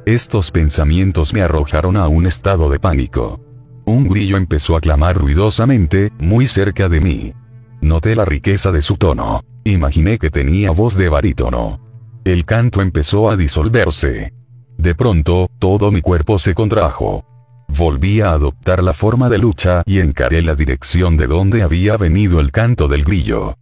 [0.05, 3.41] Estos pensamientos me arrojaron a un estado de pánico.
[3.87, 7.35] Un grillo empezó a clamar ruidosamente, muy cerca de mí.
[7.85, 9.45] Noté la riqueza de su tono.
[9.63, 11.81] Imaginé que tenía voz de barítono.
[12.25, 14.33] El canto empezó a disolverse.
[14.79, 17.27] De pronto, todo mi cuerpo se contrajo.
[17.69, 22.41] Volví a adoptar la forma de lucha y encaré la dirección de donde había venido
[22.41, 23.59] el canto del grillo.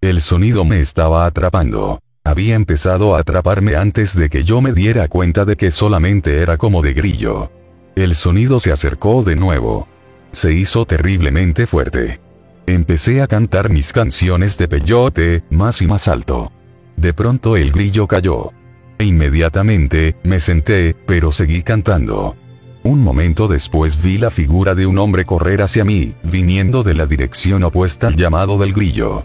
[0.00, 1.98] El sonido me estaba atrapando.
[2.22, 6.58] Había empezado a atraparme antes de que yo me diera cuenta de que solamente era
[6.58, 7.50] como de grillo.
[7.96, 9.88] El sonido se acercó de nuevo.
[10.30, 12.20] Se hizo terriblemente fuerte.
[12.68, 16.52] Empecé a cantar mis canciones de peyote, más y más alto.
[16.96, 18.52] De pronto el grillo cayó.
[18.98, 22.36] E inmediatamente, me senté, pero seguí cantando.
[22.82, 27.06] Un momento después vi la figura de un hombre correr hacia mí, viniendo de la
[27.06, 29.24] dirección opuesta al llamado del grillo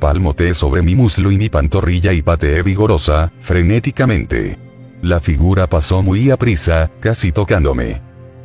[0.00, 4.58] palmoteé sobre mi muslo y mi pantorrilla y pateé vigorosa, frenéticamente.
[5.02, 8.00] La figura pasó muy a prisa, casi tocándome.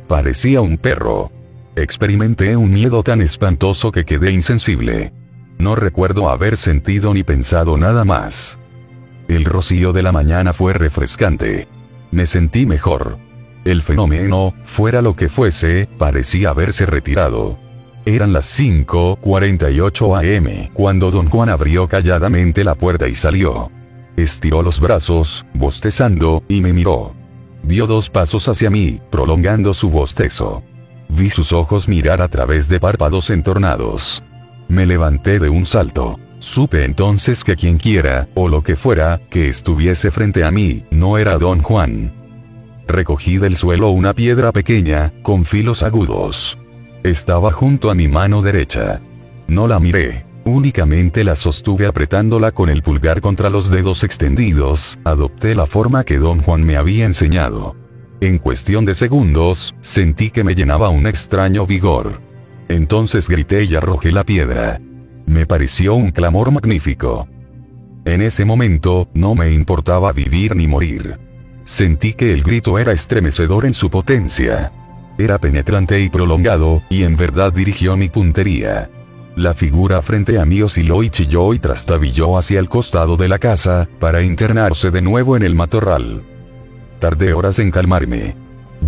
[0.06, 1.32] Parecía un perro.
[1.78, 5.12] Experimenté un miedo tan espantoso que quedé insensible.
[5.58, 8.58] No recuerdo haber sentido ni pensado nada más.
[9.28, 11.68] El rocío de la mañana fue refrescante.
[12.10, 13.18] Me sentí mejor.
[13.66, 17.58] El fenómeno, fuera lo que fuese, parecía haberse retirado.
[18.06, 23.70] Eran las 5.48 am cuando don Juan abrió calladamente la puerta y salió.
[24.16, 27.14] Estiró los brazos, bostezando, y me miró.
[27.64, 30.62] Dio dos pasos hacia mí, prolongando su bostezo.
[31.08, 34.22] Vi sus ojos mirar a través de párpados entornados.
[34.68, 36.18] Me levanté de un salto.
[36.38, 41.18] Supe entonces que quien quiera, o lo que fuera, que estuviese frente a mí, no
[41.18, 42.12] era don Juan.
[42.86, 46.58] Recogí del suelo una piedra pequeña, con filos agudos.
[47.02, 49.00] Estaba junto a mi mano derecha.
[49.48, 50.26] No la miré.
[50.44, 56.18] Únicamente la sostuve apretándola con el pulgar contra los dedos extendidos, adopté la forma que
[56.18, 57.74] don Juan me había enseñado.
[58.20, 62.20] En cuestión de segundos, sentí que me llenaba un extraño vigor.
[62.68, 64.80] Entonces grité y arrojé la piedra.
[65.26, 67.28] Me pareció un clamor magnífico.
[68.06, 71.18] En ese momento, no me importaba vivir ni morir.
[71.64, 74.72] Sentí que el grito era estremecedor en su potencia.
[75.18, 78.88] Era penetrante y prolongado, y en verdad dirigió mi puntería.
[79.34, 83.38] La figura frente a mí osciló y chilló y trastabilló hacia el costado de la
[83.38, 86.22] casa, para internarse de nuevo en el matorral.
[86.98, 88.36] Tardé horas en calmarme.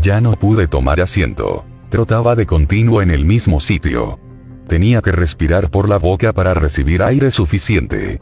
[0.00, 1.64] Ya no pude tomar asiento.
[1.88, 4.18] Trotaba de continuo en el mismo sitio.
[4.66, 8.20] Tenía que respirar por la boca para recibir aire suficiente.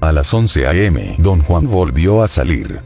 [0.00, 1.16] A las 11 a.m.
[1.18, 2.80] don Juan volvió a salir.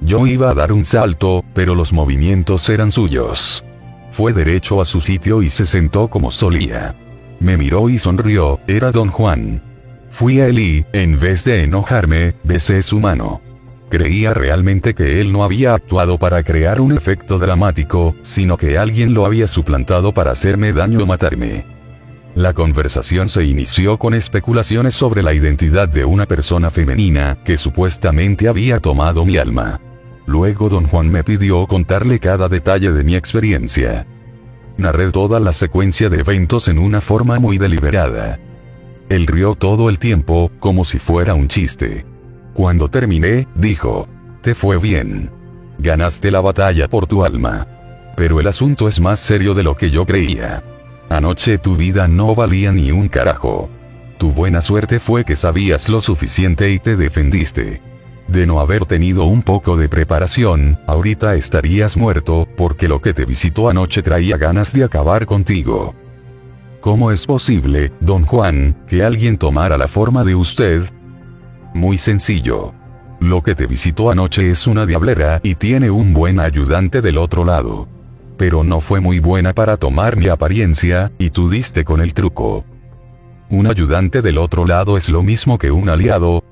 [0.00, 3.64] Yo iba a dar un salto, pero los movimientos eran suyos.
[4.10, 6.94] Fue derecho a su sitio y se sentó como solía.
[7.40, 9.62] Me miró y sonrió, era don Juan.
[10.10, 13.40] Fui a él y, en vez de enojarme, besé su mano.
[13.88, 19.14] Creía realmente que él no había actuado para crear un efecto dramático, sino que alguien
[19.14, 21.64] lo había suplantado para hacerme daño o matarme.
[22.34, 28.46] La conversación se inició con especulaciones sobre la identidad de una persona femenina, que supuestamente
[28.46, 29.80] había tomado mi alma.
[30.26, 34.06] Luego don Juan me pidió contarle cada detalle de mi experiencia.
[34.76, 38.38] Narré toda la secuencia de eventos en una forma muy deliberada.
[39.08, 42.04] Él rió todo el tiempo, como si fuera un chiste.
[42.58, 44.08] Cuando terminé, dijo,
[44.42, 45.30] te fue bien.
[45.78, 47.68] Ganaste la batalla por tu alma.
[48.16, 50.64] Pero el asunto es más serio de lo que yo creía.
[51.08, 53.70] Anoche tu vida no valía ni un carajo.
[54.18, 57.80] Tu buena suerte fue que sabías lo suficiente y te defendiste.
[58.26, 63.24] De no haber tenido un poco de preparación, ahorita estarías muerto, porque lo que te
[63.24, 65.94] visitó anoche traía ganas de acabar contigo.
[66.80, 70.82] ¿Cómo es posible, don Juan, que alguien tomara la forma de usted?
[71.78, 72.74] Muy sencillo.
[73.20, 77.44] Lo que te visitó anoche es una diablera y tiene un buen ayudante del otro
[77.44, 77.86] lado.
[78.36, 82.64] pero no fue muy buena para tomar mi apariencia, y tú diste con el truco.
[83.50, 86.44] ¿Un ayudante del otro lado es lo mismo que un aliado?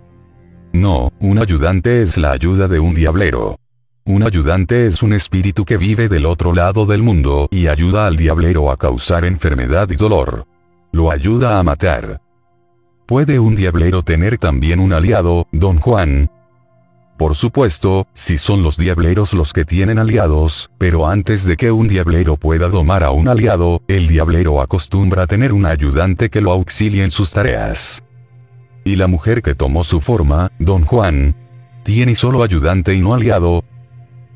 [0.73, 3.59] No, un ayudante es la ayuda de un diablero.
[4.05, 8.17] Un ayudante es un espíritu que vive del otro lado del mundo y ayuda al
[8.17, 10.47] diablero a causar enfermedad y dolor.
[10.93, 12.21] Lo ayuda a matar.
[13.07, 16.29] ¿Puede un diablero tener también un aliado, don Juan?
[17.17, 21.87] Por supuesto, si son los diableros los que tienen aliados, pero antes de que un
[21.87, 26.51] diablero pueda domar a un aliado, el diablero acostumbra a tener un ayudante que lo
[26.51, 28.03] auxilie en sus tareas.
[28.85, 31.37] Y la mujer que tomó su forma, don Juan,
[31.85, 33.65] tiene solo ayudante y no aliado,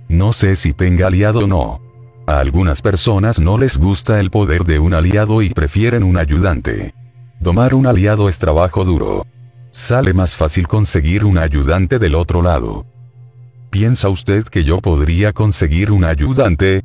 [0.08, 1.81] no sé si tenga aliado o no.
[2.26, 6.94] A algunas personas no les gusta el poder de un aliado y prefieren un ayudante.
[7.40, 9.26] Domar un aliado es trabajo duro.
[9.72, 12.84] Sale más fácil conseguir un ayudante del otro lado.
[13.70, 16.84] ¿Piensa usted que yo podría conseguir un ayudante?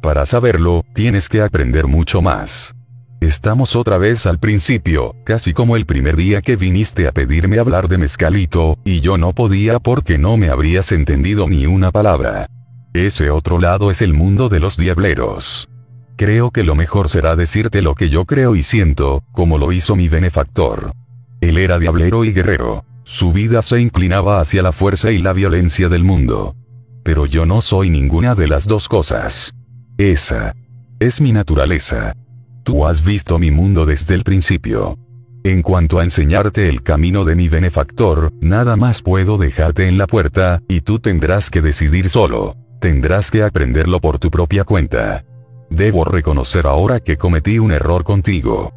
[0.00, 2.76] Para saberlo, tienes que aprender mucho más.
[3.20, 7.88] Estamos otra vez al principio, casi como el primer día que viniste a pedirme hablar
[7.88, 12.48] de mezcalito, y yo no podía porque no me habrías entendido ni una palabra.
[12.92, 15.68] Ese otro lado es el mundo de los diableros.
[16.16, 19.96] Creo que lo mejor será decirte lo que yo creo y siento, como lo hizo
[19.96, 20.94] mi benefactor.
[21.40, 22.84] Él era diablero y guerrero.
[23.04, 26.54] Su vida se inclinaba hacia la fuerza y la violencia del mundo.
[27.02, 29.52] Pero yo no soy ninguna de las dos cosas.
[29.98, 30.54] Esa
[31.00, 32.14] es mi naturaleza.
[32.62, 34.96] Tú has visto mi mundo desde el principio.
[35.42, 40.06] En cuanto a enseñarte el camino de mi benefactor, nada más puedo dejarte en la
[40.06, 42.56] puerta, y tú tendrás que decidir solo.
[42.80, 45.24] Tendrás que aprenderlo por tu propia cuenta.
[45.74, 48.72] Debo reconocer ahora que cometí un error contigo.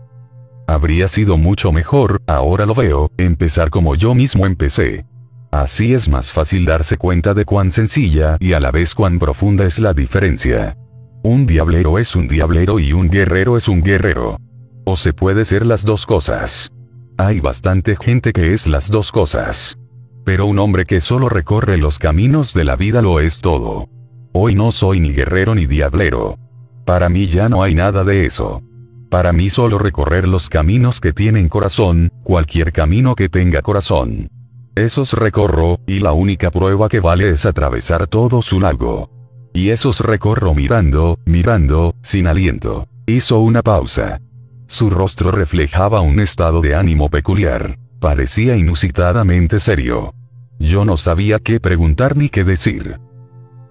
[0.65, 5.06] Habría sido mucho mejor, ahora lo veo, empezar como yo mismo empecé.
[5.51, 9.65] Así es más fácil darse cuenta de cuán sencilla y a la vez cuán profunda
[9.65, 10.76] es la diferencia.
[11.22, 14.40] Un diablero es un diablero y un guerrero es un guerrero.
[14.83, 16.72] O se puede ser las dos cosas.
[17.19, 19.78] Hay bastante gente que es las dos cosas.
[20.26, 23.88] Pero un hombre que solo recorre los caminos de la vida lo es todo.
[24.33, 26.40] Hoy no soy ni guerrero ni diablero.
[26.88, 28.62] Para mí ya no hay nada de eso.
[29.10, 34.30] Para mí solo recorrer los caminos que tienen corazón, cualquier camino que tenga corazón.
[34.74, 39.10] Esos recorro, y la única prueba que vale es atravesar todo su lago.
[39.53, 42.88] Y esos recorro mirando, mirando, sin aliento.
[43.06, 44.22] Hizo una pausa.
[44.68, 47.78] Su rostro reflejaba un estado de ánimo peculiar.
[48.00, 50.14] Parecía inusitadamente serio.
[50.58, 52.98] Yo no sabía qué preguntar ni qué decir.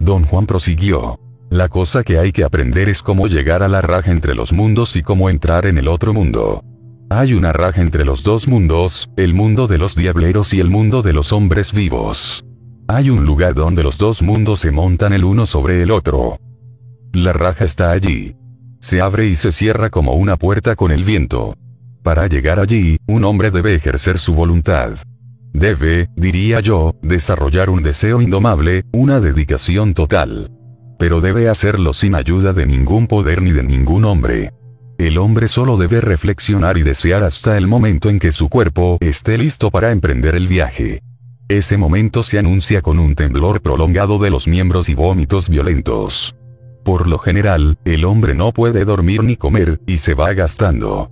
[0.00, 1.18] Don Juan prosiguió.
[1.50, 4.96] La cosa que hay que aprender es cómo llegar a la raja entre los mundos
[4.96, 6.64] y cómo entrar en el otro mundo.
[7.08, 11.02] Hay una raja entre los dos mundos, el mundo de los diableros y el mundo
[11.02, 12.44] de los hombres vivos.
[12.88, 16.38] Hay un lugar donde los dos mundos se montan el uno sobre el otro.
[17.12, 18.34] La raja está allí.
[18.80, 21.56] Se abre y se cierra como una puerta con el viento.
[22.02, 24.98] Para llegar allí, un hombre debe ejercer su voluntad.
[25.52, 30.50] Debe, diría yo, desarrollar un deseo indomable, una dedicación total.
[30.98, 34.52] Pero debe hacerlo sin ayuda de ningún poder ni de ningún hombre.
[34.98, 39.36] El hombre solo debe reflexionar y desear hasta el momento en que su cuerpo esté
[39.36, 41.02] listo para emprender el viaje.
[41.48, 46.34] Ese momento se anuncia con un temblor prolongado de los miembros y vómitos violentos.
[46.82, 51.10] Por lo general, el hombre no puede dormir ni comer, y se va gastando.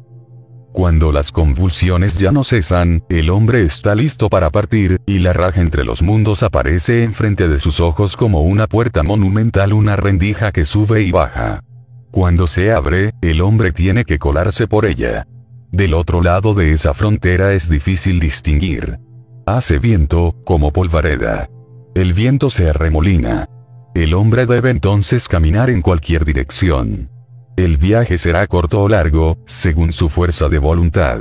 [0.75, 5.61] Cuando las convulsiones ya no cesan, el hombre está listo para partir, y la raja
[5.61, 10.65] entre los mundos aparece enfrente de sus ojos como una puerta monumental, una rendija que
[10.65, 11.63] sube y baja.
[12.11, 15.29] Cuando se abre, el hombre tiene que colarse por ella.
[15.71, 18.99] Del otro lado de esa frontera es difícil distinguir.
[19.47, 21.49] Hace viento, como polvareda.
[21.95, 23.49] El viento se arremolina.
[23.95, 27.14] El hombre debe entonces caminar en cualquier dirección.
[27.57, 31.21] El viaje será corto o largo, según su fuerza de voluntad.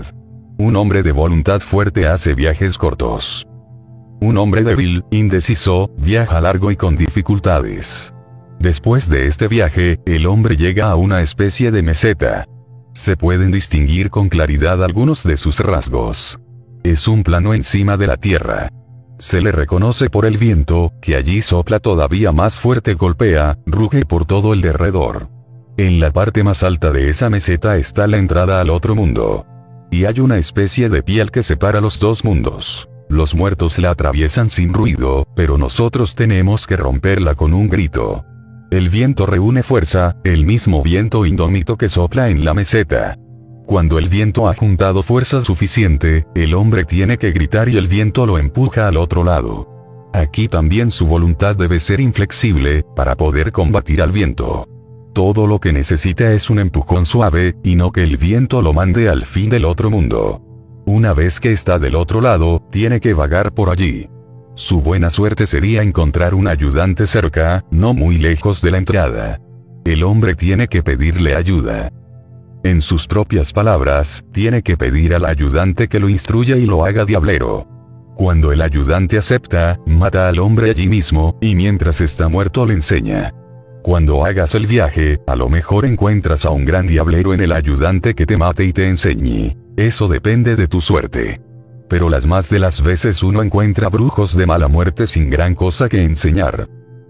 [0.57, 3.45] Un hombre de voluntad fuerte hace viajes cortos.
[4.19, 8.15] Un hombre débil, indeciso, viaja largo y con dificultades.
[8.59, 12.45] Después de este viaje, el hombre llega a una especie de meseta.
[12.93, 16.39] Se pueden distinguir con claridad algunos de sus rasgos.
[16.83, 18.69] Es un plano encima de la tierra.
[19.19, 24.25] Se le reconoce por el viento, que allí sopla todavía más fuerte, golpea, ruge por
[24.25, 25.32] todo el derredor.
[25.75, 29.47] En la parte más alta de esa meseta está la entrada al otro mundo.
[29.89, 32.87] Y hay una especie de piel que separa los dos mundos.
[33.09, 38.23] Los muertos la atraviesan sin ruido, pero nosotros tenemos que romperla con un grito.
[38.69, 43.17] El viento reúne fuerza, el mismo viento indómito que sopla en la meseta.
[43.65, 48.27] Cuando el viento ha juntado fuerza suficiente, el hombre tiene que gritar y el viento
[48.27, 49.67] lo empuja al otro lado.
[50.13, 54.67] Aquí también su voluntad debe ser inflexible, para poder combatir al viento.
[55.13, 59.09] Todo lo que necesita es un empujón suave, y no que el viento lo mande
[59.09, 60.41] al fin del otro mundo.
[60.85, 64.09] Una vez que está del otro lado, tiene que vagar por allí.
[64.55, 69.39] Su buena suerte sería encontrar un ayudante cerca, no muy lejos de la entrada.
[69.85, 71.91] El hombre tiene que pedirle ayuda.
[72.63, 77.05] En sus propias palabras, tiene que pedir al ayudante que lo instruya y lo haga
[77.05, 77.67] diablero.
[78.15, 83.33] Cuando el ayudante acepta, mata al hombre allí mismo, y mientras está muerto le enseña.
[83.83, 88.15] Cuando hagas el viaje, a lo mejor encuentras a un gran diablero en el ayudante
[88.15, 89.57] que te mate y te enseñe.
[89.75, 91.41] Eso depende de tu suerte.
[91.89, 95.89] Pero las más de las veces uno encuentra brujos de mala muerte sin gran cosa
[95.89, 96.69] que enseñar.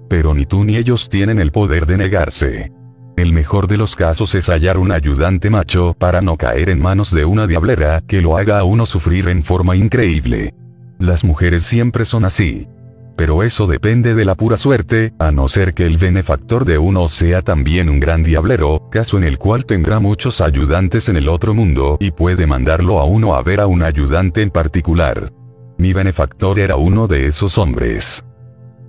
[0.09, 2.72] Pero ni tú ni ellos tienen el poder de negarse.
[3.17, 7.11] El mejor de los casos es hallar un ayudante macho para no caer en manos
[7.13, 10.56] de una diablera que lo haga a uno sufrir en forma increíble.
[10.97, 12.67] Las mujeres siempre son así.
[13.15, 17.08] Pero eso depende de la pura suerte, a no ser que el benefactor de uno
[17.08, 21.53] sea también un gran diablero, caso en el cual tendrá muchos ayudantes en el otro
[21.53, 25.31] mundo y puede mandarlo a uno a ver a un ayudante en particular.
[25.78, 28.26] Mi benefactor era uno de esos hombres.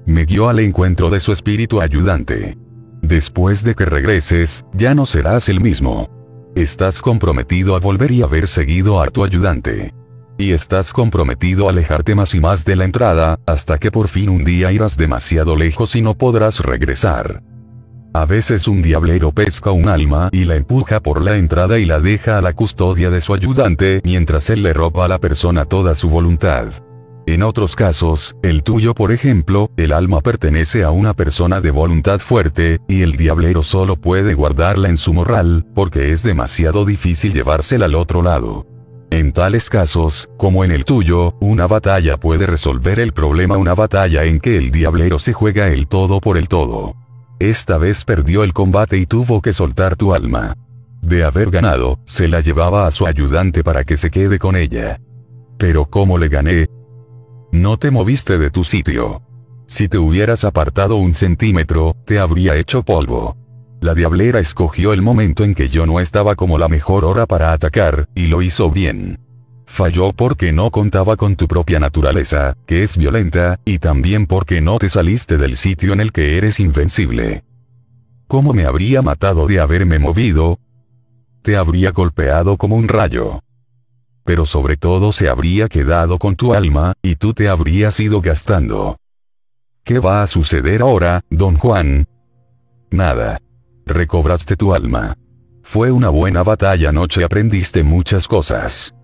[0.06, 2.56] Me guió al encuentro de su espíritu ayudante.
[3.02, 6.08] Después de que regreses, ya no serás el mismo.
[6.54, 9.92] Estás comprometido a volver y haber seguido a tu ayudante.
[10.36, 14.28] Y estás comprometido a alejarte más y más de la entrada, hasta que por fin
[14.28, 17.42] un día irás demasiado lejos y no podrás regresar.
[18.12, 22.00] A veces un diablero pesca un alma y la empuja por la entrada y la
[22.00, 25.94] deja a la custodia de su ayudante mientras él le roba a la persona toda
[25.94, 26.68] su voluntad.
[27.26, 32.18] En otros casos, el tuyo por ejemplo, el alma pertenece a una persona de voluntad
[32.18, 37.86] fuerte, y el diablero solo puede guardarla en su morral, porque es demasiado difícil llevársela
[37.86, 38.66] al otro lado.
[39.14, 44.24] En tales casos, como en el tuyo, una batalla puede resolver el problema, una batalla
[44.24, 46.96] en que el diablero se juega el todo por el todo.
[47.38, 50.56] Esta vez perdió el combate y tuvo que soltar tu alma.
[51.00, 54.98] De haber ganado, se la llevaba a su ayudante para que se quede con ella.
[55.58, 56.68] Pero ¿cómo le gané?
[57.52, 59.22] No te moviste de tu sitio.
[59.68, 63.36] Si te hubieras apartado un centímetro, te habría hecho polvo.
[63.84, 67.52] La diablera escogió el momento en que yo no estaba como la mejor hora para
[67.52, 69.18] atacar, y lo hizo bien.
[69.66, 74.78] Falló porque no contaba con tu propia naturaleza, que es violenta, y también porque no
[74.78, 77.44] te saliste del sitio en el que eres invencible.
[78.26, 80.58] ¿Cómo me habría matado de haberme movido?
[81.42, 83.42] Te habría golpeado como un rayo.
[84.24, 88.96] Pero sobre todo se habría quedado con tu alma, y tú te habrías ido gastando.
[89.84, 92.08] ¿Qué va a suceder ahora, don Juan?
[92.90, 93.42] Nada.
[93.86, 95.16] Recobraste tu alma.
[95.62, 98.94] Fue una buena batalla anoche aprendiste muchas cosas.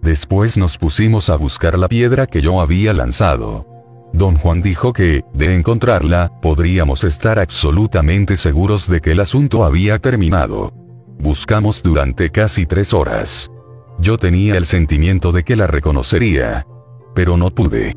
[0.00, 3.66] Después nos pusimos a buscar la piedra que yo había lanzado.
[4.12, 9.98] Don Juan dijo que, de encontrarla, podríamos estar absolutamente seguros de que el asunto había
[9.98, 10.72] terminado.
[11.18, 13.50] Buscamos durante casi tres horas.
[13.98, 16.66] Yo tenía el sentimiento de que la reconocería.
[17.14, 17.94] Pero no pude.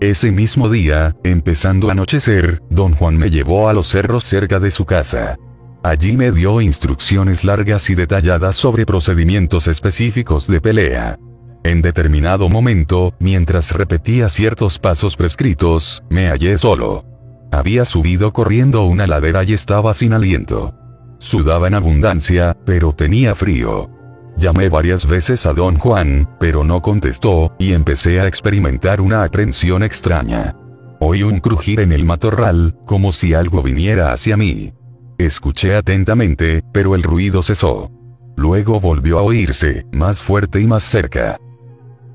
[0.00, 4.70] Ese mismo día, empezando a anochecer, don Juan me llevó a los cerros cerca de
[4.70, 5.38] su casa.
[5.82, 11.18] Allí me dio instrucciones largas y detalladas sobre procedimientos específicos de pelea.
[11.64, 17.06] En determinado momento, mientras repetía ciertos pasos prescritos, me hallé solo.
[17.50, 20.74] Había subido corriendo una ladera y estaba sin aliento.
[21.20, 23.95] Sudaba en abundancia, pero tenía frío.
[24.36, 29.82] Llamé varias veces a don Juan, pero no contestó, y empecé a experimentar una aprensión
[29.82, 30.54] extraña.
[31.00, 34.72] Oí un crujir en el matorral, como si algo viniera hacia mí.
[35.18, 37.90] Escuché atentamente, pero el ruido cesó.
[38.36, 41.38] Luego volvió a oírse, más fuerte y más cerca.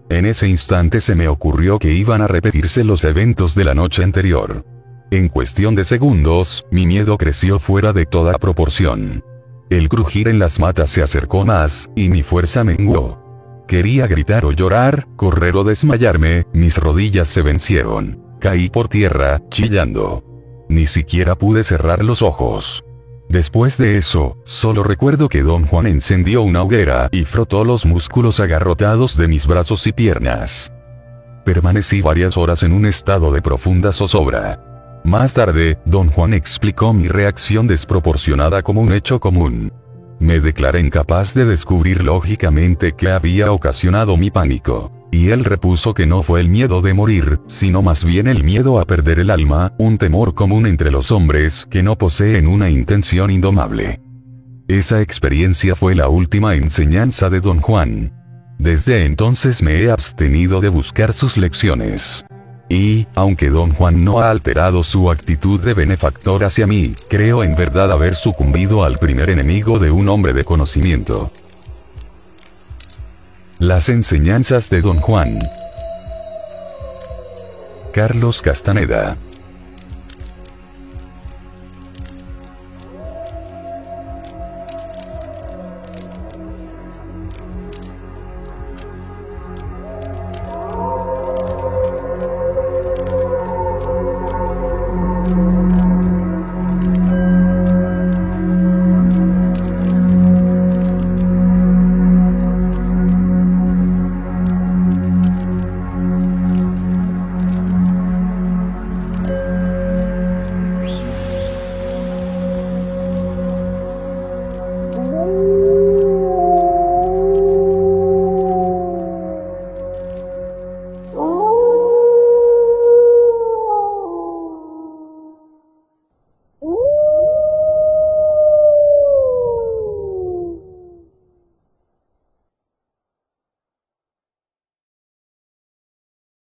[0.09, 4.03] En ese instante se me ocurrió que iban a repetirse los eventos de la noche
[4.03, 4.65] anterior.
[5.09, 9.23] En cuestión de segundos, mi miedo creció fuera de toda proporción.
[9.71, 13.63] El crujir en las matas se acercó más, y mi fuerza menguó.
[13.69, 18.21] Quería gritar o llorar, correr o desmayarme, mis rodillas se vencieron.
[18.41, 20.25] Caí por tierra, chillando.
[20.67, 22.83] Ni siquiera pude cerrar los ojos.
[23.29, 28.41] Después de eso, solo recuerdo que don Juan encendió una hoguera y frotó los músculos
[28.41, 30.73] agarrotados de mis brazos y piernas.
[31.45, 34.70] Permanecí varias horas en un estado de profunda zozobra.
[35.03, 39.73] Más tarde, don Juan explicó mi reacción desproporcionada como un hecho común.
[40.19, 44.91] Me declaré incapaz de descubrir lógicamente qué había ocasionado mi pánico.
[45.11, 48.79] Y él repuso que no fue el miedo de morir, sino más bien el miedo
[48.79, 53.31] a perder el alma, un temor común entre los hombres que no poseen una intención
[53.31, 53.99] indomable.
[54.67, 58.13] Esa experiencia fue la última enseñanza de don Juan.
[58.59, 62.23] Desde entonces me he abstenido de buscar sus lecciones.
[62.71, 67.53] Y, aunque don Juan no ha alterado su actitud de benefactor hacia mí, creo en
[67.53, 71.33] verdad haber sucumbido al primer enemigo de un hombre de conocimiento.
[73.59, 75.37] Las enseñanzas de don Juan.
[77.91, 79.17] Carlos Castaneda